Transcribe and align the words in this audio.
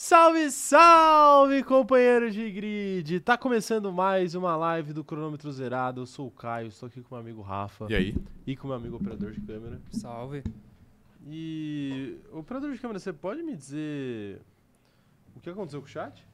Salve, 0.00 0.48
salve, 0.52 1.64
companheiros 1.64 2.32
de 2.32 2.48
grid! 2.52 3.18
Tá 3.18 3.36
começando 3.36 3.92
mais 3.92 4.36
uma 4.36 4.54
live 4.54 4.92
do 4.92 5.02
Cronômetro 5.02 5.50
Zerado. 5.50 6.02
Eu 6.02 6.06
sou 6.06 6.28
o 6.28 6.30
Caio, 6.30 6.68
estou 6.68 6.86
aqui 6.86 7.02
com 7.02 7.16
o 7.16 7.18
meu 7.18 7.20
amigo 7.20 7.42
Rafa 7.42 7.88
E 7.90 7.96
aí? 7.96 8.14
e 8.46 8.56
com 8.56 8.68
o 8.68 8.68
meu 8.68 8.76
amigo 8.76 8.94
operador 8.94 9.32
de 9.32 9.40
câmera. 9.40 9.82
Salve. 9.90 10.44
E, 11.26 12.16
operador 12.30 12.70
de 12.72 12.78
câmera, 12.78 13.00
você 13.00 13.12
pode 13.12 13.42
me 13.42 13.56
dizer 13.56 14.40
o 15.34 15.40
que 15.40 15.50
aconteceu 15.50 15.80
com 15.80 15.86
o 15.86 15.90
chat? 15.90 16.24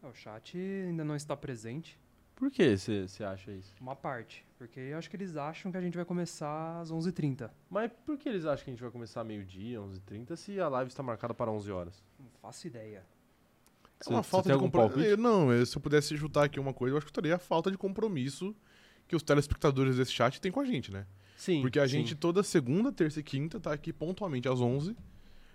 É, 0.00 0.06
O 0.06 0.14
chat 0.14 0.56
ainda 0.56 1.02
não 1.02 1.16
está 1.16 1.36
presente. 1.36 1.98
Por 2.36 2.50
que 2.50 2.76
você 2.76 3.06
você 3.06 3.22
acha 3.24 3.52
isso? 3.52 3.72
Uma 3.80 3.94
parte. 3.94 4.44
Porque 4.58 4.80
eu 4.80 4.98
acho 4.98 5.08
que 5.08 5.16
eles 5.16 5.36
acham 5.36 5.70
que 5.70 5.76
a 5.78 5.80
gente 5.80 5.94
vai 5.96 6.04
começar 6.04 6.80
às 6.80 6.90
11h30. 6.90 7.50
Mas 7.70 7.90
por 8.04 8.16
que 8.18 8.28
eles 8.28 8.44
acham 8.44 8.64
que 8.64 8.70
a 8.70 8.72
gente 8.74 8.82
vai 8.82 8.90
começar 8.90 9.22
meio-dia, 9.24 9.78
11h30, 9.80 10.36
se 10.36 10.58
a 10.60 10.68
live 10.68 10.88
está 10.88 11.02
marcada 11.02 11.32
para 11.34 11.50
11 11.50 11.70
horas? 11.70 12.02
Não 12.18 12.28
faço 12.42 12.66
ideia. 12.66 13.04
É 14.06 14.10
uma 14.10 14.22
Você- 14.22 14.30
falta 14.30 14.48
tem 14.48 14.56
de 14.58 14.62
compromisso. 14.62 15.16
Não, 15.16 15.52
eu- 15.52 15.64
se 15.64 15.76
eu 15.76 15.80
pudesse 15.80 16.16
chutar 16.16 16.44
aqui 16.44 16.58
uma 16.58 16.74
coisa, 16.74 16.94
eu 16.94 16.98
acho 16.98 17.06
que 17.06 17.10
estaria 17.10 17.36
a 17.36 17.38
falta 17.38 17.70
de 17.70 17.78
compromisso 17.78 18.54
que 19.06 19.14
os 19.14 19.22
telespectadores 19.22 19.96
desse 19.96 20.12
chat 20.12 20.40
têm 20.40 20.50
com 20.50 20.60
a 20.60 20.64
gente, 20.64 20.90
né? 20.92 21.06
Sim. 21.36 21.60
Porque 21.62 21.78
a 21.78 21.86
sim. 21.86 21.98
gente 21.98 22.14
toda 22.14 22.42
segunda, 22.42 22.90
terça 22.92 23.20
e 23.20 23.22
quinta 23.22 23.60
tá 23.60 23.72
aqui 23.72 23.92
pontualmente 23.92 24.48
às 24.48 24.60
11 24.60 24.96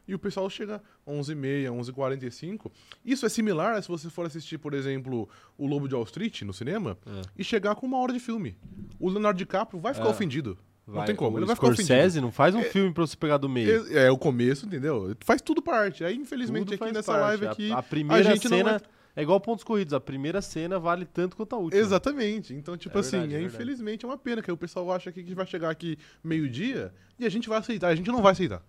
e 0.09 0.16
o 0.16 0.20
pessoal 0.20 0.50
chega 0.50 0.81
11h30, 1.08 1.70
11h45. 1.72 2.72
Isso 3.06 3.25
é 3.25 3.30
similar 3.30 3.75
a 3.75 3.81
se 3.81 3.88
você 3.88 4.09
for 4.09 4.25
assistir, 4.25 4.58
por 4.58 4.74
exemplo, 4.74 5.30
O 5.58 5.68
Lobo 5.68 5.88
de 5.88 5.96
Wall 5.96 6.03
Street 6.06 6.42
no 6.42 6.53
cinema 6.53 6.97
É. 7.06 7.22
e 7.38 7.44
chegar 7.44 7.75
com 7.75 7.86
uma 7.86 7.97
hora 8.00 8.12
de 8.12 8.19
filme. 8.19 8.58
O 9.00 9.09
Leonardo 9.09 9.38
DiCaprio 9.38 9.80
vai 9.80 9.94
ficar 9.94 10.08
É. 10.08 10.12
ofendido. 10.12 10.58
Não 10.88 10.96
Vai- 10.96 11.06
tem 11.06 11.16
como, 11.16 11.38
ele 11.38 11.45
vai 11.45 11.56
ficar 11.56 11.68
ofendido. 11.68 12.22
Não 12.22 12.31
faz 12.31 12.56
um 12.56 12.62
É- 12.62 12.63
filme 12.63 12.92
pra 12.92 13.06
você 13.06 13.16
pegar 13.16 13.38
do 13.38 13.48
meio. 13.48 13.88
É, 13.95 14.07
é 14.07 14.12
o 14.12 14.18
começo, 14.18 14.66
entendeu? 14.66 15.16
Faz 15.24 15.39
tudo 15.39 15.62
parte. 15.62 16.04
Aí, 16.04 16.16
infelizmente, 16.16 16.66
Tudo 16.72 16.83
aqui 16.83 16.92
nessa 16.94 17.12
parte. 17.13 17.24
live 17.25 17.45
A- 17.48 17.51
aqui. 17.51 17.72
A, 17.72 17.83
primeira 17.83 18.24
gente 18.24 18.50
não 18.50 18.57
cena 18.57 18.81
é 19.16 19.22
igual 19.22 19.39
pontos 19.39 19.63
corridos. 19.63 19.94
A 19.94 20.00
primeira 20.00 20.42
cena 20.42 20.80
vale 20.80 21.06
tanto 21.06 21.36
quanto 21.38 21.54
a 21.54 21.60
última. 21.60 21.80
Exatamente. 21.80 22.56
Então, 22.56 22.75
tipo 22.75 22.98
É 22.98 23.01
assim, 23.01 23.12
verdade, 23.12 23.33
é 23.33 23.38
é, 23.38 23.39
verdade. 23.42 23.56
infelizmente 23.56 24.04
é 24.04 24.07
uma 24.07 24.18
pena 24.18 24.42
que 24.42 24.51
o 24.51 24.57
pessoal 24.57 24.92
acha 24.92 25.12
que 25.12 25.22
vai 25.36 25.45
chegar 25.45 25.69
aqui 25.69 25.95
meio-dia 26.24 26.92
e 27.19 27.25
a 27.25 27.30
gente 27.30 27.48
vai 27.48 27.60
aceitar. 27.60 27.89
A 27.89 27.95
gente 27.95 28.07
não 28.10 28.24
vai 28.24 28.31
aceitar. 28.31 28.63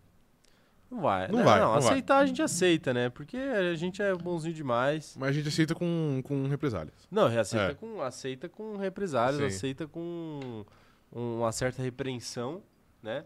Não 0.91 1.01
vai. 1.01 1.29
Não 1.29 1.39
né? 1.39 1.45
vai, 1.45 1.61
Não, 1.61 1.75
não 1.75 1.81
vai. 1.81 1.91
aceitar 1.91 2.19
a 2.19 2.27
gente 2.27 2.43
aceita, 2.43 2.93
né? 2.93 3.09
Porque 3.11 3.37
a 3.37 3.75
gente 3.75 4.03
é 4.03 4.13
bonzinho 4.15 4.53
demais. 4.55 5.17
Mas 5.19 5.29
a 5.31 5.33
gente 5.33 5.49
aceita 5.49 5.75
com, 5.75 6.21
com 6.25 6.49
represálias. 6.49 7.07
Não, 7.11 7.27
aceita, 7.27 7.73
É. 7.73 7.75
com, 7.75 8.01
aceita 8.03 8.49
com 8.49 8.77
represálias, 8.77 9.53
Sim. 9.53 9.57
aceita 9.57 9.87
com 9.87 10.65
uma 11.13 11.53
certa 11.53 11.81
repreensão, 11.83 12.63
né? 13.03 13.25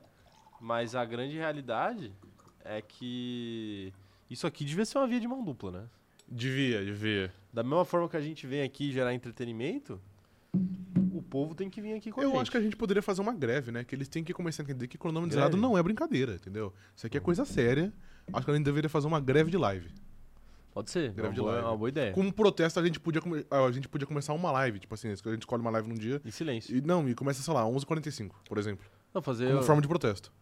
Mas 0.60 0.94
a 0.94 1.04
grande 1.04 1.36
realidade 1.36 2.12
é 2.64 2.80
que 2.82 3.92
isso 4.30 4.46
aqui 4.46 4.64
devia 4.64 4.84
ser 4.84 4.98
uma 4.98 5.06
via 5.06 5.20
de 5.20 5.28
mão 5.28 5.42
dupla, 5.42 5.70
né? 5.70 5.84
Devia, 6.28 6.84
devia. 6.84 7.32
Da 7.52 7.62
mesma 7.62 7.84
forma 7.84 8.08
que 8.08 8.16
a 8.16 8.20
gente 8.20 8.46
vem 8.46 8.62
aqui 8.62 8.90
gerar 8.92 9.12
entretenimento, 9.14 10.00
o 11.12 11.22
povo 11.22 11.54
tem 11.54 11.68
que 11.68 11.80
vir 11.80 11.94
aqui 11.94 12.10
com 12.10 12.20
a 12.20 12.24
Eu 12.24 12.30
gente. 12.30 12.40
acho 12.42 12.50
que 12.50 12.56
a 12.56 12.60
gente 12.60 12.76
poderia 12.76 13.02
fazer 13.02 13.20
uma 13.20 13.32
greve, 13.32 13.70
né? 13.72 13.84
Que 13.84 13.94
eles 13.94 14.08
têm 14.08 14.22
que 14.24 14.32
começar 14.32 14.62
a 14.62 14.64
entender 14.64 14.86
que 14.88 14.96
Greve? 15.28 15.40
zerado 15.40 15.56
não 15.56 15.76
é 15.76 15.82
brincadeira, 15.82 16.34
entendeu? 16.34 16.72
Isso 16.96 17.06
aqui 17.06 17.16
é 17.16 17.20
coisa 17.20 17.44
séria. 17.44 17.92
Acho 18.32 18.44
que 18.44 18.50
a 18.50 18.54
gente 18.54 18.64
deveria 18.64 18.88
fazer 18.88 19.06
uma 19.06 19.20
greve 19.20 19.50
de 19.50 19.56
live. 19.58 19.90
Pode 20.72 20.90
ser, 20.90 21.04
é 21.04 21.08
uma 21.08 21.14
Greve 21.14 21.34
de 21.34 21.40
boa, 21.40 21.52
live. 21.52 21.64
é 21.66 21.68
uma 21.70 21.76
boa 21.76 21.88
ideia. 21.88 22.12
Como 22.12 22.32
protesto, 22.32 22.80
a 22.80 22.84
gente, 22.84 22.98
podia 22.98 23.20
a 23.50 23.70
gente 23.70 23.88
podia 23.88 24.06
começar 24.08 24.32
uma 24.32 24.50
live. 24.50 24.80
Tipo 24.80 24.94
assim, 24.94 25.08
a 25.08 25.10
gente 25.14 25.42
escolhe 25.42 25.60
uma 25.60 25.70
live 25.70 25.88
num 25.88 25.94
dia. 25.94 26.20
Em 26.24 26.30
silêncio. 26.32 26.76
E 26.76 26.80
não, 26.80 27.08
e 27.08 27.14
começa, 27.14 27.40
sei 27.42 27.54
lá, 27.54 27.62
11h45, 27.64 28.30
por 28.48 28.58
exemplo. 28.58 28.84
Não, 29.14 29.22
fazer 29.22 29.52
Como 29.52 29.62
forma 29.62 29.80
de 29.80 29.86
protesto. 29.86 30.32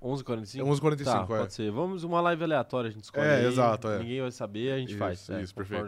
11h45? 0.00 0.60
É 0.60 0.62
11h45, 0.62 1.04
Tá, 1.04 1.22
é. 1.22 1.26
pode 1.38 1.54
ser. 1.54 1.70
Vamos 1.72 2.04
uma 2.04 2.20
live 2.20 2.44
aleatória, 2.44 2.88
a 2.88 2.92
gente 2.92 3.04
escolhe. 3.04 3.26
É, 3.26 3.36
aí, 3.36 3.46
exato, 3.46 3.88
é. 3.88 3.98
Ninguém 3.98 4.20
vai 4.20 4.30
saber, 4.30 4.72
a 4.72 4.78
gente 4.78 4.90
Isso, 4.90 4.98
faz. 4.98 5.30
é, 5.30 5.42
isso, 5.42 5.54
forma 5.54 5.54
perfeito. 5.54 5.82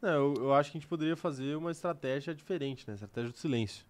Não, 0.00 0.10
eu, 0.10 0.34
eu 0.36 0.54
acho 0.54 0.70
que 0.70 0.78
a 0.78 0.80
gente 0.80 0.88
poderia 0.88 1.16
fazer 1.16 1.56
uma 1.56 1.70
estratégia 1.70 2.34
diferente, 2.34 2.84
né? 2.86 2.94
Estratégia 2.94 3.30
do 3.30 3.38
silêncio. 3.38 3.84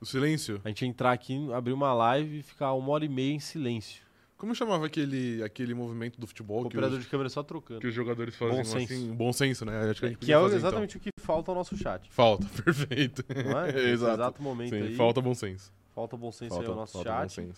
O 0.00 0.06
silêncio. 0.06 0.60
A 0.64 0.68
gente 0.68 0.84
entrar 0.86 1.12
aqui, 1.12 1.52
abrir 1.52 1.72
uma 1.72 1.92
live 1.92 2.38
e 2.38 2.42
ficar 2.42 2.72
uma 2.74 2.90
hora 2.90 3.04
e 3.04 3.08
meia 3.08 3.32
em 3.32 3.40
silêncio. 3.40 4.02
Como 4.36 4.54
chamava 4.54 4.84
aquele, 4.86 5.42
aquele 5.42 5.72
movimento 5.74 6.20
do 6.20 6.26
futebol 6.26 6.62
O 6.62 6.66
operador 6.66 6.98
os, 6.98 7.04
de 7.04 7.10
câmera 7.10 7.28
só 7.28 7.42
trocando. 7.42 7.80
que 7.80 7.86
os 7.86 7.94
jogadores 7.94 8.34
faziam 8.34 8.58
Bom 8.58 8.64
senso. 8.64 8.92
assim? 8.92 9.14
Bom 9.14 9.32
senso, 9.32 9.64
né? 9.64 9.90
Acho 9.90 10.00
que 10.00 10.08
gente 10.08 10.18
Que 10.18 10.32
é 10.32 10.38
fazer, 10.38 10.56
exatamente 10.56 10.96
o 10.96 11.00
que 11.00 11.10
falta 11.18 11.50
ao 11.50 11.54
nosso 11.54 11.76
chat. 11.76 12.02
então. 12.02 12.10
Falta, 12.14 12.46
perfeito. 12.62 13.24
Não 13.44 13.60
é? 13.60 13.68
Exato. 13.90 14.14
exato 14.14 14.42
momento 14.42 14.70
Sim, 14.70 14.82
aí. 14.82 14.94
falta 14.96 15.20
bom 15.20 15.34
senso. 15.34 15.72
falta 15.94 16.16
bom 16.16 16.32
senso 16.32 16.50
Falta, 16.50 16.64
aí 16.64 16.70
ao 16.70 16.76
nosso 16.76 17.02
chat. 17.02 17.48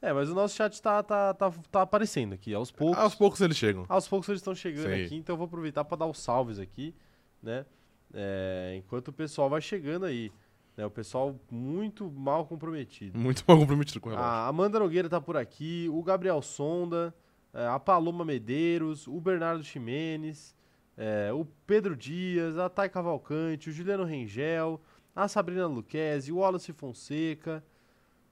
É, 0.00 0.12
mas 0.14 0.30
o 0.30 0.34
nosso 0.34 0.56
chat 0.56 0.80
tá, 0.80 1.02
tá, 1.02 1.34
tá, 1.34 1.50
tá 1.70 1.82
aparecendo 1.82 2.32
aqui, 2.32 2.54
aos 2.54 2.70
poucos. 2.70 2.96
Aos 2.98 3.14
poucos 3.14 3.40
eles 3.42 3.56
chegam. 3.56 3.84
Aos 3.86 4.08
poucos 4.08 4.28
eles 4.30 4.40
estão 4.40 4.54
chegando 4.54 4.94
Sim. 4.94 5.04
aqui, 5.04 5.16
então 5.16 5.34
eu 5.34 5.36
vou 5.36 5.46
aproveitar 5.46 5.84
para 5.84 5.98
dar 5.98 6.06
os 6.06 6.18
salves 6.18 6.58
aqui, 6.58 6.94
né? 7.42 7.64
É, 8.12 8.74
enquanto 8.76 9.08
o 9.08 9.12
pessoal 9.12 9.48
vai 9.48 9.60
chegando 9.60 10.04
aí. 10.04 10.32
Né? 10.76 10.84
O 10.84 10.90
pessoal 10.90 11.38
muito 11.50 12.10
mal 12.10 12.46
comprometido. 12.46 13.18
Muito 13.18 13.44
mal 13.46 13.58
comprometido 13.58 14.00
com 14.00 14.08
o 14.08 14.12
relógio. 14.12 14.30
A 14.30 14.48
Amanda 14.48 14.78
Nogueira 14.78 15.08
tá 15.08 15.20
por 15.20 15.36
aqui, 15.36 15.88
o 15.92 16.02
Gabriel 16.02 16.42
Sonda, 16.42 17.14
é, 17.52 17.66
a 17.66 17.78
Paloma 17.78 18.24
Medeiros, 18.24 19.06
o 19.06 19.20
Bernardo 19.20 19.62
Ximenes, 19.62 20.54
é, 20.96 21.32
o 21.32 21.44
Pedro 21.66 21.96
Dias, 21.96 22.58
a 22.58 22.68
Thay 22.68 22.88
Cavalcante, 22.88 23.70
o 23.70 23.72
Juliano 23.72 24.04
Rengel, 24.04 24.80
a 25.14 25.28
Sabrina 25.28 25.66
Luquezzi, 25.66 26.32
o 26.32 26.36
Wallace 26.36 26.72
Fonseca, 26.72 27.64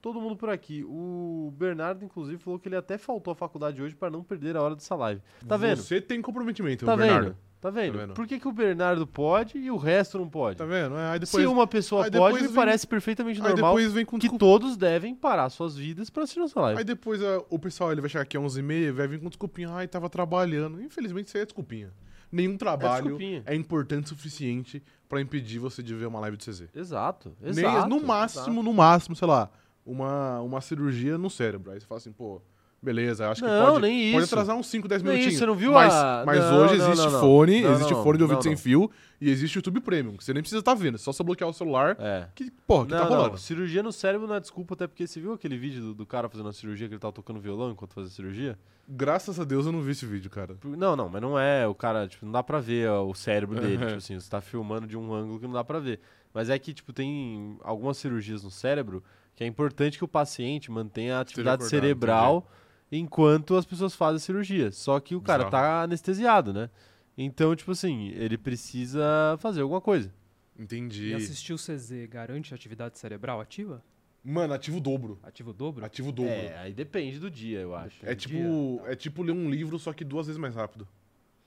todo 0.01 0.21
mundo 0.21 0.35
por 0.35 0.49
aqui. 0.49 0.83
O 0.85 1.53
Bernardo, 1.57 2.03
inclusive, 2.05 2.37
falou 2.41 2.59
que 2.59 2.67
ele 2.67 2.75
até 2.75 2.97
faltou 2.97 3.31
à 3.31 3.35
faculdade 3.35 3.81
hoje 3.81 3.95
para 3.95 4.09
não 4.09 4.23
perder 4.23 4.55
a 4.55 4.61
hora 4.61 4.75
dessa 4.75 4.95
live. 4.95 5.21
Tá 5.47 5.57
vendo? 5.57 5.81
Você 5.81 5.99
tem 6.01 6.21
comprometimento, 6.21 6.85
Tá 6.85 6.95
Bernardo. 6.95 7.25
vendo? 7.27 7.37
Tá 7.61 7.69
vendo? 7.69 7.97
vendo? 7.97 8.13
Por 8.13 8.25
que, 8.25 8.39
que 8.39 8.47
o 8.47 8.51
Bernardo 8.53 9.05
pode 9.05 9.57
e 9.57 9.69
o 9.69 9.75
resto 9.75 10.17
não 10.17 10.29
pode? 10.29 10.57
Tá 10.57 10.65
vendo? 10.65 10.95
É, 10.95 11.11
Aí 11.11 11.19
depois, 11.19 11.43
Se 11.43 11.47
uma 11.47 11.67
pessoa 11.67 12.09
pode, 12.09 12.35
me 12.41 12.47
vem- 12.47 12.55
parece 12.55 12.87
perfeitamente 12.87 13.39
normal 13.39 13.55
depois 13.75 13.91
vem 13.91 14.05
com 14.05 14.17
que 14.17 14.37
todos 14.37 14.77
devem 14.77 15.13
parar 15.13 15.49
suas 15.49 15.75
vidas 15.75 16.09
para 16.09 16.23
assistir 16.23 16.39
nossa 16.39 16.59
live. 16.61 16.77
Aí 16.79 16.85
depois 16.85 17.21
ah, 17.21 17.43
o 17.49 17.59
pessoal 17.59 17.91
ele 17.91 17.99
vai 17.99 18.09
chegar 18.09 18.21
aqui 18.23 18.37
às 18.37 18.43
11h30 18.43 18.91
vai 18.93 19.07
vir 19.07 19.19
com 19.19 19.27
desculpinha. 19.27 19.69
Ai, 19.71 19.87
tava 19.89 20.09
trabalhando. 20.09 20.81
Infelizmente 20.81 21.27
isso 21.27 21.35
aí 21.37 21.43
é 21.43 21.45
desculpinha. 21.45 21.91
Nenhum 22.31 22.55
trabalho 22.55 23.03
desculpinha. 23.03 23.43
é, 23.45 23.55
importante 23.55 24.05
o 24.05 24.09
suficiente 24.09 24.81
pra 25.09 25.19
impedir 25.19 25.59
você 25.59 25.83
de 25.83 25.93
ver 25.95 26.05
uma 26.05 26.19
live 26.21 26.37
de 26.37 26.45
CZ. 26.45 26.69
Exato, 26.73 27.35
Nem- 27.41 27.49
exato. 27.65 27.89
no 27.89 27.99
máximo, 28.01 28.63
no 28.63 28.73
máximo, 28.73 29.15
sei 29.15 29.27
lá, 29.27 29.49
uma, 29.85 30.39
uma 30.39 30.61
cirurgia 30.61 31.17
no 31.17 31.29
cérebro. 31.29 31.71
Aí 31.71 31.79
você 31.81 31.87
fala 31.87 31.97
assim, 31.97 32.11
pô, 32.11 32.41
beleza, 32.81 33.29
acho 33.29 33.41
que 33.43 33.47
Não, 33.47 33.65
pode, 33.73 33.81
nem 33.81 34.11
pode 34.13 34.23
isso. 34.25 34.33
atrasar 34.33 34.55
uns 34.55 34.67
5, 34.67 34.87
10 34.87 35.01
Nem 35.03 35.11
minutinhos. 35.13 35.33
isso, 35.33 35.39
você 35.39 35.45
não 35.45 35.55
viu 35.55 35.71
mas, 35.73 35.93
a- 35.93 36.23
Mas 36.25 36.39
Não, 36.39 36.57
hoje 36.63 36.77
não, 36.77 36.91
existe 36.91 37.09
fone, 37.19 37.63
existe 37.63 37.93
fone 37.93 38.17
de 38.17 38.23
ouvido 38.23 38.41
sem 38.43 38.55
fio 38.55 38.89
e 39.21 39.29
existe 39.29 39.55
YouTube 39.55 39.81
Premium, 39.81 40.15
que 40.15 40.23
você 40.23 40.33
nem 40.33 40.41
precisa 40.41 40.59
estar 40.59 40.73
vendo, 40.73 40.95
é 40.95 40.97
só 40.97 41.11
você 41.11 41.21
bloquear 41.23 41.49
o 41.49 41.53
celular. 41.53 41.95
É. 41.99 42.27
Que, 42.33 42.49
porra, 42.65 42.85
que 42.85 42.91
tá 42.91 43.03
rolando. 43.03 43.37
cirurgia 43.37 43.83
no 43.83 43.91
cérebro 43.91 44.27
não 44.27 44.35
é 44.35 44.39
desculpa, 44.39 44.73
até 44.75 44.87
porque 44.87 45.05
você 45.05 45.19
viu 45.19 45.33
aquele 45.33 45.57
vídeo 45.57 45.81
do, 45.81 45.93
do 45.93 46.05
cara 46.05 46.29
fazendo 46.29 46.49
a 46.49 46.53
cirurgia, 46.53 46.87
que 46.87 46.93
ele 46.93 46.99
tava 47.01 47.13
tocando 47.13 47.39
violão 47.39 47.71
enquanto 47.71 47.93
fazia 47.93 48.07
a 48.09 48.13
cirurgia? 48.13 48.57
Graças 48.87 49.39
a 49.39 49.43
Deus 49.43 49.65
eu 49.65 49.71
não 49.71 49.81
vi 49.81 49.91
esse 49.91 50.05
vídeo, 50.05 50.29
cara. 50.31 50.55
Não, 50.63 50.95
não, 50.95 51.07
mas 51.09 51.21
não 51.21 51.37
é 51.39 51.67
o 51.67 51.75
cara, 51.75 52.07
tipo, 52.07 52.25
não 52.25 52.31
dá 52.31 52.41
pra 52.41 52.59
ver 52.59 52.89
ó, 52.89 53.05
o 53.05 53.13
cérebro 53.13 53.59
dele, 53.59 53.77
tipo 53.85 53.97
assim, 53.97 54.19
você 54.19 54.29
tá 54.29 54.41
filmando 54.41 54.87
de 54.87 54.97
um 54.97 55.13
ângulo 55.13 55.39
que 55.39 55.45
não 55.45 55.53
dá 55.53 55.63
pra 55.63 55.79
ver. 55.79 55.99
Mas 56.33 56.49
é 56.49 56.57
que, 56.57 56.73
tipo, 56.73 56.91
tem 56.93 57.57
algumas 57.63 57.97
cirurgias 57.97 58.43
no 58.43 58.49
cérebro 58.51 59.03
que 59.35 59.43
é 59.43 59.47
importante 59.47 59.97
que 59.97 60.03
o 60.03 60.07
paciente 60.07 60.69
mantenha 60.71 61.17
a 61.17 61.21
atividade 61.21 61.63
acordado, 61.63 61.69
cerebral 61.69 62.51
enquanto 62.91 63.55
as 63.55 63.65
pessoas 63.65 63.93
fazem 63.95 64.17
a 64.17 64.19
cirurgia. 64.19 64.71
Só 64.71 64.99
que 64.99 65.15
o 65.15 65.21
cara 65.21 65.45
Bizarro. 65.45 65.63
tá 65.63 65.81
anestesiado, 65.83 66.53
né? 66.53 66.69
Então, 67.17 67.55
tipo 67.55 67.71
assim, 67.71 68.09
ele 68.15 68.37
precisa 68.37 69.37
fazer 69.39 69.61
alguma 69.61 69.81
coisa. 69.81 70.11
Entendi. 70.57 71.09
E 71.09 71.13
assistir 71.13 71.53
o 71.53 71.57
CZ 71.57 72.07
garante 72.09 72.53
atividade 72.53 72.97
cerebral 72.97 73.39
ativa? 73.41 73.83
Mano, 74.23 74.53
ativo 74.53 74.77
o 74.77 74.81
dobro. 74.81 75.19
Ativo 75.23 75.51
o 75.51 75.53
dobro? 75.53 75.85
Ativo 75.85 76.09
o 76.09 76.11
dobro. 76.11 76.31
É, 76.31 76.57
aí 76.59 76.73
depende 76.73 77.19
do 77.19 77.31
dia, 77.31 77.59
eu 77.59 77.73
acho. 77.73 77.97
É 78.05 78.13
tipo, 78.13 78.81
é 78.85 78.95
tipo 78.95 79.23
ler 79.23 79.31
um 79.31 79.49
livro, 79.49 79.79
só 79.79 79.93
que 79.93 80.03
duas 80.03 80.27
vezes 80.27 80.39
mais 80.39 80.55
rápido. 80.55 80.87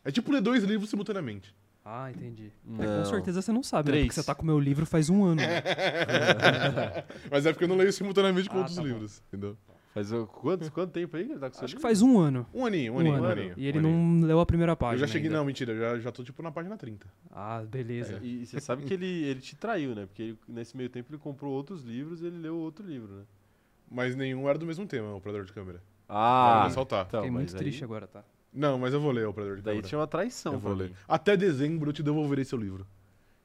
É 0.05 0.11
tipo 0.11 0.33
ler 0.33 0.41
dois 0.41 0.65
livros 0.65 0.89
simultaneamente. 0.91 1.55
Ah, 1.85 2.11
entendi. 2.11 2.51
É, 2.79 2.87
com 2.99 3.05
certeza 3.05 3.43
você 3.43 3.53
não 3.53 3.63
sabe, 3.63 3.89
né? 3.91 3.93
Três. 3.93 4.07
Porque 4.07 4.15
você 4.21 4.27
tá 4.27 4.35
com 4.35 4.43
o 4.43 4.47
meu 4.47 4.59
livro 4.59 4.87
faz 4.87 5.11
um 5.11 5.25
ano. 5.25 5.43
né? 5.43 5.63
Mas 7.31 7.45
é 7.45 7.53
porque 7.53 7.65
eu 7.65 7.69
não 7.69 7.77
leio 7.77 7.93
simultaneamente 7.93 8.49
com 8.49 8.57
Ah, 8.57 8.59
outros 8.61 8.77
tá 8.77 8.83
bom. 8.83 8.89
livros, 8.89 9.23
entendeu? 9.29 9.57
Faz 9.95 10.11
quanto, 10.29 10.73
quanto 10.73 10.91
tempo 10.91 11.15
aí 11.17 11.25
que 11.27 11.33
ele 11.33 11.39
tá 11.39 11.51
com 11.51 11.57
seu 11.57 11.65
Acho 11.67 11.77
que 11.77 11.83
faz 11.83 12.01
um 12.01 12.19
ano. 12.19 12.47
Um 12.55 12.65
aninho, 12.65 12.93
um 12.93 12.97
Um 12.97 13.01
aninho, 13.01 13.15
ano. 13.17 13.27
um 13.27 13.31
aninho. 13.31 13.55
E 13.59 13.67
ele 13.67 13.79
um 13.79 13.81
aninho. 13.83 14.21
não 14.21 14.27
leu 14.27 14.41
a 14.41 14.47
primeira 14.47 14.73
Eu 14.73 14.77
página. 14.77 15.07
já 15.07 15.13
cheguei, 15.13 15.29
ainda. 15.29 15.39
não, 15.39 15.45
mentira, 15.45 15.73
eu 15.73 15.79
já, 15.79 15.99
já 15.99 16.11
tô 16.13 16.25
tipo 16.25 16.43
na 16.43 16.51
página 16.51 16.77
30. 16.79 17.07
Ah, 17.31 17.63
beleza. 17.69 18.15
É, 18.17 18.21
E, 18.23 18.43
e 18.43 18.47
você 18.47 18.59
sabe 18.61 18.85
que 18.85 18.95
ele, 18.95 19.07
ele 19.25 19.41
te 19.41 19.55
traiu, 19.55 19.95
né? 19.95 20.07
Porque 20.07 20.23
ele- 20.23 20.39
nesse 20.49 20.75
meio 20.77 20.89
tempo 20.89 21.11
ele 21.11 21.19
comprou 21.19 21.53
outros 21.53 21.83
livros 21.83 22.23
e 22.23 22.27
ele 22.27 22.39
leu 22.39 22.57
outro 22.57 22.87
livro, 22.87 23.13
né? 23.13 23.23
Mas 23.91 24.17
nenhum 24.17 24.49
era 24.49 24.59
do 24.59 24.65
mesmo 24.65 24.87
tema, 24.87 25.09
o 25.13 25.17
operador 25.17 25.45
de 25.45 25.53
câmera. 25.53 25.83
Ah, 26.09 26.55
Vale 26.57 26.69
ressaltar. 26.69 27.05
então, 27.07 27.21
Fiquei 27.21 27.31
muito 27.31 27.53
aí- 27.55 27.59
triste 27.59 27.85
agora, 27.85 28.07
tá? 28.07 28.25
Não, 28.51 28.79
mas 28.79 28.95
eu 28.95 29.01
vou 29.01 29.13
ler 29.13 29.27
o 29.27 29.31
operador 29.31 29.57
de 29.57 29.63
Daí 29.63 29.75
câmera. 29.75 29.89
tinha 29.89 29.99
uma 29.99 30.07
traição 30.07 30.55
eu 30.55 30.59
vou 30.59 30.73
ler. 30.75 30.89
mim. 30.91 30.95
Até 31.09 31.37
dezembro 31.37 31.91
eu 31.91 31.93
te 31.93 32.03
devolverei 32.03 32.45
seu 32.45 32.59
livro. 32.59 32.87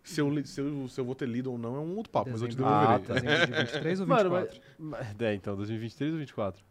Se 0.08 0.22
eu, 0.22 0.46
se, 0.46 0.62
eu, 0.62 0.88
se 0.88 1.00
eu 1.02 1.06
vou 1.06 1.14
ter 1.16 1.28
lido 1.28 1.52
ou 1.52 1.58
não 1.58 1.76
é 1.76 1.80
um 1.80 1.96
outro 1.98 2.12
papo, 2.12 2.30
mas 2.32 2.42
eu 2.42 2.48
te 2.48 2.56
Dezembro- 2.56 2.72
devolverei. 2.74 2.96
Ah, 2.96 3.00
tá. 3.08 3.14
Dezembro 3.16 3.46
de 3.58 3.64
23 3.72 4.00
ou 4.00 4.08
Mano, 4.08 4.30
24? 4.30 4.62
mas, 4.80 5.08
mas- 5.18 5.22
é, 5.22 5.34
então, 5.36 5.56
2023 5.56 6.14
ou 6.14 6.20
24? 6.20 6.64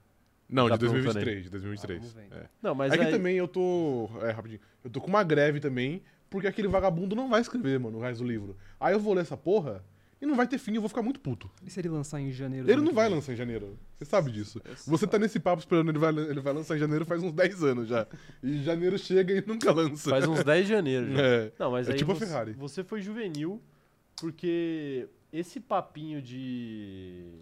Não, 0.48 0.68
Tá 0.68 0.76
de 0.76 0.80
perguntando 0.80 1.04
2023, 1.14 1.44
de 1.44 1.50
2023. 1.50 2.04
Ah, 2.04 2.20
vendo. 2.20 2.34
é. 2.44 2.48
Não, 2.62 2.74
mas 2.74 2.92
é 2.92 2.98
que 2.98 3.04
aí- 3.04 3.10
também 3.10 3.36
eu 3.36 3.48
tô. 3.48 4.08
É, 4.22 4.30
rapidinho. 4.30 4.60
Eu 4.84 4.90
tô 4.90 5.00
com 5.00 5.08
uma 5.08 5.22
greve 5.24 5.58
também, 5.60 6.02
porque 6.30 6.46
aquele 6.46 6.68
vagabundo 6.68 7.16
não 7.16 7.28
vai 7.28 7.40
escrever, 7.40 7.78
mano, 7.80 7.98
o 7.98 8.00
resto 8.00 8.22
do 8.22 8.28
livro. 8.28 8.56
Aí 8.78 8.94
eu 8.94 9.00
vou 9.00 9.12
ler 9.12 9.22
essa 9.22 9.36
porra 9.36 9.84
e 10.20 10.24
não 10.26 10.34
vai 10.34 10.46
ter 10.46 10.56
fim, 10.58 10.74
eu 10.74 10.80
vou 10.80 10.88
ficar 10.88 11.02
muito 11.02 11.20
puto. 11.20 11.50
E 11.64 11.70
se 11.70 11.78
ele 11.78 11.88
lançar 11.88 12.20
em 12.20 12.32
janeiro? 12.32 12.70
Ele 12.70 12.80
não 12.80 12.92
vai 12.92 13.08
lançar 13.08 13.32
em 13.32 13.36
janeiro. 13.36 13.78
Você 13.98 14.04
sabe 14.06 14.30
disso. 14.32 14.60
Eu 14.64 14.74
Você 14.86 15.06
tá 15.06 15.18
nesse 15.18 15.38
papo 15.38 15.60
esperando 15.60 15.90
ele 15.90 15.98
vai, 15.98 16.10
ele 16.10 16.40
vai 16.40 16.52
lançar 16.52 16.76
em 16.76 16.78
janeiro 16.78 17.04
faz 17.04 17.22
uns 17.22 17.32
10 17.32 17.62
anos 17.64 17.88
já. 17.88 18.06
E 18.42 18.62
janeiro 18.62 18.98
chega 18.98 19.34
e 19.34 19.44
nunca 19.46 19.72
lança. 19.72 20.08
Faz 20.08 20.26
uns 20.26 20.42
10 20.42 20.66
de 20.66 20.72
janeiro 20.72 21.12
já. 21.12 21.20
É. 21.26 21.52
Não, 21.58 21.70
mas 21.70 21.88
É 21.88 21.92
aí 21.92 21.98
tipo 21.98 22.12
a 22.12 22.14
você, 22.14 22.26
Ferrari. 22.26 22.52
você 22.52 22.82
foi 22.84 23.00
juvenil, 23.02 23.60
porque 24.20 25.08
esse 25.32 25.60
papinho 25.60 26.22
de. 26.22 27.32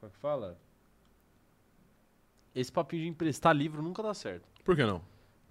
Como 0.00 0.10
é 0.10 0.12
que 0.12 0.18
fala? 0.20 0.58
Esse 2.54 2.72
papinho 2.72 3.02
de 3.02 3.08
emprestar 3.08 3.54
livro 3.54 3.82
nunca 3.82 4.02
dá 4.02 4.12
certo. 4.14 4.48
Por 4.64 4.74
que 4.74 4.84
não? 4.84 5.00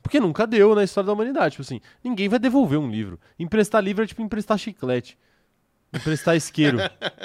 Porque 0.02 0.20
nunca 0.20 0.46
deu 0.46 0.76
na 0.76 0.84
história 0.84 1.06
da 1.08 1.14
humanidade. 1.14 1.52
Tipo 1.52 1.62
assim, 1.64 1.82
ninguém 2.04 2.28
vai 2.30 2.40
devolver 2.40 2.78
um 2.80 2.90
livro. 2.90 3.20
Emprestar 3.38 3.84
livro 3.84 4.04
é 4.04 4.08
tipo 4.08 4.22
emprestar 4.22 4.58
chiclete. 4.58 5.18
Emprestar 5.98 6.36
isqueiro. 6.36 6.78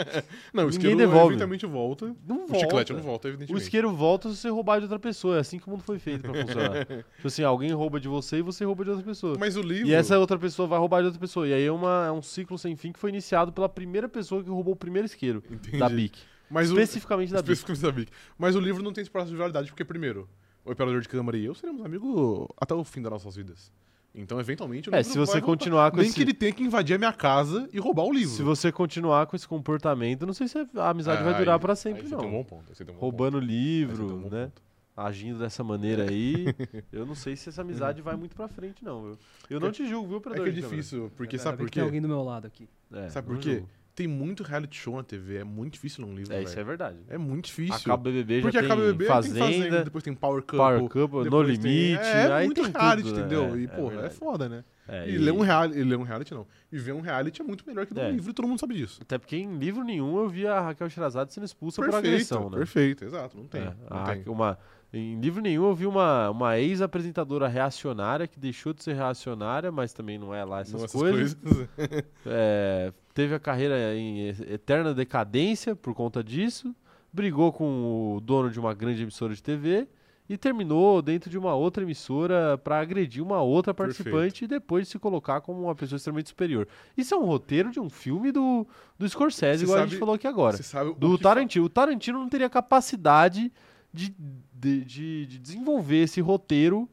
Não, 0.52 0.66
o 0.66 0.70
isqueiro 0.70 0.96
devolve. 0.96 1.28
eventualmente 1.34 1.66
volta. 1.66 2.14
Não 2.26 2.36
O 2.44 2.46
volta. 2.46 2.58
chiclete 2.58 2.92
não 2.92 3.00
volta, 3.00 3.28
O 3.28 3.30
evidentemente. 3.30 3.62
isqueiro 3.62 3.92
volta 3.92 4.28
se 4.30 4.36
você 4.36 4.48
roubar 4.48 4.78
de 4.78 4.84
outra 4.84 4.98
pessoa. 4.98 5.36
É 5.36 5.40
assim 5.40 5.58
que 5.58 5.66
o 5.66 5.70
mundo 5.70 5.82
foi 5.82 5.98
feito 5.98 6.22
pra 6.22 6.34
funcionar. 6.34 6.86
tipo 7.16 7.26
assim, 7.28 7.42
alguém 7.42 7.72
rouba 7.72 8.00
de 8.00 8.08
você 8.08 8.38
e 8.38 8.42
você 8.42 8.64
rouba 8.64 8.84
de 8.84 8.90
outra 8.90 9.04
pessoa. 9.04 9.36
Mas 9.38 9.56
o 9.56 9.62
livro. 9.62 9.88
E 9.88 9.94
essa 9.94 10.18
outra 10.18 10.38
pessoa 10.38 10.66
vai 10.68 10.78
roubar 10.78 11.00
de 11.00 11.06
outra 11.06 11.20
pessoa. 11.20 11.46
E 11.46 11.52
aí 11.54 11.64
é, 11.64 11.72
uma, 11.72 12.06
é 12.06 12.12
um 12.12 12.22
ciclo 12.22 12.58
sem 12.58 12.74
fim 12.76 12.92
que 12.92 12.98
foi 12.98 13.10
iniciado 13.10 13.52
pela 13.52 13.68
primeira 13.68 14.08
pessoa 14.08 14.42
que 14.42 14.50
roubou 14.50 14.74
o 14.74 14.76
primeiro 14.76 15.06
isqueiro 15.06 15.42
Entendi. 15.50 15.78
da 15.78 15.88
BIC. 15.88 16.18
Mas 16.50 16.70
o... 16.70 16.74
Especificamente 16.74 17.32
da 17.32 17.40
BIC. 17.40 17.52
Especificamente 17.52 17.82
da 17.82 17.92
BIC. 17.92 18.12
Mas 18.38 18.54
o 18.56 18.60
livro 18.60 18.82
não 18.82 18.92
tem 18.92 19.02
esse 19.02 19.10
prazo 19.10 19.30
de 19.30 19.36
validade, 19.36 19.68
porque, 19.70 19.84
primeiro, 19.84 20.28
o 20.64 20.70
operador 20.70 21.00
de 21.00 21.08
câmara 21.08 21.36
e 21.38 21.44
eu 21.44 21.54
seremos 21.54 21.84
amigos 21.84 22.46
até 22.60 22.74
o 22.74 22.84
fim 22.84 23.00
das 23.02 23.10
nossas 23.10 23.36
vidas. 23.36 23.72
Então, 24.14 24.38
eventualmente, 24.38 24.90
o 24.90 24.94
É, 24.94 24.98
livro 24.98 25.10
se 25.12 25.18
você 25.18 25.32
voltar. 25.40 25.46
continuar 25.46 25.90
com 25.90 25.96
Nem 25.96 26.06
esse... 26.06 26.14
que 26.14 26.20
ele 26.22 26.34
tenha 26.34 26.52
que 26.52 26.62
invadir 26.62 26.94
a 26.94 26.98
minha 26.98 27.12
casa 27.14 27.66
e 27.72 27.78
roubar 27.78 28.04
o 28.04 28.12
livro. 28.12 28.34
Se 28.34 28.42
você 28.42 28.70
continuar 28.70 29.26
com 29.26 29.34
esse 29.34 29.48
comportamento, 29.48 30.26
não 30.26 30.34
sei 30.34 30.48
se 30.48 30.58
a 30.76 30.90
amizade 30.90 31.22
Ah, 31.22 31.24
vai 31.24 31.34
durar 31.38 31.54
aí- 31.54 31.60
pra 31.60 31.72
aí 31.72 31.76
sempre, 31.76 32.08
não. 32.08 32.18
Tem 32.18 32.28
um 32.28 32.32
bom 32.32 32.44
ponto. 32.44 32.70
um 32.72 32.84
bom 32.84 32.92
Roubando 32.98 33.34
ponto. 33.38 33.44
Um 33.44 33.46
livro, 33.46 34.08
bom 34.20 34.28
né? 34.28 34.44
ponto. 34.46 34.62
Agindo 34.94 35.38
dessa 35.38 35.64
maneira 35.64 36.10
aí, 36.10 36.44
eu 36.92 37.06
não 37.06 37.14
sei 37.14 37.34
se 37.34 37.48
essa 37.48 37.62
amizade 37.62 38.02
vai 38.02 38.14
muito 38.14 38.36
pra 38.36 38.46
frente, 38.46 38.84
não, 38.84 39.02
viu? 39.02 39.18
Eu 39.48 39.58
não 39.58 39.72
te 39.72 39.86
julgo, 39.88 40.06
viu, 40.08 40.16
É 40.16 40.18
operador 40.18 40.44
que 40.44 40.50
é 40.50 40.52
difícil, 40.52 41.10
porque 41.16 41.36
Ainda 41.36 41.42
sabe 41.44 41.56
por 41.56 41.64
que 41.70 41.70
Tem 41.76 41.82
quê? 41.82 41.86
alguém 41.86 42.02
do 42.02 42.08
meu 42.08 42.22
lado 42.22 42.46
aqui. 42.46 42.68
É, 42.92 43.08
Sabe 43.08 43.26
por 43.28 43.38
quê? 43.38 43.54
julgo. 43.54 43.68
Tem 43.94 44.06
muito 44.06 44.42
reality 44.42 44.74
show 44.74 44.96
na 44.96 45.02
TV, 45.02 45.36
é 45.36 45.44
muito 45.44 45.74
difícil 45.74 46.02
ler 46.04 46.10
um 46.10 46.14
livro, 46.14 46.32
É, 46.32 46.42
isso 46.42 46.58
é 46.58 46.64
verdade. 46.64 46.96
É 47.08 47.18
muito 47.18 47.44
difícil. 47.44 47.74
Acaba 47.74 48.00
o 48.00 48.04
BBB, 48.04 48.36
já 48.36 48.42
Porque 48.42 48.56
tem 48.58 48.66
acaba 48.66 48.80
o 48.80 48.84
BBB, 48.86 49.04
Fazenda, 49.04 49.34
tem 49.34 49.58
Fazenda, 49.60 49.84
depois 49.84 50.02
tem 50.04 50.14
Power 50.14 50.40
Couple. 50.42 50.56
Power 50.56 50.88
Couple, 50.88 51.30
No 51.30 51.44
tem- 51.44 51.54
Limite, 51.56 52.00
É, 52.02 52.32
aí 52.32 52.46
muito 52.46 52.62
reality, 52.62 53.02
tudo, 53.02 53.14
né? 53.14 53.20
entendeu? 53.20 53.44
É, 53.54 53.58
e, 53.58 53.64
é 53.64 53.68
porra, 53.68 53.86
é, 53.92 53.96
verdade. 53.96 54.14
foda, 54.14 54.48
né? 54.48 54.64
É, 54.88 55.08
e, 55.10 55.18
ler 55.18 55.32
um 55.32 55.40
reality, 55.40 55.78
e 55.78 55.84
ler 55.84 55.96
um 55.98 56.02
reality 56.04 56.32
não. 56.34 56.46
E 56.72 56.78
ver 56.78 56.92
um 56.92 57.00
reality 57.02 57.42
é 57.42 57.44
muito 57.44 57.64
melhor 57.66 57.84
que 57.84 57.92
ler 57.92 58.00
É. 58.04 58.08
um 58.08 58.12
livro 58.12 58.30
e 58.30 58.34
todo 58.34 58.48
mundo 58.48 58.58
sabe 58.58 58.74
disso. 58.74 58.98
Até 59.02 59.18
porque 59.18 59.36
em 59.36 59.58
livro 59.58 59.84
nenhum 59.84 60.16
eu 60.18 60.28
vi 60.28 60.46
a 60.46 60.58
Raquel 60.60 60.88
Sherazade 60.88 61.32
sendo 61.34 61.44
expulsa 61.44 61.82
por 61.82 61.90
perfeito, 61.90 62.08
agressão, 62.14 62.48
né? 62.50 62.56
perfeito, 62.56 63.04
exato, 63.04 63.36
não 63.36 63.46
tem. 63.46 63.60
É, 63.60 63.74
não 63.90 64.04
tem. 64.04 64.22
Uma, 64.26 64.58
em 64.92 65.18
livro 65.20 65.40
nenhum 65.40 65.64
eu 65.68 65.74
vi 65.74 65.86
uma, 65.86 66.28
uma 66.30 66.58
ex-apresentadora 66.58 67.48
reacionária 67.48 68.26
que 68.26 68.38
deixou 68.38 68.72
de 68.72 68.82
ser 68.82 68.94
reacionária, 68.94 69.72
mas 69.72 69.92
também 69.92 70.18
não 70.18 70.34
é 70.34 70.44
lá 70.44 70.60
essas, 70.60 70.74
Não, 70.74 70.84
essas 70.84 70.92
coisas. 71.00 71.34
coisas. 71.34 71.68
É, 72.26 72.92
teve 73.14 73.34
a 73.34 73.40
carreira 73.40 73.94
em 73.94 74.28
eterna 74.28 74.92
decadência 74.94 75.74
por 75.74 75.94
conta 75.94 76.22
disso, 76.22 76.74
brigou 77.12 77.52
com 77.52 78.16
o 78.16 78.20
dono 78.20 78.50
de 78.50 78.60
uma 78.60 78.72
grande 78.74 79.02
emissora 79.02 79.34
de 79.34 79.42
TV 79.42 79.88
e 80.28 80.36
terminou 80.38 81.02
dentro 81.02 81.28
de 81.28 81.36
uma 81.36 81.54
outra 81.54 81.82
emissora 81.82 82.56
para 82.56 82.78
agredir 82.80 83.22
uma 83.22 83.42
outra 83.42 83.74
participante 83.74 84.44
e 84.44 84.48
depois 84.48 84.88
se 84.88 84.98
colocar 84.98 85.40
como 85.40 85.62
uma 85.62 85.74
pessoa 85.74 85.96
extremamente 85.96 86.28
superior. 86.28 86.66
Isso 86.96 87.14
é 87.14 87.18
um 87.18 87.24
roteiro 87.24 87.70
de 87.70 87.80
um 87.80 87.90
filme 87.90 88.30
do, 88.32 88.66
do 88.98 89.08
Scorsese, 89.08 89.64
igual 89.64 89.76
a 89.76 89.80
sabe- 89.80 89.90
gente 89.90 89.98
falou 89.98 90.14
aqui 90.14 90.26
agora. 90.26 90.56
Você 90.56 90.62
sabe 90.62 90.90
o 90.90 90.94
Do 90.94 91.18
Tarantino. 91.18 91.64
O 91.66 91.68
Tarantino 91.68 92.18
não 92.18 92.28
teria 92.28 92.48
capacidade 92.48 93.52
de, 93.92 94.14
de, 94.62 94.84
de- 94.84 95.26
de 95.26 95.38
desenvolver 95.38 96.04
esse 96.04 96.20
roteiro 96.20 96.88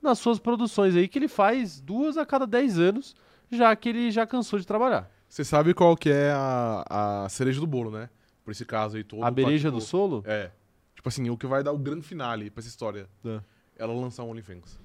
nas 0.00 0.18
suas 0.18 0.38
produções 0.38 0.96
aí, 0.96 1.06
que 1.06 1.18
ele 1.18 1.28
faz 1.28 1.80
duas 1.80 2.16
a 2.16 2.24
cada 2.26 2.46
dez 2.46 2.78
anos, 2.78 3.14
já 3.50 3.74
que 3.76 3.88
ele 3.90 4.10
já 4.10 4.26
cansou 4.26 4.58
de 4.58 4.66
trabalhar. 4.66 5.10
Você 5.28 5.44
sabe 5.44 5.74
qual 5.74 5.96
que 5.96 6.10
é 6.10 6.30
a, 6.32 7.24
a 7.24 7.28
cereja 7.28 7.60
do 7.60 7.66
bolo, 7.66 7.90
né? 7.90 8.08
Por 8.44 8.50
esse 8.50 8.64
caso 8.64 8.96
aí 8.96 9.04
todo. 9.04 9.24
a 9.24 9.30
bereja 9.30 9.68
tipo, 9.68 9.78
do 9.78 9.84
solo? 9.84 10.22
É. 10.26 10.50
Tipo 10.94 11.08
assim, 11.08 11.28
o 11.30 11.36
que 11.36 11.46
vai 11.46 11.62
dar 11.62 11.72
o 11.72 11.78
grande 11.78 12.02
finale 12.02 12.50
pra 12.50 12.60
essa 12.60 12.68
história. 12.68 13.06
É. 13.24 13.40
Ela 13.76 13.92
lançar 13.92 14.22
um 14.22 14.30
OnlyFans. 14.30 14.78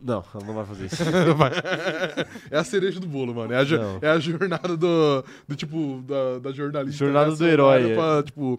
Não, 0.00 0.24
ela 0.34 0.44
não 0.44 0.54
vai 0.54 0.64
fazer 0.64 0.86
isso. 0.86 1.02
é 2.50 2.58
a 2.58 2.64
cereja 2.64 2.98
do 2.98 3.06
bolo, 3.06 3.34
mano. 3.34 3.52
É 3.52 3.58
a, 3.58 3.64
é 4.02 4.10
a 4.10 4.18
jornada 4.18 4.76
do, 4.76 5.24
do 5.46 5.54
tipo, 5.54 6.02
da, 6.06 6.38
da 6.40 6.52
jornalista. 6.52 6.98
Jornada 6.98 7.30
do 7.36 7.44
reacionária 7.44 7.84
herói, 7.84 7.92
é. 7.92 7.94
Pra, 7.94 8.22
tipo, 8.22 8.58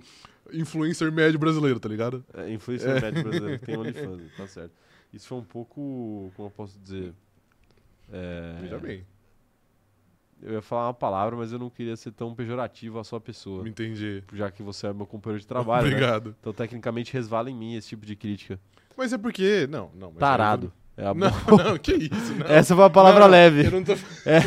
influencer 0.51 1.11
médio 1.11 1.39
brasileiro, 1.39 1.79
tá 1.79 1.87
ligado? 1.87 2.23
É, 2.33 2.51
influencer 2.51 3.01
médio 3.01 3.23
brasileiro 3.23 3.59
tem 3.59 3.77
OnlyFans, 3.77 4.21
tá 4.35 4.47
certo. 4.47 4.71
Isso 5.13 5.27
foi 5.27 5.37
um 5.37 5.43
pouco, 5.43 6.31
como 6.35 6.47
eu 6.47 6.51
posso 6.51 6.79
dizer... 6.79 7.13
É, 8.11 8.57
Veja 8.61 8.79
bem. 8.79 9.05
Eu 10.41 10.53
ia 10.53 10.61
falar 10.61 10.87
uma 10.87 10.93
palavra, 10.93 11.37
mas 11.37 11.53
eu 11.53 11.59
não 11.59 11.69
queria 11.69 11.95
ser 11.95 12.11
tão 12.11 12.35
pejorativo 12.35 12.99
à 12.99 13.03
sua 13.03 13.21
pessoa. 13.21 13.67
Entendi. 13.67 14.21
Já 14.33 14.51
que 14.51 14.61
você 14.61 14.87
é 14.87 14.93
meu 14.93 15.05
companheiro 15.05 15.39
de 15.39 15.47
trabalho, 15.47 15.87
né? 15.87 15.93
Obrigado. 15.93 16.35
Então, 16.39 16.51
tecnicamente, 16.51 17.13
resvala 17.13 17.49
em 17.49 17.55
mim 17.55 17.75
esse 17.75 17.89
tipo 17.89 18.05
de 18.05 18.15
crítica. 18.15 18.59
Mas 18.97 19.13
é 19.13 19.17
porque. 19.17 19.67
Não, 19.67 19.89
não. 19.95 20.09
mas 20.11 20.19
Tarado. 20.19 20.73
É 20.95 21.05
Não, 21.05 21.13
não, 21.57 21.77
que 21.79 21.91
isso, 21.93 22.33
não. 22.37 22.45
Essa 22.45 22.75
foi 22.75 22.85
a 22.85 22.89
palavra 22.89 23.21
Não, 23.21 23.27
leve. 23.31 23.63
Tô, 23.83 23.93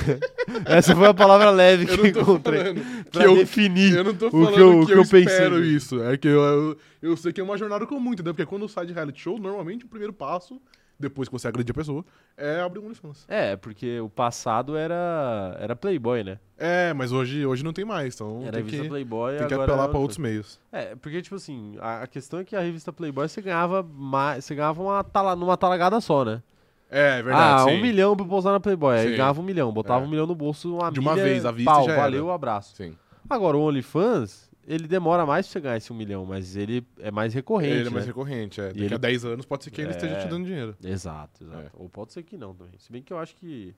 Essa 0.65 0.95
foi 0.95 1.07
a 1.09 1.15
palavra 1.15 1.50
leve 1.50 1.87
que 1.87 1.99
eu 1.99 2.07
encontrei. 2.07 2.75
que 3.11 3.19
eu, 3.19 3.37
definir. 3.37 3.97
eu 3.97 4.05
não 4.05 4.15
tô 4.15 4.29
o 4.29 4.31
falando 4.31 4.55
que 4.55 4.61
eu- 4.61 4.79
o 4.79 4.81
que 4.81 4.87
que 4.87 4.93
eu, 4.93 4.97
eu 4.99 5.03
pensei. 5.03 5.25
espero 5.25 5.65
isso. 5.65 6.00
É 6.03 6.17
que 6.17 6.29
eu, 6.29 6.41
eu, 6.41 6.79
eu 7.03 7.17
sei 7.17 7.33
que 7.33 7.41
é 7.41 7.45
uma 7.45 7.59
jornada 7.59 7.85
comum, 7.87 8.12
entendeu? 8.12 8.33
Porque 8.33 8.47
quando 8.47 8.69
sai 8.69 8.87
de 8.87 8.93
reality 8.93 9.21
show, 9.21 9.38
normalmente 9.38 9.85
o 9.85 9.88
primeiro 9.88 10.12
passo, 10.12 10.61
depois 10.99 11.29
que 11.29 11.33
você 11.33 11.47
agride 11.49 11.71
a 11.71 11.75
pessoa, 11.75 12.05
é 12.37 12.61
abrir 12.61 12.81
um 12.81 12.87
OnlyFans. 12.87 13.25
É, 13.29 13.57
porque 13.57 14.00
o 14.00 14.09
passado 14.09 14.76
era, 14.76 15.57
era 15.61 15.76
Playboy, 15.76 16.25
né? 16.25 16.38
É, 16.59 16.93
mas 16.95 17.12
hoje, 17.12 17.45
hoje 17.45 17.62
não 17.62 17.73
tem 17.73 17.85
mais, 17.85 18.15
então 18.15 18.38
Era 18.41 18.49
a 18.49 18.53
tem 18.53 18.62
revista 18.65 18.83
que, 18.83 18.88
Playboy 18.88 19.37
tem 19.37 19.47
que 19.47 19.55
apelar 19.55 19.85
é 19.85 19.88
pra 19.88 19.99
outros 19.99 20.19
meios. 20.19 20.59
É, 20.73 20.95
porque, 20.97 21.21
tipo 21.21 21.35
assim, 21.37 21.76
a, 21.81 22.03
a 22.03 22.07
questão 22.07 22.41
é 22.41 22.45
que 22.45 22.57
a 22.57 22.61
revista 22.61 22.93
Playboy 22.93 23.29
você 23.29 23.43
ganhava 23.43 23.83
mais. 23.83 24.45
Você 24.45 24.55
ganhava 24.55 24.83
uma 24.83 25.05
tala, 25.05 25.37
numa 25.37 25.57
talagada 25.57 26.00
só, 26.00 26.25
né? 26.25 26.43
É, 26.91 27.19
é 27.19 27.23
verdade, 27.23 27.62
ah, 27.62 27.65
sim. 27.69 27.79
um 27.79 27.83
milhão 27.83 28.17
pra 28.17 28.25
posar 28.25 28.53
na 28.53 28.61
Playboy. 28.61 28.97
Aí 28.97 29.11
ganhava 29.17 29.41
um 29.41 29.45
milhão, 29.45 29.73
botava 29.73 30.03
É. 30.05 30.07
um 30.07 30.11
milhão 30.11 30.26
no 30.26 30.35
bolso, 30.35 30.76
uma 30.76 30.91
De 30.91 31.00
uma 31.00 31.12
milha, 31.12 31.25
vez, 31.25 31.45
à 31.45 31.50
vista 31.50 31.71
pau, 31.71 31.85
já 31.85 31.93
era. 31.93 32.03
valeu, 32.03 32.31
abraço. 32.31 32.76
Sim. 32.76 32.97
Agora, 33.29 33.57
o 33.57 33.61
OnlyFans, 33.61 34.46
ele 34.66 34.88
demora 34.88 35.25
mais 35.25 35.46
pra 35.46 35.52
você 35.52 35.61
ganhar 35.61 35.76
esse 35.76 35.92
um 35.92 35.96
milhão, 35.96 36.25
mas 36.26 36.56
ele 36.56 36.85
é 36.99 37.11
mais 37.11 37.32
recorrente, 37.35 37.73
Ele 37.75 37.88
é 37.88 37.90
mais 37.90 38.04
né? 38.04 38.11
recorrente, 38.11 38.61
é. 38.61 38.68
Daqui 38.68 38.82
ele- 38.85 38.94
a 38.94 38.99
10 38.99 39.25
anos 39.25 39.46
pode 39.46 39.64
ser 39.64 39.70
que 39.70 39.80
ele 39.80 39.88
É. 39.88 39.90
esteja 39.92 40.16
te 40.20 40.28
dando 40.28 40.44
dinheiro. 40.46 40.76
Exato, 40.85 41.44
exato. 41.44 41.61
É. 41.66 41.70
Ou 41.75 41.88
pode 41.88 42.12
ser 42.12 42.23
que 42.23 42.37
não 42.37 42.54
também. 42.54 42.75
Se 42.78 42.90
bem 42.90 43.02
que 43.02 43.12
eu 43.12 43.18
acho 43.18 43.35
que 43.37 43.75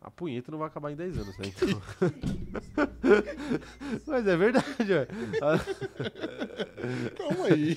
a 0.00 0.10
punheta 0.10 0.50
não 0.52 0.58
vai 0.58 0.68
acabar 0.68 0.92
em 0.92 0.96
10 0.96 1.18
anos, 1.18 1.36
né? 1.38 1.46
Então... 1.56 1.82
Mas 4.06 4.26
é 4.26 4.36
verdade, 4.36 4.92
ué. 4.92 5.06
Calma 7.16 7.44
aí. 7.50 7.76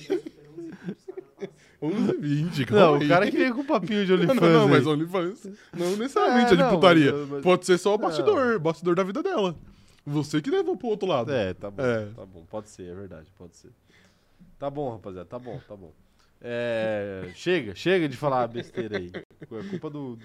11 1.80 2.16
20, 2.18 2.64
calma 2.66 2.84
Não, 2.86 2.94
aí. 2.94 3.04
o 3.04 3.08
cara 3.08 3.28
que 3.30 3.36
veio 3.36 3.54
com 3.56 3.64
papinho 3.64 4.06
de 4.06 4.12
Não, 4.12 4.18
OnlyFans. 4.18 4.40
não, 4.40 4.52
não, 4.52 4.64
aí. 4.66 4.70
mas 4.70 4.86
OnlyFans 4.86 5.46
não 5.76 5.96
necessariamente 5.96 6.50
É, 6.50 6.52
é 6.52 6.56
de 6.56 6.62
não, 6.62 6.70
putaria. 6.70 7.12
mas- 7.12 7.28
mas- 7.28 7.42
Pode 7.42 7.66
ser 7.66 7.78
só 7.78 7.94
o 7.94 7.98
bastidor, 7.98 8.58
bastidor 8.60 8.94
da 8.94 9.02
vida 9.02 9.20
dela. 9.22 9.56
Você 10.04 10.40
que 10.42 10.50
levou 10.50 10.76
pro 10.76 10.88
outro 10.88 11.08
lado. 11.08 11.32
É, 11.32 11.54
tá 11.54 11.70
bom, 11.70 11.82
É. 11.82 12.06
tá 12.14 12.26
bom. 12.26 12.44
Pode 12.50 12.68
ser, 12.70 12.90
é 12.90 12.94
verdade, 12.94 13.26
pode 13.38 13.56
ser. 13.56 13.70
Tá 14.58 14.68
bom, 14.70 14.90
rapaziada, 14.90 15.26
tá 15.28 15.38
bom, 15.38 15.60
tá 15.68 15.76
bom. 15.76 15.92
É, 16.40 17.28
chega, 17.34 17.74
chega 17.74 18.08
de 18.08 18.16
falar 18.16 18.48
besteira 18.48 18.98
aí. 18.98 19.12
É 19.14 19.62
culpa 19.70 19.88
do 19.88 20.18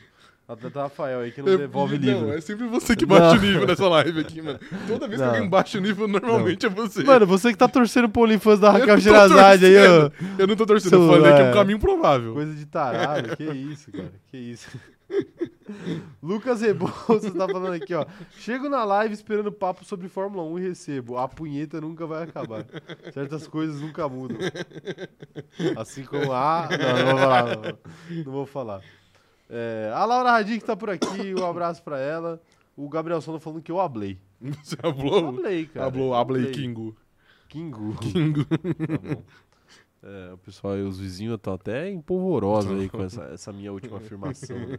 atleta 0.47 0.81
Rafael 0.81 1.19
aí 1.19 1.31
que 1.31 1.41
não 1.43 1.53
É, 1.53 1.57
devolve 1.57 1.99
não, 1.99 2.05
livro. 2.21 2.33
é 2.33 2.41
sempre 2.41 2.65
você 2.67 2.95
que 2.95 3.05
bate 3.05 3.35
Não. 3.35 3.37
o 3.37 3.45
nível 3.45 3.67
nessa 3.67 3.87
live 3.87 4.19
aqui, 4.21 4.41
mano. 4.41 4.59
Toda 4.87 5.07
vez 5.07 5.19
Não. 5.21 5.29
que 5.29 5.35
alguém 5.35 5.49
baixa 5.49 5.77
o 5.77 5.81
nível, 5.81 6.07
normalmente 6.07 6.65
é 6.65 6.69
você. 6.69 7.03
Mano, 7.03 7.27
você 7.27 7.51
que 7.51 7.57
tá 7.57 7.67
torcendo 7.67 8.09
pro 8.09 8.23
OnlyFans 8.23 8.59
da 8.59 8.71
Raquel 8.71 8.99
Sherazade 8.99 9.65
aí, 9.65 9.75
ó. 9.77 10.09
Eu 10.39 10.47
não 10.47 10.55
tô 10.55 10.65
torcendo, 10.65 10.95
eu 10.95 11.07
falei 11.07 11.33
que 11.33 11.41
é 11.41 11.43
um 11.43 11.49
é. 11.49 11.53
caminho 11.53 11.79
provável. 11.79 12.33
Coisa 12.33 12.55
de 12.55 12.65
tarado, 12.65 13.35
que 13.37 13.43
isso, 13.43 13.91
cara, 13.91 14.11
que 14.31 14.37
isso. 14.37 14.67
Lucas 16.21 16.61
Rebouças 16.61 17.33
tá 17.33 17.47
falando 17.47 17.73
aqui, 17.73 17.93
ó. 17.93 18.05
Chego 18.37 18.69
na 18.69 18.83
live 18.83 19.13
esperando 19.13 19.51
papo 19.51 19.83
sobre 19.85 20.07
Fórmula 20.07 20.43
1 20.43 20.59
e 20.59 20.61
recebo. 20.69 21.17
A 21.17 21.27
punheta 21.27 21.79
nunca 21.81 22.05
vai 22.05 22.23
acabar. 22.23 22.65
Certas 23.13 23.47
coisas 23.47 23.81
nunca 23.81 24.07
mudam. 24.07 24.37
Assim 25.77 26.03
como 26.03 26.31
a. 26.31 26.67
Não, 26.69 27.05
não 27.05 27.05
vou 27.05 27.17
falar. 27.17 27.45
Não, 27.55 28.23
não 28.25 28.31
vou 28.31 28.45
falar. 28.45 28.81
É, 29.49 29.91
a 29.93 30.03
Laura 30.05 30.31
Radic 30.31 30.63
tá 30.65 30.75
por 30.75 30.89
aqui, 30.89 31.33
um 31.33 31.45
abraço 31.45 31.81
pra 31.83 31.99
ela. 31.99 32.41
O 32.75 32.87
Gabriel 32.89 33.21
Sono 33.21 33.39
falando 33.39 33.61
que 33.61 33.71
eu 33.71 33.79
hablei. 33.79 34.19
Você 34.63 34.75
Eu 34.83 34.89
hablou? 34.89 35.29
hablei, 35.29 35.65
cara. 35.65 35.87
Hablei. 36.19 36.51
Kingo. 36.51 36.95
Kingu. 37.49 37.95
Kingo. 37.95 38.45
Tá 38.45 38.57
bom. 39.15 39.23
É, 40.03 40.33
o 40.33 40.37
pessoal, 40.37 40.75
os 40.75 40.99
vizinhos 40.99 41.35
estão 41.35 41.53
até 41.53 41.89
empolvorosos 41.89 42.79
aí 42.79 42.87
com 42.89 43.01
essa, 43.03 43.23
essa 43.25 43.51
minha 43.51 43.71
última 43.73 43.97
afirmação. 43.97 44.57
né? 44.57 44.77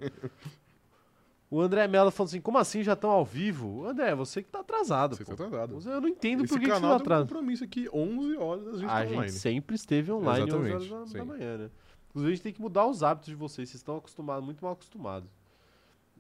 O 1.50 1.60
André 1.60 1.88
Mello 1.88 2.10
falou 2.10 2.28
assim: 2.28 2.40
como 2.40 2.58
assim 2.58 2.82
já 2.82 2.92
estão 2.92 3.10
ao 3.10 3.24
vivo? 3.24 3.86
André, 3.86 4.14
você 4.14 4.42
que 4.42 4.50
tá 4.50 4.60
atrasado. 4.60 5.16
Você 5.16 5.24
pô. 5.24 5.34
tá 5.34 5.46
atrasado. 5.46 5.90
Eu 5.90 6.00
não 6.00 6.08
entendo 6.08 6.44
Esse 6.44 6.52
por 6.52 6.60
que, 6.60 6.66
que 6.66 6.72
você 6.72 6.80
tá 6.80 6.86
tem 6.86 6.90
um 6.90 6.92
atrasado. 6.96 7.26
compromisso 7.28 7.64
aqui, 7.64 7.88
11 7.92 8.36
horas 8.36 8.66
a 8.68 8.72
gente 8.76 8.84
A 8.84 8.88
tá 8.88 9.04
gente 9.04 9.14
online. 9.14 9.32
sempre 9.32 9.76
esteve 9.76 10.12
online 10.12 10.50
às 10.50 10.54
11 10.54 10.68
Exatamente, 10.68 10.92
horas 10.94 11.12
da, 11.12 11.18
da 11.18 11.24
manhã, 11.24 11.58
né? 11.58 11.70
Inclusive, 12.10 12.32
a 12.32 12.34
gente 12.34 12.42
tem 12.42 12.52
que 12.52 12.60
mudar 12.60 12.86
os 12.86 13.02
hábitos 13.02 13.28
de 13.28 13.34
vocês. 13.34 13.68
Vocês 13.68 13.80
estão 13.80 13.96
acostumados, 13.96 14.44
muito 14.44 14.62
mal 14.64 14.72
acostumados. 14.74 15.30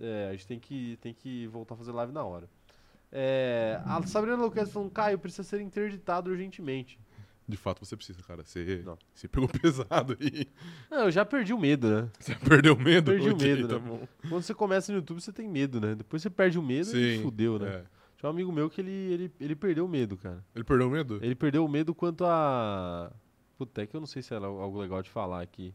É, 0.00 0.28
a 0.28 0.32
gente 0.32 0.46
tem 0.46 0.58
que, 0.58 0.96
tem 1.00 1.12
que 1.12 1.46
voltar 1.48 1.74
a 1.74 1.76
fazer 1.78 1.92
live 1.92 2.12
na 2.12 2.24
hora. 2.24 2.48
É, 3.10 3.80
a 3.84 4.02
Sabrina 4.06 4.36
Luquez 4.36 4.70
falando, 4.70 4.90
Caio, 4.90 5.18
precisa 5.18 5.42
ser 5.42 5.60
interditado 5.60 6.30
urgentemente. 6.30 6.98
De 7.48 7.56
fato, 7.56 7.82
você 7.84 7.96
precisa, 7.96 8.22
cara. 8.22 8.44
Você, 8.44 8.82
Não. 8.84 8.98
você 9.14 9.26
pegou 9.26 9.48
pesado 9.62 10.16
aí. 10.20 10.46
Não, 10.90 11.04
eu 11.04 11.10
já 11.10 11.24
perdi 11.24 11.54
o 11.54 11.58
medo, 11.58 11.88
né? 11.88 12.08
Você 12.20 12.34
perdeu 12.34 12.74
o 12.74 12.78
medo? 12.78 13.10
Perdi 13.10 13.30
o 13.30 13.34
Ok, 13.34 13.54
medo, 13.54 13.68
tá 13.68 13.78
né? 13.78 13.80
bom. 13.88 14.06
Quando 14.28 14.42
você 14.42 14.52
começa 14.54 14.92
no 14.92 14.98
YouTube, 14.98 15.20
você 15.20 15.32
tem 15.32 15.48
medo, 15.48 15.80
né? 15.80 15.94
Depois 15.94 16.20
você 16.20 16.28
perde 16.28 16.58
o 16.58 16.62
medo 16.62 16.94
e 16.96 17.16
Sim, 17.16 17.22
fudeu, 17.22 17.58
né? 17.58 17.68
é. 17.68 17.84
Tinha 18.18 18.28
um 18.28 18.32
amigo 18.34 18.52
meu 18.52 18.68
que 18.68 18.80
ele, 18.80 18.90
ele, 18.90 19.32
ele 19.40 19.56
perdeu 19.56 19.86
o 19.86 19.88
medo, 19.88 20.16
cara. 20.16 20.44
Ele 20.54 20.64
perdeu 20.64 20.88
o 20.88 20.90
medo? 20.90 21.18
Ele 21.22 21.34
perdeu 21.34 21.64
o 21.64 21.68
medo 21.68 21.94
quanto 21.94 22.24
a... 22.26 23.10
Puta, 23.56 23.80
é 23.82 23.86
que 23.86 23.96
eu 23.96 24.00
não 24.00 24.06
sei 24.06 24.20
se 24.22 24.34
era 24.34 24.44
algo 24.46 24.78
legal 24.80 25.00
de 25.02 25.08
falar 25.08 25.40
aqui. 25.40 25.74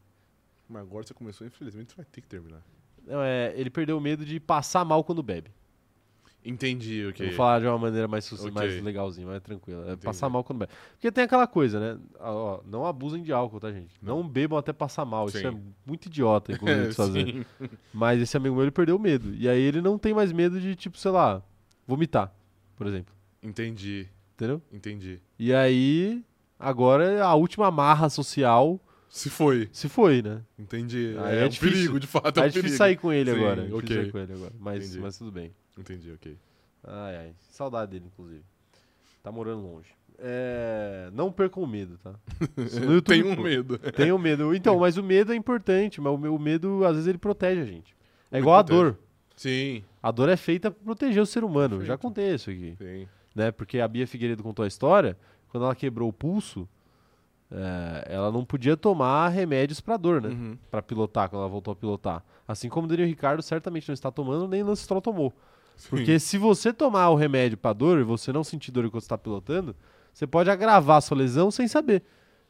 Mas 0.68 0.82
agora 0.82 1.04
você 1.06 1.12
começou, 1.14 1.46
infelizmente 1.46 1.90
você 1.92 1.96
vai 1.96 2.04
ter 2.04 2.20
que 2.20 2.28
terminar. 2.28 2.62
Não, 3.06 3.20
é, 3.20 3.52
ele 3.56 3.68
perdeu 3.70 3.98
o 3.98 4.00
medo 4.00 4.24
de 4.24 4.38
passar 4.38 4.84
mal 4.84 5.02
quando 5.02 5.22
bebe. 5.22 5.50
Entendi, 6.44 6.96
Eu 6.98 7.08
ok. 7.10 7.26
Vou 7.28 7.36
falar 7.36 7.60
de 7.60 7.66
uma 7.66 7.78
maneira 7.78 8.06
mais, 8.06 8.24
suci- 8.26 8.42
Ok. 8.42 8.52
mais 8.54 8.82
legalzinha, 8.82 9.26
mais 9.26 9.40
tranquila. 9.42 9.80
É 9.82 9.86
Entendi. 9.92 10.04
passar 10.04 10.28
mal 10.28 10.44
quando 10.44 10.58
bebe. 10.58 10.72
Porque 10.92 11.10
tem 11.10 11.24
aquela 11.24 11.46
coisa, 11.46 11.80
né? 11.80 11.98
Ó, 12.20 12.56
ó, 12.56 12.60
não 12.66 12.84
abusem 12.84 13.22
de 13.22 13.32
álcool, 13.32 13.58
tá, 13.58 13.72
gente? 13.72 13.94
Não, 14.02 14.26
bebam 14.28 14.58
até 14.58 14.70
passar 14.72 15.06
mal. 15.06 15.26
Isso 15.26 15.38
Sim. 15.38 15.46
é 15.46 15.54
muito 15.86 16.06
idiota, 16.06 16.52
inclusive, 16.52 16.84
É, 16.84 16.88
de 16.88 16.94
fazer. 16.94 17.46
Mas 17.94 18.20
esse 18.20 18.36
amigo 18.36 18.54
meu, 18.54 18.64
ele 18.64 18.70
perdeu 18.70 18.96
o 18.96 18.98
medo. 19.00 19.34
E 19.34 19.48
aí 19.48 19.60
ele 19.62 19.80
não 19.80 19.96
tem 19.98 20.12
mais 20.12 20.32
medo 20.32 20.60
de, 20.60 20.74
tipo, 20.76 20.98
sei 20.98 21.10
lá, 21.12 21.42
vomitar, 21.86 22.30
por 22.76 22.86
exemplo. 22.86 23.14
Entendi, 23.42 24.06
Entendeu? 24.34 24.60
entendi. 24.72 25.20
E 25.38 25.54
aí, 25.54 26.22
agora 26.58 27.24
a 27.24 27.34
última 27.34 27.70
marra 27.70 28.08
social 28.10 28.78
Se 29.08 29.30
foi, 29.30 29.68
se 29.72 29.88
foi, 29.88 30.20
né? 30.22 30.42
enteí. 30.58 31.16
Aí 31.18 31.36
é, 31.38 31.42
é 31.42 31.46
um 31.46 31.48
difícil. 31.48 31.72
perigo, 31.72 32.00
de 32.00 32.06
fato, 32.06 32.38
é 32.38 32.42
Aí 32.42 32.46
um 32.46 32.48
é 32.48 32.48
difícil 32.50 32.62
perigo. 32.62 32.76
sair 32.78 32.96
com 32.96 33.12
ele 33.12 33.30
Sim, 33.32 33.36
agora. 33.38 33.52
é 33.62 33.64
difícil 33.66 33.78
ok. 33.78 33.96
sair 33.96 34.12
com 34.12 34.18
ele 34.18 34.32
agora. 34.34 34.52
Mas, 34.58 34.84
Entendi. 34.84 35.00
mas 35.00 35.16
tudo 35.18 35.30
bem. 35.32 35.52
Entendi, 35.78 36.12
ok. 36.12 36.36
Ai, 36.86 37.16
ai. 37.16 37.34
Saudade 37.50 37.90
dele, 37.92 38.06
inclusive. 38.06 38.42
Tá 39.22 39.32
morando 39.32 39.62
longe. 39.62 39.88
É, 40.18 41.10
Não 41.12 41.32
percam 41.32 41.62
o 41.62 41.66
medo, 41.66 41.98
tá? 41.98 42.14
YouTube, 42.56 43.02
Tenho 43.02 43.26
um 43.32 43.42
medo. 43.42 43.78
Tenham 43.78 44.18
medo. 44.18 44.54
Então, 44.54 44.78
mas 44.78 44.96
o 44.96 45.02
medo 45.02 45.32
é 45.32 45.36
importante, 45.36 46.00
mas 46.00 46.12
o 46.12 46.18
me- 46.18 46.28
o 46.28 46.38
medo, 46.38 46.84
às 46.84 46.92
vezes, 46.92 47.08
ele 47.08 47.18
protege 47.18 47.60
a 47.60 47.64
gente. 47.64 47.96
É 48.30 48.38
igual 48.38 48.56
a 48.58 48.62
dor. 48.62 48.98
Sim, 49.36 49.82
A 50.00 50.12
dor 50.12 50.28
é 50.28 50.36
feita 50.36 50.70
pra 50.70 50.84
proteger 50.84 51.20
o 51.20 51.26
ser 51.26 51.42
humano. 51.42 51.78
Perfeito. 51.78 51.88
Já 51.88 51.98
contei 51.98 52.34
isso 52.34 52.50
aqui. 52.50 52.76
sim. 52.78 53.08
Né? 53.34 53.50
Porque 53.50 53.80
a 53.80 53.88
Bia 53.88 54.06
Figueiredo 54.06 54.44
contou 54.44 54.64
a 54.64 54.68
história, 54.68 55.16
quando 55.48 55.64
ela 55.64 55.74
quebrou 55.74 56.08
o 56.08 56.12
pulso, 56.12 56.68
é, 57.50 58.06
ela 58.14 58.30
não 58.30 58.44
podia 58.44 58.76
tomar 58.76 59.28
remédios 59.30 59.80
pra 59.80 59.96
dor, 59.96 60.22
né? 60.22 60.28
Uhum. 60.28 60.58
Pra 60.70 60.80
pilotar, 60.80 61.28
quando 61.28 61.40
ela 61.42 61.50
voltou 61.50 61.72
a 61.72 61.76
pilotar. 61.76 62.24
Assim 62.46 62.68
como 62.68 62.86
o 62.86 62.88
Daniel 62.88 63.08
Ricardo 63.08 63.42
certamente 63.42 63.88
não 63.88 63.92
está 63.94 64.10
tomando, 64.12 64.46
nem 64.46 64.62
Lance 64.62 64.82
Stroll 64.84 65.00
tomou. 65.02 65.32
Sim. 65.76 65.88
Porque 65.90 66.18
se 66.18 66.38
você 66.38 66.72
tomar 66.72 67.10
o 67.10 67.14
remédio 67.14 67.58
pra 67.58 67.72
dor 67.72 67.98
e 68.00 68.04
você 68.04 68.32
não 68.32 68.44
sentir 68.44 68.70
dor 68.70 68.84
enquanto 68.84 69.02
está 69.02 69.18
pilotando, 69.18 69.74
você 70.12 70.26
pode 70.26 70.50
agravar 70.50 70.98
a 70.98 71.00
sua 71.00 71.16
lesão 71.16 71.50
sem 71.50 71.66
saber. 71.68 72.02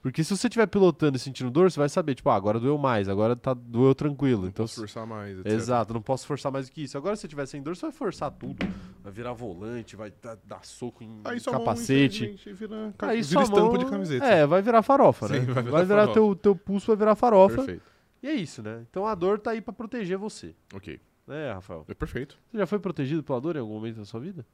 Porque 0.05 0.23
se 0.23 0.37
você 0.37 0.49
estiver 0.49 0.67
pilotando 0.67 1.17
e 1.17 1.19
sentindo 1.19 1.51
dor, 1.51 1.71
você 1.71 1.81
vai 1.81 1.89
saber, 1.89 2.15
tipo, 2.15 2.29
ah, 2.29 2.35
agora 2.35 2.61
doeu 2.61 2.77
mais, 2.77 3.09
agora 3.09 3.35
tá, 3.35 3.55
doeu 3.55 3.95
tranquilo. 3.95 4.43
Não 4.43 4.49
então, 4.49 4.65
posso 4.67 4.81
forçar 4.81 5.07
mais, 5.07 5.39
etc. 5.39 5.51
Exato, 5.51 5.95
não 5.95 6.03
posso 6.03 6.27
forçar 6.27 6.53
mais 6.53 6.69
do 6.69 6.73
que 6.73 6.83
isso. 6.83 6.99
Agora, 6.99 7.17
se 7.17 7.23
você 7.23 7.29
tiver 7.29 7.47
sem 7.47 7.63
dor, 7.63 7.75
você 7.75 7.87
vai 7.87 7.93
forçar 7.93 8.31
tudo. 8.31 8.67
Vai 9.03 9.11
virar 9.11 9.33
volante, 9.33 9.97
vai 9.97 10.13
dar, 10.23 10.37
dar 10.45 10.63
soco 10.63 11.03
em 11.03 11.23
Aí 11.25 11.41
mão, 11.47 11.55
capacete. 11.59 12.25
infelizmente, 12.25 12.53
vira, 12.53 12.95
Aí 12.99 13.23
vira 13.23 13.43
estampa 13.45 13.61
mão, 13.63 13.79
de 13.79 13.87
camiseta. 13.87 14.27
É, 14.27 14.47
vai 14.47 14.61
virar 14.61 14.83
farofa, 14.83 15.27
Sim, 15.29 15.33
né? 15.33 15.41
vai 15.41 15.55
Vai 15.55 15.63
virar 15.63 15.85
virar, 15.85 16.01
farofa. 16.03 16.13
teu, 16.13 16.37
teu 16.37 16.55
pulso, 16.55 16.89
vai 16.89 16.97
virar 16.97 17.15
farofa. 17.15 17.57
Perfeito. 17.57 17.83
E 18.23 18.29
é 18.29 18.35
isso, 18.35 18.63
né? 18.63 18.85
Então 18.91 19.07
a 19.07 19.15
dor 19.15 19.39
tá 19.39 19.53
aí 19.53 19.63
pra 19.63 19.73
proteger 19.73 20.19
você. 20.19 20.55
Ok. 20.75 21.01
Né, 21.27 21.53
Rafael? 21.53 21.85
É 21.89 21.95
perfeito. 21.95 22.39
Você 22.51 22.59
já 22.59 22.67
foi 22.67 22.79
protegido 22.79 23.23
pela 23.23 23.41
dor 23.41 23.57
em 23.57 23.61
algum 23.61 23.75
momento 23.75 23.97
da 23.97 24.05
sua 24.05 24.21
vida? 24.21 24.45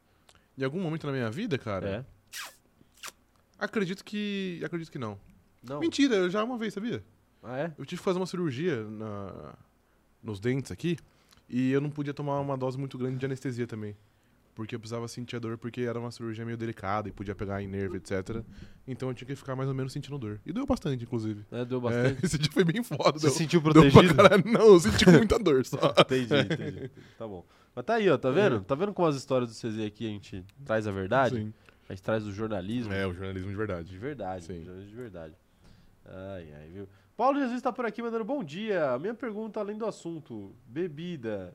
Em 0.56 0.64
algum 0.64 0.80
momento 0.80 1.06
na 1.06 1.12
minha 1.12 1.30
vida, 1.30 1.58
cara, 1.58 1.88
É. 1.88 2.04
acredito 3.58 4.04
que. 4.04 4.60
Acredito 4.64 4.90
que 4.90 4.98
não. 4.98 5.18
Não. 5.62 5.80
Mentira, 5.80 6.14
eu 6.16 6.30
já 6.30 6.42
uma 6.44 6.56
vez, 6.56 6.72
sabia? 6.74 7.02
Ah, 7.42 7.58
é? 7.58 7.64
Eu 7.78 7.84
tive 7.84 8.00
que 8.00 8.04
fazer 8.04 8.18
uma 8.18 8.26
cirurgia 8.26 8.82
na- 8.84 9.54
nos 10.22 10.38
dentes 10.40 10.70
aqui 10.70 10.96
e 11.48 11.70
eu 11.72 11.80
não 11.80 11.90
podia 11.90 12.12
tomar 12.14 12.38
uma 12.40 12.56
dose 12.56 12.78
muito 12.78 12.96
grande 12.98 13.16
de 13.18 13.26
anestesia 13.26 13.66
também. 13.66 13.96
Porque 14.54 14.74
eu 14.74 14.80
precisava 14.80 15.06
sentir 15.08 15.36
a 15.36 15.38
dor, 15.38 15.56
porque 15.56 15.82
era 15.82 15.98
uma 15.98 16.10
cirurgia 16.10 16.44
meio 16.44 16.56
delicada 16.56 17.08
e 17.08 17.12
podia 17.12 17.34
pegar 17.34 17.62
em 17.62 17.68
nervo, 17.68 17.96
etc. 17.96 18.42
Então 18.86 19.08
eu 19.08 19.14
tinha 19.14 19.26
que 19.26 19.34
ficar 19.36 19.54
mais 19.56 19.68
ou 19.68 19.74
menos 19.74 19.92
sentindo 19.92 20.18
dor. 20.18 20.40
E 20.44 20.52
doeu 20.52 20.66
bastante, 20.66 21.04
inclusive. 21.04 21.44
É, 21.50 21.64
deu 21.64 21.78
É, 21.78 21.80
bastante. 21.80 22.26
esse 22.26 22.38
dia 22.38 22.50
foi 22.52 22.64
bem 22.64 22.82
foda. 22.82 23.12
Você 23.18 23.26
deu- 23.26 23.30
se 23.30 23.38
sentiu 23.38 23.62
protegido? 23.62 24.14
Não, 24.52 24.66
eu 24.74 24.80
senti 24.80 25.06
muita 25.08 25.38
dor 25.38 25.64
só. 25.64 25.94
Entendi, 25.98 26.34
entendi. 26.34 26.90
Tá 27.16 27.26
bom. 27.26 27.44
Mas 27.74 27.84
tá 27.84 27.94
aí, 27.94 28.10
ó, 28.10 28.18
tá 28.18 28.30
vendo? 28.30 28.60
Tá 28.62 28.74
vendo 28.74 28.92
como 28.92 29.08
as 29.08 29.14
histórias 29.16 29.48
do 29.50 29.54
CZ 29.54 29.86
aqui 29.86 30.04
a 30.06 30.10
gente 30.10 30.44
traz 30.64 30.86
a 30.86 30.90
verdade? 30.92 31.36
Sim. 31.36 31.54
A 31.88 31.92
gente 31.94 32.02
traz 32.02 32.26
o 32.26 32.32
jornalismo 32.32 32.92
É, 32.92 33.06
o 33.06 33.14
jornalismo 33.14 33.46
de 33.48 33.52
de 33.52 33.56
verdade. 33.56 33.98
verdade. 33.98 34.44
Sim. 34.44 34.64
Jornalismo 34.64 34.90
de 34.90 34.96
verdade. 34.96 35.34
Ai, 36.04 36.52
ai, 36.60 36.68
viu? 36.72 36.88
Paulo 37.16 37.38
Jesus 37.38 37.62
tá 37.62 37.72
por 37.72 37.86
aqui 37.86 38.02
mandando 38.02 38.24
bom 38.24 38.42
dia. 38.42 38.98
Minha 38.98 39.14
pergunta 39.14 39.60
além 39.60 39.78
do 39.78 39.86
assunto: 39.86 40.54
bebida. 40.66 41.54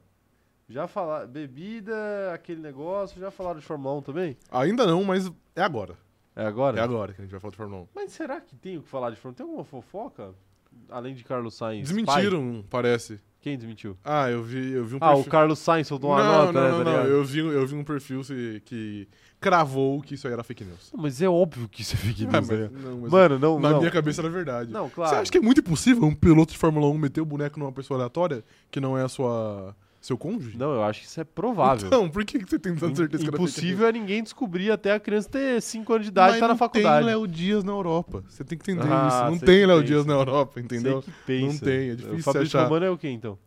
Já 0.67 0.87
falaram. 0.87 1.27
Bebida, 1.27 1.93
aquele 2.33 2.59
negócio, 2.61 3.19
já 3.19 3.29
falaram 3.31 3.59
de 3.59 3.65
Fórmula 3.65 3.95
1 3.97 4.01
também? 4.01 4.37
Ainda 4.51 4.85
não, 4.85 5.03
mas 5.03 5.31
é 5.55 5.61
agora. 5.61 5.95
É 6.35 6.45
agora? 6.45 6.79
É 6.79 6.81
agora 6.83 7.13
que 7.13 7.21
a 7.21 7.23
gente 7.23 7.31
vai 7.31 7.39
falar 7.39 7.51
de 7.51 7.57
Fórmula 7.57 7.81
1. 7.83 7.87
Mas 7.95 8.11
será 8.11 8.41
que 8.41 8.55
tem 8.55 8.77
o 8.77 8.81
que 8.81 8.89
falar 8.89 9.09
de 9.11 9.15
Fórmula 9.15 9.33
1? 9.33 9.35
Tem 9.35 9.45
alguma 9.45 9.63
fofoca? 9.63 10.33
Além 10.89 11.13
de 11.15 11.23
Carlos 11.23 11.55
Sainz. 11.55 11.87
Desmentiram, 11.87 12.63
parece. 12.69 13.13
pai? 13.15 13.23
Quem 13.39 13.55
desmentiu? 13.57 13.95
Ah, 14.03 14.29
eu 14.29 14.41
vi, 14.43 14.71
eu 14.71 14.83
vi 14.83 14.95
um 14.95 14.97
Ah, 14.99 15.11
o 15.11 15.15
perfil- 15.17 15.31
Carlos 15.31 15.59
Sainz 15.59 15.87
soltou 15.87 16.09
uma 16.09 16.23
não, 16.23 16.45
nota, 16.47 16.51
não, 16.51 16.61
né? 16.63 16.69
não, 16.71 16.77
tá 16.83 17.03
não. 17.03 17.05
Eu 17.09 17.23
vi, 17.23 17.39
eu 17.39 17.67
vi 17.67 17.75
um 17.75 17.83
perfil 17.83 18.21
que 18.65 19.07
cravou 19.39 20.01
que 20.01 20.15
isso 20.15 20.25
aí 20.27 20.33
era 20.33 20.43
fake 20.43 20.65
news. 20.65 20.91
Mas 20.97 21.21
é 21.21 21.29
óbvio 21.29 21.69
que 21.69 21.83
isso 21.83 21.93
é 21.93 21.97
fake 21.97 22.25
Ah, 22.25 22.31
news, 22.41 22.49
mas- 22.49 22.59
né? 22.59 22.69
não, 22.73 22.97
mas 23.01 23.11
Mano, 23.11 23.37
não, 23.39 23.59
na 23.59 23.69
não. 23.69 23.79
minha 23.79 23.91
cabeça 23.91 24.19
era 24.21 24.29
verdade. 24.31 24.71
Não, 24.71 24.89
claro. 24.89 25.11
Você 25.11 25.21
acha 25.21 25.31
que 25.31 25.37
é 25.37 25.41
muito 25.41 25.61
impossível 25.61 26.03
um 26.05 26.15
piloto 26.15 26.53
de 26.53 26.57
Fórmula 26.57 26.87
1 26.87 26.97
meter 26.97 27.21
o 27.21 27.25
boneco 27.25 27.59
numa 27.59 27.71
pessoa 27.71 27.97
aleatória 27.99 28.43
que 28.71 28.79
não 28.81 28.97
é 28.97 29.03
a 29.03 29.07
sua 29.07 29.75
seu 30.05 30.17
cônjuge? 30.17 30.57
Não, 30.57 30.71
eu 30.73 30.83
acho 30.83 31.01
que 31.01 31.07
isso 31.07 31.19
é 31.19 31.23
provável. 31.23 31.87
Então, 31.87 32.09
por 32.09 32.23
que 32.25 32.39
que 32.39 32.49
você 32.49 32.59
tem 32.59 32.75
tanta 32.75 32.95
certeza 32.95 33.23
que 33.23 33.29
era 33.29 33.37
fake 33.37 33.49
Impossível 33.51 33.87
é 33.87 33.91
ninguém 33.91 34.23
descobrir 34.23 34.71
até 34.71 34.93
a 34.93 34.99
criança 34.99 35.29
ter 35.29 35.61
5 35.61 35.93
anos 35.93 36.05
de 36.05 36.11
idade 36.11 36.29
e 36.29 36.31
Mas 36.33 36.39
tá 36.39 36.47
na 36.47 36.53
não 36.53 36.57
faculdade. 36.57 37.05
tem 37.05 37.15
Léo 37.15 37.27
Dias 37.27 37.63
na 37.63 37.71
Europa. 37.71 38.23
Você 38.27 38.43
tem 38.43 38.57
que 38.57 38.71
entender 38.71 38.87
Ah, 38.91 39.07
isso. 39.07 39.31
Não 39.31 39.37
tem 39.39 39.59
que 39.59 39.65
Léo 39.65 39.77
pensa. 39.77 39.87
Dias 39.87 40.05
na 40.05 40.13
Europa, 40.13 40.59
entendeu? 40.59 41.01
Que. 41.25 41.41
Não 41.41 41.57
tem, 41.57 41.89
é 41.89 41.93
O 41.93 41.95
difícil 41.95 42.19
Fabrício 42.23 42.57
achar. 42.59 42.67
Romano 42.67 42.85
é 42.85 42.89
o 42.89 42.97
quê, 42.97 43.09
então? 43.09 43.37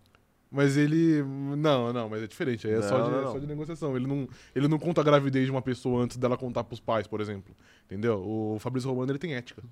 Mas 0.51 0.77
ele. 0.77 1.23
Não, 1.59 1.93
não, 1.93 2.09
mas 2.09 2.23
é 2.23 2.27
diferente. 2.27 2.67
Aí 2.67 2.73
é, 2.73 2.83
só, 2.83 2.99
Não, 2.99 3.05
de, 3.05 3.11
não, 3.11 3.19
é 3.19 3.25
não. 3.25 3.33
só 3.33 3.39
de 3.39 3.47
negociação. 3.47 3.95
Ele 3.97 4.07
não, 4.07 4.27
ele 4.57 4.67
não 4.67 4.79
conta 4.79 5.01
a 5.03 5.05
gravidez 5.05 5.45
de 5.45 5.51
uma 5.51 5.61
pessoa 5.61 6.03
antes 6.03 6.17
dela 6.17 6.37
contar 6.39 6.65
pros 6.65 6.81
pais, 6.81 7.07
por 7.07 7.21
exemplo. 7.21 7.55
Entendeu? 7.85 8.19
O 8.27 8.57
Fabrício 8.59 8.89
Romano 8.89 9.13
ele 9.13 9.19
tem 9.19 9.35
ética. 9.35 9.63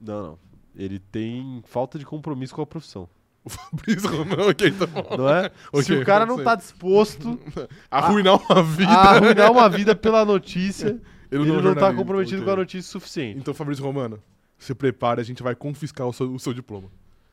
Não, 0.00 0.22
não. 0.22 0.38
Ele 0.74 0.98
tem 0.98 1.62
falta 1.66 1.98
de 1.98 2.06
compromisso 2.06 2.54
com 2.54 2.62
a 2.62 2.66
profissão. 2.66 3.08
O 3.44 3.50
Fabrício 3.50 4.08
Romano, 4.08 4.48
ok, 4.50 4.70
tá 4.70 4.86
bom. 4.86 5.16
Não 5.18 5.28
é? 5.28 5.48
Se 5.50 5.52
Ok, 5.72 5.98
o 6.02 6.04
cara 6.04 6.24
não 6.24 6.42
tá 6.44 6.54
disposto 6.54 7.40
Arruinar 7.90 8.36
uma 8.40 8.62
vida. 8.62 8.90
a 8.90 9.10
arruinar 9.16 9.50
uma 9.50 9.68
vida 9.68 9.96
pela 9.96 10.24
notícia, 10.24 10.88
ele, 11.30 11.42
é 11.42 11.46
não, 11.46 11.56
tá 11.56 11.62
jornalista, 11.62 11.94
comprometido 11.94 12.36
ok. 12.36 12.44
com 12.44 12.50
a 12.52 12.56
notícia 12.56 12.90
suficiente. 12.92 13.38
Então, 13.40 13.52
Fabrício 13.52 13.84
Romano, 13.84 14.22
se 14.58 14.72
prepare, 14.74 15.20
a 15.20 15.24
gente 15.24 15.42
vai 15.42 15.56
confiscar 15.56 16.06
o 16.06 16.12
seu, 16.12 16.32
o 16.32 16.38
seu 16.38 16.54
diploma. 16.54 16.88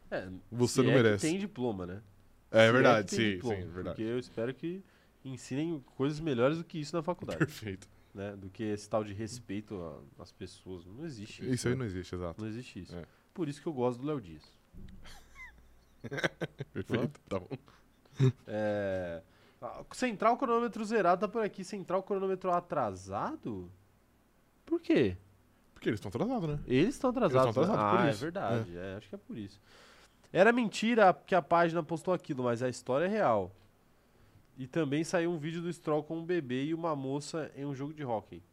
É, 0.10 0.28
Você 0.52 0.82
se 0.82 0.82
não 0.82 0.90
é 0.92 0.96
que 0.98 1.04
merece. 1.04 1.28
tem 1.30 1.38
diploma, 1.38 1.86
né? 1.86 2.02
É 2.50 2.66
Se 2.66 2.72
verdade, 2.72 3.08
que 3.08 3.16
tem 3.16 3.26
sim, 3.26 3.36
diploma, 3.36 3.56
sim, 3.56 3.62
é 3.62 3.66
verdade. 3.66 3.96
Porque 3.98 4.02
eu 4.12 4.18
espero 4.18 4.54
que 4.56 4.84
ensinem 5.24 5.84
coisas 5.96 6.20
melhores 6.20 6.58
do 6.58 6.64
que 6.64 6.80
isso 6.80 6.96
na 6.96 7.04
faculdade, 7.04 7.38
Perfeito. 7.38 7.88
né? 8.16 8.36
Do 8.36 8.50
que 8.50 8.64
esse 8.64 8.90
tal 8.90 9.04
de 9.04 9.14
respeito 9.14 9.76
a- 9.80 10.24
às 10.24 10.32
pessoas. 10.32 10.84
Não 10.88 11.06
existe 11.06 11.44
isso. 11.44 11.54
Isso 11.54 11.68
aí 11.68 11.76
né? 11.76 11.80
não 11.82 11.86
existe, 11.86 12.16
exato. 12.16 12.42
Não 12.42 12.48
existe 12.50 12.80
isso. 12.80 12.96
É. 12.96 13.04
Por 13.32 13.48
isso 13.48 13.62
que 13.62 13.68
eu 13.68 13.74
gosto 13.74 14.00
do 14.02 14.08
Léo 14.08 14.20
Dias. 14.20 14.42
Perfeito, 16.74 17.20
tá 17.28 17.40
bom. 17.40 17.50
É... 18.48 19.22
Central 19.92 20.38
cronômetro 20.38 20.84
zerado 20.86 21.22
tá 21.22 21.28
por 21.28 21.44
aqui. 21.44 21.64
Central 21.64 22.04
cronômetro 22.04 22.52
atrasado? 22.52 23.70
Por 24.66 24.82
quê? 24.82 25.18
Porque 25.74 25.90
eles 25.90 26.00
estão 26.00 26.10
atrasados, 26.10 26.50
né? 26.50 26.60
Eles 26.68 26.96
estão 26.96 27.10
atrasados. 27.10 27.50
estão 27.50 27.64
atrasados 27.64 27.92
né? 27.92 27.98
por 27.98 28.08
ah, 28.08 28.12
isso. 28.12 28.20
é 28.20 28.22
verdade. 28.22 28.78
é, 28.78 28.96
acho 28.98 29.10
que 29.10 29.16
é 29.16 29.18
por 29.18 29.38
isso. 29.38 29.62
Era 30.32 30.52
mentira 30.52 31.14
que 31.14 31.34
a 31.34 31.42
página 31.42 31.82
postou 31.82 32.14
aquilo, 32.14 32.44
mas 32.44 32.62
a 32.62 32.70
história 32.70 33.06
é 33.06 33.08
real. 33.08 33.52
E 34.58 34.68
também 34.68 35.04
saiu 35.04 35.32
um 35.32 35.38
vídeo 35.38 35.62
do 35.62 35.72
Stroll 35.72 36.04
com 36.04 36.18
um 36.18 36.26
bebê 36.26 36.66
e 36.66 36.74
uma 36.74 36.96
moça 36.96 37.52
em 37.56 37.66
um 37.66 37.74
jogo 37.74 37.94
de 37.94 38.04
hóquei. 38.04 38.44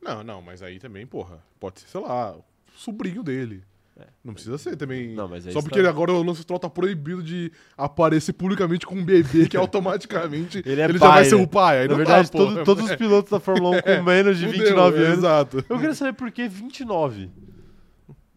Não, 0.00 0.22
não, 0.22 0.42
mas 0.42 0.62
aí 0.62 0.78
também, 0.78 1.06
porra, 1.06 1.42
pode 1.58 1.80
ser, 1.80 1.88
sei 1.88 2.00
lá, 2.02 2.36
sobrinho 2.74 3.22
dele. 3.22 3.64
É. 3.96 4.06
Não 4.24 4.34
precisa 4.34 4.58
ser 4.58 4.76
também. 4.76 5.14
Não, 5.14 5.28
mas 5.28 5.46
aí 5.46 5.52
Só 5.52 5.62
porque 5.62 5.80
tá- 5.80 5.88
agora 5.88 6.12
o 6.12 6.20
Lance 6.22 6.42
Stroll 6.42 6.58
tá 6.58 6.68
proibido 6.68 7.22
de 7.22 7.52
aparecer 7.76 8.32
publicamente 8.32 8.84
com 8.84 8.96
um 8.96 9.04
bebê 9.04 9.48
que 9.48 9.56
automaticamente 9.56 10.62
Ele 10.66 10.80
é 10.80 10.92
já 10.92 10.98
pai, 10.98 11.08
vai 11.10 11.24
ser 11.24 11.36
né? 11.36 11.42
o 11.42 11.46
pai. 11.46 11.82
Aí 11.82 11.88
Na 11.88 11.94
verdade, 11.94 12.28
pô. 12.30 12.38
todo- 12.38 12.64
todos 12.64 12.84
os 12.90 12.96
pilotos 12.96 13.30
da 13.30 13.38
Fórmula 13.38 13.76
1 13.78 13.82
com 13.82 14.02
menos 14.02 14.36
de 14.38 14.46
Fudeu, 14.46 14.60
29 14.64 14.98
anos. 14.98 15.18
Exato. 15.18 15.64
Eu 15.68 15.78
queria 15.78 15.94
saber 15.94 16.12
por 16.14 16.28
que 16.32 16.48
29. 16.48 17.30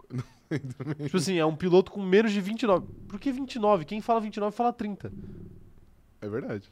tipo 1.04 1.18
assim, 1.18 1.38
é 1.38 1.46
um 1.46 1.56
piloto 1.56 1.92
com 1.92 2.02
menos 2.02 2.32
de 2.32 2.40
29. 2.40 2.86
Por 3.08 3.20
que 3.20 3.32
29? 3.32 3.84
Quem 3.86 4.00
fala 4.02 4.20
29 4.22 4.56
fala 4.56 4.72
30. 4.72 5.12
É 6.22 6.30
verdade. 6.30 6.70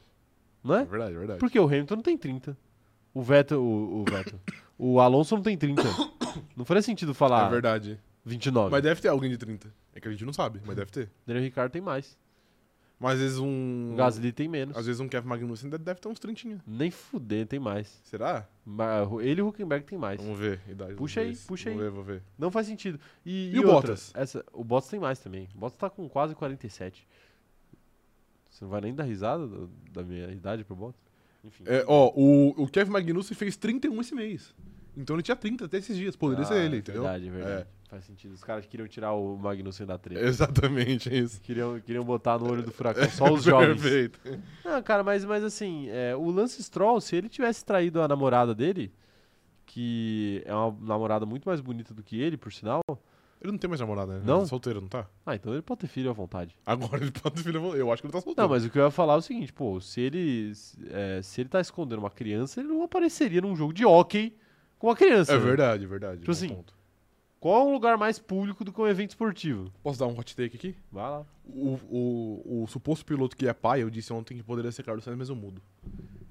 Não 0.64 0.76
É 0.76 0.82
é? 0.82 0.86
verdade, 0.86 1.16
é 1.16 1.18
verdade. 1.18 1.40
Porque 1.40 1.60
o 1.60 1.66
Hamilton 1.66 1.96
não 1.96 2.04
tem 2.04 2.18
30. 2.18 2.58
O 3.14 3.22
Vettel, 3.24 3.62
o, 3.62 4.02
o 4.02 4.06
Vettel. 4.10 4.40
o 4.78 5.00
Alonso 5.00 5.36
não 5.36 5.42
tem 5.44 5.58
30. 5.58 5.82
Não 6.56 6.66
faria 6.66 6.82
sentido 6.84 7.14
falar 7.14 7.48
É 7.48 7.50
verdade. 7.50 8.00
29. 8.26 8.72
Mas 8.72 8.82
deve 8.84 9.02
ter 9.02 9.08
alguém 9.10 9.30
de 9.30 9.38
30. 9.38 9.72
É 9.94 10.00
que 10.02 10.08
a 10.08 10.12
gente 10.12 10.26
não 10.26 10.34
sabe, 10.34 10.60
mas 10.66 10.76
deve 10.76 10.92
ter. 10.92 11.10
Daniel 11.26 11.44
Ricciardo 11.46 11.72
tem 11.72 11.82
mais. 11.82 12.18
Mas 13.00 13.14
às 13.16 13.20
vezes 13.20 13.38
um. 13.40 13.92
O 13.94 13.96
Gasly 13.98 14.32
tem 14.32 14.48
menos. 14.48 14.76
Às 14.76 14.86
vezes 14.86 15.02
um 15.02 15.08
Kevin 15.10 15.28
Magnussen 15.28 15.70
deve- 15.70 15.84
deve 15.84 16.00
ter 16.00 16.08
uns 16.08 16.18
30. 16.20 16.62
Nem 16.66 16.90
fuder, 16.90 17.46
tem 17.46 17.60
mais. 17.60 18.02
Será? 18.06 18.48
Ma- 18.66 19.02
Ele 19.22 19.42
e 19.42 19.44
o 19.44 19.50
Huckenberg 19.50 19.86
tem 19.86 19.98
mais. 19.98 20.20
Vamos 20.22 20.40
ver. 20.40 20.62
Idade 20.68 20.96
Puxa 20.96 21.20
aí, 21.20 21.28
dois. 21.28 21.44
puxa 21.46 21.70
vamos 21.70 21.84
aí. 21.84 21.90
Ver, 21.90 21.94
vou 21.96 22.04
ver. 22.06 22.24
Não 22.38 22.50
faz 22.50 22.68
sentido. 22.68 22.98
E, 23.26 23.52
E 23.54 23.60
o 23.60 23.68
outra, 23.68 23.74
Bottas? 23.92 24.12
Essa, 24.16 24.46
o 24.54 24.64
Bottas 24.64 24.90
tem 24.90 25.00
mais 25.00 25.20
também. 25.20 25.50
O 25.54 25.58
Bottas 25.60 25.78
tá 25.78 25.90
com 25.90 26.08
quase 26.08 26.34
47. 26.36 27.06
Você 28.50 28.64
não 28.64 28.72
vai 28.72 28.82
nem 28.82 28.96
dar 28.96 29.04
risada 29.04 29.46
do- 29.46 29.70
da 29.92 30.02
minha 30.02 30.30
idade 30.32 30.64
pro 30.64 30.76
Bottas? 30.76 31.02
Enfim. 31.44 31.64
É, 31.68 31.84
ó, 31.88 32.12
o, 32.16 32.64
o 32.64 32.68
Kevin 32.68 32.92
Magnussen 32.92 33.36
fez 33.36 33.58
31 33.58 34.00
esse 34.02 34.16
mês. 34.16 34.56
Então 34.96 35.16
ele 35.18 35.24
tinha 35.24 35.36
30 35.36 35.66
até 35.66 35.78
esses 35.78 35.96
dias. 35.98 36.16
Poderia 36.16 36.44
Ah, 36.46 36.48
ser 36.48 36.64
ele, 36.64 36.78
é 36.78 36.80
entendeu? 36.80 37.04
Verdade, 37.04 37.28
é 37.28 37.32
verdade. 37.32 37.68
Faz 37.96 38.04
sentido. 38.06 38.34
Os 38.34 38.44
caras 38.44 38.66
queriam 38.66 38.88
tirar 38.90 39.14
o 39.14 39.38
Magnussen 39.38 39.86
da 39.88 39.98
treta. 39.98 40.20
Exatamente, 40.22 41.08
é 41.08 41.18
isso. 41.18 41.40
Queriam, 41.40 41.80
queriam 41.80 42.04
botar 42.04 42.38
no 42.38 42.52
olho 42.52 42.62
do 42.62 42.72
furacão 42.72 43.10
só 43.10 43.32
os 43.32 43.42
jovens. 43.46 43.82
Perfeito. 43.82 44.20
Não, 44.66 44.84
cara, 44.84 45.02
mas, 45.02 45.24
mas 45.24 45.46
assim, 45.46 45.88
é, 45.90 46.14
o 46.14 46.30
Lance 46.30 46.62
Stroll, 46.62 47.00
se 47.00 47.16
ele 47.16 47.30
tivesse 47.30 47.64
traído 47.64 48.02
a 48.02 48.08
namorada 48.08 48.54
dele, 48.54 48.92
que 49.66 50.44
é 50.46 50.54
uma 50.54 50.76
namorada 50.82 51.26
muito 51.26 51.48
mais 51.48 51.62
bonita 51.62 51.94
do 51.94 52.04
que 52.04 52.20
ele, 52.20 52.36
por 52.36 52.52
sinal, 52.52 52.82
Ele 53.42 53.52
não 53.54 53.58
tem 53.58 53.70
mais 53.70 53.80
namorada, 53.80 54.14
né? 54.20 54.22
Não? 54.26 54.36
Ele 54.40 54.44
é 54.44 54.48
solteiro, 54.48 54.82
não 54.82 54.90
tá? 54.90 55.08
ah, 55.26 55.34
então 55.36 55.54
ele 55.54 55.62
pode 55.62 55.80
ter 55.80 55.88
filho 55.88 56.10
à 56.10 56.14
vontade. 56.14 56.54
Agora 56.66 57.02
ele 57.02 57.12
pode 57.16 57.36
ter 57.36 57.44
filho. 57.44 57.76
Eu 57.78 57.92
acho 57.94 58.02
que 58.02 58.08
ele 58.08 58.12
tá 58.14 58.20
solteiro. 58.20 58.42
Não, 58.42 58.54
mas 58.54 58.66
o 58.66 58.70
que 58.70 58.78
eu 58.78 58.84
ia 58.84 58.92
falar 58.92 59.14
é 59.14 59.18
o 59.18 59.22
seguinte, 59.22 59.54
pô, 59.54 59.80
se 59.80 60.02
ele, 60.02 60.54
se- 60.54 60.78
é, 60.92 61.22
se 61.22 61.40
ele 61.42 61.50
tá 61.50 61.62
escondendo 61.62 62.00
uma 62.00 62.12
criança, 62.12 62.60
ele 62.60 62.68
não 62.68 62.84
apareceria 62.84 63.40
num 63.40 63.56
jogo 63.56 63.72
de 63.74 63.86
hockey 63.86 64.36
com 64.78 64.88
uma 64.88 64.96
criança. 64.98 65.32
É 65.32 65.38
né? 65.38 65.42
verdade, 65.46 65.84
é 65.86 65.88
verdade. 65.88 66.20
Tipo 66.20 66.32
assim, 66.32 66.50
ponto. 66.50 66.75
Qual 67.46 67.62
é 67.62 67.70
um 67.70 67.74
lugar 67.74 67.96
mais 67.96 68.18
público 68.18 68.66
do 68.66 68.74
que 68.74 68.82
um 68.82 68.88
evento 68.88 69.12
esportivo? 69.12 69.72
Posso 69.84 70.00
dar 70.00 70.08
um 70.08 70.18
hot 70.18 70.36
take 70.36 70.56
aqui? 70.58 70.76
Vai 70.92 71.04
lá. 71.08 71.24
O, 71.46 71.80
o, 71.88 72.64
o 72.64 72.68
suposto 72.68 73.06
piloto 73.06 73.38
que 73.38 73.48
é 73.48 73.54
pai, 73.54 73.84
eu 73.84 73.90
disse 73.92 74.12
ontem 74.12 74.36
que 74.36 74.42
poderia 74.42 74.72
ser 74.72 74.82
Carlos 74.82 75.04
Sainz, 75.04 75.16
mas 75.16 75.30
eu 75.30 75.36
mudo. 75.36 75.62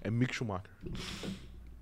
É 0.00 0.11
Mick 0.11 0.35
Schumacher. 0.35 0.72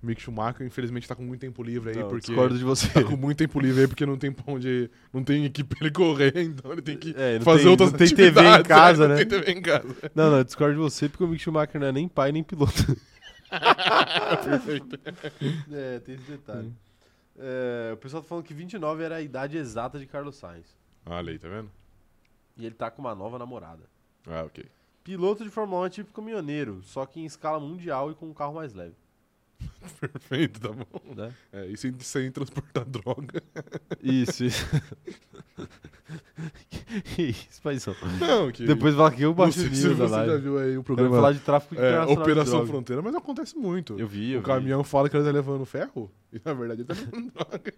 Mick 0.03 0.21
Schumacher, 0.21 0.67
infelizmente, 0.67 1.07
tá 1.07 1.15
com 1.15 1.23
muito 1.23 1.41
tempo 1.41 1.63
livre 1.63 1.89
aí, 1.89 1.95
Não, 1.95 2.09
porque. 2.09 2.27
discordo 2.27 2.55
de 2.55 2.63
você. 2.63 2.87
Tá 2.89 3.03
com 3.03 3.17
muito 3.17 3.39
tempo 3.39 3.59
livre 3.59 3.81
aí, 3.81 3.87
porque 3.87 4.05
não 4.05 4.19
tem 4.19 4.31
pra 4.31 4.53
onde. 4.53 4.87
Não 5.11 5.23
tem 5.23 5.45
equipe 5.45 5.75
pra 5.75 5.87
ele 5.87 5.95
correr, 5.95 6.31
então 6.37 6.71
ele 6.71 6.83
tem 6.83 6.95
que 6.95 7.15
É, 7.17 7.39
não 7.39 7.41
fazer 7.45 7.63
tem- 7.63 7.71
outras 7.71 7.91
não 7.91 7.97
tem 7.97 8.09
TV 8.15 8.39
em 8.39 8.61
casa, 8.61 9.05
é, 9.05 9.07
né? 9.07 9.13
Não 9.15 9.25
tem 9.25 9.27
TV 9.39 9.51
em 9.51 9.61
casa. 9.63 9.95
Não, 10.13 10.29
não, 10.29 10.37
eu 10.37 10.43
discordo 10.43 10.75
de 10.75 10.79
você 10.79 11.09
porque 11.09 11.23
o 11.23 11.27
Mick 11.27 11.41
Schumacher 11.41 11.81
não 11.81 11.87
é 11.87 11.91
nem 11.91 12.07
pai 12.07 12.31
nem 12.31 12.43
piloto. 12.43 12.71
Perfeito. 14.45 14.99
É, 15.73 15.99
tem 16.01 16.13
esse 16.13 16.29
detalhe. 16.29 16.71
É, 17.37 17.91
o 17.93 17.97
pessoal 17.97 18.21
tá 18.21 18.29
falando 18.29 18.45
que 18.45 18.53
29 18.53 19.03
era 19.03 19.15
a 19.15 19.21
idade 19.21 19.57
exata 19.57 19.99
de 19.99 20.05
Carlos 20.05 20.35
Sainz. 20.35 20.77
Olha 21.05 21.31
aí, 21.31 21.39
tá 21.39 21.47
vendo? 21.47 21.71
E 22.57 22.65
ele 22.65 22.75
tá 22.75 22.91
com 22.91 23.01
uma 23.01 23.15
nova 23.15 23.39
namorada. 23.39 23.83
Ah, 24.27 24.43
ok. 24.43 24.65
Piloto 25.03 25.43
de 25.43 25.49
Fórmula 25.49 25.81
1 25.81 25.85
é 25.85 25.89
tipo 25.89 26.13
caminhoneiro, 26.13 26.81
só 26.83 27.05
que 27.05 27.19
em 27.19 27.25
escala 27.25 27.59
mundial 27.59 28.11
e 28.11 28.15
com 28.15 28.27
um 28.27 28.33
carro 28.33 28.53
mais 28.53 28.73
leve. 28.73 28.95
Perfeito, 29.99 30.59
tá 30.59 30.69
bom. 30.69 31.15
Né? 31.15 31.33
É, 31.51 31.67
e 31.67 31.77
sem, 31.77 31.93
sem 31.99 32.31
transportar 32.31 32.85
droga. 32.85 33.41
Isso, 34.01 34.45
isso. 34.45 34.65
isso, 37.17 37.61
paizão. 37.61 37.95
Não, 38.19 38.51
que. 38.51 38.65
Depois 38.65 38.95
fala 38.95 39.11
que 39.11 39.21
eu 39.21 39.33
baixo 39.33 39.59
o 39.61 39.63
nível 39.63 39.95
da 39.95 40.07
você 40.07 40.09
já 40.09 40.17
live. 40.25 40.41
viu 40.41 40.57
aí 40.57 40.77
o 40.77 40.83
programa 40.83 41.15
falar 41.15 41.31
de 41.33 41.39
tráfico 41.39 41.75
é, 41.81 42.01
Operação. 42.05 42.65
Fronteira, 42.65 43.01
mas 43.01 43.15
acontece 43.15 43.57
muito. 43.57 43.97
Eu 43.99 44.07
vi, 44.07 44.31
eu 44.31 44.39
o 44.39 44.41
vi. 44.41 44.47
caminhão 44.47 44.83
fala 44.83 45.09
que 45.09 45.15
ele 45.15 45.25
tá 45.25 45.31
levando 45.31 45.65
ferro, 45.65 46.11
e 46.31 46.41
na 46.43 46.53
verdade 46.53 46.81
ele 46.81 46.87
tá 46.87 46.93
levando 46.93 47.31
droga. 47.31 47.73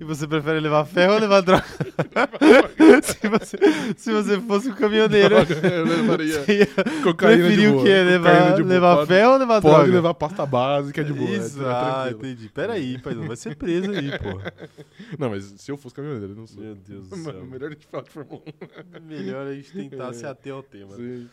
E 0.00 0.04
você 0.04 0.26
prefere 0.26 0.60
levar 0.60 0.84
ferro 0.84 1.14
ou 1.14 1.20
levar 1.20 1.40
droga? 1.40 1.64
se, 3.02 3.28
você, 3.28 3.58
se 3.96 4.12
você 4.12 4.40
fosse 4.40 4.68
um 4.70 4.74
caminhoneiro, 4.74 5.28
Droga, 5.44 5.68
eu 5.68 5.84
levaria 5.84 6.42
você 6.44 7.56
de 7.56 7.68
boa. 7.68 7.80
o 7.80 7.84
quê? 7.84 8.02
Levar, 8.02 8.58
levar 8.58 8.96
Pode- 8.96 9.08
ferro 9.08 9.32
ou 9.32 9.38
levar 9.38 9.60
Pode 9.62 9.74
droga? 9.76 9.92
levar 9.92 10.14
pasta 10.14 10.46
básica 10.46 11.04
de 11.04 11.12
boa. 11.12 11.30
Isso, 11.30 11.60
é, 11.62 11.64
é 11.64 11.68
ah, 11.70 12.02
tranquilo. 12.08 12.32
entendi. 12.32 12.48
Pera 12.48 12.72
aí, 12.74 12.98
pai, 12.98 13.14
não 13.14 13.26
vai 13.26 13.36
ser 13.36 13.56
preso 13.56 13.90
aí, 13.90 14.18
porra. 14.18 14.52
Não, 15.18 15.30
mas 15.30 15.44
se 15.56 15.70
eu 15.70 15.76
fosse 15.76 15.94
caminhoneiro, 15.94 16.32
eu 16.32 16.36
não 16.36 16.46
sou. 16.46 16.62
Meu 16.62 16.74
Deus 16.74 17.08
do 17.08 17.16
Mano, 17.18 17.38
céu. 17.38 17.46
Melhor 17.46 17.66
a 17.68 17.72
gente 17.72 17.86
falar 17.86 18.02
de 18.04 18.10
Fórmula 18.10 18.42
Melhor 19.02 19.46
a 19.46 19.54
gente 19.54 19.72
tentar 19.72 20.08
É. 20.08 20.12
se 20.12 20.26
ater 20.26 20.52
ao 20.52 20.62
tema. 20.62 20.92
1. 20.94 20.96
Sim. 20.96 21.28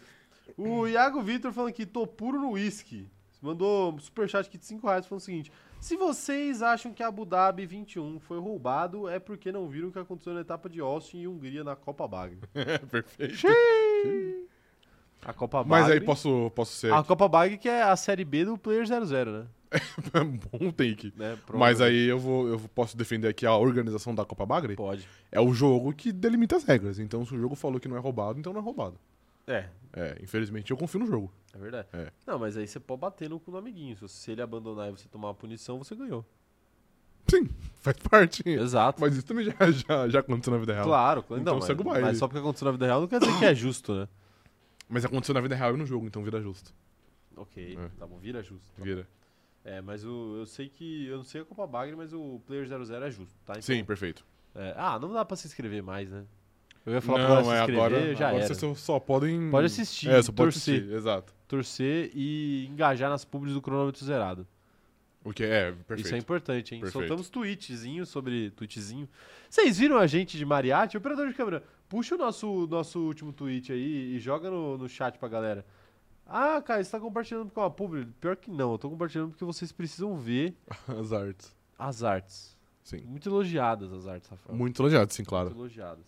O 0.58 0.88
Iago 0.88 1.22
Vitor 1.22 1.52
falando 1.52 1.70
aqui, 1.70 1.86
tô 1.86 2.08
puro 2.08 2.40
no 2.40 2.52
whisky. 2.52 3.08
Mandou 3.42 3.94
um 3.94 4.00
superchat 4.00 4.48
aqui 4.48 4.58
de 4.58 4.66
5 4.66 4.88
reais 4.88 5.06
falando 5.06 5.22
o 5.22 5.24
seguinte: 5.26 5.52
Se 5.80 5.96
vocês 5.96 6.62
acham 6.62 6.92
que 6.94 7.04
a 7.04 7.08
Abu 7.08 7.26
Dhabi 7.26 7.66
21 7.66 8.20
foi 8.20 8.40
roubado, 8.40 9.08
é 9.08 9.20
porque 9.20 9.52
não 9.52 9.68
viram 9.68 9.90
o 9.90 9.92
que 9.92 10.00
aconteceu 10.00 10.34
na 10.34 10.42
etapa 10.42 10.70
de 10.70 10.80
Austin 10.80 11.20
e 11.20 11.28
Hungria 11.28 11.64
na 11.64 11.76
Copa 11.76 12.08
Bagre. 12.08 12.40
Perfeito. 12.90 13.48
A 15.24 15.34
Copa 15.34 15.64
Bagre. 15.64 15.70
Mas 15.70 15.92
aí 15.92 16.02
posso, 16.02 16.52
posso 16.56 16.74
ser. 16.74 16.92
A 16.92 17.04
Copa 17.04 17.28
Bagre 17.28 17.58
que 17.58 17.70
é 17.70 17.84
a 17.84 17.96
série 17.96 18.26
B 18.26 18.46
do 18.46 18.58
Player 18.58 18.86
00, 18.86 19.32
né? 19.32 19.48
Bom 20.52 20.72
take. 20.72 21.14
né? 21.16 21.38
Mas 21.54 21.82
aí 21.82 22.08
eu 22.08 22.18
vou, 22.18 22.48
eu 22.48 22.60
posso 22.74 22.96
defender 22.96 23.28
aqui 23.28 23.46
a 23.46 23.56
organização 23.56 24.16
da 24.16 24.26
Copa 24.26 24.46
Bagre. 24.46 24.76
Pode. 24.76 25.08
É 25.32 25.40
o 25.40 25.54
jogo 25.54 25.94
que 25.94 26.12
delimita 26.12 26.56
as 26.56 26.64
regras. 26.64 27.00
Então, 27.00 27.26
se 27.26 27.36
o 27.36 27.40
jogo 27.40 27.56
falou 27.56 27.80
que 27.80 27.88
não 27.88 27.98
é 27.98 28.00
roubado, 28.00 28.40
então 28.40 28.54
não 28.54 28.62
é 28.62 28.64
roubado. 28.64 28.98
É, 29.48 29.70
É, 29.94 30.18
infelizmente 30.22 30.70
eu 30.72 30.78
confio 30.78 31.00
no 31.00 31.08
jogo. 31.08 31.32
é 31.54 31.58
verdade. 31.58 31.88
É. 31.94 32.12
Não, 32.26 32.38
mas 32.38 32.58
aí 32.58 32.68
você 32.68 32.80
pode 32.80 33.00
bater 33.02 33.30
no, 33.30 33.42
no 33.48 33.58
amiguinho. 33.58 33.96
Se, 34.08 34.32
ele 34.32 34.42
abandonar 34.42 34.90
e 34.90 34.92
você 34.92 35.08
tomar 35.08 35.30
uma 35.30 35.34
punição, 35.34 35.78
você 35.78 35.96
ganhou. 35.96 36.26
Sim, 37.30 37.48
faz 37.82 37.98
parte. 37.98 38.42
Exato. 38.48 39.02
Mas 39.02 39.16
isso 39.16 39.26
também 39.26 39.46
já, 39.46 39.54
já, 39.72 40.08
já 40.10 40.20
aconteceu 40.20 40.54
na 40.54 40.60
vida 40.60 40.74
real. 40.74 40.86
Claro, 40.86 41.24
claro. 41.24 41.42
Então 41.42 41.56
não, 41.56 41.62
segue 41.62 41.82
o 41.82 41.86
mas, 41.86 41.94
baile. 41.94 42.08
mas 42.08 42.18
só 42.18 42.28
porque 42.28 42.40
aconteceu 42.40 42.66
na 42.66 42.72
vida 42.72 42.86
real 42.86 43.02
não 43.02 43.08
quer 43.08 43.20
dizer 43.20 43.38
que 43.40 43.46
é 43.46 43.56
justo, 43.56 43.94
né? 43.96 44.08
Mas 44.90 45.04
aconteceu 45.04 45.34
na 45.34 45.42
vida 45.42 45.56
real 45.56 45.74
e 45.74 45.78
no 45.78 45.86
jogo, 45.86 46.06
então 46.06 46.24
vira 46.24 46.42
justo. 46.42 46.74
Ok, 47.36 47.78
É. 47.78 47.90
tá 48.00 48.08
bom, 48.08 48.18
vira 48.18 48.42
justo. 48.42 48.72
tá 48.76 48.84
Vira. 48.84 49.08
É, 49.64 49.82
mas 49.82 50.06
o, 50.06 50.38
eu 50.38 50.46
sei 50.46 50.70
que. 50.70 51.06
Eu 51.08 51.18
não 51.18 51.24
sei 51.26 51.42
a 51.42 51.46
Copa 51.46 51.68
Bagre, 51.68 51.96
mas 51.96 52.14
o 52.14 52.40
Player 52.48 52.66
00 52.68 53.04
é 53.06 53.12
justo, 53.12 53.36
tá? 53.46 53.54
Então, 53.54 53.62
Sim, 53.62 53.84
perfeito. 53.84 54.26
é, 54.56 54.74
ah, 54.78 54.98
não 54.98 55.12
dá 55.12 55.26
pra 55.26 55.36
se 55.36 55.46
inscrever 55.48 55.84
mais, 55.84 56.10
né? 56.10 56.26
Eu 56.88 56.94
ia 56.94 57.02
falar 57.02 57.26
pra 57.26 57.36
Não, 57.36 57.44
se 57.44 57.50
é 57.52 57.60
inscrever, 57.60 57.84
agora, 57.84 58.16
já 58.16 58.28
agora 58.30 58.44
era. 58.46 58.54
vocês 58.56 58.80
só, 58.80 58.98
podem... 59.00 59.50
Pode 59.52 59.66
assistir, 59.66 60.10
É, 60.10 60.22
só 60.24 60.32
pode 60.32 60.54
torcer. 60.54 60.76
assistir, 60.76 60.96
exato. 60.96 61.36
Torcer 61.46 62.12
e 62.16 62.66
engajar 62.72 63.10
nas 63.10 63.26
pubs 63.26 63.54
do 63.54 63.62
cronômetro 63.62 64.06
zerado. 64.06 64.48
O 65.24 65.34
que 65.34 65.44
é, 65.44 65.74
perfeito. 65.74 66.06
Isso 66.06 66.16
é 66.16 66.18
importante, 66.18 66.74
hein? 66.74 66.80
Perfeito. 66.80 67.06
Soltamos 67.06 67.30
tweetzinho 67.30 68.06
sobre. 68.06 68.52
Tweetzinho. 68.52 69.10
Vocês 69.50 69.78
viram 69.78 69.98
a 69.98 70.08
gente 70.08 70.38
de 70.38 70.46
Mariachi? 70.46 70.96
Operador 70.96 71.28
de 71.28 71.34
câmera, 71.34 71.62
puxa 71.90 72.16
o 72.16 72.18
nosso, 72.18 72.66
nosso 72.68 73.00
último 73.02 73.34
tweet 73.34 73.70
aí 73.74 74.16
e 74.16 74.20
joga 74.20 74.50
no, 74.50 74.78
no 74.78 74.88
chat 74.88 75.18
pra 75.20 75.28
galera. 75.28 75.66
Ah, 76.26 76.62
cara, 76.62 76.82
você 76.82 76.90
tá 76.92 77.00
compartilhando 77.02 77.52
com 77.52 77.60
a 77.62 77.70
publi. 77.70 78.06
Pior 78.22 78.38
que 78.38 78.50
não, 78.50 78.72
eu 78.72 78.78
tô 78.78 78.90
compartilhando 78.90 79.32
porque 79.32 79.44
vocês 79.44 79.74
precisam 79.74 80.16
ver 80.18 80.56
As 80.88 81.12
artes. 81.12 81.54
as 81.78 82.04
artes. 82.04 82.58
Sim. 82.82 83.02
Muito 83.02 83.28
elogiadas 83.28 83.92
as 83.92 84.08
artes, 84.08 84.30
Rafael. 84.30 84.58
Muito 84.58 84.82
elogiado, 84.82 85.14
sim, 85.14 85.26
claro. 85.26 85.48
Muito 85.50 85.60
elogiadas. 85.60 86.06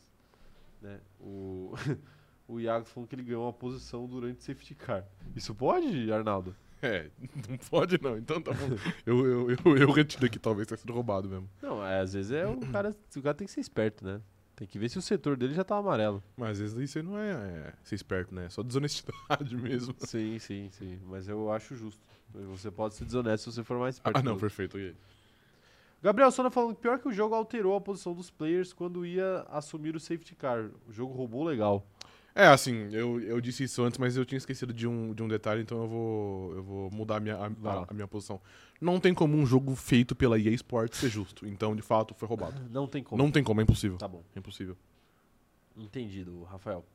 Né? 0.81 0.99
O, 1.19 1.73
o 2.47 2.59
Iago 2.59 2.85
falou 2.85 3.07
que 3.07 3.15
ele 3.15 3.23
ganhou 3.23 3.45
uma 3.45 3.53
posição 3.53 4.07
durante 4.07 4.43
safety 4.43 4.75
car. 4.75 5.05
Isso 5.35 5.53
pode, 5.53 6.11
Arnaldo? 6.11 6.55
É, 6.81 7.09
não 7.49 7.57
pode 7.57 8.01
não, 8.01 8.17
então 8.17 8.41
tá 8.41 8.53
bom. 8.53 8.69
eu, 9.05 9.25
eu, 9.25 9.51
eu, 9.51 9.77
eu 9.77 9.91
retiro 9.91 10.25
aqui, 10.25 10.39
talvez 10.39 10.67
tenha 10.67 10.77
sido 10.77 10.93
roubado 10.93 11.27
mesmo. 11.27 11.49
Não, 11.61 11.85
é, 11.85 11.99
às 11.99 12.13
vezes 12.13 12.31
é 12.31 12.47
o 12.47 12.59
cara. 12.71 12.95
O 13.15 13.21
cara 13.21 13.33
tem 13.33 13.45
que 13.45 13.53
ser 13.53 13.59
esperto, 13.59 14.05
né? 14.05 14.21
Tem 14.55 14.67
que 14.67 14.77
ver 14.77 14.89
se 14.89 14.97
o 14.97 15.01
setor 15.01 15.37
dele 15.37 15.53
já 15.53 15.63
tá 15.63 15.77
amarelo. 15.77 16.21
Mas 16.35 16.51
às 16.51 16.59
vezes 16.59 16.77
isso 16.77 16.97
aí 16.97 17.03
não 17.03 17.17
é, 17.17 17.31
é 17.31 17.73
ser 17.81 17.95
esperto, 17.95 18.35
né? 18.35 18.45
É 18.45 18.49
só 18.49 18.61
desonestidade 18.61 19.55
mesmo. 19.57 19.95
Sim, 19.99 20.37
sim, 20.37 20.69
sim. 20.71 20.99
Mas 21.05 21.29
eu 21.29 21.49
acho 21.51 21.75
justo. 21.75 22.01
Você 22.33 22.69
pode 22.69 22.95
ser 22.95 23.05
desonesto 23.05 23.49
se 23.49 23.55
você 23.55 23.63
for 23.63 23.79
mais 23.79 23.95
esperto. 23.95 24.17
Ah, 24.17 24.21
não, 24.21 24.37
perfeito. 24.37 24.77
Gabriel 26.01 26.31
Sona 26.31 26.49
falando 26.49 26.75
que 26.75 26.81
pior 26.81 26.97
que 26.99 27.07
o 27.07 27.11
jogo 27.11 27.35
alterou 27.35 27.75
a 27.75 27.81
posição 27.81 28.13
dos 28.13 28.29
players 28.31 28.71
quando 28.71 29.05
ia 29.05 29.45
assumir 29.49 29.95
o 29.95 29.99
safety 29.99 30.35
car. 30.35 30.69
O 30.87 30.91
jogo 30.93 31.13
roubou 31.13 31.43
legal. 31.43 31.85
É, 32.33 32.47
assim, 32.47 32.87
eu, 32.93 33.19
eu 33.19 33.41
disse 33.41 33.63
isso 33.63 33.83
antes, 33.83 33.97
mas 33.97 34.15
eu 34.15 34.23
tinha 34.23 34.37
esquecido 34.37 34.71
de 34.71 34.87
um, 34.87 35.13
de 35.13 35.21
um 35.21 35.27
detalhe, 35.27 35.61
então 35.61 35.81
eu 35.81 35.87
vou, 35.89 36.55
eu 36.55 36.63
vou 36.63 36.91
mudar 36.91 37.17
a 37.17 37.19
minha, 37.19 37.35
a, 37.35 37.47
a- 37.47 37.85
a 37.89 37.93
minha 37.93 38.07
posição. 38.07 38.39
Não 38.79 38.97
tem 38.99 39.13
como 39.13 39.35
um 39.35 39.45
jogo 39.45 39.75
feito 39.75 40.15
pela 40.15 40.39
EA 40.39 40.51
Sports 40.51 40.99
ser 40.99 41.09
justo. 41.09 41.45
Então, 41.45 41.75
de 41.75 41.81
fato, 41.81 42.13
foi 42.13 42.27
roubado. 42.29 42.61
Não 42.71 42.87
tem 42.87 43.03
como. 43.03 43.21
Não 43.21 43.29
tem 43.29 43.43
como, 43.43 43.59
é 43.59 43.63
impossível. 43.63 43.97
Tá 43.97 44.07
bom, 44.07 44.23
É 44.35 44.39
impossível. 44.39 44.77
entendido, 45.75 46.43
Rafael. 46.43 46.85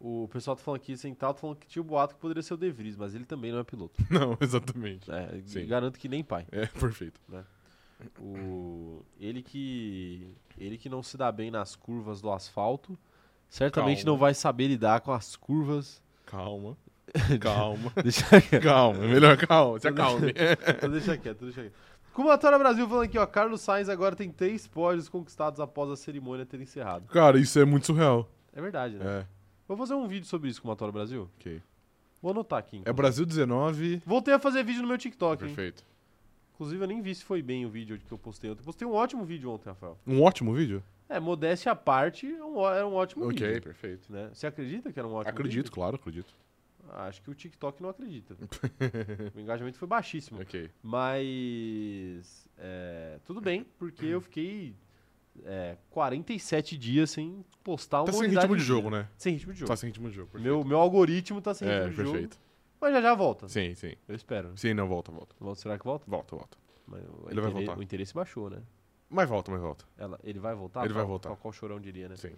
O 0.00 0.28
pessoal 0.32 0.56
tá 0.56 0.62
falando 0.62 0.80
aqui, 0.80 0.96
sentado, 0.96 1.38
falando 1.38 1.56
que 1.58 1.66
tinha 1.68 1.82
o 1.82 1.84
boato 1.84 2.14
que 2.14 2.20
poderia 2.20 2.42
ser 2.42 2.54
o 2.54 2.56
De 2.56 2.70
Vries, 2.72 2.96
mas 2.96 3.14
ele 3.14 3.26
também 3.26 3.52
não 3.52 3.58
é 3.58 3.64
piloto. 3.64 4.00
Não, 4.10 4.36
exatamente. 4.40 5.10
É, 5.10 5.40
Sim. 5.44 5.66
garanto 5.66 5.98
que 5.98 6.08
nem 6.08 6.24
pai. 6.24 6.46
É, 6.50 6.66
perfeito. 6.80 7.20
O, 8.18 9.02
ele 9.18 9.42
que 9.42 10.32
ele 10.58 10.76
que 10.78 10.88
não 10.88 11.02
se 11.02 11.16
dá 11.16 11.30
bem 11.32 11.50
nas 11.50 11.74
curvas 11.76 12.20
do 12.20 12.30
asfalto, 12.30 12.98
certamente 13.48 13.98
Calma. 14.04 14.10
não 14.12 14.18
vai 14.18 14.34
saber 14.34 14.68
lidar 14.68 15.00
com 15.00 15.12
as 15.12 15.36
curvas. 15.36 16.02
Calma. 16.26 16.76
Calma. 17.40 17.92
Deixa 18.02 18.24
quieto, 18.40 18.62
calma. 18.62 19.04
É 19.04 19.08
melhor 19.08 19.36
calma. 19.36 19.78
Se 19.80 19.88
acalme. 19.88 20.32
então 20.68 20.90
deixa 20.90 21.16
quieto, 21.16 21.44
deixa 21.44 21.62
quieto. 21.62 21.74
Kumatora 22.12 22.58
Brasil 22.58 22.86
falando 22.88 23.04
aqui, 23.04 23.18
ó, 23.18 23.26
Carlos 23.26 23.60
Sainz 23.60 23.88
agora 23.88 24.14
tem 24.14 24.30
três 24.30 24.66
pódios 24.66 25.08
conquistados 25.08 25.58
após 25.60 25.90
a 25.90 25.96
cerimônia 25.96 26.44
ter 26.46 26.60
encerrado. 26.60 27.06
Cara, 27.08 27.38
isso 27.38 27.58
é 27.58 27.64
muito 27.64 27.86
surreal. 27.86 28.28
É 28.52 28.60
verdade, 28.60 28.96
né? 28.96 29.20
É, 29.20 29.26
Vou 29.66 29.76
fazer 29.76 29.94
um 29.94 30.06
vídeo 30.08 30.26
sobre 30.26 30.48
isso, 30.50 30.60
Kumatora 30.60 30.90
Brasil. 30.92 31.28
ok. 31.38 31.62
Vou 32.20 32.32
anotar 32.32 32.58
aqui. 32.58 32.76
É 32.76 32.78
inclusive. 32.80 32.96
Brasil 32.96 33.26
19. 33.26 34.02
Voltei 34.04 34.34
a 34.34 34.38
fazer 34.38 34.62
vídeo 34.62 34.82
no 34.82 34.88
meu 34.88 34.98
TikTok, 34.98 35.44
hein? 35.46 35.54
Perfeito. 36.60 36.76
Inclusive, 36.76 36.84
eu 36.84 36.88
nem 36.88 37.00
vi 37.02 37.14
se 37.14 37.24
foi 37.24 37.42
bem 37.42 37.64
o 37.64 37.70
vídeo 37.70 37.98
que 37.98 38.12
eu 38.12 38.18
postei 38.18 38.50
ontem. 38.50 38.60
Eu 38.60 38.64
postei 38.64 38.86
um 38.86 38.92
ótimo 38.92 39.24
vídeo 39.24 39.50
ontem, 39.50 39.68
Rafael. 39.68 39.98
Um 40.06 40.22
ótimo 40.22 40.52
vídeo? 40.52 40.82
É, 41.08 41.18
modéstia 41.18 41.72
à 41.72 41.76
parte, 41.76 42.26
é 42.32 42.44
um, 42.44 42.66
era 42.68 42.86
um 42.86 42.94
ótimo 42.94 43.24
Ok, 43.26 43.46
vídeo. 43.46 43.62
perfeito. 43.62 44.12
Né? 44.12 44.30
Você 44.32 44.46
acredita 44.46 44.92
que 44.92 44.98
era 44.98 45.08
um 45.08 45.12
ótimo 45.12 45.30
Acredito, 45.30 45.64
vídeo? 45.64 45.72
claro, 45.72 45.96
acredito. 45.96 46.34
Acho 46.92 47.22
que 47.22 47.30
o 47.30 47.34
TikTok 47.34 47.82
não 47.82 47.88
acredita. 47.90 48.36
o 49.34 49.40
engajamento 49.40 49.78
foi 49.78 49.88
baixíssimo. 49.88 50.40
Ok. 50.40 50.70
Mas 50.82 52.46
é, 52.58 53.18
tudo 53.24 53.40
bem, 53.40 53.64
porque 53.78 54.06
eu 54.06 54.20
fiquei 54.22 54.74
é, 55.44 55.76
47 55.90 56.76
dias 56.76 57.10
sem 57.10 57.44
postar 57.64 58.00
uma 58.00 58.06
Tá 58.06 58.12
sem 58.12 58.22
unidade 58.22 58.46
ritmo 58.46 58.56
de 58.56 58.62
jogo, 58.64 58.90
né? 58.90 59.08
Sem 59.16 59.34
ritmo 59.34 59.52
de 59.52 59.60
jogo. 59.60 59.68
Tá 59.70 59.76
sem 59.76 59.88
ritmo 59.88 60.08
de 60.10 60.16
jogo. 60.16 60.30
meu, 60.34 60.42
Perfeito. 60.42 60.68
meu 60.68 60.78
algoritmo 60.78 61.40
tá 61.40 61.54
sem 61.54 61.68
É, 61.68 61.86
ritmo 61.86 62.04
de 62.04 62.10
jogo. 62.10 62.28
Mas 62.80 62.92
já 62.94 63.00
já 63.02 63.14
volta. 63.14 63.48
Sim, 63.48 63.74
sim. 63.74 63.92
Eu 64.08 64.14
espero. 64.14 64.52
Sim, 64.56 64.72
não, 64.74 64.88
volta, 64.88 65.12
volta. 65.12 65.34
Volta, 65.38 65.60
Será 65.60 65.78
que 65.78 65.84
volta? 65.84 66.04
Volta, 66.08 66.36
volta. 66.36 66.56
Mas 66.86 67.00
o 67.02 67.04
Ele 67.04 67.40
vai 67.40 67.50
interesse- 67.50 67.52
voltar. 67.66 67.78
O 67.78 67.82
interesse 67.82 68.14
baixou, 68.14 68.50
né? 68.50 68.58
Mas 69.08 69.28
volta, 69.28 69.50
mas 69.50 69.60
volta. 69.60 69.84
Ela, 69.98 70.18
ele 70.22 70.38
vai 70.38 70.54
voltar? 70.54 70.84
Ele 70.84 70.94
vai 70.94 71.02
Qual- 71.02 71.08
voltar. 71.08 71.28
Qual, 71.30 71.36
qual 71.38 71.52
chorão 71.52 71.80
diria, 71.80 72.08
né? 72.08 72.16
Sim. 72.16 72.32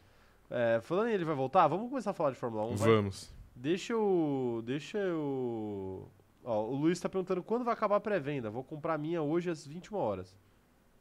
É, 0.51 0.81
falando 0.83 1.09
em 1.09 1.13
ele 1.13 1.25
vai 1.25 1.35
voltar, 1.35 1.67
vamos 1.69 1.89
começar 1.89 2.11
a 2.11 2.15
falar 2.15 2.31
de 2.31 2.37
Fórmula 2.37 2.65
1. 2.67 2.77
vai? 2.77 2.89
Vamos. 2.89 3.33
Deixa 3.55 3.93
eu. 3.93 4.63
Deixa 4.65 4.99
eu. 4.99 6.09
Ó, 6.45 6.65
o 6.65 6.75
Luiz 6.75 6.99
tá 6.99 7.09
perguntando 7.09 7.43
quando 7.43 7.65
vai 7.65 7.73
acabar 7.75 7.97
a 7.97 8.01
pré-venda. 8.01 8.51
Vou 8.51 8.65
comprar 8.65 8.95
a 8.95 8.99
minha 8.99 9.23
hoje 9.23 9.49
às 9.51 9.67
21 9.67 9.97
horas. 9.97 10.37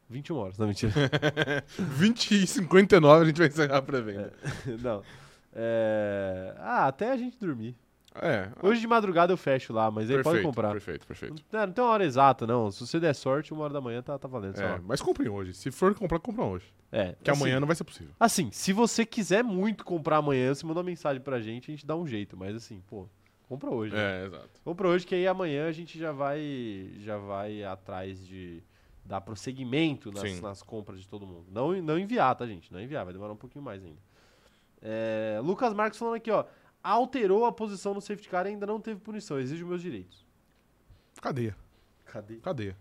21 0.10 0.36
horas, 0.38 0.58
não, 0.58 0.68
mentira. 0.68 0.92
20 1.80 2.32
e 2.44 2.46
59 2.48 3.24
a 3.24 3.26
gente 3.28 3.38
vai 3.38 3.48
encerrar 3.48 3.78
a 3.78 3.82
pré-venda. 3.82 4.34
não. 4.84 5.02
É... 5.54 6.54
Ah, 6.60 6.88
até 6.88 7.12
a 7.12 7.18
gente 7.18 7.38
dormir. 7.40 7.76
É. 8.16 8.50
Hoje 8.62 8.82
de 8.82 8.88
madrugada 8.88 9.32
eu 9.32 9.38
fecho 9.38 9.72
lá, 9.72 9.90
mas 9.90 10.10
aí 10.10 10.16
perfeito, 10.18 10.34
pode 10.34 10.44
comprar. 10.44 10.72
Perfeito, 10.74 11.08
perfeito. 11.08 11.42
Não, 11.52 11.66
não 11.68 11.72
tem 11.74 11.84
uma 11.84 11.92
hora 11.92 12.04
exata, 12.04 12.46
não. 12.46 12.70
Se 12.70 12.86
você 12.86 13.00
der 13.00 13.14
sorte, 13.16 13.54
uma 13.54 13.64
hora 13.64 13.74
da 13.74 13.80
manhã 13.80 14.02
tá, 14.02 14.20
tá 14.20 14.28
valendo. 14.28 14.60
É, 14.60 14.80
mas 14.84 15.02
comprem 15.02 15.30
hoje. 15.30 15.54
Se 15.54 15.72
for 15.72 15.96
comprar, 15.96 16.20
compram 16.20 16.52
hoje. 16.52 16.66
É, 16.92 17.16
Que 17.24 17.32
assim, 17.32 17.40
amanhã 17.42 17.60
não 17.60 17.68
vai 17.68 17.76
ser 17.76 17.86
possível. 17.86 18.14
Assim, 18.20 18.52
se 18.52 18.74
você 18.74 19.06
quiser 19.06 19.44
muito 19.44 19.86
comprar 19.86 20.18
amanhã, 20.18 20.54
você 20.54 20.66
manda 20.66 20.80
uma 20.80 20.86
mensagem 20.86 21.22
pra 21.22 21.40
gente, 21.40 21.72
a 21.72 21.74
gente 21.74 21.86
dá 21.86 21.96
um 21.96 22.06
jeito. 22.06 22.36
Mas 22.36 22.54
assim, 22.54 22.82
pô, 22.86 23.08
compra 23.48 23.70
hoje. 23.70 23.96
né? 23.96 24.24
É, 24.24 24.26
exato. 24.26 24.50
Compra 24.62 24.90
hoje, 24.90 25.06
que 25.08 25.16
aí 25.16 25.26
amanhã 25.26 25.68
a 25.68 25.72
gente 25.72 25.98
já 25.98 26.12
vai, 26.12 26.92
já 26.98 27.16
vai 27.18 27.64
atrás 27.64 28.28
de 28.28 28.62
dar 29.06 29.22
prosseguimento 29.22 30.12
nas, 30.12 30.42
nas 30.42 30.62
compras 30.62 31.00
de 31.00 31.08
todo 31.08 31.26
mundo. 31.26 31.46
Não, 31.50 31.72
não 31.82 31.98
enviar, 31.98 32.36
tá, 32.36 32.46
gente? 32.46 32.72
Não 32.74 32.80
enviar, 32.82 33.06
vai 33.06 33.14
demorar 33.14 33.32
um 33.32 33.38
pouquinho 33.38 33.64
mais 33.64 33.82
ainda. 33.84 34.00
É, 34.82 35.40
Lucas 35.44 35.74
Marques 35.74 35.98
falando 36.00 36.16
aqui, 36.16 36.32
ó. 36.32 36.44
Alterou 36.84 37.46
a 37.46 37.52
posição 37.52 37.94
no 37.94 38.02
safety 38.02 38.28
car 38.30 38.46
e 38.46 38.50
ainda 38.50 38.66
não 38.66 38.82
teve 38.82 39.00
punição. 39.00 39.40
Exijo 39.40 39.68
meus 39.68 39.82
direitos. 39.82 40.26
Cadeia. 41.22 41.56
Cadê? 42.06 42.38
Cadeia. 42.38 42.78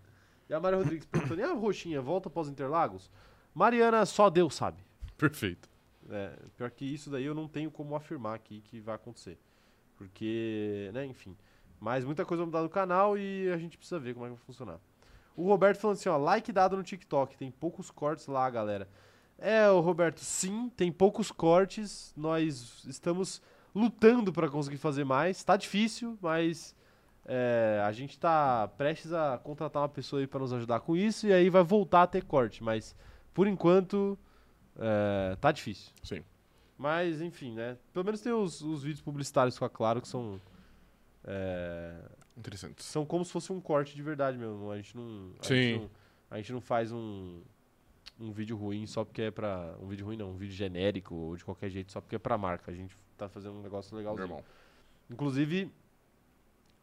E 0.49 0.53
a 0.53 0.59
Maria 0.59 0.77
Rodrigues 0.77 1.05
perguntando, 1.05 1.39
e 1.39 1.43
a 1.43 1.53
Roxinha, 1.53 2.01
volta 2.01 2.27
após 2.27 2.49
Interlagos? 2.49 3.09
Mariana, 3.53 4.05
só 4.05 4.29
Deus 4.29 4.55
sabe. 4.55 4.83
Perfeito. 5.17 5.69
É, 6.09 6.35
pior 6.57 6.69
que 6.71 6.83
isso 6.83 7.09
daí 7.09 7.23
eu 7.23 7.33
não 7.33 7.47
tenho 7.47 7.71
como 7.71 7.95
afirmar 7.95 8.35
aqui 8.35 8.61
que 8.61 8.79
vai 8.79 8.95
acontecer. 8.95 9.37
Porque, 9.95 10.89
né, 10.93 11.05
enfim. 11.05 11.37
Mas 11.79 12.03
muita 12.03 12.25
coisa 12.25 12.43
vai 12.43 12.47
mudar 12.47 12.63
no 12.63 12.69
canal 12.69 13.17
e 13.17 13.49
a 13.49 13.57
gente 13.57 13.77
precisa 13.77 13.99
ver 13.99 14.13
como 14.13 14.25
é 14.25 14.29
que 14.29 14.35
vai 14.35 14.45
funcionar. 14.45 14.79
O 15.35 15.47
Roberto 15.47 15.79
falando 15.79 15.97
assim, 15.97 16.09
ó, 16.09 16.17
like 16.17 16.51
dado 16.51 16.75
no 16.75 16.83
TikTok, 16.83 17.37
tem 17.37 17.49
poucos 17.49 17.89
cortes 17.89 18.27
lá, 18.27 18.49
galera. 18.49 18.89
É, 19.37 19.69
o 19.69 19.79
Roberto, 19.79 20.19
sim, 20.19 20.69
tem 20.75 20.91
poucos 20.91 21.31
cortes. 21.31 22.13
Nós 22.15 22.83
estamos 22.85 23.41
lutando 23.73 24.31
para 24.33 24.49
conseguir 24.49 24.77
fazer 24.77 25.03
mais. 25.03 25.43
Tá 25.43 25.55
difícil, 25.57 26.17
mas 26.21 26.75
é, 27.25 27.81
a 27.85 27.91
gente 27.91 28.19
tá 28.19 28.67
prestes 28.77 29.13
a 29.13 29.37
contratar 29.37 29.81
uma 29.83 29.89
pessoa 29.89 30.21
aí 30.21 30.27
para 30.27 30.39
nos 30.39 30.53
ajudar 30.53 30.79
com 30.81 30.95
isso 30.95 31.27
e 31.27 31.33
aí 31.33 31.49
vai 31.49 31.63
voltar 31.63 32.03
a 32.03 32.07
ter 32.07 32.23
corte, 32.23 32.63
mas 32.63 32.95
por 33.33 33.47
enquanto 33.47 34.17
é, 34.77 35.35
tá 35.39 35.51
difícil. 35.51 35.91
Sim. 36.03 36.23
Mas, 36.77 37.21
enfim, 37.21 37.53
né? 37.53 37.77
Pelo 37.93 38.03
menos 38.03 38.21
tem 38.21 38.33
os, 38.33 38.61
os 38.61 38.81
vídeos 38.81 39.01
publicitários 39.01 39.57
com 39.59 39.65
a 39.65 39.69
Claro 39.69 40.01
que 40.01 40.07
são. 40.07 40.41
é, 41.23 41.93
Interessante. 42.35 42.81
são 42.83 43.05
como 43.05 43.23
se 43.23 43.31
fosse 43.31 43.51
um 43.53 43.61
corte 43.61 43.95
de 43.95 44.01
verdade 44.01 44.37
mesmo. 44.37 44.71
A 44.71 44.77
gente 44.77 44.97
não. 44.97 45.31
A 45.39 45.43
Sim. 45.45 45.53
Gente 45.55 45.79
não, 45.79 45.89
a 46.31 46.37
gente 46.37 46.53
não 46.53 46.61
faz 46.61 46.91
um, 46.91 47.41
um 48.19 48.31
vídeo 48.31 48.57
ruim 48.57 48.87
só 48.87 49.03
porque 49.05 49.21
é 49.23 49.31
pra. 49.31 49.75
Um 49.79 49.87
vídeo 49.87 50.05
ruim 50.07 50.17
não, 50.17 50.31
um 50.31 50.37
vídeo 50.37 50.55
genérico 50.55 51.13
ou 51.13 51.35
de 51.35 51.45
qualquer 51.45 51.69
jeito 51.69 51.91
só 51.91 52.01
porque 52.01 52.15
é 52.15 52.19
pra 52.19 52.35
marca. 52.37 52.71
A 52.71 52.73
gente 52.73 52.97
tá 53.21 53.29
fazendo 53.29 53.59
um 53.59 53.61
negócio 53.61 53.95
legalzinho. 53.95 54.27
Normal. 54.27 54.45
Inclusive, 55.09 55.71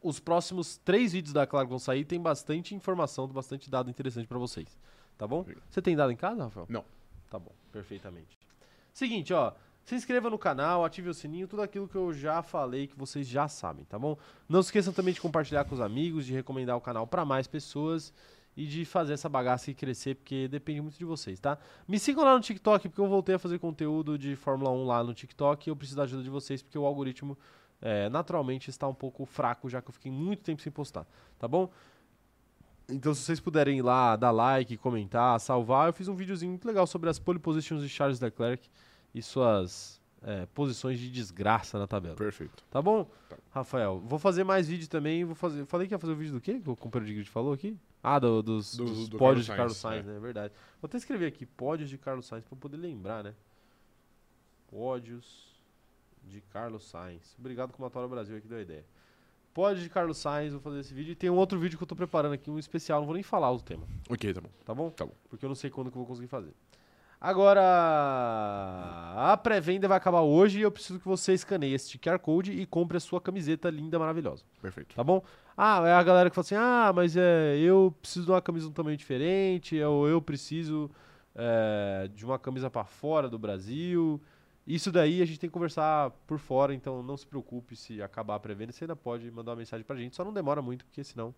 os 0.02 0.20
próximos 0.20 0.76
três 0.78 1.12
vídeos 1.12 1.32
da 1.32 1.46
Claro 1.46 1.68
vão 1.68 1.78
sair 1.78 2.04
tem 2.04 2.20
bastante 2.20 2.74
informação, 2.74 3.26
bastante 3.26 3.68
dado 3.68 3.90
interessante 3.90 4.28
pra 4.28 4.38
vocês. 4.38 4.78
Tá 5.16 5.26
bom? 5.26 5.44
Você 5.68 5.82
tem 5.82 5.96
dado 5.96 6.12
em 6.12 6.16
casa, 6.16 6.44
Rafael? 6.44 6.66
Não. 6.68 6.84
Tá 7.28 7.38
bom, 7.38 7.52
perfeitamente. 7.72 8.38
Seguinte, 8.92 9.32
ó. 9.32 9.52
Se 9.84 9.94
inscreva 9.94 10.28
no 10.28 10.38
canal, 10.38 10.84
ative 10.84 11.08
o 11.08 11.14
sininho, 11.14 11.48
tudo 11.48 11.62
aquilo 11.62 11.88
que 11.88 11.96
eu 11.96 12.12
já 12.12 12.42
falei 12.42 12.86
que 12.86 12.96
vocês 12.96 13.26
já 13.26 13.48
sabem, 13.48 13.86
tá 13.86 13.98
bom? 13.98 14.18
Não 14.46 14.62
se 14.62 14.66
esqueçam 14.66 14.92
também 14.92 15.14
de 15.14 15.20
compartilhar 15.20 15.64
com 15.64 15.74
os 15.74 15.80
amigos, 15.80 16.26
de 16.26 16.34
recomendar 16.34 16.76
o 16.76 16.80
canal 16.80 17.06
pra 17.06 17.24
mais 17.24 17.46
pessoas 17.46 18.12
e 18.58 18.66
de 18.66 18.84
fazer 18.84 19.12
essa 19.12 19.28
bagaça 19.28 19.72
crescer, 19.72 20.16
porque 20.16 20.48
depende 20.48 20.80
muito 20.80 20.98
de 20.98 21.04
vocês, 21.04 21.38
tá? 21.38 21.56
Me 21.86 21.96
sigam 21.96 22.24
lá 22.24 22.34
no 22.34 22.40
TikTok, 22.40 22.88
porque 22.88 23.00
eu 23.00 23.06
voltei 23.06 23.36
a 23.36 23.38
fazer 23.38 23.60
conteúdo 23.60 24.18
de 24.18 24.34
Fórmula 24.34 24.72
1 24.72 24.84
lá 24.84 25.04
no 25.04 25.14
TikTok 25.14 25.68
e 25.68 25.70
eu 25.70 25.76
preciso 25.76 25.96
da 25.96 26.02
ajuda 26.02 26.24
de 26.24 26.28
vocês, 26.28 26.60
porque 26.60 26.76
o 26.76 26.84
algoritmo 26.84 27.38
é, 27.80 28.08
naturalmente 28.08 28.68
está 28.68 28.88
um 28.88 28.94
pouco 28.94 29.24
fraco, 29.24 29.68
já 29.68 29.80
que 29.80 29.88
eu 29.90 29.92
fiquei 29.92 30.10
muito 30.10 30.42
tempo 30.42 30.60
sem 30.60 30.72
postar, 30.72 31.06
tá 31.38 31.46
bom? 31.46 31.70
Então, 32.88 33.14
se 33.14 33.22
vocês 33.22 33.38
puderem 33.38 33.78
ir 33.78 33.82
lá, 33.82 34.16
dar 34.16 34.32
like, 34.32 34.76
comentar, 34.78 35.38
salvar, 35.38 35.88
eu 35.88 35.92
fiz 35.92 36.08
um 36.08 36.16
videozinho 36.16 36.50
muito 36.50 36.66
legal 36.66 36.84
sobre 36.84 37.08
as 37.08 37.16
pole 37.16 37.38
positions 37.38 37.80
de 37.80 37.88
Charles 37.88 38.18
Leclerc 38.18 38.68
e 39.14 39.22
suas 39.22 39.97
é, 40.22 40.46
posições 40.46 40.98
de 40.98 41.10
desgraça 41.10 41.78
na 41.78 41.86
tabela. 41.86 42.16
Perfeito. 42.16 42.62
Tá 42.70 42.80
bom? 42.82 43.04
Tá. 43.28 43.36
Rafael, 43.50 43.98
vou 44.00 44.18
fazer 44.18 44.44
mais 44.44 44.66
vídeo 44.68 44.88
também. 44.88 45.24
Vou 45.24 45.34
fazer. 45.34 45.64
Falei 45.66 45.86
que 45.86 45.94
ia 45.94 45.98
fazer 45.98 46.12
o 46.12 46.16
vídeo 46.16 46.32
do 46.34 46.40
quê? 46.40 46.60
Que 46.60 46.68
o 46.70 46.76
companheiro 46.76 47.06
de 47.08 47.14
grid 47.14 47.30
falou 47.30 47.52
aqui? 47.52 47.76
Ah, 48.02 48.18
do- 48.18 48.42
dos, 48.42 48.76
Do- 48.76 48.84
dos 48.84 49.08
do 49.08 49.18
pódios 49.18 49.46
Carlos 49.46 49.46
de 49.46 49.56
Carlos 49.56 49.76
Sainz, 49.76 49.94
Sainz, 50.04 50.06
né? 50.06 50.16
É 50.16 50.20
verdade. 50.20 50.54
Vou 50.80 50.86
até 50.88 50.96
escrever 50.96 51.26
aqui: 51.26 51.44
pódios 51.46 51.88
de 51.90 51.98
Carlos 51.98 52.26
Sainz 52.26 52.44
pra 52.44 52.54
eu 52.54 52.58
poder 52.58 52.76
lembrar, 52.76 53.24
né? 53.24 53.34
Pódios 54.70 55.56
de 56.24 56.40
Carlos 56.40 56.84
Sainz. 56.88 57.34
Obrigado, 57.38 57.72
Comatória 57.72 58.08
Brasil, 58.08 58.34
aí 58.34 58.40
que 58.40 58.48
deu 58.48 58.58
a 58.58 58.62
ideia. 58.62 58.84
Pódio 59.54 59.82
de 59.82 59.88
Carlos 59.88 60.18
Sainz, 60.18 60.52
vou 60.52 60.60
fazer 60.60 60.80
esse 60.80 60.92
vídeo. 60.94 61.12
E 61.12 61.14
tem 61.16 61.30
um 61.30 61.34
outro 61.36 61.58
vídeo 61.58 61.76
que 61.76 61.82
eu 61.82 61.86
tô 61.88 61.96
preparando 61.96 62.32
aqui, 62.34 62.50
um 62.50 62.58
especial. 62.58 63.00
Não 63.00 63.06
vou 63.06 63.14
nem 63.14 63.22
falar 63.24 63.50
o 63.50 63.60
tema 63.60 63.84
Ok, 64.08 64.32
tá 64.32 64.40
bom. 64.40 64.48
tá 64.64 64.74
bom? 64.74 64.90
Tá 64.90 65.06
bom. 65.06 65.14
Porque 65.28 65.44
eu 65.44 65.48
não 65.48 65.56
sei 65.56 65.70
quando 65.70 65.90
que 65.90 65.96
eu 65.96 66.00
vou 66.00 66.06
conseguir 66.06 66.28
fazer. 66.28 66.52
Agora, 67.20 67.60
a 69.16 69.36
pré-venda 69.36 69.88
vai 69.88 69.96
acabar 69.96 70.20
hoje 70.20 70.60
e 70.60 70.62
eu 70.62 70.70
preciso 70.70 71.00
que 71.00 71.04
você 71.04 71.32
escaneie 71.32 71.74
esse 71.74 71.98
QR 71.98 72.18
Code 72.20 72.52
e 72.52 72.64
compre 72.64 72.96
a 72.96 73.00
sua 73.00 73.20
camiseta 73.20 73.68
linda, 73.70 73.98
maravilhosa, 73.98 74.44
Perfeito. 74.62 74.94
tá 74.94 75.02
bom? 75.02 75.22
Ah, 75.56 75.82
é 75.84 75.92
a 75.94 76.02
galera 76.04 76.30
que 76.30 76.36
fala 76.36 76.44
assim, 76.44 76.54
ah, 76.54 76.92
mas 76.94 77.16
é, 77.16 77.56
eu 77.58 77.92
preciso 78.00 78.26
de 78.26 78.30
uma 78.30 78.40
camisa 78.40 78.66
de 78.66 78.70
um 78.70 78.74
tamanho 78.74 78.96
diferente, 78.96 79.80
ou 79.82 80.08
eu 80.08 80.22
preciso 80.22 80.88
é, 81.34 82.08
de 82.14 82.24
uma 82.24 82.38
camisa 82.38 82.70
para 82.70 82.84
fora 82.84 83.28
do 83.28 83.36
Brasil. 83.38 84.22
Isso 84.64 84.92
daí 84.92 85.20
a 85.20 85.24
gente 85.24 85.40
tem 85.40 85.50
que 85.50 85.54
conversar 85.54 86.10
por 86.24 86.38
fora, 86.38 86.72
então 86.72 87.02
não 87.02 87.16
se 87.16 87.26
preocupe 87.26 87.74
se 87.74 88.00
acabar 88.00 88.36
a 88.36 88.40
pré-venda, 88.40 88.70
você 88.70 88.84
ainda 88.84 88.94
pode 88.94 89.28
mandar 89.32 89.52
uma 89.52 89.56
mensagem 89.56 89.84
pra 89.84 89.96
gente, 89.96 90.14
só 90.14 90.24
não 90.24 90.32
demora 90.32 90.62
muito, 90.62 90.84
porque 90.84 91.02
senão 91.02 91.34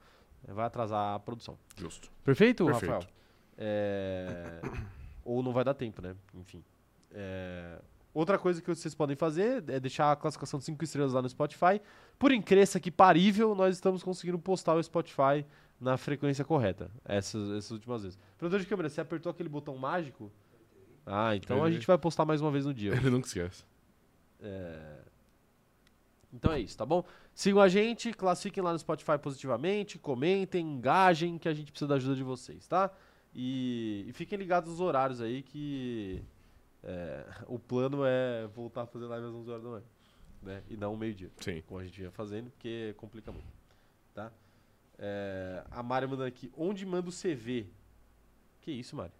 é, 0.46 0.52
vai 0.52 0.66
atrasar 0.66 1.14
a 1.14 1.18
produção. 1.18 1.56
Justo. 1.74 2.10
Perfeito, 2.22 2.66
Perfeito. 2.66 2.92
Rafael? 2.92 3.10
É, 3.56 4.60
Ou 5.30 5.44
não 5.44 5.52
vai 5.52 5.62
dar 5.62 5.74
tempo, 5.74 6.02
né? 6.02 6.16
Enfim. 6.34 6.64
É, 7.12 7.80
Outra 8.12 8.36
coisa 8.36 8.60
que 8.60 8.66
vocês 8.66 8.92
podem 8.92 9.14
fazer 9.14 9.62
é 9.70 9.78
deixar 9.78 10.10
a 10.10 10.16
classificação 10.16 10.58
de 10.58 10.64
5 10.64 10.82
estrelas 10.82 11.12
lá 11.12 11.22
no 11.22 11.28
Spotify. 11.28 11.80
Por 12.18 12.32
incrível 12.32 12.80
que 12.80 12.90
parível, 12.90 13.54
nós 13.54 13.76
estamos 13.76 14.02
conseguindo 14.02 14.38
postar 14.38 14.74
o 14.74 14.82
Spotify 14.82 15.46
na 15.80 15.96
frequência 15.96 16.44
correta. 16.44 16.90
Essas, 17.04 17.48
essas 17.50 17.70
últimas 17.70 18.02
vezes. 18.02 18.18
Operador 18.34 18.58
de 18.58 18.66
câmera, 18.66 18.88
você 18.88 19.00
apertou 19.00 19.30
aquele 19.30 19.48
botão 19.48 19.76
mágico? 19.76 20.32
Ah, 21.06 21.36
então 21.36 21.62
a 21.62 21.70
gente 21.70 21.86
vai 21.86 21.96
postar 21.96 22.24
mais 22.24 22.40
uma 22.40 22.50
vez 22.50 22.66
no 22.66 22.74
dia. 22.74 22.90
Ele 22.98 23.10
nunca 23.10 23.28
esquece. 23.28 23.64
É, 24.40 24.98
Então 26.32 26.52
é 26.52 26.58
isso, 26.58 26.76
tá 26.76 26.84
bom? 26.84 27.04
Sigam 27.32 27.62
a 27.62 27.68
gente, 27.68 28.12
classifiquem 28.12 28.62
lá 28.62 28.72
no 28.72 28.78
Spotify 28.80 29.18
positivamente, 29.22 30.00
comentem, 30.00 30.66
engajem, 30.66 31.38
que 31.38 31.48
a 31.48 31.54
gente 31.54 31.70
precisa 31.70 31.88
da 31.88 31.94
ajuda 31.94 32.16
de 32.16 32.24
vocês, 32.24 32.66
tá? 32.66 32.90
E, 33.34 34.04
e 34.08 34.12
fiquem 34.12 34.38
ligados 34.38 34.70
nos 34.70 34.80
horários 34.80 35.20
aí 35.20 35.42
que 35.42 36.22
é, 36.82 37.24
o 37.46 37.58
plano 37.58 38.04
é 38.04 38.46
voltar 38.48 38.82
a 38.82 38.86
fazer 38.86 39.06
live 39.06 39.26
às 39.26 39.34
11 39.34 39.50
horas 39.50 39.62
da 39.62 39.70
manhã, 39.70 39.84
né? 40.42 40.62
E 40.68 40.76
não 40.76 40.96
meio-dia, 40.96 41.30
Sim. 41.40 41.62
como 41.66 41.80
a 41.80 41.84
gente 41.84 41.98
vinha 41.98 42.10
fazendo, 42.10 42.50
porque 42.50 42.94
complica 42.96 43.30
muito, 43.30 43.46
tá? 44.14 44.32
É, 44.98 45.64
a 45.70 45.82
Mari 45.82 46.06
mandando 46.06 46.28
aqui, 46.28 46.52
onde 46.56 46.84
manda 46.84 47.08
o 47.08 47.12
CV? 47.12 47.66
Que 48.60 48.72
isso, 48.72 48.96
Mari? 48.96 49.12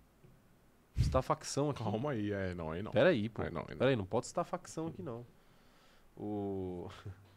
Você 0.96 1.10
tá 1.10 1.22
facção 1.22 1.70
aqui? 1.70 1.82
Calma 1.82 2.10
aí, 2.10 2.32
é, 2.32 2.54
não, 2.54 2.70
aí 2.70 2.82
não. 2.82 2.92
Pera 2.92 3.08
aí, 3.10 3.28
pô. 3.28 3.42
Aí 3.42 3.50
não, 3.50 3.62
aí 3.62 3.70
não. 3.70 3.78
Pera 3.78 3.90
aí, 3.90 3.96
não 3.96 4.04
pode 4.04 4.26
estar 4.26 4.44
facção 4.44 4.88
aqui 4.88 5.02
não. 5.02 5.24
O... 6.16 6.88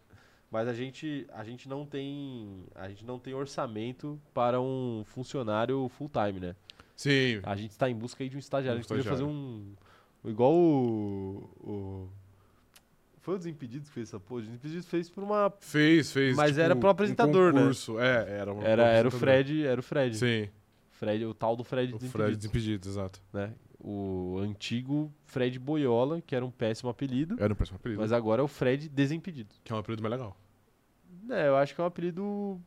Mas 0.53 0.67
a 0.67 0.73
gente, 0.73 1.25
a 1.33 1.43
gente 1.43 1.67
não 1.67 1.83
tem, 1.83 2.63
a 2.75 2.87
gente 2.87 3.03
não 3.03 3.17
tem 3.17 3.33
orçamento 3.33 4.21
para 4.35 4.61
um 4.61 5.03
funcionário 5.03 5.89
full 5.97 6.07
time, 6.07 6.39
né? 6.39 6.55
Sim. 6.95 7.39
A 7.41 7.55
gente 7.55 7.71
está 7.71 7.89
em 7.89 7.95
busca 7.95 8.23
aí 8.23 8.29
de 8.29 8.35
um 8.35 8.39
estagiário. 8.39 8.77
Um 8.77 8.79
a 8.79 8.81
gente 8.83 8.87
podia 8.87 9.03
fazer 9.03 9.23
estagiário. 9.23 9.75
um 10.23 10.29
igual 10.29 10.53
o, 10.53 11.49
o 11.59 12.09
foi 13.19 13.33
o 13.33 13.37
Desimpedidos 13.39 13.87
que 13.87 13.95
fez 13.95 14.09
essa 14.09 14.19
porra. 14.19 14.41
O 14.41 14.43
Desimpedidos 14.43 14.85
fez 14.85 15.09
por 15.09 15.23
uma 15.23 15.51
Fez, 15.59 16.11
fez. 16.11 16.35
Mas 16.35 16.51
tipo, 16.51 16.61
era 16.61 16.75
pro 16.75 16.89
apresentador, 16.89 17.51
um 17.51 17.55
né? 17.55 17.61
concurso. 17.61 17.99
É, 17.99 18.37
era. 18.37 18.53
um 18.53 18.61
era 18.61 18.83
era 18.83 19.07
o. 19.07 19.11
Fred, 19.11 19.65
era 19.65 19.79
o 19.79 19.83
Fred. 19.83 20.15
Sim, 20.15 20.49
Fred, 20.91 21.25
o 21.25 21.33
tal 21.33 21.55
do 21.55 21.63
Fred 21.63 21.93
o 21.93 21.97
Desimpedidos, 21.97 22.11
Fred 22.11 22.35
Desimpedidos, 22.35 22.89
exato. 22.89 23.19
né? 23.33 23.55
O 23.79 24.37
antigo 24.39 25.11
Fred 25.25 25.57
Boiola, 25.57 26.21
que 26.21 26.35
era 26.35 26.45
um 26.45 26.51
péssimo 26.51 26.91
apelido, 26.91 27.37
Era 27.39 27.51
o 27.51 27.55
próximo 27.55 27.77
apelido. 27.77 27.99
mas 27.99 28.11
agora 28.11 28.39
é 28.39 28.45
o 28.45 28.47
Fred 28.47 28.87
Desimpedidos. 28.87 29.59
Que 29.63 29.73
é 29.73 29.75
um 29.75 29.79
apelido 29.79 30.03
mais 30.03 30.11
legal. 30.11 30.37
É, 31.29 31.47
eu 31.47 31.57
acho 31.57 31.73
que 31.73 31.81
é 31.81 31.83
um 31.83 31.87
apelido. 31.87 32.59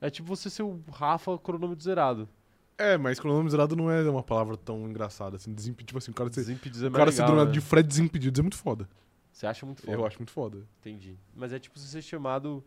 É 0.00 0.08
tipo 0.10 0.28
você 0.28 0.48
ser 0.48 0.62
o 0.62 0.80
Rafa 0.92 1.36
cronômetro 1.38 1.82
zerado. 1.82 2.28
É, 2.76 2.96
mas 2.96 3.18
cronômetro 3.18 3.50
zerado 3.50 3.74
não 3.74 3.90
é 3.90 4.08
uma 4.08 4.22
palavra 4.22 4.56
tão 4.56 4.88
engraçada 4.88 5.36
assim. 5.36 5.52
Desimpedido, 5.52 5.88
tipo 5.88 5.98
assim, 5.98 6.10
o 6.12 6.14
cara 6.14 6.32
ser, 6.32 6.40
Desimpedidos 6.40 6.82
é 6.82 6.88
o 6.88 6.92
cara 6.92 7.10
ser 7.10 7.22
legal, 7.22 7.36
nada 7.36 7.48
né? 7.48 7.52
de 7.52 7.60
Fred 7.60 7.88
Desimpedidos 7.88 8.38
é 8.38 8.42
muito 8.42 8.56
foda. 8.56 8.88
Você 9.32 9.46
acha 9.46 9.66
muito 9.66 9.82
foda. 9.82 9.92
Eu 9.92 10.06
acho 10.06 10.18
muito 10.18 10.32
foda. 10.32 10.58
Entendi. 10.80 11.18
Mas 11.34 11.52
é 11.52 11.58
tipo 11.58 11.78
você 11.78 11.86
ser 11.86 12.02
chamado. 12.02 12.64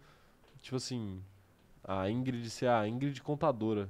Tipo 0.62 0.76
assim. 0.76 1.22
A 1.84 2.10
Ingrid 2.10 2.50
ser 2.50 2.68
a 2.68 2.88
Ingrid 2.88 3.22
contadora. 3.22 3.90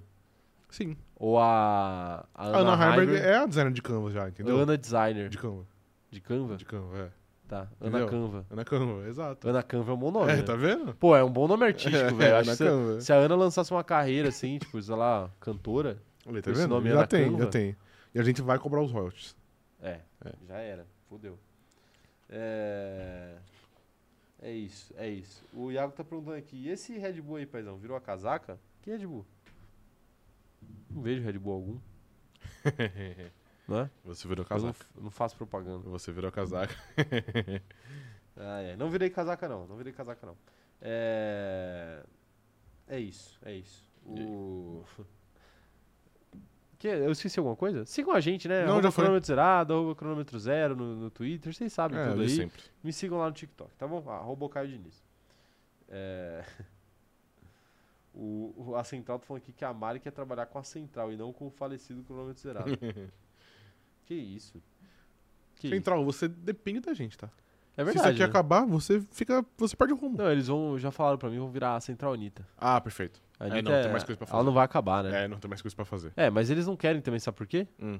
Sim. 0.70 0.96
Ou 1.16 1.38
a. 1.38 2.26
A 2.34 2.46
Ana, 2.48 2.58
Ana 2.60 2.72
Heimberg 2.74 3.12
Heimberg, 3.12 3.28
é 3.28 3.38
a 3.38 3.46
designer 3.46 3.74
de 3.74 3.82
Canva 3.82 4.12
já, 4.12 4.30
entendeu? 4.30 4.58
Ana 4.58 4.78
Designer. 4.78 5.30
De 5.30 5.38
Canva. 5.38 5.68
De 6.10 6.22
Canva? 6.22 6.58
De 6.58 6.66
Canva, 6.66 6.98
é. 6.98 7.12
Tá. 7.52 7.68
Ana? 7.82 8.06
Canva. 8.08 8.46
Ana 8.50 8.64
Canva, 8.64 9.08
exato. 9.10 9.50
Ana 9.50 9.62
Canva 9.62 9.92
é 9.92 9.94
um 9.94 9.98
bom 9.98 10.10
nome. 10.10 10.32
é, 10.32 10.38
né? 10.38 10.42
tá 10.42 10.56
vendo? 10.56 10.96
Pô, 10.96 11.14
é 11.14 11.22
um 11.22 11.30
bom 11.30 11.50
nome 11.50 11.66
artístico, 11.66 12.16
velho. 12.16 12.38
Acho 12.38 12.50
Ana 12.50 12.52
que 12.52 12.56
se, 12.56 12.64
Canva. 12.64 13.02
se 13.02 13.12
a 13.12 13.16
Ana 13.18 13.36
lançasse 13.36 13.72
uma 13.72 13.84
carreira 13.84 14.30
assim, 14.30 14.58
tipo, 14.58 14.82
sei 14.82 14.96
lá, 14.96 15.30
cantora. 15.38 16.02
Olha, 16.26 16.42
tá 16.42 16.50
esse 16.50 16.62
vendo? 16.62 16.70
nome 16.70 16.88
já 16.90 16.96
Ana 17.00 17.08
tem, 17.08 17.26
Canva? 17.30 17.44
já 17.44 17.50
tem. 17.50 17.76
E 18.16 18.20
a 18.22 18.24
gente 18.24 18.42
vai 18.42 18.58
cobrar 18.58 18.82
os 18.82 18.90
royalties. 18.94 19.36
É, 19.82 20.00
É. 20.24 20.32
já 20.48 20.56
era. 20.60 20.88
Fudeu. 21.10 21.38
É... 22.30 23.36
é 24.42 24.52
isso, 24.54 24.94
é 24.96 25.10
isso. 25.10 25.44
O 25.54 25.70
Iago 25.74 25.92
tá 25.92 26.06
perguntando 26.06 26.38
aqui, 26.38 26.56
e 26.56 26.70
esse 26.70 26.98
Red 26.98 27.20
Bull 27.20 27.36
aí, 27.36 27.46
paizão, 27.46 27.76
virou 27.76 27.98
a 27.98 28.00
casaca? 28.00 28.58
Que 28.82 28.92
Red 28.92 29.06
Bull? 29.06 29.26
Não 30.90 31.02
vejo 31.02 31.22
Red 31.22 31.38
Bull 31.38 31.54
algum, 31.54 31.78
não 33.72 33.80
é? 33.82 33.90
Você 34.06 34.28
virou 34.28 34.44
não, 34.44 34.50
casaca. 34.50 34.86
eu 34.96 35.04
não 35.04 35.12
faço 35.12 35.36
propaganda. 35.36 35.90
Você 35.90 36.12
virou 36.12 36.32
casaca. 36.32 36.76
Ah, 38.38 38.62
é. 38.62 38.78
Não 38.78 38.90
virei 38.90 39.10
casaca 39.10 39.48
não, 39.50 39.68
não 39.68 39.76
virei 39.76 39.92
casaca 39.92 40.26
não. 40.26 40.38
É... 40.82 42.02
É 42.88 42.98
isso, 43.00 43.38
é 43.44 43.54
isso. 43.54 43.86
O... 44.06 44.84
Que, 46.80 46.88
eu 46.88 47.12
esqueci 47.12 47.38
alguma 47.38 47.56
coisa? 47.56 47.86
Sigam 47.86 48.12
a 48.12 48.20
gente, 48.20 48.48
né? 48.48 48.62
Não, 48.64 48.72
arroba 48.72 48.84
já 48.84 48.92
foi. 48.92 49.04
cronômetro 49.04 49.28
zerado, 49.28 49.74
arroba 49.74 49.94
cronômetro 49.96 50.40
zero 50.40 50.76
no, 50.76 50.96
no 50.96 51.12
Twitter, 51.12 51.54
vocês 51.54 51.72
sabem 51.72 52.00
É, 52.00 52.10
tudo 52.10 52.22
aí. 52.24 52.30
sempre. 52.30 52.60
Me 52.84 52.92
sigam 52.92 53.20
lá 53.20 53.28
no 53.28 53.34
TikTok, 53.34 53.70
tá 53.76 53.88
bom? 53.88 54.10
Arroba 54.10 54.50
Caio 54.50 54.68
Diniz. 54.70 55.04
É... 55.90 56.44
O, 58.14 58.54
o- 58.72 58.76
a 58.76 58.84
Central 58.84 59.20
tá 59.20 59.26
falando 59.26 59.42
aqui 59.44 59.54
que 59.54 59.64
a 59.64 59.74
Mari 59.74 59.98
quer 60.00 60.12
trabalhar 60.12 60.46
com 60.46 60.60
a 60.60 60.64
Central 60.64 61.14
e 61.14 61.16
não 61.16 61.32
com 61.32 61.48
o 61.48 61.50
falecido 61.50 62.04
cronômetro 62.04 62.42
zerado. 62.44 62.78
Que 64.16 64.22
isso? 64.36 64.62
Que 65.56 65.68
isso? 65.68 65.76
Central, 65.76 66.04
você 66.04 66.28
depende 66.28 66.80
da 66.82 66.94
gente, 66.94 67.18
tá? 67.18 67.30
É 67.78 67.84
Se 67.84 67.90
isso 67.90 67.94
verdade. 67.94 68.10
aqui 68.10 68.20
né? 68.20 68.26
acabar, 68.26 68.66
você 68.66 69.02
fica. 69.12 69.46
Você 69.58 69.76
perde 69.76 69.94
o 69.94 69.96
rumo. 69.96 70.18
Não, 70.18 70.30
eles 70.30 70.48
vão, 70.48 70.78
já 70.78 70.92
falaram 70.92 71.18
pra 71.18 71.30
mim, 71.30 71.40
vão 71.40 71.50
virar 71.50 71.76
a 71.76 71.80
Central 71.80 72.14
Anitta. 72.14 72.46
Ah, 72.58 72.82
perfeito. 72.82 73.22
A 73.40 73.48
É, 73.48 73.62
não, 73.62 73.72
tem 73.72 73.92
mais 73.92 74.04
coisa 74.04 74.18
pra 74.18 74.26
Ela 74.26 74.32
fazer. 74.32 74.44
não 74.46 74.54
vai 74.54 74.66
acabar, 74.66 75.04
né? 75.04 75.24
É, 75.24 75.28
não 75.28 75.38
tem 75.40 75.48
mais 75.50 75.62
coisa 75.62 75.76
pra 75.76 75.86
fazer. 75.86 76.12
É, 76.18 76.30
mas 76.30 76.50
eles 76.50 76.68
não 76.68 76.76
querem 76.76 77.02
também, 77.02 77.20
sabe 77.20 77.38
por 77.38 77.48
quê? 77.48 77.66
Hum. 77.82 77.98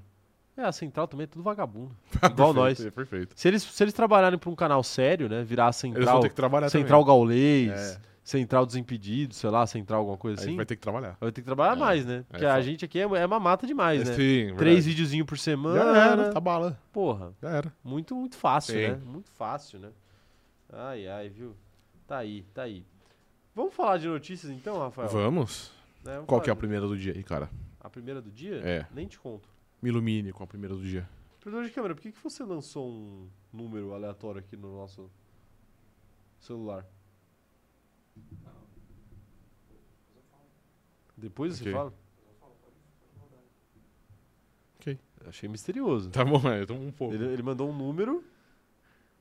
É, 0.58 0.64
a 0.64 0.72
Central 0.74 1.08
também 1.08 1.24
é 1.24 1.28
tudo 1.28 1.42
vagabundo. 1.42 1.96
Perfeito, 2.12 2.34
Igual 2.34 2.54
nós. 2.54 2.86
É 2.86 2.92
perfeito. 2.92 3.34
Se 3.40 3.48
eles, 3.48 3.64
se 3.64 3.82
eles 3.84 3.94
trabalharem 3.94 4.38
pra 4.38 4.50
um 4.50 4.56
canal 4.56 4.84
sério, 4.84 5.30
né? 5.30 5.42
Virar 5.44 5.66
a 5.66 5.68
Eles 5.70 5.82
vão 5.82 5.92
Central, 5.94 6.20
ter 6.20 6.30
que 6.30 6.36
trabalhar 6.36 6.70
Central 6.70 7.02
também. 7.04 7.16
Gaulês, 7.16 7.72
É. 7.72 8.02
Central 8.24 8.66
Desimpedidos, 8.66 9.38
sei 9.38 9.50
lá, 9.50 9.66
Central 9.66 10.00
alguma 10.00 10.18
coisa 10.18 10.38
A 10.38 10.42
assim. 10.42 10.50
gente 10.52 10.58
vai 10.58 10.66
ter 10.66 10.76
que 10.76 10.82
trabalhar. 10.82 11.18
Vai 11.20 11.32
ter 11.32 11.42
que 11.42 11.46
trabalhar 11.46 11.74
É, 11.76 11.80
mais, 11.80 12.06
né? 12.06 12.24
Porque 12.30 12.46
a 12.46 12.52
foda. 12.52 12.62
gente 12.64 12.86
aqui 12.86 13.00
é, 13.00 13.02
é 13.04 13.26
uma 13.26 13.40
mata 13.40 13.66
demais, 13.66 14.08
né? 14.08 14.14
Sim, 14.14 14.56
Três 14.58 14.86
videozinhos 14.86 15.26
por 15.26 15.38
Já 15.38 15.44
semana. 15.44 15.98
era, 16.00 16.32
tá 16.32 16.40
bala. 16.40 16.80
Porra, 16.94 17.34
Já 17.42 17.50
era. 17.50 17.74
muito, 17.84 18.16
muito 18.16 18.36
fácil, 18.38 18.76
Sim. 18.76 18.88
né? 18.90 18.96
Muito 19.04 19.32
fácil, 19.32 19.80
né? 19.80 19.90
Ai, 20.72 21.08
ai, 21.08 21.30
viu? 21.30 21.56
Tá 22.08 22.18
aí, 22.20 22.44
tá 22.54 22.64
aí. 22.64 22.86
Vamos 23.56 23.74
falar 23.74 23.98
de 23.98 24.08
notícias 24.08 24.52
então, 24.52 24.78
Rafael? 24.78 25.10
Vamos. 25.10 25.72
Né? 26.04 26.14
Vamos 26.14 26.28
Qual 26.28 26.40
que 26.42 26.50
é 26.50 26.54
a 26.54 26.56
primeira 26.56 26.88
do 26.88 26.98
dia 26.98 27.14
aí, 27.14 27.24
cara? 27.24 27.50
A 27.80 27.90
primeira 27.90 28.22
do 28.22 28.32
dia? 28.32 28.58
É. 28.64 28.86
Nem 28.94 29.08
te 29.08 29.20
conto. 29.20 29.50
Me 29.82 29.90
ilumine 29.90 30.32
com 30.32 30.44
a 30.44 30.48
primeira 30.48 30.76
do 30.76 30.82
dia. 30.82 31.10
Operador 31.40 31.66
de 31.66 31.72
câmera, 31.72 31.96
por 31.96 32.02
que, 32.02 32.12
que 32.12 32.24
você 32.24 32.44
lançou 32.44 32.88
um 32.88 33.28
número 33.52 33.94
aleatório 33.94 34.40
aqui 34.40 34.56
no 34.56 34.78
nosso 34.78 35.10
celular? 36.40 36.86
Depois 41.18 41.54
você 41.58 41.64
Ok. 41.64 41.74
fala? 41.74 41.94
Ok. 44.80 45.00
Achei 45.28 45.48
misterioso. 45.48 46.10
Tá 46.10 46.26
bom, 46.26 46.42
é, 46.50 46.64
então 46.64 46.76
um 46.76 46.92
pouco. 46.92 47.14
Ele, 47.14 47.26
ele 47.26 47.44
mandou 47.44 47.70
um 47.70 47.76
número 47.78 48.24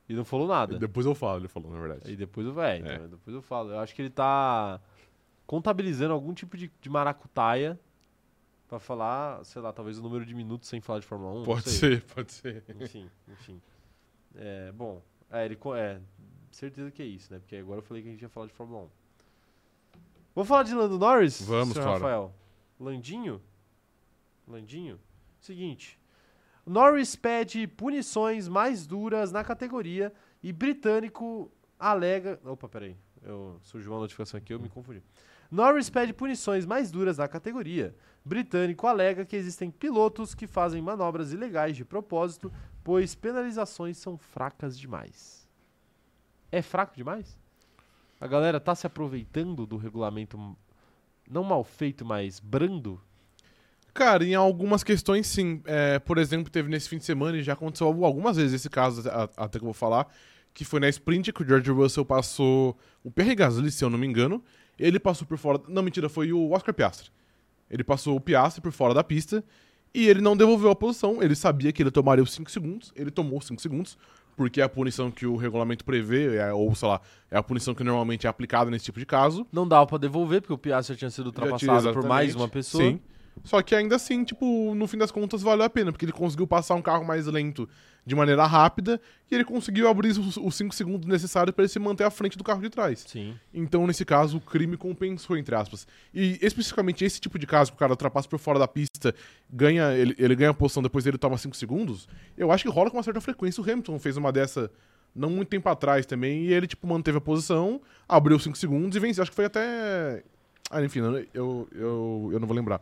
e 0.08 0.14
não 0.14 0.24
falou 0.24 0.48
nada. 0.48 0.78
Depois 0.78 1.04
eu 1.04 1.14
falo, 1.14 1.40
ele 1.40 1.48
falou, 1.48 1.70
na 1.70 1.78
verdade. 1.78 2.08
Aí 2.08 2.16
depois 2.16 2.46
eu, 2.46 2.60
é, 2.62 2.78
então, 2.78 2.90
É. 2.92 3.08
depois 3.08 3.34
eu 3.34 3.42
falo. 3.42 3.70
Eu 3.72 3.78
acho 3.80 3.94
que 3.94 4.00
ele 4.02 4.10
tá 4.10 4.80
contabilizando 5.46 6.14
algum 6.14 6.32
tipo 6.32 6.56
de, 6.56 6.70
de 6.80 6.88
maracutaia 6.88 7.78
pra 8.66 8.78
falar, 8.78 9.44
sei 9.44 9.60
lá, 9.60 9.72
talvez 9.72 9.98
o 9.98 10.02
número 10.02 10.24
de 10.24 10.34
minutos 10.34 10.68
sem 10.68 10.80
falar 10.80 11.00
de 11.00 11.06
Fórmula 11.06 11.32
1. 11.32 11.36
não 11.38 11.44
Pode 11.44 11.68
sei. 11.68 11.78
ser, 11.98 12.02
pode 12.04 12.32
ser. 12.32 12.64
Enfim, 12.80 13.10
enfim. 13.28 13.60
É, 14.36 14.72
bom, 14.72 15.02
é, 15.30 15.44
ele, 15.44 15.58
é, 15.76 16.00
certeza 16.50 16.90
que 16.90 17.02
é 17.02 17.06
isso, 17.06 17.32
né? 17.32 17.38
Porque 17.38 17.56
agora 17.56 17.78
eu 17.78 17.82
falei 17.82 18.02
que 18.02 18.08
a 18.08 18.12
gente 18.12 18.22
ia 18.22 18.28
falar 18.28 18.46
de 18.46 18.52
Fórmula 18.52 18.84
1. 18.84 18.88
Vamos 20.34 20.48
falar 20.48 20.62
de 20.62 20.74
Lando 20.74 20.98
Norris? 20.98 21.42
Vamos, 21.42 21.74
senhor 21.74 21.84
claro. 21.84 22.02
Rafael. 22.02 22.34
Landinho? 22.78 23.40
Landinho? 24.46 24.98
Seguinte. 25.40 25.98
Norris 26.64 27.16
pede 27.16 27.66
punições 27.66 28.48
mais 28.48 28.86
duras 28.86 29.32
na 29.32 29.42
categoria 29.42 30.12
e 30.42 30.52
britânico 30.52 31.50
alega. 31.78 32.38
Opa, 32.44 32.68
peraí. 32.68 32.96
Eu, 33.22 33.58
surgiu 33.62 33.92
uma 33.92 34.00
notificação 34.00 34.38
aqui, 34.38 34.52
eu 34.52 34.60
me 34.60 34.68
confundi. 34.68 35.02
Norris 35.50 35.90
pede 35.90 36.12
punições 36.12 36.64
mais 36.64 36.90
duras 36.90 37.18
na 37.18 37.26
categoria. 37.26 37.94
Britânico 38.24 38.86
alega 38.86 39.24
que 39.24 39.34
existem 39.34 39.70
pilotos 39.70 40.34
que 40.34 40.46
fazem 40.46 40.80
manobras 40.80 41.32
ilegais 41.32 41.76
de 41.76 41.84
propósito, 41.84 42.52
pois 42.84 43.14
penalizações 43.14 43.98
são 43.98 44.16
fracas 44.16 44.78
demais. 44.78 45.39
É 46.50 46.62
fraco 46.62 46.96
demais? 46.96 47.38
A 48.20 48.26
galera 48.26 48.60
tá 48.60 48.74
se 48.74 48.86
aproveitando 48.86 49.66
do 49.66 49.76
regulamento 49.76 50.38
não 51.28 51.44
mal 51.44 51.64
feito, 51.64 52.04
mas 52.04 52.40
brando? 52.40 53.00
Cara, 53.94 54.24
em 54.24 54.34
algumas 54.34 54.84
questões 54.84 55.26
sim. 55.26 55.62
É, 55.64 55.98
por 55.98 56.18
exemplo, 56.18 56.50
teve 56.50 56.68
nesse 56.68 56.88
fim 56.88 56.98
de 56.98 57.04
semana 57.04 57.38
e 57.38 57.42
já 57.42 57.54
aconteceu 57.54 57.86
algumas 58.04 58.36
vezes 58.36 58.54
esse 58.54 58.70
caso, 58.70 59.02
até 59.36 59.58
que 59.58 59.64
eu 59.64 59.66
vou 59.66 59.74
falar, 59.74 60.12
que 60.52 60.64
foi 60.64 60.80
na 60.80 60.88
sprint 60.88 61.32
que 61.32 61.42
o 61.42 61.46
George 61.46 61.70
Russell 61.70 62.04
passou 62.04 62.76
o 63.02 63.10
Pierre 63.10 63.34
Gasly, 63.34 63.70
se 63.70 63.84
eu 63.84 63.90
não 63.90 63.98
me 63.98 64.06
engano. 64.06 64.42
Ele 64.78 64.98
passou 64.98 65.26
por 65.26 65.38
fora. 65.38 65.60
Não, 65.68 65.82
mentira, 65.82 66.08
foi 66.08 66.32
o 66.32 66.50
Oscar 66.50 66.74
Piastri. 66.74 67.10
Ele 67.70 67.84
passou 67.84 68.16
o 68.16 68.20
Piastri 68.20 68.60
por 68.60 68.72
fora 68.72 68.92
da 68.92 69.04
pista 69.04 69.44
e 69.94 70.08
ele 70.08 70.20
não 70.20 70.36
devolveu 70.36 70.70
a 70.70 70.76
posição. 70.76 71.22
Ele 71.22 71.34
sabia 71.34 71.72
que 71.72 71.82
ele 71.82 71.90
tomaria 71.90 72.22
os 72.22 72.32
5 72.32 72.50
segundos. 72.50 72.92
Ele 72.96 73.10
tomou 73.10 73.38
os 73.38 73.46
5 73.46 73.60
segundos. 73.60 73.98
Porque 74.36 74.60
é 74.60 74.64
a 74.64 74.68
punição 74.68 75.10
que 75.10 75.26
o 75.26 75.36
regulamento 75.36 75.84
prevê, 75.84 76.36
é- 76.36 76.52
ou 76.52 76.74
sei 76.74 76.88
lá, 76.88 77.00
é 77.30 77.36
a 77.38 77.42
punição 77.42 77.74
que 77.74 77.84
normalmente 77.84 78.26
é 78.26 78.30
aplicada 78.30 78.70
nesse 78.70 78.84
tipo 78.86 78.98
de 78.98 79.06
caso. 79.06 79.46
Não 79.52 79.66
dava 79.66 79.86
pra 79.86 79.98
devolver, 79.98 80.40
porque 80.42 80.52
o 80.52 80.58
já 80.82 80.94
tinha 80.94 81.10
sido 81.10 81.32
Já 81.36 81.56
tinha, 81.56 81.72
ultrapassado 81.72 81.92
por 81.92 82.06
mais 82.08 82.34
uma 82.34 82.48
pessoa. 82.48 82.82
Sim. 82.84 83.00
Só 83.44 83.62
que 83.62 83.74
ainda 83.74 83.96
assim, 83.96 84.24
tipo, 84.24 84.74
no 84.74 84.86
fim 84.86 84.98
das 84.98 85.10
contas 85.10 85.42
valeu 85.42 85.64
a 85.64 85.70
pena, 85.70 85.92
porque 85.92 86.04
ele 86.04 86.12
conseguiu 86.12 86.46
passar 86.46 86.74
um 86.74 86.82
carro 86.82 87.04
mais 87.04 87.26
lento 87.26 87.68
de 88.06 88.14
maneira 88.14 88.46
rápida 88.46 89.00
e 89.30 89.34
ele 89.34 89.44
conseguiu 89.44 89.86
abrir 89.88 90.08
os- 90.10 90.36
os 90.36 90.54
5 90.54 90.74
segundos 90.74 91.06
necessários 91.06 91.54
para 91.54 91.62
ele 91.64 91.68
se 91.72 91.78
manter 91.78 92.04
à 92.04 92.10
frente 92.10 92.36
do 92.36 92.42
carro 92.44 92.60
de 92.60 92.70
trás. 92.70 93.04
Sim. 93.06 93.34
Então, 93.54 93.86
nesse 93.86 94.04
caso, 94.04 94.38
o 94.38 94.40
crime 94.40 94.76
compensou, 94.76 95.36
entre 95.36 95.54
aspas. 95.54 95.86
E 96.12 96.38
especificamente 96.42 97.04
esse 97.04 97.20
tipo 97.20 97.38
de 97.38 97.46
caso, 97.46 97.70
que 97.72 97.76
o 97.76 97.78
cara 97.78 97.92
ultrapassa 97.92 98.28
por 98.28 98.38
fora 98.38 98.58
da 98.58 98.66
pista, 98.66 99.14
ganha, 99.48 99.92
ele, 99.94 100.14
ele 100.18 100.34
ganha 100.34 100.50
a 100.50 100.54
posição, 100.54 100.82
depois 100.82 101.06
ele 101.06 101.18
toma 101.18 101.36
5 101.38 101.56
segundos, 101.56 102.08
eu 102.36 102.50
acho 102.50 102.64
que 102.64 102.70
rola 102.70 102.90
com 102.90 102.96
uma 102.96 103.02
certa 103.02 103.20
frequência. 103.20 103.62
O 103.62 103.64
Hamilton 103.70 103.98
fez 103.98 104.16
uma 104.16 104.32
dessa 104.32 104.70
não 105.14 105.28
muito 105.30 105.48
tempo 105.48 105.68
atrás 105.68 106.06
também, 106.06 106.44
e 106.44 106.52
ele, 106.52 106.66
tipo, 106.66 106.86
manteve 106.86 107.18
a 107.18 107.20
posição, 107.20 107.80
abriu 108.08 108.38
5 108.38 108.56
segundos 108.56 108.96
e 108.96 109.00
venceu. 109.00 109.22
Acho 109.22 109.30
que 109.30 109.36
foi 109.36 109.44
até. 109.44 110.22
Ah, 110.70 110.82
enfim, 110.84 111.00
eu, 111.00 111.16
eu, 111.34 111.68
eu, 111.72 112.30
eu 112.32 112.40
não 112.40 112.46
vou 112.46 112.56
lembrar. 112.56 112.80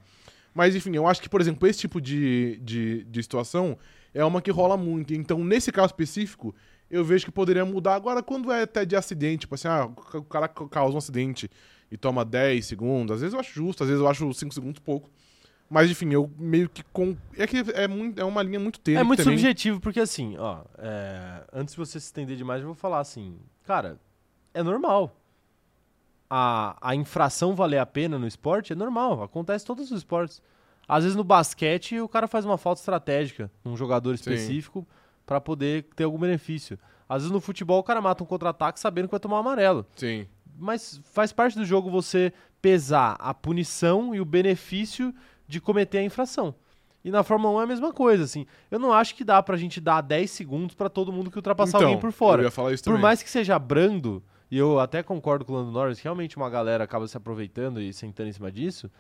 Mas, 0.54 0.74
enfim, 0.74 0.94
eu 0.96 1.06
acho 1.06 1.20
que, 1.22 1.28
por 1.28 1.40
exemplo, 1.40 1.66
esse 1.68 1.78
tipo 1.80 2.00
de, 2.00 2.58
de, 2.62 3.04
de 3.04 3.22
situação 3.22 3.78
é 4.14 4.24
uma 4.24 4.42
que 4.42 4.50
rola 4.50 4.76
muito. 4.76 5.14
Então, 5.14 5.44
nesse 5.44 5.70
caso 5.70 5.88
específico, 5.88 6.54
eu 6.90 7.04
vejo 7.04 7.24
que 7.24 7.30
poderia 7.30 7.64
mudar. 7.64 7.94
Agora, 7.94 8.22
quando 8.22 8.50
é 8.50 8.62
até 8.62 8.84
de 8.84 8.96
acidente, 8.96 9.40
tipo 9.40 9.54
assim, 9.54 9.68
ah, 9.68 9.84
o 10.14 10.22
cara 10.24 10.48
ca- 10.48 10.68
causa 10.68 10.94
um 10.94 10.98
acidente 10.98 11.50
e 11.90 11.96
toma 11.96 12.24
10 12.24 12.66
segundos, 12.66 13.14
às 13.14 13.20
vezes 13.20 13.34
eu 13.34 13.40
acho 13.40 13.52
justo, 13.54 13.82
às 13.82 13.88
vezes 13.88 14.02
eu 14.02 14.08
acho 14.08 14.32
5 14.34 14.52
segundos 14.52 14.80
pouco. 14.80 15.08
Mas, 15.70 15.90
enfim, 15.90 16.10
eu 16.12 16.30
meio 16.38 16.66
que. 16.68 16.82
Com... 16.92 17.14
É 17.36 17.46
que 17.46 17.58
é, 17.74 17.86
muito, 17.86 18.18
é 18.18 18.24
uma 18.24 18.42
linha 18.42 18.58
muito 18.58 18.80
tênue. 18.80 19.00
É 19.00 19.04
muito 19.04 19.22
também. 19.22 19.36
subjetivo, 19.36 19.78
porque 19.80 20.00
assim, 20.00 20.34
ó, 20.38 20.62
é, 20.78 21.44
antes 21.52 21.74
de 21.74 21.78
você 21.78 22.00
se 22.00 22.06
estender 22.06 22.36
demais, 22.38 22.62
eu 22.62 22.66
vou 22.68 22.74
falar 22.74 23.00
assim, 23.00 23.36
cara, 23.64 24.00
é 24.54 24.62
normal. 24.62 25.14
A, 26.30 26.76
a 26.80 26.94
infração 26.94 27.54
valer 27.54 27.78
a 27.78 27.86
pena 27.86 28.18
no 28.18 28.26
esporte 28.26 28.72
é 28.72 28.76
normal, 28.76 29.22
acontece 29.22 29.64
em 29.64 29.66
todos 29.66 29.90
os 29.90 29.98
esportes. 29.98 30.42
Às 30.86 31.04
vezes 31.04 31.16
no 31.16 31.24
basquete 31.24 32.00
o 32.00 32.08
cara 32.08 32.26
faz 32.26 32.44
uma 32.44 32.58
falta 32.58 32.80
estratégica 32.80 33.50
num 33.64 33.76
jogador 33.76 34.14
específico 34.14 34.86
pra 35.26 35.40
poder 35.40 35.84
ter 35.94 36.04
algum 36.04 36.18
benefício. 36.18 36.78
Às 37.08 37.22
vezes 37.22 37.30
no 37.32 37.40
futebol 37.40 37.78
o 37.78 37.82
cara 37.82 38.00
mata 38.00 38.22
um 38.22 38.26
contra-ataque 38.26 38.80
sabendo 38.80 39.06
que 39.06 39.12
vai 39.12 39.20
tomar 39.20 39.36
um 39.36 39.40
amarelo. 39.40 39.86
Sim. 39.96 40.26
Mas 40.58 41.00
faz 41.12 41.32
parte 41.32 41.56
do 41.56 41.64
jogo 41.64 41.90
você 41.90 42.32
pesar 42.60 43.16
a 43.18 43.32
punição 43.32 44.14
e 44.14 44.20
o 44.20 44.24
benefício 44.24 45.14
de 45.46 45.60
cometer 45.60 45.98
a 45.98 46.02
infração. 46.02 46.54
E 47.04 47.10
na 47.10 47.22
Fórmula 47.22 47.58
1 47.58 47.60
é 47.60 47.64
a 47.64 47.66
mesma 47.66 47.92
coisa, 47.92 48.24
assim. 48.24 48.44
Eu 48.70 48.78
não 48.78 48.92
acho 48.92 49.14
que 49.14 49.24
dá 49.24 49.42
pra 49.42 49.56
gente 49.56 49.80
dar 49.80 50.00
10 50.00 50.30
segundos 50.30 50.74
pra 50.74 50.88
todo 50.88 51.12
mundo 51.12 51.30
que 51.30 51.38
ultrapassar 51.38 51.78
alguém 51.78 52.00
por 52.00 52.12
fora. 52.12 52.42
Então, 52.82 52.92
Por 52.92 53.00
mais 53.00 53.22
que 53.22 53.30
seja 53.30 53.58
brando, 53.58 54.22
e 54.50 54.56
eu 54.58 54.78
até 54.80 55.02
concordo 55.02 55.44
com 55.44 55.52
o 55.52 55.56
Lando 55.56 55.70
Norris, 55.72 55.98
que 55.98 56.04
realmente 56.04 56.36
uma 56.36 56.48
galera 56.50 56.84
acaba 56.84 57.06
se 57.06 57.16
aproveitando 57.16 57.80
e 57.80 57.92
sentando 57.92 58.28
em 58.28 58.32
cima 58.32 58.50
disso, 58.50 58.90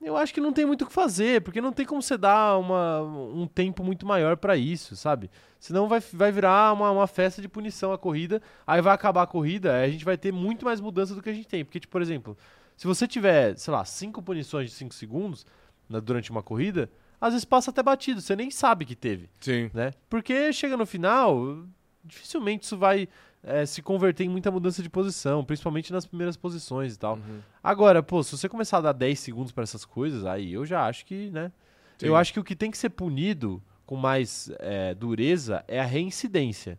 eu 0.00 0.16
acho 0.16 0.34
que 0.34 0.40
não 0.40 0.52
tem 0.52 0.66
muito 0.66 0.82
o 0.82 0.86
que 0.86 0.92
fazer, 0.92 1.40
porque 1.40 1.60
não 1.60 1.72
tem 1.72 1.86
como 1.86 2.02
você 2.02 2.16
dar 2.18 2.58
uma, 2.58 3.00
um 3.00 3.46
tempo 3.46 3.82
muito 3.82 4.04
maior 4.06 4.36
pra 4.36 4.54
isso, 4.56 4.94
sabe? 4.96 5.30
Senão 5.58 5.88
vai, 5.88 6.00
vai 6.12 6.30
virar 6.30 6.72
uma, 6.74 6.90
uma 6.90 7.06
festa 7.06 7.40
de 7.40 7.48
punição 7.48 7.90
a 7.92 7.96
corrida, 7.98 8.42
aí 8.66 8.82
vai 8.82 8.92
acabar 8.94 9.22
a 9.22 9.26
corrida, 9.26 9.74
aí 9.74 9.88
a 9.88 9.90
gente 9.90 10.04
vai 10.04 10.18
ter 10.18 10.30
muito 10.30 10.64
mais 10.64 10.78
mudança 10.80 11.14
do 11.14 11.22
que 11.22 11.30
a 11.30 11.32
gente 11.32 11.48
tem. 11.48 11.64
Porque, 11.64 11.80
tipo, 11.80 11.90
por 11.92 12.02
exemplo, 12.02 12.36
se 12.76 12.86
você 12.86 13.08
tiver, 13.08 13.56
sei 13.56 13.72
lá, 13.72 13.82
cinco 13.84 14.20
punições 14.22 14.68
de 14.68 14.76
5 14.76 14.92
segundos 14.94 15.46
na- 15.88 16.00
durante 16.00 16.30
uma 16.30 16.42
corrida, 16.42 16.90
às 17.18 17.32
vezes 17.32 17.44
passa 17.46 17.70
até 17.70 17.82
batido, 17.82 18.20
você 18.20 18.36
nem 18.36 18.50
sabe 18.50 18.84
que 18.84 18.94
teve 18.94 19.30
Sim. 19.40 19.70
né? 19.72 19.92
Porque 20.10 20.52
chega 20.52 20.76
no 20.76 20.84
final, 20.84 21.64
dificilmente 22.04 22.64
isso 22.64 22.76
vai 22.76 23.08
eh, 23.44 23.66
se 23.66 23.82
converter 23.82 24.24
em 24.24 24.28
muita 24.28 24.50
mudança 24.50 24.82
de 24.82 24.88
posição, 24.88 25.44
principalmente 25.44 25.92
nas 25.92 26.06
primeiras 26.06 26.36
posições 26.36 26.94
e 26.94 26.98
tal. 26.98 27.16
Uhum. 27.16 27.40
Agora, 27.62 28.02
pô, 28.02 28.22
se 28.22 28.36
você 28.36 28.48
começar 28.48 28.78
a 28.78 28.80
dar 28.80 28.92
10 28.92 29.18
segundos 29.18 29.52
pra 29.52 29.62
essas 29.62 29.84
coisas, 29.84 30.24
aí 30.24 30.52
eu 30.52 30.64
já 30.64 30.86
acho 30.86 31.04
que, 31.04 31.30
né? 31.30 31.52
Sim. 31.98 32.06
Eu 32.06 32.16
acho 32.16 32.32
que 32.32 32.40
o 32.40 32.44
que 32.44 32.56
tem 32.56 32.70
que 32.70 32.78
ser 32.78 32.90
punido 32.90 33.62
com 33.86 33.96
mais 33.96 34.50
eh, 34.58 34.94
dureza 34.94 35.64
é 35.68 35.78
a 35.80 35.84
reincidência. 35.84 36.78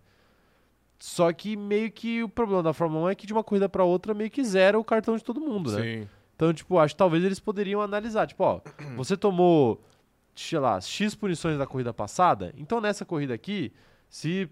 Só 1.00 1.32
que 1.32 1.56
meio 1.56 1.92
que 1.92 2.24
o 2.24 2.30
problema 2.30 2.64
da 2.64 2.74
Fórmula 2.74 3.08
1 3.08 3.10
é 3.10 3.16
que 3.16 3.28
de 3.28 3.34
uma 3.34 3.44
corrida 3.44 3.70
pra 3.70 3.84
outra 3.84 4.14
meio 4.14 4.32
que 4.32 4.44
zera 4.44 4.80
o 4.80 4.84
cartão 4.84 5.16
de 5.16 5.24
todo 5.24 5.40
mundo, 5.40 5.72
né? 5.72 5.82
Sim. 5.82 6.10
Então, 6.36 6.54
tipo, 6.54 6.80
acho 6.80 6.94
que 6.94 6.98
talvez 6.98 7.24
eles 7.24 7.40
poderiam 7.40 7.82
analisar. 7.82 8.28
Tipo, 8.28 8.44
ó, 8.44 8.62
você 8.96 9.16
tomou, 9.16 9.82
sei 10.36 10.60
lá, 10.60 10.80
X 10.82 11.14
punições 11.16 11.58
da 11.58 11.68
corrida 11.68 11.94
passada, 11.94 12.54
então 12.58 12.82
nessa 12.82 13.06
corrida 13.06 13.34
aqui, 13.34 13.72
se, 14.10 14.50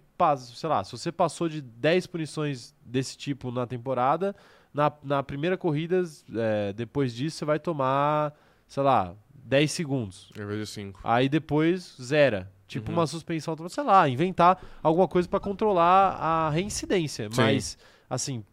sei 0.55 0.69
lá, 0.69 0.83
se 0.83 0.91
você 0.91 1.11
passou 1.11 1.47
de 1.47 1.61
10 1.61 2.07
punições 2.07 2.73
desse 2.85 3.17
tipo 3.17 3.51
na 3.51 3.65
temporada, 3.65 4.35
na, 4.73 4.91
na 5.03 5.23
primeira 5.23 5.57
corrida, 5.57 6.03
é, 6.35 6.73
depois 6.73 7.13
disso, 7.13 7.37
você 7.37 7.45
vai 7.45 7.59
tomar, 7.59 8.33
sei 8.67 8.83
lá, 8.83 9.15
10 9.33 9.71
segundos. 9.71 10.31
Eu 10.35 10.47
vejo 10.47 10.65
5. 10.65 10.99
Aí 11.03 11.29
depois, 11.29 11.95
zera. 12.01 12.51
Tipo 12.67 12.89
Uhum. 12.91 12.97
uma 12.97 13.05
suspensão, 13.07 13.55
sei 13.69 13.83
lá, 13.83 14.09
inventar 14.09 14.59
alguma 14.81 15.07
coisa 15.07 15.27
pra 15.27 15.39
controlar 15.39 16.15
a 16.15 16.49
reincidência. 16.49 17.29
Sim. 17.29 17.35
Mas, 17.41 17.77
assim, 18.09 18.43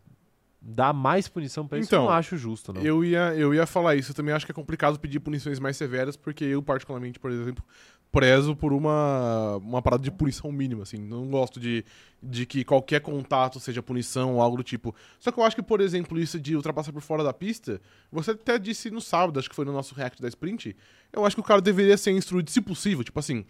dar 0.60 0.92
mais 0.92 1.26
punição 1.26 1.66
pra 1.66 1.78
isso 1.78 1.88
Então, 1.88 2.02
eu 2.04 2.10
não 2.10 2.14
acho 2.14 2.36
justo, 2.36 2.70
não. 2.72 2.82
Eu 2.82 3.02
ia, 3.02 3.34
eu 3.34 3.54
ia 3.54 3.64
falar 3.66 3.94
isso. 3.96 4.10
Eu 4.10 4.14
também 4.14 4.34
acho 4.34 4.44
que 4.44 4.52
é 4.52 4.54
complicado 4.54 4.98
pedir 4.98 5.20
punições 5.20 5.58
mais 5.58 5.76
severas, 5.76 6.16
porque 6.16 6.44
eu, 6.44 6.62
particularmente, 6.62 7.18
por 7.18 7.30
exemplo, 7.30 7.64
prezo 8.12 8.56
por 8.56 8.72
uma, 8.72 9.56
uma 9.56 9.80
parada 9.80 10.02
de 10.02 10.10
punição 10.10 10.50
mínima, 10.50 10.82
assim. 10.82 10.98
Não 10.98 11.28
gosto 11.28 11.60
de, 11.60 11.84
de 12.22 12.44
que 12.44 12.64
qualquer 12.64 13.00
contato 13.00 13.60
seja 13.60 13.82
punição 13.82 14.34
ou 14.34 14.42
algo 14.42 14.56
do 14.56 14.62
tipo. 14.62 14.94
Só 15.18 15.30
que 15.30 15.38
eu 15.38 15.44
acho 15.44 15.56
que, 15.56 15.62
por 15.62 15.80
exemplo, 15.80 16.18
isso 16.18 16.38
de 16.38 16.56
ultrapassar 16.56 16.92
por 16.92 17.02
fora 17.02 17.22
da 17.22 17.32
pista, 17.32 17.80
você 18.10 18.32
até 18.32 18.58
disse 18.58 18.90
no 18.90 19.00
sábado, 19.00 19.38
acho 19.38 19.48
que 19.48 19.54
foi 19.54 19.64
no 19.64 19.72
nosso 19.72 19.94
react 19.94 20.20
da 20.20 20.28
sprint, 20.28 20.76
eu 21.12 21.24
acho 21.24 21.36
que 21.36 21.40
o 21.40 21.44
cara 21.44 21.60
deveria 21.60 21.96
ser 21.96 22.10
instruído, 22.12 22.50
se 22.50 22.60
possível, 22.60 23.04
tipo 23.04 23.18
assim. 23.18 23.44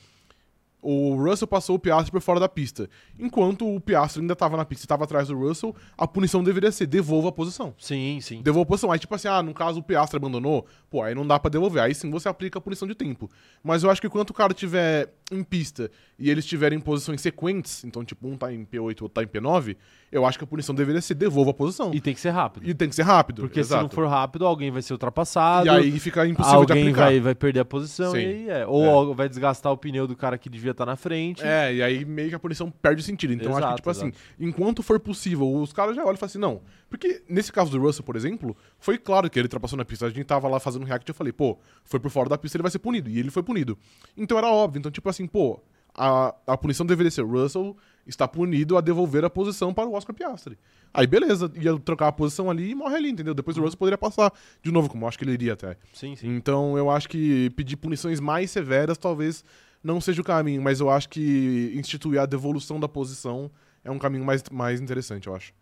O 0.83 1.15
Russell 1.17 1.47
passou 1.47 1.77
o 1.77 1.79
Piastri 1.79 2.11
por 2.11 2.21
fora 2.21 2.41
da 2.41 2.49
pista. 2.49 2.89
Enquanto 3.19 3.67
o 3.73 3.81
Piastri 3.81 4.23
ainda 4.23 4.33
estava 4.33 4.57
na 4.57 4.65
pista 4.65 4.83
e 4.83 4.87
estava 4.87 5.05
atrás 5.05 5.29
do 5.29 5.39
Russell, 5.39 5.75
a 5.97 6.07
punição 6.07 6.43
deveria 6.43 6.73
ser 6.73 6.87
devolva 6.87 7.29
a 7.29 7.33
posição. 7.33 7.75
Sim, 7.79 8.19
sim. 8.23 8.41
Devolva 8.43 8.67
a 8.67 8.69
posição. 8.69 8.91
Aí, 8.91 8.99
tipo 8.99 9.15
assim, 9.15 9.29
ah, 9.29 9.43
no 9.43 9.53
caso 9.53 9.81
o 9.81 9.83
Piastre 9.83 10.17
abandonou, 10.17 10.67
pô, 10.89 11.03
aí 11.03 11.15
não 11.15 11.27
dá 11.27 11.39
pra 11.39 11.51
devolver. 11.51 11.83
Aí 11.83 11.95
sim 11.95 12.11
você 12.11 12.29
aplica 12.29 12.59
a 12.59 12.63
punição 12.63 12.89
de 12.89 12.95
tempo. 12.95 13.31
Mas 13.63 13.83
eu 13.83 13.91
acho 13.91 14.01
que 14.01 14.09
quando 14.09 14.31
o 14.31 14.35
cara 14.35 14.55
tiver 14.55 15.13
em 15.31 15.45
pista 15.45 15.91
e 16.19 16.29
eles 16.31 16.45
estiverem 16.45 16.79
em 16.79 16.81
posições 16.81 17.21
sequentes, 17.21 17.85
então, 17.85 18.05
tipo, 18.05 18.27
um 18.27 18.37
tá 18.37 18.53
em 18.53 18.65
P8 18.65 18.81
outro 19.03 19.09
tá 19.09 19.23
em 19.23 19.27
P9, 19.27 19.77
eu 20.11 20.27
acho 20.27 20.37
que 20.39 20.45
a 20.45 20.47
punição 20.47 20.75
deveria 20.75 21.01
ser 21.01 21.15
devolva 21.15 21.51
a 21.53 21.55
posição. 21.55 21.93
E 21.95 22.01
tem 22.01 22.13
que 22.15 22.21
ser 22.21 22.31
rápido. 22.31 22.69
E 22.69 22.75
tem 22.75 22.89
que 22.89 22.95
ser 22.97 23.03
rápido. 23.03 23.43
Porque 23.43 23.61
exato. 23.61 23.81
se 23.81 23.83
não 23.85 23.91
for 23.91 24.09
rápido, 24.09 24.45
alguém 24.47 24.71
vai 24.71 24.83
ser 24.83 24.93
ultrapassado. 24.95 25.67
E 25.67 25.71
aí 25.71 25.99
fica 26.01 26.27
impossível 26.27 26.65
de 26.65 26.73
alguém 26.73 26.85
aplicar. 26.89 27.05
vai, 27.05 27.21
vai 27.21 27.35
perder 27.35 27.61
a 27.61 27.65
posição 27.65 28.13
Sim. 28.13 28.19
e 28.19 28.25
aí 28.25 28.49
é. 28.49 28.67
Ou 28.67 29.13
É. 29.13 29.15
vai 29.15 29.29
desgastar 29.29 29.71
o 29.73 29.77
pneu 29.77 30.07
do 30.07 30.17
cara 30.17 30.37
que 30.37 30.49
devia 30.51 30.70
estar 30.73 30.87
na 30.87 30.97
frente. 30.97 31.43
É, 31.45 31.75
e 31.75 31.83
aí 31.83 32.05
meio 32.05 32.29
que 32.29 32.35
a 32.35 32.39
punição 32.39 32.71
perde 32.71 33.03
o 33.03 33.05
sentido. 33.05 33.33
Então 33.33 33.47
eu 33.47 33.53
acho 33.53 33.61
que, 33.61 33.67
Exato, 33.67 33.77
tipo 33.77 33.91
assim, 33.91 34.13
enquanto 34.39 34.83
for 34.83 34.99
possível, 34.99 35.53
os 35.53 35.73
caras 35.73 35.95
já 35.97 36.03
olham 36.03 36.15
e 36.15 36.19
falam 36.19 36.31
assim, 36.31 36.39
não. 36.39 36.61
Porque 36.89 37.23
nesse 37.29 37.53
caso 37.53 37.71
do 37.71 37.81
Russell, 37.81 38.05
por 38.05 38.17
exemplo, 38.17 38.57
foi 38.79 38.99
claro 38.99 39.29
que 39.29 39.39
ele 39.39 39.47
ultrapassou 39.47 39.77
na 39.77 39.85
pista. 39.85 40.07
A 40.07 40.11
gente 40.11 40.25
tava 40.25 40.49
lá 40.49 40.59
fazendo 40.59 40.83
um 40.83 40.87
react 40.87 41.09
e 41.09 41.11
eu 41.11 41.15
falei, 41.15 41.33
pô, 41.33 41.59
foi 41.85 42.01
por 42.01 42.11
fora 42.11 42.29
da 42.29 42.39
pista, 42.39 42.57
ele 42.57 42.63
vai 42.63 42.71
ser 42.71 42.79
punido. 42.79 43.09
E 43.09 43.19
ele 43.19 43.31
foi 43.31 43.43
punido. 43.43 43.79
Então 44.17 44.37
era 44.39 44.49
óbvio. 44.49 44.79
Então, 44.79 44.91
tipo 44.91 45.09
assim, 45.09 45.27
pô, 45.27 45.61
a, 45.95 46.35
a 46.47 46.57
punição 46.57 46.87
deveria 46.87 47.11
ser 47.11 47.25
Russell 47.25 47.77
está 48.07 48.27
punido 48.27 48.77
a 48.77 48.81
devolver 48.81 49.25
a 49.25 49.31
posição 49.31 49.73
para 49.73 49.89
o 49.89 49.95
Oscar 49.95 50.15
Piastri. 50.15 50.59
Aí 50.93 51.07
beleza, 51.07 51.51
ia 51.55 51.79
trocar 51.79 52.09
a 52.09 52.13
posição 52.13 52.51
ali 52.51 52.71
e 52.71 52.75
morre 52.75 52.97
ali, 52.97 53.11
entendeu? 53.11 53.35
Depois 53.35 53.57
o 53.57 53.61
Russell 53.61 53.79
poderia 53.79 53.99
passar 53.99 54.33
de 54.63 54.73
novo, 54.73 54.89
como 54.89 55.05
eu 55.05 55.09
acho 55.09 55.19
que 55.19 55.25
ele 55.25 55.33
iria 55.33 55.53
até. 55.53 55.77
Sim, 55.93 56.17
sim. 56.17 56.29
Então 56.29 56.77
eu 56.77 56.91
acho 56.91 57.09
que 57.09 57.51
pedir 57.51 57.77
punições 57.77 58.19
mais 58.19 58.51
severas 58.51 58.99
talvez 58.99 59.45
não 59.83 60.01
seja 60.01 60.21
o 60.21 60.25
caminho, 60.25 60.61
mas 60.63 60.81
eu 60.81 60.91
acho 60.91 61.09
que 61.09 61.73
instituir 61.75 62.21
a 62.21 62.27
devolução 62.27 62.79
da 62.79 62.89
posição 62.89 63.51
é 63.83 63.91
um 63.91 63.99
caminho 63.99 64.25
mais, 64.25 64.43
mais 64.51 64.81
interessante, 64.81 65.27
eu 65.27 65.35
acho. 65.35 65.55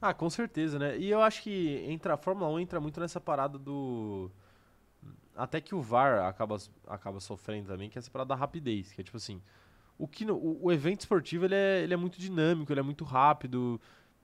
Ah, 0.00 0.14
com 0.14 0.30
certeza, 0.30 0.78
né? 0.78 0.96
E 0.96 1.10
eu 1.10 1.20
acho 1.20 1.42
que 1.42 1.82
entra, 1.88 2.14
a 2.14 2.16
Fórmula 2.16 2.48
1 2.50 2.60
entra 2.60 2.80
muito 2.80 3.00
nessa 3.00 3.20
parada 3.20 3.58
do. 3.58 4.30
Até 5.34 5.60
que 5.60 5.74
o 5.74 5.82
VAR 5.82 6.26
acaba, 6.26 6.56
acaba 6.86 7.20
sofrendo 7.20 7.68
também, 7.68 7.88
que 7.88 7.98
é 7.98 8.00
essa 8.00 8.10
parada 8.10 8.28
da 8.28 8.34
rapidez. 8.34 8.92
Que 8.92 9.00
é 9.00 9.04
tipo 9.04 9.16
assim. 9.16 9.40
O, 9.98 10.06
que 10.06 10.24
o, 10.30 10.58
o 10.62 10.70
evento 10.70 11.00
esportivo 11.00 11.44
ele 11.44 11.56
é, 11.56 11.82
ele 11.82 11.94
é 11.94 11.96
muito 11.96 12.20
dinâmico, 12.20 12.72
ele 12.72 12.78
é 12.78 12.82
muito 12.82 13.04
rápido. 13.04 13.80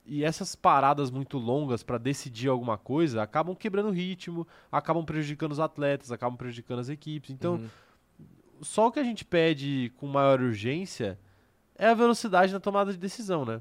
E 0.06 0.22
essas 0.22 0.54
paradas 0.54 1.10
muito 1.10 1.38
longas 1.38 1.82
pra 1.82 1.98
decidir 1.98 2.48
alguma 2.48 2.76
coisa 2.78 3.22
acabam 3.22 3.56
quebrando 3.56 3.88
o 3.88 3.92
ritmo, 3.92 4.46
acabam 4.70 5.04
prejudicando 5.04 5.52
os 5.52 5.58
atletas, 5.58 6.12
acabam 6.12 6.36
prejudicando 6.36 6.78
as 6.80 6.88
equipes. 6.88 7.30
Então, 7.30 7.54
Uhum. 7.54 7.68
Só 8.64 8.88
o 8.88 8.92
que 8.92 8.98
a 9.00 9.04
gente 9.04 9.24
pede 9.24 9.92
com 9.96 10.06
maior 10.06 10.40
urgência 10.40 11.18
é 11.76 11.88
a 11.88 11.94
velocidade 11.94 12.52
na 12.52 12.60
tomada 12.60 12.92
de 12.92 12.98
decisão, 12.98 13.44
né? 13.44 13.60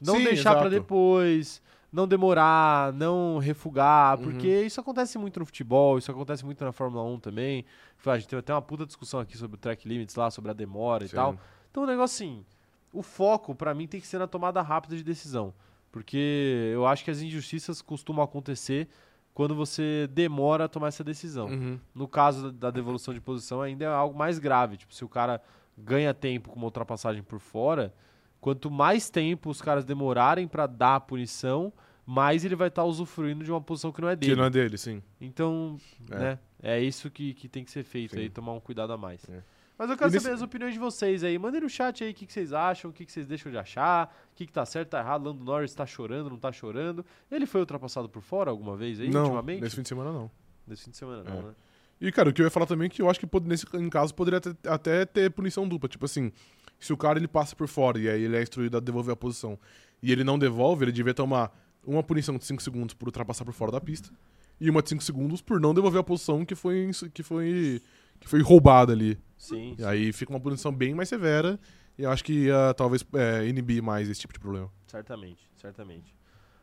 Não 0.00 0.16
Sim, 0.16 0.24
deixar 0.24 0.50
pra 0.56 0.66
exato. 0.66 0.80
depois, 0.82 1.62
não 1.92 2.06
demorar, 2.06 2.92
não 2.92 3.38
refugar, 3.38 4.18
Uhum. 4.18 4.24
porque 4.24 4.62
isso 4.62 4.80
acontece 4.80 5.16
muito 5.18 5.38
no 5.40 5.46
futebol, 5.46 5.96
isso 5.98 6.10
acontece 6.10 6.44
muito 6.44 6.64
na 6.64 6.72
Fórmula 6.72 7.04
1 7.04 7.20
também. 7.20 7.64
A 8.04 8.18
gente 8.18 8.28
teve 8.28 8.40
até 8.40 8.52
uma 8.52 8.60
puta 8.60 8.84
discussão 8.84 9.20
aqui 9.20 9.36
sobre 9.36 9.56
o 9.56 9.58
track 9.58 9.88
limits 9.88 10.14
lá, 10.16 10.30
sobre 10.30 10.50
a 10.50 10.54
demora 10.54 11.04
e 11.04 11.08
Sim. 11.08 11.14
tal. 11.16 11.38
Então 11.70 11.84
o 11.84 11.86
negócio 11.86 12.14
assim, 12.16 12.44
o 12.92 13.02
foco, 13.02 13.54
pra 13.54 13.72
mim, 13.72 13.86
tem 13.86 14.00
que 14.00 14.06
ser 14.06 14.18
na 14.18 14.26
tomada 14.26 14.60
rápida 14.60 14.96
de 14.96 15.02
decisão. 15.02 15.54
Porque 15.90 16.70
eu 16.74 16.84
acho 16.86 17.04
que 17.04 17.10
as 17.10 17.20
injustiças 17.20 17.80
costumam 17.80 18.24
acontecer 18.24 18.88
quando 19.34 19.54
você 19.54 20.08
demora 20.12 20.64
a 20.64 20.68
tomar 20.68 20.88
essa 20.88 21.02
decisão. 21.04 21.48
Uhum. 21.48 21.78
No 21.94 22.06
caso 22.06 22.52
da 22.52 22.70
devolução 22.70 23.12
de 23.12 23.20
posição, 23.20 23.60
ainda 23.60 23.84
é 23.84 23.88
algo 23.88 24.16
mais 24.16 24.38
grave. 24.38 24.76
Tipo, 24.76 24.94
se 24.94 25.04
o 25.04 25.08
cara 25.08 25.42
ganha 25.76 26.14
tempo 26.14 26.50
com 26.50 26.56
uma 26.56 26.66
ultrapassagem 26.66 27.22
por 27.22 27.40
fora, 27.40 27.92
quanto 28.40 28.70
mais 28.70 29.10
tempo 29.10 29.50
os 29.50 29.60
caras 29.60 29.84
demorarem 29.84 30.46
pra 30.46 30.66
dar 30.68 30.94
a 30.96 31.00
punição, 31.00 31.72
mais 32.06 32.44
ele 32.44 32.54
vai 32.54 32.68
estar 32.68 32.84
usufruindo 32.84 33.42
de 33.42 33.50
uma 33.50 33.60
posição 33.60 33.90
que 33.90 34.00
não 34.00 34.08
é 34.08 34.14
dele. 34.14 34.32
Que 34.32 34.38
não 34.38 34.44
é 34.44 34.50
dele, 34.50 34.78
sim. 34.78 35.02
Então, 35.20 35.76
É. 36.10 36.18
né, 36.18 36.38
é 36.62 36.80
isso 36.80 37.10
que, 37.10 37.34
que 37.34 37.48
tem 37.48 37.64
que 37.64 37.70
ser 37.72 37.82
feito 37.82 38.14
Sim. 38.14 38.20
aí, 38.20 38.30
tomar 38.30 38.52
um 38.52 38.60
cuidado 38.60 38.92
a 38.92 38.96
mais. 38.96 39.20
É. 39.28 39.42
Mas 39.76 39.90
eu 39.90 39.96
quero 39.96 40.10
nesse- 40.10 40.22
saber 40.22 40.34
as 40.36 40.42
opiniões 40.42 40.72
de 40.72 40.78
vocês 40.78 41.24
aí. 41.24 41.36
Mandem 41.38 41.60
no 41.60 41.68
chat 41.68 42.04
aí 42.04 42.10
o 42.10 42.14
que, 42.14 42.26
que 42.26 42.32
vocês 42.32 42.52
acham, 42.52 42.90
o 42.90 42.94
que, 42.94 43.04
que 43.04 43.10
vocês 43.12 43.26
deixam 43.26 43.50
de 43.50 43.58
achar, 43.58 44.14
o 44.32 44.36
que, 44.36 44.46
que 44.46 44.52
tá 44.52 44.64
certo, 44.64 44.90
tá 44.90 45.00
errado. 45.00 45.24
Lando 45.24 45.44
Norris 45.44 45.74
tá 45.74 45.84
chorando, 45.84 46.30
não 46.30 46.38
tá 46.38 46.52
chorando. 46.52 47.04
Ele 47.30 47.44
foi 47.46 47.60
ultrapassado 47.60 48.08
por 48.08 48.22
fora 48.22 48.50
alguma 48.50 48.76
vez 48.76 49.00
aí, 49.00 49.10
não, 49.10 49.22
ultimamente? 49.22 49.60
nesse 49.62 49.74
fim 49.76 49.82
de 49.82 49.88
semana 49.88 50.12
não. 50.12 50.30
Nesse 50.66 50.84
fim 50.84 50.90
de 50.92 50.96
semana, 50.96 51.22
É. 51.28 51.30
não, 51.34 51.42
né? 51.48 51.54
E, 52.00 52.10
cara, 52.12 52.28
o 52.28 52.32
que 52.32 52.40
eu 52.42 52.44
ia 52.44 52.50
falar 52.50 52.66
também 52.66 52.86
é 52.86 52.88
que 52.88 53.00
eu 53.02 53.08
acho 53.10 53.18
que 53.20 53.26
nesse 53.42 53.66
em 53.74 53.88
caso 53.88 54.14
poderia 54.14 54.40
ter- 54.40 54.56
até 54.68 55.04
ter 55.04 55.30
punição 55.30 55.66
dupla. 55.66 55.88
Tipo 55.88 56.04
assim, 56.04 56.30
se 56.78 56.92
o 56.92 56.96
cara 56.96 57.18
ele 57.18 57.28
passa 57.28 57.54
por 57.56 57.66
fora 57.68 57.98
e 57.98 58.08
aí 58.08 58.22
ele 58.22 58.36
é 58.36 58.42
instruído 58.42 58.76
a 58.76 58.80
devolver 58.80 59.12
a 59.12 59.16
posição 59.16 59.58
e 60.02 60.10
ele 60.12 60.22
não 60.24 60.38
devolve, 60.38 60.84
ele 60.84 60.92
devia 60.92 61.14
tomar 61.14 61.52
uma 61.86 62.02
punição 62.02 62.36
de 62.36 62.44
5 62.44 62.62
segundos 62.62 62.94
por 62.94 63.06
ultrapassar 63.08 63.44
por 63.44 63.54
fora 63.54 63.70
da 63.72 63.80
pista 63.80 64.10
e 64.60 64.68
uma 64.70 64.82
de 64.82 64.88
5 64.90 65.02
segundos 65.02 65.40
por 65.40 65.60
não 65.60 65.72
devolver 65.74 66.00
a 66.00 66.04
posição 66.04 66.44
que 66.44 66.54
foi, 66.54 66.90
que 67.12 67.22
foi, 67.22 67.80
que 68.20 68.28
foi 68.28 68.40
roubada 68.42 68.92
ali. 68.92 69.18
Sim. 69.36 69.74
E 69.78 69.84
aí 69.84 70.12
fica 70.12 70.32
uma 70.32 70.40
punição 70.40 70.72
bem 70.72 70.94
mais 70.94 71.08
severa 71.08 71.58
e 71.98 72.02
eu 72.02 72.10
acho 72.10 72.24
que 72.24 72.44
ia 72.46 72.72
talvez 72.76 73.04
é, 73.14 73.46
inibir 73.46 73.82
mais 73.82 74.08
esse 74.08 74.20
tipo 74.20 74.32
de 74.32 74.38
problema. 74.40 74.70
Certamente, 74.86 75.48
certamente. 75.56 76.14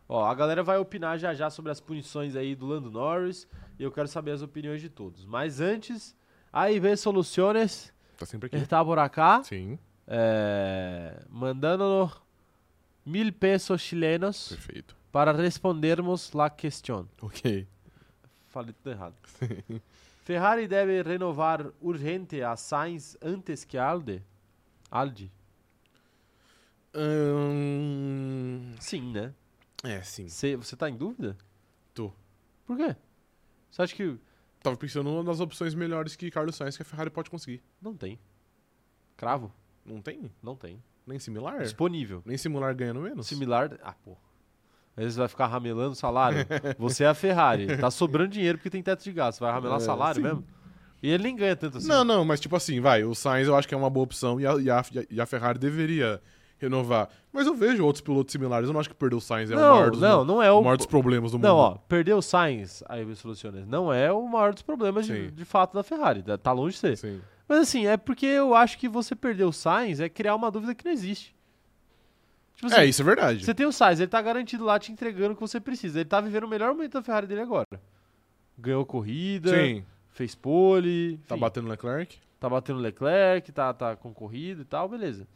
Ó, 0.09 0.25
a 0.25 0.33
galera 0.35 0.61
vai 0.63 0.77
opinar 0.77 1.17
já 1.17 1.33
já 1.33 1.49
sobre 1.49 1.71
as 1.71 1.79
punições 1.79 2.35
aí 2.35 2.55
do 2.55 2.65
Lando 2.65 2.89
Norris 2.91 3.47
e 3.79 3.83
eu 3.83 3.91
quero 3.91 4.07
saber 4.07 4.31
as 4.31 4.41
opiniões 4.41 4.81
de 4.81 4.89
todos. 4.89 5.25
Mas 5.25 5.61
antes, 5.61 6.15
aí 6.51 6.79
vem 6.79 6.95
Soluciones, 6.95 7.93
Tá 8.17 8.25
sempre 8.25 8.47
aqui. 8.47 8.57
está 8.57 8.83
por 8.83 8.99
acá, 8.99 9.41
Sim, 9.43 9.79
eh, 10.07 11.23
mandando 11.29 12.11
mil 13.05 13.31
pesos 13.31 13.79
chilenos 13.81 14.49
perfeito. 14.49 14.95
para 15.11 15.31
respondermos 15.31 16.33
la 16.33 16.49
questão. 16.49 17.07
Ok. 17.21 17.67
Falei 18.47 18.73
tudo 18.73 18.91
errado. 18.91 19.15
Ferrari 20.31 20.65
deve 20.65 21.01
renovar 21.01 21.73
urgente 21.81 22.41
a 22.41 22.55
Sainz 22.55 23.17
antes 23.21 23.65
que 23.65 23.77
Alde? 23.77 24.23
Aldi? 24.89 25.29
Sim, 28.79 29.11
né? 29.11 29.33
é, 29.83 30.01
sim. 30.01 30.29
Cê- 30.29 30.55
você 30.55 30.75
tá 30.77 30.89
em 30.89 30.95
dúvida? 30.95 31.35
Tô. 31.93 32.13
Por 32.65 32.77
quê? 32.77 32.95
Você 33.69 33.81
acha 33.81 33.93
que 33.95 34.17
Tava 34.63 34.77
pensando 34.77 35.21
nas 35.23 35.39
opções 35.39 35.73
melhores 35.73 36.15
que 36.15 36.29
Carlos 36.31 36.55
Sainz 36.55 36.77
que 36.77 36.83
a 36.83 36.85
Ferrari 36.85 37.09
pode 37.09 37.29
conseguir. 37.29 37.61
não 37.81 37.93
tem? 37.95 38.17
Cravo? 39.17 39.51
Não 39.83 39.99
tem? 40.01 40.31
Não 40.41 40.55
tem. 40.55 40.81
Nem 41.05 41.17
similar? 41.19 41.61
Disponível. 41.63 42.21
Nem 42.25 42.37
simular 42.37 42.73
ganhando 42.75 43.01
menos? 43.01 43.25
Similar. 43.27 43.77
Ah, 43.81 43.93
pô. 43.93 44.15
Às 44.97 45.03
vezes 45.03 45.17
vai 45.17 45.27
ficar 45.27 45.47
ramelando 45.47 45.95
salário. 45.95 46.45
Você 46.77 47.03
é 47.03 47.07
a 47.07 47.13
Ferrari. 47.13 47.77
Tá 47.77 47.89
sobrando 47.89 48.29
dinheiro 48.31 48.57
porque 48.57 48.69
tem 48.69 48.83
teto 48.83 49.03
de 49.03 49.11
gasto. 49.11 49.39
Vai 49.39 49.51
ramelar 49.51 49.77
É, 49.77 49.79
salário 49.79 50.15
sim. 50.21 50.27
mesmo? 50.27 50.43
E 51.01 51.09
ele 51.09 51.23
nem 51.23 51.35
ganha 51.35 51.55
tanto 51.55 51.77
assim. 51.77 51.87
Não, 51.87 52.03
não, 52.03 52.23
mas 52.25 52.39
tipo 52.39 52.55
assim, 52.55 52.79
vai. 52.79 53.03
O 53.03 53.15
Sainz 53.15 53.47
eu 53.47 53.55
acho 53.55 53.67
que 53.67 53.73
é 53.73 53.77
uma 53.77 53.89
boa 53.89 54.03
opção 54.03 54.39
e 54.39 54.45
a, 54.45 54.53
e 54.57 54.69
a, 54.69 54.83
e 55.09 55.19
a 55.21 55.25
Ferrari 55.25 55.57
deveria 55.57 56.21
renovar. 56.59 57.09
Mas 57.33 57.47
eu 57.47 57.55
vejo 57.55 57.83
outros 57.83 58.01
pilotos 58.01 58.31
similares. 58.31 58.67
Eu 58.67 58.73
não 58.73 58.79
acho 58.79 58.89
que 58.89 58.93
perder 58.95 59.15
o 59.15 59.21
Sainz 59.21 59.49
é 59.49 59.55
o 59.55 59.59
não, 59.59 59.73
maior 59.75 59.89
dos, 59.91 59.99
não, 59.99 60.23
não 60.25 60.43
é 60.43 60.51
o 60.51 60.59
o. 60.59 60.63
maior 60.63 60.77
dos 60.77 60.85
problemas 60.85 61.31
do 61.31 61.39
mundo. 61.39 61.47
Não, 61.47 61.55
ó, 61.55 61.71
perdeu 61.87 62.17
o 62.17 62.21
Sainz, 62.21 62.83
aí 62.87 63.03
me 63.03 63.15
soluciona. 63.15 63.65
Não 63.65 63.91
é 63.91 64.11
o 64.11 64.27
maior 64.27 64.53
dos 64.53 64.61
problemas 64.61 65.07
de, 65.07 65.31
de 65.31 65.45
fato 65.45 65.73
da 65.73 65.81
Ferrari. 65.81 66.21
tá- 66.21 66.37
Tá 66.37 66.51
longe 66.51 66.73
de 66.75 66.79
ser. 66.79 66.97
Sim. 66.97 67.19
Mas 67.47 67.59
assim, 67.61 67.87
é 67.87 67.97
porque 67.97 68.25
eu 68.27 68.53
acho 68.53 68.77
que 68.77 68.87
você 68.87 69.15
perder 69.15 69.45
o 69.45 69.51
Sainz 69.51 69.99
é 69.99 70.07
criar 70.07 70.35
uma 70.35 70.51
dúvida 70.51 70.75
que 70.75 70.85
não 70.85 70.91
existe. 70.91 71.35
Tipo 72.61 72.67
assim, 72.67 72.81
É, 72.81 72.85
isso 72.85 73.01
é 73.01 73.05
verdade. 73.05 73.43
Você 73.43 73.55
tem 73.55 73.65
o 73.65 73.71
Sainz, 73.71 73.99
ele 73.99 74.07
tá 74.09 74.21
garantido 74.21 74.63
lá 74.63 74.77
te 74.77 74.91
entregando 74.91 75.31
o 75.33 75.35
que 75.35 75.41
você 75.41 75.59
precisa. 75.59 75.99
Ele 75.99 76.07
tá 76.07 76.21
vivendo 76.21 76.43
o 76.43 76.47
melhor 76.47 76.73
momento 76.73 76.93
da 76.93 77.01
Ferrari 77.01 77.25
dele 77.25 77.41
agora. 77.41 77.65
Ganhou 78.57 78.85
corrida, 78.85 79.49
Sim. 79.49 79.83
fez 80.11 80.35
pole, 80.35 81.17
Tá 81.27 81.33
enfim, 81.35 81.41
batendo 81.41 81.67
Leclerc? 81.67 82.19
tá 82.39 82.47
batendo 82.49 82.79
Leclerc, 82.79 83.51
tá, 83.51 83.73
tá 83.73 83.95
com 83.95 84.13
corrida 84.13 84.61
e 84.61 84.65
tal, 84.65 84.87
beleza. 84.87 85.27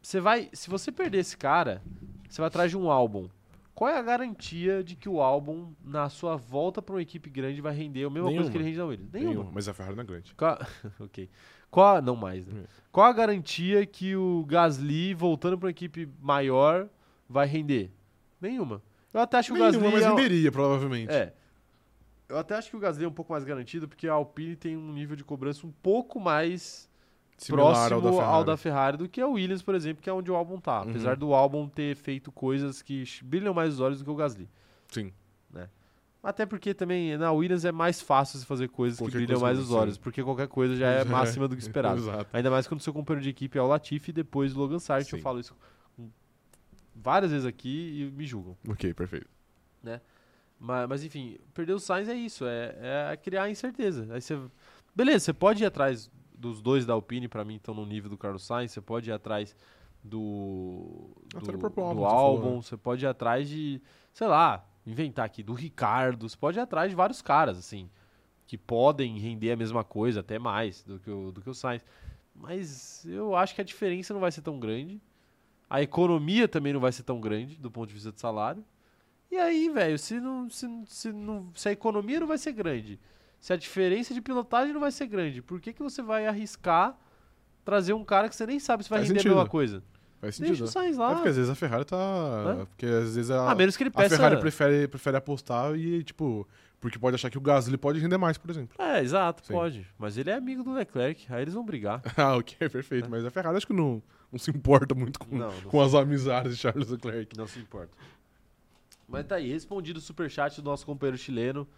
Você 0.00 0.18
vai, 0.20 0.48
se 0.52 0.68
você 0.70 0.90
perder 0.90 1.18
esse 1.18 1.36
cara, 1.36 1.82
você 2.28 2.40
vai 2.40 2.48
atrás 2.48 2.70
de 2.70 2.76
um 2.76 2.90
álbum. 2.90 3.28
Qual 3.74 3.90
é 3.90 3.98
a 3.98 4.02
garantia 4.02 4.84
de 4.84 4.94
que 4.94 5.08
o 5.08 5.20
álbum, 5.20 5.72
na 5.84 6.08
sua 6.08 6.36
volta 6.36 6.80
pra 6.80 6.94
uma 6.94 7.02
equipe 7.02 7.28
grande, 7.28 7.60
vai 7.60 7.74
render 7.74 8.04
a 8.04 8.10
mesma 8.10 8.28
coisa 8.28 8.30
Nenhuma. 8.30 8.50
que 8.50 8.56
ele 8.56 8.64
rende 8.64 8.78
na 8.78 8.84
Williams? 8.84 9.12
Nenhuma. 9.12 9.32
Nenhuma, 9.34 9.50
Mas 9.52 9.68
a 9.68 9.74
Ferrari 9.74 9.96
não 9.96 10.02
é 10.02 10.06
grande. 10.06 10.34
Ok. 11.00 11.28
Qual, 11.74 11.96
a- 11.96 12.00
não 12.02 12.14
mais, 12.16 12.46
né? 12.46 12.62
É. 12.62 12.66
Qual 12.92 13.06
a 13.06 13.12
garantia 13.12 13.84
que 13.84 14.14
o 14.14 14.44
Gasly, 14.46 15.12
voltando 15.14 15.58
pra 15.58 15.66
uma 15.66 15.70
equipe 15.70 16.08
maior, 16.20 16.88
vai 17.28 17.46
render? 17.46 17.90
Nenhuma. 18.40 18.80
Eu 19.12 19.20
até 19.20 19.38
acho 19.38 19.52
que 19.52 19.58
o 19.58 19.62
Nenhuma, 19.62 19.72
Gasly. 19.90 19.92
mas 19.92 20.02
é, 20.04 20.08
renderia, 20.08 20.52
provavelmente. 20.52 21.10
é. 21.12 21.32
Eu 22.28 22.38
até 22.38 22.54
acho 22.56 22.70
que 22.70 22.76
o 22.76 22.80
Gasly 22.80 23.04
é 23.04 23.08
um 23.08 23.12
pouco 23.12 23.32
mais 23.32 23.44
garantido, 23.44 23.86
porque 23.88 24.08
a 24.08 24.12
Alpine 24.14 24.56
tem 24.56 24.76
um 24.76 24.92
nível 24.92 25.14
de 25.16 25.22
cobrança 25.24 25.66
um 25.66 25.72
pouco 25.82 26.18
mais 26.18 26.88
Similar 27.36 27.88
próximo 27.88 27.96
ao 27.96 28.00
da 28.00 28.12
Ferrari. 28.22 28.44
da 28.46 28.56
Ferrari 28.56 28.96
do 28.96 29.08
que 29.08 29.20
a 29.20 29.26
Williams, 29.26 29.60
por 29.62 29.74
exemplo, 29.74 30.02
que 30.02 30.08
é 30.08 30.12
onde 30.12 30.30
o 30.30 30.34
álbum 30.34 30.58
tá. 30.58 30.82
Uhum. 30.82 30.90
Apesar 30.90 31.16
do 31.16 31.34
álbum 31.34 31.68
ter 31.68 31.94
feito 31.96 32.30
coisas 32.32 32.80
que 32.80 33.04
brilham 33.22 33.52
mais 33.52 33.74
os 33.74 33.80
olhos 33.80 33.98
do 33.98 34.04
que 34.04 34.10
o 34.10 34.14
Gasly. 34.14 34.48
Sim. 34.88 35.12
Até 36.24 36.46
porque 36.46 36.72
também 36.72 37.16
na 37.18 37.30
Williams 37.30 37.64
é 37.64 37.70
mais 37.70 38.00
fácil 38.00 38.38
você 38.38 38.46
fazer 38.46 38.68
coisas 38.68 38.98
Qualquer 38.98 39.12
que 39.12 39.16
brilham 39.18 39.40
coisa, 39.40 39.54
mais 39.54 39.58
os 39.58 39.70
olhos, 39.70 39.98
porque 39.98 40.22
qualquer 40.22 40.48
coisa 40.48 40.74
já 40.74 40.88
é 40.90 41.04
máxima 41.04 41.46
do 41.46 41.54
que 41.54 41.62
esperado. 41.62 42.00
Exato. 42.00 42.30
Ainda 42.32 42.50
mais 42.50 42.66
quando 42.66 42.80
seu 42.80 42.92
companheiro 42.92 43.22
de 43.22 43.28
equipe 43.28 43.58
é 43.58 43.62
o 43.62 43.66
Latifi 43.66 44.10
e 44.10 44.14
depois 44.14 44.56
o 44.56 44.58
Logan. 44.58 44.76
Eu 44.76 44.80
Sim. 45.04 45.20
falo 45.20 45.38
isso 45.38 45.54
várias 46.94 47.32
vezes 47.32 47.46
aqui 47.46 48.02
e 48.02 48.16
me 48.16 48.24
julgam. 48.24 48.56
Ok, 48.68 48.94
perfeito. 48.94 49.28
Mas, 50.58 50.88
mas, 50.88 51.04
enfim, 51.04 51.36
perder 51.52 51.74
o 51.74 51.78
Sainz 51.78 52.08
é 52.08 52.14
isso, 52.14 52.46
é, 52.46 53.10
é 53.12 53.16
criar 53.16 53.50
incerteza. 53.50 54.06
Aí 54.10 54.20
você, 54.20 54.38
beleza, 54.94 55.26
você 55.26 55.32
pode 55.32 55.62
ir 55.62 55.66
atrás 55.66 56.10
dos 56.34 56.62
dois 56.62 56.86
da 56.86 56.94
Alpine, 56.94 57.28
pra 57.28 57.44
mim 57.44 57.56
estão 57.56 57.74
no 57.74 57.84
nível 57.84 58.08
do 58.08 58.16
Carlos 58.16 58.46
Sainz, 58.46 58.72
você 58.72 58.80
pode 58.80 59.10
ir 59.10 59.12
atrás 59.12 59.54
do, 60.02 61.10
do, 61.34 61.94
do 61.94 62.04
álbum, 62.04 62.56
né? 62.56 62.62
você 62.62 62.76
pode 62.76 63.04
ir 63.04 63.08
atrás 63.08 63.48
de, 63.48 63.80
sei 64.12 64.26
lá, 64.26 64.66
inventar 64.86 65.24
aqui, 65.24 65.42
do 65.42 65.52
Ricardo, 65.54 66.28
você 66.28 66.36
pode 66.36 66.58
ir 66.58 66.60
atrás 66.60 66.90
de 66.90 66.96
vários 66.96 67.22
caras, 67.22 67.58
assim, 67.58 67.88
que 68.46 68.58
podem 68.58 69.18
render 69.18 69.52
a 69.52 69.56
mesma 69.56 69.82
coisa, 69.82 70.20
até 70.20 70.38
mais 70.38 70.82
do 70.82 70.98
que 70.98 71.10
o, 71.10 71.32
do 71.32 71.40
que 71.40 71.48
o 71.50 71.54
Sainz. 71.54 71.84
Mas 72.34 73.04
eu 73.06 73.34
acho 73.36 73.54
que 73.54 73.60
a 73.60 73.64
diferença 73.64 74.12
não 74.12 74.20
vai 74.20 74.32
ser 74.32 74.42
tão 74.42 74.58
grande. 74.58 75.00
A 75.70 75.80
economia 75.80 76.46
também 76.46 76.72
não 76.72 76.80
vai 76.80 76.92
ser 76.92 77.02
tão 77.04 77.20
grande 77.20 77.56
do 77.56 77.70
ponto 77.70 77.88
de 77.88 77.94
vista 77.94 78.12
de 78.12 78.20
salário. 78.20 78.64
E 79.30 79.36
aí, 79.36 79.68
velho, 79.68 79.98
se, 79.98 80.20
não, 80.20 80.50
se, 80.50 80.66
se, 80.86 81.12
não, 81.12 81.50
se 81.54 81.68
a 81.68 81.72
economia 81.72 82.20
não 82.20 82.26
vai 82.26 82.38
ser 82.38 82.52
grande, 82.52 83.00
se 83.40 83.52
a 83.52 83.56
diferença 83.56 84.12
de 84.12 84.20
pilotagem 84.20 84.72
não 84.72 84.80
vai 84.80 84.92
ser 84.92 85.06
grande, 85.06 85.40
por 85.42 85.60
que, 85.60 85.72
que 85.72 85.82
você 85.82 86.02
vai 86.02 86.26
arriscar 86.26 86.96
trazer 87.64 87.94
um 87.94 88.04
cara 88.04 88.28
que 88.28 88.36
você 88.36 88.46
nem 88.46 88.60
sabe 88.60 88.84
se 88.84 88.90
vai 88.90 88.98
Faz 88.98 89.08
render 89.08 89.20
a 89.20 89.22
sentido. 89.22 89.34
mesma 89.36 89.48
coisa? 89.48 89.82
Faz 90.24 90.38
Deixa 90.38 90.54
sentido. 90.54 90.64
o 90.64 90.68
Sainz 90.68 90.96
É 90.96 91.00
lá. 91.00 91.14
porque 91.14 91.28
às 91.28 91.36
vezes 91.36 91.50
a 91.50 91.54
Ferrari 91.54 91.84
tá. 91.84 91.96
Hã? 91.96 92.66
Porque 92.66 92.86
às 92.86 93.14
vezes 93.14 93.30
a, 93.30 93.50
a 93.50 93.54
menos 93.54 93.76
que 93.76 93.82
ele 93.82 93.90
a 93.90 93.92
peça... 93.92 94.16
Ferrari 94.16 94.40
prefere, 94.40 94.88
prefere 94.88 95.16
apostar 95.18 95.74
e, 95.76 96.02
tipo, 96.02 96.48
porque 96.80 96.98
pode 96.98 97.14
achar 97.14 97.30
que 97.30 97.36
o 97.36 97.40
Gasly 97.40 97.76
pode 97.76 97.98
render 97.98 98.16
mais, 98.16 98.38
por 98.38 98.50
exemplo. 98.50 98.74
É, 98.78 99.00
exato, 99.02 99.46
Sim. 99.46 99.52
pode. 99.52 99.86
Mas 99.98 100.16
ele 100.16 100.30
é 100.30 100.34
amigo 100.34 100.62
do 100.62 100.72
Leclerc, 100.72 101.26
aí 101.32 101.42
eles 101.42 101.54
vão 101.54 101.64
brigar. 101.64 102.00
ah, 102.16 102.36
ok, 102.36 102.68
perfeito. 102.68 103.08
Mas 103.10 103.24
a 103.24 103.30
Ferrari 103.30 103.56
acho 103.56 103.66
que 103.66 103.72
não, 103.72 104.02
não 104.32 104.38
se 104.38 104.50
importa 104.50 104.94
muito 104.94 105.18
com, 105.18 105.36
Não, 105.36 105.50
não 105.50 105.70
com 105.70 105.80
as 105.80 105.94
amizades 105.94 106.56
de 106.56 106.58
Charles 106.58 106.88
Leclerc. 106.88 107.36
Não 107.36 107.46
se 107.46 107.58
importa. 107.58 107.92
Mas 109.06 109.26
tá 109.26 109.36
aí, 109.36 109.52
respondido 109.52 109.98
o 109.98 110.02
superchat 110.02 110.60
do 110.60 110.64
nosso 110.64 110.86
companheiro 110.86 111.18
chileno. 111.18 111.68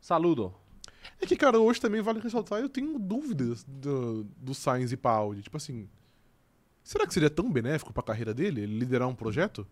Saludo. 0.00 0.52
É 1.20 1.26
que, 1.26 1.36
cara, 1.36 1.58
hoje 1.58 1.80
também 1.80 2.00
vale 2.00 2.20
ressaltar, 2.20 2.60
eu 2.60 2.68
tenho 2.68 2.98
dúvidas 2.98 3.64
do, 3.64 4.24
do 4.36 4.54
Sainz 4.54 4.92
e 4.92 4.98
Audi. 5.02 5.42
Tipo 5.42 5.56
assim, 5.56 5.88
será 6.84 7.04
que 7.06 7.12
seria 7.14 7.28
tão 7.30 7.50
benéfico 7.50 7.92
pra 7.92 8.02
carreira 8.02 8.32
dele, 8.32 8.60
ele 8.62 8.78
liderar 8.78 9.08
um 9.08 9.14
projeto? 9.14 9.66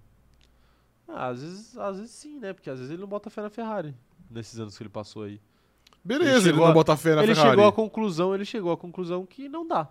Ah, 1.06 1.28
às 1.28 1.40
vezes, 1.42 1.78
às 1.78 1.96
vezes 1.98 2.10
sim, 2.12 2.38
né? 2.40 2.52
Porque 2.52 2.70
às 2.70 2.78
vezes 2.78 2.90
ele 2.92 3.00
não 3.02 3.08
bota 3.08 3.28
fé 3.30 3.42
na 3.42 3.50
Ferrari. 3.50 3.94
Nesses 4.30 4.58
anos 4.58 4.76
que 4.76 4.82
ele 4.82 4.88
passou 4.90 5.24
aí. 5.24 5.40
Beleza, 6.02 6.30
Ele 6.30 6.36
ele, 6.38 6.44
chegou 6.46 6.60
não 6.64 6.70
a- 6.70 6.74
bota 6.74 6.96
fé 6.96 7.14
na 7.14 7.22
ele 7.22 7.34
Ferrari. 7.34 7.50
chegou 7.50 7.66
à 7.68 7.72
conclusão, 7.72 8.34
ele 8.34 8.44
chegou 8.44 8.72
à 8.72 8.76
conclusão 8.76 9.24
que 9.26 9.48
não 9.48 9.66
dá. 9.68 9.88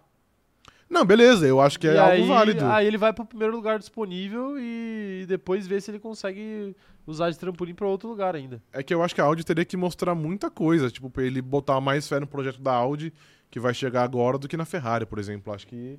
Não, 0.89 1.05
beleza, 1.05 1.47
eu 1.47 1.61
acho 1.61 1.79
que 1.79 1.87
é 1.87 1.93
e 1.93 1.97
algo 1.97 2.11
aí, 2.11 2.27
válido. 2.27 2.65
aí 2.65 2.85
ele 2.85 2.97
vai 2.97 3.13
pro 3.13 3.23
primeiro 3.23 3.55
lugar 3.55 3.79
disponível 3.79 4.55
e 4.59 5.23
depois 5.25 5.65
vê 5.65 5.79
se 5.79 5.89
ele 5.89 5.99
consegue 5.99 6.75
usar 7.07 7.29
de 7.29 7.39
trampolim 7.39 7.73
pra 7.73 7.87
outro 7.87 8.09
lugar 8.09 8.35
ainda. 8.35 8.61
É 8.73 8.83
que 8.83 8.93
eu 8.93 9.01
acho 9.01 9.15
que 9.15 9.21
a 9.21 9.23
Audi 9.23 9.45
teria 9.45 9.63
que 9.63 9.77
mostrar 9.77 10.13
muita 10.15 10.51
coisa, 10.51 10.89
tipo, 10.91 11.09
pra 11.09 11.23
ele 11.23 11.41
botar 11.41 11.79
mais 11.79 12.09
fé 12.09 12.19
no 12.19 12.27
projeto 12.27 12.59
da 12.61 12.73
Audi, 12.73 13.13
que 13.49 13.57
vai 13.57 13.73
chegar 13.73 14.03
agora, 14.03 14.37
do 14.37 14.49
que 14.49 14.57
na 14.57 14.65
Ferrari, 14.65 15.05
por 15.05 15.17
exemplo. 15.17 15.53
Acho 15.53 15.65
que 15.65 15.97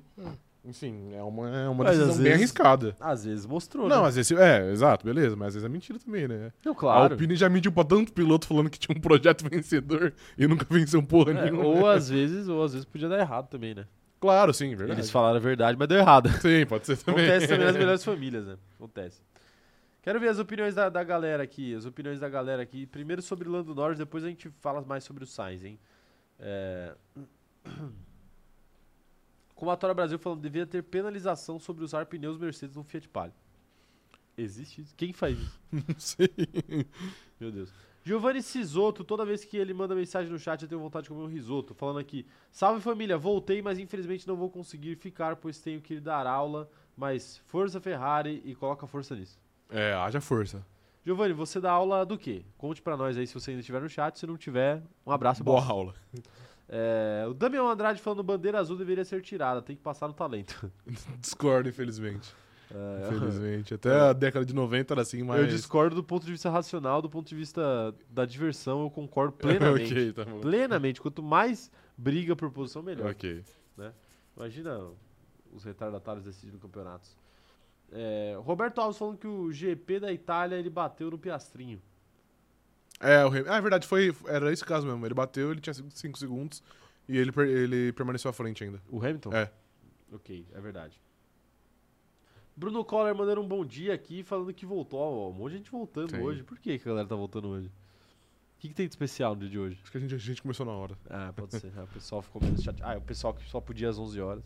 Enfim, 0.65 1.13
é 1.13 1.21
uma, 1.21 1.49
é 1.49 1.67
uma 1.67 1.83
Mas, 1.83 1.97
decisão 1.97 2.15
bem 2.15 2.23
vezes- 2.23 2.37
arriscada. 2.39 2.95
Às 2.99 3.25
vezes 3.25 3.45
mostrou, 3.45 3.89
Não, 3.89 4.03
né? 4.03 4.07
às 4.07 4.15
vezes. 4.15 4.31
É, 4.37 4.71
exato, 4.71 5.05
beleza, 5.05 5.35
mas 5.35 5.47
às 5.49 5.53
vezes 5.55 5.65
é 5.65 5.69
mentira 5.69 5.99
também, 5.99 6.25
né? 6.27 6.53
Não, 6.63 6.71
A 6.71 6.75
claro. 6.75 7.13
Alpine 7.13 7.35
já 7.35 7.49
mentiu 7.49 7.71
pra 7.71 7.83
tanto 7.83 8.13
piloto 8.13 8.47
falando 8.47 8.69
que 8.69 8.79
tinha 8.79 8.97
um 8.97 9.01
projeto 9.01 9.43
vencedor 9.49 10.13
e 10.37 10.47
nunca 10.47 10.65
venceu 10.69 11.03
porra 11.03 11.31
É, 11.31 11.43
nenhuma. 11.51 11.65
ou 11.65 11.87
às 11.87 12.09
vezes, 12.09 12.47
ou 12.47 12.63
às 12.63 12.71
vezes 12.71 12.85
podia 12.85 13.09
dar 13.09 13.19
errado 13.19 13.49
também, 13.49 13.75
né? 13.75 13.85
Claro, 14.21 14.53
sim, 14.53 14.73
verdade. 14.73 15.01
Eles 15.01 15.11
falaram 15.11 15.35
a 15.35 15.39
verdade, 15.41 15.77
mas 15.77 15.85
deu 15.89 15.97
errado. 15.97 16.29
Sim, 16.41 16.65
pode 16.65 16.85
ser 16.85 16.95
também. 16.95 17.25
Acontece 17.25 17.47
também 17.49 17.65
nas 17.65 17.75
melhores 17.75 18.03
famílias, 18.05 18.45
né? 18.45 18.55
Acontece. 18.75 19.21
Quero 20.01 20.17
ver 20.17 20.29
as 20.29 20.39
opiniões 20.39 20.73
da, 20.73 20.87
da 20.87 21.03
galera 21.03 21.43
aqui. 21.43 21.75
As 21.75 21.85
opiniões 21.85 22.21
da 22.21 22.29
galera 22.29 22.61
aqui. 22.63 22.85
Primeiro 22.85 23.21
sobre 23.21 23.49
Lando 23.49 23.75
Norris, 23.75 23.97
depois 23.97 24.23
a 24.23 24.29
gente 24.29 24.49
fala 24.61 24.81
mais 24.81 25.03
sobre 25.03 25.25
o 25.25 25.27
Sainz, 25.27 25.65
hein? 25.65 25.77
É... 26.39 26.93
Comatória 29.63 29.93
Brasil 29.93 30.19
falando 30.19 30.41
devia 30.41 30.67
ter 30.67 30.83
penalização 30.83 31.57
sobre 31.57 31.85
usar 31.85 32.05
pneus 32.05 32.37
Mercedes 32.37 32.75
no 32.75 32.83
Fiat 32.83 33.07
Palio. 33.07 33.33
Existe 34.37 34.81
isso? 34.81 34.93
Quem 34.97 35.13
faz 35.13 35.39
isso? 35.39 35.59
Não 35.71 35.97
sei. 35.97 36.29
Meu 37.39 37.49
Deus. 37.49 37.71
Giovanni 38.03 38.41
Sisoto, 38.41 39.05
toda 39.05 39.23
vez 39.25 39.45
que 39.45 39.55
ele 39.55 39.73
manda 39.73 39.95
mensagem 39.95 40.29
no 40.29 40.37
chat 40.37 40.61
eu 40.61 40.67
tenho 40.67 40.81
vontade 40.81 41.03
de 41.03 41.09
comer 41.09 41.21
um 41.21 41.27
risoto. 41.27 41.73
Falando 41.73 41.99
aqui, 41.99 42.25
salve 42.51 42.81
família, 42.81 43.17
voltei, 43.17 43.61
mas 43.61 43.79
infelizmente 43.79 44.27
não 44.27 44.35
vou 44.35 44.49
conseguir 44.49 44.97
ficar, 44.97 45.37
pois 45.37 45.57
tenho 45.59 45.79
que 45.79 45.93
ir 45.93 46.01
dar 46.01 46.27
aula. 46.27 46.69
Mas 46.97 47.37
força 47.45 47.79
Ferrari 47.79 48.41
e 48.43 48.53
coloca 48.53 48.85
força 48.85 49.15
nisso. 49.15 49.39
É, 49.69 49.93
haja 49.93 50.19
força. 50.19 50.65
Giovanni, 51.05 51.33
você 51.33 51.61
dá 51.61 51.71
aula 51.71 52.05
do 52.05 52.17
quê? 52.17 52.43
Conte 52.57 52.81
pra 52.81 52.97
nós 52.97 53.17
aí 53.17 53.25
se 53.25 53.33
você 53.33 53.51
ainda 53.51 53.61
estiver 53.61 53.81
no 53.81 53.87
chat. 53.87 54.19
Se 54.19 54.27
não 54.27 54.35
tiver, 54.35 54.83
um 55.05 55.11
abraço 55.11 55.41
e 55.41 55.45
Boa 55.45 55.61
boa. 55.61 55.71
aula. 55.71 55.95
É, 56.67 57.25
o 57.27 57.33
Damião 57.33 57.67
Andrade 57.69 58.01
falando 58.01 58.23
bandeira 58.23 58.59
azul 58.59 58.77
deveria 58.77 59.03
ser 59.05 59.21
tirada, 59.21 59.61
tem 59.61 59.75
que 59.75 59.81
passar 59.81 60.07
no 60.07 60.13
talento. 60.13 60.71
Discordo, 61.19 61.69
infelizmente. 61.69 62.33
É, 62.73 63.07
Infelizmente. 63.07 63.73
Até 63.75 63.91
a 63.93 64.13
década 64.13 64.43
de 64.43 64.53
90 64.53 64.93
era 64.93 65.01
assim, 65.01 65.21
mas. 65.21 65.39
Eu 65.39 65.47
discordo 65.47 65.95
do 65.95 66.03
ponto 66.03 66.25
de 66.25 66.31
vista 66.31 66.49
racional, 66.49 67.03
do 67.03 67.09
ponto 67.09 67.27
de 67.27 67.35
vista 67.35 67.93
da 68.09 68.25
diversão, 68.25 68.81
eu 68.81 68.89
concordo 68.89 69.33
plenamente. 69.37 69.93
ok, 69.93 70.13
tá 70.13 70.25
bom. 70.25 70.39
Plenamente. 70.39 70.99
Quanto 70.99 71.21
mais 71.21 71.69
briga 71.95 72.35
por 72.35 72.49
posição, 72.49 72.81
melhor. 72.81 73.11
Ok. 73.11 73.43
Imagina 74.35 74.79
os 75.51 75.63
retardatários 75.63 76.25
decidindo 76.25 76.57
campeonatos. 76.57 77.15
É, 77.91 78.35
Roberto 78.39 78.81
Alves 78.81 78.97
falando 78.97 79.17
que 79.19 79.27
o 79.27 79.51
GP 79.51 79.99
da 79.99 80.11
Itália 80.11 80.55
ele 80.55 80.69
bateu 80.69 81.11
no 81.11 81.19
Piastrinho. 81.19 81.79
É, 82.99 83.25
o 83.25 83.27
Ham- 83.29 83.45
ah, 83.47 83.57
é 83.57 83.61
verdade, 83.61 83.85
foi, 83.87 84.15
era 84.27 84.51
esse 84.51 84.63
caso 84.63 84.87
mesmo. 84.87 85.05
Ele 85.05 85.13
bateu, 85.13 85.51
ele 85.51 85.59
tinha 85.61 85.73
5 85.73 86.17
segundos 86.17 86.63
e 87.07 87.17
ele, 87.17 87.31
ele 87.49 87.93
permaneceu 87.93 88.29
à 88.29 88.33
frente 88.33 88.63
ainda. 88.63 88.81
O 88.89 88.99
Hamilton? 88.99 89.33
É. 89.33 89.51
Ok, 90.11 90.47
é 90.53 90.61
verdade. 90.61 91.01
Bruno 92.55 92.85
Coller 92.85 93.15
mandando 93.15 93.41
um 93.41 93.47
bom 93.47 93.65
dia 93.65 93.93
aqui, 93.93 94.23
falando 94.23 94.53
que 94.53 94.65
voltou. 94.65 94.99
Ó, 94.99 95.29
um 95.29 95.33
monte 95.33 95.53
de 95.53 95.57
gente 95.57 95.71
voltando 95.71 96.11
Sim. 96.11 96.21
hoje. 96.21 96.43
Por 96.43 96.59
que, 96.59 96.77
que 96.77 96.87
a 96.87 96.91
galera 96.91 97.07
tá 97.07 97.15
voltando 97.15 97.47
hoje? 97.49 97.67
O 97.67 98.59
que, 98.59 98.69
que 98.69 98.75
tem 98.75 98.87
de 98.87 98.93
especial 98.93 99.33
no 99.33 99.41
dia 99.41 99.49
de 99.49 99.59
hoje? 99.59 99.79
Acho 99.81 99.91
que 99.91 99.97
a 99.97 100.01
gente, 100.01 100.15
a 100.15 100.17
gente 100.19 100.41
começou 100.41 100.65
na 100.65 100.71
hora. 100.71 100.95
Ah, 101.09 101.33
pode 101.35 101.59
ser. 101.59 101.73
Ah, 101.75 101.83
o 101.83 101.87
pessoal 101.87 102.21
ficou 102.21 102.41
menos 102.41 102.61
chateado. 102.61 102.93
Ah, 102.93 102.97
o 102.97 103.01
pessoal 103.01 103.33
que 103.33 103.43
só 103.49 103.59
podia 103.59 103.89
às 103.89 103.97
11 103.97 104.21
horas. 104.21 104.43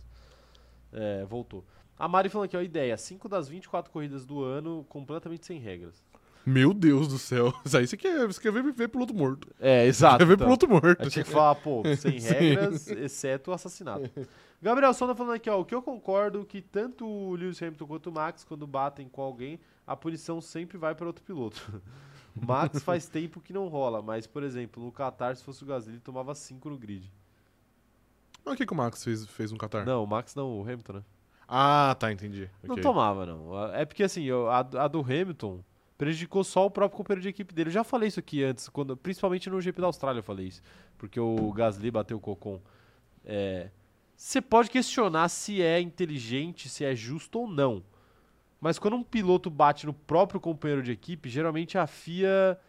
É, 0.92 1.26
voltou. 1.26 1.66
A 2.00 2.08
Mari 2.08 2.30
falando 2.30 2.46
aqui, 2.46 2.56
ó, 2.56 2.62
ideia. 2.62 2.96
5 2.98 3.28
das 3.28 3.50
24 3.50 3.92
corridas 3.92 4.26
do 4.26 4.42
ano 4.42 4.86
completamente 4.88 5.46
sem 5.46 5.60
regras. 5.60 6.02
Meu 6.50 6.74
Deus 6.74 7.10
do 7.10 7.18
céu. 7.18 7.54
Isso 7.66 7.78
aí 7.78 7.86
você 7.86 7.98
quer, 7.98 8.26
você 8.26 8.40
quer 8.40 8.54
ver, 8.54 8.64
ver 8.72 8.88
piloto 8.88 9.14
morto. 9.14 9.50
É, 9.60 9.86
exato. 9.86 10.20
quer 10.20 10.26
ver 10.26 10.36
então. 10.36 10.48
piloto 10.48 10.66
morto. 10.66 11.04
Aí 11.04 11.10
tinha 11.10 11.26
que 11.26 11.30
falar, 11.30 11.56
pô, 11.56 11.84
sem 11.98 12.18
regras, 12.24 12.88
exceto 12.88 13.52
o 13.52 13.54
assassinato. 13.54 14.10
Gabriel 14.62 14.94
Sonda 14.94 15.14
falando 15.14 15.34
aqui, 15.36 15.50
ó, 15.50 15.60
o 15.60 15.66
que 15.66 15.76
eu 15.76 15.82
concordo 15.82 16.46
que 16.46 16.62
tanto 16.62 17.06
o 17.06 17.36
Lewis 17.36 17.62
Hamilton 17.62 17.86
quanto 17.86 18.10
o 18.10 18.14
Max, 18.14 18.46
quando 18.46 18.66
batem 18.66 19.10
com 19.10 19.22
alguém, 19.22 19.60
a 19.86 19.94
punição 19.94 20.40
sempre 20.40 20.78
vai 20.78 20.96
para 20.96 21.06
outro 21.06 21.22
piloto. 21.22 21.82
O 22.34 22.40
Max 22.48 22.82
faz 22.82 23.10
tempo 23.10 23.42
que 23.42 23.52
não 23.52 23.68
rola, 23.68 24.02
mas, 24.02 24.26
por 24.26 24.42
exemplo, 24.42 24.82
no 24.82 24.90
Qatar, 24.90 25.36
se 25.36 25.44
fosse 25.44 25.64
o 25.64 25.68
Gasly, 25.68 25.96
ele 25.96 26.00
tomava 26.00 26.34
5 26.34 26.70
no 26.70 26.78
grid. 26.78 27.12
Mas 28.46 28.54
o 28.54 28.58
que, 28.58 28.66
que 28.66 28.72
o 28.72 28.76
Max 28.78 29.04
fez, 29.04 29.26
fez 29.26 29.52
no 29.52 29.58
Qatar? 29.58 29.86
Não, 29.86 30.02
o 30.02 30.08
Max 30.08 30.34
não, 30.34 30.60
o 30.60 30.62
Hamilton, 30.62 30.94
né? 30.94 31.04
Ah, 31.46 31.94
tá, 32.00 32.10
entendi. 32.10 32.50
Não 32.64 32.74
Ok. 32.76 32.82
tomava, 32.82 33.26
não. 33.26 33.66
É 33.74 33.84
porque, 33.84 34.04
assim, 34.04 34.24
eu- 34.24 34.50
a, 34.50 34.60
a 34.60 34.88
do 34.88 35.02
Hamilton 35.02 35.60
prejudicou 35.98 36.44
só 36.44 36.66
o 36.66 36.72
próprio 36.72 36.98
companheiro 36.98 37.22
de 37.22 37.30
equipe 37.30 37.54
dele. 37.54 37.70
Eu 37.70 37.74
já 37.74 37.84
falei 37.84 38.08
isso 38.08 38.20
aqui 38.20 38.44
antes, 38.44 38.70
quando, 38.70 38.96
principalmente 38.96 39.50
no 39.50 39.60
GP 39.60 39.82
da 39.82 39.88
Austrália 39.88 40.20
eu 40.20 40.24
falei 40.24 40.48
isso. 40.48 40.62
Porque 40.98 41.20
o 41.20 41.52
Gasly 41.52 41.90
bateu 41.92 42.18
o 42.18 42.20
Cocon. 42.20 42.62
É, 43.26 43.70
Você 44.16 44.42
pode 44.42 44.70
questionar 44.70 45.28
se 45.30 45.62
é 45.62 45.80
inteligente, 45.82 46.70
se 46.70 46.86
é 46.86 46.96
justo 46.96 47.40
ou 47.40 47.48
não. 47.48 47.84
Mas 48.60 48.80
quando 48.80 48.96
um 48.96 49.04
piloto 49.04 49.50
bate 49.50 49.86
no 49.86 49.94
próprio 49.94 50.40
companheiro 50.40 50.82
de 50.82 50.92
equipe, 50.92 51.30
geralmente 51.30 51.78
a 51.78 51.86
FIA 51.86 52.60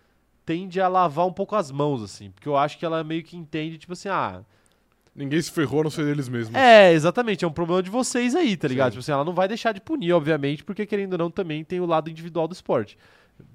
tende 0.45 0.81
a 0.81 0.89
lavar 0.89 1.27
um 1.27 1.33
pouco 1.33 1.55
as 1.57 1.71
mãos, 1.71 2.03
assim. 2.03 2.31
Porque 2.31 2.49
eu 2.49 2.57
acho 2.57 2.79
que 2.79 2.85
ela 2.85 3.05
meio 3.05 3.23
que 3.23 3.37
entende, 3.37 3.79
tipo 3.79 3.93
assim, 3.93 4.09
ah, 4.09 4.45
Ninguém 5.19 5.43
se 5.43 5.51
ferrou 5.51 5.81
a 5.81 5.85
não 5.85 5.91
ser 5.91 6.07
eles 6.07 6.29
mesmos. 6.29 6.55
é, 6.55 6.93
exatamente. 6.93 7.45
É 7.45 7.49
um 7.49 7.53
problema 7.53 7.83
de 7.83 7.91
vocês 7.91 8.37
aí, 8.37 8.57
tá 8.57 8.69
ligado? 8.69 8.87
Sim. 8.87 8.91
Tipo 8.93 9.01
assim, 9.01 9.13
ela 9.13 9.25
não 9.25 9.35
vai 9.35 9.49
deixar 9.49 9.73
de 9.73 9.81
punir, 9.81 10.13
obviamente, 10.13 10.63
porque 10.63 10.87
querendo 10.87 11.15
ou 11.15 11.19
não, 11.19 11.31
também 11.31 11.65
tem 11.65 11.81
o 11.81 11.87
lado 11.87 12.09
individual 12.09 12.47
do 12.47 12.53
esporte, 12.53 12.97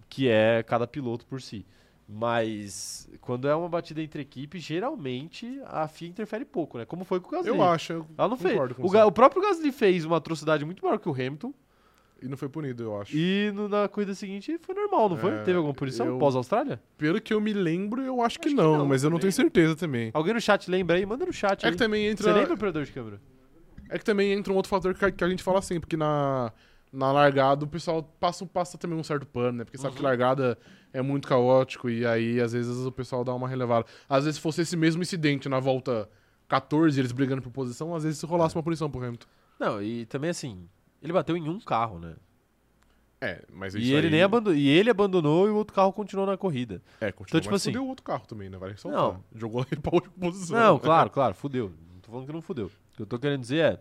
que 0.09 0.28
é 0.28 0.61
cada 0.64 0.86
piloto 0.86 1.26
por 1.26 1.41
si. 1.41 1.66
Mas 2.07 3.09
quando 3.22 3.47
é 3.47 3.55
uma 3.55 3.70
batida 3.70 4.01
entre 4.01 4.22
equipes, 4.22 4.61
geralmente 4.61 5.61
a 5.66 5.88
FIA 5.88 6.09
interfere 6.09 6.43
pouco, 6.43 6.78
né? 6.78 6.86
Como 6.86 7.05
foi 7.05 7.22
com 7.22 7.30
o 7.30 7.32
Gasly. 7.32 7.47
Eu 7.47 7.64
acho. 7.64 7.93
Eu 7.93 8.07
Ela 8.18 8.28
não 8.28 8.38
fez. 8.38 8.59
O, 8.78 9.07
o 9.07 9.11
próprio 9.11 9.41
Gasly 9.41 9.72
fez 9.72 10.03
uma 10.03 10.18
atrocidade 10.18 10.66
muito 10.66 10.84
maior 10.84 10.99
que 10.99 11.07
o 11.07 11.14
Hamilton. 11.14 11.53
E 12.24 12.28
não 12.30 12.38
foi 12.38 12.47
punido, 12.47 12.84
eu 12.84 13.01
acho. 13.01 13.15
E 13.17 13.51
no- 13.53 13.67
na 13.67 13.88
corrida 13.89 14.15
seguinte 14.15 14.57
foi 14.61 14.74
normal, 14.74 15.09
não 15.09 15.17
foi? 15.17 15.32
É, 15.34 15.43
Teve 15.43 15.57
alguma 15.57 15.74
punição 15.74 16.05
eu- 16.05 16.17
pós-Austrália? 16.17 16.82
Pelo 16.97 17.19
que 17.19 17.34
eu 17.34 17.41
me 17.41 17.51
lembro, 17.51 18.01
eu 18.01 18.21
acho 18.21 18.39
que, 18.39 18.47
Acho 18.47 18.55
que 18.55 18.61
não, 18.61 18.78
não 18.78 18.86
mas 18.86 19.03
eu 19.03 19.09
não 19.09 19.19
tenho 19.19 19.34
certeza 19.34 19.76
também. 19.76 20.09
Alguém 20.13 20.34
no 20.34 20.39
chat 20.39 20.71
lembra 20.71 20.95
aí? 20.95 21.05
Manda 21.05 21.26
no 21.26 21.34
chat 21.34 21.63
É 21.63 21.67
aí. 21.67 21.71
que 21.74 21.78
também 21.78 22.05
Você 22.05 22.11
entra. 22.11 22.32
lembra, 22.34 22.53
operador 22.53 22.86
de 22.86 22.91
câmera? 22.93 23.21
É 23.89 23.97
que 23.99 24.05
também 24.05 24.32
entra 24.32 24.53
um 24.53 24.55
outro 24.55 24.69
fator 24.69 24.93
que 24.93 25.03
a, 25.03 25.11
que 25.11 25.24
a 25.24 25.28
gente 25.30 25.43
fala 25.43 25.59
assim, 25.59 25.80
porque 25.82 25.97
na, 25.97 26.53
na 26.93 27.11
largada 27.11 27.65
o 27.65 27.67
pessoal 27.67 28.01
passa, 28.19 28.45
passa 28.45 28.78
também 28.78 28.97
um 28.97 29.03
certo 29.03 29.26
pano, 29.28 29.57
né? 29.57 29.63
Porque 29.65 29.78
sabe 29.78 29.95
que 29.95 30.01
Uhum. 30.01 30.07
largada 30.07 30.57
é 30.93 31.01
muito 31.01 31.28
caótico 31.28 31.89
e 31.89 32.05
aí 32.05 32.39
às 32.39 32.53
vezes 32.53 32.86
o 32.86 32.91
pessoal 32.91 33.24
dá 33.26 33.34
uma 33.34 33.47
relevada. 33.49 33.86
Às 34.07 34.24
vezes 34.24 34.38
se 34.38 34.41
fosse 34.41 34.61
esse 34.61 34.78
mesmo 34.78 35.01
incidente 35.01 35.49
na 35.49 35.59
volta 35.59 36.09
14, 36.47 36.97
eles 36.99 37.11
brigando 37.11 37.41
por 37.41 37.51
posição, 37.51 37.93
às 37.93 38.03
vezes 38.03 38.17
se 38.19 38.26
rolasse 38.26 38.55
uma 38.55 38.63
punição 38.63 38.89
pro 38.89 39.03
Hamilton. 39.03 39.28
Não, 39.59 39.82
e 39.84 40.05
também 40.05 40.30
assim, 40.30 40.67
ele 41.04 41.14
bateu 41.14 41.38
em 41.38 41.47
um 41.49 41.60
carro, 41.60 41.99
né? 41.99 42.16
É, 43.22 43.41
mas 43.54 43.74
E 43.76 43.93
ele, 43.93 44.08
aí, 44.08 44.12
nem 44.12 44.22
abandonou, 44.22 44.58
e 44.58 44.68
ele 44.68 44.89
abandonou 44.89 45.47
e 45.47 45.49
o 45.51 45.56
outro 45.56 45.74
carro 45.74 45.93
continuou 45.93 46.28
na 46.28 46.36
corrida. 46.36 46.82
É, 46.99 47.10
continua, 47.12 47.28
Então, 47.30 47.41
tipo 47.41 47.56
assim- 47.56 47.70
fudeu 47.72 47.86
o 47.86 47.88
outro 47.88 48.04
carro 48.04 48.26
também, 48.28 48.49
né? 48.49 48.58
Vale 48.58 48.76
Não. 48.86 49.24
Jogou 49.34 49.66
ele 49.72 49.80
pra 49.80 49.93
outra 49.95 50.12
posição. 50.20 50.58
Não, 50.60 50.80
claro, 50.80 51.10
claro, 51.10 51.34
fudeu. 51.36 51.72
Não 51.93 51.99
tô 52.01 52.12
falando 52.12 52.26
que 52.28 52.34
não 52.34 52.41
fudeu. 52.41 52.66
O 52.66 52.95
que 52.97 53.01
eu 53.01 53.06
tô 53.06 53.18
querendo 53.20 53.39
dizer 53.41 53.60
é. 53.64 53.80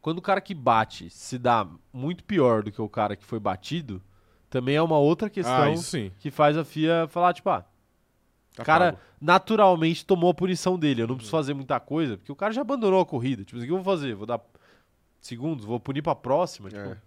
Quando 0.00 0.18
o 0.18 0.22
cara 0.22 0.40
que 0.40 0.54
bate 0.54 1.10
se 1.10 1.36
dá 1.36 1.66
muito 1.92 2.22
pior 2.22 2.62
do 2.62 2.70
que 2.70 2.80
o 2.80 2.88
cara 2.88 3.16
que 3.16 3.24
foi 3.24 3.40
batido, 3.40 4.00
também 4.48 4.76
é 4.76 4.82
uma 4.82 4.98
outra 4.98 5.28
questão 5.28 5.72
Ah, 5.74 6.10
que 6.20 6.30
faz 6.30 6.56
a 6.56 6.64
FIA 6.64 7.08
falar, 7.08 7.32
tipo, 7.34 7.50
ah, 7.50 7.64
Tá 8.54 8.62
o 8.62 8.66
cara 8.66 8.92
pago. 8.92 9.04
naturalmente 9.20 10.06
tomou 10.06 10.30
a 10.30 10.34
punição 10.34 10.78
dele. 10.78 11.02
Eu 11.02 11.08
não 11.08 11.16
preciso 11.16 11.32
fazer 11.36 11.54
muita 11.54 11.80
coisa, 11.80 12.16
porque 12.16 12.30
o 12.30 12.36
cara 12.36 12.52
já 12.52 12.60
abandonou 12.60 13.00
a 13.00 13.04
corrida. 13.06 13.44
Tipo, 13.44 13.60
o 13.60 13.64
que 13.64 13.68
eu 13.70 13.74
vou 13.76 13.84
fazer? 13.84 14.14
Vou 14.14 14.26
dar 14.26 14.40
segundos, 15.26 15.64
vou 15.64 15.78
punir 15.80 16.02
pra 16.02 16.14
próxima. 16.14 16.68
Tipo, 16.70 16.80
É. 16.80 16.98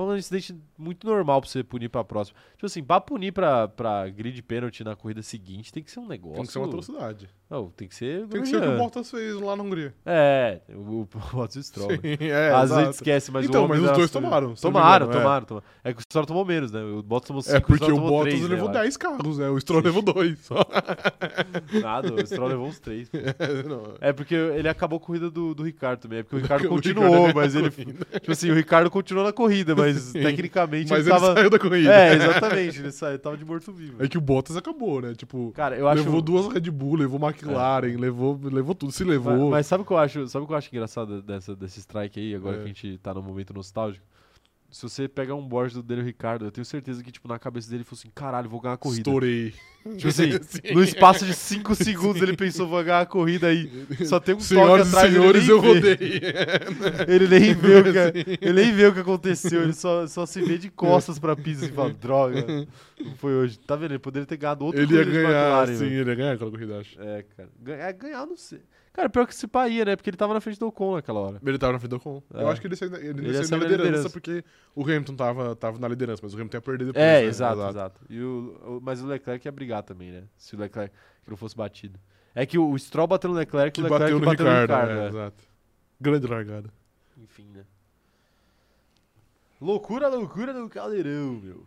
um 0.00 0.16
incidente 0.16 0.54
muito 0.76 1.06
normal 1.06 1.40
pra 1.40 1.48
você 1.50 1.62
punir 1.62 1.88
pra 1.88 2.04
próxima. 2.04 2.38
Tipo 2.52 2.66
assim, 2.66 2.82
pra 2.82 3.00
punir 3.00 3.32
pra, 3.32 3.68
pra 3.68 4.08
grid 4.08 4.40
penalty 4.42 4.82
na 4.84 4.94
corrida 4.96 5.22
seguinte, 5.22 5.72
tem 5.72 5.82
que 5.82 5.90
ser 5.90 6.00
um 6.00 6.06
negócio. 6.06 6.36
Tem 6.36 6.46
que 6.46 6.52
ser 6.52 6.58
uma 6.58 6.66
atrocidade. 6.66 7.28
Não, 7.48 7.70
tem 7.70 7.86
que 7.86 7.94
ser. 7.94 8.26
Tem 8.26 8.42
que 8.42 8.48
ser 8.48 8.56
o 8.56 8.60
que 8.62 8.68
o. 8.68 8.76
Bottas 8.76 9.08
fez 9.08 9.34
lá 9.40 9.54
na 9.54 9.62
Hungria. 9.62 9.94
É, 10.04 10.60
o, 10.74 11.02
o 11.02 11.08
Bottas 11.32 11.54
e 11.56 11.58
o 11.60 11.62
Stroll. 11.62 11.90
né? 11.92 11.98
Sim, 12.02 12.24
é, 12.26 12.50
Às 12.50 12.60
vezes 12.60 12.60
a 12.60 12.64
exato. 12.64 12.84
gente 12.86 12.94
esquece, 12.94 13.30
mas 13.30 13.46
Então, 13.46 13.60
o 13.62 13.64
homem 13.66 13.80
mas 13.80 13.90
os 13.90 13.96
dois 13.96 14.10
tomaram, 14.10 14.48
não 14.48 14.54
me 14.54 14.60
Tomaram, 14.60 15.08
é. 15.08 15.12
tomaram, 15.12 15.46
tomaram. 15.46 15.66
É 15.84 15.92
que 15.92 16.00
o 16.00 16.02
Stroll 16.02 16.26
tomou 16.26 16.44
menos, 16.44 16.72
né? 16.72 16.82
O 16.82 17.02
Bottas 17.04 17.28
tomou 17.28 17.42
5, 17.42 17.56
É 17.56 17.60
porque 17.60 17.84
o 17.84 17.86
tomou 17.86 18.08
Bottas 18.10 18.34
três, 18.34 18.48
levou 18.48 18.68
né, 18.68 18.74
eu 18.78 18.82
10 18.82 18.96
carros, 18.96 19.38
né? 19.38 19.48
O 19.48 19.60
Stroll 19.60 19.82
levou 19.82 20.02
2. 20.02 20.38
Só. 20.40 20.56
acho. 20.56 21.80
Nada, 21.80 22.14
o 22.14 22.26
Stroll 22.26 22.48
levou 22.48 22.66
uns 22.66 22.80
3. 22.80 23.08
É, 23.38 23.62
não. 23.62 23.82
É 24.00 24.12
porque 24.12 24.34
ele 24.34 24.68
acabou 24.68 24.96
a 24.96 25.00
corrida 25.00 25.30
do, 25.30 25.54
do 25.54 25.62
Ricardo 25.62 26.00
também. 26.00 26.20
É 26.20 26.22
porque 26.22 26.36
o 26.36 26.38
Ricardo 26.42 26.66
O 26.66 26.68
continuou, 26.68 27.26
Ricardo 27.26 27.34
mas 27.36 27.54
ele. 27.54 27.70
Tipo 27.70 28.32
assim, 28.32 28.50
o 28.50 28.54
Ricardo 28.54 28.90
continuou 28.90 29.24
na 29.24 29.32
corrida, 29.32 29.74
mas 29.76 29.96
Sim. 29.96 30.20
tecnicamente 30.22 30.90
Mas 30.90 31.00
ele 31.06 31.10
ele 31.14 31.20
tava. 31.20 31.34
saiu 31.34 31.50
da 31.50 31.58
corrida. 31.58 31.92
É, 31.94 32.14
exatamente, 32.14 32.78
ele 32.80 32.92
saiu, 32.92 33.18
tava 33.18 33.36
de 33.36 33.44
morto-vivo. 33.44 34.02
É 34.02 34.08
que 34.08 34.18
o 34.18 34.20
Bottas 34.20 34.56
acabou, 34.56 35.00
né? 35.00 35.14
Tipo, 35.14 35.52
Cara, 35.54 35.76
eu 35.76 35.86
acho. 35.88 36.02
levou 36.02 36.20
duas 36.20 36.48
Red 36.52 36.70
Bull, 36.70 36.96
levou 36.96 37.18
McLaren, 37.44 37.96
levou, 37.98 38.38
levou 38.42 38.74
tudo, 38.74 38.92
se 38.92 39.04
levou. 39.04 39.32
Mas, 39.36 39.50
mas 39.50 39.66
sabe 39.66 39.82
o 39.82 39.86
que 39.86 39.92
eu 39.92 39.98
acho? 39.98 40.26
Sabe 40.28 40.44
o 40.44 40.46
que 40.46 40.52
eu 40.52 40.56
acho 40.56 40.68
engraçado 40.72 41.22
dessa, 41.22 41.54
desse 41.54 41.80
strike 41.80 42.18
aí, 42.18 42.34
agora 42.34 42.56
É. 42.56 42.58
que 42.58 42.64
a 42.64 42.68
gente 42.68 42.98
tá 42.98 43.12
num 43.14 43.22
momento 43.22 43.52
nostálgico? 43.54 44.04
Se 44.76 44.82
você 44.82 45.08
pega 45.08 45.34
um 45.34 45.40
board 45.40 45.72
do 45.72 45.82
Daniel 45.82 46.04
Ricardo, 46.04 46.44
eu 46.44 46.50
tenho 46.50 46.64
certeza 46.66 47.02
que, 47.02 47.10
tipo, 47.10 47.26
na 47.26 47.38
cabeça 47.38 47.66
dele 47.66 47.78
ele 47.78 47.84
falou 47.84 47.98
assim, 47.98 48.10
caralho, 48.14 48.46
vou 48.46 48.60
ganhar 48.60 48.74
a 48.74 48.76
corrida. 48.76 49.00
Estourei. 49.00 49.54
Tipo 49.96 50.08
assim, 50.08 50.32
Sim. 50.44 50.74
no 50.74 50.82
espaço 50.82 51.24
de 51.24 51.32
5 51.32 51.74
segundos 51.82 52.20
ele 52.20 52.36
pensou, 52.36 52.68
vou 52.68 52.84
ganhar 52.84 53.00
a 53.00 53.06
corrida 53.06 53.46
aí. 53.46 53.70
Só 54.04 54.20
tem 54.20 54.34
um 54.34 54.38
toque 54.38 54.48
Senhoras 54.48 54.86
e 54.86 54.90
atrás 54.90 55.12
senhores, 55.14 55.48
eu 55.48 55.62
vê. 55.62 55.68
rodei. 55.68 55.96
Ele 57.08 57.26
nem 57.26 57.54
vê 57.54 57.76
o 57.78 57.84
que, 57.84 58.38
ele 58.44 58.52
nem 58.52 58.72
vê 58.74 58.86
o 58.86 58.92
que 58.92 59.00
aconteceu, 59.00 59.62
ele 59.62 59.72
só, 59.72 60.06
só 60.06 60.26
se 60.26 60.42
vê 60.42 60.58
de 60.58 60.68
costas 60.68 61.18
pra 61.18 61.34
pista 61.34 61.64
e 61.64 61.72
fala, 61.72 61.94
droga, 61.94 62.44
não 63.00 63.14
foi 63.16 63.32
hoje. 63.32 63.58
Tá 63.58 63.76
vendo? 63.76 63.92
Ele 63.92 63.98
poderia 63.98 64.26
ter 64.26 64.36
ganhado 64.36 64.64
outro 64.64 64.82
Ele 64.82 64.94
ia 64.94 65.04
ganhar, 65.04 65.22
McLaren, 65.22 65.76
sim, 65.76 65.84
ele 65.86 66.10
ia 66.10 66.14
ganhar 66.14 66.32
aquela 66.32 66.50
corrida, 66.50 66.80
acho. 66.80 67.00
É, 67.00 67.24
cara. 67.34 67.48
Ganhar, 67.62 67.92
ganhar, 67.92 68.26
não 68.26 68.36
sei. 68.36 68.60
Cara, 68.96 69.10
pior 69.10 69.26
que 69.26 69.34
se 69.34 69.46
pá 69.46 69.68
ia, 69.68 69.84
né? 69.84 69.94
Porque 69.94 70.08
ele 70.08 70.16
tava 70.16 70.32
na 70.32 70.40
frente 70.40 70.58
do 70.58 70.66
Ocon 70.68 70.94
naquela 70.96 71.20
hora. 71.20 71.38
Ele 71.44 71.58
tava 71.58 71.74
na 71.74 71.78
frente 71.78 71.90
do 71.90 71.96
Ocon. 71.96 72.22
É. 72.32 72.42
Eu 72.42 72.48
acho 72.48 72.62
que 72.62 72.66
ele 72.66 72.76
saiu, 72.76 72.94
ele, 72.96 73.08
Ele 73.28 73.44
saiu 73.44 73.50
na 73.50 73.56
na 73.58 73.62
liderança, 73.64 73.84
liderança. 73.90 74.10
porque 74.10 74.42
o 74.74 74.82
Hamilton 74.82 75.14
tava, 75.16 75.54
tava 75.54 75.78
na 75.78 75.86
liderança, 75.86 76.20
mas 76.22 76.32
o 76.32 76.36
Hamilton 76.36 76.56
ia 76.56 76.60
perder 76.62 76.84
depois. 76.86 77.04
É, 77.04 77.20
né? 77.20 77.24
exato, 77.26 77.60
exato. 77.68 78.00
E 78.08 78.18
o, 78.22 78.58
o- 78.64 78.80
mas 78.82 79.02
o 79.02 79.06
Leclerc 79.06 79.46
ia 79.46 79.52
brigar 79.52 79.82
também, 79.82 80.10
né? 80.12 80.22
Se 80.38 80.56
o 80.56 80.58
Leclerc 80.58 80.94
que 81.22 81.30
não 81.30 81.36
fosse 81.36 81.54
batido. 81.54 82.00
É 82.34 82.46
que 82.46 82.56
o, 82.58 82.70
o 82.70 82.78
Stroll 82.78 83.06
bateu 83.06 83.28
no 83.28 83.36
Leclerc 83.36 83.72
Que 83.74 83.80
o 83.80 83.84
Leclerc 83.84 84.04
bateu 84.04 84.18
no 84.18 84.24
bateu 84.24 84.46
Ricardo, 84.46 84.70
no 84.70 84.74
Ricardo. 84.80 84.98
é, 85.00 85.04
é. 85.04 85.08
exato. 85.08 85.44
Grande 86.00 86.26
largada. 86.26 86.72
Enfim, 87.18 87.44
né? 87.54 87.64
Loucura, 89.60 90.08
loucura 90.08 90.52
do 90.52 90.68
caldeirão, 90.68 91.32
meu. 91.42 91.66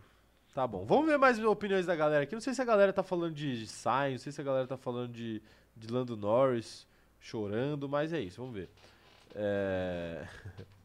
Tá 0.54 0.66
bom. 0.66 0.84
Vamos 0.84 1.06
ver 1.06 1.16
mais 1.18 1.38
opiniões 1.42 1.86
da 1.86 1.94
galera 1.94 2.24
aqui. 2.24 2.34
Não 2.34 2.40
sei 2.40 2.54
se 2.54 2.62
a 2.62 2.64
galera 2.64 2.92
tá 2.92 3.02
falando 3.02 3.34
de 3.34 3.66
Sainz, 3.66 4.14
não 4.14 4.18
sei 4.18 4.32
se 4.32 4.40
a 4.40 4.44
galera 4.44 4.66
tá 4.66 4.76
falando 4.76 5.12
de, 5.12 5.40
de 5.76 5.92
Lando 5.92 6.16
Norris 6.16 6.86
chorando, 7.20 7.88
mas 7.88 8.12
é 8.12 8.20
isso, 8.20 8.40
vamos 8.40 8.54
ver. 8.54 8.70
É... 9.34 10.26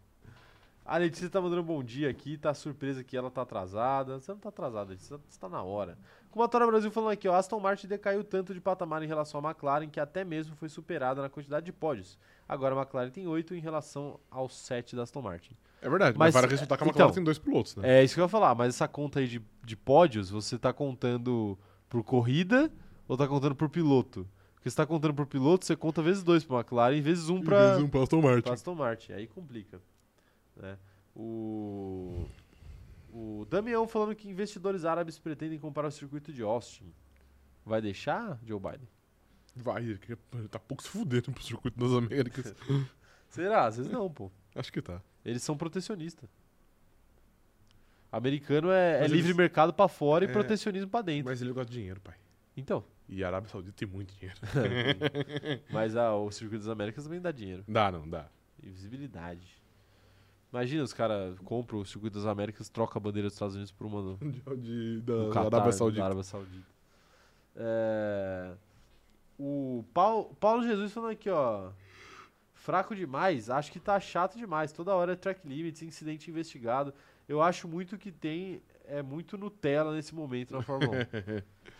A 0.85 0.97
Letícia 0.97 1.27
tá 1.27 1.41
mandando 1.41 1.63
um 1.63 1.65
bom 1.65 1.83
dia 1.83 2.07
aqui, 2.07 2.37
tá 2.37 2.53
surpresa 2.53 3.03
que 3.03 3.17
ela 3.17 3.31
tá 3.31 3.41
atrasada. 3.41 4.19
Você 4.19 4.31
não 4.31 4.37
tá 4.37 4.49
atrasada, 4.49 4.91
Letícia, 4.91 5.17
você 5.27 5.39
tá 5.39 5.49
na 5.49 5.63
hora. 5.63 5.97
Kumatora 6.29 6.67
Brasil 6.67 6.91
falando 6.91 7.13
aqui, 7.13 7.27
ó, 7.27 7.33
Aston 7.33 7.59
Martin 7.59 7.87
decaiu 7.87 8.23
tanto 8.23 8.53
de 8.53 8.61
patamar 8.61 9.01
em 9.01 9.07
relação 9.07 9.39
à 9.39 9.49
McLaren 9.49 9.89
que 9.89 9.99
até 9.99 10.23
mesmo 10.23 10.55
foi 10.55 10.69
superada 10.69 11.23
na 11.23 11.29
quantidade 11.29 11.65
de 11.65 11.71
pódios. 11.71 12.19
Agora 12.47 12.75
a 12.75 12.77
McLaren 12.77 13.09
tem 13.09 13.25
8 13.25 13.55
em 13.55 13.59
relação 13.59 14.19
aos 14.29 14.55
7 14.57 14.95
da 14.95 15.01
Aston 15.03 15.23
Martin. 15.23 15.57
É 15.81 15.89
verdade, 15.89 16.15
Mas, 16.19 16.35
para 16.35 16.47
resultar 16.47 16.77
que 16.77 16.83
a 16.83 16.85
então, 16.85 16.91
McLaren 16.91 17.13
tem 17.13 17.23
dois 17.23 17.39
pilotos, 17.39 17.75
né? 17.77 17.99
É 18.01 18.03
isso 18.03 18.13
que 18.13 18.19
eu 18.19 18.25
ia 18.25 18.29
falar, 18.29 18.53
mas 18.53 18.75
essa 18.75 18.87
conta 18.87 19.19
aí 19.19 19.27
de, 19.27 19.41
de 19.63 19.75
pódios, 19.75 20.29
você 20.29 20.55
tá 20.55 20.71
contando 20.71 21.57
por 21.89 22.03
corrida 22.03 22.71
ou 23.07 23.17
tá 23.17 23.27
contando 23.27 23.55
por 23.55 23.69
piloto? 23.69 24.27
Porque 24.65 24.71
você 24.71 24.77
tá 24.77 24.85
contando 24.87 25.13
por 25.13 25.27
piloto, 25.27 25.63
você 25.63 25.75
conta 25.75 26.01
vezes 26.01 26.23
2 26.23 26.43
pra 26.43 26.55
McLaren 26.57 26.95
e 26.95 27.01
vezes 27.01 27.29
1 27.29 27.35
um 27.35 27.43
pra, 27.43 27.67
Vezes 27.69 27.83
um 27.83 27.87
pra 27.87 28.01
Aston 28.01 28.19
Martin. 28.19 28.41
pra 28.41 28.53
Aston 28.53 28.73
Martin. 28.73 29.11
Aí 29.11 29.27
complica. 29.27 29.79
Né? 30.55 30.75
O, 31.15 32.25
o 33.13 33.45
Damião 33.47 33.87
falando 33.87 34.15
que 34.15 34.27
investidores 34.27 34.83
árabes 34.83 35.19
pretendem 35.19 35.59
comprar 35.59 35.85
o 35.85 35.91
circuito 35.91 36.33
de 36.33 36.41
Austin. 36.41 36.91
Vai 37.63 37.79
deixar, 37.79 38.39
Joe 38.43 38.59
Biden? 38.59 38.87
Vai, 39.55 39.83
ele 39.83 40.47
tá 40.49 40.57
pouco 40.57 40.81
se 40.81 40.89
fudendo 40.89 41.31
pro 41.31 41.43
circuito 41.43 41.77
das 41.77 41.91
Américas. 41.91 42.51
Será? 43.29 43.67
Às 43.67 43.77
vezes 43.77 43.91
não, 43.91 44.09
pô. 44.09 44.31
Acho 44.55 44.73
que 44.73 44.81
tá. 44.81 44.99
Eles 45.23 45.43
são 45.43 45.55
protecionistas. 45.55 46.27
Americano 48.11 48.71
é, 48.71 48.95
é 48.97 49.01
Mas 49.01 49.11
livre 49.11 49.27
eles- 49.27 49.37
mercado 49.37 49.71
pra 49.73 49.87
fora 49.87 50.25
e 50.25 50.27
É, 50.27 50.31
protecionismo 50.31 50.89
pra 50.89 51.03
dentro. 51.03 51.25
Mas 51.25 51.39
ele 51.39 51.53
gosta 51.53 51.69
de 51.71 51.77
dinheiro, 51.77 52.01
pai. 52.01 52.15
Então. 52.57 52.83
E 53.07 53.23
a 53.23 53.27
Arábia 53.27 53.49
Saudita 53.49 53.75
tem 53.77 53.87
muito 53.87 54.13
dinheiro. 54.15 54.39
Mas 55.71 55.95
ah, 55.95 56.15
o 56.15 56.31
Circuito 56.31 56.63
das 56.63 56.71
Américas 56.71 57.03
também 57.03 57.21
dá 57.21 57.31
dinheiro. 57.31 57.63
Dá, 57.67 57.91
não, 57.91 58.07
dá. 58.07 58.27
E 58.61 58.69
visibilidade. 58.69 59.47
Imagina 60.51 60.83
os 60.83 60.93
caras 60.93 61.37
compram 61.39 61.79
o 61.79 61.85
Circuito 61.85 62.17
das 62.17 62.25
Américas, 62.25 62.69
troca 62.69 62.97
a 62.97 63.01
bandeira 63.01 63.27
dos 63.27 63.33
Estados 63.35 63.55
Unidos 63.55 63.71
por 63.71 63.85
uma 63.85 64.01
do, 64.01 64.17
De, 64.57 65.01
de- 65.01 65.01
da, 65.01 65.27
Catar, 65.27 65.49
da 65.49 65.57
Arábia 65.57 65.65
da 65.65 65.71
Saudita. 65.77 66.03
Arábia 66.03 66.23
Saudita. 66.23 66.75
É, 67.55 68.53
o 69.37 69.83
Paulo, 69.93 70.35
Paulo 70.39 70.63
Jesus 70.63 70.91
falando 70.91 71.11
aqui, 71.11 71.29
ó. 71.29 71.71
Fraco 72.53 72.95
demais, 72.95 73.49
acho 73.49 73.71
que 73.71 73.79
tá 73.79 73.99
chato 73.99 74.37
demais. 74.37 74.71
Toda 74.71 74.95
hora 74.95 75.13
é 75.13 75.15
track 75.15 75.47
limits, 75.47 75.83
incidente 75.83 76.31
investigado. 76.31 76.93
Eu 77.27 77.41
acho 77.41 77.67
muito 77.67 77.97
que 77.97 78.11
tem. 78.11 78.61
É 78.85 79.01
muito 79.03 79.37
Nutella 79.37 79.93
nesse 79.93 80.15
momento 80.15 80.53
na 80.53 80.61
Fórmula 80.61 80.97
1. 80.97 81.01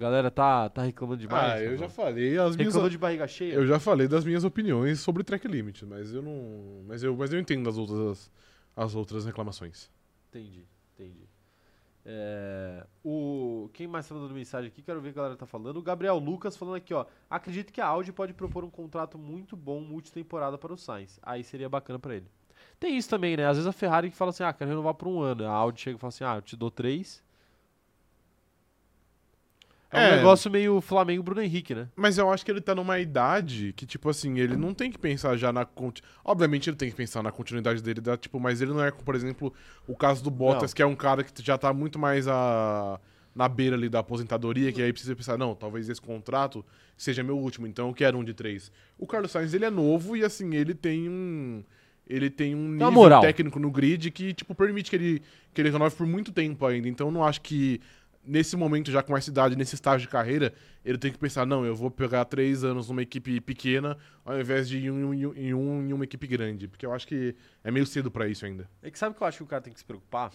Galera, 0.00 0.30
tá, 0.30 0.66
tá 0.70 0.82
reclamando 0.82 1.20
demais? 1.20 1.60
Ah, 1.60 1.62
eu 1.62 1.76
já 1.76 1.86
falei 1.86 2.38
as 2.38 2.56
minhas. 2.56 2.72
Reclamou 2.72 2.88
de 2.88 2.96
barriga 2.96 3.28
cheia? 3.28 3.52
Eu 3.52 3.66
já 3.66 3.78
falei 3.78 4.08
das 4.08 4.24
minhas 4.24 4.44
opiniões 4.44 4.98
sobre 5.00 5.22
track 5.22 5.46
limit, 5.46 5.84
mas 5.84 6.14
eu 6.14 6.22
não. 6.22 6.82
Mas 6.86 7.02
eu, 7.02 7.14
mas 7.14 7.30
eu 7.34 7.38
entendo 7.38 7.68
as 7.68 7.76
outras, 7.76 8.32
as 8.74 8.94
outras 8.94 9.26
reclamações. 9.26 9.90
Entendi, 10.30 10.64
entendi. 10.94 11.28
É, 12.06 12.86
o, 13.04 13.68
quem 13.74 13.86
mais 13.86 14.08
tá 14.08 14.14
mandando 14.14 14.32
mensagem 14.32 14.68
aqui? 14.68 14.80
Quero 14.80 15.02
ver 15.02 15.10
o 15.10 15.12
que 15.12 15.18
a 15.18 15.22
galera 15.22 15.36
tá 15.36 15.44
falando. 15.44 15.76
O 15.76 15.82
Gabriel 15.82 16.18
Lucas 16.18 16.56
falando 16.56 16.76
aqui, 16.76 16.94
ó. 16.94 17.04
Acredito 17.28 17.70
que 17.70 17.82
a 17.82 17.86
Audi 17.86 18.10
pode 18.10 18.32
propor 18.32 18.64
um 18.64 18.70
contrato 18.70 19.18
muito 19.18 19.54
bom 19.54 19.82
multitemporada 19.82 20.56
para 20.56 20.72
o 20.72 20.78
Sainz. 20.78 21.20
Aí 21.22 21.44
seria 21.44 21.68
bacana 21.68 21.98
pra 21.98 22.16
ele. 22.16 22.26
Tem 22.78 22.96
isso 22.96 23.10
também, 23.10 23.36
né? 23.36 23.44
Às 23.44 23.58
vezes 23.58 23.68
a 23.68 23.72
Ferrari 23.72 24.08
que 24.08 24.16
fala 24.16 24.30
assim, 24.30 24.44
ah, 24.44 24.52
quero 24.54 24.70
renovar 24.70 24.94
por 24.94 25.08
um 25.08 25.20
ano. 25.20 25.44
A 25.44 25.50
Audi 25.50 25.82
chega 25.82 25.98
e 25.98 26.00
fala 26.00 26.08
assim, 26.08 26.24
ah, 26.24 26.36
eu 26.36 26.42
te 26.42 26.56
dou 26.56 26.70
três. 26.70 27.22
É, 29.92 29.98
um 29.98 30.00
É. 30.00 30.16
negócio 30.18 30.50
meio 30.50 30.80
Flamengo 30.80 31.22
Bruno 31.22 31.42
Henrique, 31.42 31.74
né? 31.74 31.88
Mas 31.96 32.16
eu 32.16 32.30
acho 32.32 32.44
que 32.44 32.50
ele 32.50 32.60
tá 32.60 32.74
numa 32.74 32.98
idade 33.00 33.72
que, 33.76 33.84
tipo 33.84 34.08
assim, 34.08 34.38
ele 34.38 34.56
não 34.56 34.72
tem 34.72 34.90
que 34.90 34.98
pensar 34.98 35.36
já 35.36 35.52
na. 35.52 35.64
conti- 35.64 36.02
Obviamente 36.24 36.70
ele 36.70 36.76
tem 36.76 36.88
que 36.90 36.96
pensar 36.96 37.22
na 37.22 37.32
continuidade 37.32 37.82
dele, 37.82 38.00
da, 38.00 38.16
tipo, 38.16 38.38
mas 38.38 38.60
ele 38.62 38.70
não 38.72 38.82
é, 38.84 38.90
por 38.92 39.14
exemplo, 39.16 39.52
o 39.88 39.96
caso 39.96 40.22
do 40.22 40.30
Bottas, 40.30 40.70
Não. 40.70 40.76
que 40.76 40.82
é 40.82 40.86
um 40.86 40.94
cara 40.94 41.24
que 41.24 41.42
já 41.42 41.58
tá 41.58 41.72
muito 41.72 41.98
mais 41.98 42.28
a, 42.28 43.00
na 43.34 43.48
beira 43.48 43.74
ali 43.74 43.88
da 43.88 43.98
aposentadoria, 43.98 44.70
que 44.72 44.80
aí 44.80 44.92
precisa 44.92 45.16
pensar, 45.16 45.36
não, 45.36 45.54
talvez 45.54 45.88
esse 45.88 46.00
contrato 46.00 46.64
seja 46.96 47.22
meu 47.22 47.36
último, 47.38 47.66
então 47.66 47.88
eu 47.88 47.94
quero 47.94 48.16
um 48.18 48.22
de 48.24 48.32
três. 48.34 48.70
O 48.98 49.06
Carlos 49.06 49.30
Sainz, 49.32 49.54
ele 49.54 49.64
é 49.64 49.70
novo 49.70 50.16
e, 50.16 50.22
assim, 50.24 50.54
ele 50.54 50.74
tem 50.74 51.08
um. 51.08 51.64
Ele 52.06 52.28
tem 52.28 52.56
um 52.56 52.68
nível 52.72 52.90
moral. 52.90 53.20
técnico 53.20 53.60
no 53.60 53.70
grid 53.70 54.10
que, 54.10 54.34
tipo, 54.34 54.52
permite 54.52 54.90
que 54.90 54.96
ele, 54.96 55.22
que 55.54 55.60
ele 55.62 55.70
renove 55.70 55.94
por 55.94 56.04
muito 56.08 56.32
tempo 56.32 56.66
ainda. 56.66 56.88
Então 56.88 57.06
eu 57.06 57.12
não 57.12 57.22
acho 57.24 57.40
que 57.40 57.80
nesse 58.30 58.56
momento, 58.56 58.90
já 58.90 59.02
com 59.02 59.16
essa 59.16 59.28
idade, 59.30 59.56
nesse 59.56 59.74
estágio 59.74 60.06
de 60.06 60.12
carreira, 60.12 60.54
ele 60.84 60.96
tem 60.96 61.10
que 61.12 61.18
pensar, 61.18 61.44
não, 61.44 61.64
eu 61.66 61.74
vou 61.74 61.90
pegar 61.90 62.24
três 62.24 62.62
anos 62.64 62.88
numa 62.88 63.02
equipe 63.02 63.40
pequena, 63.40 63.98
ao 64.24 64.38
invés 64.40 64.68
de 64.68 64.78
em, 64.78 64.90
um, 64.90 65.12
em 65.14 65.26
um- 65.26 65.34
em 65.36 65.54
um 65.54 65.94
uma 65.94 66.04
equipe 66.04 66.26
grande. 66.26 66.68
Porque 66.68 66.86
eu 66.86 66.92
acho 66.92 67.06
que 67.06 67.34
é 67.64 67.70
meio 67.70 67.86
cedo 67.86 68.10
pra 68.10 68.28
isso 68.28 68.46
ainda. 68.46 68.68
É 68.82 68.90
que 68.90 68.98
sabe 68.98 69.16
que 69.16 69.22
eu 69.22 69.26
acho 69.26 69.38
que 69.38 69.42
o 69.44 69.46
cara 69.46 69.62
tem 69.62 69.72
que 69.72 69.78
se 69.80 69.84
preocupar? 69.84 70.32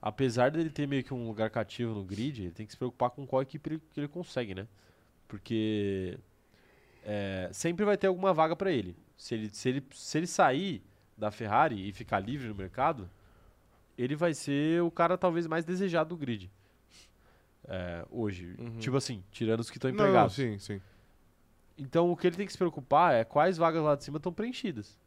Apesar 0.00 0.50
dele 0.50 0.70
ter 0.70 0.86
meio 0.86 1.02
que 1.02 1.12
um 1.12 1.26
lugar 1.26 1.50
cativo 1.50 1.94
no 1.94 2.04
grid, 2.04 2.42
ele 2.42 2.52
tem 2.52 2.66
que 2.66 2.72
se 2.72 2.78
preocupar 2.78 3.10
com 3.10 3.26
qual 3.26 3.42
equipe 3.42 3.70
ele, 3.70 3.82
que 3.92 3.98
ele 4.00 4.08
consegue, 4.08 4.54
né? 4.54 4.68
Porque 5.26 6.16
é, 7.04 7.48
sempre 7.52 7.84
vai 7.84 7.96
ter 7.96 8.06
alguma 8.06 8.32
vaga 8.32 8.54
pra 8.54 8.70
ele. 8.70 8.94
Se 9.16 9.34
ele, 9.34 9.48
se, 9.50 9.68
ele. 9.68 9.82
se 9.92 10.18
ele 10.18 10.26
sair 10.26 10.82
da 11.16 11.30
Ferrari 11.30 11.88
e 11.88 11.92
ficar 11.92 12.20
livre 12.20 12.46
no 12.48 12.54
mercado, 12.54 13.08
ele 13.96 14.14
vai 14.14 14.34
ser 14.34 14.82
o 14.82 14.90
cara 14.90 15.16
talvez 15.16 15.46
mais 15.46 15.64
desejado 15.64 16.10
do 16.10 16.16
grid. 16.16 16.50
É, 17.68 18.04
hoje. 18.10 18.54
Uhum. 18.58 18.78
Tipo 18.78 18.96
assim, 18.96 19.24
tirando 19.30 19.60
os 19.60 19.70
que 19.70 19.76
estão 19.76 19.90
Não, 19.90 19.94
empregados. 19.96 20.34
sim, 20.34 20.58
sim. 20.58 20.80
Então 21.76 22.10
o 22.10 22.16
que 22.16 22.26
ele 22.26 22.36
tem 22.36 22.46
que 22.46 22.52
se 22.52 22.58
preocupar 22.58 23.14
é 23.14 23.24
quais 23.24 23.56
vagas 23.58 23.82
lá 23.82 23.94
de 23.96 24.04
cima 24.04 24.16
estão 24.18 24.32
preenchidas. 24.32 24.98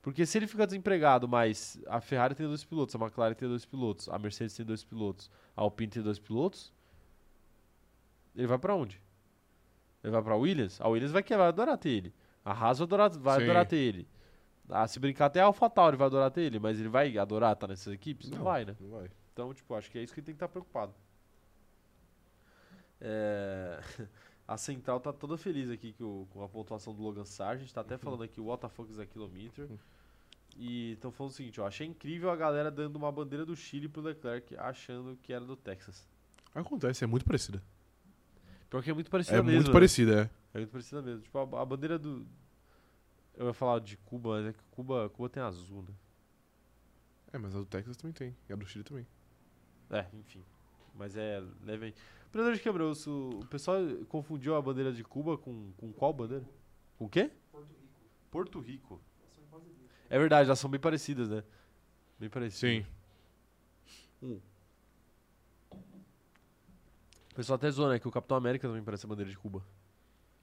Porque 0.00 0.24
se 0.26 0.36
ele 0.38 0.46
ficar 0.46 0.66
desempregado, 0.66 1.26
mas 1.26 1.80
a 1.86 2.00
Ferrari 2.00 2.34
tem 2.34 2.46
dois 2.46 2.62
pilotos, 2.64 2.94
a 2.94 2.98
McLaren 2.98 3.34
tem 3.34 3.48
dois 3.48 3.64
pilotos, 3.64 4.08
a 4.08 4.18
Mercedes 4.18 4.54
tem 4.54 4.64
dois 4.64 4.84
pilotos, 4.84 5.30
a 5.56 5.62
Alpine 5.62 5.90
tem 5.90 6.02
dois 6.02 6.18
pilotos, 6.18 6.72
ele 8.34 8.46
vai 8.46 8.58
pra 8.58 8.74
onde? 8.74 9.00
Ele 10.02 10.10
vai 10.12 10.22
pra 10.22 10.36
Williams? 10.36 10.80
A 10.80 10.88
Williams 10.88 11.12
vai, 11.12 11.22
que- 11.22 11.36
vai 11.36 11.48
adorar 11.48 11.78
ter 11.78 11.88
ele. 11.90 12.14
A 12.44 12.52
Haas 12.52 12.78
vai 12.78 12.86
adorar, 12.86 13.10
vai 13.10 13.38
Sim. 13.38 13.44
adorar 13.44 13.66
ter 13.66 13.76
ele. 13.76 14.06
Ah, 14.68 14.86
se 14.86 14.98
brincar 15.00 15.26
até 15.26 15.40
a 15.40 15.44
AlphaTauri 15.46 15.96
vai 15.96 16.06
adorar 16.06 16.30
ter 16.30 16.42
ele, 16.42 16.58
mas 16.58 16.78
ele 16.78 16.88
vai 16.88 17.16
adorar 17.18 17.52
estar 17.54 17.66
nessas 17.66 17.92
equipes? 17.92 18.30
Não, 18.30 18.42
vai, 18.44 18.64
né? 18.64 18.76
Não 18.80 18.90
vai. 18.90 19.10
Então, 19.32 19.52
tipo, 19.54 19.74
acho 19.74 19.90
que 19.90 19.98
é 19.98 20.02
isso 20.02 20.12
que 20.12 20.20
ele 20.20 20.26
tem 20.26 20.34
que 20.34 20.36
estar 20.36 20.48
preocupado. 20.48 20.94
É, 23.00 23.80
A 24.46 24.58
Central 24.58 25.00
tá 25.00 25.10
toda 25.12 25.38
feliz 25.38 25.70
aqui 25.70 25.92
que 25.92 26.02
o- 26.04 26.26
com 26.30 26.42
a 26.44 26.48
pontuação 26.48 26.94
do 26.94 27.02
Logan 27.02 27.24
Sargent. 27.24 27.72
Tá 27.72 27.80
até 27.80 27.96
falando 27.96 28.22
aqui 28.22 28.40
o 28.40 28.44
what 28.46 28.60
the 28.60 28.68
fuck 28.68 28.90
is 28.90 28.98
a 28.98 29.06
kilometer. 29.06 29.68
E 30.56 30.92
estão 30.92 31.10
falando 31.10 31.32
o 31.32 31.34
seguinte, 31.34 31.60
ó. 31.60 31.66
Achei 31.66 31.86
incrível 31.86 32.30
a 32.30 32.36
galera 32.36 32.70
dando 32.70 32.96
uma 32.96 33.10
bandeira 33.10 33.44
do 33.46 33.56
Chile 33.56 33.88
pro 33.88 34.02
Leclerc, 34.02 34.54
achando 34.58 35.16
que 35.22 35.32
era 35.32 35.44
do 35.44 35.56
Texas. 35.56 36.06
Acontece, 36.54 37.02
é 37.02 37.06
muito 37.06 37.24
parecida. 37.24 37.62
Pior 38.70 38.82
que 38.82 38.90
é 38.90 38.94
muito 38.94 39.10
parecida 39.10 39.38
É 39.38 39.42
mesmo. 39.42 39.56
muito 39.56 39.66
né? 39.68 39.72
parecida, 39.72 40.20
é. 40.22 40.30
É 40.54 40.58
muito 40.58 40.70
parecida 40.70 41.02
mesmo. 41.02 41.22
Tipo, 41.22 41.38
a, 41.38 41.62
a 41.62 41.64
bandeira 41.64 41.98
do... 41.98 42.26
Eu 43.36 43.46
ia 43.46 43.52
falar 43.54 43.80
de 43.80 43.96
Cuba, 43.96 44.28
mas 44.40 44.46
é 44.46 44.52
que 44.52 44.62
Cuba, 44.70 45.08
Cuba 45.08 45.28
tem 45.28 45.42
azul, 45.42 45.82
né? 45.82 45.94
É, 47.32 47.38
mas 47.38 47.54
a 47.56 47.58
do 47.58 47.64
Texas 47.66 47.96
também 47.96 48.12
tem. 48.12 48.36
E 48.48 48.52
a 48.52 48.56
do 48.56 48.64
Chile 48.66 48.84
também. 48.84 49.06
É, 49.90 50.06
enfim. 50.14 50.44
Mas 50.94 51.16
é 51.16 51.42
leve. 51.64 51.94
Operador 52.28 52.54
de 52.54 52.60
câmera, 52.60 52.84
o, 52.86 52.92
o 53.40 53.46
pessoal 53.46 53.78
confundiu 54.08 54.56
a 54.56 54.62
bandeira 54.62 54.92
de 54.92 55.04
Cuba 55.04 55.36
com, 55.38 55.70
com 55.76 55.92
qual 55.92 56.12
bandeira? 56.12 56.44
Com 56.98 57.04
o 57.06 57.08
quê? 57.08 57.30
Porto 58.30 58.58
Rico. 58.60 59.00
Porto 59.50 59.64
Rico. 59.66 59.80
É 60.10 60.18
verdade, 60.18 60.48
elas 60.48 60.58
são 60.58 60.70
bem 60.70 60.80
parecidas, 60.80 61.28
né? 61.28 61.42
Bem 62.18 62.28
parecido. 62.28 62.84
Sim. 64.20 64.40
O 67.30 67.34
pessoal 67.34 67.56
até 67.56 67.70
zoa, 67.70 67.90
né? 67.90 67.98
Que 67.98 68.06
o 68.08 68.10
Capitão 68.10 68.36
América 68.36 68.68
também 68.68 68.82
parece 68.82 69.06
a 69.06 69.08
bandeira 69.08 69.30
de 69.30 69.36
Cuba. 69.36 69.64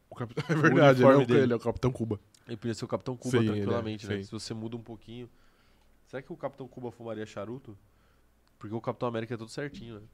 O 0.10 0.16
cap- 0.16 0.34
É 0.50 0.54
verdade, 0.56 1.04
ele 1.04 1.12
é, 1.12 1.16
o, 1.16 1.26
dele. 1.26 1.40
ele 1.42 1.54
é 1.54 1.56
o 1.56 1.60
Capitão 1.60 1.92
Cuba. 1.92 2.20
Ele 2.48 2.58
podia 2.58 2.74
ser 2.74 2.84
o 2.84 2.88
Capitão 2.88 3.16
Cuba 3.16 3.38
Sim, 3.40 3.44
é, 3.50 3.52
tranquilamente, 3.52 4.08
né? 4.08 4.18
sim. 4.18 4.24
Se 4.24 4.32
você 4.32 4.54
muda 4.54 4.76
um 4.76 4.82
pouquinho. 4.84 5.30
Será 6.08 6.22
que 6.22 6.34
o 6.34 6.38
Capitão 6.38 6.68
Cuba 6.68 6.92
fumaria 6.92 7.26
charuto? 7.26 7.78
Porque 8.60 8.76
o 8.76 8.82
Capitão 8.82 9.08
América 9.08 9.34
é 9.34 9.38
tudo 9.38 9.50
certinho, 9.50 10.00
né? 10.02 10.08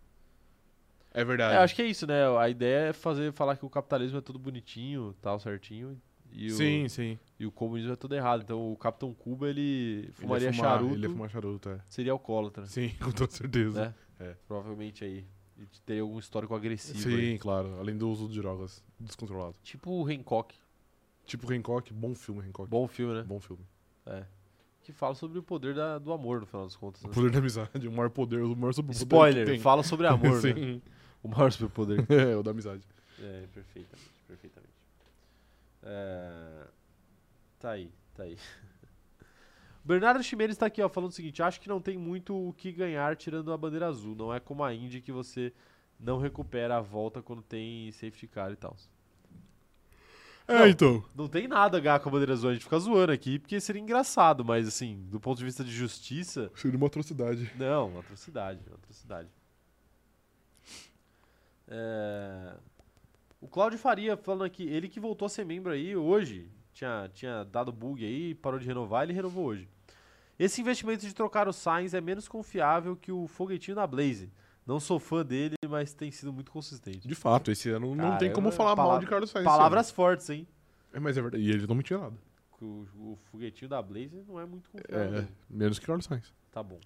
É 1.20 1.24
verdade. 1.26 1.56
É, 1.56 1.58
acho 1.58 1.76
que 1.76 1.82
é 1.82 1.86
isso, 1.86 2.06
né? 2.06 2.26
A 2.40 2.50
ideia 2.50 2.90
é 2.90 2.94
fazer 2.94 3.32
falar 3.34 3.58
que 3.58 3.66
o 3.66 3.70
capitalismo 3.70 4.18
é 4.18 4.22
tudo 4.22 4.38
bonitinho, 4.38 5.16
tal, 5.22 5.40
certinho. 5.40 6.00
E 6.32 6.48
o, 6.48 6.56
Sim, 6.56 6.88
sim. 6.90 7.18
e 7.40 7.46
o 7.46 7.52
comunismo 7.52 7.94
é 7.94 7.96
tudo 7.96 8.14
errado. 8.14 8.42
Então 8.44 8.72
o 8.72 8.76
Capitão 8.76 9.14
Cuba 9.14 9.50
ele 9.50 10.10
fumaria 10.14 10.48
ele 10.50 10.56
fumar, 10.58 10.72
charuto, 10.74 10.94
Ele 10.96 11.04
ia 11.04 11.10
fumar 11.10 11.30
charuto, 11.30 11.70
é. 11.70 11.80
seria 11.88 12.12
alcoólatra, 12.12 12.66
Sim, 12.68 12.90
com 13.02 13.12
toda 13.12 13.32
certeza. 13.32 13.86
né? 13.86 13.94
É. 14.20 14.36
Provavelmente 14.48 15.04
aí. 15.04 15.26
E 15.58 15.66
teria 15.86 16.04
algum 16.04 16.20
histórico 16.20 16.54
agressivo. 16.54 17.00
Sim, 17.00 17.16
aí. 17.16 17.40
claro. 17.40 17.80
Além 17.80 17.98
do 17.98 18.08
uso 18.10 18.28
de 18.28 18.40
drogas 18.40 18.84
descontrolado. 19.00 19.56
Tipo 19.64 19.90
o 19.90 20.08
Hancock. 20.08 20.54
Tipo 21.26 21.52
Hancock, 21.52 21.92
bom 21.94 22.14
filme, 22.14 22.42
Hancock. 22.48 22.70
Bom 22.70 22.88
filme, 22.88 23.14
né? 23.16 23.24
Bom 23.24 23.40
filme. 23.40 23.64
É. 24.06 24.24
Que 24.84 24.92
fala 24.94 25.16
sobre 25.16 25.40
o 25.40 25.44
poder 25.44 25.74
da- 25.74 25.98
do 25.98 26.14
amor, 26.14 26.42
no 26.42 26.46
final 26.46 26.64
das 26.66 26.76
contas. 26.76 27.04
O 27.04 27.08
Né? 27.08 27.14
poder 27.14 27.32
da 27.32 27.40
amizade, 27.40 27.88
o 27.88 27.92
maior 27.92 28.10
poder, 28.10 28.42
o 28.44 28.56
maior 28.56 28.74
que 28.74 28.82
Spoiler, 28.92 29.60
fala 29.60 29.82
sobre 29.84 30.06
amor, 30.08 30.42
né? 30.44 30.80
O 31.24 31.28
maior 31.28 31.52
superpoder. 31.52 32.06
É, 32.10 32.36
o 32.36 32.44
da 32.44 32.52
amizade. 32.52 32.84
É, 33.20 33.46
perfeitamente, 33.54 34.12
perfeitamente. 34.28 34.74
É, 35.84 36.68
Tá 37.60 37.72
aí, 37.72 37.92
tá 38.16 38.24
aí. 38.24 38.38
O 39.84 39.88
Bernardo 39.88 40.22
Ximenes 40.24 40.58
tá 40.58 40.68
aqui, 40.68 40.82
ó, 40.82 40.88
falando 40.90 41.10
o 41.10 41.14
seguinte: 41.14 41.42
acho 41.42 41.60
que 41.60 41.68
não 41.70 41.82
tem 41.82 41.98
muito 41.98 42.36
o 42.36 42.54
que 42.54 42.72
ganhar 42.72 43.16
tirando 43.16 43.52
a 43.52 43.58
bandeira 43.58 43.88
azul. 43.88 44.16
Não 44.16 44.34
é 44.34 44.40
como 44.40 44.64
a 44.64 44.74
Indy 44.74 45.02
que 45.02 45.12
você 45.12 45.52
não 46.00 46.20
recupera 46.20 46.78
a 46.78 46.82
volta 46.82 47.22
quando 47.24 47.42
tem 47.42 47.92
safety 47.92 48.28
car 48.28 48.52
e 48.52 48.56
tal. 48.56 48.76
É, 50.48 50.60
Não. 50.60 50.68
então. 50.68 51.04
Não 51.16 51.28
tem 51.28 51.48
nada 51.48 51.78
a 51.78 51.80
ganhar 51.82 52.00
com 52.00 52.08
a 52.10 52.12
bandeira 52.12 52.34
azul, 52.34 52.52
a 52.52 52.54
gente 52.54 52.64
fica 52.64 52.80
zoando 52.80 53.12
aqui, 53.12 53.38
porque 53.40 53.60
seria 53.60 53.82
engraçado, 53.82 54.46
mas 54.46 54.66
assim, 54.68 55.04
do 55.10 55.20
ponto 55.20 55.38
de 55.40 55.44
vista 55.44 55.62
de 55.64 55.72
justiça, 55.72 56.50
Seria 56.56 56.78
uma 56.78 56.88
atrocidade. 56.88 57.52
não, 57.58 57.90
uma 57.90 58.00
atrocidade, 58.00 58.62
uma 58.68 58.76
atrocidade. 58.78 59.28
É, 61.68 62.54
O 63.42 63.48
Cláudio 63.48 63.78
Faria 63.78 64.16
falando 64.18 64.44
aqui, 64.44 64.64
ele 64.68 64.88
que 64.90 65.00
voltou 65.00 65.26
a 65.26 65.30
ser 65.30 65.46
membro 65.46 65.72
aí 65.72 65.96
hoje, 65.96 66.50
tinha, 66.74 67.10
tinha 67.14 67.44
dado 67.44 67.72
bug 67.72 68.04
aí, 68.04 68.34
parou 68.36 68.60
de 68.60 68.66
renovar, 68.66 69.04
ele 69.04 69.14
renovou 69.14 69.46
hoje. 69.46 69.68
Esse 70.40 70.62
investimento 70.62 71.06
de 71.06 71.14
trocar 71.14 71.48
o 71.48 71.54
Sainz 71.54 71.94
é 71.94 72.02
menos 72.02 72.28
confiável 72.28 72.96
que 72.96 73.12
o 73.12 73.28
foguetinho 73.28 73.76
da 73.76 73.86
Blaze. 73.88 74.32
Não 74.66 74.80
sou 74.80 75.00
fã 75.00 75.26
dele, 75.26 75.56
mas 75.70 75.94
tem 75.94 76.12
sido 76.12 76.32
muito 76.34 76.52
consistente. 76.52 77.08
De 77.08 77.16
fato, 77.16 77.50
esse 77.52 77.70
ano 77.70 77.96
não 77.96 78.10
Cara, 78.10 78.18
tem 78.18 78.32
como 78.34 78.50
eu- 78.50 78.52
falar 78.52 78.76
mal 78.76 78.86
palavra- 78.88 79.06
de 79.06 79.10
Carlos 79.10 79.30
Sainz. 79.30 79.46
Palavras 79.46 79.90
fortes, 79.92 80.30
hein? 80.30 80.48
É, 80.94 81.00
mas 81.00 81.18
é 81.18 81.22
verdade. 81.22 81.44
E 81.44 81.50
ele 81.50 81.66
não 81.66 81.76
mentia 81.76 81.98
nada. 81.98 82.16
O, 82.62 82.86
o 82.96 83.18
foguetinho 83.32 83.70
da 83.70 83.82
Blaze 83.82 84.24
não 84.28 84.40
é 84.40 84.46
muito 84.46 84.70
confiável. 84.70 85.20
É, 85.20 85.22
não. 85.22 85.28
menos 85.50 85.80
que 85.80 85.86
Carlos 85.86 86.06
Sainz. 86.06 86.34
Tá 86.52 86.62
bom. 86.62 86.80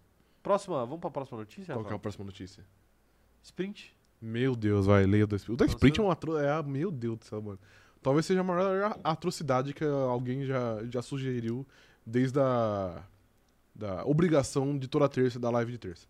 Próxima, 0.43 0.77
vamos 0.86 0.99
pra 0.99 1.09
próxima 1.09 1.39
notícia? 1.39 1.73
Qual 1.73 1.89
é 1.89 1.93
a 1.95 1.99
próxima 1.99 2.25
notícia? 2.25 2.63
Sprint. 3.41 3.95
Meu 4.22 4.55
Deus, 4.55 4.86
vai, 4.86 5.05
leia 5.05 5.24
o 5.24 5.28
da. 5.28 5.38
O 5.49 5.55
da. 5.55 5.65
Sprint 5.65 5.99
é 5.99 6.03
uma 6.03 6.13
atro... 6.13 6.38
é, 6.38 6.51
a- 6.51 6.61
Meu 6.63 6.91
Deus 6.91 7.17
do 7.19 7.26
céu, 7.26 7.41
mano. 7.41 7.59
Talvez 8.03 8.26
seja 8.26 8.41
a 8.41 8.43
maior 8.43 8.99
atrocidade 9.03 9.74
que 9.74 9.84
alguém 9.84 10.45
já, 10.45 10.84
já 10.89 11.01
sugeriu 11.01 11.65
desde 12.05 12.39
a 12.39 13.03
da 13.74 14.05
obrigação 14.05 14.78
de 14.78 14.88
toda 14.88 15.07
terça 15.09 15.39
da 15.39 15.49
live 15.49 15.72
de 15.72 15.78
terça. 15.78 16.05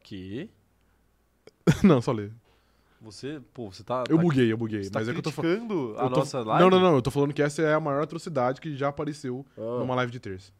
Que? 0.00 0.48
não, 1.82 2.00
só 2.00 2.12
lê. 2.12 2.30
Você, 3.00 3.40
pô, 3.52 3.70
você 3.70 3.82
tá. 3.82 4.04
Eu 4.08 4.16
tá, 4.16 4.22
buguei, 4.22 4.52
eu 4.52 4.56
buguei. 4.56 4.84
você 4.84 4.90
tá 4.90 5.00
mas 5.00 5.08
é 5.08 5.12
que 5.12 5.18
eu 5.18 5.22
tô 5.22 5.30
falando. 5.32 5.94
a 5.98 6.08
tô- 6.08 6.16
nossa 6.20 6.40
live? 6.42 6.62
Não, 6.62 6.70
não, 6.70 6.80
não. 6.80 6.94
Eu 6.96 7.02
tô 7.02 7.10
falando 7.10 7.32
que 7.34 7.42
essa 7.42 7.60
é 7.62 7.74
a 7.74 7.80
maior 7.80 8.02
atrocidade 8.02 8.60
que 8.60 8.76
já 8.76 8.88
apareceu 8.88 9.44
Ah. 9.58 9.78
numa 9.80 9.94
live 9.96 10.12
de 10.12 10.20
terça. 10.20 10.52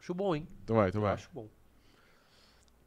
Acho 0.00 0.14
bom, 0.14 0.34
hein? 0.34 0.48
Então 0.64 0.76
vai, 0.76 0.88
então 0.88 1.00
vai. 1.02 1.12
Acho 1.14 1.28
bom. 1.32 1.46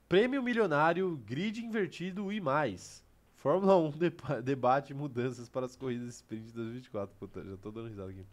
Prêmio 0.08 0.42
milionário, 0.44 1.20
grid 1.26 1.60
invertido 1.64 2.32
e 2.32 2.40
mais. 2.40 3.04
Fórmula 3.36 3.78
1 3.78 3.92
depa- 3.98 4.42
debate 4.42 4.94
mudanças 4.94 5.50
para 5.50 5.66
as 5.66 5.76
corridas 5.76 6.16
sprint 6.16 6.52
2024. 6.54 7.16
Puta, 7.20 7.44
já 7.44 7.58
tô 7.58 7.72
dando 7.72 7.88
risada 7.90 8.10
aqui. 8.12 8.26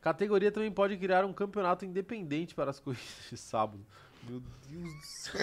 Categoria 0.00 0.50
também 0.50 0.70
pode 0.70 0.96
criar 0.96 1.24
um 1.24 1.32
campeonato 1.32 1.84
independente 1.84 2.54
para 2.54 2.70
as 2.70 2.78
corridas 2.80 3.26
de 3.30 3.36
sábado. 3.36 3.84
Meu 4.28 4.40
Deus 4.70 4.94
do 4.94 5.00
céu. 5.02 5.38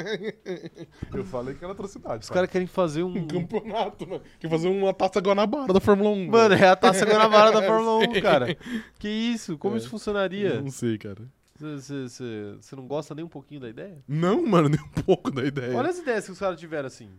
Eu 1.13 1.25
falei 1.25 1.53
que 1.53 1.63
era 1.63 1.73
atrocidade. 1.73 2.23
Os 2.23 2.30
caras 2.30 2.49
querem 2.49 2.65
fazer 2.67 3.03
um. 3.03 3.09
Um 3.17 3.27
campeonato, 3.27 4.07
mano. 4.07 4.21
Quer 4.39 4.49
fazer 4.49 4.69
uma 4.69 4.93
taça 4.93 5.19
Guanabara 5.19 5.73
da 5.73 5.82
Fórmula 5.82 6.09
1. 6.11 6.27
Mano, 6.30 6.55
é 6.55 6.67
a 6.69 6.75
taça 6.77 7.05
Guanabara 7.05 7.51
da 7.51 7.61
Fórmula 7.61 7.97
1, 8.07 8.21
cara. 8.21 8.55
Que 8.97 9.09
isso? 9.09 9.57
Como 9.57 9.75
É. 9.75 9.80
isso 9.80 9.89
funcionaria? 9.89 10.61
Não 10.61 10.71
sei, 10.71 10.97
cara. 10.97 11.30
Você 11.60 12.76
não 12.76 12.88
gosta 12.88 13.14
nem 13.14 13.24
um 13.26 13.30
pouquinho 13.30 13.62
da 13.62 13.70
ideia? 13.70 13.97
Não, 14.07 14.45
mano, 14.45 14.70
nem 14.70 14.80
um 14.80 15.01
pouco 15.03 15.30
da 15.32 15.43
ideia. 15.43 15.76
Olha 15.78 15.89
as 15.89 15.97
ideias 15.99 16.26
que 16.26 16.32
os 16.32 16.39
caras 16.39 16.60
tiveram 16.60 16.88
assim. 16.88 17.10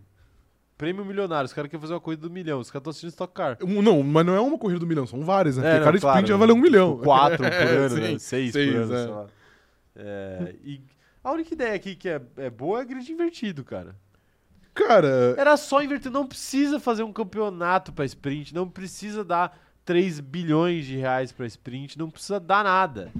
Prêmio 0.78 1.04
milionário, 1.04 1.44
os 1.44 1.52
caras 1.52 1.70
querem 1.70 1.80
fazer 1.80 1.92
uma 1.92 2.00
corrida 2.00 2.22
do 2.22 2.30
milhão, 2.32 2.58
os 2.58 2.70
caras 2.70 2.80
estão 2.80 2.90
assistindo 2.90 3.10
Stock 3.10 3.34
Car. 3.34 3.58
Um- 3.62 3.82
Não, 3.82 4.02
mas 4.02 4.24
não 4.24 4.34
é 4.34 4.40
uma 4.40 4.56
corrida 4.56 4.80
do 4.80 4.86
milhão, 4.86 5.06
são 5.06 5.22
várias, 5.22 5.58
né? 5.58 5.62
É, 5.62 5.70
Porque 5.72 5.78
não, 5.78 5.84
cada 5.86 6.00
claro, 6.00 6.16
sprint 6.18 6.28
já 6.30 6.36
valeu 6.38 6.54
um 6.54 6.58
milhão. 6.58 6.92
Tipo, 6.92 7.04
quatro 7.04 7.36
por 7.44 7.44
É, 7.52 7.62
ano, 7.76 7.88
sim. 7.96 8.00
né? 8.00 8.18
Seis, 8.18 8.52
seis, 8.52 8.72
por 8.72 8.82
ano, 8.82 8.94
é. 8.94 9.04
sei 9.04 9.12
lá. 9.14 9.26
É, 9.96 10.54
e 10.64 10.80
a 11.22 11.32
única 11.32 11.52
ideia 11.52 11.74
aqui 11.74 11.94
que 11.94 12.08
é, 12.08 12.22
é 12.38 12.48
boa 12.48 12.80
é 12.80 12.84
grid 12.86 13.12
invertido, 13.12 13.62
cara. 13.62 13.94
Cara, 14.72 15.34
Era 15.36 15.56
só 15.58 15.82
inverter, 15.82 16.10
não 16.10 16.26
precisa 16.26 16.80
fazer 16.80 17.02
um 17.02 17.12
campeonato 17.12 17.92
pra 17.92 18.04
sprint, 18.06 18.54
não 18.54 18.66
precisa 18.66 19.22
dar 19.22 19.58
3 19.84 20.20
bilhões 20.20 20.86
de 20.86 20.96
reais 20.96 21.30
pra 21.32 21.44
sprint, 21.46 21.98
não 21.98 22.08
precisa 22.08 22.40
dar 22.40 22.64
nada. 22.64 23.12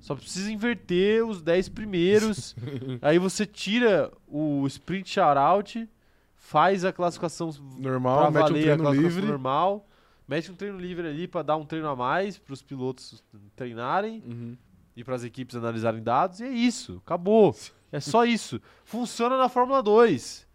Só 0.00 0.14
precisa 0.14 0.50
inverter 0.50 1.24
os 1.26 1.42
10 1.42 1.68
primeiros. 1.68 2.56
aí 3.02 3.18
você 3.18 3.44
tira 3.46 4.10
o 4.26 4.66
sprint 4.66 5.10
shoutout, 5.10 5.88
faz 6.36 6.84
a 6.84 6.92
classificação 6.92 7.50
normal, 7.78 8.32
pra 8.32 8.40
mete 8.42 8.50
um 8.50 8.54
treino 8.54 8.82
classificação 8.82 9.16
livre. 9.18 9.26
normal, 9.30 9.88
mete 10.26 10.50
um 10.50 10.54
treino 10.54 10.78
livre 10.78 11.06
ali 11.06 11.28
pra 11.28 11.42
dar 11.42 11.56
um 11.56 11.64
treino 11.66 11.88
a 11.88 11.94
mais 11.94 12.38
pros 12.38 12.62
pilotos 12.62 13.22
treinarem 13.54 14.22
Uhum. 14.26 14.56
e 14.96 15.04
pras 15.04 15.22
equipes 15.22 15.54
analisarem 15.54 16.02
dados, 16.02 16.40
e 16.40 16.44
é 16.44 16.50
isso, 16.50 17.00
acabou. 17.04 17.54
É 17.92 17.98
só 17.98 18.24
isso. 18.24 18.60
Funciona 18.84 19.36
na 19.36 19.48
Fórmula 19.48 19.82
2. 19.82 20.46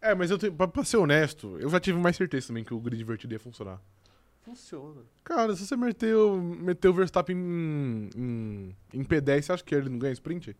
É, 0.00 0.14
mas 0.14 0.30
eu 0.30 0.38
tenho, 0.38 0.52
pra, 0.52 0.68
pra 0.68 0.84
ser 0.84 0.98
honesto, 0.98 1.56
eu 1.58 1.68
já 1.68 1.80
tive 1.80 1.98
mais 1.98 2.14
certeza 2.14 2.46
também 2.46 2.62
que 2.62 2.72
o 2.72 2.78
grid 2.78 3.02
invertido 3.02 3.34
ia 3.34 3.40
funcionar. 3.40 3.80
Funciona. 4.44 5.00
Cara, 5.22 5.56
se 5.56 5.66
você 5.66 5.76
meteu, 5.76 6.36
meteu 6.40 6.90
o 6.90 6.94
Verstappen 6.94 7.36
em, 7.36 8.10
em, 8.14 8.76
em 8.92 9.04
P10, 9.04 9.42
você 9.42 9.52
acha 9.52 9.64
que 9.64 9.74
ele 9.74 9.88
não 9.88 9.98
ganha 9.98 10.12
sprint? 10.12 10.54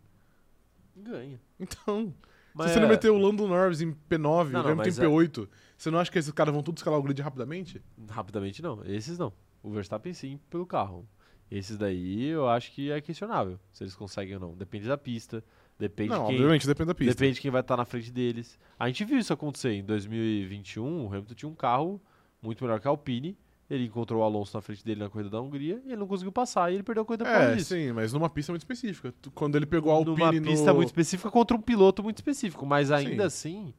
Ganha. 0.96 1.40
Então, 1.60 2.14
Mas 2.54 2.68
se 2.68 2.74
você 2.74 2.80
não 2.80 2.86
é- 2.86 2.90
meteu 2.92 3.14
o 3.14 3.18
Lando 3.18 3.46
Norris 3.46 3.80
em 3.80 3.92
P9, 3.92 4.18
Não, 4.18 4.60
o 4.60 4.62
não, 4.62 4.70
Hamilton 4.70 4.72
em 4.72 4.76
mas 4.76 4.98
é- 4.98 5.06
P8, 5.06 5.48
você 5.76 5.90
não 5.90 5.98
acha 5.98 6.10
que 6.10 6.18
esses 6.18 6.30
caras 6.32 6.52
vão 6.54 6.62
todos 6.62 6.80
escalar 6.80 6.98
o 6.98 7.02
grid 7.02 7.20
rapidamente? 7.20 7.82
Rapidamente 8.08 8.62
não. 8.62 8.82
Esses 8.86 9.18
não. 9.18 9.32
O 9.62 9.70
Verstappen 9.70 10.12
sim, 10.12 10.38
pelo 10.48 10.66
carro. 10.66 11.06
Esses 11.50 11.76
daí 11.76 12.24
eu 12.28 12.48
acho 12.48 12.72
que 12.72 12.90
é 12.90 13.00
questionável 13.00 13.60
se 13.70 13.84
eles 13.84 13.94
conseguem 13.94 14.34
ou 14.34 14.40
não. 14.40 14.54
Depende 14.56 14.88
da 14.88 14.96
pista, 14.96 15.44
depende 15.78 16.08
não, 16.10 16.26
quem, 16.26 16.36
obviamente, 16.36 16.66
depende 16.66 16.86
da 16.88 16.94
pista. 16.94 17.14
depende 17.14 17.34
de 17.34 17.40
quem 17.42 17.50
vai 17.50 17.60
estar 17.60 17.76
na 17.76 17.84
frente 17.84 18.10
deles. 18.10 18.58
A 18.78 18.86
gente 18.88 19.04
viu 19.04 19.18
isso 19.18 19.32
acontecer 19.32 19.72
em 19.72 19.84
2021, 19.84 21.04
o 21.04 21.08
Hamilton 21.08 21.34
tinha 21.34 21.48
um 21.48 21.54
carro 21.54 22.00
muito 22.40 22.64
melhor 22.64 22.80
que 22.80 22.86
a 22.86 22.90
Alpine. 22.90 23.36
Ele 23.70 23.84
encontrou 23.86 24.20
o 24.20 24.24
Alonso 24.24 24.54
na 24.56 24.60
frente 24.60 24.84
dele 24.84 25.00
na 25.00 25.08
corrida 25.08 25.30
da 25.30 25.40
Hungria 25.40 25.80
e 25.86 25.88
ele 25.88 25.96
não 25.96 26.06
conseguiu 26.06 26.30
passar 26.30 26.70
e 26.70 26.74
ele 26.74 26.82
perdeu 26.82 27.02
a 27.02 27.06
corrida 27.06 27.24
por 27.24 27.30
causa 27.32 27.52
É, 27.52 27.54
disso. 27.56 27.74
sim, 27.74 27.92
mas 27.92 28.12
numa 28.12 28.28
pista 28.28 28.52
muito 28.52 28.60
específica. 28.60 29.14
Quando 29.34 29.56
ele 29.56 29.64
pegou 29.64 29.90
a 29.90 29.94
Alpine 29.94 30.16
Numa 30.18 30.32
no... 30.32 30.42
pista 30.42 30.74
muito 30.74 30.88
específica 30.88 31.30
contra 31.30 31.56
um 31.56 31.60
piloto 31.60 32.02
muito 32.02 32.18
específico, 32.18 32.66
mas 32.66 32.90
ainda 32.90 33.24
assim, 33.24 33.72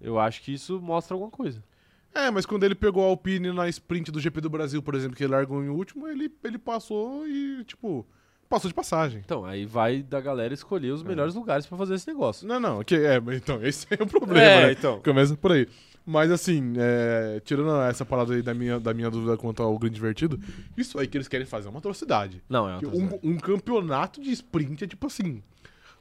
eu 0.00 0.18
acho 0.18 0.42
que 0.42 0.52
isso 0.52 0.78
mostra 0.80 1.14
alguma 1.14 1.30
coisa. 1.30 1.64
É, 2.14 2.30
mas 2.30 2.44
quando 2.46 2.64
ele 2.64 2.74
pegou 2.74 3.02
a 3.02 3.06
Alpine 3.08 3.50
na 3.50 3.66
sprint 3.68 4.12
do 4.12 4.20
GP 4.20 4.42
do 4.42 4.50
Brasil, 4.50 4.82
por 4.82 4.94
exemplo, 4.94 5.16
que 5.16 5.24
ele 5.24 5.32
largou 5.32 5.64
em 5.64 5.68
último, 5.68 6.06
ele, 6.06 6.30
ele 6.44 6.58
passou 6.58 7.26
e, 7.26 7.64
tipo, 7.64 8.06
passou 8.48 8.68
de 8.68 8.74
passagem. 8.74 9.20
Então, 9.24 9.44
aí 9.44 9.64
vai 9.64 10.00
da 10.02 10.20
galera 10.20 10.52
escolher 10.54 10.92
os 10.92 11.02
É. 11.02 11.04
melhores 11.04 11.34
lugares 11.34 11.66
pra 11.66 11.76
fazer 11.78 11.94
esse 11.94 12.06
negócio. 12.06 12.46
Não, 12.46 12.60
não, 12.60 12.84
que 12.84 12.94
é, 12.94 13.16
então, 13.34 13.60
esse 13.64 13.86
é 13.90 14.00
o 14.02 14.06
problema, 14.06 14.66
né? 14.66 14.72
então. 14.72 15.00
Começa 15.00 15.34
por 15.36 15.50
aí. 15.52 15.66
Mas 16.06 16.30
assim, 16.30 16.74
é, 16.76 17.40
tirando 17.44 17.80
essa 17.82 18.04
parada 18.04 18.34
aí 18.34 18.42
da 18.42 18.52
minha, 18.52 18.78
da 18.78 18.92
minha 18.92 19.10
dúvida 19.10 19.36
quanto 19.36 19.62
ao 19.62 19.78
grid 19.78 19.94
divertido, 19.94 20.38
isso 20.76 20.98
aí 20.98 21.06
que 21.06 21.16
eles 21.16 21.28
querem 21.28 21.46
fazer 21.46 21.68
é 21.68 21.70
uma 21.70 21.78
atrocidade. 21.78 22.42
Não, 22.48 22.68
é 22.68 22.72
uma 22.72 22.76
atrocidade. 22.78 23.20
um, 23.22 23.30
um 23.30 23.38
campeonato 23.38 24.20
de 24.20 24.30
sprint 24.30 24.84
é 24.84 24.86
tipo 24.86 25.06
assim, 25.06 25.42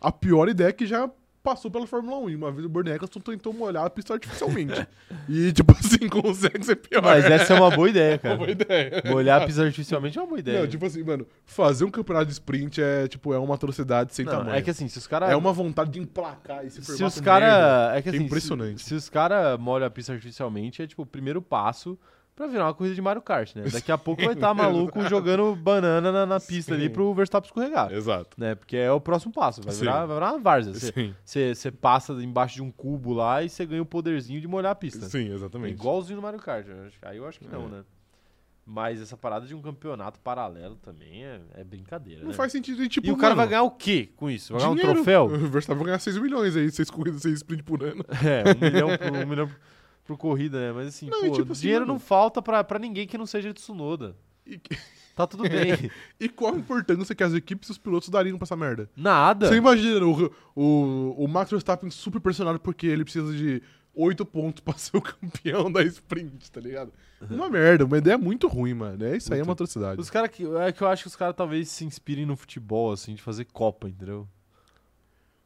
a 0.02 0.12
pior 0.12 0.50
ideia 0.50 0.74
que 0.74 0.86
já 0.86 1.10
passou 1.44 1.70
pela 1.70 1.86
Fórmula 1.86 2.18
1. 2.20 2.30
E 2.30 2.36
uma 2.36 2.52
vez 2.52 2.66
o 2.66 2.70
Bernie 2.70 2.94
Eccleston 2.94 3.20
tentou 3.20 3.52
molhar 3.54 3.86
a 3.86 3.90
pista 3.90 4.14
artificialmente. 4.14 4.88
e, 5.28 5.52
tipo 5.52 5.74
assim, 5.74 6.08
consegue 6.10 6.64
ser 6.66 6.78
pior. 6.78 7.04
Mas 7.04 7.26
essa 7.26 7.54
é 7.54 7.60
uma 7.60 7.70
boa 7.70 7.90
ideia, 7.90 8.14
É 8.16 8.18
cara. 8.18 8.36
uma 8.36 8.40
boa 8.46 8.52
ideia. 8.52 9.04
Molhar 9.06 9.42
a 9.42 9.46
pista 9.46 9.64
artificialmente 9.64 10.18
é 10.18 10.22
uma 10.22 10.28
boa 10.28 10.40
ideia. 10.40 10.62
Não, 10.62 10.68
tipo 10.68 10.86
assim, 10.86 11.04
mano, 11.04 11.28
fazer 11.46 11.84
um 11.84 11.92
campeonato 11.92 12.28
de 12.28 12.32
sprint 12.32 12.82
é, 12.82 13.08
tipo, 13.08 13.34
é 13.34 13.38
uma 13.38 13.56
atrocidade 13.56 14.16
sem 14.16 14.24
Não, 14.26 14.32
tamanho. 14.32 14.56
é 14.56 14.62
que 14.62 14.70
assim, 14.70 14.88
se 14.88 14.98
os 14.98 15.06
caras. 15.06 15.30
É 15.30 15.36
uma 15.36 15.52
vontade 15.52 15.92
de 15.92 16.00
emplacar 16.00 16.66
esse 16.66 16.82
Se 16.84 17.04
os 17.04 17.20
caras. 17.20 17.98
É 17.98 18.02
que 18.02 18.10
É 18.10 18.12
assim, 18.14 18.24
impressionante. 18.24 18.82
Se, 18.82 18.88
se 18.90 18.96
os 18.96 19.10
caras 19.10 19.60
molham 19.60 19.86
a 19.86 19.90
pista 19.90 20.14
artificialmente, 20.14 20.82
é 20.82 20.88
tipo 20.88 21.02
o 21.02 21.06
primeiro 21.06 21.42
passo 21.42 21.98
pra 22.36 22.48
virar 22.48 22.66
uma 22.66 22.74
corrida 22.74 22.96
de 22.96 23.02
Mario 23.02 23.22
Kart, 23.22 23.56
né? 23.56 23.64
Daqui 23.72 23.92
a 23.92 23.98
pouco 23.98 24.24
vai 24.24 24.34
estar 24.36 24.54
maluco 24.54 25.02
jogando 25.08 25.56
banana 25.56 26.12
na, 26.12 26.26
na 26.26 26.40
pista 26.40 26.74
ali 26.74 26.86
Sim. 26.88 26.90
pro 26.90 27.14
Verstappen 27.14 27.48
escorregar. 27.48 27.92
Exato. 27.94 28.30
Né? 28.40 28.56
Porque 28.56 28.76
é 28.78 28.92
o 28.92 29.00
próximo 29.00 29.32
passo. 29.32 29.62
Vai 29.62 29.74
virar, 29.76 30.06
vai 30.06 30.16
virar 30.18 30.32
uma 30.34 30.40
várzea. 30.40 30.74
Você- 30.74 30.92
Sim, 30.92 31.16
Você 31.24 31.56
você 31.56 31.72
passa 31.72 32.14
embaixo 32.14 32.56
de 32.56 32.62
um 32.62 32.72
cubo 32.72 33.14
lá 33.14 33.44
e 33.44 33.50
você 33.50 33.66
ganha 33.66 33.82
o 33.82 33.86
poderzinho 33.86 34.42
de 34.42 34.48
molhar 34.48 34.72
a 34.72 34.76
pista. 34.76 35.06
sim, 35.08 35.30
É 35.30 35.34
exatamente. 35.36 35.74
igualzinho 35.74 36.16
no 36.18 36.22
Mario 36.22 36.40
Kart. 36.40 36.66
Aí 37.04 37.18
eu 37.18 37.28
acho 37.28 37.40
que 37.40 37.48
não, 37.48 37.66
É. 37.66 37.70
né? 37.70 37.84
Mas 38.66 39.02
essa 39.02 39.18
parada 39.18 39.46
de 39.46 39.54
um 39.54 39.62
campeonato 39.62 40.22
paralelo 40.22 40.78
também 40.78 41.26
é, 41.26 41.42
é 41.56 41.64
brincadeira. 41.66 42.22
Não 42.22 42.30
né? 42.30 42.34
faz 42.34 42.50
sentido. 42.50 42.82
E, 42.82 42.88
tipo, 42.88 43.06
E 43.06 43.12
o 43.12 43.18
cara 43.18 43.32
mano, 43.36 43.38
vai 43.42 43.48
ganhar 43.50 43.64
o 43.64 43.72
quê 43.72 44.10
com 44.16 44.30
isso? 44.30 44.54
Vai 44.54 44.62
ganhar 44.62 44.72
um 44.72 44.76
dinheiro. 44.76 44.96
troféu? 44.96 45.26
O 45.36 45.50
Verstappen 45.50 45.80
vai 45.80 45.86
ganhar 45.88 46.00
6 46.00 46.18
milhões 46.18 46.56
aí, 46.56 46.72
6 46.72 46.90
corridas, 46.90 47.22
6 47.24 47.36
sprint 47.36 47.62
por 47.62 47.84
ano. 47.84 48.06
É, 48.24 48.44
um 48.56 48.72
milhão, 48.72 48.98
por, 48.98 49.12
um 49.12 49.28
milhão 49.28 49.48
por 49.50 49.56
corrida, 50.18 50.60
né? 50.60 50.72
Mas 50.74 50.88
assim, 50.88 51.10
Não, 51.10 51.22
pô, 51.22 51.32
tipo 51.32 51.52
assim, 51.54 51.62
dinheiro 51.62 51.82
mano- 51.86 51.94
não 51.94 52.00
falta 52.00 52.42
pra, 52.42 52.64
pra 52.64 52.78
ninguém 52.80 53.08
que 53.08 53.18
não 53.18 53.26
seja 53.26 53.50
de 53.50 53.56
Tsunoda. 53.56 54.16
E, 54.46 54.60
Tá 55.16 55.28
tudo 55.28 55.44
bem. 55.44 55.92
e 56.20 56.28
qual 56.28 56.56
a 56.56 56.58
importância 56.58 57.14
que 57.14 57.24
as 57.24 57.34
equipes 57.34 57.70
e 57.70 57.72
os 57.72 57.78
pilotos 57.78 58.10
dariam 58.10 58.38
pra 58.38 58.46
essa 58.46 58.56
merda? 58.56 58.90
Nada. 58.98 59.48
Você 59.48 59.56
imagina 59.56 60.04
o, 60.06 60.34
o, 60.56 61.24
o 61.24 61.28
Max 61.28 61.52
Verstappen 61.52 61.90
super 61.92 62.20
pressionado 62.20 62.60
porque 62.60 62.88
ele 62.88 63.04
precisa 63.04 63.32
de 63.32 63.62
8 63.94 64.26
pontos 64.26 64.62
pra 64.62 64.74
ser 64.78 64.98
o 64.98 65.02
campeão 65.02 65.72
da 65.72 65.84
sprint, 65.84 66.52
tá 66.52 66.60
ligado? 66.60 66.92
Uma 67.30 67.48
merda, 67.48 67.86
uma 67.86 67.98
ideia 68.00 68.18
muito 68.18 68.48
ruim, 68.48 68.74
mano. 68.74 69.06
É 69.06 69.16
isso 69.16 69.32
aí, 69.32 69.38
é 69.38 69.42
Muito. 69.42 69.50
uma 69.50 69.54
atrocidade. 69.54 70.02
Os 70.02 70.10
caras 70.10 70.32
que. 70.32 70.44
É 70.58 70.72
que 70.72 70.82
eu 70.82 70.88
acho 70.88 71.04
que 71.04 71.08
os 71.10 71.16
caras 71.16 71.36
talvez 71.36 71.70
se 71.70 71.86
inspirem 71.86 72.26
no 72.26 72.36
futebol, 72.36 72.92
assim, 72.92 73.14
de 73.14 73.22
fazer 73.22 73.46
Copa, 73.46 73.88
entendeu? 73.88 74.28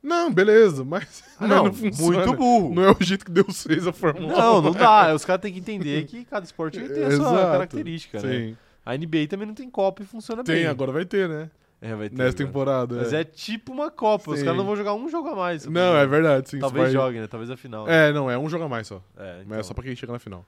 Não, 0.08 0.32
beleza, 0.34 0.84
mas 0.86 1.24
Ah, 1.38 1.41
mas 1.41 1.49
não, 1.51 1.66
não 1.66 1.74
funciona. 1.74 2.18
muito 2.26 2.38
burro. 2.38 2.74
Não 2.74 2.84
é 2.84 2.91
o 2.91 2.97
jeito 3.01 3.26
que 3.26 3.32
Deus 3.32 3.64
fez 3.64 3.86
a 3.86 3.91
Fórmula 3.91 4.34
1. 4.34 4.38
Não, 4.38 4.62
não 4.62 4.72
dá. 4.72 5.14
Os 5.14 5.26
caras 5.26 5.41
têm 5.41 5.51
que 5.53 5.60
entender 5.60 6.05
que 6.05 6.24
cada 6.26 6.45
esporte 6.45 6.80
tem 6.80 7.03
a 7.03 7.12
sua 7.12 7.28
Exato. 7.28 7.51
característica, 7.51 8.22
né? 8.22 8.32
Sim. 8.34 8.58
A 8.86 8.95
NBA 8.97 9.28
também 9.30 9.45
não 9.45 9.53
tem 9.53 9.70
Copa 9.70 10.01
e 10.01 10.05
funciona 10.05 10.43
Tem, 10.43 10.55
bem. 10.55 10.66
agora 10.68 10.91
vai 10.93 11.03
ter, 11.05 11.28
né? 11.28 11.51
É, 11.82 11.93
vai 11.93 12.10
ter. 12.10 12.16
Nessa 12.18 12.38
temporada. 12.38 12.95
Mas 12.95 13.12
é. 13.14 13.22
é 13.22 13.24
tipo 13.24 13.72
uma 13.74 13.91
Copa. 13.91 14.32
Os 14.32 14.39
Sim. 14.39 14.45
caras 14.45 14.58
não 14.58 14.66
vão 14.66 14.76
jogar 14.76 14.93
um 14.93 15.10
jogo 15.10 15.28
a 15.28 15.36
mais. 15.36 15.66
Não, 15.66 15.95
é 15.97 16.08
verdade, 16.08 16.49
sim. 16.49 16.60
Talvez 16.60 16.86
vai- 16.86 16.91
joguem, 16.93 17.22
né? 17.22 17.28
Talvez 17.28 17.51
a 17.51 17.58
final. 17.58 17.86
né? 17.86 18.10
É, 18.10 18.14
não, 18.14 18.32
é 18.32 18.38
um 18.38 18.49
jogo 18.49 18.64
a 18.64 18.70
mais 18.70 18.88
só. 18.88 19.03
É, 19.18 19.34
Mas 19.39 19.45
então. 19.45 19.60
é 19.60 19.64
só 19.64 19.74
pra 19.74 19.84
quem 19.84 19.95
chega 19.95 20.14
na 20.14 20.20
final. 20.20 20.45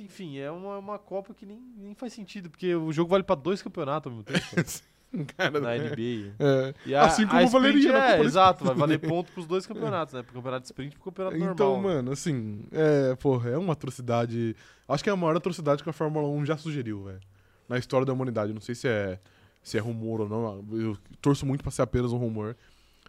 Enfim, 0.00 0.38
é 0.38 0.50
uma, 0.50 0.78
uma 0.78 0.98
Copa 0.98 1.32
que 1.32 1.46
nem, 1.46 1.58
nem 1.78 1.94
faz 1.94 2.12
sentido, 2.12 2.50
porque 2.50 2.74
o 2.74 2.92
jogo 2.92 3.10
vale 3.10 3.22
pra 3.22 3.34
dois 3.34 3.62
campeonatos 3.62 4.10
ao 4.12 4.18
mesmo 4.18 4.24
tempo. 4.24 4.68
Cara, 5.36 5.60
na 5.60 5.74
é. 5.74 5.78
NBA. 5.78 6.34
É. 6.38 6.74
E 6.86 6.94
a- 6.94 7.04
Assim 7.06 7.26
como 7.26 7.40
a 7.40 7.46
valeria 7.46 7.92
na 7.92 8.04
é, 8.10 8.16
do 8.18 8.24
Exato, 8.24 8.64
vai 8.64 8.74
valer 8.76 8.98
ponto 8.98 9.30
pros 9.32 9.46
dois 9.46 9.66
campeonatos, 9.66 10.14
né? 10.14 10.22
Pro 10.22 10.34
campeonato 10.34 10.62
de 10.62 10.66
sprint 10.66 10.92
e 10.94 10.96
pro 10.98 11.04
campeonato 11.12 11.36
Então, 11.36 11.72
normal. 11.74 11.82
né? 11.90 11.94
mano, 11.96 12.12
assim, 12.12 12.64
é, 12.72 13.14
porra, 13.16 13.50
é 13.50 13.56
uma 13.58 13.72
atrocidade. 13.72 14.54
Acho 14.88 15.02
que 15.02 15.10
é 15.10 15.12
a 15.12 15.16
maior 15.16 15.36
atrocidade 15.36 15.82
que 15.82 15.88
a 15.90 15.92
Fórmula 15.92 16.28
1 16.28 16.46
já 16.46 16.56
sugeriu, 16.56 17.04
velho. 17.04 17.20
Na 17.68 17.78
história 17.78 18.04
da 18.06 18.12
humanidade. 18.12 18.52
Não 18.52 18.60
sei 18.60 18.74
se 18.74 18.86
é, 18.88 19.18
se 19.62 19.76
é 19.76 19.80
rumor 19.80 20.20
ou 20.20 20.28
não. 20.28 20.64
Eu 20.78 20.96
torço 21.20 21.44
muito 21.46 21.62
pra 21.62 21.70
ser 21.70 21.82
apenas 21.82 22.12
um 22.12 22.18
rumor. 22.18 22.56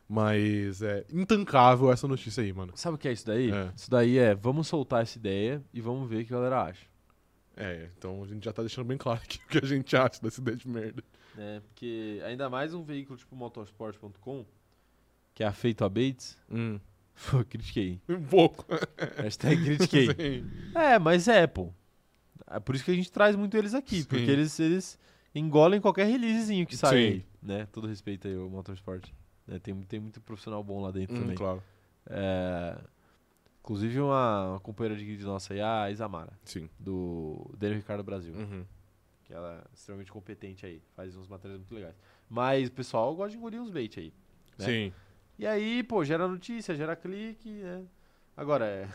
Mas 0.09 0.81
é 0.81 1.03
intancável 1.11 1.91
essa 1.91 2.07
notícia 2.07 2.41
aí, 2.41 2.53
mano. 2.53 2.71
Sabe 2.75 2.95
o 2.95 2.97
que 2.97 3.09
é 3.09 3.11
isso 3.11 3.25
daí? 3.27 3.51
É. 3.51 3.69
Isso 3.75 3.89
daí 3.91 4.17
é, 4.17 4.33
vamos 4.33 4.67
soltar 4.67 5.01
essa 5.01 5.17
ideia 5.17 5.61
e 5.73 5.81
vamos 5.81 6.09
ver 6.09 6.21
o 6.21 6.25
que 6.25 6.33
a 6.33 6.37
galera 6.37 6.61
acha. 6.63 6.85
É, 7.57 7.89
então 7.97 8.23
a 8.23 8.27
gente 8.27 8.45
já 8.45 8.53
tá 8.53 8.61
deixando 8.61 8.85
bem 8.85 8.97
claro 8.97 9.19
aqui 9.21 9.39
o 9.45 9.49
que 9.49 9.57
a 9.57 9.67
gente 9.67 9.95
acha 9.97 10.21
dessa 10.21 10.39
ideia 10.39 10.55
de 10.55 10.67
merda. 10.67 11.03
Né? 11.37 11.61
Porque 11.61 12.19
ainda 12.25 12.49
mais 12.49 12.73
um 12.73 12.83
veículo 12.83 13.17
tipo 13.17 13.35
motorsport.com, 13.35 14.43
que 15.35 15.43
é 15.43 15.51
feito 15.53 15.85
a 15.85 15.89
Bates, 15.89 16.35
Hum. 16.51 16.79
pô, 17.31 17.45
critiquei. 17.45 18.01
Um 18.09 18.21
pouco. 18.23 18.65
Hashtag 19.17 19.63
critiquei. 19.63 20.07
Sim. 20.17 20.49
É, 20.75 20.97
mas 20.99 21.27
é, 21.27 21.45
pô. 21.47 21.71
É 22.49 22.59
por 22.59 22.75
isso 22.75 22.83
que 22.83 22.91
a 22.91 22.95
gente 22.95 23.11
traz 23.11 23.35
muito 23.35 23.55
eles 23.55 23.73
aqui, 23.73 24.01
Sim. 24.01 24.07
porque 24.07 24.29
eles, 24.31 24.59
eles 24.59 24.97
engolem 25.35 25.79
qualquer 25.81 26.05
releasezinho 26.07 26.65
que 26.65 26.75
sai 26.77 26.97
aí, 26.97 27.25
né? 27.41 27.67
Todo 27.71 27.87
respeito 27.87 28.27
aí 28.27 28.35
ao 28.35 28.49
Motorsport. 28.49 29.07
né? 29.45 29.59
Tem, 29.59 29.75
tem 29.83 29.99
muito 29.99 30.19
profissional 30.21 30.63
bom 30.63 30.81
lá 30.81 30.91
dentro 30.91 31.15
Hum, 31.15 31.19
também. 31.19 31.35
claro. 31.35 31.61
É, 32.09 32.79
inclusive 33.59 33.99
uma, 33.99 34.51
uma 34.51 34.59
companheira 34.59 34.97
de 34.97 35.05
grid 35.05 35.23
nossa 35.25 35.53
aí, 35.53 35.61
a 35.61 35.91
Isamara, 35.91 36.31
Sim. 36.45 36.69
do 36.79 37.53
Daniel 37.57 37.79
Ricardo 37.79 38.03
Brasil, 38.03 38.33
Uhum. 38.33 38.65
Que 39.27 39.33
ela 39.33 39.61
é 39.61 39.73
extremamente 39.75 40.11
competente 40.11 40.65
aí, 40.65 40.81
faz 40.95 41.15
uns 41.17 41.27
materiais 41.27 41.59
muito 41.59 41.75
legais. 41.75 41.95
Mas 42.29 42.69
o 42.69 42.71
pessoal 42.71 43.13
gosta 43.13 43.31
de 43.31 43.37
engolir 43.37 43.61
uns 43.61 43.69
bait 43.69 43.99
aí. 43.99 44.13
Né? 44.57 44.65
Sim. 44.65 44.93
E 45.37 45.45
aí, 45.45 45.83
pô, 45.83 46.03
gera 46.03 46.27
notícia, 46.27 46.73
gera 46.73 46.95
clique, 46.95 47.49
né? 47.49 47.83
Agora, 48.35 48.65
é, 48.65 48.87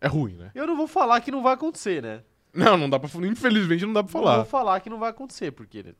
É 0.00 0.08
ruim, 0.08 0.34
né? 0.34 0.50
eu 0.54 0.66
não 0.66 0.76
vou 0.76 0.88
falar 0.88 1.20
que 1.20 1.30
não 1.30 1.42
vai 1.42 1.54
acontecer, 1.54 2.02
né? 2.02 2.24
Não, 2.52 2.76
não 2.76 2.88
dá 2.90 2.98
pra. 2.98 3.08
Infelizmente 3.26 3.86
não 3.86 3.92
dá 3.92 4.02
pra 4.02 4.12
Não 4.12 4.24
falar. 4.26 4.36
vou 4.38 4.44
falar 4.46 4.80
que 4.80 4.90
não 4.90 4.98
vai 4.98 5.10
acontecer, 5.10 5.52
porque 5.52 5.82
né, 5.82 5.94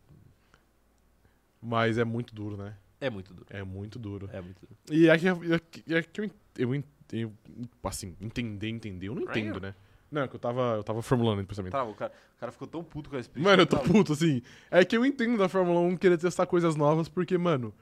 Mas 1.61 1.99
é 1.99 2.05
muito 2.05 2.35
duro, 2.35 2.57
né? 2.57 2.77
é 3.01 3.11
muito 3.11 3.33
duro. 3.35 3.47
É 3.51 3.63
muito 3.65 3.99
duro. 3.99 4.29
É 4.33 4.41
muito 4.41 4.61
duro. 4.61 4.77
E 4.91 5.09
é 5.09 5.19
que, 5.19 5.29
é 5.29 6.03
que, 6.03 6.21
é 6.21 6.31
eu, 6.57 6.75
eu, 6.75 6.85
eu, 7.13 7.33
assim, 7.83 8.17
entender, 8.21 8.69
entender, 8.69 9.09
eu 9.09 9.15
não 9.15 9.23
entendo, 9.23 9.61
né? 9.61 9.75
Não, 10.13 10.23
é 10.23 10.29
que 10.29 10.37
eu 10.37 10.41
tava, 10.41 10.75
eu 10.77 10.85
tava 10.85 11.01
formulando 11.01 11.41
o 11.41 11.47
pensamento. 11.47 11.73
Tá, 11.73 11.83
o, 11.83 11.95
cara, 11.95 12.13
o 12.37 12.41
cara 12.41 12.53
ficou 12.53 12.69
tão 12.69 12.85
puto 12.85 13.09
com 13.09 13.17
a 13.17 13.21
sprint. 13.21 13.43
Mano, 13.43 13.63
eu 13.63 13.67
tô 13.67 13.79
tá- 13.79 13.83
puto, 13.83 14.13
assim. 14.13 14.43
É 14.71 14.85
que 14.85 14.95
eu 14.95 15.07
entendo 15.07 15.39
da 15.39 15.49
Fórmula 15.49 15.81
1 15.81 15.97
querer 15.97 16.19
testar 16.19 16.45
coisas 16.45 16.77
novas, 16.77 17.09
porque, 17.09 17.39
mano, 17.39 17.73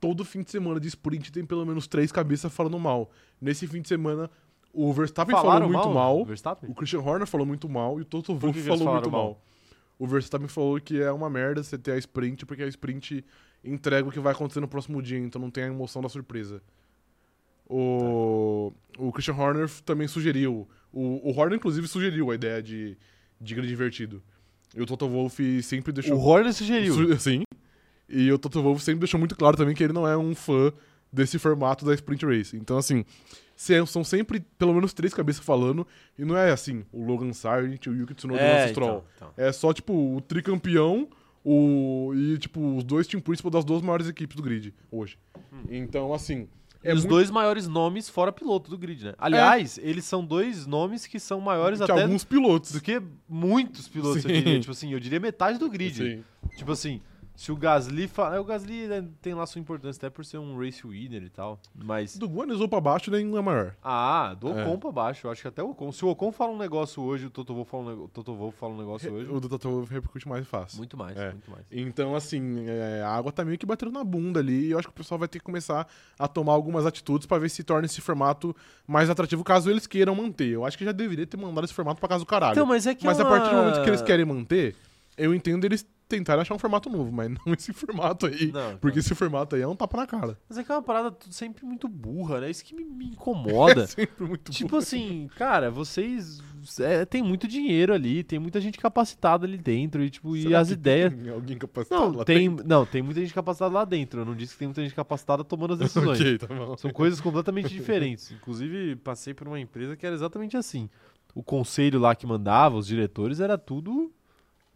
todo 0.00 0.24
fim 0.24 0.42
de 0.42 0.50
semana 0.50 0.80
de 0.80 0.88
sprint 0.88 1.30
tem 1.30 1.46
pelo 1.46 1.64
menos 1.64 1.86
três 1.86 2.10
cabeças 2.10 2.52
falando 2.52 2.76
mal. 2.76 3.08
Nesse 3.40 3.68
fim 3.68 3.80
de 3.80 3.86
semana, 3.86 4.28
o 4.72 4.92
Verstappen 4.92 5.34
Falaram 5.34 5.68
falou 5.68 5.84
muito 5.84 5.94
mal, 5.94 6.20
o 6.68 6.74
Christian 6.74 7.00
Horner 7.00 7.26
falou 7.26 7.46
muito 7.46 7.68
mal 7.68 7.98
e 7.98 8.02
o 8.02 8.04
Toto 8.04 8.34
Wolff 8.34 8.60
falou 8.62 8.92
muito 8.92 9.10
mal? 9.10 9.22
mal. 9.22 9.42
O 9.98 10.06
Verstappen 10.08 10.48
falou 10.48 10.78
que 10.80 11.00
é 11.00 11.10
uma 11.10 11.30
merda 11.30 11.62
você 11.62 11.78
ter 11.78 11.92
a 11.92 11.98
sprint, 11.98 12.44
porque 12.44 12.62
a 12.62 12.66
sprint 12.66 13.24
entrega 13.64 14.08
o 14.08 14.12
que 14.12 14.20
vai 14.20 14.32
acontecer 14.32 14.60
no 14.60 14.68
próximo 14.68 15.00
dia, 15.00 15.18
então 15.18 15.40
não 15.40 15.50
tem 15.50 15.64
a 15.64 15.68
emoção 15.68 16.02
da 16.02 16.08
surpresa. 16.08 16.60
O, 17.68 18.72
o 18.98 19.10
Christian 19.12 19.34
Horner 19.34 19.70
também 19.84 20.06
sugeriu. 20.06 20.68
O, 20.98 21.28
o 21.30 21.38
Horner, 21.38 21.58
inclusive, 21.58 21.86
sugeriu 21.86 22.30
a 22.30 22.34
ideia 22.34 22.62
de, 22.62 22.96
de 23.38 23.54
grid 23.54 23.70
invertido. 23.70 24.22
E 24.74 24.80
o 24.80 24.86
Toto 24.86 25.06
Wolff 25.06 25.62
sempre 25.62 25.92
deixou. 25.92 26.16
O 26.16 26.20
Horner 26.20 26.54
sugeriu. 26.54 26.94
Su- 26.94 27.18
Sim. 27.20 27.42
E 28.08 28.32
o 28.32 28.38
Toto 28.38 28.62
Wolff 28.62 28.82
sempre 28.82 29.00
deixou 29.00 29.18
muito 29.20 29.36
claro 29.36 29.56
também 29.58 29.74
que 29.74 29.84
ele 29.84 29.92
não 29.92 30.08
é 30.08 30.16
um 30.16 30.34
fã 30.34 30.72
desse 31.12 31.38
formato 31.38 31.84
da 31.84 31.92
Sprint 31.94 32.24
Race. 32.24 32.56
Então, 32.56 32.78
assim, 32.78 33.04
se- 33.54 33.84
são 33.86 34.02
sempre 34.02 34.40
pelo 34.58 34.72
menos 34.72 34.94
três 34.94 35.12
cabeças 35.12 35.44
falando, 35.44 35.86
e 36.18 36.24
não 36.24 36.34
é 36.36 36.50
assim, 36.50 36.82
o 36.90 37.04
Logan 37.04 37.32
Sargent, 37.34 37.86
o 37.88 37.94
Yuki 37.94 38.14
Tsunoda 38.14 38.40
e 38.40 38.44
o 38.44 38.46
é, 38.46 38.58
Lance 38.60 38.68
Stroll. 38.70 39.04
então, 39.16 39.28
então. 39.34 39.44
É 39.44 39.52
só, 39.52 39.72
tipo, 39.74 39.92
o 40.16 40.20
tricampeão 40.22 41.08
o, 41.44 42.12
e, 42.14 42.38
tipo, 42.38 42.76
os 42.76 42.84
dois 42.84 43.06
team 43.06 43.20
principal 43.20 43.50
das 43.50 43.64
duas 43.64 43.82
maiores 43.82 44.08
equipes 44.08 44.34
do 44.34 44.42
grid 44.42 44.72
hoje. 44.90 45.18
Então, 45.68 46.12
assim... 46.14 46.48
E 46.90 46.92
os 46.94 47.00
muito- 47.00 47.08
dois 47.10 47.30
maiores 47.30 47.66
nomes 47.68 48.08
fora 48.08 48.30
piloto 48.32 48.70
do 48.70 48.78
grid, 48.78 49.04
né? 49.04 49.14
Aliás, 49.18 49.78
eles 49.82 50.04
são 50.04 50.24
dois 50.24 50.66
nomes 50.66 51.06
que 51.06 51.18
são 51.20 51.40
maiores 51.40 51.78
que 51.80 51.90
até 51.90 52.02
alguns 52.02 52.24
pilotos. 52.24 52.72
do 52.72 52.80
que 52.80 53.00
muitos 53.28 53.88
pilotos, 53.88 54.24
eu 54.24 54.30
Sim. 54.30 54.36
diria. 54.42 54.60
Tipo 54.60 54.72
assim, 54.72 54.92
eu 54.92 55.00
diria 55.00 55.20
metade 55.20 55.58
do 55.58 55.68
grid. 55.68 55.94
Sim. 55.96 56.24
Tipo 56.56 56.72
assim, 56.72 57.00
se 57.36 57.52
o 57.52 57.56
Gasly 57.56 58.08
fala. 58.08 58.40
O 58.40 58.44
Gasly 58.44 58.86
né, 58.88 59.04
tem 59.20 59.34
lá 59.34 59.46
sua 59.46 59.60
importância 59.60 59.98
até 60.00 60.10
por 60.10 60.24
ser 60.24 60.38
um 60.38 60.58
race 60.58 60.86
winner 60.86 61.22
e 61.22 61.28
tal. 61.28 61.60
Mas. 61.74 62.16
Do 62.16 62.26
Guanizou 62.26 62.68
pra 62.68 62.80
baixo, 62.80 63.10
nenhum 63.10 63.36
é 63.36 63.42
maior. 63.42 63.74
Ah, 63.82 64.34
do 64.40 64.48
É. 64.48 64.62
Ocon 64.64 64.78
pra 64.78 64.90
baixo. 64.90 65.26
Eu 65.26 65.30
acho 65.30 65.42
que 65.42 65.48
até 65.48 65.62
o 65.62 65.70
Ocon. 65.70 65.92
Se 65.92 66.04
o 66.04 66.08
Ocon 66.08 66.32
fala 66.32 66.52
um 66.52 66.58
negócio 66.58 67.02
hoje, 67.02 67.26
o 67.26 67.30
Toto 67.30 67.54
Wolff 67.54 67.70
fala 67.70 67.92
um, 67.94 68.50
fala 68.52 68.72
um 68.72 68.78
negócio 68.78 69.12
hoje. 69.12 69.30
O 69.30 69.38
do 69.38 69.48
Toto 69.48 69.68
Wolff 69.70 69.92
repercute 69.92 70.26
mais 70.26 70.46
fácil. 70.48 70.78
Muito 70.78 70.96
mais, 70.96 71.16
É. 71.16 71.30
muito 71.32 71.50
mais. 71.50 71.64
Então, 71.70 72.14
assim, 72.16 72.64
é, 72.68 73.02
a 73.02 73.10
água 73.10 73.30
tá 73.30 73.44
meio 73.44 73.58
que 73.58 73.66
batendo 73.66 73.92
na 73.92 74.02
bunda 74.02 74.40
ali 74.40 74.68
e 74.68 74.70
eu 74.70 74.78
acho 74.78 74.88
que 74.88 74.92
o 74.94 74.96
pessoal 74.96 75.18
vai 75.18 75.28
ter 75.28 75.38
que 75.38 75.44
começar 75.44 75.86
a 76.18 76.26
tomar 76.26 76.52
algumas 76.54 76.86
atitudes 76.86 77.26
pra 77.26 77.38
ver 77.38 77.50
se 77.50 77.62
torna 77.62 77.84
esse 77.86 78.00
formato 78.00 78.56
mais 78.86 79.10
atrativo, 79.10 79.44
caso 79.44 79.70
eles 79.70 79.86
queiram 79.86 80.14
manter. 80.14 80.48
Eu 80.48 80.64
acho 80.64 80.78
que 80.78 80.84
já 80.84 80.92
deveria 80.92 81.26
ter 81.26 81.36
mandado 81.36 81.64
esse 81.64 81.74
formato 81.74 82.00
pra 82.00 82.08
casa 82.08 82.24
do 82.24 82.26
caralho. 82.26 82.52
Então, 82.52 82.64
mas 82.66 82.86
é 82.86 82.94
que 82.94 83.04
mas 83.04 83.18
é 83.18 83.22
a 83.22 83.26
partir 83.26 83.50
do 83.50 83.54
uma- 83.56 83.62
momento 83.64 83.82
que 83.82 83.90
eles 83.90 84.00
querem 84.02 84.24
manter, 84.24 84.74
eu 85.18 85.34
entendo 85.34 85.64
eles 85.64 85.86
tentarem 86.08 86.42
achar 86.42 86.54
um 86.54 86.58
formato 86.58 86.88
novo, 86.88 87.10
mas 87.12 87.28
não 87.44 87.52
esse 87.52 87.72
formato 87.72 88.26
aí. 88.26 88.50
Não, 88.52 88.76
Porque 88.78 88.98
esse 89.00 89.14
formato 89.14 89.56
aí 89.56 89.62
é 89.62 89.66
um 89.68 89.74
tapa 89.76 89.96
na 89.96 90.06
cara. 90.06 90.38
Mas 90.48 90.58
é 90.58 90.64
que 90.64 90.70
é 90.70 90.74
uma 90.74 90.82
parada 90.82 91.16
sempre 91.30 91.64
muito 91.64 91.88
burra, 91.88 92.40
né? 92.40 92.50
Isso 92.50 92.64
que 92.64 92.74
me, 92.74 92.84
me 92.84 93.06
incomoda. 93.06 93.82
É 93.84 93.86
sempre 93.86 94.24
muito 94.26 94.52
Tipo 94.52 94.72
bom. 94.72 94.76
assim, 94.78 95.28
cara, 95.36 95.70
vocês. 95.70 96.40
É, 96.80 97.04
tem 97.04 97.22
muito 97.22 97.46
dinheiro 97.46 97.92
ali, 97.94 98.24
tem 98.24 98.38
muita 98.38 98.60
gente 98.60 98.78
capacitada 98.78 99.46
ali 99.46 99.56
dentro, 99.58 100.02
e, 100.02 100.10
tipo, 100.10 100.36
e 100.36 100.42
Será 100.42 100.60
as 100.60 100.68
que 100.68 100.74
ideias. 100.74 101.12
Tem 101.14 101.28
alguém 101.30 101.56
capacitado 101.58 102.02
Não 102.10 102.18
lá 102.18 102.24
tem, 102.24 102.50
dentro? 102.50 102.66
não, 102.68 102.84
tem 102.86 103.02
muita 103.02 103.20
gente 103.20 103.32
capacitada 103.34 103.72
lá 103.72 103.84
dentro. 103.84 104.20
Eu 104.20 104.24
não 104.24 104.34
disse 104.34 104.52
que 104.54 104.58
tem 104.58 104.68
muita 104.68 104.82
gente 104.82 104.94
capacitada 104.94 105.44
tomando 105.44 105.74
as 105.74 105.78
decisões. 105.80 106.20
ok, 106.20 106.38
tá 106.38 106.46
bom. 106.48 106.76
São 106.76 106.90
coisas 106.92 107.20
completamente 107.20 107.68
diferentes. 107.68 108.30
Inclusive, 108.32 108.96
passei 108.96 109.32
por 109.34 109.46
uma 109.46 109.60
empresa 109.60 109.96
que 109.96 110.04
era 110.04 110.14
exatamente 110.14 110.56
assim. 110.56 110.88
O 111.34 111.42
conselho 111.42 112.00
lá 112.00 112.14
que 112.14 112.26
mandava, 112.26 112.76
os 112.76 112.86
diretores, 112.86 113.40
era 113.40 113.56
tudo. 113.58 114.10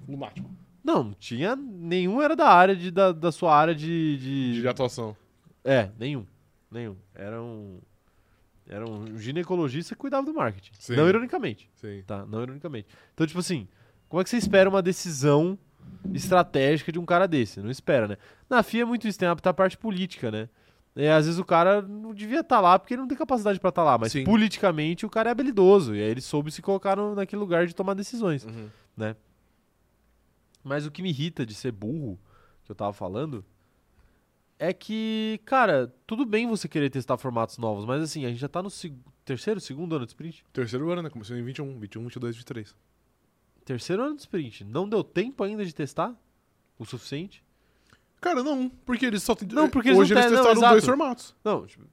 Lunático. 0.09 0.51
Não, 0.83 1.05
não 1.05 1.13
tinha. 1.15 1.55
Nenhum 1.57 2.21
era 2.23 2.35
da 2.35 2.49
área 2.49 2.75
de, 2.75 2.91
da, 2.91 3.13
da 3.13 3.31
sua 3.33 3.55
área 3.55 3.75
de, 3.75 4.17
de- 4.19 4.61
De 4.63 4.69
atuação. 4.69 5.17
É, 5.65 5.91
nenhum. 5.99 6.25
Nenhum. 6.71 6.97
Era 7.15 7.41
um. 7.43 7.79
Era 8.69 8.89
um 8.89 9.19
ginecologista 9.19 9.95
que 9.95 10.01
cuidava 10.01 10.25
do 10.25 10.33
marketing. 10.33 10.71
Sim. 10.79 10.95
Não 10.97 11.09
ironicamente. 11.09 11.69
Sim. 11.77 12.03
Tá? 12.07 12.25
Não 12.25 12.43
ironicamente. 12.43 12.87
Então, 13.13 13.27
tipo 13.27 13.41
assim, 13.41 13.67
como 14.09 14.21
é 14.21 14.25
que 14.25 14.31
você 14.31 14.37
espera 14.37 14.71
uma 14.71 14.81
decisão 14.81 15.59
estratégica 16.15 16.93
de 16.93 16.99
um 16.99 17.05
cara 17.05 17.27
desse? 17.27 17.61
Não 17.61 17.71
espera, 17.71 18.07
né? 18.09 18.17
Na 18.49 18.63
FIA 18.63 18.83
é 18.83 18.85
muito 18.85 19.07
isso, 19.09 19.19
tem 19.19 19.29
a, 19.29 19.35
parte 19.37 19.77
política, 19.77 20.31
né? 20.31 20.49
E 20.97 21.07
às 21.09 21.25
vezes 21.27 21.39
o 21.41 21.45
cara 21.45 21.83
não 21.83 22.13
devia 22.15 22.41
estar 22.41 22.61
lá 22.61 22.79
porque 22.79 22.95
ele 22.95 23.01
não 23.01 23.09
tem 23.09 23.17
capacidade 23.19 23.61
pra 23.61 23.69
estar 23.71 23.85
lá, 23.85 23.97
mas 23.99 24.13
Sim. 24.13 24.25
politicamente 24.25 25.07
o 25.07 25.11
cara 25.11 25.31
é 25.31 25.33
habilidoso. 25.33 25.95
E 25.95 26.03
aí 26.03 26.09
ele 26.09 26.21
soube 26.21 26.51
se 26.51 26.61
colocar 26.61 26.97
no- 26.97 27.15
naquele 27.15 27.39
lugar 27.41 27.67
de 27.67 27.75
tomar 27.75 27.95
decisões. 27.95 28.45
Uhum. 28.45 28.69
Mas 30.63 30.87
o 30.87 30.91
que 30.91 31.03
me 31.03 31.09
irrita 31.11 31.45
de 31.47 31.55
ser 31.55 31.73
burro, 31.73 32.19
que 32.65 32.71
eu 32.71 32.75
tava 32.77 32.93
falando, 32.93 33.45
é 34.59 34.73
que, 34.73 35.41
cara, 35.47 35.93
tudo 36.07 36.27
bem 36.27 36.47
você 36.47 36.69
querer 36.69 36.91
testar 36.91 37.17
formatos 37.17 37.57
novos, 37.57 37.85
mas 37.87 38.03
assim, 38.03 38.27
a 38.27 38.29
gente 38.29 38.39
já 38.41 38.49
tá 38.49 38.63
no 38.63 38.69
seg- 38.71 38.99
terceiro, 39.25 39.59
segundo 39.61 39.97
ano 39.97 40.05
de 40.05 40.13
sprint? 40.13 40.45
Terceiro 40.53 40.91
ano, 40.91 41.03
né? 41.03 41.09
Começou 41.11 41.37
em 41.37 41.43
21, 41.43 41.79
21, 41.79 42.03
22, 42.03 42.37
23. 42.37 42.77
Terceiro 43.65 44.03
ano 44.03 44.15
de 44.17 44.21
sprint. 44.23 44.65
Não 44.65 44.89
deu 44.89 45.03
tempo 45.03 45.43
ainda 45.45 45.65
de 45.65 45.75
testar 45.75 46.15
o 46.79 46.85
suficiente? 46.85 47.43
Cara, 48.21 48.43
não, 48.43 48.69
porque 48.69 49.07
eles 49.07 49.23
só 49.23 49.35
tem... 49.35 49.49
Não, 49.49 49.71
porque 49.71 49.89
eles 49.89 49.99
Hoje 49.99 50.13
não 50.13 50.21
eles 50.21 50.31
te- 50.31 50.37
não, 50.37 50.45
testaram 50.45 50.71
dois 50.73 50.85
formatos. 50.85 51.35
Não, 51.43 51.67
tipo, 51.67 51.87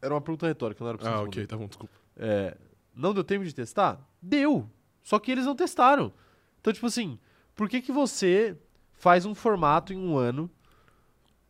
era 0.00 0.12
uma 0.12 0.20
pergunta 0.20 0.46
retórica, 0.48 0.82
não 0.82 0.88
era 0.88 0.98
pra 0.98 1.08
você 1.08 1.14
Ah, 1.14 1.22
ok, 1.22 1.46
tá 1.46 1.56
bom, 1.56 1.66
desculpa. 1.68 1.94
É, 2.16 2.56
não 2.96 3.14
deu 3.14 3.22
tempo 3.22 3.44
de 3.44 3.54
testar? 3.54 4.00
Deu. 4.20 4.68
Só 5.04 5.20
que 5.20 5.30
eles 5.30 5.44
não 5.46 5.54
testaram. 5.54 6.12
Então, 6.60 6.72
tipo 6.72 6.86
assim, 6.86 7.16
por 7.54 7.68
que 7.68 7.80
que 7.80 7.92
você 7.92 8.56
faz 8.92 9.26
um 9.26 9.34
formato 9.34 9.92
em 9.92 9.96
um 9.96 10.16
ano, 10.16 10.50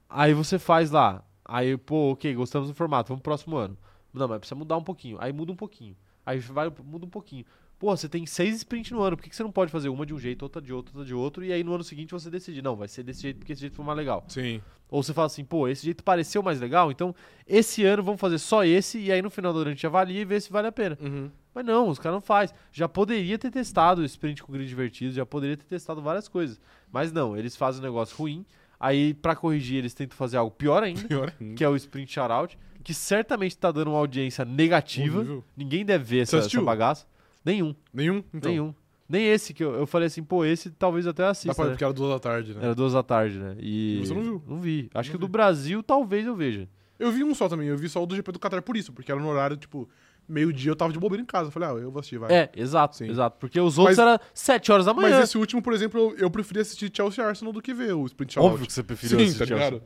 aí 0.09 0.32
você 0.32 0.59
faz 0.59 0.90
lá, 0.90 1.24
aí, 1.44 1.76
pô, 1.76 2.12
ok, 2.12 2.34
gostamos 2.34 2.68
do 2.68 2.74
formato, 2.74 3.09
vamos 3.09 3.22
pro 3.22 3.30
próximo 3.30 3.57
ano. 3.57 3.76
Não, 4.12 4.28
mas 4.28 4.38
precisa 4.38 4.59
mudar 4.59 4.76
um 4.76 4.84
pouquinho. 4.84 5.16
Aí 5.20 5.32
muda 5.32 5.53
um 5.53 5.57
pouquinho. 5.57 5.96
Aí 6.24 6.38
vai, 6.38 6.70
muda 6.84 7.07
um 7.07 7.11
pouquinho. 7.11 7.44
Pô, 7.83 7.97
você 7.97 8.09
tem 8.09 8.24
seis 8.26 8.59
sprints 8.59 8.93
no 8.93 9.03
ano, 9.03 9.16
por 9.16 9.24
que, 9.24 9.28
que 9.28 9.35
você 9.35 9.43
não 9.43 9.51
pode 9.51 9.72
fazer 9.72 9.89
uma 9.89 10.07
de 10.07 10.14
um 10.14 10.18
jeito, 10.20 10.45
outra 10.45 10.62
de 10.62 10.72
outro, 10.72 10.93
outra 10.95 11.05
de 11.05 11.12
outro, 11.12 11.45
e 11.45 11.53
aí 11.53 11.64
no 11.64 11.74
ano 11.74 11.83
seguinte 11.83 12.12
você 12.12 12.30
decide, 12.30 12.62
não, 12.62 12.76
vai 12.76 12.87
ser 12.87 13.03
desse 13.03 13.22
jeito 13.22 13.39
porque 13.39 13.53
esse 13.55 13.61
jeito 13.61 13.74
foi 13.74 13.85
mais 13.85 13.99
legal. 13.99 14.24
Sim. 14.28 14.62
Ou 14.89 15.03
você 15.03 15.12
fala 15.12 15.26
assim, 15.26 15.45
pô, 15.45 15.66
esse 15.66 15.85
jeito 15.85 16.05
pareceu 16.05 16.45
mais 16.45 16.61
legal, 16.61 16.93
então 16.93 17.12
esse 17.45 17.85
ano 17.85 18.01
vamos 18.01 18.20
fazer 18.20 18.39
só 18.39 18.64
esse, 18.64 19.01
e 19.01 19.11
aí 19.11 19.20
no 19.20 19.28
final 19.30 19.53
do 19.53 19.59
ano 19.59 19.70
a 19.70 19.72
gente 19.72 19.85
avalia 19.85 20.20
e 20.20 20.24
vê 20.24 20.41
se 20.41 20.53
vale 20.53 20.68
a 20.68 20.70
pena. 20.70 20.97
Uhum. 21.01 21.28
Mas 21.53 21.64
não, 21.64 21.89
os 21.89 21.99
caras 21.99 22.14
não 22.14 22.20
fazem. 22.20 22.55
Já 22.70 22.89
poderia 22.89 23.37
ter 23.37 23.51
testado 23.51 24.03
o 24.03 24.05
sprint 24.05 24.45
com 24.45 24.53
grid 24.53 24.68
divertido, 24.68 25.12
já 25.12 25.26
poderia 25.26 25.57
ter 25.57 25.64
testado 25.64 26.01
várias 26.01 26.28
coisas. 26.28 26.61
Mas 26.93 27.11
não, 27.11 27.37
eles 27.37 27.57
fazem 27.57 27.80
um 27.80 27.85
negócio 27.85 28.16
ruim, 28.16 28.47
aí 28.78 29.12
pra 29.12 29.35
corrigir 29.35 29.78
eles 29.78 29.93
tentam 29.93 30.16
fazer 30.16 30.37
algo 30.37 30.53
pior 30.53 30.85
ainda, 30.85 31.03
Pior 31.09 31.33
ainda. 31.41 31.57
que 31.57 31.64
é 31.64 31.68
o 31.68 31.74
sprint 31.74 32.12
shoutout, 32.12 32.57
que 32.85 32.95
certamente 32.95 33.59
tá 33.59 33.72
dando 33.72 33.91
uma 33.91 33.99
audiência 33.99 34.45
negativa. 34.45 35.18
Horrível. 35.18 35.45
Ninguém 35.57 35.85
deve 35.85 36.05
ver 36.05 36.20
essa, 36.20 36.37
essa 36.37 36.61
bagaça. 36.62 37.11
Nenhum, 37.45 37.74
Nenhum? 37.93 38.22
Então. 38.32 38.51
nenhum. 38.51 38.74
Nem 39.09 39.26
esse 39.26 39.53
que 39.53 39.62
eu, 39.62 39.74
eu 39.74 39.86
falei 39.86 40.07
assim, 40.07 40.22
pô, 40.22 40.45
esse 40.45 40.70
talvez 40.70 41.05
eu 41.05 41.11
até 41.11 41.22
Dá 41.24 41.30
assista. 41.30 41.55
pra 41.55 41.64
ver 41.64 41.70
né? 41.70 41.74
porque 41.74 41.84
era 41.84 41.93
duas 41.93 42.11
da 42.11 42.18
tarde, 42.18 42.55
né? 42.55 42.61
Era 42.64 42.74
duas 42.74 42.93
da 42.95 43.03
tarde, 43.03 43.38
né? 43.38 43.57
E. 43.59 44.01
Você 44.05 44.14
não 44.14 44.22
viu? 44.22 44.43
Não 44.47 44.59
vi. 44.61 44.88
Acho 44.95 45.09
Não 45.09 45.12
que 45.12 45.16
o 45.16 45.20
do 45.20 45.26
vi. 45.26 45.32
Brasil 45.32 45.82
talvez 45.82 46.26
eu 46.26 46.34
veja. 46.34 46.68
Eu 46.99 47.11
vi 47.11 47.22
um 47.24 47.34
só 47.34 47.49
também, 47.49 47.68
eu 47.68 47.76
vi 47.76 47.88
só 47.88 48.03
o 48.03 48.07
do 48.07 48.14
GP 48.14 48.32
do 48.32 48.38
Qatar 48.38 48.62
por 48.62 48.76
isso, 48.76 48.93
porque 48.93 49.11
era 49.11 49.20
no 49.20 49.28
horário, 49.28 49.57
tipo, 49.57 49.88
meio-dia 50.28 50.70
eu 50.70 50.76
tava 50.76 50.93
de 50.93 50.99
bobeira 51.01 51.20
em 51.22 51.26
casa. 51.26 51.49
Eu 51.49 51.53
falei, 51.53 51.68
ah, 51.68 51.72
eu 51.72 51.90
vou 51.90 51.99
assistir, 52.01 52.16
vai. 52.16 52.32
É, 52.32 52.51
exato, 52.57 52.97
Sim. 52.97 53.09
exato. 53.11 53.36
Porque 53.40 53.61
os 53.61 53.76
outros 53.76 53.99
Mas- 53.99 54.07
era 54.07 54.20
7 54.32 54.70
horas 54.72 54.86
da 54.86 54.95
manhã. 54.95 55.16
Mas 55.16 55.24
esse 55.24 55.36
último, 55.36 55.61
por 55.61 55.72
exemplo, 55.74 56.01
eu, 56.01 56.16
eu 56.16 56.30
preferi 56.30 56.61
assistir 56.61 56.90
Chelsea 56.95 57.22
Arsenal 57.26 57.53
do 57.53 57.61
que 57.61 57.74
ver 57.74 57.93
o 57.95 58.07
Sprint 58.07 58.34
Shoutout. 58.34 58.53
Óbvio 58.55 58.66
que 58.68 58.72
você 58.72 58.82
preferiu 58.84 59.18
Sim, 59.18 59.24
assistir 59.24 59.38
tá 59.40 59.47
Chelsea. 59.47 59.64
ligado? 59.70 59.82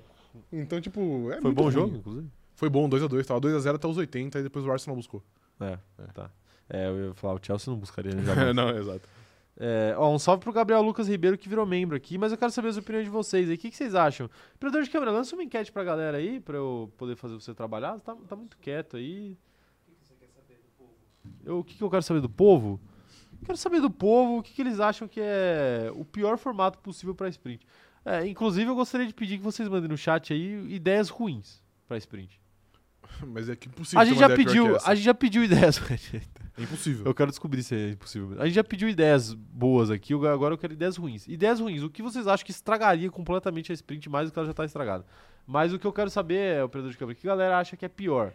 Então, 0.52 0.80
tipo, 0.80 1.30
é 1.32 1.40
Foi 1.40 1.52
bom 1.52 1.62
ruim. 1.64 1.72
jogo, 1.72 1.96
inclusive? 1.96 2.28
Foi 2.54 2.68
bom, 2.68 2.88
2x2, 2.88 3.24
tava 3.24 3.40
2x0 3.40 3.74
até 3.74 3.88
os 3.88 3.96
80 3.96 4.38
e 4.38 4.42
depois 4.42 4.64
o 4.64 4.70
Arsenal 4.70 4.94
buscou. 4.96 5.22
É, 5.58 5.78
tá. 6.12 6.30
É, 6.68 6.88
eu 6.88 7.08
ia 7.08 7.14
falar, 7.14 7.34
o 7.34 7.40
Chelsea 7.42 7.70
não 7.72 7.78
buscaria 7.78 8.14
né, 8.14 8.22
jamais. 8.24 8.54
não, 8.54 8.70
exato. 8.70 9.08
É, 9.58 9.94
ó, 9.96 10.14
um 10.14 10.18
salve 10.18 10.42
pro 10.42 10.52
Gabriel 10.52 10.82
Lucas 10.82 11.08
Ribeiro 11.08 11.38
que 11.38 11.48
virou 11.48 11.64
membro 11.64 11.96
aqui, 11.96 12.18
mas 12.18 12.30
eu 12.30 12.36
quero 12.36 12.50
saber 12.50 12.68
as 12.68 12.76
opiniões 12.76 13.06
de 13.06 13.10
vocês 13.10 13.48
aí. 13.48 13.54
O 13.54 13.58
que, 13.58 13.70
que 13.70 13.76
vocês 13.76 13.94
acham? 13.94 14.28
Operador 14.54 14.82
de 14.82 14.90
câmera, 14.90 15.10
lança 15.10 15.34
uma 15.34 15.42
enquete 15.42 15.72
pra 15.72 15.82
galera 15.82 16.18
aí, 16.18 16.40
pra 16.40 16.56
eu 16.56 16.92
poder 16.98 17.16
fazer 17.16 17.34
você 17.34 17.54
trabalhar. 17.54 17.98
Tá, 18.00 18.14
tá 18.28 18.36
muito 18.36 18.58
quieto 18.58 18.96
aí. 18.96 19.36
Eu, 21.44 21.60
o 21.60 21.64
que, 21.64 21.76
que 21.76 21.82
eu 21.82 21.90
quero 21.90 22.02
saber 22.02 22.20
do 22.20 22.28
povo? 22.28 22.80
Quero 23.44 23.56
saber 23.56 23.80
do 23.80 23.90
povo 23.90 24.38
o 24.38 24.42
que, 24.42 24.52
que 24.52 24.60
eles 24.60 24.80
acham 24.80 25.06
que 25.08 25.20
é 25.20 25.90
o 25.94 26.04
pior 26.04 26.36
formato 26.36 26.78
possível 26.78 27.14
pra 27.14 27.28
sprint. 27.28 27.66
É, 28.04 28.26
inclusive, 28.26 28.70
eu 28.70 28.74
gostaria 28.74 29.06
de 29.06 29.14
pedir 29.14 29.38
que 29.38 29.44
vocês 29.44 29.68
mandem 29.68 29.88
no 29.88 29.96
chat 29.96 30.32
aí 30.32 30.66
ideias 30.72 31.08
ruins 31.08 31.62
pra 31.88 31.96
sprint. 31.96 32.40
Mas 33.26 33.48
é 33.48 33.56
que 33.56 33.68
impossível. 33.68 34.00
A 34.00 34.04
gente, 34.04 34.18
já 34.18 34.28
pediu, 34.28 34.76
a 34.84 34.94
gente 34.94 35.04
já 35.04 35.14
pediu 35.14 35.42
ideias. 35.44 35.80
É 36.58 36.62
impossível. 36.62 37.04
Eu 37.04 37.14
quero 37.14 37.30
descobrir 37.30 37.62
se 37.62 37.74
é 37.74 37.90
impossível. 37.90 38.40
A 38.40 38.46
gente 38.46 38.54
já 38.54 38.64
pediu 38.64 38.88
ideias 38.88 39.32
boas 39.34 39.90
aqui, 39.90 40.14
agora 40.14 40.54
eu 40.54 40.58
quero 40.58 40.72
ideias 40.72 40.96
ruins. 40.96 41.26
Ideias 41.28 41.60
ruins, 41.60 41.82
o 41.82 41.90
que 41.90 42.02
vocês 42.02 42.26
acham 42.26 42.44
que 42.44 42.50
estragaria 42.50 43.10
completamente 43.10 43.70
a 43.72 43.74
sprint 43.74 44.08
mais 44.08 44.28
do 44.28 44.32
que 44.32 44.38
ela 44.38 44.46
já 44.48 44.54
tá 44.54 44.64
estragada? 44.64 45.04
Mas 45.46 45.72
o 45.72 45.78
que 45.78 45.86
eu 45.86 45.92
quero 45.92 46.10
saber 46.10 46.56
é, 46.56 46.64
operador 46.64 46.90
de 46.90 46.96
câmera, 46.98 47.16
o 47.16 47.20
que 47.20 47.26
a 47.28 47.30
galera 47.32 47.58
acha 47.58 47.76
que 47.76 47.84
é 47.84 47.88
pior? 47.88 48.32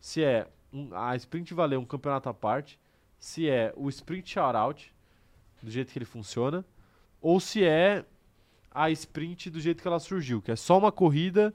Se 0.00 0.22
é 0.22 0.46
um- 0.72 0.90
a 0.94 1.14
sprint 1.16 1.54
valer 1.54 1.78
um 1.78 1.84
campeonato 1.84 2.28
à 2.28 2.34
parte, 2.34 2.78
se 3.18 3.48
é 3.48 3.72
o 3.76 3.88
sprint 3.88 4.30
shoutout, 4.30 4.92
do 5.62 5.70
jeito 5.70 5.92
que 5.92 5.98
ele 5.98 6.04
funciona, 6.04 6.64
ou 7.20 7.38
se 7.38 7.62
é 7.64 8.04
a 8.72 8.90
sprint 8.90 9.50
do 9.50 9.60
jeito 9.60 9.80
que 9.82 9.88
ela 9.88 9.98
surgiu, 10.00 10.40
que 10.42 10.50
é 10.50 10.56
só 10.56 10.76
uma 10.78 10.90
corrida 10.92 11.54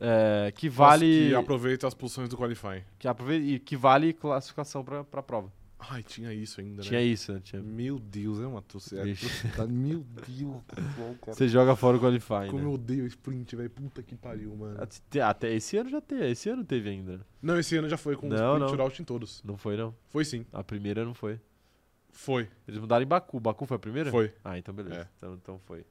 é, 0.00 0.52
que 0.54 0.68
vale 0.68 1.28
Que 1.28 1.34
aproveita 1.34 1.86
as 1.86 1.94
posições 1.94 2.28
do 2.28 2.36
qualifying. 2.36 2.82
que, 2.98 3.06
aprove- 3.08 3.36
e 3.38 3.58
que 3.58 3.76
vale 3.76 4.12
classificação 4.12 4.84
pra, 4.84 5.04
pra 5.04 5.22
prova. 5.22 5.52
Ai, 5.86 6.02
tinha 6.02 6.32
isso 6.32 6.62
ainda, 6.62 6.80
Tinha 6.80 6.98
né? 7.00 7.04
isso, 7.04 7.30
né? 7.30 7.40
Tinha- 7.44 7.60
Meu 7.62 7.98
Deus, 7.98 8.40
é 8.40 8.46
uma 8.46 8.60
atrocidade. 8.60 9.12
Vixe. 9.12 9.48
Tá- 9.50 9.66
Meu 9.66 10.02
Deus. 10.26 10.56
Você 11.26 11.46
joga 11.46 11.76
fora 11.76 11.98
o 11.98 12.00
qualifying, 12.00 12.46
Como 12.46 12.58
né? 12.58 12.64
eu 12.64 12.72
odeio 12.72 13.06
sprint, 13.06 13.54
velho. 13.54 13.68
Puta 13.68 14.02
que 14.02 14.14
pariu, 14.16 14.56
mano. 14.56 14.78
Até, 15.22 15.52
esse 15.54 15.76
ano 15.76 15.90
já 15.90 16.00
teve, 16.00 16.30
esse 16.30 16.48
ano 16.48 16.64
teve 16.64 16.88
ainda. 16.88 17.20
Não, 17.42 17.58
esse 17.58 17.76
ano 17.76 17.86
já 17.86 17.98
foi 17.98 18.16
com 18.16 18.28
Não, 18.28 18.54
sprint 18.54 18.70
shootout 18.70 19.02
em 19.02 19.04
todos. 19.04 19.42
Não 19.44 19.58
foi 19.58 19.76
não. 19.76 19.94
Foi 20.08 20.24
sim. 20.24 20.46
A 20.54 20.64
primeira 20.64 21.04
não 21.04 21.12
foi. 21.12 21.38
Foi. 22.10 22.48
Eles 22.66 22.80
mudaram 22.80 23.02
em 23.04 23.08
Baku. 23.08 23.38
Baku 23.38 23.66
foi 23.66 23.76
a 23.76 23.80
primeira? 23.80 24.10
Foi. 24.10 24.32
Ah, 24.42 24.56
então 24.56 24.72
beleza. 24.72 25.00
É. 25.00 25.08
Então, 25.18 25.34
então 25.34 25.60
foi. 25.66 25.84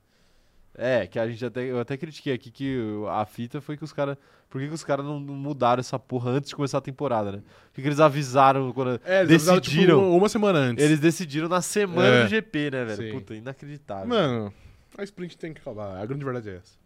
É, 0.76 1.06
que 1.06 1.20
a 1.20 1.28
gente 1.28 1.46
até 1.46 1.62
eu 1.62 1.80
até 1.80 1.96
critiquei 1.96 2.34
aqui 2.34 2.50
que 2.50 2.78
o- 2.80 3.08
a 3.08 3.26
fita 3.26 3.62
foi 3.62 3.78
que 3.78 3.84
os 3.84 3.94
caras, 3.94 4.18
por 4.50 4.60
que, 4.60 4.68
que 4.68 4.74
os 4.74 4.84
caras 4.84 5.06
não 5.06 5.20
mudaram 5.20 5.80
essa 5.80 6.00
porra 6.00 6.32
antes 6.32 6.50
de 6.50 6.56
começar 6.56 6.80
a 6.80 6.82
temporada, 6.82 7.32
né? 7.32 7.38
Por 7.68 7.74
que, 7.76 7.82
que 7.84 7.88
eles 7.88 8.00
avisaram 8.00 8.74
quando 8.74 9.00
É, 9.06 9.20
eles 9.22 9.32
avisaram, 9.34 9.62
tipo, 9.62 9.76
decidiram? 9.76 10.18
uma, 10.18 10.28
semana 10.30 10.58
antes. 10.60 10.84
Eles 10.84 11.00
decidiram 11.00 11.48
na 11.48 11.62
semana 11.62 12.08
É. 12.08 12.24
do 12.24 12.30
GP, 12.30 12.72
né, 12.72 12.86
velho? 12.86 12.98
Sim. 13.04 13.12
Puta, 13.12 13.36
inacreditável. 13.36 14.08
Mano, 14.08 14.54
a 14.98 15.04
sprint 15.04 15.38
tem 15.38 15.54
que 15.54 15.62
acabar. 15.62 15.96
A 16.02 16.06
grande 16.08 16.26
verdade 16.26 16.50
é 16.50 16.56
essa. 16.56 16.82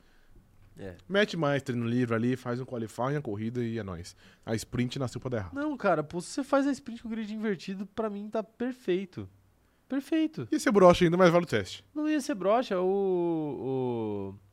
É. 0.79 0.93
Mete 1.09 1.35
mais 1.37 1.63
treino 1.63 1.87
livre 1.87 2.13
ali, 2.13 2.35
faz 2.35 2.59
um 2.59 2.65
qualifying, 2.65 3.15
a 3.15 3.21
corrida 3.21 3.63
e 3.63 3.79
é 3.79 3.83
nóis. 3.83 4.15
A 4.45 4.53
sprint 4.53 4.99
nasceu 4.99 5.19
pra 5.19 5.29
dar 5.29 5.37
errado. 5.37 5.53
Não, 5.55 5.75
cara, 5.77 6.03
pô, 6.03 6.21
se 6.21 6.27
você 6.29 6.43
faz 6.43 6.67
a 6.67 6.71
sprint 6.71 7.01
com 7.01 7.09
grid 7.09 7.33
invertido, 7.33 7.87
pra 7.95 8.09
mim 8.09 8.29
tá 8.29 8.43
perfeito. 8.43 9.27
Perfeito. 9.87 10.47
E 10.51 10.55
esse 10.55 10.69
broche 10.71 11.05
ainda 11.05 11.17
mais 11.17 11.31
vale 11.31 11.45
o 11.45 11.47
teste. 11.47 11.83
Não 11.95 12.09
ia 12.09 12.19
ser 12.19 12.35
brocha, 12.35 12.79
o, 12.79 14.33
o. 14.33 14.47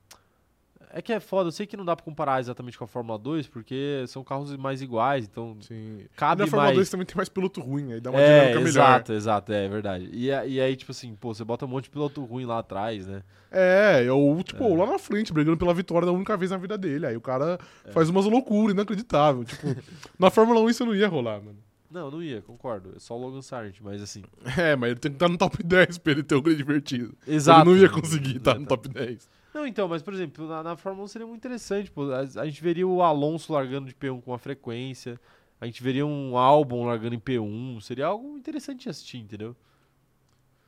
É 0.97 1.03
que 1.03 1.13
é 1.13 1.19
foda, 1.19 1.49
eu 1.49 1.53
sei 1.53 1.67
que 1.67 1.77
não 1.77 1.85
dá 1.85 1.97
pra 1.97 2.05
comparar 2.05 2.39
exatamente 2.39 2.79
com 2.79 2.85
a 2.85 2.87
Fórmula 2.87 3.19
2, 3.19 3.49
porque 3.49 4.05
são 4.07 4.23
carros 4.23 4.57
mais 4.57 4.81
iguais, 4.81 5.25
então 5.29 5.57
Sim. 5.61 6.05
cabe 6.17 6.43
Na 6.43 6.47
Fórmula 6.47 6.67
mais. 6.67 6.77
2 6.77 6.89
também 6.91 7.05
tem 7.05 7.17
mais 7.17 7.29
piloto 7.29 7.61
ruim, 7.61 7.95
aí 7.95 8.01
dá 8.01 8.11
uma 8.13 8.21
é, 8.21 8.27
dinâmica 8.51 8.59
melhor. 8.61 8.69
exato, 8.69 9.13
exato, 9.13 9.53
é 9.53 9.69
verdade. 9.69 10.09
E, 10.13 10.31
a- 10.31 10.47
e 10.47 10.61
aí, 10.61 10.77
tipo 10.77 10.93
assim, 10.93 11.17
pô, 11.17 11.35
você 11.35 11.43
bota 11.43 11.65
um 11.65 11.69
monte 11.69 11.85
de 11.85 11.91
piloto 11.91 12.23
ruim 12.25 12.45
lá 12.45 12.61
atrás, 12.61 13.09
né? 13.09 13.25
É, 13.51 14.07
ou 14.13 14.41
tipo, 14.45 14.73
lá 14.77 14.87
na 14.87 14.99
frente, 15.01 15.33
brigando 15.33 15.57
pela 15.57 15.75
vitória 15.75 16.07
da 16.07 16.13
única 16.13 16.37
vez 16.37 16.53
na 16.53 16.59
vida 16.59 16.79
dele. 16.79 17.07
Aí 17.07 17.17
o 17.17 17.21
cara 17.21 17.59
É. 17.85 17.91
faz 17.91 18.09
umas 18.09 18.27
loucuras, 18.27 18.73
inacreditável. 18.73 19.45
Tipo, 19.45 19.67
na 20.17 20.31
Fórmula 20.31 20.61
1 20.61 20.71
isso 20.71 20.87
não 20.87 20.95
ia 20.95 21.09
rolar, 21.09 21.41
mano. 21.43 21.59
Não, 21.95 22.11
não 22.11 22.21
ia, 22.21 22.43
concordo. 22.43 22.93
É 22.97 22.99
só 22.99 23.17
o 23.17 23.21
Logan 23.21 23.41
Sargent, 23.41 23.81
mas 23.81 24.03
assim. 24.03 24.25
É, 24.59 24.75
mas 24.75 24.91
ele 24.91 24.99
tem 24.99 25.13
que 25.13 25.17
estar 25.17 25.29
no 25.29 25.39
top 25.39 25.63
10 25.63 25.99
pra 25.99 26.13
ele 26.13 26.25
ter 26.25 26.35
o 26.35 26.43
grid 26.43 26.57
divertido. 26.57 27.17
Exato. 27.25 27.61
Ele 27.61 27.71
não 27.71 27.83
ia 27.83 27.89
conseguir 27.89 28.39
estar 28.39 28.59
no 28.59 28.67
top 28.67 28.89
10. 28.89 29.31
Não, 29.55 29.65
então, 29.65 29.87
mas 29.87 30.03
por 30.03 30.13
exemplo, 30.13 30.49
na, 30.49 30.61
na 30.65 30.77
Fórmula 30.77 31.05
1 31.05 31.09
seria 31.09 31.27
muito 31.27 31.39
interessante. 31.39 31.93
Pô. 31.93 32.11
A, 32.11 32.19
a 32.19 32.45
gente 32.47 32.61
veria 32.61 32.85
o 32.85 33.01
Alonso 33.01 33.53
largando 33.53 33.87
de 33.87 33.95
P1 33.95 34.21
com 34.23 34.33
uma 34.33 34.39
frequência. 34.39 35.21
A 35.61 35.67
gente 35.67 35.81
veria 35.85 36.05
um 36.05 36.37
álbum 36.37 36.85
largando 36.85 37.15
em 37.15 37.21
P1. 37.21 37.81
Seria 37.81 38.07
algo 38.07 38.37
interessante 38.37 38.83
de 38.83 38.89
assistir, 38.89 39.19
entendeu? 39.19 39.55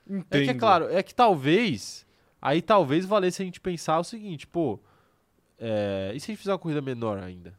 Entendo. 0.09 0.43
É 0.43 0.45
que 0.45 0.51
é 0.51 0.55
claro, 0.55 0.89
é 0.89 1.03
que 1.03 1.13
talvez. 1.13 2.07
Aí 2.41 2.63
talvez 2.63 3.05
valesse 3.05 3.43
a 3.43 3.45
gente 3.45 3.61
pensar 3.61 3.99
o 3.99 4.05
seguinte, 4.05 4.47
pô. 4.47 4.79
é, 5.59 6.13
e 6.15 6.21
se 6.21 6.27
a 6.27 6.33
gente 6.33 6.39
fizer 6.39 6.53
uma 6.53 6.59
corrida 6.59 6.81
menor 6.81 7.19
ainda? 7.19 7.53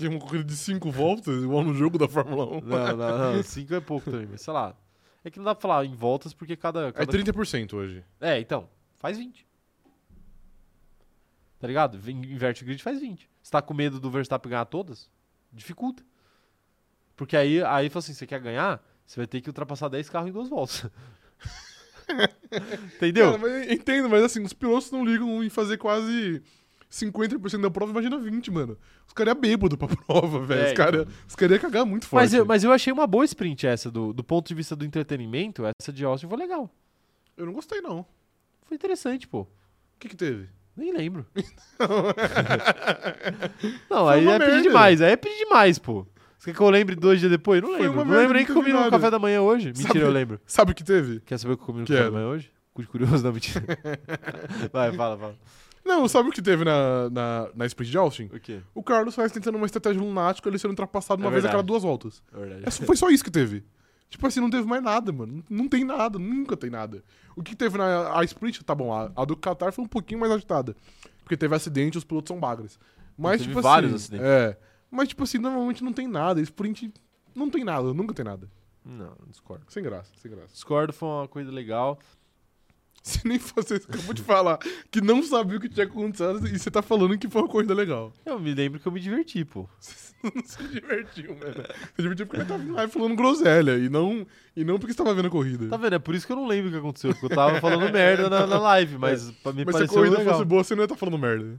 Que 0.00 0.06
é 0.06 0.10
uma 0.10 0.18
corrida 0.18 0.44
de 0.44 0.56
5 0.56 0.90
voltas, 0.90 1.42
igual 1.42 1.62
no 1.62 1.74
jogo 1.74 1.98
da 1.98 2.08
Fórmula 2.08 2.46
1. 2.46 2.60
Não, 2.62 2.96
não, 2.96 3.34
não. 3.34 3.42
Cinco 3.44 3.74
é 3.74 3.80
pouco 3.80 4.10
também, 4.10 4.26
mas 4.30 4.40
sei 4.40 4.52
lá. 4.52 4.74
É 5.22 5.30
que 5.30 5.38
não 5.38 5.44
dá 5.44 5.54
pra 5.54 5.62
falar 5.62 5.84
em 5.84 5.94
voltas 5.94 6.32
porque 6.32 6.56
cada. 6.56 6.88
É 6.88 6.92
cada 6.92 7.12
30% 7.12 7.74
hoje. 7.74 8.02
É, 8.20 8.40
então, 8.40 8.68
faz 8.98 9.18
20. 9.18 9.46
Tá 11.58 11.66
ligado? 11.66 11.98
Inverte 12.10 12.62
o 12.62 12.66
grid, 12.66 12.82
faz 12.82 12.98
20. 12.98 13.28
Você 13.42 13.50
tá 13.50 13.60
com 13.60 13.74
medo 13.74 14.00
do 14.00 14.10
Verstappen 14.10 14.50
ganhar 14.50 14.64
todas? 14.64 15.10
Dificulta. 15.52 16.02
Porque 17.14 17.36
aí, 17.36 17.62
aí 17.62 17.90
fala 17.90 18.02
assim, 18.02 18.14
você 18.14 18.26
quer 18.26 18.40
ganhar? 18.40 18.82
Você 19.04 19.20
vai 19.20 19.26
ter 19.26 19.42
que 19.42 19.50
ultrapassar 19.50 19.88
10 19.88 20.08
carros 20.08 20.30
em 20.30 20.32
duas 20.32 20.48
voltas. 20.48 20.86
Entendeu? 22.96 23.32
Cara, 23.32 23.38
mas 23.38 23.70
entendo, 23.70 24.08
mas 24.08 24.24
assim, 24.24 24.42
os 24.42 24.54
pilotos 24.54 24.90
não 24.90 25.04
ligam 25.04 25.44
em 25.44 25.50
fazer 25.50 25.76
quase 25.76 26.42
50% 26.90 27.60
da 27.60 27.70
prova, 27.70 27.92
imagina 27.92 28.18
20, 28.18 28.50
mano. 28.50 28.76
Os 29.06 29.12
caras 29.12 29.34
iam 29.34 29.40
bêbado 29.40 29.78
pra 29.78 29.86
prova, 30.06 30.40
velho. 30.40 30.60
É, 30.62 30.66
os 30.68 30.72
caras 30.72 31.02
então. 31.02 31.14
os 31.28 31.36
cara 31.36 31.52
iam 31.52 31.60
cagar 31.60 31.86
muito 31.86 32.06
forte. 32.06 32.22
mas, 32.22 32.34
eu, 32.34 32.44
mas 32.44 32.64
eu 32.64 32.72
achei 32.72 32.92
uma 32.92 33.06
boa 33.06 33.24
sprint 33.24 33.66
essa, 33.66 33.90
do, 33.90 34.12
do 34.12 34.24
ponto 34.24 34.48
de 34.48 34.54
vista 34.54 34.74
do 34.74 34.84
entretenimento. 34.84 35.62
Essa 35.80 35.92
de 35.92 36.04
Austin 36.04 36.28
foi 36.28 36.38
legal. 36.38 36.68
Eu 37.36 37.46
não 37.46 37.52
gostei, 37.52 37.80
não. 37.80 38.00
O 38.00 38.06
Foi 38.66 38.74
interessante, 38.74 39.28
pô. 39.28 39.46
que 39.98 40.08
que 40.08 40.16
teve? 40.16 40.48
Nem 40.76 40.92
lembro. 40.92 41.26
não, 43.88 44.08
aí 44.08 44.26
é 44.26 44.38
pedir 44.38 44.62
demais. 44.62 45.00
Aí 45.02 45.12
é 45.12 45.16
pedir 45.16 45.38
demais, 45.38 45.78
pô. 45.78 46.06
Você 46.38 46.50
quer 46.52 46.56
que 46.56 46.62
eu 46.62 46.70
lembre 46.70 46.96
dois 46.96 47.20
dias 47.20 47.30
depois? 47.30 47.60
Não 47.60 47.70
Foi 47.70 47.80
lembro. 47.80 48.04
Não 48.04 48.16
lembro 48.16 48.34
nem 48.34 48.44
que 48.46 48.50
eu 48.50 48.54
comi 48.54 48.72
no 48.72 48.90
café 48.90 49.10
da 49.10 49.18
manhã 49.18 49.42
hoje. 49.42 49.66
Mentira, 49.68 49.88
Sabe- 49.88 50.00
eu 50.00 50.10
lembro. 50.10 50.40
Sabe 50.46 50.72
o 50.72 50.74
que 50.74 50.82
teve? 50.82 51.20
Quer 51.20 51.38
saber 51.38 51.54
o 51.54 51.56
que 51.56 51.62
eu 51.62 51.66
comi 51.66 51.80
no 51.80 51.84
Que 51.86 51.92
café 51.92 52.04
era? 52.04 52.10
da 52.10 52.16
manhã 52.18 52.28
hoje? 52.30 52.50
Cu 52.72 52.82
de 52.82 52.88
curioso, 52.88 53.22
não, 53.22 53.32
mentira. 53.32 53.62
Vai, 54.72 54.92
fala, 54.92 55.18
fala. 55.18 55.34
Não, 55.90 56.06
sabe 56.06 56.28
o 56.28 56.32
que 56.32 56.40
teve 56.40 56.64
na, 56.64 57.10
na, 57.10 57.48
na 57.52 57.66
sprint 57.66 57.90
de 57.90 57.98
Austin? 57.98 58.30
O 58.32 58.38
quê? 58.38 58.60
O 58.72 58.80
Carlos 58.80 59.14
Sainz 59.14 59.32
tentando 59.32 59.56
uma 59.56 59.66
estratégia 59.66 60.00
lunática, 60.00 60.48
ele 60.48 60.56
sendo 60.56 60.70
ultrapassado 60.70 61.20
É 61.20 61.24
uma 61.26 61.32
vez 61.32 61.44
a 61.44 61.48
cada 61.48 61.64
duas 61.64 61.82
voltas. 61.82 62.22
É 62.32 62.38
verdade. 62.38 62.64
É 62.64 62.70
foi 62.70 62.96
só 62.96 63.10
isso 63.10 63.24
que 63.24 63.30
teve. 63.30 63.64
Tipo 64.08 64.26
assim, 64.26 64.40
não 64.40 64.50
teve 64.50 64.66
mais 64.66 64.82
nada, 64.82 65.12
mano. 65.12 65.42
Não, 65.50 65.68
tem 65.68 65.84
nada, 65.84 66.18
nunca 66.18 66.56
tem 66.56 66.70
nada. 66.70 67.02
O 67.34 67.42
que 67.42 67.56
teve 67.56 67.76
na 67.76 68.16
a 68.16 68.24
sprint, 68.24 68.62
tá 68.64 68.74
bom, 68.74 68.92
a, 68.92 69.10
a 69.16 69.24
do 69.24 69.36
Qatar 69.36 69.72
foi 69.72 69.84
um 69.84 69.88
pouquinho 69.88 70.20
mais 70.20 70.32
agitada. 70.32 70.76
Porque 71.24 71.36
teve 71.36 71.54
acidente 71.54 71.98
os 71.98 72.04
pilotos 72.04 72.28
são 72.28 72.38
bagres. 72.38 72.78
Mas, 73.18 73.40
Teve 73.40 73.50
tipo 73.50 73.62
vários 73.62 73.92
assim. 73.92 74.16
acidentes. 74.16 74.26
É. 74.26 74.58
Mas, 74.90 75.08
tipo 75.08 75.24
assim, 75.24 75.38
normalmente 75.38 75.84
não 75.84 75.92
tem 75.92 76.08
nada. 76.08 76.40
Sprint 76.40 76.92
não 77.34 77.50
tem 77.50 77.64
nada, 77.64 77.92
nunca 77.92 78.14
tem 78.14 78.24
nada. 78.24 78.48
Não, 78.84 79.14
discordo. 79.28 79.64
Sem 79.68 79.82
graça, 79.82 80.10
sem 80.16 80.30
graça. 80.30 80.52
Discordo, 80.52 80.92
foi 80.92 81.08
uma 81.08 81.28
coisa 81.28 81.50
legal. 81.50 81.98
Se 83.02 83.26
nem 83.26 83.38
você 83.38 83.76
acabou 83.76 84.12
de 84.12 84.22
falar 84.22 84.58
que 84.90 85.00
não 85.00 85.22
sabia 85.22 85.56
o 85.56 85.60
que 85.60 85.68
tinha 85.70 85.86
acontecido 85.86 86.46
e 86.46 86.58
você 86.58 86.70
tá 86.70 86.82
falando 86.82 87.16
que 87.16 87.28
foi 87.30 87.40
uma 87.42 87.48
corrida 87.48 87.72
legal. 87.72 88.12
Eu 88.26 88.38
me 88.38 88.52
lembro 88.52 88.78
que 88.78 88.86
eu 88.86 88.92
me 88.92 89.00
diverti, 89.00 89.44
pô. 89.44 89.66
Não 90.22 90.44
se 90.44 90.62
divertiu, 90.64 91.30
mano. 91.34 91.64
Se 91.96 92.02
divertiu 92.02 92.26
porque 92.26 92.42
ele 92.42 92.48
tava 92.48 92.72
lá 92.74 92.86
falando 92.88 93.16
groselha 93.16 93.78
e 93.78 93.88
não, 93.88 94.26
e 94.54 94.62
não 94.62 94.78
porque 94.78 94.92
você 94.92 94.98
tava 94.98 95.14
vendo 95.14 95.28
a 95.28 95.30
corrida. 95.30 95.66
Tá 95.68 95.78
vendo? 95.78 95.94
É 95.94 95.98
por 95.98 96.14
isso 96.14 96.26
que 96.26 96.32
eu 96.32 96.36
não 96.36 96.46
lembro 96.46 96.68
o 96.68 96.72
que 96.72 96.76
aconteceu. 96.78 97.12
Porque 97.12 97.24
eu 97.24 97.30
tava 97.34 97.58
falando 97.58 97.88
merda 97.90 98.28
na, 98.28 98.46
na 98.46 98.58
live, 98.58 98.98
mas 98.98 99.30
pra 99.42 99.50
me 99.54 99.64
Mas 99.64 99.76
se 99.76 99.82
a 99.82 99.86
pareceu 99.86 99.96
corrida 99.96 100.18
legal. 100.18 100.34
fosse 100.34 100.44
boa, 100.44 100.62
você 100.62 100.74
não 100.74 100.82
ia 100.82 100.84
estar 100.84 100.96
falando 100.96 101.16
merda. 101.18 101.58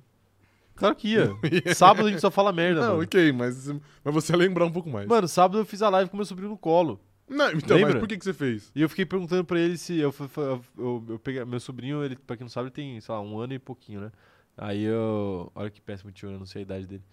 Claro 0.75 0.95
que 0.95 1.07
ia. 1.07 1.31
Sábado 1.73 2.05
a 2.07 2.11
gente 2.11 2.21
só 2.21 2.29
fala 2.29 2.51
merda, 2.53 2.81
Não, 2.81 2.89
mano. 2.89 3.03
ok, 3.03 3.31
mas, 3.31 3.67
mas 4.03 4.13
você 4.13 4.31
ia 4.31 4.37
lembrar 4.37 4.65
um 4.65 4.71
pouco 4.71 4.91
mais. 4.91 5.07
Mano, 5.07 5.27
sábado 5.27 5.57
eu 5.57 5.65
fiz 5.65 5.81
a 5.81 5.89
live 5.89 6.11
com 6.11 6.17
meu 6.17 6.25
sobrinho 6.27 6.51
no 6.51 6.57
colo. 6.57 6.99
Não, 7.31 7.51
então, 7.51 7.77
lembra? 7.77 7.93
mas 7.93 7.99
por 7.99 8.07
que, 8.07 8.17
que 8.17 8.25
você 8.25 8.33
fez? 8.33 8.71
E 8.75 8.81
eu 8.81 8.89
fiquei 8.89 9.05
perguntando 9.05 9.45
pra 9.45 9.59
ele 9.59 9.77
se. 9.77 9.97
Eu, 9.97 10.13
eu, 10.19 10.65
eu, 10.77 11.05
eu 11.09 11.19
peguei. 11.19 11.43
Meu 11.45 11.59
sobrinho, 11.59 12.03
ele, 12.03 12.17
pra 12.17 12.35
quem 12.35 12.43
não 12.43 12.49
sabe, 12.49 12.65
ele 12.67 12.73
tem, 12.73 12.99
sei 12.99 13.15
lá, 13.15 13.21
um 13.21 13.39
ano 13.39 13.53
e 13.53 13.59
pouquinho, 13.59 14.01
né? 14.01 14.11
Aí 14.57 14.83
eu. 14.83 15.51
Olha 15.55 15.69
que 15.69 15.81
péssimo 15.81 16.11
tio, 16.11 16.29
eu 16.29 16.37
não 16.37 16.45
sei 16.45 16.61
a 16.61 16.63
idade 16.63 16.85
dele. 16.85 17.03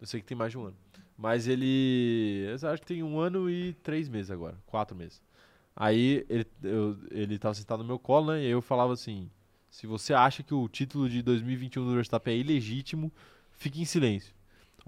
Eu 0.00 0.06
sei 0.06 0.20
que 0.20 0.26
tem 0.26 0.36
mais 0.36 0.50
de 0.50 0.58
um 0.58 0.64
ano. 0.64 0.76
Mas 1.16 1.46
ele. 1.46 2.46
Eu 2.48 2.68
acho 2.70 2.80
que 2.80 2.86
tem 2.86 3.02
um 3.02 3.18
ano 3.18 3.50
e 3.50 3.74
três 3.74 4.08
meses 4.08 4.30
agora. 4.30 4.58
Quatro 4.66 4.96
meses. 4.96 5.22
Aí 5.74 6.24
ele, 6.28 6.46
eu, 6.62 6.96
ele 7.10 7.38
tava 7.38 7.54
sentado 7.54 7.80
no 7.80 7.86
meu 7.86 7.98
colo, 7.98 8.32
né? 8.32 8.42
E 8.42 8.46
aí 8.46 8.50
eu 8.50 8.62
falava 8.62 8.94
assim: 8.94 9.30
se 9.68 9.86
você 9.86 10.14
acha 10.14 10.42
que 10.42 10.54
o 10.54 10.68
título 10.68 11.08
de 11.08 11.20
2021 11.20 11.84
do 11.84 11.94
Verstappen 11.94 12.34
é 12.34 12.38
ilegítimo, 12.38 13.12
fique 13.52 13.80
em 13.80 13.84
silêncio. 13.84 14.34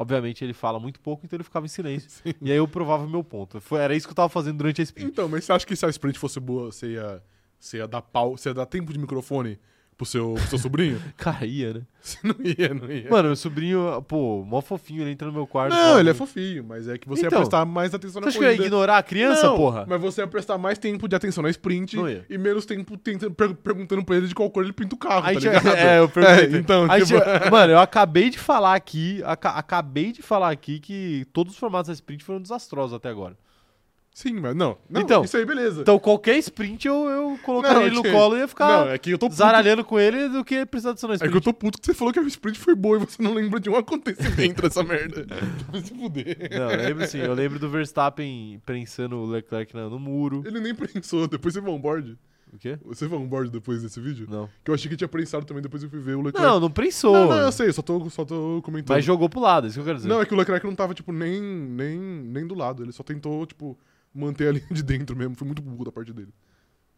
Obviamente 0.00 0.44
ele 0.44 0.54
fala 0.54 0.78
muito 0.78 1.00
pouco, 1.00 1.26
então 1.26 1.36
ele 1.36 1.42
ficava 1.42 1.66
em 1.66 1.68
silêncio. 1.68 2.08
E 2.40 2.52
aí 2.52 2.56
eu 2.56 2.68
provava 2.68 3.04
meu 3.04 3.24
ponto. 3.24 3.60
Foi, 3.60 3.80
era 3.80 3.96
isso 3.96 4.06
que 4.06 4.12
eu 4.12 4.14
tava 4.14 4.28
fazendo 4.28 4.58
durante 4.58 4.80
a 4.80 4.84
sprint. 4.84 5.10
Então, 5.10 5.28
mas 5.28 5.44
você 5.44 5.52
acha 5.52 5.66
que 5.66 5.74
se 5.74 5.84
a 5.84 5.88
sprint 5.88 6.16
fosse 6.16 6.38
boa, 6.38 6.70
você 6.70 6.92
ia, 6.92 7.20
você 7.58 7.78
ia 7.78 7.88
dar 7.88 8.00
pau, 8.00 8.36
você 8.36 8.50
ia 8.50 8.54
dar 8.54 8.64
tempo 8.66 8.92
de 8.92 8.98
microfone 8.98 9.58
pro 9.98 10.06
seu, 10.06 10.34
pro 10.34 10.46
seu 10.46 10.58
sobrinho? 10.58 11.02
Cara, 11.18 11.44
ia, 11.44 11.74
né? 11.74 11.80
Você 12.00 12.18
não 12.22 12.36
ia, 12.42 12.72
não 12.72 12.90
ia. 12.90 13.10
Mano, 13.10 13.24
meu 13.28 13.36
sobrinho, 13.36 14.00
pô, 14.08 14.42
mó 14.42 14.62
fofinho, 14.62 15.02
ele 15.02 15.10
entra 15.10 15.26
no 15.26 15.34
meu 15.34 15.46
quarto. 15.46 15.74
não, 15.74 15.78
fala 15.88 16.00
ele 16.00 16.08
é 16.08 16.14
fofinho, 16.14 16.64
mas 16.64 16.88
é 16.88 16.96
que 16.96 17.06
você 17.06 17.26
Então, 17.26 17.36
ia 17.36 17.40
prestar 17.40 17.64
mais 17.66 17.92
atenção 17.92 18.22
Você 18.22 18.24
na 18.24 18.28
acha 18.28 18.38
que 18.38 18.44
eu 18.44 18.48
ia 18.50 18.54
ignorar 18.66 18.96
a 18.96 19.02
criança, 19.02 19.48
não, 19.48 19.56
porra? 19.56 19.84
Mas 19.86 20.00
você 20.00 20.22
ia 20.22 20.26
prestar 20.26 20.56
mais 20.56 20.78
tempo 20.78 21.06
de 21.06 21.14
atenção 21.16 21.42
na 21.42 21.50
sprint 21.50 21.96
Não 21.96 22.08
ia. 22.08 22.24
e 22.30 22.38
menos 22.38 22.64
tempo 22.64 22.96
tentando, 22.96 23.34
per- 23.34 23.54
perguntando 23.56 24.02
pra 24.04 24.16
ele 24.16 24.28
de 24.28 24.34
qual 24.34 24.48
cor 24.48 24.62
ele 24.64 24.72
pinta 24.72 24.94
o 24.94 24.98
carro, 24.98 25.26
Aí 25.26 25.34
tá 25.34 25.40
ligado? 25.40 25.68
é, 25.76 25.98
eu 25.98 26.08
perguntei. 26.08 26.56
É, 26.56 26.60
então, 26.60 26.86
Aí 26.90 27.04
tipo, 27.04 27.20
Mano, 27.50 27.72
eu 27.72 27.78
acabei 27.80 28.30
de 28.30 28.38
falar 28.38 28.74
aqui, 28.74 29.20
aca- 29.26 29.50
acabei 29.50 30.12
de 30.12 30.22
falar 30.22 30.50
aqui 30.50 30.78
que 30.78 31.26
todos 31.34 31.52
os 31.52 31.58
formatos 31.58 31.88
da 31.88 31.92
sprint 31.94 32.24
foram 32.24 32.40
desastrosos 32.40 32.94
até 32.94 33.10
agora. 33.10 33.36
Sim, 34.20 34.32
mas 34.40 34.52
não. 34.56 34.76
Não, 34.90 35.00
Então, 35.00 35.22
isso 35.22 35.36
aí, 35.36 35.44
beleza. 35.44 35.82
Então 35.82 35.96
qualquer 35.96 36.36
sprint 36.38 36.88
eu, 36.88 37.04
eu 37.08 37.38
colocaria 37.44 37.78
Não, 37.78 37.86
ele 37.86 37.94
no 37.94 38.00
ok. 38.00 38.10
colo 38.10 38.36
e 38.36 38.40
ia 38.40 38.48
ficar 38.48 38.66
Não, 38.86 38.88
é 38.90 38.98
que 38.98 39.12
eu 39.12 39.18
tô 39.18 39.30
zaralhando 39.30 39.84
com 39.84 39.96
ele 39.96 40.28
do 40.28 40.44
que 40.44 40.66
precisar 40.66 40.92
de 40.92 41.00
É 41.06 41.14
sprint. 41.14 41.30
que 41.30 41.36
eu 41.36 41.40
tô 41.40 41.52
puto 41.54 41.78
que 41.78 41.86
você 41.86 41.94
falou 41.94 42.12
que 42.12 42.18
a 42.18 42.22
sprint 42.24 42.58
foi 42.58 42.74
boa 42.74 42.96
e 42.96 42.98
você 42.98 43.22
não 43.22 43.32
lembra 43.32 43.60
de 43.60 43.70
um 43.70 43.76
acontecimento 43.78 44.60
dessa 44.62 44.82
merda. 44.82 45.24
Vai 45.70 45.80
se 45.82 45.94
fuder. 45.94 46.36
Não, 46.50 46.68
eu 46.68 46.78
lembro 46.88 47.06
sim, 47.06 47.18
eu 47.18 47.32
lembro 47.32 47.60
do 47.60 47.68
Verstappen 47.68 48.60
prensando 48.66 49.14
o 49.18 49.24
Leclerc 49.26 49.72
na- 49.72 49.88
no 49.88 50.00
muro. 50.00 50.42
Ele 50.44 50.58
nem 50.58 50.74
prensou, 50.74 51.28
depois 51.28 51.54
você 51.54 51.60
vai 51.60 51.70
on 51.72 51.78
board. 51.80 52.18
O 52.52 52.58
quê? 52.58 52.76
Você 52.86 53.06
vai 53.06 53.20
on 53.20 53.26
board 53.28 53.52
depois 53.52 53.82
desse 53.82 54.00
vídeo? 54.00 54.26
Não. 54.28 54.48
Que 54.64 54.70
eu 54.72 54.74
achei 54.74 54.90
que 54.90 54.96
tinha 54.96 55.06
prensado 55.06 55.46
também, 55.46 55.62
depois 55.62 55.80
eu 55.84 55.88
fui 55.90 56.00
ver 56.00 56.16
o 56.16 56.22
Leclerc. 56.22 56.40
Não, 56.44 56.58
não 56.58 56.70
prensou. 56.72 57.12
não, 57.12 57.28
não, 57.28 57.36
eu 57.36 57.52
sei, 57.52 57.70
só 57.72 57.82
tô, 57.82 58.10
só 58.10 58.24
tô 58.24 58.60
comentando. 58.64 58.96
mas 58.96 59.04
jogou 59.04 59.28
pro 59.28 59.38
lado, 59.38 59.66
é 59.66 59.68
isso 59.68 59.74
que 59.76 59.80
eu 59.80 59.84
quero 59.84 59.98
dizer. 59.98 60.08
Não, 60.08 60.20
é 60.20 60.26
que 60.26 60.34
o 60.34 60.36
Leclerc 60.36 60.66
não 60.66 60.74
tava, 60.74 60.92
tipo, 60.92 61.12
nem, 61.12 61.40
nem, 61.40 61.96
nem 62.00 62.44
do 62.44 62.56
lado. 62.56 62.82
Ele 62.82 62.90
só 62.90 63.04
tentou, 63.04 63.46
tipo, 63.46 63.78
manter 64.18 64.48
a 64.48 64.52
linha 64.52 64.66
de 64.70 64.82
dentro 64.82 65.16
mesmo. 65.16 65.34
Foi 65.34 65.46
muito 65.46 65.62
burro 65.62 65.84
da 65.84 65.92
parte 65.92 66.12
dele. 66.12 66.32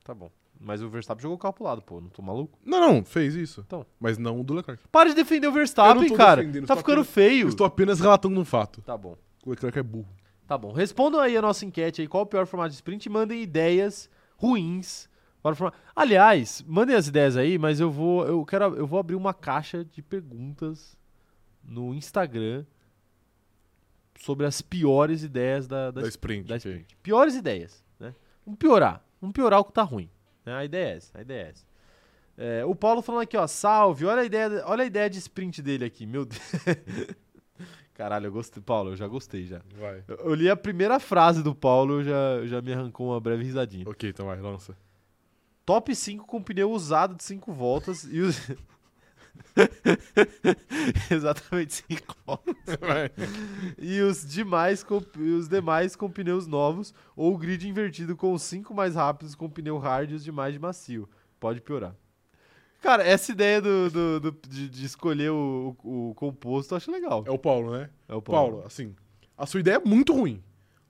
Tá 0.05 0.15
bom. 0.15 0.31
Mas 0.59 0.83
o 0.83 0.91
Verstappen 0.91 1.23
jogou 1.23 1.37
o 1.37 1.39
carro 1.39 1.55
pro 1.55 1.65
lado, 1.65 1.81
pô. 1.83 2.01
Não 2.01 2.09
tô 2.11 2.21
maluco? 2.21 2.59
Não, 2.65 2.81
não, 2.81 3.05
fez 3.05 3.35
isso. 3.35 3.63
Então. 3.67 3.87
Mas 3.99 4.19
não 4.19 4.41
o 4.41 4.45
do 4.45 4.53
Leclerc. 4.55 4.83
Para 4.93 5.09
de 5.09 5.15
defender 5.15 5.47
o 5.47 5.53
Verstappen, 5.53 6.13
cara. 6.15 6.43
Tá 6.67 6.77
ficando 6.77 7.01
apenas- 7.01 7.09
feio. 7.11 7.49
Estou 7.49 7.67
apenas 7.67 7.99
relatando 8.01 8.39
um 8.39 8.45
fato. 8.45 8.83
Tá 8.83 8.97
bom. 8.97 9.17
O 9.45 9.51
Leclerc 9.51 9.79
é 9.79 9.83
burro. 9.83 10.09
Tá 10.47 10.59
bom. 10.59 10.73
Respondam 10.73 11.21
aí 11.21 11.37
a 11.37 11.41
nossa 11.43 11.65
enquete 11.65 12.03
aí, 12.03 12.09
qual 12.09 12.25
o 12.25 12.27
pior 12.27 12.45
formato 12.47 12.71
de 12.71 12.75
sprint 12.75 13.07
e 13.07 13.09
mandem 13.09 13.41
ideias 13.41 14.11
ruins 14.37 15.09
para 15.43 15.53
o 15.53 15.57
formato. 15.57 15.79
Aliás, 15.97 16.63
mandem 16.67 16.95
as 16.97 17.07
ideias 17.09 17.37
aí, 17.37 17.57
mas 17.57 17.81
eu 17.81 17.91
vou 17.91 18.27
eu 18.27 18.45
quero 18.45 18.65
eu 18.75 18.87
vou 18.87 18.99
abrir 18.99 19.15
uma 19.15 19.33
caixa 19.33 19.83
de 19.85 20.03
perguntas 20.03 20.95
no 21.65 21.95
Instagram 21.95 22.67
sobre 24.21 24.47
as 24.47 24.61
piores 24.61 25.23
ideias 25.23 25.67
da, 25.67 25.91
da, 25.91 26.03
Da 26.03 26.09
sprint. 26.09 26.47
da 26.49 26.57
sprint. 26.57 26.97
Piores 27.03 27.35
ideias, 27.35 27.83
né? 27.99 28.15
Vamos 28.45 28.59
piorar. 28.59 29.03
Vamos 29.21 29.33
piorar 29.35 29.61
o 29.61 29.65
que 29.65 29.73
tá 29.73 29.83
ruim. 29.83 30.09
né? 30.45 30.55
A 30.55 30.65
ideia 30.65 30.93
é 30.93 30.97
essa. 30.97 31.19
A 31.19 31.23
ideia 31.23 31.47
é 31.47 31.49
essa. 31.51 31.65
É, 32.37 32.65
o 32.65 32.75
Paulo 32.75 33.03
falando 33.03 33.23
aqui, 33.23 33.37
ó, 33.37 33.47
salve, 33.47 34.07
olha 34.07 34.23
a 34.23 34.25
ideia, 34.25 34.63
olha 34.67 34.83
a 34.83 34.87
ideia 34.87 35.11
de 35.11 35.19
sprint 35.19 35.61
dele 35.61 35.85
aqui, 35.85 36.07
meu 36.07 36.25
Deus. 36.25 36.41
Caralho, 37.95 38.27
eu 38.27 38.33
gostei, 38.33 38.63
Paulo, 38.63 38.91
eu 38.93 38.97
já 38.97 39.07
gostei 39.07 39.45
já. 39.47 39.61
Vai. 39.79 40.03
Eu, 40.09 40.17
eu 40.17 40.35
li 40.35 40.49
a 40.49 40.57
primeira 40.57 40.99
frase 40.99 41.43
do 41.43 41.55
Paulo, 41.55 42.03
já, 42.03 42.47
já 42.47 42.63
me 42.63 42.73
arrancou 42.73 43.09
uma 43.09 43.21
breve 43.21 43.45
risadinha. 43.45 43.85
Ok, 43.87 44.09
então 44.09 44.27
vai, 44.27 44.41
lança. 44.41 44.75
Top 45.67 45.95
5 45.95 46.27
com 46.27 46.43
pneu 46.43 46.71
usado 46.73 47.15
de 47.15 47.23
5 47.25 47.53
voltas 47.53 48.05
e 48.05 48.21
os. 48.21 48.37
Exatamente 51.11 51.75
5 51.89 52.17
voltas. 52.27 52.55
Vai. 52.81 53.11
E 53.79 54.01
os 54.01 54.25
demais 54.27 54.83
com, 54.83 55.01
os 55.37 55.49
demais 55.49 55.97
com 55.97 56.11
pneus 56.11 56.47
novos 56.47 56.95
ou 57.17 57.35
o 57.35 57.39
grid 57.39 57.69
invertido 57.69 58.17
com 58.17 58.33
os 58.33 58.43
5 58.43 58.73
mais 58.75 58.95
rápidos 58.95 59.35
com 59.35 59.49
pneu 59.49 59.79
hard 59.79 60.11
e 60.11 60.15
os 60.15 60.25
demais 60.25 60.53
de 60.53 60.59
macio. 60.59 61.09
Pode 61.39 61.61
piorar. 61.61 61.95
Cara, 62.83 63.03
essa 63.03 63.31
ideia 63.33 63.61
do, 63.61 63.91
do- 63.91 64.21
do- 64.21 64.49
de, 64.49 64.69
de 64.69 64.87
escolher 64.87 65.31
o, 65.31 65.77
o- 65.85 66.11
o 66.11 66.15
composto 66.15 66.73
eu 66.73 66.77
acho 66.77 66.91
legal. 66.91 67.23
É 67.27 67.31
o 67.31 67.39
Paulo, 67.39 67.73
né? 67.73 67.91
É 68.09 68.15
o 68.15 68.23
Paulo, 68.23 68.63
assim, 68.65 68.95
A 69.37 69.45
sua 69.47 69.61
ideia 69.61 69.77
é 69.77 69.89
muito 69.89 70.15
ruim, 70.15 70.43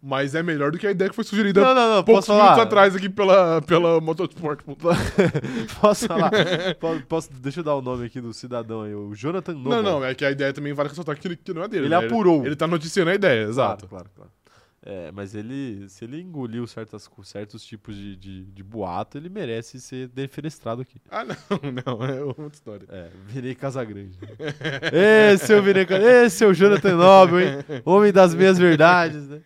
mas 0.03 0.35
é 0.35 0.43
melhor 0.43 0.73
do 0.73 0.79
que 0.79 0.87
a 0.87 0.91
ideia 0.91 1.11
que 1.11 1.15
foi 1.15 1.25
sugerida 1.25 1.61
Não, 1.61 1.75
não, 1.75 1.97
não, 1.97 2.05
poucos 2.05 2.27
posso 2.27 2.33
minutos 2.33 2.51
falar? 2.55 2.63
atrás 2.67 2.97
aqui 2.97 3.09
pela, 3.09 3.61
pela 3.63 4.01
Motorsport. 4.01 4.61
Posso 5.81 6.07
falar? 6.07 6.31
Po- 6.81 7.01
Posso, 7.09 7.31
deixa 7.35 7.61
eu 7.61 7.65
dar 7.65 7.75
o 7.75 7.83
nome 7.83 8.07
aqui 8.07 8.21
do 8.21 8.33
cidadão 8.33 8.83
aí, 8.83 8.95
o 8.95 9.15
Jonathan 9.15 9.53
Noble. 9.55 9.71
Não, 9.71 9.83
não, 9.83 10.05
é 10.05 10.15
que 10.15 10.25
a 10.25 10.31
ideia 10.31 10.53
também 10.53 10.73
vale 10.73 10.89
ressaltar 10.89 11.19
que, 11.19 11.37
que 11.37 11.53
não 11.53 11.63
é 11.63 11.69
dele. 11.69 11.87
Ele 11.87 11.99
né? 11.99 12.07
apurou. 12.07 12.47
Ele 12.47 12.57
tá 12.57 12.67
noticiando 12.67 13.11
a 13.11 13.15
ideia, 13.15 13.41
Claro, 13.45 13.51
exato. 13.51 13.89
claro, 13.89 14.07
claro. 14.15 14.31
É, 14.83 15.13
mas 15.13 15.35
ele, 15.35 15.87
se 15.91 16.05
ele 16.07 16.19
engoliu 16.23 16.67
certas, 16.67 17.07
certos 17.25 17.63
tipos 17.63 17.95
de, 17.95 18.17
de, 18.17 18.45
de 18.47 18.63
boato, 18.63 19.19
ele 19.19 19.29
merece 19.29 19.79
ser 19.79 20.09
defenestrado 20.09 20.81
aqui. 20.81 20.99
Ah, 21.11 21.23
não, 21.23 21.37
não, 21.99 22.05
é 22.07 22.23
outra 22.25 22.47
história. 22.55 22.87
É, 22.89 23.11
Virei 23.27 23.55
Casagrande. 23.55 24.19
Esse 25.35 25.53
é 25.53 25.57
o 25.59 25.63
Virei 25.63 25.87
Esse 26.25 26.45
é 26.45 26.47
o 26.47 26.55
Jonathan 26.55 26.97
Noble, 26.97 27.45
hein? 27.45 27.59
Homem 27.85 28.11
das 28.11 28.35
meias 28.35 28.57
verdades, 28.57 29.29
né? 29.29 29.43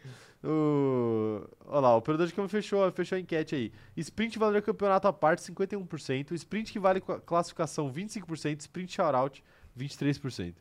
O... 0.47 1.49
Olha 1.67 1.81
lá, 1.81 1.95
o 1.95 1.99
operador 1.99 2.27
de 2.27 2.35
câmbio 2.35 2.49
fechou, 2.51 2.91
fechou 2.93 3.17
a 3.17 3.21
enquete 3.21 3.55
aí. 3.55 3.73
Sprint 3.97 4.39
valeria 4.39 4.61
campeonato 4.63 5.09
à 5.09 5.13
parte, 5.13 5.41
51%. 5.51 6.33
Sprint 6.33 6.71
que 6.73 6.79
vale 6.79 7.01
cla- 7.01 7.21
classificação, 7.21 7.91
25%. 7.93 8.61
Sprint 8.61 8.93
shoutout, 8.93 9.43
23%. 9.79 10.55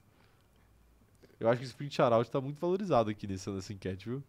Eu 1.40 1.50
acho 1.50 1.60
que 1.60 1.66
o 1.66 1.68
sprint 1.68 1.96
shoutout 1.96 2.32
tá 2.32 2.40
muito 2.40 2.60
valorizado 2.60 3.10
aqui 3.10 3.28
nessa, 3.28 3.52
nessa 3.52 3.74
enquete, 3.74 4.08
viu? 4.10 4.24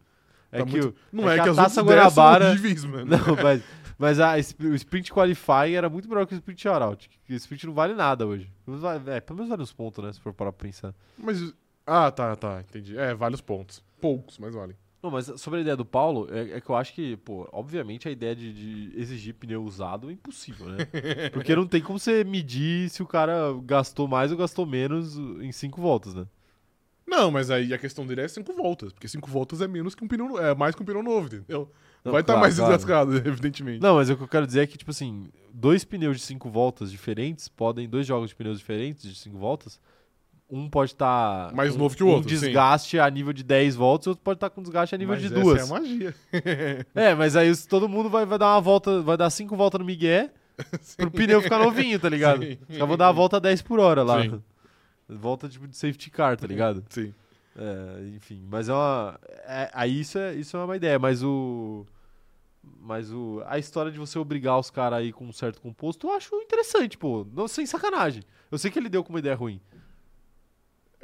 É 0.51 0.59
Tá 0.59 0.65
que 0.65 0.71
muito- 0.71 0.89
o, 0.89 0.95
Não 1.15 1.29
é 1.29 1.35
é, 1.35 1.37
que 1.37 1.43
que, 1.43 1.49
a 1.49 1.51
as 1.51 1.57
Taça 1.57 1.81
Guanabara- 1.81 2.49
horríveis, 2.49 2.83
mano. 2.85 3.05
Não, 3.05 3.35
mas, 3.41 3.63
mas 3.97 4.19
a, 4.19 4.33
o 4.35 4.75
sprint 4.75 5.11
qualifying 5.13 5.73
era 5.73 5.89
muito 5.89 6.07
melhor 6.09 6.25
que 6.27 6.33
o 6.33 6.37
sprint 6.37 6.61
shoutout. 6.61 7.09
O 7.29 7.33
sprint 7.33 7.65
não 7.67 7.73
vale 7.73 7.93
nada 7.93 8.27
hoje. 8.27 8.51
Pelo 8.65 8.77
menos 8.77 8.81
vale- 8.81 9.09
É, 9.17 9.21
pelo 9.21 9.37
menos 9.37 9.49
vale 9.49 9.63
uns 9.63 9.73
pontos, 9.73 10.03
né? 10.03 10.11
Se 10.11 10.19
for 10.19 10.33
parar 10.33 10.51
pra 10.51 10.67
pensar. 10.67 10.93
Mas. 11.17 11.53
Ah, 11.87 12.11
tá, 12.11 12.35
tá, 12.35 12.61
entendi. 12.67 12.97
É, 12.97 13.13
vale 13.13 13.35
os 13.35 13.41
pontos. 13.41 13.83
Poucos, 14.01 14.37
mas 14.39 14.53
vale. 14.53 14.75
Não, 15.05 15.11
mas 15.11 15.31
sobre 15.39 15.59
a 15.59 15.61
ideia 15.61 15.77
do 15.77 15.85
Paulo, 15.85 16.27
é, 16.31 16.57
é 16.57 16.59
que 16.59 16.67
eu 16.67 16.75
acho 16.75 16.91
que, 16.91 17.15
pô, 17.17 17.47
obviamente 17.51 18.07
a 18.07 18.11
ideia 18.11 18.35
de, 18.35 18.51
de 18.51 18.99
exigir 18.99 19.35
pneu 19.35 19.63
usado 19.63 20.09
é 20.09 20.13
impossível, 20.13 20.65
né? 20.65 20.77
Porque 21.31 21.55
não 21.55 21.67
tem 21.67 21.79
como 21.79 21.99
você 21.99 22.23
medir 22.23 22.89
se 22.89 23.03
o 23.03 23.05
cara 23.05 23.53
gastou 23.63 24.07
mais 24.07 24.31
ou 24.31 24.37
gastou 24.37 24.65
menos 24.65 25.15
em 25.15 25.51
cinco 25.51 25.79
voltas, 25.79 26.15
né? 26.15 26.25
Não, 27.05 27.29
mas 27.29 27.51
aí 27.51 27.71
a 27.71 27.77
questão 27.77 28.07
dele 28.07 28.21
é 28.21 28.27
cinco 28.27 28.51
voltas, 28.53 28.91
porque 28.91 29.07
cinco 29.07 29.29
voltas 29.29 29.61
é 29.61 29.67
menos 29.67 29.93
que 29.93 30.03
um 30.03 30.07
pneu, 30.07 30.39
é 30.39 30.55
mais 30.55 30.73
que 30.73 30.81
um 30.81 30.85
pneu 30.85 31.03
novo, 31.03 31.27
entendeu? 31.27 31.69
Não, 32.03 32.11
Vai 32.11 32.21
estar 32.21 32.33
claro, 32.33 32.41
mais 32.41 32.55
claro. 32.55 32.75
desgastado, 32.75 33.15
evidentemente. 33.29 33.79
Não, 33.79 33.93
mas 33.93 34.09
o 34.09 34.17
que 34.17 34.23
eu 34.23 34.27
quero 34.27 34.47
dizer 34.47 34.61
é 34.61 34.65
que, 34.65 34.75
tipo 34.75 34.89
assim, 34.89 35.29
dois 35.53 35.85
pneus 35.85 36.17
de 36.17 36.23
cinco 36.23 36.49
voltas 36.49 36.89
diferentes 36.89 37.47
podem, 37.47 37.87
dois 37.87 38.07
jogos 38.07 38.31
de 38.31 38.35
pneus 38.35 38.57
diferentes 38.57 39.03
de 39.07 39.13
cinco 39.19 39.37
voltas, 39.37 39.79
um 40.49 40.69
pode 40.69 40.91
estar 40.91 41.51
Mais 41.53 41.75
novo 41.75 41.95
que 41.95 42.03
o 42.03 42.07
outro, 42.07 42.27
Um 42.27 42.29
sim. 42.37 42.45
desgaste 42.45 42.99
a 42.99 43.09
nível 43.09 43.33
de 43.33 43.43
10 43.43 43.75
voltas, 43.75 44.07
outro 44.07 44.23
pode 44.23 44.37
estar 44.37 44.49
com 44.49 44.61
desgaste 44.61 44.93
a 44.93 44.97
nível 44.97 45.13
Mas 45.15 45.21
de 45.21 45.27
essa 45.33 45.41
duas. 45.41 45.59
é 45.59 45.63
a 45.63 45.67
magia. 45.79 46.15
É, 46.93 47.15
mas 47.15 47.35
aí 47.35 47.51
todo 47.67 47.89
mundo 47.89 48.09
vai, 48.09 48.25
vai 48.25 48.37
dar 48.37 48.53
uma 48.53 48.61
volta, 48.61 49.01
vai 49.01 49.17
dar 49.17 49.29
cinco 49.29 49.55
voltas 49.55 49.79
no 49.79 49.85
Miguel 49.85 50.29
pro 50.97 51.09
pneu 51.11 51.41
ficar 51.41 51.57
novinho, 51.59 51.99
tá 51.99 52.07
ligado? 52.09 52.43
Sim. 52.43 52.57
Os 52.61 52.67
caras 52.77 52.87
vão 52.87 52.97
dar 52.97 53.07
a 53.09 53.11
volta 53.11 53.37
a 53.37 53.39
10 53.39 53.61
por 53.63 53.79
hora 53.79 54.03
lá. 54.03 54.21
Sim. 54.21 54.41
Volta 55.09 55.49
tipo 55.49 55.67
de 55.67 55.75
safety 55.77 56.09
car, 56.09 56.37
tá 56.37 56.47
ligado? 56.47 56.83
Sim. 56.89 57.13
É, 57.57 58.07
enfim, 58.15 58.43
mas 58.49 58.67
é 58.69 58.73
uma. 58.73 59.19
é- 59.47 59.69
aí 59.73 59.99
isso 60.01 60.17
é, 60.17 60.33
isso 60.35 60.57
é 60.57 60.63
uma 60.63 60.75
ideia, 60.75 60.97
mas 60.99 61.23
o. 61.23 61.85
Mas 62.81 63.11
o. 63.11 63.41
A 63.45 63.57
história 63.59 63.91
de 63.91 63.97
você 63.99 64.17
obrigar 64.19 64.57
os 64.59 64.69
caras 64.69 64.99
aí 64.99 65.11
com 65.13 65.25
um 65.25 65.31
certo 65.31 65.61
composto, 65.61 66.07
eu 66.07 66.13
acho 66.13 66.35
interessante, 66.37 66.97
pô. 66.97 67.25
Não, 67.33 67.47
sem 67.47 67.65
sacanagem. 67.65 68.23
Eu 68.51 68.57
sei 68.57 68.69
que 68.71 68.77
ele 68.79 68.89
deu 68.89 69.03
com 69.03 69.11
uma 69.13 69.19
ideia 69.19 69.35
ruim. 69.35 69.61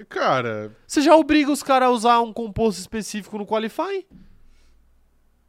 Cara, 0.10 0.76
Você 0.88 1.02
já 1.02 1.16
obriga 1.16 1.52
os 1.52 1.62
caras 1.62 1.90
a 1.90 1.92
usar 1.92 2.22
um 2.22 2.34
composto 2.34 2.80
específico 2.80 3.38
no 3.38 3.46
qualifying? 3.46 4.06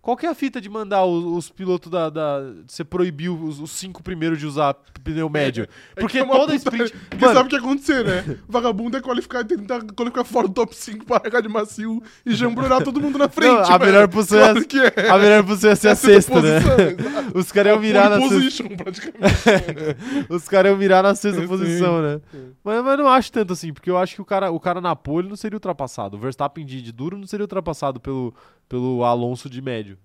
Qual 0.03 0.17
que 0.17 0.27
é 0.27 0.29
a 0.29 0.35
fita 0.35 0.61
de 0.61 0.69
mandar 0.69 1.05
os, 1.05 1.25
os 1.25 1.49
pilotos 1.49 1.89
da, 1.89 2.11
da. 2.11 2.41
Você 2.67 2.83
proibiu 2.83 3.37
os, 3.41 3.61
os 3.61 3.71
cinco 3.71 4.03
primeiros 4.03 4.37
de 4.41 4.45
usar 4.47 4.75
pneu 5.05 5.31
médio? 5.31 5.69
é 5.95 6.01
Porque 6.01 6.19
que 6.19 6.19
é 6.19 6.25
uma 6.25 6.35
toda 6.35 6.53
putaria. 6.59 6.87
sprint. 6.87 6.93
Porque 7.09 7.25
Mano, 7.25 7.37
sabe 7.39 7.47
o 7.47 7.49
que 7.49 7.55
ia 7.55 7.61
acontecer, 7.61 8.05
né? 8.05 8.39
Vagabundo 8.49 8.97
é 8.97 9.01
qualificar, 9.01 9.45
tentar 9.45 9.81
qualificar 9.95 10.25
fora 10.25 10.49
do 10.49 10.55
top 10.55 10.75
5 10.75 11.07
pra 11.07 11.21
largar 11.23 11.41
de 11.41 11.49
macio 11.49 12.03
e 12.27 12.35
jambronar 12.35 12.83
todo 12.83 13.01
mundo 13.01 13.17
na 13.17 13.29
frente. 13.29 13.53
Não, 13.69 13.77
a 13.77 13.79
melhor 13.79 14.09
posição 14.09 14.41
é- 14.41 14.65
claro 14.65 14.93
é. 14.97 15.09
a 15.09 15.19
melhor 15.19 15.45
posição 15.45 15.71
ia 15.71 15.77
ser 15.77 15.89
a 15.89 15.93
é 15.93 15.95
sexta, 15.95 16.43
né? 16.43 16.57
exato. 16.57 17.39
Os 17.39 17.53
caras 17.53 17.73
iam 17.73 17.81
virar 17.81 18.11
na 18.11 18.19
Pole 18.19 18.41
sexta. 18.41 18.65
position, 18.65 18.77
praticamente. 18.77 20.27
Os 20.29 20.49
caras 20.49 20.71
iam 20.73 20.79
virar 20.79 21.03
na 21.05 21.15
sexta 21.15 21.41
Sim. 21.43 21.47
posição, 21.47 22.03
né? 22.03 22.21
Sim. 22.33 22.51
Mas, 22.65 22.83
mas 22.85 22.99
não 22.99 23.09
acho 23.09 23.31
tanto 23.31 23.53
assim, 23.53 23.73
porque 23.73 23.89
eu 23.89 23.97
acho 23.97 24.17
que 24.17 24.21
o 24.23 24.25
cara, 24.25 24.51
o 24.51 24.59
cara 24.59 24.81
na 24.81 24.97
pole 24.97 25.29
não 25.29 25.37
seria 25.37 25.57
ultrapassado. 25.57 26.17
O 26.17 26.21
Verstappen 26.21 26.67
de, 26.67 26.83
de 26.83 26.91
duro 26.91 27.17
não 27.17 27.27
seria 27.27 27.45
ultrapassado 27.45 28.01
pelo, 28.01 28.35
pelo 28.73 29.05
Alonso 29.05 29.51
de 29.51 29.61
médio. 29.61 29.99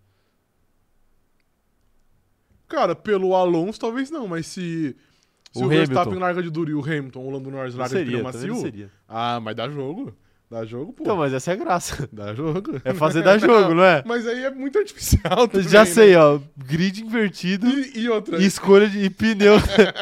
Cara, 2.67 2.93
pelo 2.93 3.33
Alonso 3.33 3.79
talvez 3.79 4.11
não, 4.11 4.27
mas 4.27 4.45
se, 4.45 4.93
se 5.53 5.63
O 5.63 5.67
o, 5.67 5.69
Verstappen 5.69 6.19
larga 6.19 6.43
de 6.43 6.49
duro 6.49 6.69
e 6.69 6.73
o 6.73 6.83
Hamilton, 6.83 7.25
o 7.25 7.31
Lando 7.31 7.49
Norris 7.49 7.75
larga 7.75 7.95
de 7.97 8.03
seria, 8.03 8.17
não 8.17 8.23
macio, 8.25 8.55
seria. 8.57 8.91
ah, 9.07 9.39
mas 9.39 9.55
dá 9.55 9.69
jogo. 9.69 10.13
Dá 10.51 10.65
jogo, 10.65 10.91
pô. 10.91 11.03
Então, 11.03 11.15
mas 11.15 11.33
essa 11.33 11.51
é 11.51 11.53
a 11.53 11.57
graça. 11.57 12.07
Dá 12.11 12.33
jogo. 12.33 12.81
É 12.83 12.93
fazer 12.93 13.21
dar 13.21 13.37
jogo, 13.39 13.73
não 13.73 13.83
é? 13.83 14.01
Mas 14.05 14.25
aí 14.25 14.45
é 14.45 14.49
muito 14.49 14.77
artificial 14.79 15.45
também, 15.47 15.67
Já 15.67 15.79
né? 15.79 15.85
sei, 15.85 16.15
ó. 16.15 16.39
Grid 16.57 17.01
invertido 17.01 17.67
E, 17.67 17.99
e 17.99 18.09
outra, 18.09 18.37
e 18.41 18.45
escolha 18.45 18.89
de 18.89 18.97
e 18.99 19.09
pneu. 19.09 19.55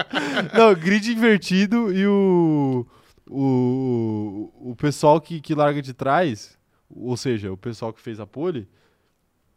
não, 0.56 0.74
grid 0.76 1.12
invertido 1.12 1.92
e 1.94 2.06
o. 2.08 2.86
O, 3.28 4.52
o 4.72 4.76
pessoal 4.76 5.20
que, 5.20 5.42
que 5.42 5.56
larga 5.56 5.82
de 5.82 5.94
trás, 5.96 6.56
ou 6.90 7.16
seja, 7.18 7.52
o 7.52 7.58
pessoal 7.58 7.92
que 7.94 8.02
fez 8.02 8.20
a 8.20 8.26
pole, 8.26 8.68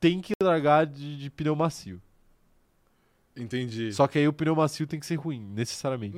tem 0.00 0.20
que 0.20 0.32
largar 0.42 0.86
de, 0.86 1.16
de 1.18 1.30
pneu 1.30 1.55
macio. 1.56 2.00
entendi. 3.36 3.92
Só 3.92 4.06
que 4.06 4.18
aí 4.18 4.28
o 4.28 4.32
pneu 4.32 4.55
macio 4.56 4.86
tem 4.86 4.98
que 5.00 5.06
ser 5.06 5.16
ruim, 5.16 5.40
necessariamente. 5.55 6.16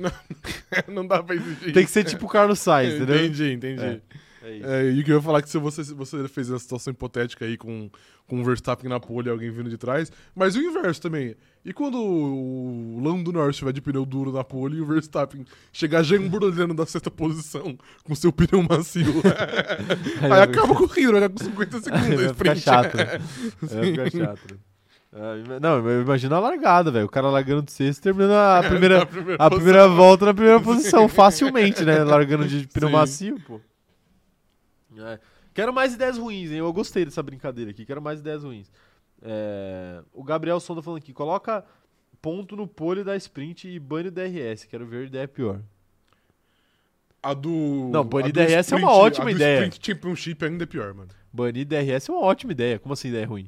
não 0.87 1.05
dá 1.07 1.21
pra 1.23 1.35
exigir. 1.35 1.73
Tem 1.73 1.85
que 1.85 1.91
ser 1.91 2.03
tipo 2.03 2.25
o 2.25 2.29
Carlos 2.29 2.59
Sainz, 2.59 2.95
entendeu? 2.95 3.17
Entendi, 3.25 3.51
entendi. 3.53 3.83
É. 3.83 4.01
É 4.43 4.51
isso. 4.51 4.65
É, 4.67 4.91
e 4.91 4.99
o 4.99 5.03
que 5.03 5.11
eu 5.11 5.15
ia 5.17 5.21
falar 5.21 5.39
é 5.39 5.41
que 5.41 5.49
se 5.49 5.57
você, 5.57 5.83
você 5.93 6.27
fez 6.27 6.49
uma 6.49 6.57
situação 6.59 6.91
hipotética 6.91 7.45
aí 7.45 7.57
com, 7.57 7.89
com 8.27 8.41
o 8.41 8.43
Verstappen 8.43 8.89
na 8.89 8.99
pole 8.99 9.27
e 9.27 9.31
alguém 9.31 9.51
vindo 9.51 9.69
de 9.69 9.77
trás, 9.77 10.11
mas 10.35 10.55
o 10.55 10.61
inverso 10.61 11.01
também. 11.01 11.35
E 11.63 11.71
quando 11.71 11.97
o 12.01 12.99
Lando 13.03 13.31
Norris 13.31 13.55
estiver 13.55 13.71
de 13.71 13.81
pneu 13.81 14.03
duro 14.03 14.31
na 14.31 14.43
pole 14.43 14.77
e 14.77 14.81
o 14.81 14.85
Verstappen 14.85 15.45
chegar 15.71 16.01
jambrolhando 16.01 16.73
da 16.73 16.85
sexta 16.85 17.11
posição 17.11 17.77
com 18.03 18.15
seu 18.15 18.31
pneu 18.31 18.63
macio, 18.63 19.21
aí 20.21 20.41
acaba 20.41 20.73
a 20.73 20.75
corrida, 20.75 21.11
vai 21.11 21.21
ficar 21.21 21.29
com 21.29 21.43
50 21.43 21.81
segundos 21.81 22.07
Aí 22.07 22.13
a 22.13 22.17
vai 22.17 22.33
ficar 22.33 22.55
chato, 22.55 22.97
né? 22.97 23.03
Aí 23.13 23.93
vai 23.95 24.09
ficar 24.09 24.25
chato. 24.25 24.53
né? 24.53 24.59
Ah, 25.13 25.59
Não, 25.59 25.89
eu 25.89 26.01
imagino 26.01 26.33
a 26.35 26.39
largada, 26.39 26.89
velho. 26.89 27.05
O 27.05 27.09
cara 27.09 27.29
largando 27.29 27.63
de 27.63 27.71
sexto 27.73 27.99
e 27.99 28.01
terminando 28.01 28.31
a 28.31 28.63
primeira, 28.67 28.99
Na 28.99 29.05
primeira 29.05 29.43
a 29.43 29.49
primeira 29.49 29.87
volta 29.87 30.25
na 30.25 30.33
primeira 30.33 30.59
posição, 30.61 31.07
facilmente, 31.09 31.83
né? 31.83 32.03
Largando 32.03 32.47
de 32.47 32.65
pneu 32.67 32.87
Sim. 32.87 32.95
macio, 32.95 33.39
pô. 33.45 33.59
É. 34.97 35.19
Quero 35.53 35.73
mais 35.73 35.93
ideias 35.93 36.17
ruins, 36.17 36.49
hein? 36.51 36.57
Eu 36.59 36.71
gostei 36.73 37.03
dessa 37.05 37.21
brincadeira 37.23 37.71
aqui. 37.71 37.85
Quero 37.85 38.01
mais 38.01 38.19
ideias 38.19 38.43
ruins. 38.43 38.71
É, 39.21 40.01
O 40.13 40.23
Gabriel 40.23 40.59
Sonda 40.59 40.81
falando 40.81 40.99
aqui: 40.99 41.13
coloca 41.13 41.63
ponto 42.21 42.55
no 42.55 42.67
pole 42.67 43.03
da 43.03 43.15
sprint 43.15 43.67
e 43.67 43.79
bane 43.79 44.07
o 44.07 44.11
DRS. 44.11 44.65
Quero 44.65 44.85
ver 44.85 45.07
ideia 45.07 45.27
pior. 45.27 45.61
A 47.23 47.33
do. 47.33 47.89
Não, 47.91 48.03
banir 48.03 48.31
DRS 48.33 48.71
é 48.71 48.75
uma 48.77 48.79
sprint- 48.79 48.85
ótima 48.85 49.25
a 49.25 49.31
do 49.31 49.35
ideia. 49.35 49.55
Sprint 49.67 49.85
Championship 49.85 50.43
ainda 50.45 50.63
é 50.63 50.67
pior, 50.67 50.93
mano. 50.93 51.09
Banir 51.31 51.65
DRS 51.67 52.09
é 52.09 52.11
uma 52.11 52.21
ótima 52.21 52.51
ideia. 52.51 52.79
Como 52.79 52.93
assim 52.93 53.09
ideia 53.09 53.27
ruim? 53.27 53.47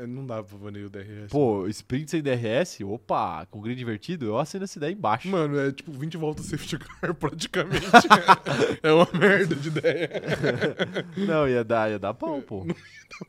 É, 0.00 0.06
não 0.06 0.24
dá 0.24 0.42
pra 0.42 0.56
banir 0.56 0.86
o 0.86 0.90
DRS. 0.90 1.30
Pô, 1.30 1.66
sprint 1.68 2.10
sem 2.10 2.22
DRS? 2.22 2.80
Opa, 2.82 3.46
com 3.50 3.60
grid 3.60 3.82
invertido? 3.82 4.24
Eu 4.26 4.38
assino 4.38 4.64
essa 4.64 4.78
ideia 4.78 4.92
embaixo. 4.92 5.28
Mano, 5.28 5.58
é 5.60 5.70
tipo 5.72 5.92
20 5.92 6.16
voltas 6.16 6.46
safety 6.50 6.78
car 6.78 7.14
praticamente. 7.14 7.86
é 8.82 8.92
uma 8.92 9.06
merda 9.12 9.54
de 9.54 9.68
ideia. 9.68 10.10
Não, 11.16 11.46
ia 11.48 11.62
dar, 11.62 11.90
ia 11.90 11.98
dar 11.98 12.14
pau, 12.14 12.40
pô. 12.40 12.66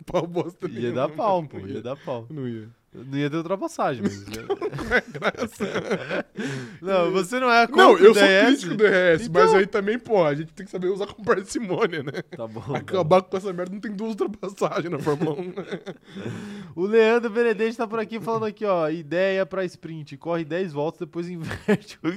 Pau 0.06 0.26
bosta 0.26 0.68
Ia 0.68 0.74
nenhuma, 0.80 0.96
dar 0.96 1.10
pau, 1.10 1.42
não 1.42 1.48
pô. 1.48 1.60
ia. 1.60 1.74
Ia 1.76 1.82
dar 1.82 1.96
pau. 1.98 2.26
Não 2.30 2.48
ia. 2.48 2.70
Não 2.94 3.18
ia 3.18 3.30
ter 3.30 3.38
ultrapassagem, 3.38 4.04
mas. 4.04 4.22
é 4.92 5.02
Graça. 5.20 6.26
Não, 6.82 7.12
você 7.12 7.40
não 7.40 7.50
é 7.50 7.66
contra 7.68 7.84
Não, 7.86 7.98
eu 7.98 8.14
sou 8.14 8.24
crítico 8.46 8.70
do 8.76 8.78
DRS, 8.78 9.28
mas 9.30 9.44
Então. 9.48 9.56
aí 9.56 9.66
também, 9.68 9.98
pô, 10.00 10.26
a 10.26 10.36
gente 10.36 10.52
tem 10.52 10.66
que 10.66 10.72
saber 10.72 10.88
usar 10.88 11.06
com 11.08 11.24
parcimônia, 11.24 12.04
né? 12.04 12.22
Tá 12.36 12.48
bom. 12.48 12.60
tá. 12.60 12.78
Acabar 12.80 13.22
com 13.22 13.38
essa 13.38 13.54
merda 13.54 13.72
não 13.74 13.80
tem 13.80 13.92
duas 13.94 14.12
ultrapassagens 14.12 14.90
na 14.92 15.00
Fórmula 15.00 15.40
1. 15.40 15.54
O 16.76 16.86
Leandro 16.86 17.30
Benedetti 17.30 17.78
tá 17.78 17.86
por 17.88 18.00
aqui 18.00 18.20
falando 18.20 18.46
aqui, 18.46 18.66
ó. 18.66 18.90
Ideia 18.90 19.46
pra 19.46 19.64
sprint. 19.66 20.18
Corre 20.18 20.44
10 20.44 20.74
voltas, 20.74 21.00
depois 21.00 21.30
inverte. 21.30 21.98
o- 22.04 22.12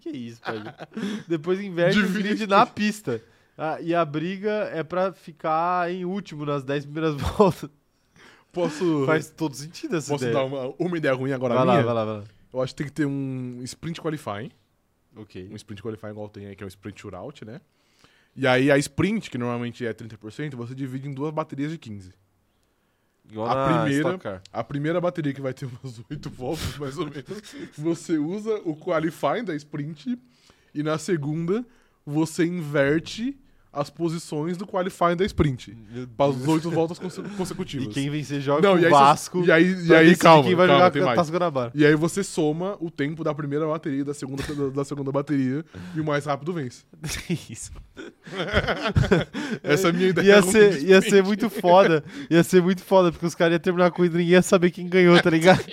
que 0.00 0.10
isso, 0.10 0.40
pai? 0.40 0.62
Depois 1.28 1.60
inverte 1.60 1.98
o 1.98 2.08
grid 2.08 2.46
na 2.46 2.64
pista. 2.66 3.20
Ah, 3.58 3.78
e 3.80 3.94
a 3.94 4.04
briga 4.04 4.70
é 4.72 4.82
pra 4.82 5.12
ficar 5.12 5.90
em 5.90 6.04
último 6.04 6.44
nas 6.44 6.62
10 6.64 6.84
primeiras 6.86 7.14
voltas. 7.14 7.68
Posso, 8.56 9.04
Faz 9.06 9.28
todo 9.30 9.54
sentido 9.54 9.96
essa 9.96 10.10
posso 10.10 10.24
ideia. 10.24 10.34
dar 10.38 10.44
uma, 10.44 10.74
uma 10.78 10.96
ideia 10.96 11.14
ruim 11.14 11.30
agora 11.32 11.54
vai 11.54 11.64
lá, 11.66 11.72
minha? 11.74 11.84
vai 11.84 11.94
lá, 11.94 12.04
vai 12.04 12.16
lá. 12.16 12.24
Eu 12.52 12.62
acho 12.62 12.72
que 12.74 12.78
tem 12.78 12.86
que 12.86 12.92
ter 12.92 13.06
um 13.06 13.60
sprint 13.62 14.00
qualifying. 14.00 14.50
Ok. 15.14 15.48
Um 15.52 15.56
sprint 15.56 15.82
qualifying 15.82 16.10
igual 16.10 16.28
tem 16.28 16.46
aí, 16.46 16.56
que 16.56 16.62
é 16.64 16.66
o 16.66 16.68
sprint 16.68 17.00
shootout, 17.02 17.44
né? 17.44 17.60
E 18.34 18.46
aí 18.46 18.70
a 18.70 18.78
sprint, 18.78 19.30
que 19.30 19.38
normalmente 19.38 19.84
é 19.86 19.92
30%, 19.92 20.54
você 20.56 20.74
divide 20.74 21.06
em 21.08 21.12
duas 21.12 21.32
baterias 21.32 21.70
de 21.70 21.78
15. 21.78 22.12
Igual 23.30 23.48
A 23.48 23.82
primeira-. 23.82 24.42
A 24.52 24.64
primeira 24.64 25.00
bateria, 25.00 25.32
que 25.34 25.40
vai 25.40 25.52
ter 25.52 25.66
umas 25.66 26.00
8 26.10 26.30
voltas, 26.30 26.78
mais 26.78 26.96
ou 26.96 27.06
menos, 27.06 27.42
você 27.76 28.18
usa 28.18 28.54
o 28.64 28.74
qualifying 28.76 29.44
da 29.44 29.54
sprint. 29.54 30.18
E 30.74 30.82
na 30.82 30.96
segunda, 30.98 31.64
você 32.04 32.44
inverte 32.44 33.36
as 33.76 33.90
posições 33.90 34.56
do 34.56 34.66
qualifying 34.66 35.16
da 35.16 35.24
sprint. 35.26 35.76
Para 36.16 36.30
as 36.30 36.48
8 36.48 36.70
voltas 36.70 36.98
conse- 36.98 37.22
consecutivas. 37.36 37.86
E 37.86 37.90
quem 37.90 38.08
vencer 38.10 38.40
joga 38.40 38.62
Não, 38.66 38.78
e 38.78 38.82
o 38.82 38.84
aí 38.86 38.90
Vasco. 38.90 39.44
E 39.44 39.52
aí, 39.52 39.86
e 39.86 39.94
aí 39.94 40.16
calma, 40.16 40.44
quem 40.44 40.54
vai 40.54 40.66
calma, 40.66 40.90
jogar. 40.92 41.14
Taça 41.14 41.30
Guanabara. 41.30 41.72
E 41.74 41.84
aí 41.84 41.94
você 41.94 42.24
soma 42.24 42.76
o 42.80 42.90
tempo 42.90 43.22
da 43.22 43.34
primeira 43.34 43.66
bateria 43.66 44.00
e 44.00 44.04
da 44.04 44.14
segunda, 44.14 44.42
da, 44.42 44.68
da 44.70 44.84
segunda 44.84 45.12
bateria 45.12 45.64
e 45.94 46.00
o 46.00 46.04
mais 46.04 46.24
rápido 46.24 46.52
vence. 46.52 46.84
Isso. 47.50 47.70
Essa 49.62 49.88
é 49.88 49.90
a 49.90 49.92
minha 49.92 50.08
ideia. 50.08 50.26
Ia 50.26 50.40
ruim 50.40 50.50
ser, 50.52 50.82
ia 50.82 51.00
ser 51.00 51.22
muito 51.22 51.48
foda. 51.48 52.02
Ia 52.30 52.42
ser 52.42 52.62
muito 52.62 52.82
foda, 52.82 53.10
porque 53.12 53.26
os 53.26 53.34
caras 53.34 53.52
iam 53.52 53.58
terminar 53.60 53.86
a 53.86 53.90
corrida 53.90 54.16
e 54.16 54.18
ninguém 54.18 54.32
ia 54.32 54.42
saber 54.42 54.70
quem 54.70 54.88
ganhou, 54.88 55.20
tá 55.20 55.30
ligado? 55.30 55.60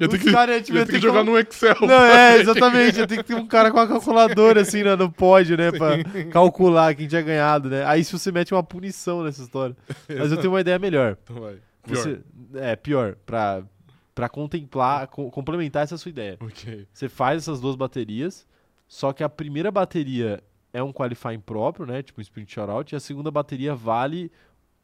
Os 0.00 0.18
que, 0.18 0.30
caras, 0.32 0.62
tipo, 0.62 0.76
ia 0.76 0.80
ia 0.82 0.86
ter 0.86 0.92
que 0.92 1.00
jogar 1.00 1.20
como- 1.20 1.32
no 1.32 1.38
Excel. 1.38 1.76
Não, 1.80 2.04
é, 2.04 2.38
exatamente. 2.40 2.98
Ia 2.98 3.06
ter 3.06 3.16
que 3.18 3.24
ter 3.24 3.34
um 3.34 3.46
cara 3.46 3.70
com 3.70 3.78
a 3.78 3.86
calculadora, 3.88 4.60
assim, 4.62 4.82
no, 4.82 4.96
no 4.96 5.10
pódio, 5.10 5.56
né? 5.56 5.70
Pra 5.72 5.98
calcular 6.30 6.94
quem 6.94 7.06
tinha 7.06 7.22
ganhado, 7.22 7.70
né? 7.70 7.84
Aí 7.86 8.04
se 8.04 8.12
você 8.12 8.30
mete 8.32 8.52
uma 8.52 8.62
punição 8.62 9.22
nessa 9.22 9.42
história. 9.42 9.76
Mas 10.08 10.30
eu 10.30 10.36
tenho 10.38 10.52
uma 10.52 10.60
ideia 10.60 10.78
melhor. 10.78 11.16
Então 11.24 11.40
vai. 11.40 11.56
Pior. 11.84 11.96
Você, 11.96 12.20
é, 12.56 12.76
pior. 12.76 13.16
Pra, 13.24 13.62
pra 14.14 14.28
contemplar, 14.28 15.06
co- 15.06 15.30
complementar 15.30 15.84
essa 15.84 15.96
sua 15.96 16.10
ideia. 16.10 16.36
Ok. 16.40 16.86
Você 16.92 17.08
faz 17.08 17.42
essas 17.42 17.60
duas 17.60 17.74
baterias, 17.76 18.46
só 18.86 19.12
que 19.12 19.22
a 19.24 19.28
primeira 19.28 19.70
bateria 19.70 20.42
é 20.72 20.82
um 20.82 20.92
qualifying 20.92 21.40
próprio, 21.40 21.86
né? 21.86 22.02
Tipo 22.02 22.20
um 22.20 22.22
sprint 22.22 22.52
shoutout, 22.52 22.94
e 22.94 22.96
a 22.96 23.00
segunda 23.00 23.30
bateria 23.30 23.74
vale 23.74 24.30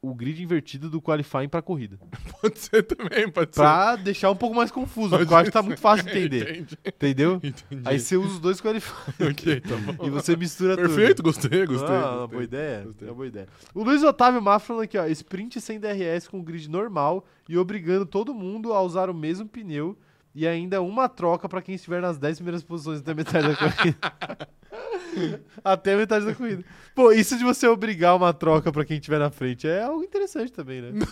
o 0.01 0.15
grid 0.15 0.40
invertido 0.40 0.89
do 0.89 1.02
qualifying 1.02 1.48
pra 1.48 1.60
corrida. 1.60 1.98
Pode 2.40 2.56
ser 2.60 2.85
também, 2.85 3.28
pode 3.28 3.51
Pra 3.51 3.97
deixar 3.97 4.31
um 4.31 4.36
pouco 4.36 4.55
mais 4.55 4.70
confuso, 4.70 5.10
Pode 5.10 5.23
porque 5.24 5.35
eu 5.35 5.39
acho 5.39 5.47
que 5.47 5.52
tá 5.52 5.60
ser. 5.60 5.66
muito 5.66 5.81
fácil 5.81 6.05
de 6.06 6.12
ser. 6.12 6.19
entender. 6.19 6.51
Entendi. 6.52 6.78
Entendeu? 6.86 7.35
Entendi. 7.43 7.82
Aí 7.85 7.98
você 7.98 8.16
usa 8.16 8.35
os 8.35 8.39
dois 8.39 8.60
qualifying 8.60 9.28
ok, 9.28 9.60
tá 9.60 9.77
bom. 9.77 10.06
e 10.06 10.10
você 10.10 10.36
mistura 10.36 10.77
tudo. 10.77 10.86
Perfeito, 10.86 11.20
gostei, 11.20 11.66
gostei. 11.66 11.97
Ah, 11.97 11.98
uma 11.98 12.10
gostei. 12.19 12.28
boa 12.28 12.44
ideia. 12.44 12.85
Gostei. 12.85 13.09
É 13.09 13.10
uma 13.10 13.16
boa 13.16 13.27
ideia. 13.27 13.48
O 13.74 13.82
Luiz 13.82 14.05
Otávio 14.05 14.40
Mafra 14.40 14.69
falando 14.69 14.82
aqui, 14.85 14.97
ó, 14.97 15.05
sprint 15.09 15.60
sem 15.60 15.81
DRS 15.81 16.28
com 16.28 16.44
grid 16.44 16.70
normal 16.70 17.27
e 17.48 17.59
obrigando 17.59 18.06
todo 18.06 18.32
mundo 18.32 18.73
a 18.73 18.81
usar 18.81 19.10
o 19.10 19.15
mesmo 19.15 19.48
pneu 19.48 19.98
e 20.39 20.47
ainda 20.47 20.81
uma 20.81 21.09
troca 21.09 21.48
pra 21.48 21.60
quem 21.60 21.74
estiver 21.74 22.01
nas 22.01 22.16
10 22.16 22.36
primeiras 22.36 22.62
posições 22.62 23.01
até 23.01 23.12
metade 23.12 23.48
da 23.48 23.56
corrida. 23.56 25.40
até 25.65 25.97
metade 25.97 26.24
da 26.27 26.32
corrida. 26.32 26.65
Pô, 26.94 27.10
isso 27.10 27.36
de 27.36 27.43
você 27.43 27.66
obrigar 27.66 28.15
uma 28.15 28.32
troca 28.32 28.70
pra 28.70 28.85
quem 28.85 28.98
estiver 28.98 29.19
na 29.19 29.31
frente 29.31 29.66
é 29.66 29.82
algo 29.82 30.05
interessante 30.05 30.52
também, 30.52 30.81
né? 30.81 30.93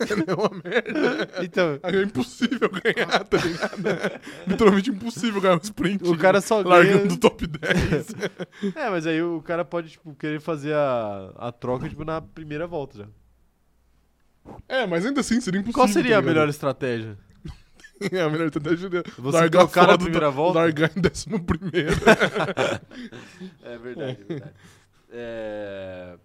É 0.00 0.32
uma 0.32 0.50
merda. 0.64 1.44
Então, 1.44 1.78
É 1.82 2.02
impossível 2.02 2.70
ganhar, 2.70 3.22
tá 3.22 3.36
ligado? 3.36 4.20
Literalmente 4.46 4.88
impossível 4.88 5.42
ganhar 5.42 5.56
um 5.56 5.60
sprint. 5.62 6.08
o 6.08 6.16
cara 6.16 6.40
só 6.40 6.62
largando 6.62 7.00
ganha... 7.00 7.08
do 7.08 7.18
top 7.18 7.46
10. 7.46 8.06
É, 8.74 8.88
mas 8.88 9.06
aí 9.06 9.22
o 9.22 9.42
cara 9.42 9.62
pode, 9.62 9.90
tipo, 9.90 10.14
querer 10.14 10.40
fazer 10.40 10.72
a, 10.72 11.34
a 11.36 11.52
troca, 11.52 11.86
tipo, 11.86 12.02
na 12.02 12.22
primeira 12.22 12.66
volta 12.66 12.96
já. 12.96 13.06
É, 14.66 14.86
mas 14.86 15.04
ainda 15.04 15.20
assim 15.20 15.38
seria 15.38 15.60
impossível. 15.60 15.82
Qual 15.84 15.88
seria 15.88 16.12
tá 16.12 16.18
a 16.20 16.22
melhor 16.22 16.48
estratégia? 16.48 17.18
É, 18.12 18.22
a 18.22 18.30
melhor 18.30 18.46
estratégia 18.46 18.78
seria 18.78 19.02
Você 19.18 19.36
largar 19.36 19.60
trocar 19.60 19.80
na 19.82 19.86
fora 19.88 19.98
do 19.98 20.04
primeira 20.04 20.30
volta? 20.30 20.58
Largar 20.58 20.90
em 20.96 21.00
décimo 21.00 21.44
primeiro. 21.44 21.94
É 23.62 23.78
verdade, 23.78 24.22
é 24.22 24.24
verdade. 24.24 24.54
É... 25.10 26.18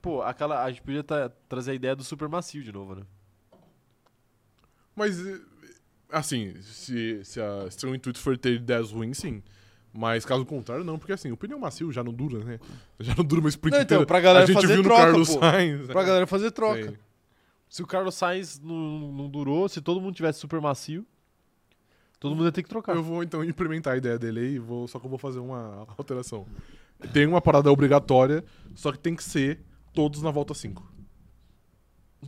Pô, 0.00 0.22
aquela. 0.22 0.64
A 0.64 0.70
gente 0.70 0.82
podia 0.82 1.04
tá- 1.04 1.30
trazer 1.48 1.72
a 1.72 1.74
ideia 1.74 1.94
do 1.94 2.02
super 2.02 2.28
macio 2.28 2.62
de 2.62 2.72
novo, 2.72 2.94
né? 2.94 3.02
Mas, 4.96 5.24
eh, 5.24 5.40
assim, 6.10 6.54
se, 6.62 7.20
se, 7.24 7.40
a, 7.40 7.70
se 7.70 7.86
o 7.86 7.94
intuito 7.94 8.18
for 8.18 8.36
ter 8.36 8.58
10 8.58 8.92
ruins, 8.92 9.18
sim. 9.18 9.42
Mas 9.92 10.24
caso 10.24 10.44
contrário, 10.46 10.84
não, 10.84 10.98
porque 10.98 11.12
assim, 11.12 11.32
o 11.32 11.36
pneu 11.36 11.58
macio 11.58 11.90
já 11.90 12.02
não 12.04 12.12
dura, 12.12 12.44
né? 12.44 12.60
Já 13.00 13.14
não 13.16 13.24
dura 13.24 13.40
uma 13.40 13.48
sprint 13.48 13.74
Não, 13.74 13.82
então, 13.82 13.96
inteira. 13.96 14.06
pra 14.06 14.20
galera 14.20 14.44
a 14.44 14.46
gente 14.46 14.60
fazer 14.60 14.74
viu 14.74 14.84
troca, 14.84 14.98
no 15.00 15.04
Carlos 15.06 15.28
pô. 15.34 15.40
Sainz. 15.40 15.86
Pra 15.86 16.00
né? 16.00 16.06
galera 16.06 16.26
fazer 16.26 16.50
troca. 16.52 16.94
Se 17.68 17.82
o 17.82 17.86
Carlos 17.86 18.14
Sainz 18.14 18.60
não, 18.60 19.12
não 19.12 19.28
durou, 19.28 19.68
se 19.68 19.80
todo 19.80 20.00
mundo 20.00 20.14
tivesse 20.14 20.38
super 20.38 20.60
macio, 20.60 21.04
todo 22.20 22.36
mundo 22.36 22.44
ia 22.44 22.52
ter 22.52 22.62
que 22.62 22.68
trocar. 22.68 22.94
Eu 22.94 23.02
vou 23.02 23.22
então 23.22 23.42
implementar 23.42 23.94
a 23.94 23.96
ideia 23.96 24.18
dele 24.18 24.40
aí, 24.40 24.58
vou, 24.58 24.86
só 24.86 25.00
que 25.00 25.06
eu 25.06 25.10
vou 25.10 25.18
fazer 25.18 25.40
uma 25.40 25.86
alteração. 25.98 26.46
Tem 27.12 27.26
uma 27.26 27.40
parada 27.40 27.72
obrigatória, 27.72 28.44
só 28.74 28.92
que 28.92 28.98
tem 28.98 29.16
que 29.16 29.24
ser 29.24 29.58
todos 29.94 30.22
na 30.22 30.30
volta 30.30 30.52
5. 30.52 30.88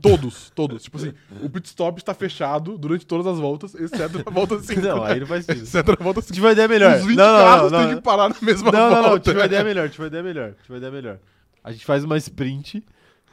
Todos, 0.00 0.50
todos. 0.54 0.82
Tipo 0.82 0.96
assim, 0.96 1.12
o 1.42 1.50
pit 1.50 1.66
stop 1.66 2.00
está 2.00 2.14
fechado 2.14 2.78
durante 2.78 3.06
todas 3.06 3.26
as 3.26 3.38
voltas, 3.38 3.74
exceto 3.74 4.22
na 4.24 4.30
volta 4.30 4.58
5. 4.64 4.80
Não, 4.80 5.04
aí 5.04 5.20
não 5.20 5.26
faz 5.26 5.44
sentido. 5.44 5.64
Exceto 5.64 5.90
na 5.90 6.02
volta 6.02 6.22
5. 6.22 6.32
Tive 6.32 6.46
uma 6.46 6.52
ideia 6.52 6.66
melhor. 6.66 6.96
Os 6.96 7.04
20 7.04 7.16
não, 7.18 7.24
não, 7.26 7.44
carros 7.44 7.72
não, 7.72 7.78
têm 7.78 7.88
não, 7.88 7.96
que 7.96 8.02
parar 8.02 8.28
na 8.30 8.36
mesma 8.40 8.72
Não, 8.72 8.80
não, 8.90 8.96
não, 8.96 9.08
volta. 9.10 9.20
tive 9.20 9.38
uma 9.38 9.44
ideia 9.44 9.62
melhor, 9.62 9.90
tive 9.90 10.02
uma 10.02 10.06
ideia 10.08 10.22
melhor, 10.22 10.54
tive 10.54 10.72
uma 10.72 10.78
ideia 10.78 10.92
melhor. 10.92 11.18
A 11.62 11.70
gente 11.70 11.84
faz 11.84 12.02
uma 12.04 12.16
sprint 12.16 12.82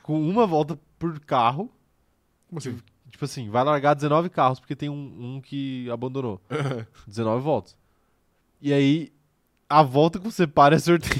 com 0.03 0.21
uma 0.21 0.45
volta 0.45 0.77
por 0.99 1.17
carro. 1.21 1.71
Como 2.49 2.59
assim? 2.59 2.77
Tipo 3.19 3.25
assim, 3.25 3.49
vai 3.49 3.65
largar 3.65 3.95
19 3.95 4.29
carros, 4.29 4.61
porque 4.61 4.77
tem 4.77 4.87
um, 4.87 5.35
um 5.35 5.41
que 5.41 5.89
abandonou. 5.91 6.39
19 7.05 7.43
voltas. 7.43 7.75
E 8.61 8.71
aí, 8.71 9.11
a 9.67 9.83
volta 9.83 10.19
que 10.19 10.23
você 10.23 10.47
para 10.47 10.77
é 10.77 10.79
sorteio. 10.79 11.19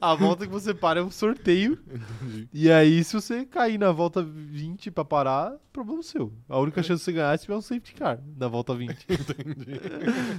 A 0.00 0.14
volta 0.14 0.46
que 0.46 0.52
você 0.52 0.72
para 0.74 1.00
é 1.00 1.02
um 1.02 1.10
sorteio. 1.10 1.78
Entendi. 1.88 2.48
E 2.52 2.70
aí, 2.70 3.02
se 3.04 3.12
você 3.14 3.44
cair 3.44 3.78
na 3.78 3.92
volta 3.92 4.22
20 4.22 4.90
pra 4.90 5.04
parar, 5.04 5.54
problema 5.72 6.02
seu. 6.02 6.32
A 6.48 6.58
única 6.58 6.82
chance 6.82 7.00
de 7.00 7.04
você 7.04 7.12
ganhar 7.12 7.32
é 7.34 7.36
se 7.36 7.44
tiver 7.44 7.56
um 7.56 7.60
safety 7.60 7.94
car 7.94 8.20
na 8.36 8.48
volta 8.48 8.74
20. 8.74 8.90
Entendi. 9.08 9.80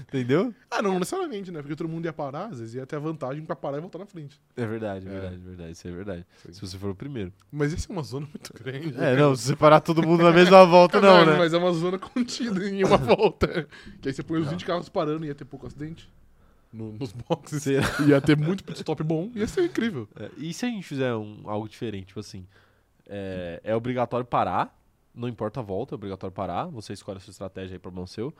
Entendeu? 0.08 0.54
Ah, 0.72 0.82
não 0.82 0.94
necessariamente, 1.00 1.52
né? 1.52 1.62
Porque 1.62 1.76
todo 1.76 1.90
mundo 1.90 2.06
ia 2.06 2.14
parar, 2.14 2.48
às 2.48 2.60
vezes 2.60 2.76
ia 2.76 2.86
ter 2.86 2.96
a 2.96 3.00
vantagem 3.00 3.44
pra 3.46 3.56
parar 3.56 3.78
e 3.78 3.82
voltar 3.82 4.00
na 4.00 4.06
frente. 4.06 4.40
É 4.56 4.66
verdade, 4.66 5.08
É. 5.08 5.10
verdade, 5.10 5.38
verdade. 5.38 5.72
Isso 5.72 5.88
é 5.88 5.92
verdade. 5.92 6.26
Sim. 6.46 6.54
Se 6.54 6.62
você 6.62 6.78
for 6.78 6.90
o 6.92 6.96
primeiro. 6.96 7.32
Mas 7.52 7.74
essa 7.74 7.92
é 7.92 7.94
uma 7.94 8.04
zona 8.04 8.28
muito 8.28 8.54
grande. 8.54 8.96
É, 8.98 9.16
não, 9.16 9.36
se 9.36 9.44
você 9.48 9.56
parar 9.56 9.82
todo 9.82 10.02
mundo 10.06 10.24
na 10.24 10.32
mesma 10.32 10.66
volta, 10.66 11.00
não, 11.02 11.26
né? 11.26 11.38
Mas 11.38 11.54
é 11.54 11.58
uma 11.58 11.74
zona 11.74 11.98
contida 12.00 12.68
em 12.68 12.84
uma 12.84 12.98
volta. 12.98 13.68
Que 14.02 14.10
aí 14.10 14.14
você 14.14 14.24
põe 14.24 14.40
os 14.40 14.48
20 14.50 14.66
carros 14.66 14.90
parando 14.90 15.26
e 15.26 15.28
ia 15.28 15.36
ter 15.36 15.46
pouco 15.46 15.68
acidente. 15.68 16.10
No- 16.76 16.94
nos 16.94 17.12
boxes. 17.28 17.64
Será? 17.64 17.86
Ia 18.08 18.20
ter 18.22 18.38
muito 18.38 18.64
pit 18.64 18.78
stop 18.80 19.02
bom. 19.04 19.32
Ia 19.36 19.48
ser 19.48 19.64
incrível. 19.66 20.08
É, 20.16 20.30
e 20.38 20.54
se 20.54 20.66
a 20.66 20.70
gente 20.70 20.84
fizer 20.86 21.16
um- 21.16 21.42
algo 21.46 21.68
diferente, 21.70 22.08
tipo 22.08 22.20
assim, 22.20 22.46
é, 23.08 23.62
é 23.64 23.76
obrigatório 23.76 24.26
parar, 24.26 24.78
não 25.14 25.28
importa 25.30 25.60
a 25.62 25.64
volta, 25.64 25.94
é 25.94 25.96
obrigatório 25.96 26.34
parar, 26.34 26.66
você 26.66 26.94
escolhe 26.94 27.18
a 27.18 27.22
sua 27.22 27.32
estratégia 27.32 27.76
aí, 27.76 27.80
problema 27.80 28.08
seu. 28.08 28.34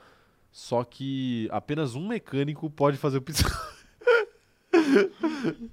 Só 0.52 0.84
que 0.84 1.48
apenas 1.50 1.94
um 1.94 2.06
mecânico 2.08 2.68
pode 2.70 2.96
fazer 2.96 3.18
o 3.18 3.22
pit 3.22 3.38
stop. 3.40 3.75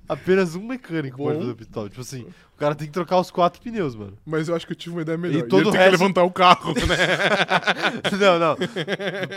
Apenas 0.08 0.56
um 0.56 0.66
mecânico 0.66 1.18
pode 1.18 1.34
Bom. 1.36 1.40
fazer 1.42 1.52
o 1.52 1.56
pit 1.56 1.70
stop. 1.70 1.90
Tipo 1.90 2.02
assim, 2.02 2.22
o 2.56 2.58
cara 2.58 2.76
tem 2.76 2.88
que 2.88 2.94
trocar 2.94 3.20
os 3.20 3.32
quatro 3.32 3.62
pneus, 3.62 3.96
mano. 3.96 4.18
Mas 4.26 4.48
eu 4.48 4.56
acho 4.56 4.66
que 4.66 4.74
eu 4.74 4.78
tive 4.78 4.96
uma 4.96 5.02
ideia 5.02 5.18
melhor. 5.18 5.40
E 5.40 5.48
todo 5.48 5.64
Ia 5.64 5.70
o 5.70 5.72
ter 5.72 5.78
resto- 5.78 5.92
que 5.92 5.98
levantar 6.04 6.24
o 6.24 6.32
carro, 6.32 6.74
né? 6.88 8.18
não, 8.20 8.40
não. 8.40 8.56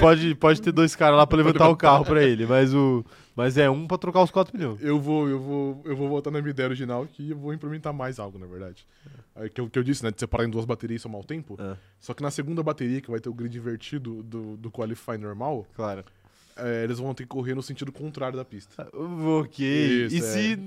Pode, 0.01 0.35
pode 0.35 0.63
ter 0.63 0.73
dois 0.73 0.95
caras 0.95 1.17
lá 1.17 1.27
pra 1.27 1.37
levantar 1.39 1.69
o 1.69 1.77
carro 1.77 2.05
pra 2.05 2.23
ele, 2.23 2.47
mas 2.47 2.75
o 2.75 3.05
mas 3.35 3.59
é 3.59 3.69
um 3.69 3.87
pra 3.87 3.99
trocar 3.99 4.23
os 4.23 4.31
quatro 4.31 4.51
pneus. 4.53 4.81
Eu 4.81 4.99
vou, 4.99 5.29
eu 5.29 5.39
vou, 5.39 5.83
eu 5.85 5.95
vou 5.95 6.09
voltar 6.09 6.31
na 6.31 6.41
minha 6.41 6.51
ideia 6.51 6.69
original 6.69 7.07
que 7.07 7.31
eu 7.33 7.37
vou 7.37 7.53
implementar 7.53 7.93
mais 7.93 8.19
algo, 8.19 8.39
na 8.39 8.47
verdade. 8.47 8.87
É 9.35 9.47
que, 9.51 9.61
eu, 9.61 9.69
que 9.69 9.79
eu 9.79 9.83
disse, 9.83 10.03
né? 10.03 10.11
De 10.11 10.19
separar 10.19 10.47
em 10.47 10.51
duas 10.51 10.65
baterias 10.65 11.01
e 11.01 11.03
somar 11.03 11.21
o 11.21 11.25
tempo. 11.25 11.55
É, 11.61 11.77
Só 12.01 12.15
que 12.15 12.23
na 12.23 12.31
segunda 12.31 12.63
bateria, 12.63 12.99
que 13.03 13.11
vai 13.11 13.21
ter 13.21 13.29
o 13.29 13.35
grid 13.35 13.55
invertido 13.59 14.23
do, 14.23 14.57
do 14.57 14.71
Qualify 14.71 15.19
normal, 15.19 15.67
claro. 15.77 16.03
É, 16.57 16.85
eles 16.85 16.99
vão 16.99 17.15
ter 17.15 17.25
que 17.25 17.29
correr 17.29 17.55
no 17.55 17.63
sentido 17.63 17.93
contrário 17.93 18.37
da 18.37 18.45
pista. 18.45 18.89
Ok. 18.95 19.67
Isso, 19.67 20.15
e 20.15 20.19
é. 20.19 20.23
se. 20.23 20.59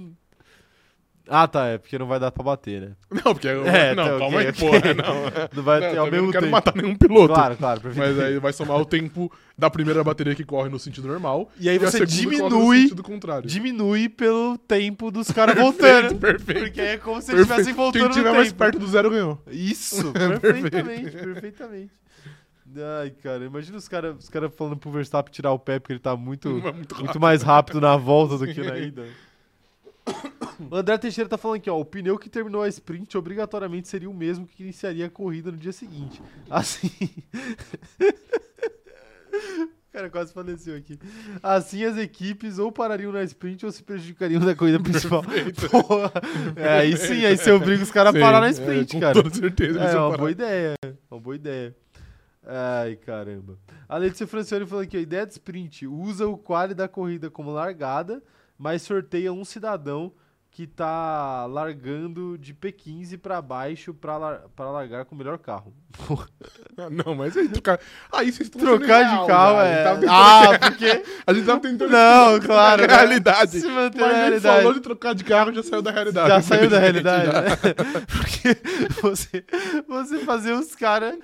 Ah, 1.31 1.47
tá, 1.47 1.67
é 1.67 1.77
porque 1.77 1.95
não 1.99 2.07
vai 2.07 2.19
dar 2.19 2.31
pra 2.31 2.43
bater, 2.43 2.81
né? 2.81 2.91
Não, 3.23 3.33
porque. 3.35 3.47
É, 3.47 3.93
não, 3.93 4.03
tá, 4.03 4.17
calma 4.17 4.37
ok, 4.37 4.39
aí, 4.39 4.47
ok. 4.47 4.53
porra. 4.53 4.93
Não, 4.95 5.49
Não 5.53 5.63
vai 5.63 5.79
não, 5.79 5.91
ter 5.91 5.97
ao 5.97 6.09
mesmo 6.09 6.25
não 6.25 6.31
quero 6.31 6.45
tempo. 6.45 6.51
matar 6.51 6.75
nenhum 6.75 6.95
piloto. 6.95 7.33
Claro, 7.35 7.55
claro. 7.55 7.81
Mas 7.95 8.19
aí 8.19 8.39
vai 8.39 8.51
somar 8.51 8.77
o 8.77 8.85
tempo 8.85 9.31
da 9.55 9.69
primeira 9.69 10.03
bateria 10.03 10.33
que 10.33 10.43
corre 10.43 10.69
no 10.69 10.79
sentido 10.79 11.07
normal. 11.07 11.51
E 11.59 11.69
aí 11.69 11.77
a 11.77 11.79
você 11.79 12.03
diminui, 12.03 12.89
diminui 13.45 14.09
pelo 14.09 14.57
tempo 14.57 15.11
dos 15.11 15.29
caras 15.31 15.55
voltando. 15.55 16.15
perfeito. 16.19 16.61
Porque 16.63 16.81
aí 16.81 16.87
é 16.87 16.97
como 16.97 17.21
se 17.21 17.31
eles 17.31 17.41
estivessem 17.41 17.73
voltando 17.73 18.05
Quem 18.05 18.11
tiver 18.11 18.31
mais 18.31 18.47
tempo. 18.47 18.57
perto 18.57 18.79
do 18.79 18.87
zero 18.87 19.11
ganhou. 19.11 19.39
Isso, 19.51 20.11
perfeitamente, 20.11 21.11
perfeitamente. 21.11 21.91
Ai, 23.01 23.09
cara, 23.11 23.45
imagina 23.45 23.77
os 23.77 23.87
caras 23.87 24.15
os 24.17 24.29
cara 24.29 24.49
falando 24.49 24.77
pro 24.77 24.91
Verstappen 24.91 25.31
tirar 25.31 25.51
o 25.51 25.59
pé 25.59 25.79
porque 25.79 25.93
ele 25.93 25.99
tá 25.99 26.15
muito, 26.15 26.49
Muito 26.73 26.95
muito 26.97 27.19
mais 27.19 27.41
rápido 27.41 27.81
na 27.81 27.97
volta 27.97 28.37
do 28.37 28.45
que 28.45 28.61
na 28.61 28.77
ida. 28.77 29.05
O 30.69 30.75
André 30.75 30.97
Teixeira 30.97 31.29
tá 31.29 31.37
falando 31.37 31.57
aqui, 31.57 31.69
ó. 31.69 31.79
O 31.79 31.85
pneu 31.85 32.17
que 32.17 32.29
terminou 32.29 32.63
a 32.63 32.67
sprint 32.67 33.17
obrigatoriamente 33.17 33.87
seria 33.87 34.09
o 34.09 34.13
mesmo 34.13 34.45
que 34.45 34.61
iniciaria 34.61 35.05
a 35.05 35.09
corrida 35.09 35.51
no 35.51 35.57
dia 35.57 35.71
seguinte. 35.71 36.21
Assim. 36.49 36.91
cara 39.91 40.09
quase 40.09 40.33
faleceu 40.33 40.75
aqui. 40.75 40.99
Assim 41.41 41.83
as 41.83 41.97
equipes 41.97 42.59
ou 42.59 42.71
parariam 42.71 43.11
na 43.11 43.23
sprint 43.23 43.65
ou 43.65 43.71
se 43.71 43.83
prejudicariam 43.83 44.41
na 44.41 44.55
corrida 44.55 44.79
principal. 44.79 45.23
Porra. 45.71 46.11
É, 46.55 46.79
aí 46.79 46.97
sim, 46.97 47.25
aí 47.25 47.37
você 47.37 47.51
obriga 47.51 47.83
os 47.83 47.91
caras 47.91 48.15
a 48.15 48.19
parar 48.19 48.41
na 48.41 48.47
é, 48.47 48.51
sprint, 48.51 48.93
com 48.93 48.99
cara. 48.99 49.13
toda 49.13 49.29
certeza. 49.29 49.79
É 49.79 49.93
vão 49.93 50.01
uma 50.01 50.09
parar. 50.09 50.17
boa 50.17 50.31
ideia. 50.31 50.73
Uma 51.09 51.19
boa 51.19 51.35
ideia. 51.35 51.75
Ai, 52.51 52.95
caramba. 52.95 53.59
A 53.87 53.95
Letícia 53.95 54.25
Francione 54.25 54.65
falando 54.65 54.85
aqui, 54.85 54.97
a 54.97 55.01
ideia 55.01 55.23
de 55.23 55.33
sprint 55.33 55.85
usa 55.85 56.27
o 56.27 56.35
quali 56.35 56.73
da 56.73 56.87
corrida 56.87 57.29
como 57.29 57.51
largada, 57.51 58.23
mas 58.57 58.81
sorteia 58.81 59.31
um 59.31 59.45
cidadão 59.45 60.11
que 60.59 60.67
tá 60.67 61.45
largando 61.45 62.37
de 62.37 62.53
P15 62.53 63.17
pra 63.17 63.41
baixo 63.41 63.93
pra, 63.93 64.17
lar 64.17 64.41
pra 64.57 64.69
largar 64.69 65.05
com 65.05 65.15
o 65.15 65.17
melhor 65.17 65.37
carro. 65.37 65.73
Ah, 66.77 66.89
Não, 66.89 67.15
mas 67.15 67.35
aí 67.37 67.47
trocar. 67.47 67.79
Aí 68.11 68.29
vocês 68.31 68.49
estão 68.49 68.61
Trocar 68.61 69.03
real, 69.03 69.21
de 69.21 69.27
carro 69.27 69.55
já. 69.55 69.63
é. 69.65 69.83
Tava 69.85 69.99
tentando- 70.01 70.13
Ah, 70.13 70.59
porque. 70.59 71.03
A 71.25 71.33
gente 71.33 71.45
tava 71.45 71.59
tentando. 71.61 71.91
Não, 71.91 72.39
claro. 72.45 72.83
a 72.83 72.87
realidade. 72.87 73.59
Se 73.61 73.67
manter 73.67 73.99
Mas 74.01 74.11
na 74.11 74.17
realidade. 74.17 74.57
falou 74.57 74.73
de 74.73 74.79
trocar 74.81 75.15
de 75.15 75.23
carro, 75.23 75.53
já 75.53 75.63
saiu 75.63 75.81
da 75.81 75.91
realidade. 75.91 76.27
Já 76.29 76.41
saiu 76.41 76.69
da 76.69 76.79
realidade, 76.79 77.27
né? 77.27 77.73
Porque 78.07 78.57
você, 79.01 79.43
você 79.87 80.19
fazer 80.19 80.51
os 80.53 80.75
caras. 80.75 81.15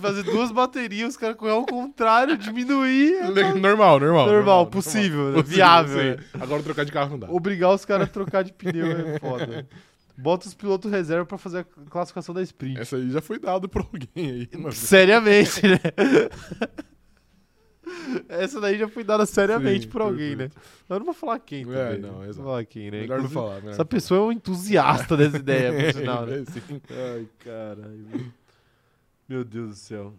Fazer 0.00 0.22
duas 0.24 0.50
baterias, 0.50 1.10
os 1.10 1.16
caras 1.18 1.36
correr 1.36 1.52
ao 1.52 1.66
contrário, 1.66 2.36
diminuir. 2.38 3.14
é 3.18 3.28
Le- 3.30 3.54
Normal, 3.60 4.00
normal. 4.00 4.26
Normal, 4.26 4.66
possível, 4.66 5.30
né? 5.32 5.42
Viável, 5.44 6.16
sim. 6.16 6.24
Agora 6.40 6.62
trocar 6.62 6.84
de 6.84 6.92
carro 6.92 7.10
não 7.10 7.18
dá. 7.18 7.26
Obrigar 7.30 7.70
os 7.74 7.84
caras 7.84 8.08
a 8.08 8.10
trocar 8.10 8.42
de 8.42 8.52
pneu 8.64 8.86
é 8.86 9.18
foda. 9.18 9.66
Bota 10.16 10.46
os 10.46 10.54
pilotos 10.54 10.90
reserva 10.90 11.24
pra 11.24 11.38
fazer 11.38 11.60
a 11.60 11.64
classificação 11.90 12.34
da 12.34 12.42
sprint. 12.42 12.78
Essa 12.80 12.96
aí 12.96 13.10
já 13.10 13.20
foi 13.20 13.38
dado 13.38 13.68
por 13.68 13.82
alguém 13.82 14.30
aí. 14.30 14.48
Seriamente, 14.72 15.62
né? 15.66 15.78
Essa 18.28 18.60
daí 18.60 18.78
já 18.78 18.88
foi 18.88 19.04
dada 19.04 19.26
seriamente 19.26 19.84
Sim, 19.84 19.88
por 19.88 20.02
alguém, 20.02 20.36
perfeito. 20.36 20.56
né? 20.56 20.62
Eu 20.88 20.98
não 20.98 21.06
vou 21.06 21.14
falar 21.14 21.38
quem 21.40 21.62
É, 21.62 21.64
também. 21.96 22.00
não, 22.00 22.12
vou 22.24 22.34
falar 22.34 22.64
quem, 22.64 22.90
né? 22.90 23.00
Melhor 23.00 23.18
não 23.18 23.24
Inclusive, 23.26 23.34
falar. 23.34 23.54
melhor 23.56 23.70
Essa 23.70 23.78
não 23.78 23.86
pessoa 23.86 24.20
é 24.20 24.22
um 24.22 24.32
entusiasta 24.32 25.16
dessa 25.16 25.36
ideia, 25.38 25.72
por 25.72 25.92
sinal, 26.00 26.26
né? 26.26 26.36
É. 26.90 27.14
Ai, 27.14 27.28
caralho. 27.40 28.32
Meu 29.28 29.44
Deus 29.44 29.70
do 29.70 29.74
céu. 29.76 30.14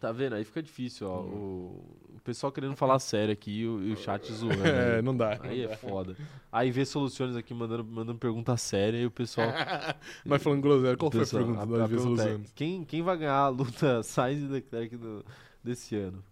Tá 0.00 0.12
vendo? 0.12 0.34
Aí 0.34 0.44
fica 0.44 0.62
difícil, 0.62 1.08
ó. 1.08 1.20
O, 1.22 1.82
o 2.03 2.03
pessoal 2.24 2.50
querendo 2.50 2.74
falar 2.74 2.98
sério 2.98 3.32
aqui 3.32 3.60
e 3.60 3.68
o, 3.68 3.82
e 3.82 3.92
o 3.92 3.96
chat 3.96 4.32
zoando. 4.32 4.66
É, 4.66 4.96
né? 4.96 5.02
não 5.02 5.16
dá. 5.16 5.38
Aí 5.42 5.62
é 5.64 5.76
foda. 5.76 6.16
Aí 6.50 6.70
vê 6.70 6.84
soluções 6.84 7.36
aqui 7.36 7.52
mandando, 7.52 7.84
mandando 7.84 8.18
pergunta 8.18 8.56
séria 8.56 8.98
e 8.98 9.06
o 9.06 9.10
pessoal. 9.10 9.46
Mas 10.24 10.42
falando 10.42 10.62
groselha, 10.62 10.96
qual 10.96 11.08
o 11.08 11.12
foi 11.12 11.20
a 11.20 11.22
pessoal- 11.22 11.44
pergunta 11.44 11.62
a- 11.62 11.66
das 11.66 11.80
a 11.80 11.86
vezes 11.86 12.04
pergunta 12.04 12.28
é, 12.28 12.40
quem, 12.54 12.84
quem 12.84 13.02
vai 13.02 13.16
ganhar 13.18 13.34
a 13.36 13.48
luta 13.48 14.02
Sainz 14.04 14.42
e 14.42 14.46
Leclerc 14.46 14.96
do- 14.96 15.24
desse 15.62 15.94
ano? 15.96 16.24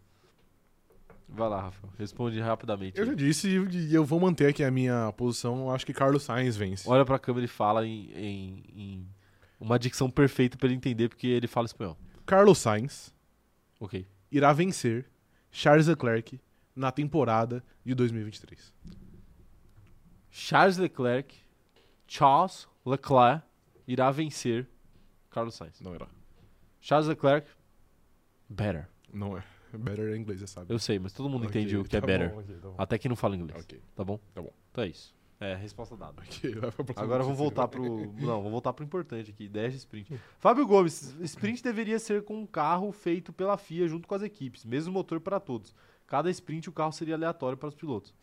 Vai 1.28 1.48
lá, 1.48 1.62
Rafael. 1.62 1.92
Responde 1.98 2.38
rapidamente. 2.40 2.98
Eu 2.98 3.06
já 3.06 3.12
aí. 3.12 3.16
disse 3.16 3.48
e 3.48 3.94
eu 3.94 4.04
vou 4.04 4.20
manter 4.20 4.48
aqui 4.48 4.62
a 4.62 4.70
minha 4.70 5.12
posição. 5.16 5.60
Eu 5.60 5.70
acho 5.70 5.86
que 5.86 5.92
Carlos 5.94 6.22
Sainz 6.24 6.56
vence. 6.56 6.88
Olha 6.88 7.04
pra 7.06 7.18
câmera 7.18 7.44
e 7.44 7.48
fala 7.48 7.86
em, 7.86 8.10
em- 8.14 8.64
em 8.76 9.06
uma 9.58 9.78
dicção 9.78 10.10
perfeita 10.10 10.58
pra 10.58 10.66
ele 10.66 10.76
entender, 10.76 11.08
porque 11.08 11.26
ele 11.26 11.46
fala 11.46 11.64
espanhol. 11.66 11.96
Carlos 12.26 12.58
Sainz 12.58 13.14
Ok. 13.80 14.06
irá 14.30 14.52
vencer 14.52 15.06
Charles 15.52 15.86
Leclerc 15.86 16.40
na 16.74 16.90
temporada 16.90 17.62
de 17.84 17.94
2023. 17.94 18.72
Charles 20.30 20.78
Leclerc, 20.78 21.36
Charles 22.06 22.66
Leclerc 22.84 23.44
irá 23.86 24.10
vencer 24.10 24.66
Carlos 25.30 25.54
Sainz. 25.54 25.80
Não 25.80 25.94
irá. 25.94 26.06
Charles 26.80 27.06
Leclerc, 27.06 27.46
better. 28.48 28.88
Não 29.12 29.36
é. 29.36 29.44
Better 29.74 30.12
é 30.12 30.16
inglês, 30.16 30.40
você 30.40 30.46
sabe. 30.46 30.72
Eu 30.72 30.78
sei, 30.78 30.98
mas 30.98 31.12
todo 31.12 31.28
mundo 31.28 31.46
Ok, 31.46 31.60
entende 31.60 31.76
o 31.76 31.84
que 31.84 31.96
é 31.96 32.00
tá 32.00 32.06
better. 32.06 32.30
bom, 32.30 32.40
ok, 32.40 32.54
tá 32.56 32.68
bom. 32.68 32.74
Até 32.78 32.98
quem 32.98 33.08
não 33.08 33.16
fala 33.16 33.36
inglês. 33.36 33.62
Ok, 33.62 33.80
Tá 33.94 34.04
bom? 34.04 34.18
Tá 34.34 34.42
bom. 34.42 34.52
Então 34.70 34.84
é 34.84 34.88
isso. 34.88 35.14
É, 35.42 35.56
resposta 35.56 35.96
dada. 35.96 36.22
ok, 36.22 36.54
vai 36.54 36.70
pra 36.70 36.84
próxima 36.84 37.02
Agora 37.04 37.24
vamos 37.24 37.38
voltar 37.38 37.66
pro. 37.66 37.82
Não, 38.14 38.36
vamos 38.36 38.52
voltar 38.52 38.72
pro 38.72 38.84
importante 38.84 39.30
aqui. 39.30 39.48
10 39.48 39.72
de 39.72 39.78
sprint. 39.78 40.20
Fábio 40.38 40.64
Gomes, 40.66 41.16
sprint 41.20 41.62
deveria 41.64 41.98
ser 41.98 42.22
com 42.22 42.38
um 42.38 42.46
carro 42.46 42.92
feito 42.92 43.32
pela 43.32 43.56
FIA 43.56 43.88
junto 43.88 44.06
com 44.06 44.14
as 44.14 44.22
equipes, 44.22 44.64
mesmo 44.64 44.92
motor 44.92 45.20
para 45.20 45.40
todos. 45.40 45.74
Cada 46.06 46.30
sprint 46.30 46.68
o 46.68 46.72
carro 46.72 46.92
seria 46.92 47.16
aleatório 47.16 47.58
para 47.58 47.68
os 47.68 47.74
pilotos. 47.74 48.14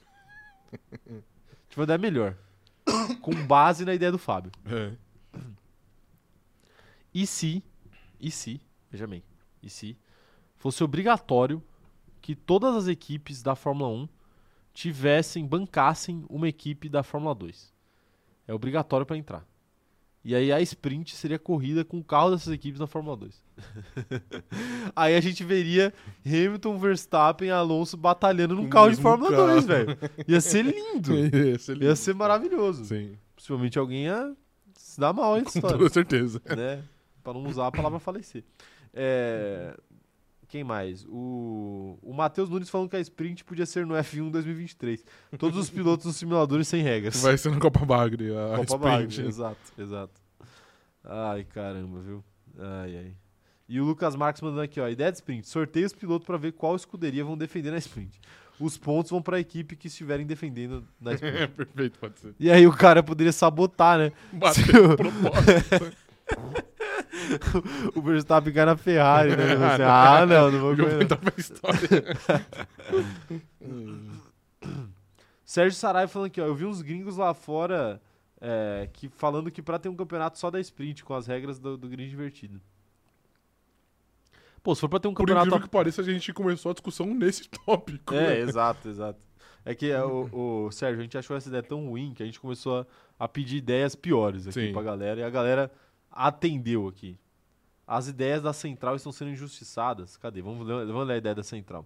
Tive 1.67 1.81
uma 1.81 1.83
ideia 1.83 1.97
melhor. 1.97 2.37
com 3.21 3.33
base 3.45 3.83
na 3.83 3.93
ideia 3.93 4.11
do 4.11 4.17
Fábio. 4.17 4.51
É. 4.65 4.95
E 7.13 7.27
se, 7.27 7.61
e 8.19 8.31
se, 8.31 8.61
veja 8.89 9.07
bem, 9.07 9.23
e 9.61 9.69
se 9.69 9.97
fosse 10.57 10.83
obrigatório 10.83 11.61
que 12.21 12.35
todas 12.35 12.75
as 12.75 12.87
equipes 12.87 13.41
da 13.41 13.55
Fórmula 13.55 13.89
1 13.89 14.09
tivessem, 14.73 15.45
bancassem 15.45 16.23
uma 16.29 16.47
equipe 16.47 16.87
da 16.89 17.03
Fórmula 17.03 17.33
2. 17.35 17.73
É 18.47 18.53
obrigatório 18.53 19.05
para 19.05 19.17
entrar. 19.17 19.45
E 20.23 20.35
aí 20.35 20.51
a 20.51 20.59
sprint 20.61 21.15
seria 21.15 21.39
corrida 21.39 21.85
com 21.85 21.97
o 21.99 22.03
carro 22.03 22.31
dessas 22.31 22.53
equipes 22.53 22.79
na 22.79 22.87
Fórmula 22.87 23.15
2. 23.17 23.41
aí 24.95 25.15
a 25.15 25.21
gente 25.21 25.43
veria 25.43 25.93
Hamilton, 26.25 26.77
Verstappen 26.77 27.47
e 27.47 27.51
Alonso 27.51 27.95
batalhando 27.95 28.55
num 28.55 28.63
Com 28.63 28.69
carro 28.69 28.89
de 28.89 28.97
Fórmula 28.97 29.31
carro. 29.31 29.47
2, 29.47 29.65
velho. 29.65 29.97
Ia 30.27 30.41
ser 30.41 30.63
lindo. 30.65 31.15
Esse 31.15 31.71
ele- 31.71 31.85
Ia 31.85 31.95
ser 31.95 32.13
maravilhoso. 32.15 32.85
Sim, 32.85 33.17
Possivelmente 33.35 33.79
alguém 33.79 34.03
ia 34.05 34.35
se 34.75 34.99
dar 34.99 35.13
mal 35.13 35.41
com 35.41 35.47
história 35.47 35.77
toda 35.77 35.89
certeza. 35.89 36.41
né? 36.55 36.83
Pra 37.23 37.33
não 37.33 37.43
usar 37.45 37.67
a 37.67 37.71
palavra 37.71 37.99
falecer. 37.99 38.43
É, 38.93 39.77
Quem 40.49 40.63
mais? 40.63 41.05
O, 41.07 41.97
o 42.01 42.11
Matheus 42.13 42.49
Nunes 42.49 42.69
falando 42.69 42.89
que 42.89 42.95
a 42.95 42.99
sprint 42.99 43.43
podia 43.45 43.65
ser 43.67 43.85
no 43.85 43.93
F1 43.93 44.31
2023. 44.31 45.05
Todos 45.37 45.57
os 45.59 45.69
pilotos 45.69 46.07
nos 46.07 46.15
simuladores 46.15 46.67
sem 46.67 46.81
regras. 46.81 47.21
Vai 47.21 47.37
ser 47.37 47.51
na 47.51 47.59
Copa 47.59 47.85
Bagre, 47.85 48.31
a 48.35 48.57
Copa 48.57 48.61
sprint. 48.63 48.79
Bagre, 49.17 49.27
exato, 49.27 49.59
exato. 49.77 50.21
Ai, 51.03 51.43
caramba, 51.43 51.99
viu? 52.01 52.23
Ai, 52.57 52.97
ai. 52.97 53.13
E 53.67 53.79
o 53.79 53.85
Lucas 53.85 54.15
Marques 54.15 54.41
mandando 54.41 54.61
aqui, 54.63 54.79
ó. 54.81 54.89
Ideia 54.89 55.11
de 55.11 55.17
sprint. 55.19 55.47
Sorteia 55.47 55.85
os 55.85 55.93
pilotos 55.93 56.25
pra 56.25 56.35
ver 56.37 56.53
qual 56.53 56.75
escuderia 56.75 57.23
vão 57.23 57.37
defender 57.37 57.69
na 57.69 57.77
sprint. 57.77 58.19
Os 58.59 58.75
pontos 58.75 59.11
vão 59.11 59.21
pra 59.21 59.39
equipe 59.39 59.75
que 59.75 59.85
estiverem 59.87 60.25
defendendo 60.25 60.83
na 60.99 61.11
É, 61.11 61.13
sprint. 61.15 61.47
perfeito, 61.49 61.99
pode 61.99 62.19
ser. 62.19 62.33
e 62.39 62.49
aí 62.49 62.65
o 62.65 62.73
cara 62.73 63.03
poderia 63.03 63.31
sabotar, 63.31 63.99
né? 63.99 64.11
Bateu 64.33 64.63
Se 64.65 64.97
propósito. 64.97 65.97
o 67.95 68.01
Verstappen 68.01 68.53
cai 68.53 68.65
na 68.65 68.77
Ferrari, 68.77 69.35
né? 69.35 69.55
Ah, 69.59 69.75
Você, 69.75 69.83
não. 69.83 69.89
ah, 69.89 70.25
não, 70.25 70.51
não 70.51 70.59
vou 70.75 71.01
entrar 71.01 71.17
pra 71.17 71.33
história. 71.37 71.79
Sérgio 75.45 75.77
Saraiva 75.79 76.07
falando 76.11 76.27
aqui, 76.27 76.41
ó. 76.41 76.45
Eu 76.45 76.55
vi 76.55 76.65
uns 76.65 76.81
gringos 76.81 77.17
lá 77.17 77.33
fora 77.33 78.01
é, 78.39 78.89
que, 78.93 79.09
falando 79.09 79.49
que 79.49 79.61
pra 79.61 79.79
ter 79.79 79.89
um 79.89 79.95
campeonato 79.95 80.37
só 80.37 80.51
da 80.51 80.59
sprint, 80.59 81.03
com 81.03 81.13
as 81.13 81.27
regras 81.27 81.59
do, 81.59 81.77
do 81.77 81.87
grid 81.89 82.13
invertido. 82.13 82.61
Pô, 84.61 84.75
se 84.75 84.81
for 84.81 84.89
pra 84.89 84.99
ter 84.99 85.07
um 85.07 85.13
Por 85.13 85.19
campeonato. 85.21 85.47
incrível 85.47 85.65
que 85.67 85.71
pareça, 85.71 86.01
a 86.01 86.05
gente 86.05 86.33
começou 86.33 86.71
a 86.71 86.73
discussão 86.73 87.07
nesse 87.13 87.47
tópico. 87.49 88.13
É, 88.13 88.27
né? 88.27 88.39
exato, 88.41 88.89
exato. 88.89 89.19
É 89.65 89.73
que 89.73 89.89
é, 89.91 90.03
o, 90.03 90.65
o- 90.67 90.71
Sérgio, 90.71 90.99
a 90.99 91.03
gente 91.03 91.17
achou 91.17 91.35
essa 91.35 91.47
ideia 91.47 91.63
tão 91.63 91.87
ruim 91.87 92.13
que 92.13 92.21
a 92.21 92.25
gente 92.25 92.39
começou 92.39 92.79
a, 92.79 92.85
a 93.25 93.27
pedir 93.27 93.57
ideias 93.57 93.95
piores 93.95 94.47
aqui 94.47 94.67
Sim. 94.67 94.73
pra 94.73 94.81
galera 94.83 95.19
e 95.19 95.23
a 95.23 95.29
galera 95.29 95.71
atendeu 96.11 96.87
aqui. 96.87 97.17
As 97.87 98.07
ideias 98.07 98.41
da 98.43 98.53
central 98.53 98.95
estão 98.95 99.11
sendo 99.11 99.31
injustiçadas. 99.31 100.15
Cadê? 100.17 100.41
Vamos 100.41 100.65
ler, 100.67 100.85
vamos 100.85 101.07
ler 101.07 101.15
a 101.15 101.17
ideia 101.17 101.35
da 101.35 101.43
central. 101.43 101.85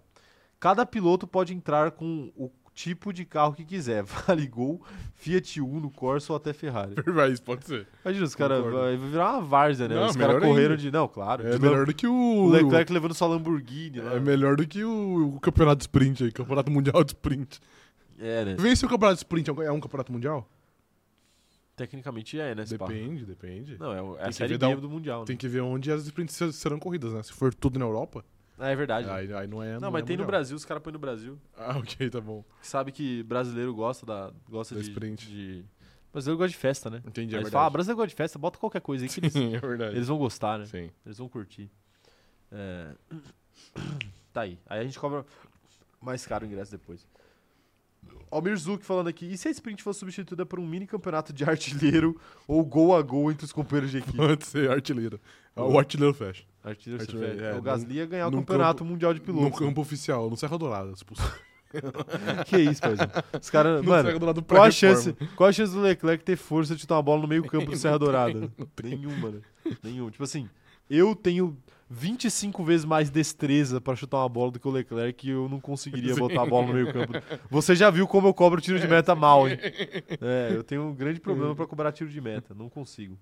Cada 0.60 0.84
piloto 0.86 1.26
pode 1.26 1.54
entrar 1.54 1.90
com 1.92 2.30
o 2.36 2.50
tipo 2.74 3.12
de 3.12 3.24
carro 3.24 3.54
que 3.54 3.64
quiser. 3.64 4.02
Vale 4.04 4.46
Gol, 4.46 4.82
Fiat 5.14 5.60
Uno, 5.60 5.90
Corsa 5.90 6.32
ou 6.32 6.36
até 6.36 6.52
Ferrari. 6.52 6.94
Isso 7.32 7.42
pode 7.42 7.64
ser. 7.66 7.86
Imagina, 8.04 8.24
os 8.26 8.34
caras 8.34 8.62
vai 8.64 8.96
virar 8.96 9.32
uma 9.32 9.40
várzea, 9.42 9.88
né? 9.88 9.94
Não, 9.94 10.06
os 10.06 10.16
caras 10.16 10.42
correram 10.42 10.72
ainda. 10.72 10.76
de. 10.76 10.90
Não, 10.90 11.08
claro. 11.08 11.46
É 11.46 11.52
de 11.52 11.58
melhor 11.60 11.86
do 11.86 11.94
que 11.94 12.06
o. 12.06 12.12
O 12.14 12.48
Leclerc 12.50 12.92
levando 12.92 13.14
sua 13.14 13.28
Lamborghini. 13.28 14.00
lá. 14.00 14.14
É 14.14 14.20
melhor 14.20 14.56
do 14.56 14.66
que 14.66 14.84
o, 14.84 15.34
o 15.36 15.40
campeonato 15.40 15.78
de 15.78 15.84
sprint 15.84 16.24
aí, 16.24 16.32
campeonato 16.32 16.70
mundial 16.70 17.02
de 17.04 17.12
sprint. 17.12 17.60
É, 18.18 18.44
né? 18.44 18.56
Vence 18.58 18.84
o 18.84 18.88
campeonato 18.88 19.16
de 19.16 19.20
sprint, 19.20 19.48
é 19.48 19.52
um- 19.52 19.62
é 19.62 19.72
um 19.72 19.80
campeonato 19.80 20.12
mundial? 20.12 20.48
Tecnicamente 21.76 22.38
é, 22.38 22.54
né? 22.54 22.64
Spa? 22.64 22.86
Depende, 22.86 23.24
depende. 23.26 23.76
Não, 23.78 23.92
é, 23.92 23.98
é 23.98 24.18
Tem 24.18 24.28
a 24.28 24.32
série 24.32 24.56
B 24.58 24.76
do 24.76 24.88
Mundial. 24.88 25.24
Tem 25.24 25.34
né? 25.34 25.40
que 25.40 25.48
ver 25.48 25.60
onde 25.60 25.90
as 25.90 26.04
sprints 26.06 26.36
ser- 26.36 26.52
serão 26.52 26.78
corridas, 26.78 27.12
né? 27.12 27.22
Se 27.22 27.32
for 27.32 27.52
tudo 27.52 27.78
na 27.80 27.84
Europa, 27.84 28.24
Ah, 28.58 28.68
é 28.70 28.76
verdade. 28.76 29.08
aí, 29.10 29.32
aí 29.32 29.46
não 29.48 29.60
é. 29.62 29.80
não, 29.80 29.90
mas 29.90 30.02
é 30.02 30.06
tem 30.06 30.16
no 30.16 30.22
mundial. 30.22 30.26
Brasil, 30.38 30.56
os 30.56 30.64
caras 30.64 30.80
põem 30.82 30.92
no 30.92 30.98
Brasil. 31.00 31.36
Ah, 31.56 31.76
ok, 31.78 32.08
tá 32.10 32.20
bom. 32.20 32.44
Sabe 32.62 32.92
que 32.92 33.22
brasileiro 33.24 33.74
gosta 33.74 34.06
da. 34.06 34.32
Gosta 34.48 34.74
Da 34.76 34.80
de, 34.82 34.88
sprint. 34.88 35.26
de- 35.28 35.64
Brasileiro 36.12 36.38
gosta 36.38 36.50
de 36.52 36.56
festa, 36.56 36.88
né? 36.90 37.02
Entendi, 37.04 37.34
Aí 37.34 37.40
é 37.40 37.42
eles 37.42 37.50
falam, 37.50 37.62
ah, 37.66 37.68
verdade. 37.68 37.72
brasileiro 37.72 37.96
gosta 37.96 38.08
de 38.10 38.14
festa, 38.14 38.38
bota 38.38 38.56
qualquer 38.56 38.80
coisa 38.80 39.04
aí 39.04 39.08
que 39.10 39.18
eles, 39.18 39.32
Sim, 39.32 39.54
é 39.56 39.58
verdade. 39.58 39.96
eles 39.96 40.06
vão 40.06 40.16
gostar, 40.16 40.60
né? 40.60 40.66
Sim. 40.66 40.88
Eles 41.04 41.18
vão 41.18 41.28
curtir. 41.28 41.68
É, 42.52 42.92
Tá 44.32 44.42
aí. 44.42 44.58
Aí 44.66 44.80
a 44.80 44.84
gente 44.84 44.98
cobra 44.98 45.24
mais 46.00 46.24
caro 46.26 46.44
o 46.44 46.48
ingresso 46.48 46.70
depois. 46.70 47.04
Almir 48.30 48.56
Zuc 48.56 48.84
falando 48.84 49.06
aqui, 49.08 49.26
e 49.26 49.38
se 49.38 49.46
a 49.46 49.50
sprint 49.50 49.82
fosse 49.82 50.00
substituída 50.00 50.44
por 50.44 50.58
um 50.58 50.66
mini 50.66 50.86
campeonato 50.86 51.32
de 51.32 51.44
artilheiro 51.44 52.18
ou 52.48 52.64
gol 52.64 52.96
a 52.96 53.00
gol 53.00 53.30
entre 53.30 53.44
os 53.44 53.52
companheiros 53.52 53.90
de 53.92 53.98
equipe? 53.98 54.16
Pode 54.16 54.44
ser 54.46 54.70
artilheiro. 54.70 55.20
O 55.54 55.78
artilheiro 55.78 56.12
fecha. 56.12 56.42
Artilheiro 56.64 57.02
Artilheiro, 57.02 57.34
Cefete. 57.34 57.54
é, 57.54 57.58
o 57.58 57.62
Gasly 57.62 57.94
ia 57.96 58.06
ganhar 58.06 58.26
o 58.28 58.32
campeonato 58.32 58.84
mundial 58.84 59.14
de 59.14 59.20
No 59.20 59.26
pilotos. 59.26 59.58
campo 59.58 59.80
oficial, 59.80 60.28
no 60.28 60.36
Serra 60.36 60.58
Dourada, 60.58 60.90
expulso. 60.90 61.22
que 62.46 62.56
isso, 62.58 62.80
paizão. 62.80 63.06
Os 63.40 63.50
caras, 63.50 63.82
No 63.82 63.90
mano, 63.90 64.42
qual 64.44 64.62
a, 64.64 64.70
chance, 64.70 65.12
qual 65.36 65.48
a 65.48 65.52
chance 65.52 65.72
do 65.72 65.80
Leclerc 65.80 66.24
ter 66.24 66.36
força 66.36 66.74
de 66.74 66.80
chutar 66.80 66.96
uma 66.96 67.02
bola 67.02 67.22
no 67.22 67.28
meio 67.28 67.44
campo 67.44 67.70
do 67.70 67.76
Serra 67.78 67.98
Dourada? 67.98 68.50
Nenhuma, 68.82 69.30
né? 69.30 69.40
Nenhuma. 69.82 70.10
Tipo 70.10 70.24
assim, 70.24 70.48
eu 70.88 71.14
tenho 71.14 71.56
25 71.94 72.64
vezes 72.64 72.84
mais 72.84 73.08
destreza 73.08 73.80
pra 73.80 73.94
chutar 73.94 74.18
uma 74.18 74.28
bola 74.28 74.50
do 74.50 74.58
que 74.58 74.66
o 74.66 74.70
Leclerc 74.70 75.26
e 75.26 75.30
eu 75.30 75.48
não 75.48 75.60
conseguiria 75.60 76.12
Sim. 76.14 76.20
botar 76.20 76.42
a 76.42 76.46
bola 76.46 76.66
no 76.66 76.74
meio 76.74 76.92
campo. 76.92 77.12
Você 77.48 77.76
já 77.76 77.88
viu 77.88 78.06
como 78.06 78.26
eu 78.26 78.34
cobro 78.34 78.60
tiro 78.60 78.80
de 78.80 78.88
meta 78.88 79.14
mal, 79.14 79.48
hein? 79.48 79.58
É, 80.20 80.52
eu 80.54 80.64
tenho 80.64 80.82
um 80.82 80.94
grande 80.94 81.20
problema 81.20 81.54
pra 81.54 81.66
cobrar 81.66 81.92
tiro 81.92 82.10
de 82.10 82.20
meta. 82.20 82.54
Não 82.54 82.68
consigo. 82.68 83.18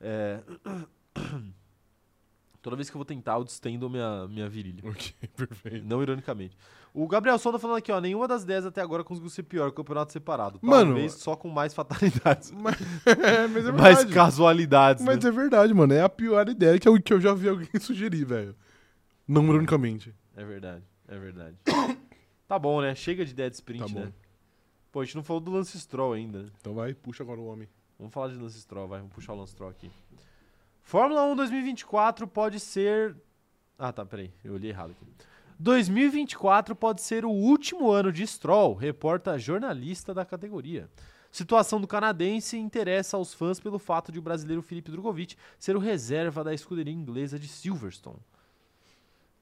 É... 0.00 0.40
Toda 2.62 2.76
vez 2.76 2.90
que 2.90 2.96
eu 2.96 2.98
vou 2.98 3.04
tentar, 3.06 3.34
eu 3.34 3.44
distendo 3.44 3.88
minha, 3.88 4.28
minha 4.28 4.48
virilha. 4.48 4.82
Ok, 4.84 5.12
perfeito. 5.36 5.86
Não 5.86 6.02
ironicamente. 6.02 6.56
O 6.92 7.06
Gabriel 7.06 7.38
Sonda 7.38 7.58
falando 7.58 7.76
aqui, 7.76 7.92
ó. 7.92 8.00
Nenhuma 8.00 8.26
das 8.26 8.44
10 8.44 8.66
até 8.66 8.80
agora 8.80 9.04
conseguiu 9.04 9.30
ser 9.30 9.44
pior 9.44 9.70
campeonato 9.70 10.12
separado. 10.12 10.58
Mano- 10.60 10.92
Talvez 10.92 11.12
só 11.14 11.36
com 11.36 11.48
mais 11.48 11.72
fatalidades. 11.72 12.50
Mas, 12.56 12.76
é, 13.06 13.46
mas 13.46 13.66
é 13.66 13.72
mais 13.72 14.04
casualidades. 14.06 15.04
Mas 15.04 15.22
né? 15.22 15.28
é 15.28 15.32
verdade, 15.32 15.72
mano. 15.72 15.92
É 15.92 16.02
a 16.02 16.08
pior 16.08 16.48
ideia 16.48 16.78
que 16.78 16.88
eu, 16.88 17.00
que 17.00 17.12
eu 17.12 17.20
já 17.20 17.32
vi 17.32 17.48
alguém 17.48 17.68
sugerir, 17.80 18.24
velho. 18.24 18.56
Não 19.26 19.44
ironicamente. 19.44 20.12
É 20.36 20.44
verdade, 20.44 20.82
é 21.06 21.16
verdade. 21.18 21.56
tá 22.48 22.58
bom, 22.58 22.80
né? 22.80 22.94
Chega 22.96 23.24
de 23.24 23.32
dead 23.34 23.52
sprint, 23.52 23.84
Tá 23.86 23.88
bom. 23.88 24.06
né? 24.06 24.12
Pô, 24.90 25.00
a 25.00 25.04
gente 25.04 25.14
não 25.14 25.22
falou 25.22 25.40
do 25.40 25.52
Lance 25.52 25.78
Stroll 25.78 26.14
ainda. 26.14 26.46
Então 26.60 26.74
vai, 26.74 26.92
puxa 26.92 27.22
agora 27.22 27.38
o 27.40 27.46
homem. 27.46 27.68
Vamos 27.96 28.12
falar 28.12 28.28
de 28.28 28.34
Lance 28.36 28.58
Stroll, 28.60 28.88
vai. 28.88 28.98
Vamos 28.98 29.14
puxar 29.14 29.34
o 29.34 29.36
Lance 29.36 29.52
Stroll 29.52 29.70
aqui. 29.70 29.88
Fórmula 30.82 31.22
1 31.26 31.36
2024 31.36 32.26
pode 32.26 32.58
ser... 32.58 33.14
Ah, 33.78 33.92
tá, 33.92 34.04
peraí. 34.04 34.32
Eu 34.42 34.54
olhei 34.54 34.70
errado 34.70 34.90
aqui. 34.90 35.06
2024 35.60 36.74
pode 36.74 37.02
ser 37.02 37.26
o 37.26 37.30
último 37.30 37.90
ano 37.90 38.10
de 38.10 38.26
Stroll, 38.26 38.74
reporta 38.74 39.38
jornalista 39.38 40.14
da 40.14 40.24
categoria. 40.24 40.88
Situação 41.30 41.78
do 41.78 41.86
canadense 41.86 42.56
interessa 42.56 43.18
aos 43.18 43.34
fãs 43.34 43.60
pelo 43.60 43.78
fato 43.78 44.10
de 44.10 44.18
o 44.18 44.22
brasileiro 44.22 44.62
Felipe 44.62 44.90
Drogovic 44.90 45.36
ser 45.58 45.76
o 45.76 45.78
reserva 45.78 46.42
da 46.42 46.54
escuderia 46.54 46.94
inglesa 46.94 47.38
de 47.38 47.46
Silverstone. 47.46 48.16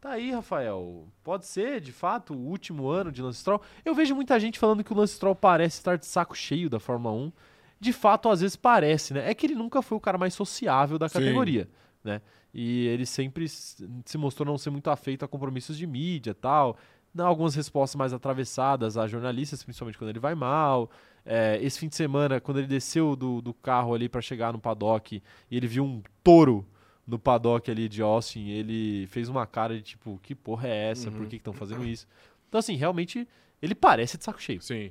Tá 0.01 0.11
aí, 0.11 0.33
Rafael. 0.33 1.07
Pode 1.23 1.47
ser, 1.47 1.81
de 1.81 1.93
fato, 1.93 2.35
o 2.35 2.47
último 2.49 2.89
ano 2.89 3.13
de 3.13 3.23
Lance 3.23 3.39
Stroll. 3.39 3.63
Eu 3.85 3.95
vejo 3.95 4.17
muita 4.17 4.41
gente 4.41 4.59
falando 4.59 4.83
que 4.83 4.93
o 4.93 4.97
Lance 4.97 5.15
Stroll 5.15 5.37
parece 5.37 5.79
estar 5.79 5.97
de 5.97 6.07
saco 6.07 6.37
cheio 6.37 6.69
da 6.69 6.81
Fórmula 6.81 7.15
1. 7.15 7.33
De 7.79 7.93
fato, 7.93 8.29
às 8.29 8.41
vezes 8.41 8.57
parece, 8.57 9.15
né? 9.15 9.31
É 9.31 9.35
que 9.35 9.47
ele 9.47 9.55
nunca 9.55 9.81
foi 9.83 9.97
o 9.97 10.01
cara 10.01 10.19
mais 10.19 10.35
sociável 10.35 10.99
da 10.99 11.09
Sim. 11.09 11.21
categoria, 11.21 11.69
né? 12.03 12.21
E 12.53 12.87
ele 12.87 13.05
sempre 13.07 13.47
se 13.49 14.17
mostrou 14.19 14.47
não 14.47 14.57
ser 14.59 14.71
muito 14.71 14.89
afeito 14.91 15.25
a 15.25 15.29
compromissos 15.29 15.77
de 15.77 15.87
mídia 15.87 16.35
tal. 16.35 16.77
Dá 17.15 17.25
algumas 17.27 17.55
respostas 17.55 17.97
mais 17.97 18.13
atravessadas 18.13 18.97
a 18.97 19.07
jornalistas, 19.07 19.63
principalmente 19.63 19.99
quando 19.99 20.11
ele 20.11 20.19
vai 20.19 20.35
mal. 20.35 20.91
É, 21.25 21.59
esse 21.63 21.79
fim 21.79 21.89
de 21.89 21.97
semana, 21.97 22.41
quando 22.41 22.59
ele 22.59 22.67
desceu 22.67 23.15
do, 23.15 23.41
do 23.43 23.53
carro 23.53 23.95
ali 23.95 24.09
para 24.09 24.21
chegar 24.21 24.53
no 24.53 24.59
paddock 24.59 25.23
e 25.51 25.57
ele 25.57 25.67
viu 25.67 25.85
um 25.85 26.03
touro 26.25 26.67
no 27.07 27.19
paddock 27.19 27.71
ali 27.71 27.89
de 27.89 28.03
Austin, 28.03 28.49
ele 28.49 29.07
fez 29.09 29.29
uma 29.29 29.47
cara 29.47 29.75
de 29.75 29.83
tipo, 29.83 30.19
que 30.23 30.35
porra 30.35 30.69
é 30.69 30.91
essa? 30.91 31.11
Por 31.11 31.23
Uhum. 31.23 31.29
que 31.29 31.37
estão 31.37 31.53
fazendo 31.53 31.85
isso? 31.87 32.07
Então, 32.49 32.59
assim, 32.59 32.77
realmente, 32.77 33.27
ele 33.61 33.75
parece 33.75 34.17
de 34.19 34.25
saco 34.25 34.41
cheio. 34.41 34.61
Sim. 34.63 34.91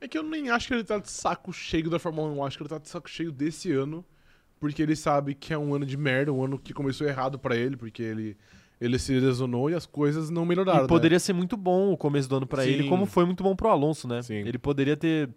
É 0.00 0.08
que 0.08 0.18
eu 0.18 0.22
nem 0.24 0.50
acho 0.50 0.66
que 0.68 0.74
ele 0.74 0.84
tá 0.84 0.98
de 0.98 1.10
saco 1.10 1.52
cheio 1.52 1.88
da 1.88 1.98
Fórmula 1.98 2.28
1. 2.32 2.36
Eu 2.36 2.44
acho 2.44 2.56
que 2.56 2.62
ele 2.64 2.70
tá 2.70 2.78
de 2.78 2.88
saco 2.88 3.08
cheio 3.08 3.30
desse 3.30 3.70
ano. 3.72 4.04
Porque 4.62 4.80
ele 4.80 4.94
sabe 4.94 5.34
que 5.34 5.52
é 5.52 5.58
um 5.58 5.74
ano 5.74 5.84
de 5.84 5.96
merda, 5.96 6.32
um 6.32 6.44
ano 6.44 6.56
que 6.56 6.72
começou 6.72 7.04
errado 7.06 7.36
pra 7.38 7.56
ele, 7.56 7.76
porque 7.76 8.00
ele, 8.02 8.36
ele 8.80 8.96
se 8.96 9.12
lesionou 9.18 9.68
e 9.68 9.74
as 9.74 9.86
coisas 9.86 10.30
não 10.30 10.46
melhoraram. 10.46 10.84
E 10.84 10.88
poderia 10.88 11.18
ser 11.18 11.32
muito 11.32 11.56
bom 11.56 11.92
o 11.92 11.96
começo 11.96 12.28
do 12.28 12.36
ano 12.36 12.46
pra 12.46 12.64
ele, 12.64 12.88
como 12.88 13.04
foi 13.04 13.24
muito 13.24 13.42
bom 13.42 13.56
pro 13.56 13.68
Alonso, 13.68 14.06
né? 14.06 14.22
Sim. 14.22 14.36
Ele 14.36 14.58
poderia 14.58 14.96
ter 14.96 15.28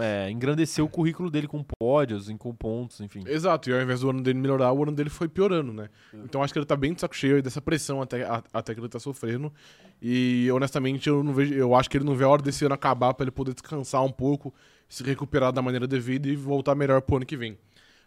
é, 0.00 0.30
engrandecer 0.30 0.82
o 0.82 0.88
currículo 0.88 1.30
dele 1.30 1.46
com 1.46 1.62
pódios, 1.62 2.28
com 2.38 2.54
pontos, 2.54 3.00
enfim. 3.02 3.22
né? 3.22 3.30
Exato, 3.32 3.68
e 3.68 3.72
ao 3.74 3.82
invés 3.82 4.00
do 4.00 4.08
ano 4.08 4.22
dele 4.22 4.38
melhorar, 4.38 4.72
o 4.72 4.82
ano 4.82 4.92
dele 4.92 5.10
foi 5.10 5.28
piorando, 5.28 5.72
né? 5.74 5.90
Então 6.24 6.42
acho 6.42 6.52
que 6.54 6.58
ele 6.58 6.64
tá 6.66 6.74
bem 6.74 6.94
de 6.94 7.00
saco 7.02 7.14
cheio 7.14 7.42
dessa 7.42 7.60
pressão 7.60 8.00
até, 8.00 8.24
a- 8.24 8.42
até 8.52 8.74
que 8.74 8.80
ele 8.80 8.88
tá 8.88 8.98
sofrendo. 8.98 9.52
E 10.00 10.48
honestamente, 10.52 11.08
eu 11.08 11.22
não 11.22 11.34
vejo. 11.34 11.52
Eu 11.54 11.74
acho 11.74 11.90
que 11.90 11.96
ele 11.98 12.04
não 12.04 12.14
vê 12.14 12.24
a 12.24 12.28
hora 12.28 12.40
desse 12.42 12.64
ano 12.64 12.74
acabar 12.74 13.12
pra 13.14 13.24
ele 13.24 13.30
poder 13.30 13.52
descansar 13.52 14.02
um 14.04 14.12
pouco, 14.12 14.54
se 14.88 15.02
recuperar 15.04 15.52
da 15.52 15.60
maneira 15.60 15.86
devida 15.86 16.28
e 16.28 16.34
voltar 16.36 16.74
melhor 16.74 17.02
pro 17.02 17.16
ano 17.16 17.26
que 17.26 17.36
vem. 17.36 17.58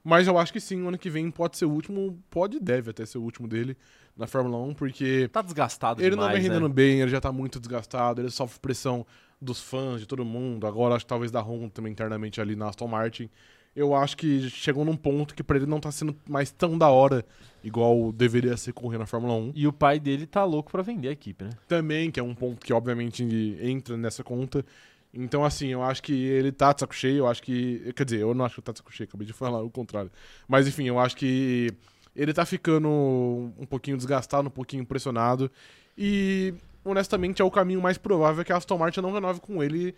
Mas 0.04 0.28
eu 0.28 0.38
acho 0.38 0.52
que 0.52 0.60
sim, 0.60 0.82
o 0.82 0.88
ano 0.88 0.98
que 0.98 1.10
vem 1.10 1.30
pode 1.30 1.58
ser 1.58 1.66
o 1.66 1.72
último, 1.72 2.18
pode 2.30 2.58
e 2.58 2.60
deve 2.60 2.90
até 2.90 3.06
ser 3.06 3.18
o 3.18 3.22
último 3.22 3.48
dele 3.48 3.78
na 4.18 4.28
Fórmula 4.28 4.58
1, 4.58 4.74
porque 4.74 5.30
Tá 5.32 5.42
desgastado 5.42 6.02
ele 6.02 6.16
não 6.16 6.24
demais, 6.24 6.34
vem 6.40 6.50
rendendo 6.50 6.68
né? 6.68 6.74
bem, 6.74 7.02
ele 7.02 7.12
já 7.12 7.22
tá 7.22 7.32
muito 7.32 7.60
desgastado, 7.60 8.22
ele 8.22 8.30
sofre 8.30 8.60
pressão 8.60 9.06
dos 9.40 9.62
fãs, 9.62 10.02
de 10.02 10.08
todo 10.08 10.26
mundo, 10.26 10.68
agora 10.68 10.96
acho 10.96 11.06
que 11.06 11.10
talvez 11.10 11.32
da 11.32 11.42
Honda 11.42 11.70
também 11.70 11.92
internamente 11.92 12.40
ali 12.42 12.56
na 12.56 12.70
Aston 12.70 12.88
Martin. 12.88 13.30
Eu 13.74 13.96
acho 13.96 14.18
que 14.18 14.50
chegou 14.50 14.84
num 14.84 14.98
ponto 14.98 15.34
que 15.34 15.42
pra 15.42 15.56
ele 15.56 15.66
não 15.66 15.80
tá 15.80 15.90
sendo 15.92 16.14
mais 16.28 16.52
tão 16.52 16.78
da 16.78 16.90
hora, 16.90 17.26
igual 17.64 18.12
deveria 18.12 18.58
ser 18.58 18.74
correr 18.74 18.98
na 18.98 19.06
Fórmula 19.06 19.34
1. 19.34 19.54
E 19.56 19.66
o 19.66 19.72
pai 19.72 19.98
dele 19.98 20.28
tá 20.28 20.44
louco 20.44 20.72
pra 20.72 20.82
vender 20.82 21.08
a 21.08 21.12
equipe, 21.12 21.46
né? 21.46 21.52
Também, 21.70 22.12
que 22.12 22.20
é 22.20 22.24
um 22.24 22.36
ponto 22.36 22.66
que 22.66 22.74
obviamente 22.74 23.24
entra 23.62 23.96
nessa 23.96 24.26
conta. 24.26 24.66
Então, 25.14 25.44
assim, 25.44 25.68
eu 25.68 25.84
acho 25.84 26.02
que 26.02 26.14
ele 26.14 26.52
tá 26.52 26.72
de 26.72 26.80
saco 26.80 26.96
cheio, 26.96 27.18
eu 27.20 27.28
acho 27.28 27.44
que. 27.44 27.92
Quer 27.96 28.06
dizer, 28.06 28.22
eu 28.22 28.34
não 28.34 28.46
acho 28.46 28.56
que 28.56 28.62
tá 28.62 28.72
de 28.72 28.78
saco 28.80 28.92
cheio, 28.94 29.08
acabei 29.08 29.28
de 29.28 29.34
falar 29.34 29.62
o 29.62 29.70
contrário. 29.70 30.12
Mas 30.48 30.68
enfim, 30.68 30.86
eu 30.86 30.98
acho 31.00 31.16
que 31.18 31.70
ele 32.16 32.34
tá 32.34 32.46
ficando 32.46 32.88
um 32.90 33.66
pouquinho 33.70 33.98
desgastado, 33.98 34.48
um 34.48 34.52
pouquinho 34.52 34.86
pressionado. 34.86 35.52
E, 35.98 36.54
honestamente, 36.86 37.42
é 37.42 37.46
o 37.46 37.52
caminho 37.52 37.82
mais 37.82 37.98
provável 37.98 38.44
que 38.46 38.54
a 38.54 38.58
Aston 38.58 38.78
Martin 38.78 39.02
não 39.02 39.12
renove 39.12 39.40
com 39.42 39.62
ele 39.62 39.94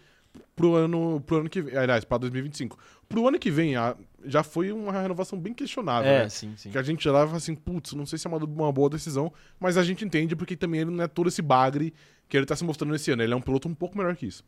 pro 0.56 0.74
ano, 0.76 1.22
pro 1.26 1.38
ano 1.38 1.50
que 1.50 1.62
vem. 1.62 1.78
Aliás, 1.78 2.04
pra 2.04 2.18
2025. 2.18 2.78
Pro 3.08 3.28
ano 3.28 3.38
que 3.38 3.52
vem, 3.52 3.76
a- 3.76 3.96
já 4.26 4.42
foi 4.42 4.72
uma 4.72 4.92
renovação 4.92 5.38
bem 5.40 5.54
questionável, 5.54 6.10
é, 6.10 6.24
né? 6.24 6.30
sim, 6.30 6.54
sim. 6.58 6.72
Que 6.72 6.78
a 6.78 6.82
gente 6.82 7.04
já 7.04 7.12
leva 7.12 7.38
assim, 7.38 7.54
putz, 7.54 7.94
não 7.94 8.06
sei 8.08 8.18
se 8.18 8.26
é 8.26 8.30
uma, 8.30 8.38
uma 8.44 8.72
boa 8.72 8.90
decisão, 8.90 9.32
mas 9.60 9.78
a 9.78 9.84
gente 9.84 10.04
entende 10.04 10.36
porque 10.36 10.56
também 10.56 10.82
ele 10.82 10.90
não 10.92 11.04
é 11.04 11.08
todo 11.08 11.28
esse 11.28 11.42
bagre 11.42 11.94
que 12.28 12.36
ele 12.36 12.46
tá 12.48 12.56
se 12.56 12.64
mostrando 12.64 12.96
esse 12.96 13.12
ano. 13.12 13.22
Ele 13.22 13.34
é 13.34 13.36
um 13.36 13.42
piloto 13.42 13.68
um 13.68 13.76
pouco 13.76 13.96
melhor 13.98 14.16
que 14.16 14.26
isso. 14.26 14.44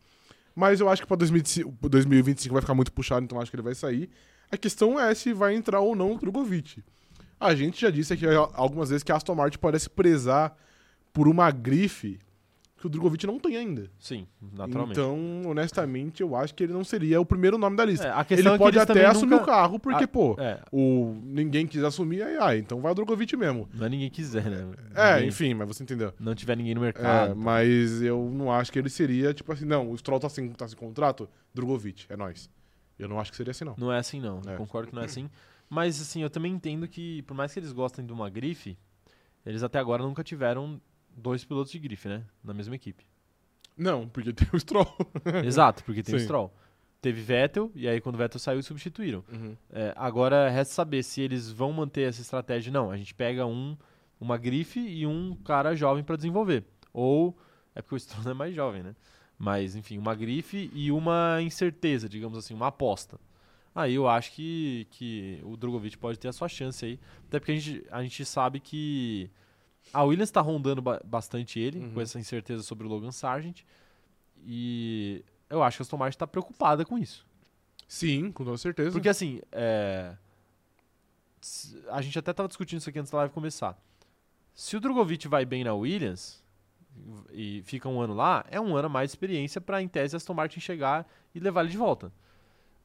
Mas 0.56 0.80
eu 0.80 0.88
acho 0.88 1.02
que 1.02 1.08
pra 1.08 1.18
2025 1.18 1.90
2025 1.90 2.54
vai 2.54 2.62
ficar 2.62 2.74
muito 2.74 2.92
puxado, 2.94 3.26
então 3.26 3.40
acho 3.40 3.52
que 3.52 3.56
ele 3.56 3.64
vai 3.64 3.76
sair. 3.76 4.10
A 4.50 4.58
questão 4.58 5.00
é 5.00 5.14
se 5.14 5.34
vai 5.34 5.54
entrar 5.56 5.82
ou 5.82 5.96
não 5.96 6.14
o 6.14 6.18
Drogovic. 6.18 6.84
A 7.40 7.54
gente 7.54 7.82
já 7.82 7.90
disse 7.90 8.14
aqui 8.14 8.26
algumas 8.54 8.90
vezes 8.90 9.04
que 9.04 9.12
a 9.12 9.18
Aston 9.18 9.36
Martin 9.36 9.58
parece 9.58 9.90
prezar 9.90 10.56
por 11.12 11.28
uma 11.28 11.52
grife 11.52 12.20
que 12.86 12.88
o 12.88 12.90
Drogovic 12.90 13.26
não 13.26 13.40
tem 13.40 13.58
ainda. 13.58 13.90
Sim, 14.00 14.28
naturalmente. 14.54 15.00
Então, 15.00 15.42
honestamente, 15.48 16.22
eu 16.22 16.36
acho 16.36 16.54
que 16.54 16.64
ele 16.64 16.74
não 16.74 16.84
seria 16.84 17.20
o 17.20 17.26
primeiro 17.26 17.58
nome 17.58 17.76
da 17.76 17.84
lista. 17.84 18.08
É, 18.08 18.12
a 18.12 18.24
questão 18.24 18.38
Ele 18.38 18.48
é 18.50 18.52
que 18.52 18.58
pode 18.58 18.78
eles 18.78 18.90
até 18.90 19.06
assumir 19.06 19.32
nunca- 19.32 19.44
o 19.44 19.46
carro, 19.46 19.80
porque, 19.80 20.04
Ah, 20.04 20.08
pô, 20.08 20.36
É, 20.40 20.62
o 20.72 21.16
ninguém 21.24 21.66
quis 21.66 21.84
assumir, 21.84 22.22
aí, 22.22 22.38
ah, 22.40 22.56
então 22.56 22.80
vai 22.82 22.92
o 22.92 22.96
Drogovic 22.96 23.36
mesmo. 23.36 23.68
não 23.74 23.86
é 23.86 23.90
ninguém 23.90 24.10
quiser, 24.10 24.50
né? 24.50 24.68
É, 24.94 25.14
Ninguém- 25.16 25.30
enfim, 25.30 25.54
mas 25.54 25.68
você 25.68 25.84
entendeu. 25.84 26.14
Não 26.20 26.36
tiver 26.36 26.56
ninguém 26.56 26.76
no 26.76 26.82
É, 26.82 26.86
mercado. 26.86 27.36
mas 27.36 28.02
eu 28.02 28.30
não 28.32 28.52
acho 28.52 28.72
que 28.72 28.78
ele 28.78 28.90
seria, 28.90 29.34
tipo 29.34 29.52
assim, 29.52 29.66
não, 29.66 29.90
o 29.92 29.98
Stroll 29.98 30.20
tá 30.20 30.30
sem, 30.30 30.48
tá 30.50 30.68
sem 30.68 30.78
contrato, 30.78 31.28
Drogovic, 31.54 32.06
é 32.10 32.16
nóis. 32.16 32.50
Eu 33.00 33.10
não 33.10 33.20
acho 33.20 33.32
que 33.32 33.38
seria 33.38 33.52
assim, 33.52 33.66
não. 33.66 33.76
Não 33.78 33.92
é 33.92 33.98
assim, 33.98 34.22
não. 34.22 34.42
É. 34.48 34.56
Concordo 34.56 34.90
que 34.90 34.96
não 34.96 35.02
é 35.02 35.06
assim. 35.06 35.30
Mas, 35.70 36.00
assim, 36.00 36.22
eu 36.22 36.30
também 36.30 36.54
entendo 36.54 36.88
que, 36.88 37.24
por 37.24 37.34
mais 37.34 37.52
que 37.52 37.60
eles 37.60 37.72
gostem 37.74 38.06
de 38.06 38.14
uma 38.14 38.30
grife, 38.30 38.78
eles 39.46 39.64
até 39.64 39.80
agora 39.80 40.02
nunca 40.04 40.24
tiveram 40.24 40.80
dois 41.16 41.44
pilotos 41.44 41.72
de 41.72 41.80
grife, 41.80 42.08
né? 42.08 42.24
Na 42.44 42.54
mesma 42.54 42.76
equipe. 42.76 43.06
Não, 43.78 44.08
porque 44.08 44.34
tem 44.34 44.48
o 44.54 44.60
Stroll. 44.60 44.88
Exato, 45.44 45.84
porque 45.84 46.04
tem 46.04 46.16
o 46.16 46.20
Sim. 46.20 46.26
Stroll. 46.26 46.54
Teve 47.02 47.22
Vettel, 47.22 47.72
e 47.76 47.88
aí 47.88 48.02
quando 48.02 48.16
o 48.16 48.18
Vettel 48.18 48.40
saiu, 48.40 48.64
substituíram. 48.64 49.24
Uhum. 49.32 49.56
É, 49.72 49.94
agora 49.96 50.50
resta 50.50 50.74
saber 50.74 51.04
se 51.04 51.22
eles 51.22 51.52
vão 51.52 51.72
manter 51.72 52.10
essa 52.10 52.22
estratégia. 52.22 52.72
Não, 52.72 52.90
a 52.90 52.98
gente 52.98 53.14
pega 53.14 53.46
um, 53.46 53.78
uma 54.20 54.38
grife 54.38 54.80
e 54.80 55.06
um 55.06 55.36
cara 55.44 55.76
jovem 55.76 56.04
para 56.04 56.16
desenvolver. 56.16 56.64
Ou, 56.92 57.38
é 57.76 57.82
porque 57.82 57.96
o 57.96 58.00
Stroll 58.00 58.32
é 58.32 58.34
mais 58.34 58.56
jovem, 58.56 58.82
né? 58.82 58.96
Mas, 59.38 59.76
enfim, 59.76 59.98
uma 59.98 60.16
grife 60.16 60.72
e 60.74 60.92
uma 60.92 61.40
incerteza, 61.42 62.08
digamos 62.08 62.38
assim, 62.38 62.54
uma 62.54 62.68
aposta. 62.68 63.20
Aí 63.76 63.96
eu 63.96 64.08
acho 64.08 64.32
que, 64.32 64.88
que 64.92 65.42
o 65.44 65.58
Drogovic 65.58 65.98
pode 65.98 66.18
ter 66.18 66.30
a 66.30 66.34
sua 66.34 66.48
chance 66.48 66.86
aí. 66.86 67.00
Até 67.28 67.40
porque 67.40 67.52
a 67.52 67.56
gente, 67.56 67.86
a 67.92 68.02
gente 68.02 68.24
sabe 68.24 68.62
que 68.62 69.30
a 69.94 70.04
Williams 70.04 70.30
está 70.30 70.42
rondando 70.42 70.82
ba- 70.82 71.02
bastante 71.06 71.60
ele, 71.60 71.80
Uhum. 71.80 71.94
com 71.94 72.02
essa 72.02 72.20
incerteza 72.20 72.64
sobre 72.64 72.86
o 72.86 72.90
Logan 72.90 73.12
Sargent. 73.12 73.62
E 74.46 75.24
eu 75.50 75.64
acho 75.64 75.78
que 75.78 75.82
a 75.82 75.84
Aston 75.84 75.98
Martin 75.98 76.16
está 76.16 76.28
preocupada 76.28 76.84
com 76.86 76.98
isso. 76.98 77.26
Sim, 77.88 78.32
com 78.32 78.44
toda 78.44 78.58
certeza. 78.58 78.92
Porque 78.92 79.10
assim, 79.10 79.42
é, 79.52 80.16
a 81.92 82.02
gente 82.02 82.18
até 82.18 82.34
tava 82.34 82.48
discutindo 82.48 82.80
isso 82.80 82.90
aqui 82.90 83.00
antes 83.00 83.12
da 83.12 83.20
live 83.20 83.34
começar. 83.34 83.78
Se 84.54 84.76
o 84.76 84.80
Drogovic 84.80 85.28
vai 85.28 85.46
bem 85.46 85.64
na 85.64 85.74
Williams 85.74 86.44
e 87.32 87.62
fica 87.66 87.88
um 87.90 88.00
ano 88.02 88.14
lá, 88.14 88.46
é 88.50 88.60
um 88.60 88.76
ano 88.76 88.88
a 88.88 88.90
mais 88.90 89.10
de 89.10 89.12
experiência 89.12 89.60
para 89.62 89.82
em 89.82 89.88
tese 89.88 90.16
a 90.16 90.18
Aston 90.18 90.34
Martin 90.34 90.60
chegar 90.60 91.08
e 91.34 91.40
levar 91.40 91.62
ele 91.62 91.70
de 91.72 91.78
volta. 91.78 92.12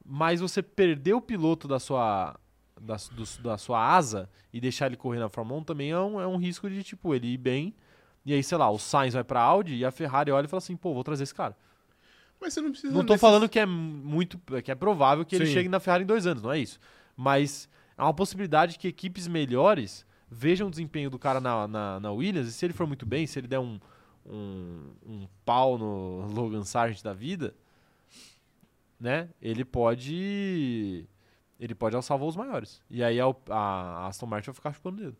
Mas 0.05 0.41
você 0.41 0.61
perder 0.61 1.13
o 1.13 1.21
piloto 1.21 1.67
da 1.67 1.79
sua 1.79 2.37
da, 2.81 2.95
do- 3.11 3.41
da 3.43 3.57
sua 3.57 3.79
asa 3.95 4.29
e 4.51 4.59
deixar 4.59 4.87
ele 4.87 4.97
correr 4.97 5.19
na 5.19 5.29
Fórmula 5.29 5.59
1 5.61 5.63
também 5.63 5.91
é 5.91 5.99
um, 5.99 6.19
é 6.19 6.27
um 6.27 6.37
risco 6.37 6.69
de, 6.69 6.83
tipo, 6.83 7.13
ele 7.15 7.27
ir 7.33 7.37
bem. 7.37 7.73
E 8.25 8.33
aí, 8.33 8.43
sei 8.43 8.57
lá, 8.57 8.69
o 8.69 8.77
Sainz 8.77 9.13
vai 9.13 9.23
pra 9.23 9.41
Audi 9.41 9.75
e 9.75 9.85
a 9.85 9.91
Ferrari 9.91 10.31
olha 10.31 10.45
e 10.45 10.47
fala 10.47 10.59
assim, 10.59 10.75
pô, 10.75 10.93
vou 10.93 11.03
trazer 11.03 11.23
esse 11.23 11.33
cara. 11.33 11.55
Mas 12.39 12.53
você 12.53 12.61
não 12.61 12.71
precisa. 12.71 12.93
Não 12.93 13.05
tô 13.05 13.17
falando 13.17 13.47
que 13.47 13.59
é 13.59 13.65
muito. 13.65 14.39
que 14.63 14.71
é 14.71 14.75
provável 14.75 15.23
que 15.23 15.35
ele 15.35 15.45
Sim. 15.45 15.53
chegue 15.53 15.69
na 15.69 15.79
Ferrari 15.79 16.03
em 16.03 16.07
dois 16.07 16.25
anos, 16.27 16.41
não 16.43 16.51
é 16.51 16.59
isso. 16.59 16.79
Mas 17.15 17.69
há 17.97 18.05
uma 18.05 18.13
possibilidade 18.13 18.77
que 18.79 18.87
equipes 18.87 19.27
melhores 19.27 20.05
vejam 20.29 20.67
o 20.67 20.71
desempenho 20.71 21.09
do 21.09 21.19
cara 21.19 21.39
na, 21.39 21.67
na, 21.67 21.99
na 21.99 22.11
Williams 22.11 22.47
e 22.47 22.51
se 22.53 22.65
ele 22.65 22.73
for 22.73 22.87
muito 22.87 23.05
bem, 23.05 23.27
se 23.27 23.37
ele 23.39 23.47
der 23.47 23.59
um, 23.59 23.79
um, 24.25 24.91
um 25.05 25.27
pau 25.45 25.77
no 25.77 26.25
Logan 26.33 26.63
Sargent 26.63 27.03
da 27.03 27.13
vida, 27.13 27.53
né? 28.99 29.29
Ele 29.41 29.65
pode. 29.65 31.05
Ele 31.61 31.75
pode 31.75 31.95
alçar 31.95 32.17
voos 32.17 32.35
maiores. 32.35 32.81
E 32.89 33.03
aí 33.03 33.19
a, 33.21 33.25
a 33.49 34.07
Aston 34.07 34.25
Martin 34.25 34.47
vai 34.47 34.55
ficar 34.55 34.73
chupando 34.73 34.99
o 34.99 35.05
dedo. 35.05 35.17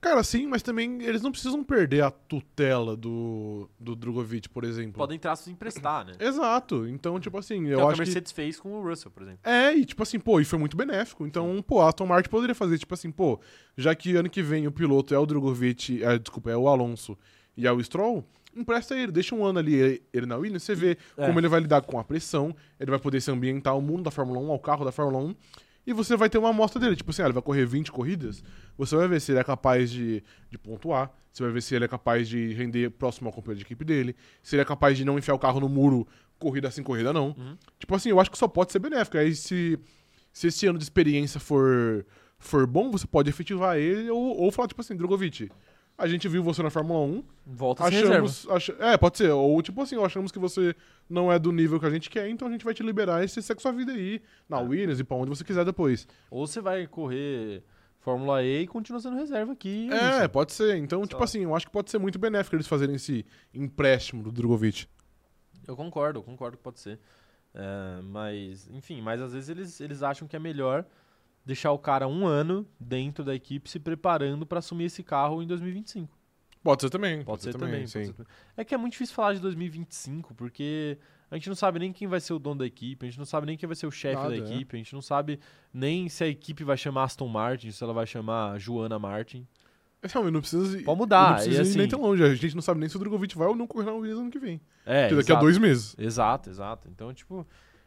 Cara, 0.00 0.22
sim, 0.24 0.46
mas 0.48 0.62
também 0.62 1.00
eles 1.02 1.22
não 1.22 1.30
precisam 1.30 1.62
perder 1.62 2.02
a 2.02 2.10
tutela 2.10 2.96
do, 2.96 3.68
do 3.78 3.94
Drogovic, 3.94 4.48
por 4.48 4.64
exemplo. 4.64 4.94
Podem 4.94 5.16
traços 5.18 5.46
emprestar, 5.46 6.04
né? 6.04 6.14
Exato. 6.18 6.88
Então, 6.88 7.20
tipo 7.20 7.36
assim, 7.38 7.64
Que 7.64 7.70
é 7.70 7.74
eu 7.74 7.78
o 7.78 7.80
que 7.82 7.84
a 7.84 7.86
acho 7.88 7.94
que. 7.94 8.06
Mercedes 8.06 8.32
fez 8.32 8.58
com 8.58 8.72
o 8.80 8.82
Russell, 8.82 9.10
por 9.12 9.22
exemplo. 9.22 9.40
É, 9.44 9.74
e 9.76 9.84
tipo 9.84 10.02
assim, 10.02 10.18
pô, 10.18 10.40
e 10.40 10.44
foi 10.44 10.58
muito 10.58 10.76
benéfico. 10.76 11.24
Então, 11.26 11.62
pô, 11.66 11.80
a 11.80 11.88
Aston 11.88 12.06
Martin 12.06 12.30
poderia 12.30 12.54
fazer, 12.54 12.78
tipo 12.78 12.94
assim, 12.94 13.12
pô, 13.12 13.38
já 13.76 13.94
que 13.94 14.16
ano 14.16 14.28
que 14.30 14.42
vem 14.42 14.66
o 14.66 14.72
piloto 14.72 15.14
é 15.14 15.18
o 15.18 15.26
Drogovic, 15.26 16.02
é, 16.02 16.18
desculpa, 16.18 16.50
é 16.50 16.56
o 16.56 16.66
Alonso 16.68 17.16
e 17.56 17.64
é 17.66 17.70
o 17.70 17.80
Stroll, 17.82 18.24
empresta 18.56 18.96
ele, 18.98 19.12
deixa 19.12 19.34
um 19.36 19.44
ano 19.44 19.60
ali 19.60 19.74
ele, 19.74 20.02
ele 20.12 20.26
na 20.26 20.36
Williams, 20.36 20.64
você 20.64 20.74
vê 20.74 20.98
É. 21.16 21.26
como 21.26 21.38
ele 21.38 21.46
vai 21.48 21.60
lidar 21.60 21.80
com 21.82 21.98
a 21.98 22.02
pressão, 22.04 22.54
ele 22.80 22.90
vai 22.90 22.98
poder 22.98 23.20
se 23.20 23.30
ambientar 23.30 23.72
ao 23.72 23.80
mundo 23.80 24.02
da 24.02 24.10
Fórmula 24.10 24.40
1, 24.40 24.50
ao 24.50 24.58
carro 24.58 24.84
da 24.84 24.90
Fórmula 24.90 25.22
1, 25.22 25.34
e 25.86 25.92
você 25.92 26.16
vai 26.16 26.28
ter 26.28 26.38
uma 26.38 26.50
amostra 26.50 26.80
dele. 26.80 26.96
Tipo 26.96 27.10
assim, 27.10 27.22
ah, 27.22 27.26
ele 27.26 27.32
vai 27.32 27.42
correr 27.42 27.66
20 27.66 27.90
corridas, 27.90 28.42
você 28.76 28.96
vai 28.96 29.08
ver 29.08 29.20
se 29.20 29.32
ele 29.32 29.38
é 29.38 29.44
capaz 29.44 29.90
de, 29.90 30.22
de 30.50 30.58
pontuar, 30.58 31.10
você 31.32 31.42
vai 31.42 31.52
ver 31.52 31.62
se 31.62 31.74
ele 31.74 31.84
é 31.84 31.88
capaz 31.88 32.28
de 32.28 32.52
render 32.54 32.90
próximo 32.90 33.28
ao 33.28 33.32
companheiro 33.32 33.58
de 33.58 33.64
equipe 33.64 33.84
dele, 33.84 34.14
se 34.42 34.54
ele 34.54 34.62
é 34.62 34.64
capaz 34.64 34.96
de 34.96 35.04
não 35.04 35.18
enfiar 35.18 35.34
o 35.34 35.38
carro 35.38 35.60
no 35.60 35.68
muro 35.68 36.06
corrida 36.38 36.70
sim, 36.70 36.82
corrida 36.82 37.12
não. 37.12 37.28
Uhum. 37.38 37.56
Tipo 37.78 37.94
assim, 37.94 38.10
eu 38.10 38.18
acho 38.18 38.30
que 38.30 38.38
só 38.38 38.48
pode 38.48 38.72
ser 38.72 38.80
benéfico. 38.80 39.16
Aí 39.16 39.34
se, 39.34 39.78
se 40.32 40.48
esse 40.48 40.66
ano 40.66 40.78
de 40.78 40.84
experiência 40.84 41.38
for, 41.38 42.04
for 42.38 42.66
bom, 42.66 42.90
você 42.90 43.06
pode 43.06 43.30
efetivar 43.30 43.76
ele 43.76 44.10
ou, 44.10 44.40
ou 44.40 44.50
falar, 44.50 44.66
tipo 44.66 44.80
assim, 44.80 44.96
Drogovic, 44.96 45.50
a 46.02 46.08
gente 46.08 46.28
viu 46.28 46.42
você 46.42 46.62
na 46.62 46.70
Fórmula 46.70 47.00
1, 47.00 47.22
Volta 47.46 47.84
a 47.84 47.86
ser 47.88 47.92
reserva. 47.94 48.14
achamos. 48.26 48.48
acha- 48.50 48.76
é, 48.80 48.96
pode 48.96 49.18
ser. 49.18 49.30
Ou 49.30 49.60
tipo 49.62 49.80
assim, 49.80 50.02
achamos 50.02 50.30
que 50.32 50.38
você 50.38 50.74
não 51.08 51.32
é 51.32 51.38
do 51.38 51.52
nível 51.52 51.78
que 51.80 51.86
a 51.86 51.90
gente 51.90 52.10
quer, 52.10 52.28
então 52.28 52.48
a 52.48 52.50
gente 52.50 52.64
vai 52.64 52.74
te 52.74 52.82
liberar 52.82 53.24
e 53.24 53.28
você 53.28 53.40
segue 53.40 53.62
sua 53.62 53.72
vida 53.72 53.92
aí, 53.92 54.20
na 54.48 54.60
É. 54.60 54.62
Williams 54.62 55.00
e 55.00 55.04
pra 55.04 55.16
onde 55.16 55.30
você 55.30 55.44
quiser 55.44 55.64
depois. 55.64 56.06
Ou 56.30 56.46
você 56.46 56.60
vai 56.60 56.86
correr 56.86 57.62
Fórmula 58.00 58.42
E 58.42 58.62
e 58.62 58.66
continua 58.66 59.00
sendo 59.00 59.16
reserva 59.16 59.52
aqui. 59.52 59.88
É, 59.92 60.20
isso. 60.20 60.28
pode 60.30 60.52
ser. 60.52 60.76
Então, 60.76 60.98
Sei 61.00 61.08
tipo 61.08 61.18
lá. 61.20 61.24
assim, 61.24 61.42
eu 61.44 61.54
acho 61.54 61.66
que 61.66 61.72
pode 61.72 61.90
ser 61.90 61.98
muito 61.98 62.18
benéfico 62.18 62.56
eles 62.56 62.66
fazerem 62.66 62.96
esse 62.96 63.24
empréstimo 63.54 64.22
do 64.22 64.32
Drogovic. 64.32 64.86
Eu 65.68 65.76
concordo, 65.76 66.18
eu 66.18 66.22
concordo 66.24 66.56
que 66.56 66.62
pode 66.62 66.80
ser. 66.80 66.98
É, 67.54 68.00
mas, 68.02 68.68
enfim, 68.72 69.00
mas 69.00 69.20
às 69.20 69.32
vezes 69.34 69.48
eles, 69.50 69.80
eles 69.80 70.02
acham 70.02 70.26
que 70.26 70.34
é 70.34 70.38
melhor 70.38 70.84
deixar 71.44 71.72
o 71.72 71.78
cara 71.78 72.06
um 72.06 72.26
ano 72.26 72.66
dentro 72.78 73.24
da 73.24 73.34
equipe 73.34 73.68
se 73.68 73.78
preparando 73.78 74.46
para 74.46 74.58
assumir 74.58 74.84
esse 74.84 75.02
carro 75.02 75.42
em 75.42 75.46
2025. 75.46 76.08
Pode 76.62 76.82
ser 76.82 76.90
também. 76.90 77.24
Pode, 77.24 77.42
ser, 77.42 77.52
também. 77.52 77.80
pode 77.80 77.90
sim. 77.90 78.04
ser 78.04 78.12
também. 78.12 78.32
É 78.56 78.64
que 78.64 78.74
é 78.74 78.78
muito 78.78 78.92
difícil 78.92 79.14
falar 79.14 79.34
de 79.34 79.40
2025, 79.40 80.32
porque 80.34 80.96
a 81.28 81.34
gente 81.34 81.48
não 81.48 81.56
sabe 81.56 81.80
nem 81.80 81.92
quem 81.92 82.06
vai 82.06 82.20
ser 82.20 82.32
o 82.34 82.38
dono 82.38 82.60
da 82.60 82.66
equipe, 82.66 83.04
a 83.04 83.08
gente 83.08 83.18
não 83.18 83.24
sabe 83.24 83.46
nem 83.46 83.56
quem 83.56 83.66
vai 83.66 83.74
ser 83.74 83.86
o 83.86 83.90
chefe 83.90 84.28
da 84.28 84.34
é. 84.34 84.38
equipe, 84.38 84.76
a 84.76 84.78
gente 84.78 84.94
não 84.94 85.02
sabe 85.02 85.40
nem 85.74 86.08
se 86.08 86.22
a 86.22 86.28
equipe 86.28 86.62
vai 86.62 86.76
chamar 86.76 87.04
Aston 87.04 87.26
Martin, 87.26 87.72
se 87.72 87.82
ela 87.82 87.92
vai 87.92 88.06
chamar 88.06 88.58
Joana 88.58 88.98
Martin. 88.98 89.46
Não, 90.14 90.30
não 90.30 90.40
precisa 90.40 90.78
ir, 90.78 90.82
Pode 90.82 90.98
mudar, 90.98 91.28
Não 91.28 91.34
precisa 91.36 91.62
e 91.62 91.64
ir 91.64 91.76
nem 91.76 91.86
assim- 91.86 91.88
tão 91.88 92.00
longe. 92.00 92.24
A 92.24 92.34
gente 92.34 92.54
não 92.54 92.62
sabe 92.62 92.80
nem 92.80 92.88
se 92.88 92.96
o 92.96 92.98
Drogovic 92.98 93.36
vai 93.36 93.46
ou 93.46 93.54
não 93.54 93.66
correr 93.68 93.86
na 93.86 93.92
Williams 93.92 94.20
ano 94.20 94.30
que 94.30 94.38
vem. 94.38 94.60
É, 94.84 95.02
Porque 95.02 95.14
daqui 95.16 95.32
a 95.32 95.34
exato. 95.34 95.44
dois 95.44 95.58
meses. 95.58 95.94
Exato, 95.96 96.50
exato. 96.50 96.88
Então, 96.88 97.14
tipo, 97.14 97.46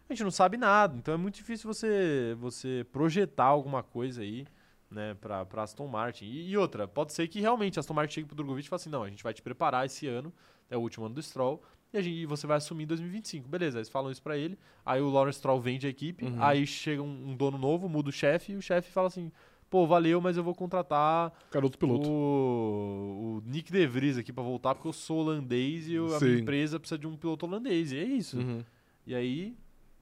a 0.09 0.13
gente 0.13 0.23
não 0.23 0.31
sabe 0.31 0.57
nada. 0.57 0.95
Então 0.97 1.13
é 1.13 1.17
muito 1.17 1.35
difícil 1.35 1.71
você, 1.71 2.35
você 2.39 2.85
projetar 2.91 3.45
alguma 3.45 3.81
coisa 3.83 4.21
aí, 4.21 4.45
né, 4.89 5.15
pra, 5.19 5.45
pra 5.45 5.63
Aston 5.63 5.87
Martin. 5.87 6.25
E, 6.25 6.49
e 6.51 6.57
outra, 6.57 6.87
pode 6.87 7.11
ser 7.13 7.27
que 7.27 7.39
realmente 7.39 7.77
a 7.77 7.81
Aston 7.81 7.93
Martin 7.93 8.13
chegue 8.15 8.27
pro 8.27 8.35
Drogovic 8.35 8.65
e 8.65 8.69
fale 8.69 8.79
assim, 8.81 8.89
não, 8.89 9.03
a 9.03 9.09
gente 9.09 9.23
vai 9.23 9.33
te 9.33 9.41
preparar 9.41 9.85
esse 9.85 10.07
ano, 10.07 10.31
é 10.69 10.77
o 10.77 10.81
último 10.81 11.05
ano 11.05 11.15
do 11.15 11.21
Stroll, 11.21 11.61
e, 11.93 11.97
a 11.97 12.01
gente, 12.01 12.15
e 12.15 12.25
você 12.25 12.45
vai 12.45 12.57
assumir 12.57 12.83
em 12.83 12.87
2025. 12.87 13.47
Beleza, 13.47 13.77
eles 13.77 13.89
falam 13.89 14.11
isso 14.11 14.21
pra 14.21 14.37
ele, 14.37 14.57
aí 14.85 15.01
o 15.01 15.09
Lawrence 15.09 15.39
Stroll 15.39 15.59
vende 15.59 15.87
a 15.87 15.89
equipe, 15.89 16.25
Uhum. 16.25 16.41
aí 16.43 16.65
chega 16.67 17.01
um, 17.01 17.29
um 17.31 17.35
dono 17.35 17.57
novo, 17.57 17.87
muda 17.89 18.09
o 18.09 18.11
chefe, 18.11 18.51
e 18.53 18.55
o 18.55 18.61
chefe 18.61 18.91
fala 18.91 19.07
assim, 19.07 19.31
pô, 19.69 19.87
valeu, 19.87 20.21
mas 20.21 20.37
eu 20.37 20.43
vou 20.43 20.53
contratar 20.53 21.33
Garoto 21.51 21.77
piloto. 21.77 22.09
o, 22.09 23.41
o 23.45 23.49
Nick 23.49 23.71
De 23.71 23.85
Vries 23.87 24.17
aqui 24.17 24.31
pra 24.33 24.43
voltar, 24.43 24.75
porque 24.75 24.87
eu 24.87 24.93
sou 24.93 25.19
holandês 25.19 25.87
e 25.87 25.93
eu- 25.95 26.15
a 26.15 26.19
minha 26.19 26.39
empresa 26.39 26.79
precisa 26.79 26.97
de 26.97 27.07
um 27.07 27.15
piloto 27.17 27.45
holandês. 27.45 27.91
E 27.91 27.97
é 27.97 28.03
isso. 28.03 28.37
Uhum. 28.37 28.63
E 29.07 29.13
aí, 29.15 29.55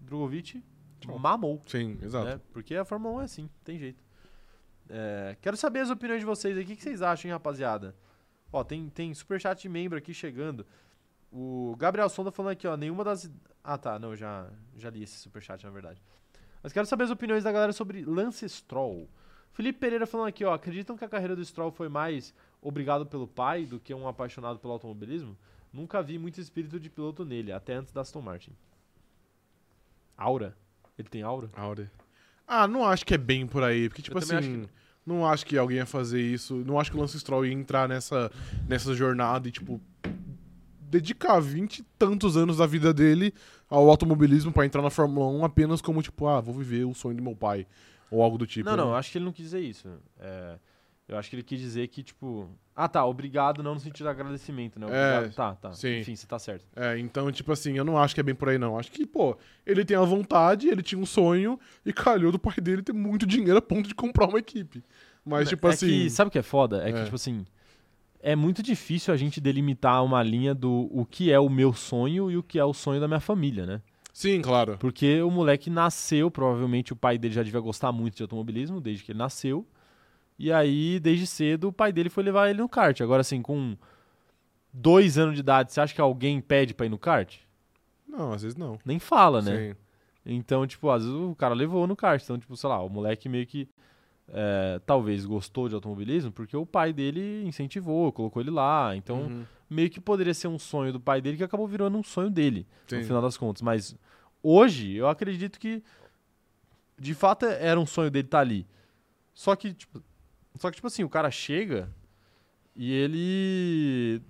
Drogovic 0.04 0.64
Tchau. 1.00 1.20
mamou. 1.20 1.62
Sim, 1.66 1.98
exato. 2.02 2.26
Né? 2.26 2.42
Porque 2.52 2.76
a 2.76 2.86
Fórmula 2.86 3.16
1 3.16 3.22
é 3.22 3.24
assim, 3.24 3.50
tem 3.64 3.78
jeito. 3.78 4.04
É, 4.90 5.38
quero 5.42 5.58
saber 5.58 5.80
as 5.80 5.90
opiniões 5.90 6.20
de 6.20 6.26
vocês 6.26 6.58
aí. 6.58 6.64
O 6.64 6.68
que, 6.68 6.76
que 6.76 6.84
vocês 6.84 7.02
acham, 7.02 7.30
hein, 7.30 7.34
rapaziada? 7.34 7.96
Ó, 8.52 8.64
tem, 8.64 8.90
tem 8.90 9.14
superchat 9.14 9.62
de 9.62 9.70
membro 9.70 9.98
aqui 9.98 10.14
chegando. 10.14 10.66
O 11.32 11.76
Gabriel 11.78 12.08
Sonda 12.10 12.32
falando 12.32 12.52
aqui, 12.52 12.68
ó, 12.68 12.78
nenhuma 12.78 13.04
das... 13.04 13.32
Ah, 13.64 13.78
tá, 13.78 13.98
não, 13.98 14.16
já, 14.16 14.48
já 14.76 14.90
li 14.90 15.02
esse 15.02 15.18
superchat, 15.18 15.64
na 15.64 15.72
verdade. 15.72 16.02
Mas 16.62 16.72
quero 16.72 16.86
saber 16.86 17.06
as 17.06 17.10
opiniões 17.10 17.44
da 17.44 17.52
galera 17.52 17.74
sobre 17.74 18.06
Lance 18.06 18.48
Stroll. 18.48 19.10
Felipe 19.52 19.80
Pereira 19.80 20.06
falando 20.06 20.28
aqui, 20.28 20.46
ó, 20.46 20.54
acreditam 20.54 20.96
que 20.98 21.04
a 21.04 21.10
carreira 21.10 21.36
do 21.36 21.44
Stroll 21.44 21.72
foi 21.72 21.90
mais 21.90 22.34
obrigado 22.62 23.06
pelo 23.06 23.28
pai 23.28 23.66
do 23.66 23.80
que 23.80 23.94
um 23.94 24.08
apaixonado 24.08 24.60
pelo 24.60 24.74
automobilismo? 24.74 25.38
Nunca 25.72 26.02
vi 26.04 26.18
muito 26.20 26.40
espírito 26.40 26.80
de 26.80 26.90
piloto 26.90 27.26
nele, 27.26 27.52
até 27.52 27.74
antes 27.74 27.92
da 27.92 28.02
Aston 28.02 28.22
Martin. 28.22 28.56
Aura? 30.18 30.56
Ele 30.98 31.07
tem 31.10 31.23
aura? 31.23 31.49
Aure. 31.56 31.90
Ah, 32.48 32.68
não 32.68 32.85
acho 32.85 33.06
que 33.06 33.14
é 33.14 33.18
bem 33.18 33.48
por 33.48 33.64
aí. 33.64 33.90
Porque, 33.90 34.02
tipo 34.02 34.18
Eu 34.18 34.22
assim, 34.22 34.35
acho 34.35 34.69
não 35.06 35.26
acho 35.26 35.45
que 35.45 35.57
alguém 35.57 35.77
ia 35.77 35.85
fazer 35.85 36.22
isso. 36.22 36.56
Não 36.65 36.80
acho 36.80 36.90
que 36.91 36.98
o 36.98 36.99
Lance 36.99 37.19
Stroll 37.19 37.45
ia 37.45 37.53
entrar 37.53 37.90
nessa, 37.90 38.31
nessa 38.68 38.94
jornada 38.94 39.48
e, 39.48 39.52
tipo, 39.52 39.81
dedicar 40.80 41.40
vinte 41.40 41.80
e 41.80 41.84
tantos 41.98 42.38
anos 42.38 42.57
da 42.57 42.65
vida 42.65 42.94
dele 42.94 43.34
ao 43.69 43.90
automobilismo 43.90 44.52
pra 44.52 44.65
entrar 44.65 44.81
na 44.81 44.90
Fórmula 44.90 45.27
1 45.27 45.45
apenas 45.45 45.81
como, 45.81 46.02
tipo, 46.02 46.27
ah, 46.27 46.40
vou 46.40 46.53
viver 46.53 46.85
o 46.85 46.94
sonho 46.94 47.18
do 47.18 47.23
meu 47.23 47.35
pai. 47.35 47.68
Ou 48.10 48.22
algo 48.22 48.38
do 48.38 48.45
tipo. 48.45 48.69
não, 48.69 48.77
não, 48.77 48.95
acho 48.95 49.11
que 49.11 49.18
ele 49.18 49.26
não 49.26 49.31
quis 49.31 49.45
dizer 49.45 49.60
isso. 49.60 49.90
É, 50.19 50.57
eu 51.14 51.19
acho 51.19 51.30
que 51.30 51.35
ele 51.35 51.44
quis 51.44 51.60
dizer 51.60 51.88
que, 51.88 52.03
tipo. 52.03 52.49
Ah, 52.76 52.88
tá, 52.88 53.06
obrigado 53.06 53.61
não 53.61 53.76
no 53.76 53.80
sentido 53.80 54.06
de 54.06 54.10
agradecimento, 54.10 54.80
né? 54.80 54.88
É, 54.90 55.18
Obrigado, 55.19 55.34
tá, 55.35 55.56
tá. 55.56 55.73
sim. 55.73 55.99
Enfim, 55.99 56.15
você 56.15 56.26
tá 56.26 56.40
certo. 56.40 56.65
É, 56.76 56.98
então, 56.98 57.31
tipo 57.31 57.52
assim, 57.52 57.77
eu 57.77 57.85
não 57.85 57.98
acho 57.98 58.15
que 58.15 58.19
é 58.19 58.23
bem 58.23 58.34
por 58.34 58.49
aí, 58.49 58.57
não. 58.57 58.77
Acho 58.77 58.91
que, 58.91 59.06
pô, 59.06 59.38
ele 59.65 59.85
tem 59.85 59.95
a 59.95 60.02
vontade, 60.02 60.68
ele 60.68 60.81
tinha 60.81 60.99
um 60.99 61.06
sonho 61.06 61.60
e 61.85 61.94
calhou 61.94 62.31
do 62.31 62.40
pai 62.40 62.56
dele 62.60 62.81
ter 62.81 62.94
muito 62.94 63.26
dinheiro 63.27 63.57
a 63.57 63.61
ponto 63.61 63.88
de 63.88 63.94
comprar 63.94 64.27
uma 64.27 64.40
equipe. 64.40 64.84
Mas, 65.23 65.49
tipo 65.49 65.68
é 65.68 65.72
assim. 65.72 65.88
que, 65.88 66.10
sabe 66.10 66.30
o 66.30 66.31
que 66.31 66.40
é 66.40 66.44
foda? 66.44 66.81
É, 66.88 66.91
que, 66.91 66.98
É. 66.99 67.03
tipo 67.03 67.15
assim. 67.15 67.45
É 68.26 68.35
muito 68.35 68.64
difícil 68.64 69.14
a 69.14 69.18
gente 69.18 69.41
delimitar 69.41 70.03
uma 70.03 70.23
linha 70.23 70.56
do 70.56 70.90
o 70.91 71.06
que 71.06 71.30
é 71.31 71.38
o 71.40 71.49
meu 71.49 71.73
sonho 71.73 72.31
e 72.31 72.38
o 72.38 72.41
que 72.44 72.57
é 72.57 72.64
o 72.64 72.73
sonho 72.73 72.99
da 73.02 73.07
minha 73.07 73.19
família, 73.19 73.65
né? 73.65 73.81
Sim, 74.14 74.41
claro. 74.41 74.77
Porque 74.80 75.22
o 75.22 75.30
moleque 75.30 75.69
nasceu, 75.69 76.31
provavelmente 76.31 76.94
o 76.94 76.95
pai 76.95 77.18
dele 77.18 77.34
já 77.34 77.44
devia 77.44 77.60
gostar 77.60 77.91
muito 77.91 78.15
de 78.15 78.22
automobilismo 78.22 78.80
desde 78.80 79.03
que 79.03 79.11
ele 79.11 79.19
nasceu. 79.19 79.68
E 80.38 80.52
aí, 80.52 81.00
desde 81.00 81.28
cedo, 81.28 81.68
o 81.70 81.74
pai 81.74 81.92
dele 81.94 82.10
foi 82.10 82.24
levar 82.24 82.50
ele 82.50 82.60
no 82.62 82.68
kart. 82.70 83.00
Agora, 83.02 83.22
assim, 83.22 83.42
com 83.42 83.78
dois 84.74 85.18
anos 85.18 85.36
de 85.36 85.42
idade, 85.42 85.72
você 85.72 85.80
acha 85.80 85.94
que 85.94 86.02
alguém 86.02 86.42
pede 86.42 86.74
pra 86.74 86.86
ir 86.86 86.90
no 86.90 86.98
kart? 86.98 87.38
Não, 88.08 88.34
às 88.34 88.42
vezes 88.42 88.58
não. 88.58 88.78
Nem 88.86 89.00
fala, 89.00 89.42
né? 89.42 89.70
Sim. 89.70 89.76
Então, 90.26 90.66
tipo, 90.66 90.90
às 90.90 91.04
vezes 91.04 91.18
o 91.18 91.36
cara 91.36 91.54
levou 91.54 91.86
no 91.88 91.96
kart. 91.96 92.22
Então, 92.24 92.38
tipo, 92.38 92.56
sei 92.58 92.70
lá, 92.70 92.82
o 92.82 92.90
moleque 92.90 93.28
meio 93.30 93.46
que 93.46 93.68
é, 94.30 94.80
talvez 94.86 95.26
gostou 95.26 95.68
de 95.68 95.76
automobilismo 95.76 96.32
porque 96.32 96.56
o 96.56 96.66
pai 96.66 96.94
dele 96.94 97.44
incentivou, 97.46 98.12
colocou 98.12 98.42
ele 98.42 98.52
lá. 98.52 98.96
Então, 98.96 99.24
Uhum. 99.24 99.46
meio 99.70 99.90
que 99.90 100.00
poderia 100.00 100.34
ser 100.34 100.48
um 100.48 100.58
sonho 100.58 100.94
do 100.94 101.00
pai 101.00 101.22
dele 101.22 101.38
que 101.38 101.44
acabou 101.44 101.68
virando 101.68 101.98
um 101.98 102.04
sonho 102.04 102.30
dele, 102.30 102.66
Sim. 102.88 102.98
no 103.00 103.04
final 103.04 103.22
das 103.22 103.38
contas. 103.38 103.62
Mas 103.62 103.96
hoje, 104.42 104.94
eu 104.96 105.08
acredito 105.08 105.60
que 105.60 105.84
de 106.98 107.14
fato 107.14 107.46
era 107.46 107.80
um 107.80 107.86
sonho 107.86 108.10
dele 108.10 108.28
estar 108.28 108.40
ali. 108.40 108.66
Só 109.34 109.56
que, 109.56 109.74
tipo, 109.74 110.02
só 110.56 110.70
que, 110.70 110.76
tipo 110.76 110.88
assim, 110.88 111.04
o 111.04 111.10
cara 111.10 111.30
chega 111.32 111.90
e 112.76 112.92
ele. 112.92 114.22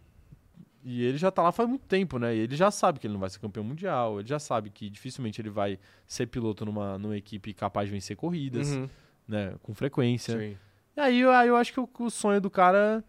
E 0.85 1.01
ele 1.03 1.17
já 1.17 1.31
tá 1.31 1.41
lá 1.41 1.51
faz 1.51 1.67
muito 1.69 1.85
tempo, 1.85 2.19
né? 2.19 2.35
E 2.35 2.39
ele 2.39 2.55
já 2.57 2.69
sabe 2.69 2.99
que 2.99 3.07
ele 3.07 3.13
não 3.13 3.19
vai 3.21 3.29
ser 3.29 3.39
campeão 3.39 3.63
mundial, 3.63 4.19
ele 4.19 4.27
já 4.27 4.37
sabe 4.37 4.69
que 4.69 4.89
dificilmente 4.89 5.39
ele 5.41 5.49
vai 5.49 5.79
ser 6.05 6.27
piloto 6.27 6.65
numa, 6.65 6.97
numa 6.97 7.15
equipe 7.15 7.53
capaz 7.53 7.87
de 7.87 7.93
vencer 7.93 8.17
corridas, 8.17 8.71
Uhum. 8.71 8.89
né? 9.25 9.55
Com 9.63 9.73
frequência. 9.73 10.37
Sim. 10.37 10.57
E 10.97 10.99
aí, 10.99 11.19
eu- 11.21 11.31
aí 11.31 11.47
eu 11.47 11.55
acho 11.55 11.71
que 11.71 11.79
o, 11.79 11.89
o 11.99 12.09
sonho 12.09 12.41
do 12.41 12.49
cara 12.49 13.01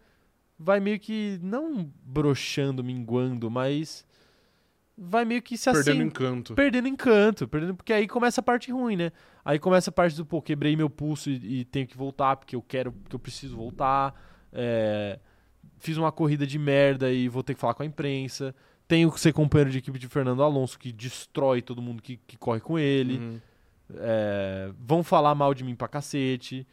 vai 0.57 0.79
meio 0.79 0.97
que, 0.97 1.37
não 1.43 1.91
broxando, 2.01 2.81
minguando, 2.81 3.51
mas 3.51 4.05
vai 4.97 5.25
meio 5.25 5.41
que 5.41 5.57
se 5.57 5.71
Perdendo 5.71 5.97
assim, 5.97 6.07
encanto. 6.07 6.53
perdendo 6.53 6.87
encanto, 6.87 7.47
perdendo, 7.47 7.75
porque 7.75 7.91
aí 7.93 8.07
começa 8.07 8.41
a 8.41 8.43
parte 8.43 8.71
ruim, 8.71 8.95
né? 8.95 9.11
Aí 9.43 9.59
começa 9.59 9.89
a 9.89 9.93
parte 9.93 10.15
do, 10.15 10.25
pô, 10.25 10.41
quebrei 10.41 10.75
meu 10.75 10.89
pulso 10.89 11.29
e, 11.29 11.59
e 11.61 11.65
tenho 11.65 11.85
que 11.87 11.97
voltar 11.97 12.35
porque 12.37 12.55
eu 12.55 12.61
quero, 12.61 12.91
porque 12.91 13.15
eu 13.15 13.19
preciso 13.19 13.55
voltar. 13.55 14.13
É, 14.51 15.19
fiz 15.77 15.97
uma 15.97 16.11
corrida 16.11 16.47
de 16.47 16.57
merda 16.57 17.11
e 17.11 17.27
vou 17.27 17.43
ter 17.43 17.53
que 17.53 17.59
falar 17.59 17.73
com 17.73 17.83
a 17.83 17.85
imprensa. 17.85 18.55
Tenho 18.87 19.11
que 19.11 19.19
ser 19.19 19.33
companheiro 19.33 19.71
de 19.71 19.79
equipe 19.79 19.97
de 19.99 20.07
Fernando 20.07 20.43
Alonso, 20.43 20.77
que 20.79 20.91
destrói 20.91 21.61
todo 21.61 21.81
mundo 21.81 22.01
que, 22.01 22.17
que 22.17 22.37
corre 22.37 22.59
com 22.59 22.77
ele. 22.79 23.17
Uhum. 23.17 23.41
É, 23.97 24.71
vão 24.79 25.03
falar 25.03 25.35
mal 25.35 25.53
de 25.53 25.63
mim 25.63 25.75
pra 25.75 25.87
cacete. 25.87 26.65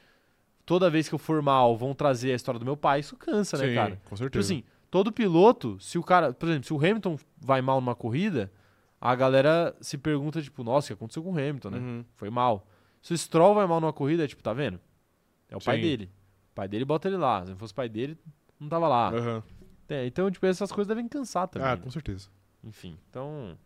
Toda 0.64 0.88
vez 0.88 1.08
que 1.08 1.14
eu 1.14 1.18
for 1.18 1.42
mal, 1.42 1.76
vão 1.76 1.92
trazer 1.94 2.32
a 2.32 2.34
história 2.36 2.58
do 2.58 2.64
meu 2.64 2.76
pai. 2.76 3.00
Isso 3.00 3.16
cansa, 3.16 3.56
né, 3.58 3.68
Sim, 3.68 3.74
cara? 3.74 3.90
com 3.90 3.96
Tipo 4.14 4.16
certeza. 4.16 4.46
assim, 4.54 4.64
todo 4.92 5.10
piloto, 5.10 5.80
se 5.80 5.98
o 5.98 6.02
cara, 6.02 6.34
por 6.34 6.46
exemplo, 6.50 6.66
se 6.66 6.72
o 6.74 6.76
Hamilton 6.76 7.18
vai 7.40 7.62
mal 7.62 7.80
numa 7.80 7.94
corrida, 7.94 8.52
a 9.00 9.14
galera 9.14 9.74
se 9.80 9.96
pergunta, 9.96 10.40
tipo, 10.42 10.62
nossa, 10.62 10.84
o 10.84 10.88
que 10.88 10.92
aconteceu 10.92 11.22
com 11.22 11.30
o 11.32 11.38
Hamilton, 11.38 11.70
né? 11.70 11.78
Uhum. 11.78 12.04
Foi 12.14 12.28
mal. 12.28 12.66
Se 13.00 13.14
o 13.14 13.18
Stroll 13.18 13.54
vai 13.54 13.66
mal 13.66 13.80
numa 13.80 13.92
corrida, 13.92 14.22
é 14.24 14.28
tipo, 14.28 14.42
tá 14.42 14.52
vendo? 14.52 14.78
É 15.48 15.56
o 15.56 15.60
pai 15.60 15.76
Sim. 15.76 15.82
dele. 15.82 16.10
O 16.52 16.54
pai 16.54 16.68
dele 16.68 16.84
bota 16.84 17.08
ele 17.08 17.16
lá. 17.16 17.42
Se 17.44 17.50
não 17.52 17.56
fosse 17.58 17.72
o 17.72 17.76
pai 17.76 17.88
dele, 17.88 18.18
não 18.60 18.68
tava 18.68 18.86
lá. 18.86 19.08
Aham. 19.08 19.42
É, 19.88 20.06
então, 20.06 20.30
tipo, 20.30 20.44
essas 20.46 20.70
coisas 20.70 20.86
devem 20.88 21.08
cansar 21.08 21.48
também. 21.48 21.66
Ah, 21.68 21.74
né? 21.76 21.82
com 21.82 21.90
certeza. 21.90 22.28
Enfim, 22.62 22.96
então. 23.10 23.58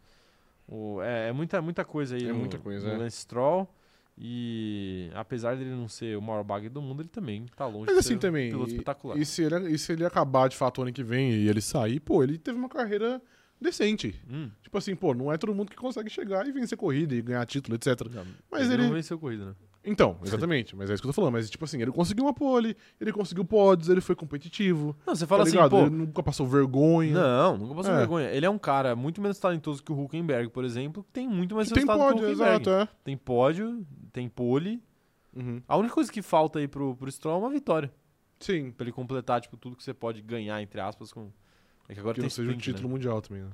o- 0.67 1.03
é, 1.03 1.29
é 1.29 1.33
muita, 1.33 1.61
muita 1.61 1.85
coisa 1.85 2.15
aí 2.17 2.25
É 2.29 2.33
no, 2.33 2.39
muita 2.39 2.59
coisa, 2.59 2.87
no 2.89 2.95
é. 2.95 2.99
Lance 2.99 3.19
Stroll. 3.19 3.69
E 4.19 5.11
apesar 5.15 5.57
dele 5.57 5.71
não 5.71 5.89
ser 5.89 6.17
o 6.17 6.23
maior 6.23 6.43
bag 6.43 6.69
do 6.69 6.81
mundo, 6.81 7.03
ele 7.03 7.09
também 7.09 7.45
tá 7.55 7.67
longe 7.67 7.85
Mas 7.87 7.95
de 7.95 8.01
assim 8.01 8.09
ser 8.11 8.15
um 8.17 8.19
também, 8.19 8.51
piloto 8.51 8.71
e- 8.71 8.73
espetacular. 8.73 9.19
E 9.19 9.27
se, 9.27 9.43
ele, 9.43 9.71
e 9.71 9.79
se 9.79 9.93
ele 9.93 10.05
acabar 10.07 10.49
de 10.49 10.57
fato 10.57 10.81
ano 10.83 10.93
que 10.93 11.03
vem 11.03 11.33
e 11.33 11.49
ele 11.49 11.61
sair, 11.61 12.01
pô, 12.01 12.23
ele 12.23 12.39
teve 12.39 12.59
uma 12.59 12.69
carreira 12.69 13.21
decente. 13.61 14.15
Hum, 14.31 14.51
Tipo 14.63 14.79
assim, 14.79 14.95
pô, 14.97 15.15
não 15.15 15.33
é 15.33 15.37
todo 15.39 15.55
mundo 15.55 15.71
que 15.71 15.77
consegue 15.77 16.11
chegar 16.11 16.47
e 16.47 16.53
vencer 16.53 16.77
corrida 16.79 17.15
e 17.15 17.23
ganhar 17.23 17.45
título, 17.47 17.77
etc. 17.77 18.09
não, 18.13 18.25
Mas 18.51 18.65
ele, 18.65 18.75
ele- 18.75 18.83
não 18.85 18.93
venceu 18.95 19.19
corrida, 19.19 19.47
né? 19.47 19.55
Então, 19.89 20.19
exatamente, 20.25 20.75
mas 20.75 20.91
é 20.91 20.95
isso 20.95 21.01
que 21.01 21.07
eu 21.09 21.13
tô 21.13 21.15
falando. 21.15 21.33
Mas, 21.35 21.49
tipo 21.49 21.65
assim, 21.65 21.81
ele 21.81 21.93
conseguiu 21.93 22.25
uma 22.25 22.35
pole, 22.35 22.77
ele 23.01 23.13
conseguiu 23.13 23.45
pódios, 23.45 23.89
ele 23.89 24.01
foi 24.01 24.17
competitivo. 24.17 24.97
Não, 25.07 25.15
você 25.15 25.21
Tá 25.25 25.29
fala 25.29 25.45
assim, 25.45 25.53
ligado? 25.53 25.71
pô. 25.71 25.79
Ele 25.83 25.91
nunca 25.91 26.25
passou 26.25 26.45
vergonha. 26.45 27.15
Não, 27.15 27.57
nunca 27.57 27.73
passou 27.77 27.93
É. 27.93 27.97
vergonha. 27.99 28.29
Ele 28.31 28.45
é 28.45 28.51
um 28.51 28.59
cara 28.59 28.97
muito 28.97 29.21
menos 29.23 29.39
talentoso 29.39 29.81
que 29.85 29.93
o 29.93 30.03
Huckenberg, 30.03 30.51
por 30.51 30.65
exemplo, 30.65 31.05
que 31.05 31.13
tem 31.13 31.29
muito 31.29 31.55
mais 31.55 31.69
tem 31.69 31.77
resultado 31.77 31.99
pódio, 32.01 32.17
que 32.19 32.25
o 32.25 32.33
Huckenberg. 32.33 32.63
exato, 32.69 32.71
é. 32.71 32.89
Tem 33.05 33.17
pódio, 33.17 33.87
tem 34.17 34.31
pole. 34.31 34.83
Uhum. 35.35 35.61
A 35.69 35.77
única 35.77 35.93
coisa 35.95 36.11
que 36.11 36.23
falta 36.23 36.59
aí 36.59 36.67
pro, 36.67 36.97
pro 36.97 37.13
Stroll 37.13 37.35
é 37.37 37.39
uma 37.39 37.51
vitória. 37.51 37.93
Sim, 38.41 38.71
Pra 38.71 38.85
ele 38.85 38.93
completar, 38.93 39.43
tipo, 39.43 39.59
tudo 39.59 39.77
que 39.77 39.83
você 39.85 39.93
pode 39.93 40.23
ganhar, 40.23 40.61
entre 40.63 40.81
aspas, 40.81 41.13
com... 41.13 41.31
É 41.87 41.93
que 41.93 42.01
agora 42.01 42.15
que 42.15 42.21
tem 42.21 42.25
não 42.27 42.31
seja 42.31 42.49
o 42.49 42.51
sprint, 42.53 42.69
né? 42.71 42.75
título 42.75 42.89
mundial 42.89 43.21
também, 43.21 43.43
né? 43.43 43.51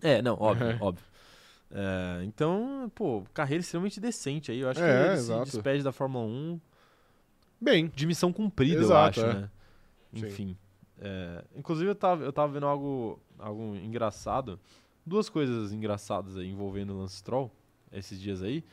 É, 0.00 0.22
não, 0.22 0.36
óbvio, 0.40 0.68
É. 0.68 0.78
óbvio. 0.80 1.04
É, 1.70 2.22
então, 2.24 2.90
pô, 2.94 3.24
carreira 3.34 3.60
extremamente 3.60 3.98
decente 4.00 4.52
aí. 4.52 4.60
Eu 4.60 4.68
acho 4.70 4.78
que 4.80 4.86
É, 4.86 5.04
ele 5.06 5.12
exato. 5.14 5.46
se 5.46 5.56
despede 5.56 5.82
da 5.82 5.90
Fórmula 5.92 6.24
1 6.24 6.60
Bem, 7.60 7.88
de 7.88 8.06
missão 8.06 8.32
cumprida, 8.32 8.76
eu 8.76 8.82
Exato, 8.82 9.20
acho, 9.20 9.30
é. 9.30 9.34
né? 9.34 9.50
Enfim. 10.14 10.56
é, 11.00 11.44
inclusive, 11.56 11.90
eu 11.90 11.94
tava, 11.96 12.22
eu 12.24 12.32
tava 12.32 12.52
vendo 12.52 12.66
algo, 12.66 13.20
algo 13.36 13.74
engraçado. 13.74 14.60
Duas 15.04 15.28
coisas 15.28 15.72
engraçadas 15.72 16.36
aí 16.36 16.48
envolvendo 16.48 16.94
o 16.94 16.98
Lance 16.98 17.16
Stroll 17.16 17.50
esses 17.90 18.20
dias 18.20 18.42
aí. 18.44 18.64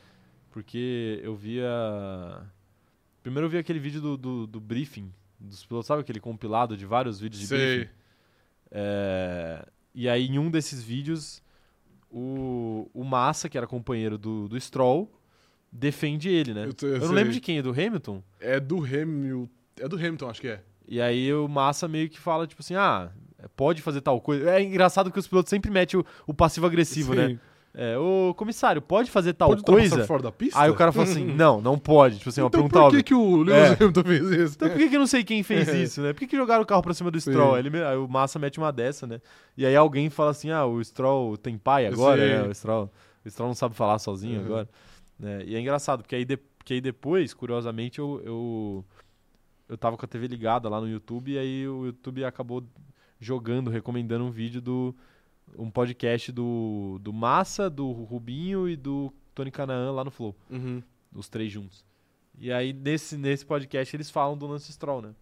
Porque 0.56 1.20
eu 1.22 1.36
via... 1.36 1.68
Primeiro 3.22 3.44
eu 3.44 3.50
vi 3.50 3.58
aquele 3.58 3.78
vídeo 3.78 4.00
do, 4.00 4.16
do, 4.16 4.46
do 4.46 4.58
briefing 4.58 5.12
dos 5.38 5.66
pilotos. 5.66 5.86
Sabe 5.86 6.00
aquele 6.00 6.18
compilado 6.18 6.78
de 6.78 6.86
vários 6.86 7.20
vídeos 7.20 7.42
de 7.42 7.46
sei. 7.46 7.76
briefing? 7.76 7.90
É, 8.70 9.68
e 9.94 10.08
aí, 10.08 10.26
em 10.26 10.38
um 10.38 10.50
desses 10.50 10.82
vídeos, 10.82 11.42
o, 12.10 12.88
o 12.94 13.04
Massa, 13.04 13.50
que 13.50 13.58
era 13.58 13.66
companheiro 13.66 14.16
do, 14.16 14.48
do 14.48 14.58
Stroll, 14.58 15.12
defende 15.70 16.30
ele, 16.30 16.54
né? 16.54 16.62
Eu 16.62 16.68
Eu, 16.68 16.72
tô- 16.72 16.86
eu 16.86 17.00
não 17.00 17.06
sei. 17.08 17.14
lembro 17.14 17.32
de 17.34 17.40
quem, 17.42 17.58
é 17.58 17.62
do 17.62 17.70
Hamilton? 17.72 18.22
É 18.40 18.58
do 18.58 18.78
Hamilton. 18.82 19.50
É 19.78 19.86
do 19.86 19.96
Hamilton, 19.96 20.30
acho 20.30 20.40
que 20.40 20.48
é. 20.48 20.62
E 20.88 21.02
aí 21.02 21.34
o 21.34 21.46
Massa 21.46 21.86
meio 21.86 22.08
que 22.08 22.18
fala, 22.18 22.46
tipo 22.46 22.62
assim, 22.62 22.76
ah, 22.76 23.10
pode 23.54 23.82
fazer 23.82 24.00
tal 24.00 24.18
coisa. 24.22 24.52
É 24.52 24.62
engraçado 24.62 25.12
que 25.12 25.18
os 25.18 25.28
pilotos 25.28 25.50
sempre 25.50 25.70
metem 25.70 26.00
o, 26.00 26.06
o 26.26 26.32
passivo-agressivo, 26.32 27.14
né? 27.14 27.28
Sim. 27.28 27.40
É, 27.78 27.98
ô 27.98 28.32
comissário, 28.34 28.80
pode 28.80 29.10
fazer 29.10 29.34
tal 29.34 29.50
Pode 29.50 29.62
coisa? 29.62 30.02
fora 30.06 30.22
da 30.22 30.32
pista? 30.32 30.58
Aí 30.58 30.70
o 30.70 30.74
cara 30.74 30.90
fala 30.92 31.04
assim, 31.04 31.26
não, 31.26 31.60
não 31.60 31.78
pode. 31.78 32.16
Tipo 32.16 32.30
assim, 32.30 32.40
uma 32.40 32.46
então 32.48 32.60
pergunta 32.62 32.78
por 32.78 32.84
óbvia. 32.86 33.02
que, 33.02 33.08
que 33.08 33.14
o 33.14 33.36
Lewis 33.42 33.54
É. 33.58 33.76
Hamilton 33.78 34.02
fez 34.02 34.30
isso? 34.30 34.54
Então 34.56 34.68
por 34.70 34.78
que, 34.78 34.88
que 34.88 34.96
eu 34.96 35.00
não 35.00 35.06
sei 35.06 35.22
quem 35.22 35.42
fez 35.42 35.68
isso, 35.68 36.00
né? 36.00 36.14
Por 36.14 36.20
que, 36.20 36.26
que 36.26 36.36
jogaram 36.38 36.62
o 36.62 36.66
carro 36.66 36.80
pra 36.82 36.94
cima 36.94 37.10
do 37.10 37.20
Stroll? 37.20 37.52
Aí, 37.54 37.60
ele 37.60 37.68
me- 37.68 37.82
aí 37.84 37.98
o 37.98 38.08
Massa 38.08 38.38
mete 38.38 38.56
uma 38.56 38.72
dessa, 38.72 39.06
né? 39.06 39.20
E 39.58 39.66
aí 39.66 39.76
alguém 39.76 40.08
fala 40.08 40.30
assim, 40.30 40.48
ah, 40.50 40.64
o 40.64 40.82
Stroll 40.82 41.36
tem 41.36 41.58
pai 41.58 41.86
agora, 41.86 42.22
Sim. 42.22 42.28
né? 42.44 42.48
O 42.48 42.54
Stroll, 42.54 42.90
o 43.22 43.30
Stroll 43.30 43.48
não 43.50 43.54
sabe 43.54 43.74
falar 43.74 43.98
sozinho 43.98 44.40
Uhum. 44.40 44.46
agora. 44.46 44.68
né? 45.18 45.42
E 45.44 45.54
é 45.54 45.60
engraçado, 45.60 46.00
porque 46.02 46.16
aí, 46.16 46.24
de- 46.24 46.38
porque 46.38 46.72
aí 46.72 46.80
depois, 46.80 47.34
curiosamente, 47.34 47.98
eu, 47.98 48.22
eu, 48.24 48.84
eu 49.68 49.76
tava 49.76 49.98
com 49.98 50.04
a 50.06 50.08
TV 50.08 50.26
ligada 50.28 50.66
lá 50.70 50.80
no 50.80 50.88
YouTube 50.88 51.32
e 51.32 51.38
aí 51.38 51.68
o 51.68 51.84
YouTube 51.84 52.24
acabou 52.24 52.64
jogando, 53.20 53.70
recomendando 53.70 54.24
um 54.24 54.30
vídeo 54.30 54.62
do... 54.62 54.94
um 55.56 55.70
podcast 55.70 56.32
do, 56.32 56.98
do 57.02 57.12
Massa, 57.12 57.68
do 57.70 57.90
Rubinho 57.92 58.68
e 58.68 58.76
do 58.76 59.12
Tony 59.34 59.50
Canaan 59.50 59.92
lá 59.92 60.04
no 60.04 60.10
Flow 60.10 60.34
Uhum. 60.50 60.82
os 61.14 61.28
três 61.28 61.52
juntos. 61.52 61.84
E 62.38 62.52
aí, 62.52 62.72
nesse, 62.72 63.16
nesse 63.16 63.44
podcast, 63.46 63.94
eles 63.96 64.10
falam 64.10 64.36
do 64.36 64.46
Lance 64.46 64.70
Stroll, 64.72 65.00
né? 65.02 65.14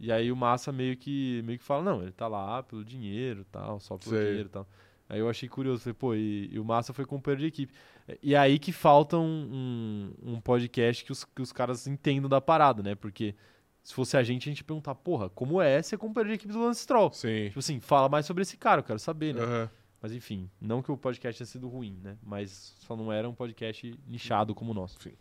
E 0.00 0.10
aí 0.10 0.32
o 0.32 0.36
Massa 0.36 0.72
meio 0.72 0.96
que, 0.96 1.40
meio 1.44 1.58
que 1.58 1.64
fala, 1.64 1.84
não, 1.84 2.02
ele 2.02 2.10
tá 2.10 2.26
lá 2.26 2.62
pelo 2.62 2.84
dinheiro 2.84 3.44
tal, 3.52 3.78
só 3.78 3.96
pelo 3.96 4.16
Sei. 4.16 4.26
dinheiro 4.28 4.48
tal. 4.48 4.66
Aí 5.08 5.20
eu 5.20 5.28
achei 5.28 5.48
curioso, 5.48 5.82
falei, 5.82 5.94
pô, 5.94 6.14
e, 6.14 6.48
e 6.52 6.58
o 6.58 6.64
Massa 6.64 6.92
foi 6.92 7.04
companheiro 7.04 7.42
de 7.42 7.46
equipe. 7.46 7.72
E 8.20 8.34
aí 8.34 8.58
que 8.58 8.72
falta 8.72 9.16
um, 9.18 10.10
um, 10.24 10.32
um 10.34 10.40
podcast 10.40 11.04
que 11.04 11.12
os, 11.12 11.24
que 11.24 11.40
os 11.42 11.52
caras 11.52 11.86
entendam 11.86 12.28
da 12.28 12.40
parada, 12.40 12.82
né? 12.82 12.94
Porque 12.96 13.34
se 13.82 13.92
fosse 13.94 14.16
a 14.16 14.22
gente, 14.22 14.48
a 14.48 14.52
gente 14.52 14.62
perguntar, 14.64 14.94
porra, 14.94 15.28
como 15.30 15.60
é 15.60 15.80
ser 15.82 15.98
companheiro 15.98 16.28
de 16.30 16.34
equipe 16.36 16.52
do 16.52 16.60
Lance 16.64 16.82
Stroll? 16.82 17.12
Sim. 17.12 17.46
Tipo 17.48 17.58
assim, 17.58 17.80
fala 17.80 18.08
mais 18.08 18.26
sobre 18.26 18.42
esse 18.42 18.56
cara, 18.56 18.80
eu 18.80 18.84
quero 18.84 18.98
saber, 18.98 19.34
né? 19.34 19.42
Aham. 19.42 19.70
Mas 20.00 20.12
enfim, 20.12 20.50
não 20.60 20.82
que 20.82 20.90
o 20.90 20.96
podcast 20.96 21.38
tenha 21.38 21.46
sido 21.46 21.68
ruim, 21.68 21.96
né? 22.02 22.16
Mas 22.22 22.74
só 22.80 22.96
não 22.96 23.12
era 23.12 23.28
um 23.28 23.34
podcast 23.34 23.96
nichado 24.06 24.52
como 24.54 24.72
o 24.72 24.74
nosso. 24.74 25.00
Sim. 25.00 25.12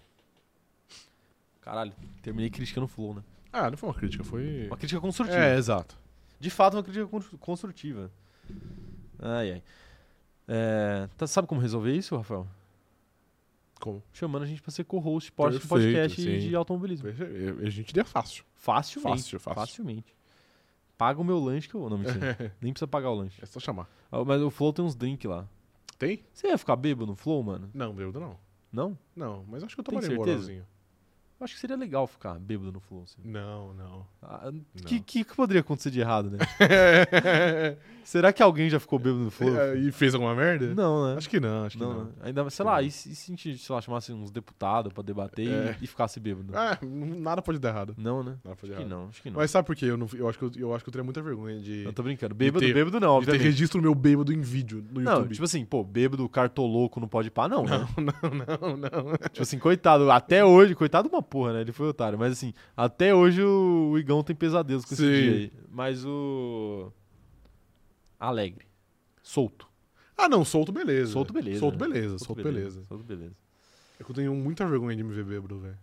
Caralho, 1.62 1.94
terminei 2.24 2.50
crítica 2.50 2.82
no 2.82 2.88
Flow, 2.88 3.14
né? 3.16 3.24
Ah, 3.54 3.70
não 3.70 3.78
foi 3.78 3.90
uma 3.90 3.96
crítica, 3.96 4.24
foi. 4.24 4.66
Uma 4.68 4.78
crítica 4.78 5.00
construtiva. 5.00 5.38
É, 5.38 5.56
exato. 5.56 5.98
De 6.40 6.50
fato, 6.50 6.76
uma 6.78 6.84
crítica 6.84 7.06
con- 7.06 7.38
construtiva. 7.40 8.10
Ai, 9.20 9.52
ai. 9.54 9.64
É, 10.48 11.08
tá- 11.18 11.28
sabe 11.28 11.48
como 11.48 11.62
resolver 11.62 11.94
isso, 11.96 12.16
Rafael? 12.18 12.48
Como? 13.82 14.02
Chamando 14.14 14.44
a 14.44 14.46
gente 14.46 14.62
pra 14.62 14.72
ser 14.72 14.84
co-host 14.84 15.32
Perfeito, 15.32 15.68
podcast 15.68 16.22
sim. 16.22 16.40
de 16.40 16.56
automobilismo. 16.56 17.10
A 17.66 17.70
gente 17.70 17.90
iria 17.90 18.06
fácil. 18.06 18.46
Facilmente. 18.54 19.18
Fácil, 19.24 19.40
fácil. 19.40 19.62
Facilmente. 19.62 20.16
Paga 20.98 21.20
o 21.20 21.24
meu 21.24 21.40
lanche 21.40 21.68
que 21.68 21.74
eu. 21.74 21.90
Não, 21.90 21.98
mentira. 21.98 22.54
Nem 22.62 22.72
precisa 22.72 22.88
pagar 22.88 23.10
o 23.10 23.16
lanche. 23.16 23.42
É 23.42 23.46
só 23.48 23.60
chamar. 23.60 23.90
Ah, 24.12 24.24
Mas 24.24 24.40
o 24.42 24.52
Flow 24.52 24.72
tem 24.72 24.86
uns 24.86 24.96
drinks 24.96 25.30
lá. 25.30 25.48
Tem? 25.98 26.24
Você 26.32 26.48
ia 26.48 26.58
ficar 26.58 26.76
bêbado 26.76 27.08
no 27.08 27.16
Flow, 27.16 27.42
mano? 27.42 27.70
Não, 27.74 27.94
bêbado 27.94 28.20
não. 28.20 28.38
Não? 28.72 28.98
Não, 29.16 29.44
mas 29.50 29.64
acho 29.64 29.76
que 29.76 29.82
eu 29.82 29.84
tomaria 29.84 30.10
um 30.10 30.24
certeza? 30.24 30.66
Eu 31.42 31.46
acho 31.46 31.56
que 31.56 31.60
seria 31.60 31.76
legal 31.76 32.06
ficar 32.06 32.38
bêbado 32.38 32.72
no 32.72 32.80
Flow. 32.80 33.02
Assim. 33.02 33.18
Não, 33.26 33.74
não. 33.74 34.06
Ah, 34.22 34.52
Não. 34.52 34.62
que, 34.86 35.00
que 35.00 35.24
que 35.24 35.36
poderia 35.36 35.62
acontecer 35.62 35.90
de 35.90 36.00
errado, 36.00 36.30
né? 36.30 36.38
Será 38.04 38.34
que 38.34 38.42
alguém 38.44 38.70
já 38.70 38.80
ficou 38.80 39.00
bêbado 39.00 39.24
no 39.24 39.32
Flow? 39.32 39.50
E 39.78 39.92
fez 39.92 40.14
alguma 40.14 40.36
merda? 40.36 40.74
Não, 40.76 41.08
né? 41.08 41.18
Acho 41.18 41.30
que 41.30 41.40
não, 41.40 41.66
acho 41.66 41.78
que 41.78 41.84
não, 41.84 41.94
não. 41.94 42.04
né? 42.06 42.12
Ainda, 42.22 42.50
sei 42.50 42.66
lá, 42.66 42.82
e 42.82 42.92
se, 42.92 43.12
e 43.12 43.16
se 43.16 43.32
a 43.32 43.36
gente, 43.36 43.58
sei 43.58 43.74
lá, 43.76 43.82
chamasse 43.82 44.12
uns 44.12 44.32
deputados 44.32 44.92
pra 44.94 45.04
debater 45.04 45.46
e- 45.48 45.52
É. 45.52 45.78
e, 45.82 45.88
ficasse 45.88 46.20
bêbado? 46.20 46.52
Ah, 46.56 46.78
nada 46.82 47.42
pode 47.42 47.58
dar 47.60 47.70
errado. 47.70 47.96
Não, 47.98 48.22
né? 48.24 48.38
Nada 48.44 48.56
pode 48.56 48.72
Acho 48.72 48.82
dar 48.82 48.88
errado. 48.88 48.90
não, 48.90 49.08
acho 49.10 49.22
que 49.22 49.30
não. 49.30 49.38
Mas 49.38 49.50
sabe 49.52 49.66
por 49.66 49.76
quê? 49.76 49.86
Eu, 49.86 49.98
não, 49.98 50.08
eu, 50.14 50.28
acho 50.30 50.38
que 50.38 50.46
eu, 50.46 50.52
eu 50.58 50.76
acho 50.76 50.84
que 50.84 50.90
eu 50.90 50.92
teria 50.92 51.04
muita 51.04 51.22
vergonha 51.22 51.60
de, 51.60 51.84
Eu 51.86 51.94
tô 51.94 52.04
brincando. 52.04 52.36
Bêbado, 52.36 52.64
ter- 52.66 52.74
bêbado 52.74 53.00
não, 53.00 53.20
de 53.20 53.26
ter 53.26 53.32
obviamente. 53.32 53.44
registro 53.44 53.82
meu 53.82 53.94
bêbado 53.96 54.34
em 54.34 54.42
vídeo 54.42 54.84
no 54.92 55.02
Não, 55.02 55.14
YouTube. 55.14 55.32
tipo 55.34 55.44
assim, 55.46 55.66
pô, 55.66 55.84
bêbado, 55.84 56.28
cartoloco, 56.30 57.00
não 57.00 57.08
pode 57.08 57.30
pá, 57.32 57.48
não, 57.48 57.64
né? 57.66 57.88
não, 57.98 58.30
não, 58.76 58.78
não. 58.78 59.14
Tipo 59.32 59.42
assim, 59.44 59.58
coitado, 59.60 60.12
até 60.12 60.44
hoje, 60.44 60.76
coitado 60.76 61.08
uma 61.08 61.22
porra, 61.32 61.54
né? 61.54 61.62
Ele 61.62 61.72
foi 61.72 61.88
otário. 61.88 62.20
Mas 62.20 62.34
assim, 62.34 62.54
até 62.76 63.16
hoje 63.16 63.42
o, 63.42 63.98
Igão 63.98 64.22
tem 64.22 64.36
pesadelos 64.36 64.84
com 64.84 64.94
esse 64.94 65.02
Sim. 65.02 65.10
dia 65.10 65.32
aí. 65.32 65.52
Mas 65.72 66.06
o. 66.06 66.92
Alegre. 68.20 68.68
Solto. 69.24 69.68
Ah, 70.16 70.30
não, 70.30 70.46
solto 70.46 70.72
beleza. 70.72 71.14
Solto, 71.14 71.34
beleza, 71.34 71.60
Solto 71.60 71.80
né? 71.80 71.88
beleza, 71.88 72.20
solto 72.20 72.44
beleza. 72.44 72.84
Solto 72.88 73.04
beleza. 73.04 73.34
É 74.00 74.04
que 74.04 74.12
eu 74.12 74.16
tenho 74.16 74.36
muita 74.36 74.68
vergonha 74.68 74.96
de 74.96 75.04
me 75.04 75.14
ver 75.14 75.24
bêbado, 75.24 75.58
velho. 75.58 75.78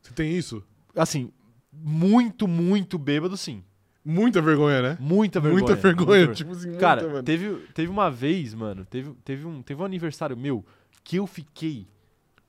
Você 0.00 0.12
tem 0.12 0.36
isso? 0.36 0.62
Assim, 0.94 1.32
muito, 1.72 2.46
muito 2.46 2.98
bêbado, 2.98 3.36
sim. 3.36 3.64
Muita 4.04 4.40
vergonha, 4.42 4.82
né? 4.82 4.98
Muita 5.00 5.40
vergonha. 5.40 5.64
Muita 5.64 5.80
vergonha. 5.80 6.18
muita 6.26 6.34
Tipo 6.34 6.52
assim, 6.52 6.68
muita, 6.68 6.80
Cara, 6.80 7.08
mano. 7.08 7.22
teve, 7.22 7.56
teve 7.72 7.90
uma 7.90 8.10
vez, 8.10 8.54
mano, 8.54 8.84
teve, 8.84 9.12
teve, 9.24 9.46
um, 9.46 9.62
teve 9.62 9.80
um 9.80 9.84
aniversário 9.84 10.36
meu 10.36 10.64
que 11.02 11.16
eu 11.16 11.26
fiquei 11.26 11.88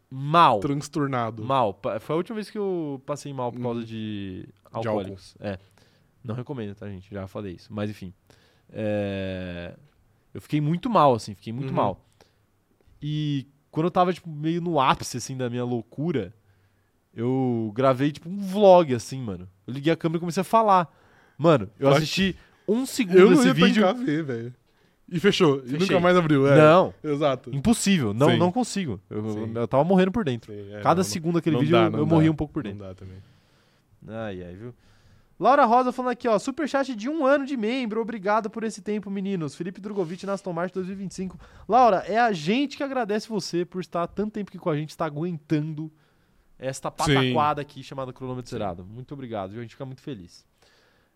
mal. 0.10 0.60
Transtornado. 0.60 1.44
Mal. 1.44 1.80
Foi 2.02 2.14
a 2.14 2.18
última 2.18 2.36
vez 2.36 2.50
que 2.50 2.58
eu 2.58 3.02
passei 3.06 3.34
mal 3.34 3.52
por 3.52 3.62
causa 3.62 3.82
Hum. 3.82 3.84
de 3.84 4.48
álcool. 4.72 4.90
alcoólicos. 4.90 5.36
É. 5.40 5.58
Não 6.24 6.34
recomendo, 6.36 6.74
tá, 6.76 6.88
gente? 6.90 7.10
Já 7.14 7.28
falei 7.28 7.54
isso. 7.54 7.72
Mas 7.74 7.90
enfim. 7.90 8.14
É, 8.72 9.76
Eu 10.34 10.42
fiquei 10.42 10.60
muito 10.60 10.90
mal, 10.90 11.14
assim, 11.14 11.34
fiquei 11.34 11.54
muito 11.54 11.70
Uhum. 11.70 11.76
mal. 11.76 12.06
E 13.02 13.48
quando 13.72 13.86
eu 13.86 13.92
tava, 13.92 14.12
tipo, 14.12 14.30
meio 14.30 14.60
no 14.62 14.80
ápice, 14.82 15.16
assim, 15.18 15.38
da 15.38 15.50
minha 15.50 15.64
loucura, 15.64 16.34
eu 17.14 17.72
gravei, 17.74 18.12
tipo, 18.12 18.28
um 18.28 18.38
vlog, 18.40 18.94
assim, 18.94 19.22
mano. 19.22 19.48
Eu 19.66 19.74
liguei 19.74 19.94
a 19.94 19.96
câmera 19.96 20.18
e 20.18 20.20
comecei 20.20 20.42
a 20.42 20.44
falar. 20.44 20.94
Mano, 21.38 21.70
eu 21.80 21.88
assisti 21.90 22.36
um 22.68 22.86
segundo 22.86 23.18
Eu 23.18 23.30
não 23.30 23.36
desse 23.38 23.48
ia 23.48 23.54
vídeo. 23.54 23.94
ver, 23.96 24.24
velho. 24.24 24.54
E 25.08 25.20
fechou. 25.20 25.58
E 25.60 25.70
Fechei. 25.70 25.80
nunca 25.80 26.00
mais 26.00 26.18
abriu. 26.18 26.48
É. 26.48 26.58
Não, 26.58 26.94
Exato. 27.04 27.56
impossível. 27.56 28.14
Não, 28.14 28.32
Sim. 28.32 28.38
não 28.38 28.52
consigo. 28.52 29.00
Eu, 29.10 29.30
Sim. 29.32 29.52
eu 29.56 29.68
tava 29.68 29.84
morrendo 29.84 30.12
por 30.12 30.24
dentro. 30.26 30.52
Sim, 30.52 30.74
é, 30.74 30.82
Cada 30.82 30.96
não- 31.00 31.04
segundo 31.04 31.36
daquele 31.36 31.58
vídeo 31.60 31.72
dá, 31.74 31.84
eu, 31.86 32.00
eu 32.00 32.06
morri 32.08 32.30
um 32.30 32.36
pouco 32.36 32.54
por 32.54 32.64
dentro. 32.64 32.80
Não 32.80 32.88
dá 32.88 32.96
também. 32.96 33.18
Ai, 34.08 34.44
ai, 34.44 34.56
viu? 34.56 34.74
Laura 35.40 35.66
Rosa 35.66 35.92
falando 35.92 36.12
aqui, 36.12 36.28
ó. 36.28 36.40
Superchat 36.40 36.96
de 36.96 37.10
um 37.10 37.26
ano 37.26 37.46
de 37.46 37.58
membro. 37.58 38.00
Obrigado 38.02 38.50
por 38.50 38.64
esse 38.64 38.82
tempo, 38.82 39.10
meninos. 39.12 39.54
Felipe 39.54 39.82
Drogovic 39.82 40.26
na 40.26 40.34
Aston 40.34 40.54
Martin 40.54 40.76
2025. 40.76 41.38
Laura, 41.68 41.98
é 42.08 42.18
a 42.18 42.32
gente 42.32 42.78
que 42.78 42.84
agradece 42.84 43.28
você 43.28 43.66
por 43.66 43.82
estar 43.82 44.08
tanto 44.08 44.32
tempo 44.32 44.50
aqui 44.50 44.58
com 44.58 44.70
a 44.70 44.76
gente, 44.78 44.90
estar 44.92 45.06
aguentando 45.06 45.92
esta 46.58 46.90
pataquada 46.90 47.62
aqui 47.62 47.84
chamada 47.84 48.14
cronômetro 48.14 48.50
zerado. 48.50 48.86
Muito 48.86 49.14
obrigado, 49.14 49.52
viu? 49.52 49.60
A 49.60 49.62
gente 49.64 49.72
fica 49.72 49.86
muito 49.86 50.02
feliz. 50.02 50.46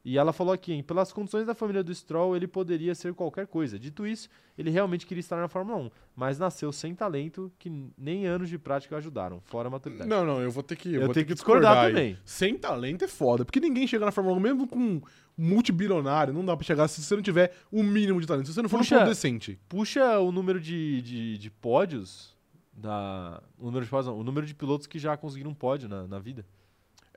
E 0.04 0.18
ela 0.18 0.32
falou 0.32 0.54
aqui, 0.54 0.72
hein? 0.72 0.82
Pelas 0.82 1.12
condições 1.12 1.46
da 1.46 1.54
família 1.54 1.84
do 1.84 1.94
Stroll, 1.94 2.36
ele 2.36 2.48
poderia 2.48 2.96
ser 2.96 3.14
qualquer 3.14 3.48
coisa. 3.48 3.78
Dito 3.78 4.08
isso, 4.08 4.30
ele 4.58 4.70
realmente 4.70 5.06
queria 5.06 5.20
estar 5.20 5.36
na 5.38 5.48
Fórmula 5.48 5.78
1, 5.78 5.92
mas 6.16 6.40
nasceu 6.40 6.72
sem 6.72 6.96
talento 6.96 7.52
que 7.60 7.70
nem 7.98 8.26
anos 8.26 8.48
de 8.50 8.58
prática 8.58 8.96
ajudaram, 8.98 9.42
fora 9.42 9.68
a 9.68 9.72
maturidade. 9.72 10.10
Não, 10.10 10.26
não, 10.26 10.42
eu 10.42 10.50
vou 10.52 10.64
ter 10.64 10.76
que. 10.78 10.94
Eu 10.94 11.02
vou 11.02 11.14
tenho 11.14 11.26
ter 11.26 11.26
que 11.26 11.34
discordar 11.34 11.78
aí. 11.78 11.94
também. 11.94 12.18
Sem 12.24 12.58
talento 12.58 13.04
é 13.04 13.08
foda. 13.08 13.44
Porque 13.44 13.60
ninguém 13.60 13.86
chega 13.86 14.06
na 14.06 14.12
Fórmula 14.12 14.38
1, 14.38 14.40
mesmo 14.40 14.68
com 14.68 14.80
um 14.80 15.02
multibilionário, 15.38 16.34
não 16.34 16.46
dá 16.46 16.56
pra 16.56 16.66
chegar 16.66 16.88
se 16.88 17.02
você 17.02 17.16
não 17.16 17.22
tiver 17.22 17.54
o 17.72 17.84
mínimo 17.84 18.22
de 18.22 18.28
talento. 18.28 18.48
Se 18.48 18.54
você 18.54 18.62
não 18.62 18.70
for 18.70 18.80
Puxa. 18.80 19.04
um 19.04 19.06
decente. 19.06 19.60
Puxa 19.68 20.20
o 20.20 20.32
número 20.32 20.60
de, 20.60 21.02
de, 21.02 21.38
de 21.38 21.50
pódios 21.50 22.38
da. 22.74 23.42
O 23.58 23.66
número 23.66 23.84
de 23.84 23.92
pódios, 23.92 24.08
não, 24.08 24.20
o 24.20 24.24
número 24.24 24.46
de 24.48 24.56
pilotos 24.56 24.88
que 24.88 24.98
já 24.98 25.16
conseguiram 25.18 25.52
um 25.52 25.56
pódio 25.56 25.90
na, 25.90 26.08
na 26.08 26.20
vida, 26.20 26.46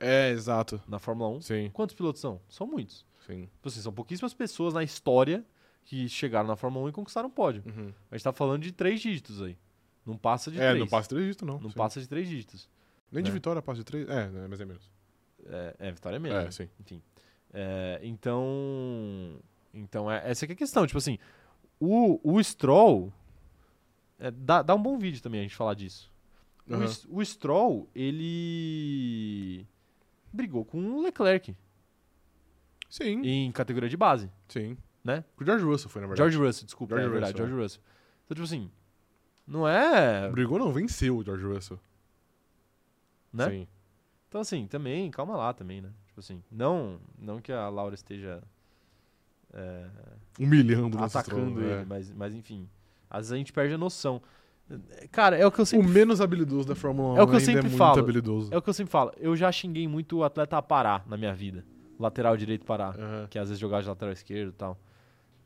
É, 0.03 0.29
exato. 0.31 0.81
na 0.87 0.99
Fórmula 0.99 1.29
1. 1.37 1.41
Sim, 1.41 1.69
Quantos 1.73 1.95
pilotos 1.95 2.21
são? 2.21 2.39
São 2.49 2.67
muitos. 2.67 3.05
sim. 3.25 3.43
Tipo 3.55 3.67
assim, 3.69 3.81
são 3.81 3.93
pouquíssimas 3.93 4.33
pessoas 4.33 4.73
na 4.73 4.83
história 4.83 5.43
que 5.85 6.07
chegaram 6.07 6.47
na 6.47 6.55
Fórmula 6.55 6.85
1 6.85 6.89
e 6.89 6.91
conquistaram 6.91 7.27
um 7.27 7.31
pódio. 7.31 7.63
Uhum. 7.65 7.91
A 8.11 8.15
gente 8.15 8.23
tá 8.23 8.31
falando 8.33 8.61
de 8.61 8.71
três 8.71 9.01
dígitos 9.01 9.41
aí. 9.41 9.57
Não 10.05 10.17
passa 10.17 10.49
de 10.51 10.57
É, 10.59 10.67
três. 10.69 10.79
não 10.79 10.87
passa 10.87 11.03
de 11.03 11.09
três 11.09 11.25
dígitos, 11.25 11.47
não. 11.47 11.59
Não 11.59 11.69
Sim. 11.69 11.75
passa 11.75 11.99
de 12.01 12.07
três 12.07 12.27
dígitos. 12.27 12.69
Nem 13.11 13.23
de 13.23 13.29
né? 13.29 13.33
vitória 13.33 13.61
passa 13.61 13.79
de 13.79 13.83
três. 13.85 14.07
É, 14.09 14.27
né, 14.29 14.47
mas 14.49 14.59
é 14.59 14.65
menos. 14.65 14.89
É, 15.45 15.75
é 15.79 15.91
vitória 15.91 16.19
mesmo. 16.19 16.37
É, 16.37 16.51
sim. 16.51 16.69
Enfim. 16.79 17.01
É, 17.53 17.99
então. 18.03 19.39
Então, 19.73 20.09
é, 20.11 20.29
essa 20.29 20.45
que 20.45 20.53
é 20.53 20.55
a 20.55 20.57
questão. 20.57 20.85
Tipo 20.87 20.97
assim, 20.97 21.17
o, 21.79 22.19
o 22.23 22.41
Stroll. 22.43 23.11
é, 24.19 24.31
dá, 24.31 24.61
dá 24.61 24.73
um 24.75 24.81
bom 24.81 24.97
vídeo 24.97 25.21
também 25.21 25.41
a 25.41 25.43
gente 25.43 25.55
falar 25.55 25.73
disso. 25.73 26.11
O, 26.67 26.73
Aham. 26.75 26.83
S- 26.85 27.07
o 27.09 27.23
Stroll, 27.25 27.89
ele. 27.93 29.65
Brigou 30.33 30.65
com 30.65 30.79
o 30.79 31.01
Leclerc 31.01 31.55
Sim, 32.89 33.21
em 33.23 33.51
categoria 33.51 33.89
de 33.89 33.97
base, 33.97 34.29
sim. 34.47 34.77
né? 35.03 35.23
O 35.39 35.43
George 35.43 35.65
Russell 35.65 35.89
foi, 35.89 36.01
na 36.01 36.07
verdade. 36.07 36.31
George 36.31 36.47
Russell, 36.47 36.65
desculpa, 36.65 36.95
George 36.95 37.07
é 37.07 37.11
verdade, 37.11 37.33
Russell, 37.33 37.47
George 37.47 37.63
Russell. 37.63 37.81
Então, 38.25 38.35
tipo 38.35 38.43
assim, 38.45 38.71
não 39.47 39.67
é. 39.67 40.29
Brigou 40.29 40.59
não, 40.59 40.71
venceu 40.71 41.17
o 41.17 41.23
George 41.23 41.45
Russell. 41.45 41.79
Né? 43.31 43.49
Sim. 43.49 43.67
Então, 44.29 44.41
assim, 44.41 44.67
também, 44.67 45.09
calma 45.09 45.35
lá 45.35 45.53
também, 45.53 45.81
né? 45.81 45.91
Tipo 46.07 46.19
assim, 46.19 46.43
não, 46.51 46.99
não 47.17 47.41
que 47.41 47.51
a 47.51 47.67
Laura 47.69 47.95
esteja. 47.95 48.43
é, 49.51 49.89
Humilhando 50.39 50.97
o 50.97 51.03
atacando 51.03 51.49
Stroll, 51.49 51.63
ele, 51.63 51.81
é. 51.81 51.85
mas, 51.85 52.11
mas 52.11 52.33
enfim. 52.33 52.69
Às 53.09 53.21
vezes 53.21 53.31
a 53.31 53.37
gente 53.37 53.51
perde 53.51 53.73
a 53.73 53.77
noção. 53.77 54.21
Cara, 55.11 55.37
é 55.37 55.45
o 55.45 55.51
que 55.51 55.59
eu 55.59 55.63
O 55.63 55.65
sempre, 55.65 55.87
menos 55.87 56.21
habilidoso 56.21 56.67
da 56.67 56.75
Fórmula 56.75 57.13
1 57.13 57.17
É 57.17 57.23
o 57.23 57.27
que 57.27 57.33
eu 57.33 57.37
ainda 57.39 57.51
sempre 57.51 57.67
é 57.67 57.77
falo. 57.77 57.99
habilidoso. 57.99 58.53
é 58.53 58.57
o 58.57 58.61
que 58.61 58.69
eu 58.69 58.73
sempre 58.73 58.91
falo. 58.91 59.11
Eu 59.17 59.35
já 59.35 59.51
xinguei 59.51 59.87
muito 59.87 60.17
o 60.17 60.23
atleta 60.23 60.57
a 60.57 60.61
parar 60.61 61.03
na 61.07 61.17
minha 61.17 61.33
vida. 61.33 61.65
O 61.99 62.03
lateral 62.03 62.35
direito 62.37 62.65
parar. 62.65 62.97
Aham. 62.97 63.27
Que 63.29 63.37
às 63.37 63.49
vezes 63.49 63.59
jogava 63.59 63.83
de 63.83 63.89
lateral 63.89 64.13
esquerdo 64.13 64.49
e 64.49 64.53
tal. 64.53 64.77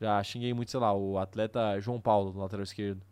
Já 0.00 0.22
xinguei 0.22 0.54
muito, 0.54 0.70
sei 0.70 0.80
lá, 0.80 0.94
o 0.94 1.18
atleta 1.18 1.78
João 1.80 2.00
Paulo, 2.00 2.32
do 2.32 2.38
lateral 2.38 2.62
esquerdo. 2.62 3.02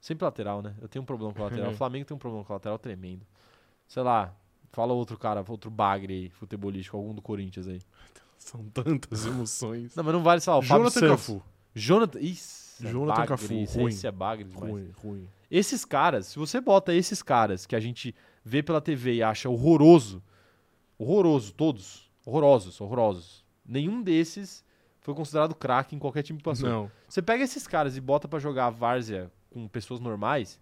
Sempre 0.00 0.24
lateral, 0.24 0.60
né? 0.62 0.74
Eu 0.80 0.88
tenho 0.88 1.02
um 1.02 1.06
problema 1.06 1.32
com 1.32 1.40
o 1.40 1.44
lateral. 1.44 1.70
O 1.70 1.74
Flamengo 1.76 2.04
tem 2.04 2.14
um 2.14 2.18
problema 2.18 2.44
com 2.44 2.52
o 2.52 2.56
lateral 2.56 2.78
tremendo. 2.78 3.26
Sei 3.86 4.02
lá, 4.02 4.34
fala 4.72 4.92
outro 4.92 5.18
cara, 5.18 5.44
outro 5.46 5.70
bagre 5.70 6.12
aí, 6.14 6.28
futebolístico, 6.30 6.96
algum 6.96 7.14
do 7.14 7.22
Corinthians 7.22 7.68
aí. 7.68 7.80
São 8.38 8.64
tantas 8.72 9.24
emoções. 9.24 9.94
Não, 9.94 10.02
mas 10.02 10.12
não 10.14 10.22
vale, 10.22 10.40
sei 10.40 10.52
lá, 10.52 10.58
o 10.58 10.62
Jonathan. 10.62 11.08
Cafu. 11.08 11.42
Jonathan. 11.74 12.18
Isso. 12.20 12.63
Jonathan 12.80 13.26
Cafu, 13.26 13.52
esse, 13.54 13.78
ruim. 13.78 13.98
é 14.02 14.10
bagre 14.10 14.44
demais. 14.44 14.70
Ruim, 14.72 14.90
ruim. 15.02 15.28
Esses 15.50 15.84
caras, 15.84 16.26
se 16.26 16.38
você 16.38 16.60
bota 16.60 16.94
esses 16.94 17.22
caras 17.22 17.66
que 17.66 17.76
a 17.76 17.80
gente 17.80 18.14
vê 18.44 18.62
pela 18.62 18.80
TV 18.80 19.14
e 19.14 19.22
acha 19.22 19.48
horroroso, 19.48 20.22
horroroso, 20.98 21.52
todos, 21.52 22.10
horrorosos, 22.24 22.80
horrorosos. 22.80 23.44
Nenhum 23.64 24.02
desses 24.02 24.64
foi 25.00 25.14
considerado 25.14 25.54
craque 25.54 25.94
em 25.94 25.98
qualquer 25.98 26.22
time 26.22 26.38
que 26.38 26.44
passou. 26.44 26.68
Não. 26.68 26.90
Você 27.08 27.22
pega 27.22 27.44
esses 27.44 27.66
caras 27.66 27.96
e 27.96 28.00
bota 28.00 28.26
pra 28.26 28.38
jogar 28.38 28.70
várzea 28.70 29.30
com 29.50 29.68
pessoas 29.68 30.00
normais, 30.00 30.58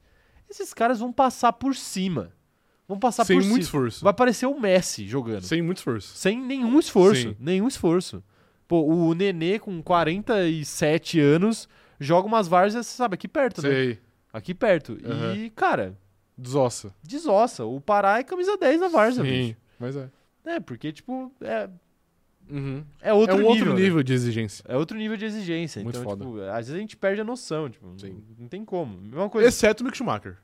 esses 0.50 0.74
caras 0.74 1.00
vão 1.00 1.12
passar 1.12 1.52
por 1.54 1.74
cima. 1.74 2.32
Vão 2.86 2.98
passar 2.98 3.24
Sem 3.24 3.38
por 3.38 3.46
muito 3.46 3.64
cima. 3.64 3.64
esforço. 3.64 4.04
Vai 4.04 4.12
parecer 4.12 4.44
o 4.46 4.60
Messi 4.60 5.06
jogando. 5.08 5.42
Sem 5.42 5.62
muito 5.62 5.78
esforço. 5.78 6.14
Sem 6.14 6.38
nenhum 6.38 6.78
esforço. 6.78 7.22
Sim. 7.30 7.36
Nenhum 7.40 7.66
esforço. 7.68 8.22
Pô, 8.68 8.82
o 8.82 9.14
Nenê 9.14 9.58
com 9.58 9.82
47 9.82 11.18
anos 11.20 11.68
joga 12.02 12.26
umas 12.26 12.48
várzeas, 12.48 12.86
sabe, 12.86 13.14
aqui 13.14 13.28
perto, 13.28 13.62
né? 13.62 13.68
Sei. 13.68 13.98
Aqui 14.32 14.54
perto. 14.54 14.98
Aham. 15.04 15.34
E, 15.36 15.50
cara, 15.50 15.96
Desossa. 16.36 16.94
desossa. 17.02 17.64
O 17.64 17.80
Pará 17.80 18.18
é 18.18 18.24
camisa 18.24 18.56
10 18.56 18.80
na 18.80 18.88
várzea, 18.88 19.22
Sim. 19.24 19.30
bicho. 19.30 19.56
Mas 19.78 19.96
é. 19.96 20.10
É, 20.44 20.60
porque, 20.60 20.92
tipo, 20.92 21.30
é, 21.40 21.68
Uhum. 22.50 22.84
é 23.00 23.12
outro 23.12 23.34
é 23.36 23.38
um 23.38 23.38
nível. 23.38 23.50
outro 23.52 23.74
né? 23.74 23.80
nível 23.82 24.02
de 24.02 24.12
exigência. 24.12 24.64
É 24.66 24.76
outro 24.76 24.96
nível 24.98 25.16
de 25.16 25.24
exigência. 25.24 25.82
Muito 25.82 25.96
então, 25.98 26.10
foda. 26.10 26.24
tipo, 26.24 26.40
às 26.40 26.66
vezes 26.66 26.74
a 26.74 26.78
gente 26.78 26.96
perde 26.96 27.20
a 27.20 27.24
noção, 27.24 27.68
tipo, 27.70 27.86
Sim. 27.98 28.10
não, 28.12 28.36
não 28.40 28.48
tem 28.48 28.64
como. 28.64 28.98
Mesma 29.00 29.28
coisa. 29.30 29.48
Exceto 29.48 29.82
o 29.82 29.84
Mick 29.86 29.96
Schumacher. 29.96 30.38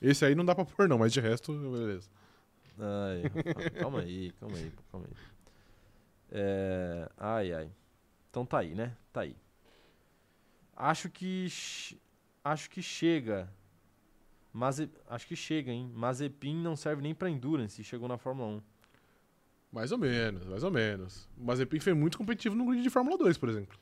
Esse 0.00 0.24
aí 0.24 0.34
não 0.34 0.44
dá 0.44 0.54
pra 0.54 0.64
pôr, 0.64 0.88
não, 0.88 0.98
mas 0.98 1.12
de 1.12 1.20
resto, 1.20 1.52
beleza. 1.52 2.08
Ai, 2.78 3.22
calma 3.80 4.00
aí, 4.00 4.30
calma 4.38 4.56
aí, 4.56 4.72
calma 4.92 5.06
aí. 5.06 5.16
É, 6.30 7.08
ai, 7.18 7.52
ai. 7.52 7.68
Então 8.30 8.44
tá 8.44 8.58
aí, 8.58 8.74
né? 8.74 8.92
Tá 9.12 9.22
aí. 9.22 9.34
Acho 10.76 11.08
que 11.08 11.46
acho 12.44 12.70
que 12.70 12.82
chega. 12.82 13.48
Maze, 14.52 14.88
acho 15.08 15.26
que 15.26 15.36
chega, 15.36 15.70
hein? 15.72 15.90
Mazepin 15.94 16.54
não 16.56 16.76
serve 16.76 17.02
nem 17.02 17.14
pra 17.14 17.28
endurance 17.30 17.82
chegou 17.84 18.08
na 18.08 18.16
Fórmula 18.16 18.48
1. 18.48 18.60
Mais 19.72 19.92
ou 19.92 19.98
menos, 19.98 20.46
mais 20.46 20.62
ou 20.62 20.70
menos. 20.70 21.28
O 21.36 21.44
Mazepin 21.44 21.80
foi 21.80 21.92
muito 21.92 22.16
competitivo 22.16 22.54
no 22.54 22.64
grid 22.66 22.82
de 22.82 22.88
Fórmula 22.90 23.18
2, 23.18 23.36
por 23.36 23.48
exemplo. 23.48 23.78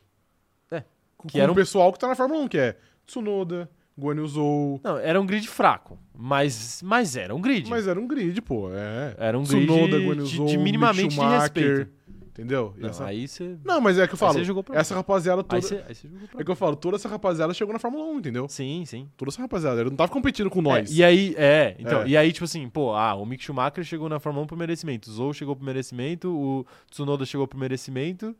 É. 0.71 0.83
Com, 1.17 1.29
Que 1.29 1.39
era 1.41 1.51
o 1.51 1.53
um- 1.53 1.55
pessoal 1.57 1.93
que 1.93 1.99
tá 1.99 2.09
na 2.09 2.15
Fórmula 2.17 2.41
1, 2.43 2.49
que 2.49 2.59
é 2.59 2.77
Tsunoda, 3.07 3.71
Guan 3.97 4.17
Yu 4.17 4.27
Zhou. 4.27 4.81
Não, 4.83 4.99
era 4.99 5.21
um 5.21 5.27
grid 5.27 5.47
fraco, 5.47 5.97
mas 6.13 6.83
mas 6.83 7.17
era 7.17 7.33
um 7.35 7.41
grid. 7.41 7.69
Mas 7.71 7.87
era 7.87 8.01
um 8.01 8.09
grid, 8.09 8.41
pô. 8.43 8.69
É. 8.73 9.15
Era 9.19 9.39
um 9.39 9.45
grid 9.45 9.67
Tsunoda, 9.67 9.99
Guan 9.99 10.17
Yu 10.17 10.25
de, 10.25 10.47
de 10.47 10.59
minimamente 10.59 11.15
de 11.15 11.25
respeito. 11.25 11.93
Entendeu? 12.37 12.75
Não, 12.77 12.89
essa- 12.91 13.05
aí 13.07 13.29
você 13.29 13.57
Não, 13.65 13.81
mas 13.81 13.97
é 13.97 14.09
que 14.09 14.13
eu 14.13 14.17
aí 14.17 14.19
falo. 14.19 14.33
você 14.33 14.43
jogou 14.43 14.65
pra 14.65 14.77
Essa 14.77 14.93
rapaziada 14.97 15.41
toda. 15.45 15.55
aí 15.55 15.63
você, 15.63 15.85
aí 15.87 15.95
você 15.95 16.09
jogou 16.09 16.27
pra 16.27 16.41
É 16.41 16.45
que 16.45 16.51
eu 16.51 16.57
falo, 16.57 16.75
toda 16.75 16.97
essa 16.97 17.09
rapaziada 17.09 17.55
chegou 17.55 17.73
na 17.73 17.79
Fórmula 17.79 18.05
1, 18.07 18.19
entendeu? 18.19 18.49
Sim, 18.49 18.83
sim. 18.85 19.09
Toda 19.17 19.31
essa 19.31 19.41
rapaziada. 19.41 19.81
Ele 19.81 19.91
não 19.91 19.97
tava 19.97 20.11
competindo 20.11 20.51
com 20.51 20.61
nós. 20.61 20.91
É, 20.91 20.95
e 20.95 21.05
aí, 21.05 21.35
é, 21.39 21.77
então, 21.79 22.03
É. 22.03 22.09
e 22.09 22.17
aí, 22.17 22.33
tipo 22.33 22.45
assim, 22.45 22.69
pô, 22.69 22.93
ah, 22.93 23.15
o 23.15 23.25
Mick 23.25 23.45
Schumacher 23.45 23.85
chegou 23.85 24.09
na 24.09 24.19
Fórmula 24.19 24.45
1 24.45 24.49
por 24.49 24.59
merecimento, 24.59 25.09
o 25.09 25.13
Zou 25.13 25.33
chegou 25.33 25.55
por 25.55 25.65
merecimento, 25.65 26.29
o 26.29 26.67
Tsunoda 26.91 27.25
chegou 27.25 27.47
por 27.47 27.57
merecimento, 27.57 28.35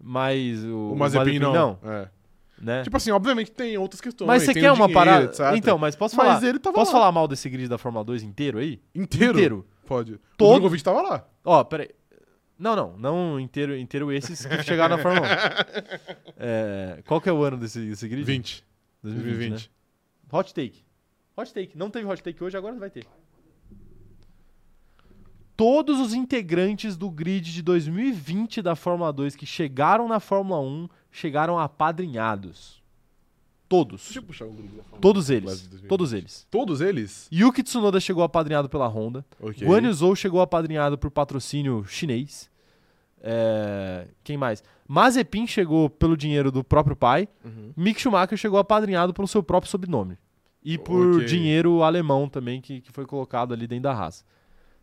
mas 0.00 0.64
o, 0.64 0.92
o 0.92 0.96
Mazepin 0.96 1.38
não. 1.38 1.78
É. 1.84 2.08
né? 2.60 2.82
Tipo 2.82 2.96
assim, 2.96 3.10
obviamente 3.10 3.50
tem 3.50 3.76
outras 3.76 4.00
questões. 4.00 4.26
mas 4.26 4.42
você 4.42 4.54
quer 4.54 4.70
uma 4.72 4.86
dinheiro, 4.86 4.92
parada? 4.94 5.24
etc. 5.26 5.40
Então, 5.56 5.76
mas 5.76 5.94
posso 5.94 6.16
Mas 6.16 6.26
falar? 6.38 6.48
ele 6.48 6.58
tava 6.58 6.74
Posso 6.74 6.92
lá. 6.92 6.98
falar 7.00 7.12
mal 7.12 7.28
desse 7.28 7.48
grid 7.50 7.68
da 7.68 7.76
Fórmula 7.78 8.04
2 8.04 8.22
inteiro 8.22 8.58
aí? 8.58 8.80
Inteiro? 8.94 9.32
Inteiro. 9.34 9.66
Pode. 9.86 10.18
Todo- 10.38 10.48
O 10.48 10.52
Drogovic 10.54 10.82
tava 10.82 11.02
lá. 11.02 11.26
Ó, 11.44 11.62
peraí. 11.62 11.90
Não, 12.58 12.76
não, 12.76 12.96
não 12.96 13.40
inteiro, 13.40 13.76
inteiro 13.76 14.12
esses 14.12 14.46
que 14.46 14.62
chegaram 14.62 14.96
na 14.96 15.02
Fórmula 15.02 15.26
1. 15.26 16.24
É, 16.36 17.02
qual 17.06 17.20
que 17.20 17.28
é 17.28 17.32
o 17.32 17.42
ano 17.42 17.56
desse, 17.56 17.80
desse 17.88 18.08
grid? 18.08 18.24
20. 18.24 18.64
2020. 19.02 19.38
2020. 19.48 19.62
Né? 19.62 20.38
Hot 20.38 20.52
take. 20.52 20.84
Hot 21.36 21.54
take. 21.54 21.78
Não 21.78 21.90
teve 21.90 22.06
hot 22.06 22.22
take 22.22 22.42
hoje, 22.42 22.56
agora 22.56 22.76
vai 22.76 22.90
ter. 22.90 23.06
Todos 25.56 26.00
os 26.00 26.12
integrantes 26.12 26.96
do 26.96 27.08
grid 27.10 27.52
de 27.52 27.62
2020 27.62 28.60
da 28.60 28.74
Fórmula 28.74 29.12
2 29.12 29.36
que 29.36 29.46
chegaram 29.46 30.08
na 30.08 30.18
Fórmula 30.18 30.60
1 30.60 30.88
chegaram 31.10 31.58
apadrinhados. 31.58 32.83
Todos. 33.76 34.02
Deixa 34.04 34.18
eu 34.18 34.22
puxar 34.22 34.44
o 34.46 34.50
grid 34.52 34.68
da 34.68 34.82
Fórmula 34.82 35.00
Todos 35.00 35.30
1. 35.30 35.32
eles. 35.32 35.44
2020. 35.60 35.88
Todos 35.88 36.12
eles. 36.12 36.46
Todos 36.50 36.80
eles? 36.80 37.28
Yuki 37.32 37.62
Tsunoda 37.62 37.98
chegou 38.00 38.22
apadrinhado 38.22 38.68
pela 38.68 38.86
Honda. 38.88 39.24
Ok. 39.40 39.66
Guan 39.66 39.80
Yu 39.82 39.92
Zhou 39.94 40.14
chegou 40.16 40.40
apadrinhado 40.40 40.96
por 40.98 41.10
patrocínio 41.10 41.84
chinês. 41.86 42.50
É, 43.22 44.06
quem 44.22 44.36
mais? 44.36 44.62
Mazepin 44.86 45.46
chegou 45.46 45.88
pelo 45.88 46.16
dinheiro 46.16 46.52
do 46.52 46.62
próprio 46.62 46.94
pai. 46.94 47.28
Uhum. 47.44 47.72
Mick 47.76 48.00
Schumacher 48.00 48.36
chegou 48.36 48.58
apadrinhado 48.58 49.14
pelo 49.14 49.26
seu 49.26 49.42
próprio 49.42 49.70
sobrenome. 49.70 50.18
E 50.62 50.76
por 50.78 51.16
Ok. 51.16 51.24
dinheiro 51.26 51.82
alemão 51.82 52.28
também, 52.28 52.60
que, 52.60 52.80
que 52.80 52.92
foi 52.92 53.06
colocado 53.06 53.52
ali 53.52 53.66
dentro 53.66 53.84
da 53.84 53.94
raça. 53.94 54.24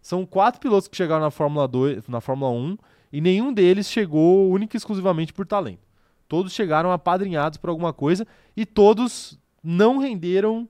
São 0.02 0.26
quatro 0.26 0.60
pilotos 0.60 0.88
que 0.88 0.98
chegaram 0.98 1.22
na 1.22 1.32
Fórmula 1.32 1.68
2, 1.68 2.08
na 2.08 2.20
Fórmula 2.22 2.52
1, 2.52 2.78
e 3.14 3.22
nenhum 3.22 3.54
deles 3.54 3.88
chegou 3.88 4.50
única 4.50 4.76
e 4.76 4.80
exclusivamente 4.80 5.32
por 5.34 5.46
talento. 5.46 5.88
Todos 6.32 6.54
chegaram 6.54 6.94
apadrinhados 6.94 7.58
por 7.58 7.70
alguma 7.70 7.92
coisa 7.92 8.26
e 8.56 8.66
todos 8.66 9.38
não 9.62 9.98
renderam 9.98 10.66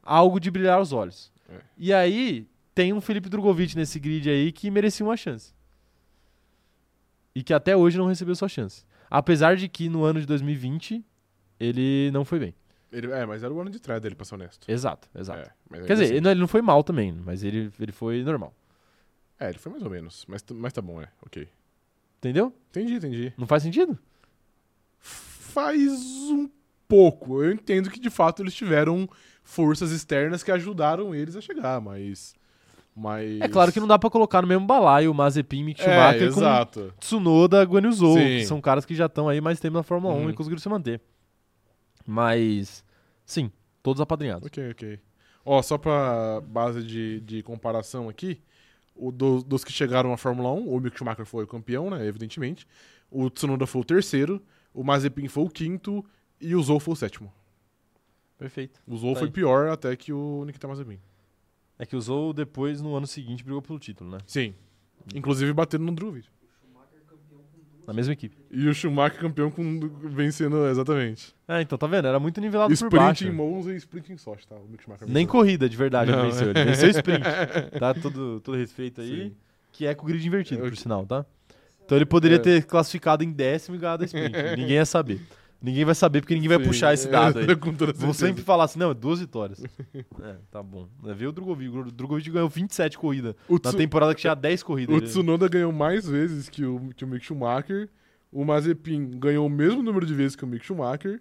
algo 0.00 0.38
de 0.38 0.48
brilhar 0.48 0.80
os 0.80 0.92
olhos. 0.92 1.32
É. 1.48 1.56
E 1.76 1.92
aí, 1.92 2.46
tem 2.72 2.92
um 2.92 3.00
Felipe 3.00 3.28
Drogovic 3.28 3.74
nesse 3.76 3.98
grid 3.98 4.30
aí 4.30 4.52
que 4.52 4.70
merecia 4.70 5.04
uma 5.04 5.16
chance. 5.16 5.52
E 7.34 7.42
que 7.42 7.52
até 7.52 7.76
hoje 7.76 7.98
não 7.98 8.06
recebeu 8.06 8.36
sua 8.36 8.48
chance. 8.48 8.84
Apesar 9.10 9.56
de 9.56 9.68
que 9.68 9.88
no 9.88 10.04
ano 10.04 10.20
de 10.20 10.26
2020 10.26 11.04
ele 11.58 12.08
não 12.12 12.24
foi 12.24 12.38
bem. 12.38 12.54
Ele, 12.92 13.10
é, 13.10 13.26
mas 13.26 13.42
era 13.42 13.52
o 13.52 13.60
ano 13.60 13.70
de 13.70 13.80
trás 13.80 14.00
dele, 14.00 14.14
pra 14.14 14.24
ser 14.24 14.36
honesto. 14.36 14.70
Exato, 14.70 15.08
exato. 15.16 15.50
É, 15.72 15.80
Quer 15.84 15.94
dizer, 15.94 16.04
assim- 16.04 16.12
ele 16.12 16.20
não, 16.20 16.30
ele 16.30 16.40
não 16.40 16.46
foi 16.48 16.62
mal 16.62 16.84
também, 16.84 17.10
mas 17.10 17.42
ele, 17.42 17.72
ele 17.80 17.90
foi 17.90 18.22
normal. 18.22 18.54
É, 19.40 19.48
ele 19.48 19.58
foi 19.58 19.72
mais 19.72 19.82
ou 19.82 19.90
menos. 19.90 20.24
Mas, 20.28 20.44
mas 20.54 20.72
tá 20.72 20.80
bom, 20.80 21.02
é. 21.02 21.08
Ok. 21.26 21.48
Entendeu? 22.18 22.54
Entendi, 22.70 22.94
entendi. 22.94 23.32
Não 23.36 23.48
faz 23.48 23.64
sentido? 23.64 23.98
Faz 25.02 25.92
um 26.30 26.48
pouco. 26.88 27.42
Eu 27.42 27.52
entendo 27.52 27.90
que 27.90 28.00
de 28.00 28.08
fato 28.10 28.42
eles 28.42 28.54
tiveram 28.54 29.08
forças 29.42 29.90
externas 29.90 30.42
que 30.42 30.50
ajudaram 30.52 31.14
eles 31.14 31.36
a 31.36 31.40
chegar, 31.40 31.80
mas. 31.80 32.34
Mas. 32.94 33.40
É 33.40 33.48
claro 33.48 33.72
que 33.72 33.80
não 33.80 33.86
dá 33.86 33.98
pra 33.98 34.08
colocar 34.10 34.40
no 34.42 34.48
mesmo 34.48 34.66
balaio 34.66 35.10
o 35.10 35.14
Mazepin, 35.14 35.70
É, 35.72 35.74
Schumacher 35.74 36.32
com 36.32 36.40
exato. 36.40 36.94
Tsunoda, 37.00 37.62
Guan 37.64 37.82
Yu 37.82 37.92
Zhou, 37.92 38.14
Sim. 38.18 38.24
que 38.38 38.44
são 38.46 38.60
caras 38.60 38.84
que 38.84 38.94
já 38.94 39.06
estão 39.06 39.28
aí 39.28 39.40
mais 39.40 39.58
tempo 39.58 39.76
na 39.76 39.82
Fórmula 39.82 40.14
1 40.14 40.22
Uhum. 40.24 40.30
e 40.30 40.34
conseguiram 40.34 40.60
se 40.60 40.68
manter. 40.68 41.00
Mas, 42.06 42.84
sim, 43.24 43.50
todos 43.82 44.00
apadrinhados. 44.00 44.46
Ok, 44.46 44.70
ok. 44.70 44.98
Ó, 45.44 45.60
só 45.62 45.76
pra 45.78 46.40
base 46.46 46.82
de, 46.82 47.20
de 47.20 47.42
comparação 47.42 48.08
aqui, 48.08 48.40
o 48.94 49.10
do- 49.10 49.42
dos 49.42 49.64
que 49.64 49.72
chegaram 49.72 50.12
à 50.12 50.16
Fórmula 50.16 50.52
1, 50.52 50.68
o 50.68 50.80
Mick 50.80 50.96
Schumacher 50.96 51.24
foi 51.26 51.44
o 51.44 51.46
campeão, 51.48 51.90
né, 51.90 52.06
evidentemente. 52.06 52.66
O 53.10 53.28
Tsunoda 53.30 53.66
foi 53.66 53.80
o 53.80 53.84
terceiro, 53.84 54.40
o 54.74 54.82
Mazepin 54.84 55.28
foi 55.28 55.44
o 55.44 55.48
quinto 55.50 56.04
e 56.40 56.54
o 56.54 56.62
Zou 56.62 56.78
foi 56.80 56.92
o 56.94 56.96
sétimo. 56.96 57.32
Perfeito. 58.38 58.80
O 58.86 58.96
Zou 58.96 59.12
Tá 59.14 59.20
foi 59.20 59.28
aí. 59.28 59.32
pior 59.32 59.68
até 59.70 59.94
que 59.96 60.12
o 60.12 60.44
Nikita 60.44 60.66
Mazepin. 60.68 60.98
É 61.78 61.86
que 61.86 61.94
o 61.96 62.00
Zou 62.00 62.32
depois, 62.32 62.80
no 62.80 62.94
ano 62.94 63.06
seguinte, 63.06 63.42
brigou 63.44 63.62
pelo 63.62 63.78
título, 63.78 64.10
né? 64.10 64.18
Sim. 64.26 64.54
Inclusive 65.14 65.52
batendo 65.52 65.84
no 65.84 65.92
Drogovic. 65.92 66.28
Na 67.86 67.92
mesma 67.92 68.12
equipe. 68.12 68.36
E 68.48 68.68
o 68.68 68.74
Schumacher 68.74 69.18
campeão 69.20 69.50
com, 69.50 69.80
vencendo, 70.04 70.66
exatamente. 70.68 71.34
É, 71.48 71.60
então, 71.62 71.76
tá 71.76 71.88
vendo? 71.88 72.06
Era 72.06 72.20
muito 72.20 72.40
nivelado 72.40 72.68
por 72.68 72.74
Sprint 72.74 72.96
baixo. 72.96 73.26
em 73.26 73.32
Monza 73.32 73.72
e 73.72 73.76
sprint 73.76 74.12
em 74.12 74.16
Sochi, 74.16 74.46
tá? 74.46 74.54
O 74.54 74.68
Mick 74.68 74.84
Schumacher 74.84 75.08
Nem 75.08 75.14
venceu. 75.26 75.30
corrida, 75.32 75.68
de 75.68 75.76
verdade, 75.76 76.12
ele 76.12 76.22
venceu. 76.22 76.46
é. 76.46 76.50
Ele 76.50 76.64
venceu 76.64 76.90
sprint. 76.90 77.24
Tá? 77.80 77.92
Todo, 77.92 78.40
todo 78.40 78.56
respeito 78.56 79.00
aí. 79.00 79.30
Sim. 79.30 79.36
Que 79.72 79.86
é 79.86 79.94
com 79.96 80.04
o 80.04 80.08
grid 80.08 80.24
invertido, 80.24 80.62
Eu- 80.64 80.68
por 80.70 80.76
sinal, 80.76 81.04
tá? 81.04 81.26
Então 81.92 81.98
ele 81.98 82.06
poderia 82.06 82.36
É. 82.36 82.40
ter 82.40 82.64
classificado 82.64 83.22
em 83.22 83.30
décimo 83.30 83.76
e 83.76 83.78
ganhado 83.78 84.02
a 84.02 84.06
sprint. 84.06 84.32
ninguém 84.56 84.76
ia 84.76 84.86
saber. 84.86 85.20
Ninguém 85.60 85.84
vai 85.84 85.94
saber 85.94 86.22
porque 86.22 86.34
ninguém 86.34 86.48
vai 86.48 86.58
Sim, 86.58 86.64
puxar 86.64 86.94
esse 86.94 87.06
dado 87.06 87.38
aí. 87.38 87.44
com 87.54 87.74
toda 87.74 87.92
Vão 87.92 88.12
certeza. 88.14 88.26
sempre 88.28 88.42
falar 88.42 88.64
assim, 88.64 88.78
não, 88.78 88.94
duas 88.94 89.20
vitórias. 89.20 89.62
é, 90.22 90.36
tá 90.50 90.62
bom. 90.62 90.88
É, 91.04 91.12
Vê 91.12 91.26
o 91.26 91.32
Drogovic. 91.32 91.68
O 91.76 91.90
Drogovic 91.92 92.30
ganhou 92.30 92.48
27 92.48 92.96
corridas. 92.98 93.34
O, 93.46 93.54
Na 93.56 93.60
Tsu- 93.60 93.76
temporada 93.76 94.14
que 94.14 94.22
tinha 94.22 94.34
10 94.34 94.62
corridas. 94.62 94.94
o 94.94 94.98
Ele- 94.98 95.06
Tsunoda 95.06 95.46
ganhou 95.48 95.70
mais 95.70 96.06
vezes 96.08 96.48
que 96.48 96.64
o, 96.64 96.80
que 96.96 97.04
o 97.04 97.08
Mick 97.08 97.24
Schumacher. 97.26 97.90
O 98.32 98.42
Mazepin 98.46 99.18
ganhou 99.18 99.46
o 99.46 99.50
mesmo 99.50 99.82
número 99.82 100.06
de 100.06 100.14
vezes 100.14 100.34
que 100.34 100.44
o 100.44 100.48
Mick 100.48 100.64
Schumacher. 100.64 101.20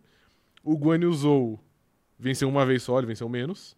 O 0.64 0.78
Guan 0.78 1.00
Yu 1.02 1.14
Zhou 1.14 1.60
venceu 2.18 2.48
uma 2.48 2.66
vez 2.66 2.82
só, 2.82 2.98
ele 2.98 3.08
venceu 3.08 3.28
menos. 3.28 3.76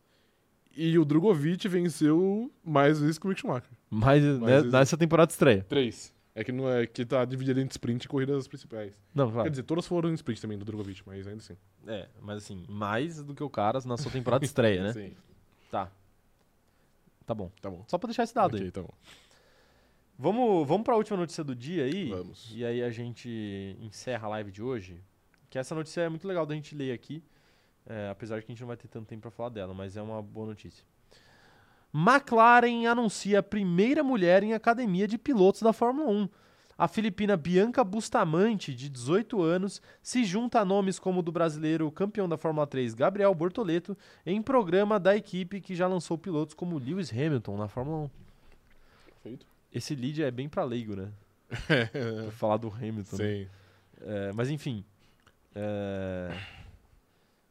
E 0.77 0.97
o 0.99 1.03
Drogovic 1.03 1.67
venceu 1.67 2.51
mais 2.63 2.99
vezes 3.01 3.17
que 3.17 3.25
o 3.25 3.29
Mick 3.29 3.41
Schumacher. 3.41 3.69
Mas, 3.89 4.23
né, 4.23 4.37
Mas- 4.39 4.71
nessa 4.71 4.95
temporada 4.95 5.27
de 5.27 5.33
estreia. 5.33 5.65
Três. 5.67 6.13
É 6.35 6.43
que, 6.43 6.51
não 6.51 6.67
é, 6.67 6.87
que 6.87 7.05
tá 7.05 7.23
dividido 7.25 7.59
entre 7.59 7.73
sprint 7.73 8.05
e 8.05 8.07
corridas 8.07 8.47
principais. 8.47 8.91
Não, 9.13 9.27
Quer 9.27 9.33
claro. 9.33 9.49
dizer, 9.51 9.63
todas 9.63 9.85
foram 9.85 10.09
em 10.09 10.13
sprint 10.15 10.41
também 10.41 10.57
do 10.57 10.65
Drogovic, 10.65 11.03
mas 11.05 11.27
ainda 11.27 11.39
assim. 11.39 11.55
É, 11.85 12.07
mas 12.19 12.37
assim, 12.37 12.65
mais 12.67 13.21
do 13.23 13.35
que 13.35 13.43
o 13.43 13.49
Caras 13.49 13.85
na 13.85 13.97
sua 13.97 14.11
temporada 14.11 14.39
de 14.39 14.47
estreia, 14.47 14.81
né? 14.83 14.93
Sim, 14.93 15.15
Tá. 15.69 15.91
Tá 17.25 17.33
bom. 17.33 17.51
tá 17.61 17.69
bom. 17.69 17.83
Só 17.87 17.97
pra 17.97 18.07
deixar 18.07 18.23
esse 18.23 18.33
dado 18.33 18.55
ok, 18.55 18.65
aí. 18.65 18.71
tá 18.71 18.81
bom. 18.81 18.93
Vamos, 20.17 20.67
vamos 20.67 20.83
pra 20.83 20.95
última 20.95 21.17
notícia 21.17 21.43
do 21.43 21.55
dia 21.55 21.85
aí. 21.85 22.09
Vamos. 22.09 22.51
E 22.53 22.63
aí 22.65 22.83
a 22.83 22.89
gente 22.89 23.75
encerra 23.79 24.27
a 24.27 24.29
live 24.31 24.51
de 24.51 24.61
hoje. 24.61 25.01
Que 25.49 25.57
essa 25.59 25.73
notícia 25.75 26.01
é 26.01 26.09
muito 26.09 26.27
legal 26.27 26.45
da 26.45 26.55
gente 26.55 26.75
ler 26.75 26.91
aqui. 26.93 27.23
é, 27.85 28.09
apesar 28.09 28.39
de 28.39 28.45
que 28.45 28.51
a 28.51 28.55
gente 28.55 28.61
não 28.61 28.67
vai 28.67 28.77
ter 28.77 28.87
tanto 28.87 29.07
tempo 29.07 29.21
pra 29.21 29.31
falar 29.31 29.49
dela, 29.49 29.73
mas 29.73 29.95
é 29.97 30.01
uma 30.01 30.21
boa 30.21 30.47
notícia. 30.47 30.83
McLaren 31.93 32.87
anuncia 32.87 33.39
a 33.39 33.43
primeira 33.43 34.03
mulher 34.03 34.41
em 34.43 34.53
academia 34.53 35.07
de 35.07 35.17
pilotos 35.17 35.61
da 35.61 35.71
Fórmula 35.71 36.09
1. 36.09 36.29
A 36.75 36.87
filipina 36.87 37.37
Bianca 37.37 37.83
Bustamante, 37.83 38.73
de 38.73 38.89
18 38.89 39.41
anos, 39.43 39.79
se 40.01 40.23
junta 40.25 40.59
a 40.59 40.65
nomes 40.65 40.97
como 40.97 41.19
o 41.19 41.23
do 41.23 41.31
brasileiro 41.31 41.91
campeão 41.91 42.27
da 42.27 42.35
Fórmula 42.35 42.65
3 42.65 42.95
Gabriel 42.95 43.33
Bortoleto 43.35 43.95
em 44.25 44.41
programa 44.41 44.99
da 44.99 45.15
equipe 45.15 45.61
que 45.61 45.75
já 45.75 45.87
lançou 45.87 46.17
pilotos 46.17 46.55
como 46.55 46.79
Lewis 46.79 47.11
Hamilton 47.11 47.57
na 47.57 47.67
Fórmula 47.67 48.05
1. 48.05 48.09
Feito. 49.21 49.45
Esse 49.71 49.93
lead 49.93 50.23
é 50.23 50.31
bem 50.31 50.49
pra 50.49 50.63
leigo, 50.63 50.95
né? 50.95 51.09
Pra 52.23 52.31
falar 52.31 52.57
do 52.57 52.69
Hamilton. 52.69 53.17
né? 53.17 53.23
Sim. 53.23 53.47
É, 54.01 54.31
mas 54.33 54.49
enfim. 54.49 54.83
É, 55.53 56.35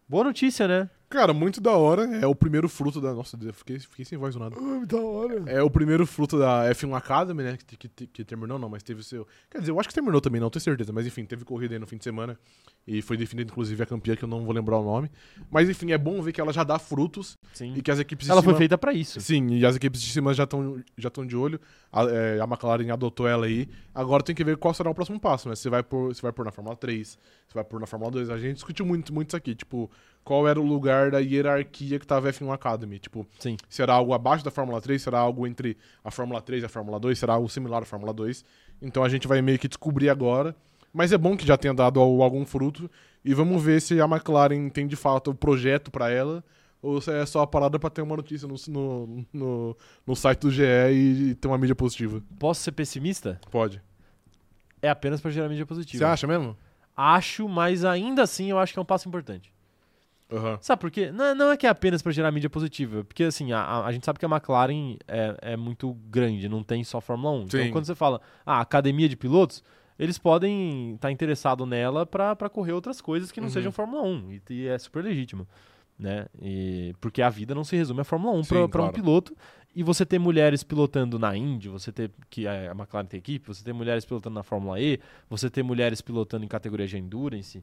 Boa 0.08 0.24
notícia, 0.24 0.66
né? 0.66 0.90
Cara, 1.12 1.34
muito 1.34 1.60
da 1.60 1.72
hora. 1.72 2.04
É 2.16 2.26
o 2.26 2.34
primeiro 2.34 2.70
fruto 2.70 2.98
da. 2.98 3.12
Nossa, 3.12 3.38
eu 3.42 3.52
fiquei, 3.52 3.78
fiquei 3.78 4.02
sem 4.02 4.16
voz 4.16 4.34
do 4.34 4.40
nada. 4.40 4.56
da 4.86 4.96
hora. 4.98 5.42
É 5.46 5.62
o 5.62 5.68
primeiro 5.68 6.06
fruto 6.06 6.38
da 6.38 6.64
F1 6.70 6.96
Academy, 6.96 7.42
né? 7.42 7.58
Que, 7.66 7.76
que, 7.88 8.06
que 8.06 8.24
terminou, 8.24 8.58
não, 8.58 8.70
mas 8.70 8.82
teve 8.82 9.00
o 9.00 9.04
seu. 9.04 9.26
Quer 9.50 9.58
dizer, 9.58 9.72
eu 9.72 9.78
acho 9.78 9.90
que 9.90 9.94
terminou 9.94 10.22
também, 10.22 10.40
não 10.40 10.48
tenho 10.48 10.62
certeza. 10.62 10.90
Mas 10.90 11.06
enfim, 11.06 11.26
teve 11.26 11.44
corrida 11.44 11.74
aí 11.74 11.78
no 11.78 11.86
fim 11.86 11.98
de 11.98 12.04
semana. 12.04 12.38
E 12.86 13.02
foi 13.02 13.16
definida, 13.18 13.50
inclusive, 13.52 13.80
a 13.82 13.86
campeã, 13.86 14.16
que 14.16 14.24
eu 14.24 14.28
não 14.28 14.42
vou 14.42 14.54
lembrar 14.54 14.78
o 14.78 14.82
nome. 14.84 15.10
Mas 15.50 15.68
enfim, 15.68 15.92
é 15.92 15.98
bom 15.98 16.20
ver 16.22 16.32
que 16.32 16.40
ela 16.40 16.52
já 16.52 16.64
dá 16.64 16.78
frutos 16.78 17.38
Sim. 17.52 17.74
e 17.76 17.82
que 17.82 17.90
as 17.90 17.98
equipes 17.98 18.24
de 18.26 18.32
Ela 18.32 18.42
foi 18.42 18.52
cima- 18.52 18.58
feita 18.58 18.78
pra 18.78 18.94
isso. 18.94 19.20
Sim, 19.20 19.48
e 19.50 19.66
as 19.66 19.76
equipes 19.76 20.00
de 20.00 20.10
cima 20.10 20.32
já 20.32 20.44
estão 20.44 20.82
já 20.96 21.10
tão 21.10 21.26
de 21.26 21.36
olho. 21.36 21.60
A, 21.92 22.04
é, 22.04 22.40
a 22.40 22.44
McLaren 22.44 22.90
adotou 22.90 23.28
ela 23.28 23.44
aí. 23.46 23.68
Agora 23.94 24.22
tem 24.22 24.34
que 24.34 24.42
ver 24.42 24.56
qual 24.56 24.72
será 24.72 24.88
o 24.90 24.94
próximo 24.94 25.20
passo, 25.20 25.48
né? 25.48 25.54
Se 25.54 25.68
vai 25.68 25.82
por, 25.82 26.14
se 26.14 26.22
vai 26.22 26.32
por 26.32 26.44
na 26.44 26.50
Fórmula 26.50 26.74
3, 26.74 27.06
se 27.08 27.54
vai 27.54 27.62
por 27.62 27.78
na 27.78 27.86
Fórmula 27.86 28.10
2. 28.10 28.30
A 28.30 28.38
gente 28.38 28.54
discutiu 28.54 28.86
muito, 28.86 29.12
muito 29.12 29.28
isso 29.28 29.36
aqui. 29.36 29.54
Tipo, 29.54 29.90
qual 30.24 30.46
era 30.48 30.60
o 30.60 30.64
lugar 30.64 31.10
da 31.10 31.18
hierarquia 31.18 31.98
que 31.98 32.06
tava 32.06 32.28
a 32.28 32.32
F1 32.32 32.52
Academy? 32.52 32.98
Tipo, 32.98 33.26
Sim. 33.38 33.56
será 33.68 33.94
algo 33.94 34.12
abaixo 34.14 34.44
da 34.44 34.50
Fórmula 34.50 34.80
3? 34.80 35.00
Será 35.02 35.18
algo 35.18 35.46
entre 35.46 35.76
a 36.04 36.10
Fórmula 36.10 36.40
3 36.40 36.62
e 36.62 36.66
a 36.66 36.68
Fórmula 36.68 36.98
2? 37.00 37.18
Será 37.18 37.34
algo 37.34 37.48
similar 37.48 37.82
à 37.82 37.86
Fórmula 37.86 38.12
2? 38.12 38.44
Então 38.80 39.02
a 39.04 39.08
gente 39.08 39.26
vai 39.28 39.40
meio 39.42 39.58
que 39.58 39.68
descobrir 39.68 40.08
agora. 40.08 40.54
Mas 40.92 41.10
é 41.12 41.18
bom 41.18 41.36
que 41.36 41.46
já 41.46 41.56
tenha 41.56 41.72
dado 41.72 41.98
al- 42.00 42.22
algum 42.22 42.44
fruto. 42.44 42.90
E 43.24 43.32
vamos 43.34 43.62
ver 43.62 43.80
se 43.80 44.00
a 44.00 44.04
McLaren 44.04 44.68
tem 44.68 44.86
de 44.86 44.96
fato 44.96 45.30
o 45.30 45.34
projeto 45.34 45.90
pra 45.90 46.10
ela. 46.10 46.44
Ou 46.82 47.00
se 47.00 47.10
é 47.12 47.24
só 47.24 47.42
a 47.42 47.46
parada 47.46 47.78
pra 47.78 47.88
ter 47.88 48.02
uma 48.02 48.16
notícia 48.16 48.46
no, 48.48 48.56
no, 48.68 49.24
no, 49.32 49.76
no 50.06 50.16
site 50.16 50.40
do 50.40 50.50
GE 50.50 50.62
e, 50.64 51.30
e 51.30 51.34
ter 51.36 51.46
uma 51.48 51.56
mídia 51.56 51.76
positiva. 51.76 52.20
Posso 52.38 52.60
ser 52.62 52.72
pessimista? 52.72 53.40
Pode. 53.50 53.80
É 54.82 54.88
apenas 54.90 55.20
pra 55.20 55.30
gerar 55.30 55.48
mídia 55.48 55.64
positiva. 55.64 55.98
Você 55.98 56.04
acha 56.04 56.26
mesmo? 56.26 56.56
Acho, 56.96 57.48
mas 57.48 57.84
ainda 57.84 58.22
assim 58.24 58.50
eu 58.50 58.58
acho 58.58 58.72
que 58.72 58.78
é 58.78 58.82
um 58.82 58.84
passo 58.84 59.08
importante. 59.08 59.52
Aham. 60.32 60.58
Sabe 60.60 60.80
por 60.80 60.90
quê? 60.90 61.10
Não, 61.12 61.34
não 61.34 61.50
é 61.50 61.56
que 61.56 61.66
é 61.66 61.70
apenas 61.70 62.00
pra 62.02 62.10
gerar 62.12 62.32
mídia 62.32 62.48
positiva. 62.50 63.04
Porque 63.04 63.24
assim, 63.24 63.52
a, 63.52 63.84
a- 63.84 63.92
gente 63.92 64.04
sabe 64.06 64.18
que 64.18 64.24
a 64.24 64.28
McLaren 64.28 64.96
é, 65.06 65.36
é 65.52 65.56
muito 65.56 65.92
grande, 66.08 66.48
não 66.48 66.62
tem 66.62 66.82
só 66.84 67.00
Fórmula 67.00 67.34
1. 67.34 67.42
Então 67.42 67.60
Sim. 67.62 67.70
quando 67.70 67.84
você 67.84 67.94
fala, 67.94 68.20
ah, 68.46 68.60
academia 68.60 69.08
de 69.08 69.16
pilotos, 69.16 69.62
eles 69.98 70.18
podem 70.18 70.94
estar 70.94 71.10
interessados 71.12 71.68
nela 71.68 72.06
pra 72.06 72.34
correr 72.50 72.72
outras 72.72 73.00
coisas 73.00 73.30
que 73.30 73.40
não 73.40 73.48
Uhum. 73.48 73.52
sejam 73.52 73.72
Fórmula 73.72 74.02
1. 74.02 74.32
E, 74.32 74.42
e 74.54 74.66
é 74.68 74.78
super 74.78 75.04
legítimo. 75.04 75.46
Né? 75.98 76.26
E, 76.40 76.94
porque 77.00 77.20
a 77.22 77.28
vida 77.28 77.54
não 77.54 77.62
se 77.62 77.76
resume 77.76 78.00
a 78.00 78.04
Fórmula 78.04 78.34
1 78.38 78.42
Sim, 78.44 78.48
pra 78.48 78.68
pra 78.68 78.80
um 78.82 78.84
claro. 78.86 78.92
piloto. 78.92 79.36
E 79.74 79.82
você 79.82 80.04
ter 80.04 80.18
mulheres 80.18 80.62
pilotando 80.64 81.18
na 81.18 81.36
Indy, 81.36 81.68
você 81.68 81.92
ter 81.92 82.10
que 82.28 82.46
a 82.46 82.72
a 82.72 82.74
McLaren 82.74 83.06
tem 83.06 83.18
equipe, 83.18 83.46
você 83.46 83.62
ter 83.64 83.72
mulheres 83.72 84.04
pilotando 84.04 84.34
na 84.34 84.42
Fórmula 84.42 84.80
E, 84.80 84.98
você 85.30 85.48
ter 85.48 85.62
mulheres 85.62 86.00
pilotando 86.02 86.44
em 86.44 86.48
categoria 86.48 86.86
de 86.86 86.98
endurance, 86.98 87.62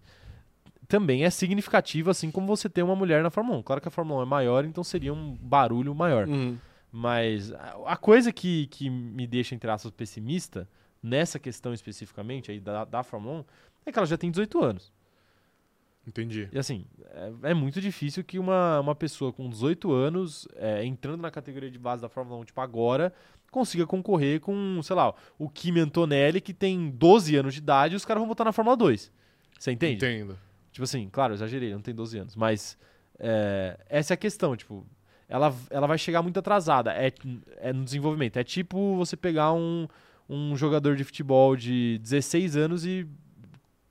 também 0.90 1.24
é 1.24 1.30
significativo, 1.30 2.10
assim 2.10 2.32
como 2.32 2.48
você 2.48 2.68
ter 2.68 2.82
uma 2.82 2.96
mulher 2.96 3.22
na 3.22 3.30
Fórmula 3.30 3.60
1. 3.60 3.64
Claro 3.64 3.80
que 3.80 3.88
a 3.88 3.92
Fórmula 3.92 4.22
1 4.22 4.24
é 4.24 4.26
maior, 4.26 4.66
então 4.66 4.84
seria 4.84 5.14
um 5.14 5.38
barulho 5.40 5.94
maior. 5.94 6.28
Uhum. 6.28 6.58
Mas 6.92 7.54
a 7.86 7.96
coisa 7.96 8.34
que, 8.34 8.66
que 8.68 8.90
me 8.90 9.28
deixa, 9.28 9.54
entre 9.54 9.70
aspas, 9.70 9.92
pessimista, 9.92 10.68
nessa 11.02 11.38
questão 11.38 11.76
especificamente 11.76 12.50
aí 12.50 12.60
da, 12.60 12.86
da 12.86 13.04
Fórmula 13.04 13.42
1, 13.42 13.46
é 13.86 13.92
que 13.92 14.00
ela 14.00 14.08
já 14.08 14.18
tem 14.18 14.32
18 14.32 14.64
anos. 14.64 14.92
Entendi. 16.08 16.50
E 16.52 16.58
assim, 16.58 16.88
é, 17.44 17.52
é 17.52 17.54
muito 17.54 17.80
difícil 17.80 18.24
que 18.24 18.40
uma, 18.40 18.80
uma 18.80 18.96
pessoa 18.96 19.32
com 19.32 19.48
18 19.48 19.92
anos, 19.92 20.48
é, 20.56 20.84
entrando 20.84 21.22
na 21.22 21.30
categoria 21.30 21.70
de 21.70 21.78
base 21.78 22.02
da 22.02 22.10
Fórmula 22.10 22.42
1, 22.42 22.46
tipo 22.46 22.62
agora, 22.62 23.14
consiga 23.52 23.86
concorrer 23.86 24.40
com, 24.40 24.82
sei 24.82 24.96
lá, 24.96 25.14
o 25.38 25.48
Kimi 25.48 25.82
Antonelli, 25.82 26.42
que 26.42 26.54
tem 26.54 26.90
12 26.90 27.36
anos 27.36 27.54
de 27.54 27.60
idade 27.60 27.94
e 27.94 27.96
os 27.96 28.06
caras 28.06 28.22
vão 28.22 28.28
botar 28.28 28.44
na 28.44 28.52
Fórmula 28.52 28.76
2. 28.76 29.12
Você 29.60 29.72
entende? 29.72 30.04
Entendo. 30.04 30.49
Tipo 30.80 30.86
assim, 30.86 31.10
claro, 31.12 31.34
exagerei, 31.34 31.74
não 31.74 31.82
tem 31.82 31.94
12 31.94 32.20
anos. 32.20 32.36
Mas 32.38 32.78
é, 33.20 33.78
essa 33.90 34.14
é 34.14 34.16
a 34.16 34.18
questão, 34.18 34.56
tipo, 34.56 34.86
ela, 35.28 35.54
ela 35.70 35.86
vai 35.88 35.98
chegar 35.98 36.22
muito 36.22 36.40
atrasada. 36.40 36.94
É, 36.94 37.12
é 37.58 37.74
no 37.74 37.84
desenvolvimento. 37.84 38.38
É 38.38 38.46
tipo 38.46 38.96
você 38.96 39.18
pegar 39.18 39.52
um, 39.52 39.90
um 40.30 40.56
jogador 40.56 40.96
de 40.96 41.04
futebol 41.04 41.54
de 41.58 42.00
16 42.02 42.56
anos 42.56 42.86
e 42.86 43.06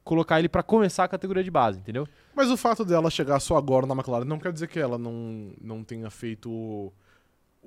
colocar 0.02 0.38
ele 0.38 0.48
pra 0.48 0.62
começar 0.62 1.04
a 1.04 1.08
categoria 1.08 1.44
de 1.44 1.50
base, 1.50 1.78
entendeu? 1.78 2.08
Mas 2.34 2.50
o 2.50 2.56
fato 2.56 2.86
dela 2.86 3.10
chegar 3.10 3.38
só 3.38 3.58
agora 3.58 3.86
na 3.86 3.92
McLaren 3.92 4.24
não 4.24 4.38
quer 4.38 4.50
dizer 4.50 4.68
que 4.68 4.78
ela 4.78 4.96
não, 4.96 5.52
não 5.60 5.84
tenha 5.84 6.08
feito 6.08 6.90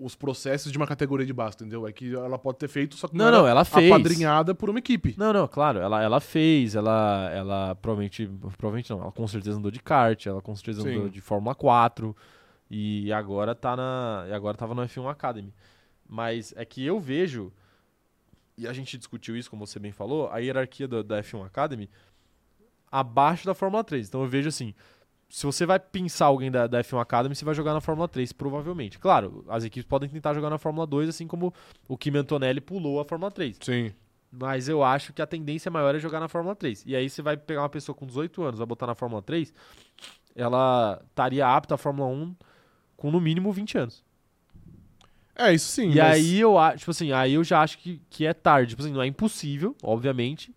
os 0.03 0.15
processos 0.15 0.71
de 0.71 0.77
uma 0.77 0.87
categoria 0.87 1.25
de 1.25 1.33
base, 1.33 1.55
entendeu? 1.55 1.87
É 1.87 1.91
que 1.91 2.13
ela 2.15 2.39
pode 2.39 2.57
ter 2.57 2.67
feito, 2.67 2.95
só 2.95 3.07
que 3.07 3.15
Não, 3.15 3.31
não, 3.31 3.47
ela 3.47 3.63
fez. 3.63 3.91
apadrinhada 3.91 4.55
por 4.55 4.69
uma 4.69 4.79
equipe. 4.79 5.13
Não, 5.17 5.31
não, 5.31 5.47
claro, 5.47 5.79
ela, 5.79 6.01
ela 6.01 6.19
fez, 6.19 6.75
ela, 6.75 7.29
ela 7.33 7.75
provavelmente, 7.75 8.27
provavelmente 8.57 8.89
não, 8.89 9.01
ela 9.01 9.11
com 9.11 9.27
certeza 9.27 9.57
andou 9.57 9.69
de 9.71 9.79
kart, 9.79 10.25
ela 10.25 10.41
com 10.41 10.55
certeza 10.55 10.81
Sim. 10.81 10.89
andou 10.89 11.09
de 11.09 11.21
Fórmula 11.21 11.53
4 11.53 12.15
e 12.69 13.11
agora 13.13 13.53
tá 13.53 13.75
na, 13.75 14.25
e 14.29 14.33
agora 14.33 14.57
tava 14.57 14.73
no 14.73 14.81
F1 14.81 15.09
Academy. 15.09 15.53
Mas 16.09 16.53
é 16.57 16.65
que 16.65 16.85
eu 16.85 16.99
vejo 16.99 17.51
e 18.57 18.67
a 18.67 18.73
gente 18.73 18.97
discutiu 18.97 19.35
isso, 19.37 19.49
como 19.49 19.65
você 19.65 19.79
bem 19.79 19.91
falou, 19.91 20.29
a 20.31 20.37
hierarquia 20.39 20.87
do- 20.87 21.03
da 21.03 21.19
F1 21.23 21.45
Academy 21.45 21.89
abaixo 22.91 23.45
da 23.45 23.53
Fórmula 23.53 23.83
3. 23.83 24.07
Então 24.07 24.21
eu 24.21 24.27
vejo 24.27 24.49
assim, 24.49 24.73
se 25.31 25.45
você 25.45 25.65
vai 25.65 25.79
pensar 25.79 26.25
alguém 26.25 26.51
da, 26.51 26.67
da 26.67 26.83
F1 26.83 26.99
Academy, 26.99 27.33
você 27.33 27.45
vai 27.45 27.55
jogar 27.55 27.73
na 27.73 27.79
Fórmula 27.79 28.05
3, 28.07 28.33
provavelmente. 28.33 28.99
Claro, 28.99 29.45
as 29.47 29.63
equipes 29.63 29.87
podem 29.87 30.09
tentar 30.09 30.33
jogar 30.33 30.49
na 30.49 30.57
Fórmula 30.57 30.85
2, 30.85 31.07
assim 31.07 31.25
como 31.25 31.53
o 31.87 31.97
Kimi 31.97 32.17
Antonelli 32.17 32.59
pulou 32.59 32.99
a 32.99 33.05
Fórmula 33.05 33.31
3. 33.31 33.57
Sim. 33.61 33.93
Mas 34.29 34.67
eu 34.67 34.83
acho 34.83 35.13
que 35.13 35.21
a 35.21 35.25
tendência 35.27 35.71
maior 35.71 35.95
é 35.95 35.99
jogar 35.99 36.19
na 36.19 36.27
Fórmula 36.27 36.53
3. 36.53 36.83
E 36.85 36.95
aí 36.95 37.09
você 37.09 37.21
vai 37.21 37.37
pegar 37.37 37.61
uma 37.61 37.69
pessoa 37.69 37.95
com 37.95 38.05
18 38.05 38.43
anos, 38.43 38.57
vai 38.59 38.67
botar 38.67 38.85
na 38.87 38.93
Fórmula 38.95 39.21
3, 39.21 39.53
ela 40.35 41.01
estaria 41.09 41.47
apta 41.47 41.75
à 41.75 41.77
Fórmula 41.77 42.09
1 42.09 42.35
com 42.97 43.09
no 43.09 43.21
mínimo 43.21 43.53
20 43.53 43.77
anos. 43.77 44.03
É, 45.35 45.53
isso 45.53 45.69
sim. 45.71 45.91
e 45.91 45.95
mas- 45.95 46.13
aí 46.15 46.39
eu 46.39 46.57
acho, 46.57 46.77
tipo 46.79 46.91
assim, 46.91 47.11
aí 47.13 47.33
eu 47.33 47.43
já 47.43 47.61
acho 47.61 47.77
que, 47.77 48.01
que 48.09 48.25
é 48.25 48.33
tarde. 48.33 48.71
Tipo 48.71 48.81
assim, 48.83 48.91
não 48.91 49.01
é 49.01 49.07
impossível, 49.07 49.75
obviamente. 49.81 50.53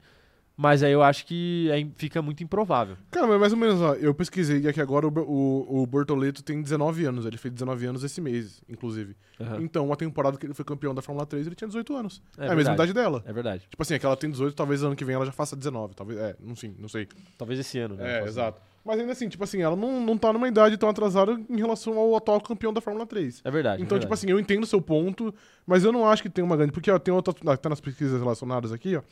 Mas 0.56 0.84
aí 0.84 0.92
eu 0.92 1.02
acho 1.02 1.26
que 1.26 1.68
é 1.70 1.84
fica 1.96 2.22
muito 2.22 2.44
improvável. 2.44 2.96
Cara, 3.10 3.26
mas 3.26 3.40
mais 3.40 3.52
ou 3.52 3.58
menos, 3.58 3.80
ó, 3.80 3.94
eu 3.94 4.14
pesquisei 4.14 4.60
e 4.60 4.68
aqui 4.68 4.80
agora 4.80 5.06
o, 5.06 5.10
o, 5.10 5.82
o 5.82 5.86
Bortoleto 5.86 6.44
tem 6.44 6.62
19 6.62 7.04
anos. 7.04 7.26
Ele 7.26 7.36
fez 7.36 7.52
19 7.52 7.86
anos 7.86 8.04
esse 8.04 8.20
mês, 8.20 8.62
inclusive. 8.68 9.16
Então, 9.58 9.92
a 9.92 9.96
temporada 9.96 10.38
que 10.38 10.46
ele 10.46 10.54
foi 10.54 10.64
campeão 10.64 10.94
da 10.94 11.02
Fórmula 11.02 11.26
3, 11.26 11.46
ele 11.46 11.56
tinha 11.56 11.66
18 11.66 11.96
anos. 11.96 12.22
É, 12.38 12.42
a 12.42 12.54
mesma 12.54 12.54
verdade. 12.54 12.74
idade 12.74 12.92
dela. 12.92 13.22
É 13.26 13.32
verdade. 13.32 13.66
Tipo 13.68 13.82
assim, 13.82 13.94
aquela 13.94 14.16
tem 14.16 14.30
18, 14.30 14.54
talvez 14.54 14.82
ano 14.84 14.94
que 14.94 15.04
vem 15.04 15.16
ela 15.16 15.26
já 15.26 15.32
faça 15.32 15.56
19. 15.56 15.94
Talvez, 15.94 16.20
é, 16.20 16.36
não 16.38 16.54
sei, 16.54 16.74
não 16.78 16.88
sei. 16.88 17.08
Talvez 17.36 17.58
esse 17.58 17.78
ano, 17.78 17.96
né? 17.96 18.20
É, 18.20 18.24
exato. 18.24 18.60
Mas 18.84 19.00
ainda 19.00 19.12
assim, 19.12 19.28
tipo 19.28 19.42
assim, 19.42 19.62
ela 19.62 19.74
não, 19.74 19.98
não 20.00 20.18
tá 20.18 20.30
numa 20.32 20.46
idade 20.46 20.76
tão 20.76 20.90
atrasada 20.90 21.40
em 21.48 21.56
relação 21.56 21.98
ao 21.98 22.14
atual 22.14 22.38
campeão 22.40 22.72
da 22.72 22.82
Fórmula 22.82 23.06
3. 23.06 23.40
É 23.42 23.50
verdade. 23.50 23.82
Então, 23.82 23.96
é 23.96 24.00
tipo 24.00 24.10
verdade. 24.10 24.12
assim, 24.12 24.30
eu 24.30 24.38
entendo 24.38 24.64
o 24.64 24.66
seu 24.66 24.80
ponto, 24.80 25.34
mas 25.66 25.84
eu 25.84 25.90
não 25.90 26.06
acho 26.06 26.22
que 26.22 26.28
tem 26.28 26.44
uma 26.44 26.56
grande. 26.56 26.70
Porque, 26.70 26.90
ó, 26.90 26.98
tem 26.98 27.12
outra. 27.12 27.32
Tá 27.56 27.68
nas 27.70 27.80
pesquisas 27.80 28.20
relacionadas 28.20 28.72
aqui, 28.72 28.94
ó. 28.94 29.02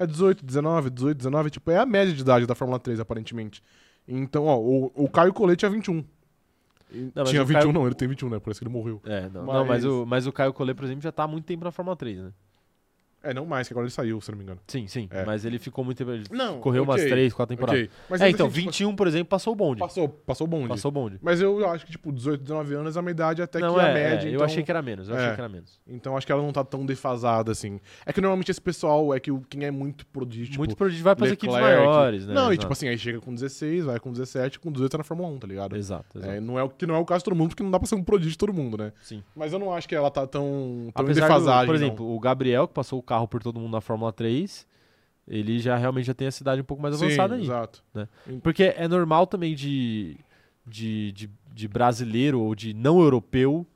É 0.00 0.06
18, 0.06 0.44
19, 0.44 0.90
18, 0.90 1.16
19, 1.18 1.50
tipo, 1.50 1.70
é 1.70 1.76
a 1.78 1.84
média 1.86 2.12
de 2.14 2.22
idade 2.22 2.46
da 2.46 2.54
Fórmula 2.54 2.78
3, 2.80 2.98
aparentemente. 3.00 3.62
Então, 4.08 4.46
ó, 4.46 4.58
o, 4.58 4.90
o 4.94 5.08
Caio 5.10 5.32
Colete 5.32 5.66
é 5.66 5.68
21. 5.68 6.02
E 6.92 7.12
mas 7.14 7.28
Tinha 7.28 7.42
o 7.42 7.46
21, 7.46 7.60
Caio- 7.60 7.72
não, 7.72 7.86
ele 7.86 7.94
tem 7.94 8.08
21, 8.08 8.30
né? 8.30 8.38
Por 8.40 8.50
isso 8.50 8.58
que 8.60 8.66
ele 8.66 8.72
morreu. 8.72 9.00
É, 9.04 9.28
não, 9.28 9.44
Mas- 9.44 9.54
não, 9.56 9.64
mas, 9.66 9.84
o, 9.84 10.06
mas 10.06 10.26
o 10.26 10.32
Caio 10.32 10.52
Collet, 10.52 10.74
por 10.74 10.84
exemplo, 10.84 11.02
já 11.02 11.12
tá 11.12 11.24
há 11.24 11.28
muito 11.28 11.44
tempo 11.44 11.62
na 11.64 11.70
Fórmula 11.70 11.94
3, 11.96 12.18
né? 12.18 12.32
É, 13.22 13.34
não 13.34 13.44
mais, 13.44 13.68
que 13.68 13.74
agora 13.74 13.84
ele 13.86 13.92
saiu, 13.92 14.20
se 14.20 14.30
não 14.30 14.38
me 14.38 14.44
engano. 14.44 14.60
Sim, 14.66 14.86
sim. 14.86 15.06
É. 15.10 15.24
Mas 15.24 15.44
ele 15.44 15.58
ficou 15.58 15.84
muito. 15.84 16.02
Ele 16.02 16.24
Não, 16.30 16.58
correu 16.60 16.84
umas 16.84 17.00
ok, 17.00 17.10
3, 17.10 17.32
4 17.34 17.54
temporadas. 17.56 17.82
Ok. 17.82 17.90
Mas 18.08 18.20
é, 18.22 18.30
então, 18.30 18.46
assim, 18.46 18.54
tipo, 18.60 18.66
21, 18.70 18.96
por 18.96 19.06
exemplo, 19.06 19.26
passou 19.26 19.52
o 19.52 19.56
bonde. 19.56 19.78
Passou, 19.78 20.08
passou 20.08 20.46
o 20.46 20.48
bonde. 20.50 20.68
Passou 20.68 20.88
o 20.88 20.92
bonde. 20.92 21.18
Mas 21.20 21.40
eu 21.40 21.68
acho 21.68 21.84
que, 21.84 21.92
tipo, 21.92 22.10
18, 22.12 22.40
19 22.42 22.74
anos 22.74 22.96
é 22.96 23.00
uma 23.00 23.10
idade 23.10 23.42
até 23.42 23.58
não, 23.58 23.74
que 23.74 23.80
é, 23.80 23.90
a 23.90 23.92
média. 23.92 24.26
é, 24.26 24.30
eu 24.30 24.34
então- 24.36 24.46
achei 24.46 24.62
que 24.62 24.70
era 24.70 24.80
menos, 24.80 25.08
eu 25.08 25.14
É. 25.14 25.18
achei 25.18 25.34
que 25.34 25.40
era 25.40 25.48
menos. 25.48 25.80
Então 25.86 26.16
acho 26.16 26.24
que 26.26 26.32
ela 26.32 26.42
não 26.42 26.52
tá 26.52 26.64
tão 26.64 26.86
defasada 26.86 27.52
assim. 27.52 27.78
É 28.06 28.12
que 28.12 28.20
normalmente 28.20 28.50
esse 28.50 28.60
pessoal 28.60 29.14
é 29.14 29.20
que 29.20 29.30
quem 29.50 29.64
é 29.64 29.70
muito 29.70 30.06
prodígio, 30.06 30.46
tipo, 30.46 30.58
muito 30.58 30.76
prodígio 30.76 31.04
vai 31.04 31.14
para 31.14 31.26
as 31.26 31.32
equipes 31.32 31.54
maiores, 31.54 32.26
né? 32.26 32.32
Não, 32.34 32.52
e 32.52 32.56
tipo 32.56 32.72
assim, 32.72 32.88
aí 32.88 32.96
chega 32.96 33.20
com 33.20 33.34
16, 33.34 33.84
vai 33.84 34.00
com 34.00 34.10
17, 34.12 34.58
com 34.58 34.72
18 34.72 34.90
tá 34.92 34.98
na 34.98 35.04
Fórmula 35.04 35.28
1, 35.28 35.38
tá 35.38 35.46
ligado? 35.46 35.76
Exato, 35.76 36.18
exato. 36.18 36.32
É, 36.32 36.40
não 36.40 36.58
é 36.58 36.62
o 36.62 36.70
que 36.70 36.86
não 36.86 36.94
é 36.94 36.98
o 36.98 37.04
caso 37.04 37.18
de 37.20 37.24
todo 37.26 37.36
mundo, 37.36 37.48
porque 37.50 37.62
não 37.62 37.70
dá 37.70 37.78
pra 37.78 37.86
ser 37.86 37.96
um 37.96 38.02
prodígio 38.02 38.32
de 38.32 38.38
todo 38.38 38.52
mundo, 38.52 38.78
né? 38.78 38.92
Sim. 39.02 39.22
Mas 39.36 39.52
eu 39.52 39.58
não 39.58 39.74
acho 39.74 39.86
que 39.88 39.94
ela 39.94 40.10
tá 40.10 40.26
tão, 40.26 40.40
tão 40.40 40.86
em 40.86 40.90
Apesar 40.94 41.26
do, 41.26 41.28
defasagem. 41.28 41.66
por 41.66 41.74
exemplo, 41.74 42.14
o 42.14 42.18
Gabriel, 42.18 42.66
que 42.66 42.72
passou 42.74 42.98
o 42.98 43.02
carro 43.10 43.26
por 43.28 43.42
todo 43.42 43.58
mundo 43.58 43.72
na 43.72 43.80
Fórmula 43.80 44.12
3, 44.12 44.66
ele 45.26 45.58
já 45.58 45.76
realmente 45.76 46.06
já 46.06 46.14
tem 46.14 46.28
a 46.28 46.30
cidade 46.32 46.60
um 46.60 46.64
pouco 46.64 46.80
mais 46.82 46.94
Sim, 46.96 47.06
avançada 47.06 47.34
aí. 47.34 47.42
Exato. 47.42 47.82
Porque 48.42 48.62
é 48.76 48.86
normal 48.86 49.26
também 49.26 49.54
de, 49.54 50.16
de, 50.66 51.12
de, 51.12 51.30
de 51.52 51.68
brasileiro 51.68 52.40
ou 52.40 52.54
de 52.54 52.72
não 52.72 53.00
europeu 53.00 53.66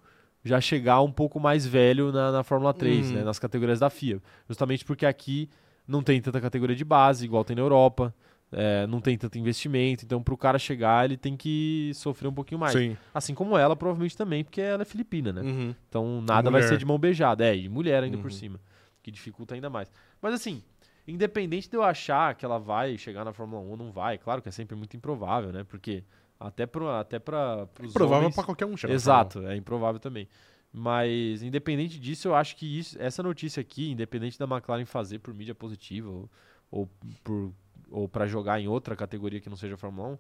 já 0.45 0.61
chegar 0.61 1.01
um 1.01 1.11
pouco 1.11 1.41
mais 1.41 1.67
velho 1.67 2.13
na, 2.13 2.31
na 2.31 2.43
Fórmula 2.43 2.73
3, 2.75 3.09
Uhum. 3.09 3.15
né, 3.15 3.25
nas 3.25 3.39
categorias 3.39 3.81
da 3.81 3.89
FIA. 3.91 4.21
Justamente 4.49 4.85
porque 4.85 5.07
aqui 5.07 5.49
não 5.89 6.03
tem 6.03 6.21
tanta 6.21 6.41
categoria 6.41 6.77
de 6.77 6.85
base, 6.85 7.25
igual 7.25 7.45
tem 7.45 7.57
na 7.57 7.63
Europa, 7.63 8.15
é, 8.53 8.87
não 8.87 9.01
tem 9.01 9.17
tanto 9.19 9.37
investimento, 9.39 10.05
então 10.05 10.23
pro 10.23 10.37
cara 10.37 10.59
chegar 10.59 11.05
ele 11.07 11.17
tem 11.17 11.37
que 11.37 11.91
sofrer 11.95 12.29
um 12.29 12.33
pouquinho 12.33 12.59
mais. 12.61 12.73
Sim. 12.75 12.97
Assim 13.13 13.35
como 13.35 13.57
ela, 13.57 13.75
provavelmente 13.75 14.17
também, 14.17 14.45
porque 14.45 14.61
ela 14.61 14.83
é 14.83 14.85
filipina, 14.85 15.33
né? 15.33 15.41
Uhum. 15.43 15.75
Então 15.89 16.21
nada 16.21 16.51
vai 16.51 16.61
mulher. 16.61 16.69
ser 16.69 16.79
de 16.79 16.85
mão 16.87 16.99
beijada. 16.99 17.45
É, 17.45 17.57
e 17.57 17.69
mulher 17.69 18.03
ainda 18.03 18.19
por 18.19 18.27
Uhum. 18.31 18.31
cima. 18.31 18.61
Que 19.05 19.11
dificulta 19.11 19.55
ainda 19.55 19.69
mais. 19.69 19.93
Mas 20.21 20.33
assim, 20.33 20.63
independente 21.07 21.69
de 21.69 21.77
eu 21.77 21.83
achar 21.83 22.35
que 22.35 22.43
ela 22.43 22.59
vai 22.59 22.97
chegar 22.97 23.23
na 23.23 23.35
Fórmula 23.35 23.61
1 23.63 23.69
ou 23.69 23.77
não 23.77 23.93
vai, 23.93 24.17
claro 24.17 24.41
que 24.41 24.49
é 24.49 24.53
sempre 24.53 24.75
muito 24.75 24.97
improvável, 24.97 25.53
né? 25.53 25.63
Porque 25.63 26.03
até 26.41 26.65
pro, 26.65 26.89
até 26.89 27.19
pra, 27.19 27.67
pros 27.67 27.93
Provável 27.93 28.23
homens... 28.25 28.35
pra 28.35 28.45
qualquer 28.45 28.65
um 28.65 28.75
chegar. 28.79 28.95
Exato, 28.95 29.47
é 29.47 29.55
improvável 29.57 30.01
também. 30.01 30.27
Mas 30.73 31.43
independente 31.43 32.01
disso, 32.01 32.29
eu 32.29 32.35
acho 32.35 32.57
que 32.57 32.79
isso- 32.79 32.97
essa 32.99 33.23
notícia 33.23 33.61
aqui, 33.61 33.91
independente 33.91 34.39
da 34.39 34.47
McLaren 34.47 34.87
fazer 34.87 35.19
por 35.19 35.35
mídia 35.35 35.55
positiva 35.55 36.09
ou, 36.11 36.31
ou, 36.71 36.89
por, 37.23 37.53
ou 37.91 38.09
para 38.09 38.27
jogar 38.27 38.59
em 38.59 38.67
outra 38.69 38.97
categoria 38.97 39.39
que 39.39 39.51
não 39.51 39.57
seja 39.57 39.75
a 39.75 39.79
Fórmula 39.79 40.09
1, 40.09 40.19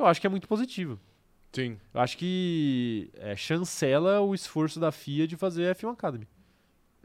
eu 0.00 0.06
acho 0.06 0.20
que 0.20 0.26
é 0.26 0.30
muito 0.30 0.46
positivo. 0.46 1.00
Fórmula 1.00 1.08
1. 1.14 1.18
Sim. 1.50 1.80
Eu 1.94 2.00
acho 2.02 2.18
que 2.18 3.10
é, 3.14 3.34
chancela 3.34 4.20
o 4.20 4.34
esforço 4.34 4.78
da 4.78 4.92
FIA 4.92 5.26
de 5.26 5.34
fazer 5.34 5.66
a 5.70 5.74
F1 5.74 5.90
Academy. 5.94 6.28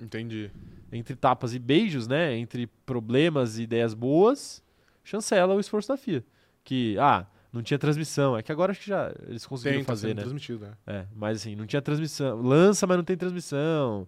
Entendi. 0.03 0.51
Entre 0.91 1.15
tapas 1.15 1.53
e 1.53 1.59
beijos, 1.59 2.07
né? 2.07 2.35
Entre 2.35 2.67
problemas 2.85 3.57
e 3.57 3.63
ideias 3.63 3.93
boas, 3.93 4.61
chancela 5.03 5.55
o 5.55 5.59
esforço 5.59 5.87
da 5.87 5.97
FIA. 5.97 6.23
Que, 6.63 6.97
ah, 6.99 7.25
não 7.51 7.61
tinha 7.63 7.77
transmissão. 7.79 8.37
É 8.37 8.43
que 8.43 8.51
agora 8.51 8.71
acho 8.71 8.81
que 8.81 8.87
já 8.89 9.13
eles 9.27 9.45
conseguiram 9.45 9.77
Tem, 9.77 9.85
tá 9.85 9.91
fazer, 9.91 10.13
né? 10.15 10.21
transmitido, 10.21 10.65
né? 10.65 10.73
É, 10.85 11.05
mas 11.15 11.37
assim, 11.41 11.55
não 11.55 11.65
tinha 11.65 11.81
transmissão. 11.81 12.41
Lança, 12.41 12.85
mas 12.87 12.97
não 12.97 13.03
tem 13.03 13.17
transmissão. 13.17 14.07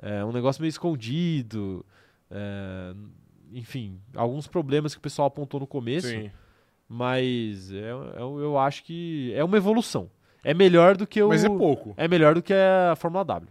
É 0.00 0.24
um 0.24 0.32
negócio 0.32 0.60
meio 0.60 0.70
escondido. 0.70 1.84
É, 2.30 2.94
enfim, 3.52 4.00
alguns 4.14 4.46
problemas 4.46 4.94
que 4.94 4.98
o 4.98 5.02
pessoal 5.02 5.28
apontou 5.28 5.60
no 5.60 5.66
começo. 5.66 6.08
Sim. 6.08 6.30
Mas 6.88 7.72
é, 7.72 7.88
é- 7.90 8.20
eu 8.20 8.58
acho 8.58 8.84
que 8.84 9.32
é 9.34 9.42
uma 9.42 9.56
evolução. 9.56 10.10
É 10.44 10.52
melhor 10.52 10.96
do 10.96 11.06
que 11.06 11.22
o. 11.22 11.28
Mas 11.28 11.44
é 11.44 11.48
pouco. 11.48 11.94
É 11.96 12.06
melhor 12.08 12.34
do 12.34 12.42
que 12.42 12.52
a 12.52 12.94
Fórmula 12.96 13.24
W. 13.24 13.48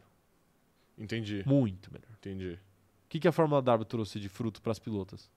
Entendi. 0.97 1.43
Muito 1.45 1.91
melhor. 1.91 2.07
Entendi. 2.17 2.53
O 3.05 3.09
que, 3.09 3.19
que 3.19 3.27
a 3.27 3.31
Fórmula 3.31 3.61
W 3.61 3.85
trouxe 3.85 4.19
de 4.19 4.29
fruto 4.29 4.61
para 4.61 4.71
as 4.71 4.79
pilotas? 4.79 5.29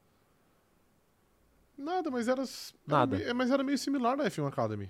Nada, 1.77 2.11
mas 2.11 2.29
era. 2.29 2.45
Nada. 2.87 3.21
Era, 3.21 3.35
mas 3.35 3.51
era 3.51 3.63
meio 3.65 3.79
similar 3.79 4.17
na 4.17 4.25
F1 4.25 4.47
Academy. 4.47 4.89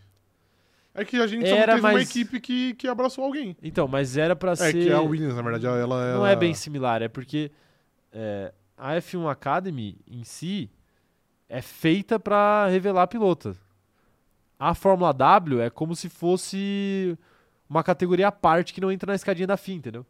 É 0.93 1.05
que 1.05 1.17
a 1.17 1.27
gente 1.27 1.49
só 1.49 1.55
Era, 1.57 1.73
não 1.73 1.75
teve 1.83 1.87
uma 1.87 1.93
mas- 1.95 2.09
equipe 2.11 2.39
que, 2.41 2.75
que 2.75 2.87
abraçou 2.87 3.25
alguém. 3.25 3.57
Então, 3.63 3.89
mas 3.89 4.17
era 4.17 4.37
para 4.37 4.53
É 4.53 4.57
ser. 4.57 4.73
que 4.73 4.93
a 4.93 5.01
Williams, 5.01 5.35
na 5.35 5.43
verdade, 5.43 5.67
ela, 5.67 5.79
ela 5.81 6.15
Não 6.19 6.27
é 6.27 6.37
bem 6.37 6.55
similar, 6.55 7.03
é 7.03 7.09
porque 7.09 7.51
é, 8.13 8.53
a 8.77 8.93
F1 8.97 9.29
Academy 9.29 9.99
em 10.07 10.23
si 10.23 10.71
é 11.49 11.61
feita 11.61 12.21
para 12.21 12.69
revelar 12.69 13.09
pilotos. 13.09 13.57
A 14.59 14.73
Fórmula 14.73 15.13
W 15.13 15.61
é 15.61 15.69
como 15.69 15.97
se 15.97 16.09
fosse 16.09 17.19
uma 17.69 17.83
categoria 17.83 18.29
à 18.29 18.33
parte 18.33 18.73
que 18.73 18.81
não 18.81 18.93
entra 18.93 19.11
na 19.11 19.17
escadinha 19.17 19.49
da 19.49 19.57
FIA, 19.57 19.75
entendeu? 19.75 20.07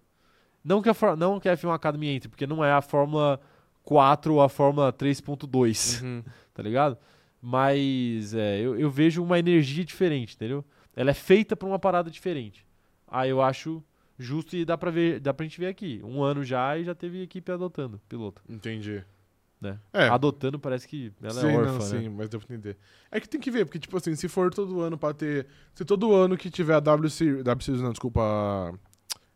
Não 0.64 0.80
que 0.80 0.88
a, 0.88 1.16
não 1.16 1.38
que 1.38 1.48
a 1.48 1.56
F1 1.56 1.74
Academy 1.74 2.08
entre, 2.08 2.28
porque 2.28 2.46
não 2.46 2.64
é 2.64 2.72
a 2.72 2.80
Fórmula 2.80 3.38
4 3.82 4.34
ou 4.34 4.40
a 4.40 4.48
Fórmula 4.48 4.92
3.2, 4.92 6.02
Uhum. 6.02 6.22
tá 6.54 6.62
ligado? 6.62 6.96
Mas 7.40 8.32
é, 8.32 8.58
eu, 8.60 8.78
eu 8.78 8.90
vejo 8.90 9.22
uma 9.22 9.38
energia 9.38 9.84
diferente, 9.84 10.34
entendeu? 10.34 10.64
Ela 10.96 11.10
é 11.10 11.14
feita 11.14 11.54
pra 11.54 11.68
uma 11.68 11.78
parada 11.78 12.10
diferente. 12.10 12.66
Aí 13.06 13.28
eu 13.28 13.42
acho 13.42 13.84
justo 14.18 14.56
e 14.56 14.64
dá 14.64 14.78
pra, 14.78 14.90
ver, 14.90 15.20
dá 15.20 15.34
pra 15.34 15.44
gente 15.44 15.60
ver 15.60 15.66
aqui. 15.66 16.00
Um 16.02 16.22
ano 16.22 16.42
já 16.42 16.78
e 16.78 16.84
já 16.84 16.94
teve 16.94 17.22
equipe 17.22 17.52
adotando 17.52 18.00
piloto. 18.08 18.42
Entendi. 18.48 19.04
Né? 19.60 19.78
É. 19.92 20.08
Adotando 20.08 20.58
parece 20.58 20.86
que 20.88 21.12
ela 21.22 21.32
sim, 21.32 21.48
é 21.48 21.56
órfã, 21.56 21.72
não, 21.72 21.78
né? 21.78 21.84
sim, 21.84 22.08
mas 22.08 22.28
devo 22.28 22.44
entender. 22.44 22.76
É 23.10 23.20
que 23.20 23.28
tem 23.28 23.40
que 23.40 23.50
ver, 23.50 23.64
porque, 23.64 23.78
tipo 23.78 23.96
assim, 23.96 24.14
se 24.14 24.28
for 24.28 24.52
todo 24.52 24.80
ano 24.80 24.96
pra 24.96 25.12
ter. 25.12 25.46
Se 25.74 25.84
todo 25.84 26.14
ano 26.14 26.36
que 26.36 26.50
tiver 26.50 26.74
a 26.74 26.80
W 26.80 27.10
Series. 27.10 27.42
W 27.42 27.64
Series, 27.64 27.82
não, 27.82 27.90
desculpa. 27.90 28.20
a 28.22 28.72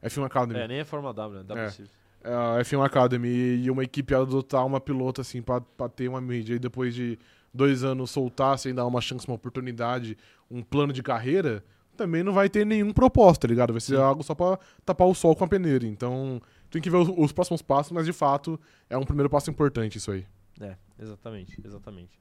F1 0.02 0.24
Academy. 0.24 0.60
É, 0.60 0.68
nem 0.68 0.78
é 0.78 0.84
Fórmula 0.84 1.12
W, 1.14 1.38
né? 1.40 1.44
W 1.44 1.64
É. 1.66 1.70
Series. 1.70 1.90
é, 2.22 2.32
a 2.32 2.58
F1 2.62 2.84
Academy 2.84 3.28
e 3.28 3.70
uma 3.70 3.82
equipe 3.84 4.14
adotar 4.14 4.64
uma 4.66 4.80
pilota 4.80 5.20
assim 5.22 5.42
pra, 5.42 5.60
pra 5.60 5.88
ter 5.88 6.08
uma 6.08 6.20
mídia 6.20 6.54
e 6.54 6.58
depois 6.58 6.94
de 6.94 7.18
dois 7.52 7.82
anos 7.84 8.10
soltar 8.10 8.58
sem 8.58 8.74
dar 8.74 8.86
uma 8.86 9.00
chance, 9.00 9.26
uma 9.26 9.34
oportunidade, 9.34 10.16
um 10.50 10.62
plano 10.62 10.92
de 10.92 11.02
carreira, 11.02 11.64
também 11.96 12.22
não 12.22 12.32
vai 12.32 12.48
ter 12.48 12.64
nenhum 12.64 12.92
propósito, 12.92 13.42
tá 13.42 13.48
ligado? 13.48 13.72
Vai 13.72 13.80
ser 13.80 13.96
Sim. 13.96 14.02
algo 14.02 14.22
só 14.22 14.34
pra 14.34 14.58
tapar 14.84 15.08
o 15.08 15.14
sol 15.14 15.34
com 15.34 15.44
a 15.44 15.48
peneira. 15.48 15.84
Então 15.86 16.40
tem 16.70 16.80
que 16.80 16.88
ver 16.90 16.98
os, 16.98 17.08
os 17.16 17.32
próximos 17.32 17.60
passos, 17.62 17.90
mas 17.92 18.06
de 18.06 18.12
fato 18.12 18.60
é 18.88 18.96
um 18.96 19.04
primeiro 19.04 19.28
passo 19.28 19.50
importante 19.50 19.98
isso 19.98 20.10
aí. 20.12 20.24
É, 20.60 20.76
exatamente, 20.98 21.60
exatamente. 21.64 22.18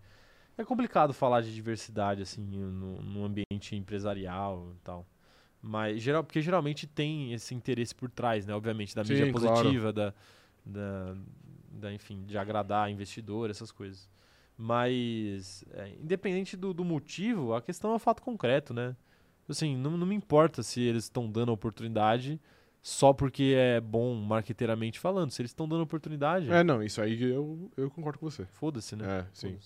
É 0.58 0.64
complicado 0.64 1.14
falar 1.14 1.42
de 1.42 1.54
diversidade, 1.54 2.24
assim, 2.24 2.42
no, 2.42 3.00
no 3.02 3.24
ambiente 3.26 3.76
empresarial 3.76 4.72
e 4.76 4.80
tal. 4.84 5.06
Mas, 5.62 6.02
geral, 6.02 6.24
porque 6.24 6.42
geralmente 6.42 6.86
tem 6.88 7.34
esse 7.34 7.54
interesse 7.54 7.94
por 7.94 8.10
trás, 8.10 8.46
né? 8.46 8.54
Obviamente, 8.54 8.96
da 8.96 9.04
Sim, 9.04 9.14
mídia 9.14 9.32
claro. 9.32 9.56
positiva, 9.56 9.92
da, 9.92 10.14
da, 10.66 11.16
da, 11.72 11.94
enfim, 11.94 12.24
de 12.26 12.38
agradar 12.38 12.90
investidor, 12.92 13.50
essas 13.50 13.72
coisas. 13.72 14.10
Mas, 14.58 15.64
é, 15.74 15.90
independente 16.02 16.56
do, 16.58 16.74
do 16.74 16.84
motivo, 16.86 17.54
a 17.54 17.62
questão 17.62 17.92
é 17.92 17.96
o 17.96 18.00
fato 18.00 18.22
concreto, 18.22 18.74
né? 18.74 18.96
Assim, 19.50 19.78
não, 19.78 19.98
não 19.98 20.06
me 20.06 20.16
importa 20.16 20.62
se 20.64 20.82
eles 20.82 21.06
estão 21.06 21.30
dando 21.30 21.50
a 21.50 21.54
oportunidade 21.54 22.40
só 22.82 23.14
porque 23.14 23.54
é 23.56 23.80
bom 23.82 24.16
marqueteiramente 24.16 25.00
falando. 25.00 25.32
Se 25.32 25.42
eles 25.42 25.52
estão 25.52 25.68
dando 25.68 25.84
oportunidade, 25.84 26.52
É, 26.52 26.64
não, 26.64 26.82
isso 26.84 27.02
aí 27.02 27.22
eu, 27.22 27.70
eu 27.78 27.90
concordo 27.90 28.20
com 28.20 28.30
você. 28.30 28.46
foda-se, 28.46 28.96
né? 28.96 29.20
É, 29.20 29.26
sim. 29.34 29.58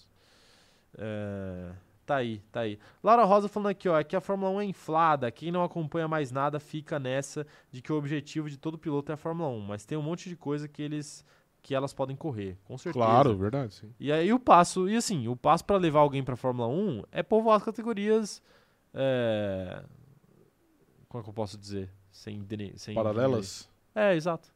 É, 0.97 1.71
Tá 2.05 2.15
aí, 2.15 2.39
tá 2.51 2.61
aí. 2.61 2.79
Laura 3.03 3.23
Rosa 3.23 3.47
falando 3.47 3.69
aqui, 3.69 3.87
ó, 3.87 3.99
é 3.99 4.03
que 4.03 4.15
a 4.15 4.21
Fórmula 4.21 4.51
1 4.51 4.61
é 4.61 4.65
inflada. 4.65 5.31
Quem 5.31 5.51
não 5.51 5.63
acompanha 5.63 6.07
mais 6.07 6.31
nada 6.31 6.59
fica 6.59 6.99
nessa 6.99 7.45
de 7.71 7.81
que 7.81 7.93
o 7.93 7.97
objetivo 7.97 8.49
de 8.49 8.57
todo 8.57 8.77
piloto 8.77 9.11
é 9.11 9.15
a 9.15 9.17
Fórmula 9.17 9.49
1, 9.49 9.59
mas 9.61 9.85
tem 9.85 9.97
um 9.97 10.01
monte 10.01 10.27
de 10.27 10.35
coisa 10.35 10.67
que 10.67 10.81
eles 10.81 11.25
que 11.63 11.75
elas 11.75 11.93
podem 11.93 12.15
correr, 12.15 12.57
com 12.63 12.75
certeza. 12.75 13.05
Claro, 13.05 13.37
verdade, 13.37 13.75
sim. 13.75 13.93
E 13.99 14.11
aí 14.11 14.33
o 14.33 14.39
passo, 14.39 14.89
e 14.89 14.95
assim, 14.95 15.27
o 15.27 15.35
passo 15.35 15.63
pra 15.63 15.77
levar 15.77 15.99
alguém 15.99 16.23
pra 16.23 16.35
Fórmula 16.35 16.67
1 16.67 17.03
é 17.11 17.21
povoar 17.21 17.57
as 17.57 17.63
categorias 17.63 18.41
é, 18.93 19.83
como 21.07 21.21
é 21.21 21.23
que 21.23 21.29
eu 21.29 21.33
posso 21.33 21.57
dizer? 21.57 21.89
Sem, 22.09 22.45
sem 22.77 22.95
Paralelas? 22.95 23.69
é, 23.93 24.15
exato. 24.15 24.53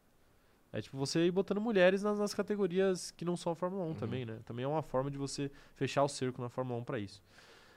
É 0.78 0.82
tipo 0.82 0.98
você 0.98 1.26
ir 1.26 1.32
botando 1.32 1.62
mulheres 1.62 2.04
nas, 2.04 2.20
nas 2.20 2.34
categorias 2.34 3.10
que 3.12 3.24
não 3.24 3.38
são 3.38 3.54
a 3.54 3.56
Fórmula 3.56 3.84
1 3.86 3.88
Uhum. 3.88 3.94
também, 3.94 4.26
né? 4.26 4.40
Também 4.46 4.66
é 4.66 4.68
uma 4.68 4.82
forma 4.82 5.10
de 5.10 5.18
você 5.18 5.50
fechar 5.74 6.04
o 6.04 6.08
cerco 6.10 6.42
na 6.42 6.50
Fórmula 6.50 6.80
1 6.82 6.84
pra 6.84 7.00
isso. 7.00 7.24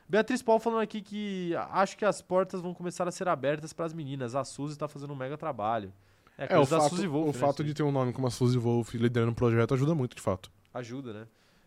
Beatriz 0.09 0.43
Paul 0.43 0.59
falando 0.59 0.81
aqui 0.81 1.01
que 1.01 1.55
acho 1.71 1.97
que 1.97 2.05
as 2.05 2.21
portas 2.21 2.61
vão 2.61 2.75
começar 2.75 3.07
a 3.07 3.11
ser 3.13 3.29
abertas 3.29 3.73
pras 3.73 3.93
meninas. 3.93 4.35
A 4.35 4.43
Suzy 4.43 4.77
tá 4.77 4.89
fazendo 4.89 5.13
um 5.13 5.17
mega 5.17 5.37
trabalho. 5.39 5.93
É, 6.37 6.55
É, 6.55 6.59
o 6.59 6.65
fato, 6.67 6.89
Suzy 6.91 7.07
Wolf, 7.07 7.25
o 7.29 7.33
né, 7.39 7.47
fato 7.47 7.63
de 7.63 7.73
ter 7.75 7.83
um 7.83 7.93
nome 7.93 8.13
como 8.13 8.27
a 8.27 8.31
Suzy 8.31 8.59
Wolf 8.59 8.95
liderando 8.95 9.33
o 9.33 9.35
projeto 9.35 9.75
ajuda 9.75 9.95
muito, 9.95 10.17
de 10.17 10.23
fato. 10.23 10.51
ajuda, 10.75 11.13
né? 11.13 11.27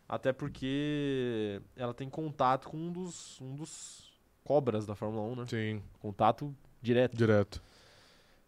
Até 0.10 0.34
porque 0.34 1.62
ela 1.78 1.94
tem 1.94 2.10
contato 2.10 2.68
com 2.68 2.76
um 2.78 2.92
dos, 2.92 3.40
um 3.40 3.56
dos 3.56 4.12
cobras 4.44 4.86
da 4.86 4.96
Fórmula 4.96 5.24
1, 5.24 5.36
né? 5.36 5.46
Sim, 5.48 5.82
Contato 6.02 6.54
direto. 6.82 7.16
direto. 7.16 7.62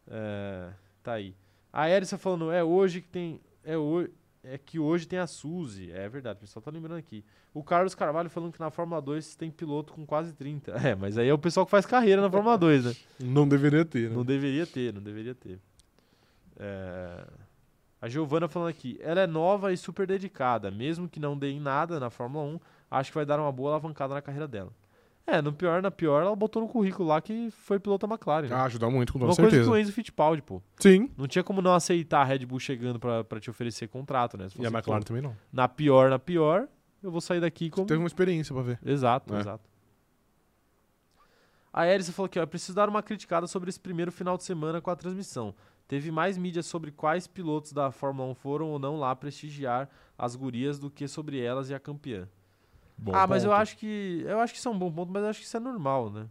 É, 0.08 0.70
tá 1.02 1.14
aí. 1.14 1.34
A 1.74 1.90
Erissa 1.90 2.18
falando, 2.20 2.52
é 2.52 2.64
hoje 2.64 3.02
que 3.02 3.10
tem. 3.10 3.42
É, 3.64 3.76
ho 3.76 4.08
é 4.44 4.58
que 4.58 4.78
hoje 4.78 5.08
tem 5.08 5.18
a 5.20 5.26
Suzy. 5.26 5.90
É 5.92 6.08
verdade, 6.08 6.38
o 6.38 6.42
pessoal 6.42 6.62
tá 6.62 6.70
lembrando 6.70 7.00
aqui. 7.00 7.24
O 7.54 7.64
Carlos 7.64 7.96
Carvalho 7.96 8.30
falando 8.30 8.52
que 8.52 8.60
na 8.60 8.70
Fórmula 8.70 9.02
2 9.02 9.36
tem 9.36 9.50
piloto 9.50 9.94
com 9.94 10.06
quase 10.06 10.34
30. 10.34 10.74
É, 10.86 10.94
mas 10.96 11.18
aí 11.18 11.30
é 11.30 11.34
o 11.34 11.38
pessoal 11.38 11.66
que 11.66 11.72
faz 11.72 11.86
carreira 11.86 12.22
na 12.22 12.30
Fórmula 12.30 12.58
2, 12.58 12.86
né? 12.86 12.96
Não 13.20 13.48
deveria 13.48 13.86
ter, 13.86 14.10
né? 14.10 14.16
Não 14.16 14.24
deveria 14.26 14.68
ter, 14.68 14.94
não 14.94 15.02
deveria 15.02 15.34
ter. 15.34 15.60
É, 16.60 17.26
A 18.02 18.10
Giovana 18.10 18.48
falando 18.50 18.68
aqui, 18.70 19.00
ela 19.02 19.22
é 19.22 19.28
nova 19.28 19.72
e 19.72 19.78
super 19.78 20.06
dedicada. 20.06 20.70
Mesmo 20.70 21.08
que 21.08 21.20
não 21.22 21.38
dê 21.38 21.50
em 21.52 21.60
nada 21.62 21.98
na 22.00 22.10
Fórmula 22.10 22.44
1, 22.46 22.60
acho 22.92 23.12
que 23.12 23.16
vai 23.16 23.26
dar 23.26 23.40
uma 23.40 23.52
boa 23.52 23.72
alavancada 23.72 24.14
na 24.14 24.22
carreira 24.22 24.48
dela. 24.48 24.72
É, 25.26 25.42
no 25.42 25.54
pior, 25.54 25.82
na 25.82 25.90
pior, 25.90 26.22
ela 26.22 26.36
botou 26.36 26.62
no 26.62 26.68
currículo 26.68 27.08
lá 27.08 27.22
que 27.22 27.50
foi 27.52 27.80
piloto 27.80 28.06
da 28.06 28.14
McLaren. 28.14 28.48
né? 28.50 28.56
Ah, 28.56 28.66
ajuda 28.66 28.90
muito, 28.90 29.14
com 29.14 29.20
toda 29.20 29.32
Uma 29.32 29.36
coisa 29.36 29.50
certeza. 29.52 29.70
que 29.72 29.76
o 29.76 29.80
Enzo 29.80 29.94
Fittipaldi, 29.94 30.42
pô. 30.42 30.62
Sim. 30.80 31.10
Não 31.18 31.28
tinha 31.28 31.44
como 31.44 31.62
não 31.62 31.74
aceitar 31.74 32.22
a 32.22 32.24
Red 32.26 32.46
Bull 32.46 32.60
chegando 32.60 33.00
pra, 33.00 33.24
pra 33.24 33.40
te 33.40 33.50
oferecer 33.50 33.88
contrato, 33.88 34.38
né? 34.38 34.48
E 34.60 34.66
a 34.66 34.70
McLaren 34.70 35.00
pô, 35.00 35.06
também 35.06 35.22
não. 35.22 35.36
na 35.52 35.68
pior, 35.70 36.10
na 36.10 36.20
pior, 36.20 36.68
eu 37.02 37.10
vou 37.10 37.22
sair 37.22 37.40
daqui 37.40 37.70
como... 37.70 37.88
Teve 37.88 38.00
uma 38.00 38.08
experiência 38.08 38.54
pra 38.54 38.64
ver. 38.64 38.80
Exato, 38.86 39.34
É. 39.34 39.40
exato. 39.40 39.64
A 41.72 41.88
Erissa 41.88 42.12
falou 42.12 42.28
aqui, 42.28 42.38
ó, 42.38 42.44
eu 42.44 42.48
preciso 42.48 42.76
dar 42.76 42.88
uma 42.88 43.02
criticada 43.02 43.48
sobre 43.48 43.70
esse 43.70 43.80
primeiro 43.80 44.12
final 44.12 44.38
de 44.38 44.44
semana 44.44 44.80
com 44.80 44.92
a 44.92 44.96
transmissão. 44.96 45.56
Teve 45.88 46.12
mais 46.12 46.38
mídia 46.38 46.62
sobre 46.62 46.92
quais 46.92 47.28
pilotos 47.28 47.72
da 47.74 47.92
Fórmula 47.92 48.30
1 48.32 48.36
foram 48.36 48.70
ou 48.70 48.78
não 48.78 48.98
lá 49.00 49.16
prestigiar 49.16 49.90
as 50.18 50.36
gurias 50.36 50.78
do 50.78 50.90
que 50.90 51.08
sobre 51.08 51.40
elas 51.40 51.70
e 51.70 51.74
a 51.74 51.80
campeã. 51.80 52.28
Bom 52.98 53.12
ah, 53.16 53.28
mas 53.28 53.44
eu 53.44 53.50
ponto. 53.52 53.62
acho 53.62 53.78
que 53.78 54.24
eu 54.26 54.40
acho 54.40 54.54
que 54.54 54.60
isso 54.60 54.68
é 54.68 54.72
um 54.72 54.78
bom 54.80 54.92
ponto, 54.92 55.12
mas 55.12 55.24
eu 55.24 55.30
acho 55.30 55.40
que 55.40 55.46
isso 55.46 55.58
é 55.58 55.60
normal, 55.60 56.10
né? 56.10 56.28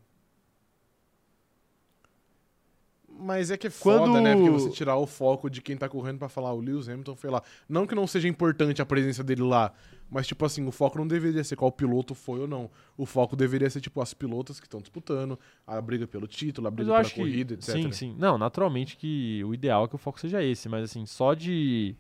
Mas 3.25 3.51
é 3.51 3.57
que 3.59 3.67
é 3.67 3.71
foda, 3.71 4.01
Quando- 4.01 4.21
né? 4.23 4.35
Porque 4.35 4.51
você 4.51 4.71
tirar 4.71 4.97
o 4.97 5.07
foco 5.07 5.49
de 5.51 5.61
quem 5.61 5.77
tá 5.77 5.89
correndo 5.89 6.19
pra 6.19 6.29
falar 6.29 6.53
o 6.55 6.61
Lewis 6.61 6.89
Hamilton 6.89 7.15
foi 7.15 7.31
lá. 7.31 7.43
Não 7.69 7.87
que 7.87 7.95
não 7.95 8.07
seja 8.07 8.27
importante 8.27 8.81
a 8.81 8.87
presença 8.87 9.23
dele 9.23 9.43
lá, 9.43 9.73
mas 10.11 10.27
tipo 10.27 10.45
assim, 10.45 10.67
o 10.67 10.73
foco 10.73 10.99
não 10.99 11.07
deveria 11.07 11.45
ser 11.45 11.55
qual 11.55 11.71
piloto 11.71 12.15
foi 12.15 12.41
ou 12.41 12.49
não. 12.49 12.71
O 12.97 13.05
foco 13.07 13.37
deveria 13.37 13.69
ser 13.69 13.81
tipo 13.81 14.01
as 14.01 14.15
pilotas 14.15 14.59
que 14.59 14.67
estão 14.67 14.81
disputando, 14.81 15.39
a 15.67 15.81
briga 15.81 16.07
pelo 16.07 16.27
título, 16.27 16.67
a 16.67 16.71
briga 16.71 16.91
pela 16.91 17.01
acho 17.03 17.15
corrida, 17.15 17.55
que 17.55 17.61
etc. 17.61 17.75
sim, 17.75 17.93
sim. 17.93 18.17
Não, 18.19 18.39
naturalmente 18.39 18.97
que 18.97 19.45
o 19.45 19.53
ideal 19.55 19.85
é 19.85 19.89
que 19.89 19.95
o 19.95 19.99
foco 19.99 20.19
seja 20.19 20.43
esse, 20.43 20.69
mas 20.69 20.83
assim, 20.85 21.05
só 21.07 21.35
de 21.35 21.95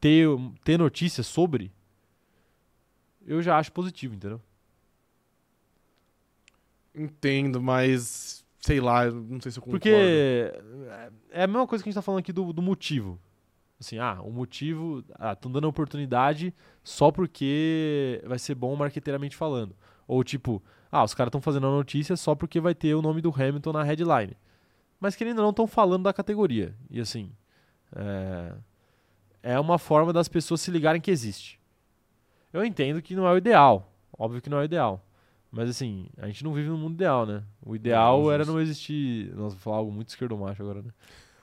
ter 0.00 0.26
ter 0.64 0.78
notícia 0.78 1.22
sobre 1.22 1.70
eu 3.26 3.42
já 3.42 3.58
acho 3.58 3.72
positivo, 3.72 4.14
entendeu? 4.14 4.40
Entendo, 6.94 7.60
mas 7.60 8.44
sei 8.60 8.80
lá, 8.80 9.10
não 9.10 9.40
sei 9.40 9.50
se 9.52 9.58
eu 9.58 9.62
concordo. 9.62 9.80
Porque 9.80 9.90
é- 9.90 11.10
é 11.30 11.42
a 11.42 11.46
mesma 11.46 11.66
coisa 11.66 11.82
que 11.82 11.88
a 11.88 11.90
gente 11.90 11.98
tá 11.98 12.02
falando 12.02 12.20
aqui 12.20 12.32
do, 12.32 12.52
do 12.52 12.62
motivo. 12.62 13.18
Assim, 13.80 13.98
ah, 13.98 14.20
o 14.22 14.30
motivo. 14.30 15.04
Ah, 15.18 15.32
estão 15.32 15.50
dando 15.50 15.66
oportunidade 15.68 16.54
só 16.82 17.10
porque 17.10 18.22
vai 18.24 18.38
ser 18.38 18.54
bom 18.54 18.74
marqueteiramente 18.76 19.36
falando. 19.36 19.74
Ou 20.06 20.22
tipo, 20.22 20.62
ah, 20.90 21.02
os 21.02 21.12
caras 21.14 21.28
estão 21.28 21.40
fazendo 21.40 21.66
a 21.66 21.70
notícia 21.70 22.16
só 22.16 22.34
porque 22.34 22.60
vai 22.60 22.74
ter 22.74 22.94
o 22.94 23.02
nome 23.02 23.20
do 23.20 23.30
Hamilton 23.34 23.72
na 23.72 23.82
headline. 23.82 24.36
Mas 25.00 25.16
querendo 25.16 25.38
ou 25.38 25.42
não, 25.44 25.50
estão 25.50 25.66
falando 25.66 26.04
da 26.04 26.12
categoria. 26.12 26.74
E 26.88 27.00
assim. 27.00 27.32
É, 27.96 28.54
é 29.42 29.60
uma 29.60 29.78
forma 29.78 30.12
das 30.12 30.28
pessoas 30.28 30.60
se 30.60 30.70
ligarem 30.70 31.00
que 31.00 31.10
existe. 31.10 31.60
Eu 32.54 32.64
entendo 32.64 33.02
que 33.02 33.14
não 33.14 33.26
é 33.26 33.32
o 33.32 33.36
ideal. 33.36 33.92
Óbvio 34.18 34.40
que 34.40 34.48
não 34.48 34.58
é 34.58 34.62
o 34.62 34.64
ideal. 34.64 35.04
Mas 35.50 35.68
assim, 35.68 36.06
a 36.18 36.26
gente 36.26 36.42
não 36.42 36.52
vive 36.54 36.68
num 36.68 36.78
mundo 36.78 36.94
ideal, 36.94 37.26
né? 37.26 37.42
O 37.64 37.76
ideal 37.76 38.22
Não, 38.22 38.32
era 38.32 38.44
não 38.44 38.60
existir. 38.60 39.30
Nossa, 39.34 39.50
vou 39.56 39.58
falar 39.58 39.76
algo 39.76 39.92
muito 39.92 40.08
esquerdo 40.08 40.36
macho 40.36 40.62
agora, 40.62 40.82
né? 40.82 40.90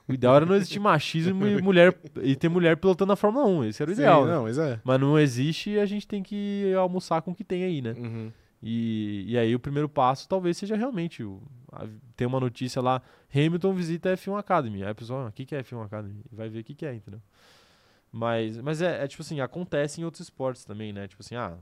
O 0.07 0.13
ideal 0.13 0.35
era 0.35 0.45
não 0.45 0.55
existir 0.55 0.79
machismo 0.81 1.45
e 1.47 1.61
mulher 1.61 1.97
e 2.21 2.35
ter 2.35 2.49
mulher 2.49 2.75
pilotando 2.77 3.09
na 3.09 3.15
Fórmula 3.15 3.45
1. 3.45 3.65
Esse 3.65 3.81
era 3.83 3.91
o 3.91 3.95
Sim, 3.95 4.01
ideal. 4.01 4.25
né? 4.25 4.33
Não, 4.33 4.43
mas 4.43 4.57
é. 4.57 4.79
Mas 4.83 4.99
não 4.99 5.17
existe 5.19 5.69
e 5.71 5.79
a 5.79 5.85
gente 5.85 6.07
tem 6.07 6.21
que 6.23 6.73
almoçar 6.77 7.21
com 7.21 7.31
o 7.31 7.35
que 7.35 7.43
tem 7.43 7.63
aí, 7.63 7.81
né? 7.81 7.93
Uhum. 7.97 8.31
E, 8.63 9.25
e 9.27 9.38
aí 9.38 9.55
o 9.55 9.59
primeiro 9.59 9.88
passo 9.89 10.27
talvez 10.27 10.55
seja 10.57 10.75
realmente 10.75 11.23
o, 11.23 11.41
a- 11.71 11.88
ter 12.15 12.25
uma 12.25 12.39
notícia 12.39 12.81
lá, 12.81 13.01
Hamilton 13.33 13.73
visita 13.73 14.11
a 14.11 14.17
F1 14.17 14.38
Academy. 14.38 14.83
Aí 14.83 14.89
a 14.89 14.95
pessoa, 14.95 15.25
ah, 15.25 15.27
o 15.29 15.31
que, 15.31 15.45
que 15.45 15.55
é 15.55 15.63
F1 15.63 15.85
Academy? 15.85 16.21
Vai 16.31 16.47
ver 16.49 16.59
o 16.59 16.63
que, 16.63 16.75
que 16.75 16.85
é, 16.85 16.93
entendeu? 16.93 17.21
Mas, 18.11 18.57
mas 18.57 18.81
é, 18.81 19.03
é 19.03 19.07
tipo 19.07 19.21
assim, 19.21 19.39
acontece 19.39 20.01
em 20.01 20.03
outros 20.03 20.21
esportes 20.21 20.65
também, 20.65 20.91
né? 20.91 21.07
Tipo 21.07 21.21
assim, 21.21 21.35
ah. 21.35 21.57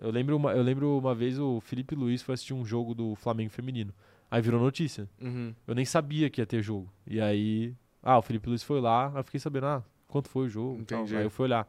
Eu 0.00 0.10
lembro, 0.10 0.36
uma, 0.36 0.52
eu 0.52 0.62
lembro 0.62 0.96
uma 0.98 1.14
vez 1.14 1.38
o 1.38 1.60
Felipe 1.60 1.94
Luiz 1.94 2.22
foi 2.22 2.34
assistir 2.34 2.54
um 2.54 2.64
jogo 2.64 2.94
do 2.94 3.14
Flamengo 3.16 3.50
feminino. 3.50 3.92
Aí 4.30 4.40
virou 4.40 4.60
notícia. 4.60 5.08
Uhum. 5.20 5.52
Eu 5.66 5.74
nem 5.74 5.84
sabia 5.84 6.30
que 6.30 6.40
ia 6.40 6.46
ter 6.46 6.62
jogo. 6.62 6.88
E 7.06 7.20
aí. 7.20 7.74
Ah, 8.02 8.16
o 8.16 8.22
Felipe 8.22 8.48
Luiz 8.48 8.62
foi 8.62 8.80
lá, 8.80 9.08
aí 9.08 9.16
eu 9.16 9.24
fiquei 9.24 9.40
sabendo, 9.40 9.66
ah, 9.66 9.82
quanto 10.08 10.28
foi 10.30 10.46
o 10.46 10.48
jogo. 10.48 10.84
tal. 10.84 11.02
Aí 11.04 11.24
eu 11.24 11.30
fui 11.30 11.44
olhar. 11.44 11.68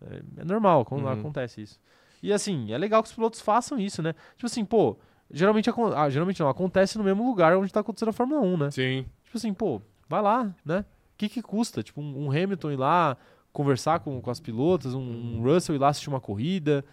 É, 0.00 0.22
é 0.42 0.44
normal, 0.44 0.84
quando 0.84 1.02
Uhum. 1.04 1.08
acontece 1.10 1.62
isso. 1.62 1.80
E 2.22 2.32
assim, 2.32 2.70
é 2.72 2.78
legal 2.78 3.02
que 3.02 3.08
os 3.08 3.14
pilotos 3.14 3.40
façam 3.40 3.78
isso, 3.78 4.02
né? 4.02 4.14
Tipo 4.36 4.46
assim, 4.46 4.64
pô, 4.64 4.96
geralmente, 5.30 5.68
ah, 5.96 6.08
geralmente 6.10 6.40
não, 6.40 6.48
acontece 6.48 6.96
no 6.98 7.02
mesmo 7.04 7.26
lugar 7.26 7.56
onde 7.56 7.72
tá 7.72 7.80
acontecendo 7.80 8.10
a 8.10 8.12
Fórmula 8.12 8.40
1, 8.42 8.56
né? 8.58 8.70
Sim. 8.70 9.06
Tipo 9.24 9.36
assim, 9.38 9.52
pô, 9.52 9.80
vai 10.08 10.22
lá, 10.22 10.54
né? 10.64 10.84
O 11.14 11.16
que 11.16 11.28
que 11.28 11.40
custa? 11.40 11.82
Tipo, 11.82 12.00
um, 12.00 12.26
um 12.26 12.30
Hamilton 12.30 12.72
ir 12.72 12.76
lá 12.76 13.16
conversar 13.52 14.00
com, 14.00 14.20
com 14.20 14.30
as 14.30 14.40
pilotas, 14.40 14.94
um, 14.94 15.00
um 15.00 15.42
Russell 15.42 15.76
ir 15.76 15.78
lá 15.78 15.88
assistir 15.88 16.08
uma 16.08 16.20
corrida, 16.20 16.84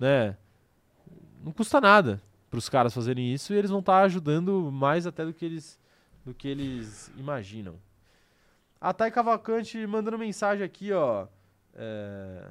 né? 0.00 0.36
Não 1.44 1.52
custa 1.52 1.80
nada 1.80 2.22
pros 2.50 2.70
caras 2.70 2.94
fazerem 2.94 3.32
isso 3.34 3.52
e 3.52 3.56
eles 3.56 3.70
vão 3.70 3.80
estar 3.80 4.02
ajudando 4.02 4.70
mais 4.72 5.06
até 5.06 5.26
do 5.26 5.34
que 5.34 5.44
eles, 5.44 5.78
do 6.24 6.32
que 6.32 6.48
eles 6.48 7.12
imaginam. 7.18 7.78
A 8.80 8.94
Thay 8.94 9.10
Cavalcante 9.10 9.86
mandando 9.86 10.18
mensagem 10.18 10.64
aqui, 10.64 10.90
ó. 10.90 11.26
É... 11.74 12.48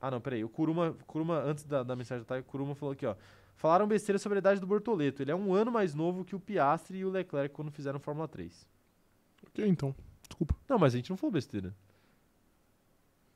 Ah, 0.00 0.10
não, 0.10 0.20
peraí. 0.20 0.44
O 0.44 0.50
Kuruma, 0.50 0.94
Kuruma 1.06 1.38
antes 1.40 1.64
da, 1.64 1.82
da 1.82 1.96
mensagem 1.96 2.24
da 2.24 2.28
Thay, 2.28 2.40
o 2.40 2.44
Kuruma 2.44 2.74
falou 2.74 2.92
aqui, 2.92 3.06
ó. 3.06 3.16
Falaram 3.56 3.88
besteira 3.88 4.18
sobre 4.18 4.38
a 4.38 4.40
idade 4.40 4.60
do 4.60 4.66
Bortoleto. 4.66 5.22
Ele 5.22 5.32
é 5.32 5.34
um 5.34 5.52
ano 5.52 5.72
mais 5.72 5.94
novo 5.94 6.24
que 6.24 6.36
o 6.36 6.40
Piastri 6.40 6.98
e 6.98 7.04
o 7.04 7.10
Leclerc 7.10 7.54
quando 7.54 7.72
fizeram 7.72 7.98
Fórmula 7.98 8.28
3. 8.28 8.66
Então. 9.66 9.94
Desculpa. 10.28 10.54
Não, 10.68 10.78
mas 10.78 10.94
a 10.94 10.96
gente 10.96 11.10
não 11.10 11.16
falou 11.16 11.32
besteira. 11.32 11.74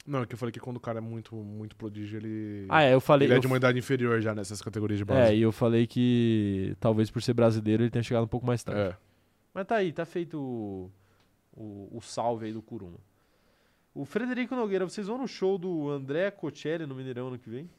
Não, 0.06 0.22
é 0.22 0.26
que 0.26 0.34
eu 0.34 0.38
falei 0.38 0.52
que 0.52 0.58
quando 0.58 0.78
o 0.78 0.80
cara 0.80 0.98
é 0.98 1.00
muito, 1.00 1.34
muito 1.36 1.76
prodígio, 1.76 2.18
ele. 2.18 2.66
Ah, 2.68 2.82
é, 2.82 2.92
eu 2.92 3.00
falei. 3.00 3.28
ele 3.28 3.34
é 3.34 3.38
de 3.38 3.46
uma 3.46 3.56
idade 3.56 3.78
inferior 3.78 4.20
já 4.20 4.34
nessas 4.34 4.60
categorias 4.60 4.98
de 4.98 5.04
É, 5.04 5.06
base. 5.06 5.34
e 5.34 5.42
eu 5.42 5.52
falei 5.52 5.86
que 5.86 6.76
talvez 6.80 7.08
por 7.10 7.22
ser 7.22 7.34
brasileiro 7.34 7.84
ele 7.84 7.90
tenha 7.90 8.02
chegado 8.02 8.24
um 8.24 8.28
pouco 8.28 8.44
mais 8.44 8.64
tarde. 8.64 8.80
É. 8.80 8.96
Mas 9.54 9.66
tá 9.66 9.76
aí, 9.76 9.92
tá 9.92 10.04
feito 10.04 10.40
o, 10.40 10.90
o, 11.52 11.98
o 11.98 12.00
salve 12.00 12.46
aí 12.46 12.52
do 12.52 12.60
Curuma. 12.60 12.98
O 13.94 14.04
Frederico 14.04 14.56
Nogueira, 14.56 14.88
vocês 14.88 15.06
vão 15.06 15.18
no 15.18 15.28
show 15.28 15.56
do 15.56 15.90
André 15.90 16.30
Cocelli 16.32 16.84
no 16.86 16.94
Mineirão 16.96 17.28
ano 17.28 17.38
que 17.38 17.48
vem? 17.50 17.70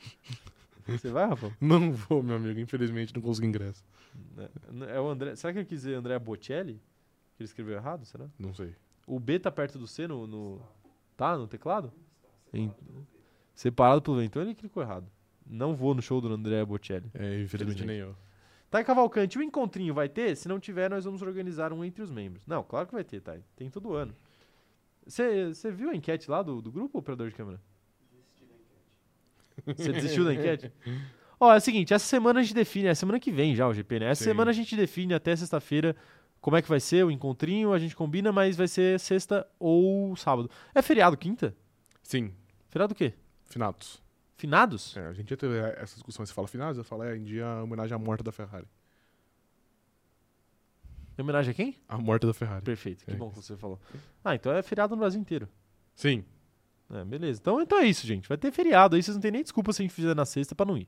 Você 0.86 1.10
vai, 1.10 1.26
Rafa? 1.26 1.50
Não 1.60 1.90
vou, 1.92 2.22
meu 2.22 2.36
amigo. 2.36 2.60
Infelizmente 2.60 3.12
não 3.12 3.20
consegui 3.20 3.48
ingresso. 3.48 3.84
É, 4.38 4.96
é 4.96 5.00
o 5.00 5.08
André. 5.08 5.34
Será 5.34 5.52
que 5.52 5.58
ele 5.58 5.66
quis 5.66 5.80
dizer 5.82 5.94
André 5.94 6.16
Bocelli? 6.18 6.80
Que 7.36 7.42
ele 7.42 7.48
escreveu 7.48 7.74
errado, 7.76 8.04
será? 8.04 8.26
Não 8.38 8.52
sei. 8.54 8.74
O 9.06 9.20
B 9.20 9.38
tá 9.38 9.50
perto 9.50 9.78
do 9.78 9.86
C 9.86 10.06
no. 10.08 10.26
no- 10.26 10.60
tá 11.16 11.36
no 11.36 11.46
teclado? 11.46 11.92
Em- 12.52 12.72
separado 13.54 14.02
pelo 14.02 14.16
V, 14.18 14.24
então 14.24 14.42
ele 14.42 14.54
clicou 14.54 14.82
errado. 14.82 15.06
Não 15.46 15.74
vou 15.74 15.94
no 15.94 16.02
show 16.02 16.20
do 16.20 16.32
André 16.32 16.64
Bocelli. 16.64 17.10
É, 17.14 17.40
infelizmente 17.42 17.84
nem 17.84 17.98
eu. 17.98 18.16
Thay 18.70 18.82
Cavalcante, 18.84 19.38
o 19.38 19.42
encontrinho 19.42 19.94
vai 19.94 20.08
ter? 20.08 20.36
Se 20.36 20.48
não 20.48 20.58
tiver, 20.58 20.90
nós 20.90 21.04
vamos 21.04 21.22
organizar 21.22 21.72
um 21.72 21.84
entre 21.84 22.02
os 22.02 22.10
membros. 22.10 22.44
Não, 22.46 22.62
claro 22.64 22.86
que 22.88 22.94
vai 22.94 23.04
ter, 23.04 23.20
Thay. 23.20 23.42
Tem 23.54 23.70
todo 23.70 23.94
ano. 23.94 24.14
Você 25.06 25.70
viu 25.70 25.90
a 25.90 25.94
enquete 25.94 26.28
lá 26.30 26.42
do, 26.42 26.60
do 26.60 26.72
grupo, 26.72 26.98
operador 26.98 27.28
de 27.28 27.34
câmera? 27.36 27.60
Você 29.66 29.92
desistiu 29.92 30.24
da 30.24 30.34
enquete? 30.34 30.70
Ó, 31.38 31.52
é 31.52 31.58
o 31.58 31.60
seguinte, 31.60 31.92
essa 31.92 32.04
semana 32.06 32.40
a 32.40 32.42
gente 32.42 32.54
define, 32.54 32.88
é 32.88 32.94
semana 32.94 33.20
que 33.20 33.30
vem 33.30 33.54
já 33.54 33.68
o 33.68 33.72
GP, 33.74 34.00
né? 34.00 34.06
Essa 34.10 34.24
Sim. 34.24 34.30
semana 34.30 34.50
a 34.50 34.54
gente 34.54 34.74
define 34.74 35.12
até 35.14 35.36
sexta-feira 35.36 35.94
como 36.46 36.56
é 36.56 36.62
que 36.62 36.68
vai 36.68 36.78
ser 36.78 37.04
o 37.04 37.10
encontrinho, 37.10 37.72
a 37.72 37.78
gente 37.80 37.96
combina, 37.96 38.30
mas 38.30 38.56
vai 38.56 38.68
ser 38.68 39.00
sexta 39.00 39.44
ou 39.58 40.14
sábado. 40.14 40.48
É 40.72 40.80
feriado 40.80 41.16
quinta? 41.16 41.52
Sim, 42.04 42.32
Feriado 42.68 42.92
o 42.92 42.96
quê? 42.96 43.14
finados. 43.46 44.00
Finados? 44.36 44.96
É, 44.96 45.08
a 45.08 45.12
gente 45.12 45.28
já 45.28 45.36
teve 45.36 45.58
essa 45.58 45.94
discussão. 45.94 46.24
Você 46.24 46.32
fala 46.32 46.46
finados, 46.46 46.78
eu 46.78 46.84
falo 46.84 47.02
é 47.02 47.16
em 47.16 47.24
dia 47.24 47.48
homenagem 47.64 47.96
à 47.96 47.98
morte 47.98 48.22
da 48.22 48.30
Ferrari. 48.30 48.64
Em 51.18 51.22
homenagem 51.22 51.50
a 51.50 51.54
quem? 51.54 51.74
A 51.88 51.98
morte 51.98 52.28
da 52.28 52.32
Ferrari. 52.32 52.64
Perfeito, 52.64 53.04
que 53.04 53.10
É 53.10 53.14
bom 53.14 53.28
que 53.28 53.42
você 53.42 53.56
falou. 53.56 53.80
Ah, 54.24 54.36
então 54.36 54.52
é 54.52 54.62
feriado 54.62 54.94
no 54.94 55.00
Brasil 55.00 55.20
inteiro. 55.20 55.48
Sim. 55.96 56.24
É, 56.92 57.04
beleza. 57.04 57.40
Então, 57.40 57.60
então 57.60 57.80
é 57.80 57.86
isso, 57.86 58.06
gente. 58.06 58.28
Vai 58.28 58.38
ter 58.38 58.52
feriado 58.52 58.94
aí, 58.94 59.02
vocês 59.02 59.16
não 59.16 59.20
tem 59.20 59.32
nem 59.32 59.42
desculpa 59.42 59.72
se 59.72 59.82
a 59.82 59.84
gente 59.84 59.92
fizer 59.92 60.14
na 60.14 60.24
sexta 60.24 60.54
pra 60.54 60.64
não 60.64 60.78
ir. 60.78 60.86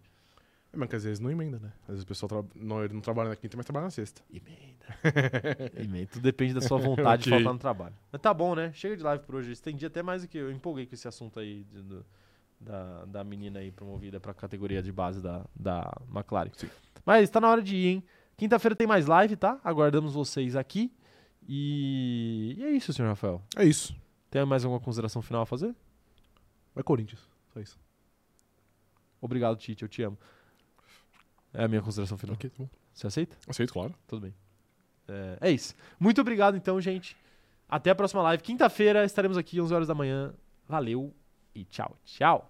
É, 0.72 0.76
mas 0.76 0.88
que 0.90 0.96
às 0.96 1.04
vezes 1.04 1.18
não 1.20 1.30
emenda, 1.30 1.58
né? 1.58 1.72
Às 1.82 1.88
vezes 1.88 2.02
o 2.04 2.06
pessoal 2.06 2.28
tra... 2.28 2.44
não, 2.54 2.84
ele 2.84 2.92
não 2.92 3.00
trabalha 3.00 3.30
na 3.30 3.36
quinta, 3.36 3.56
mas 3.56 3.64
trabalha 3.64 3.84
na 3.84 3.90
sexta. 3.90 4.20
Emenda. 4.30 4.86
Emenda. 5.82 6.08
Tudo 6.12 6.22
depende 6.22 6.52
da 6.54 6.60
sua 6.60 6.78
vontade 6.78 7.24
de 7.24 7.30
faltar 7.30 7.52
no 7.52 7.58
trabalho. 7.58 7.94
Mas 8.12 8.20
tá 8.20 8.34
bom, 8.34 8.54
né? 8.54 8.70
Chega 8.74 8.96
de 8.96 9.02
live 9.02 9.24
por 9.24 9.36
hoje. 9.36 9.52
Estendi 9.52 9.86
até 9.86 10.02
mais 10.02 10.22
do 10.22 10.28
que 10.28 10.36
eu. 10.38 10.50
Empolguei 10.52 10.84
com 10.86 10.94
esse 10.94 11.08
assunto 11.08 11.40
aí 11.40 11.64
de- 11.64 11.82
do- 11.82 12.04
da, 12.60 13.04
da 13.06 13.24
menina 13.24 13.60
aí 13.60 13.70
promovida 13.70 14.18
pra 14.20 14.34
categoria 14.34 14.82
de 14.82 14.90
base 14.92 15.22
da, 15.22 15.44
da 15.54 15.90
McLaren. 16.14 16.50
Sim. 16.54 16.68
Mas 17.06 17.30
tá 17.30 17.40
na 17.40 17.48
hora 17.50 17.62
de 17.62 17.76
ir, 17.76 17.86
hein? 17.86 18.04
Quinta-feira 18.36 18.74
tem 18.76 18.86
mais 18.86 19.06
live, 19.06 19.36
tá? 19.36 19.58
Aguardamos 19.64 20.12
vocês 20.12 20.54
aqui. 20.56 20.92
E, 21.48 22.56
e 22.58 22.64
é 22.64 22.70
isso, 22.72 22.92
senhor 22.92 23.08
Rafael. 23.08 23.40
É 23.56 23.64
isso. 23.64 23.96
Tem 24.30 24.44
mais 24.44 24.64
alguma 24.64 24.80
consideração 24.80 25.22
final 25.22 25.42
a 25.42 25.46
fazer? 25.46 25.74
Vai 26.74 26.84
Corinthians. 26.84 27.26
Só 27.54 27.60
isso. 27.60 27.78
Obrigado, 29.20 29.56
Tite. 29.56 29.82
Eu 29.82 29.88
te 29.88 30.02
amo. 30.02 30.18
É 31.58 31.64
a 31.64 31.68
minha 31.68 31.82
consideração 31.82 32.16
final. 32.16 32.36
Ok, 32.36 32.48
tá 32.50 32.56
bom. 32.56 32.68
Você 32.94 33.08
aceita? 33.08 33.36
Aceito, 33.48 33.72
claro. 33.72 33.92
Tudo 34.06 34.20
bem. 34.20 34.34
É, 35.08 35.38
é 35.40 35.50
isso. 35.50 35.74
Muito 35.98 36.20
obrigado, 36.20 36.56
então, 36.56 36.80
gente. 36.80 37.16
Até 37.68 37.90
a 37.90 37.96
próxima 37.96 38.22
live. 38.22 38.40
Quinta-feira 38.44 39.04
estaremos 39.04 39.36
aqui, 39.36 39.60
11 39.60 39.74
horas 39.74 39.88
da 39.88 39.94
manhã. 39.94 40.32
Valeu 40.68 41.12
e 41.52 41.64
tchau, 41.64 41.96
tchau. 42.04 42.48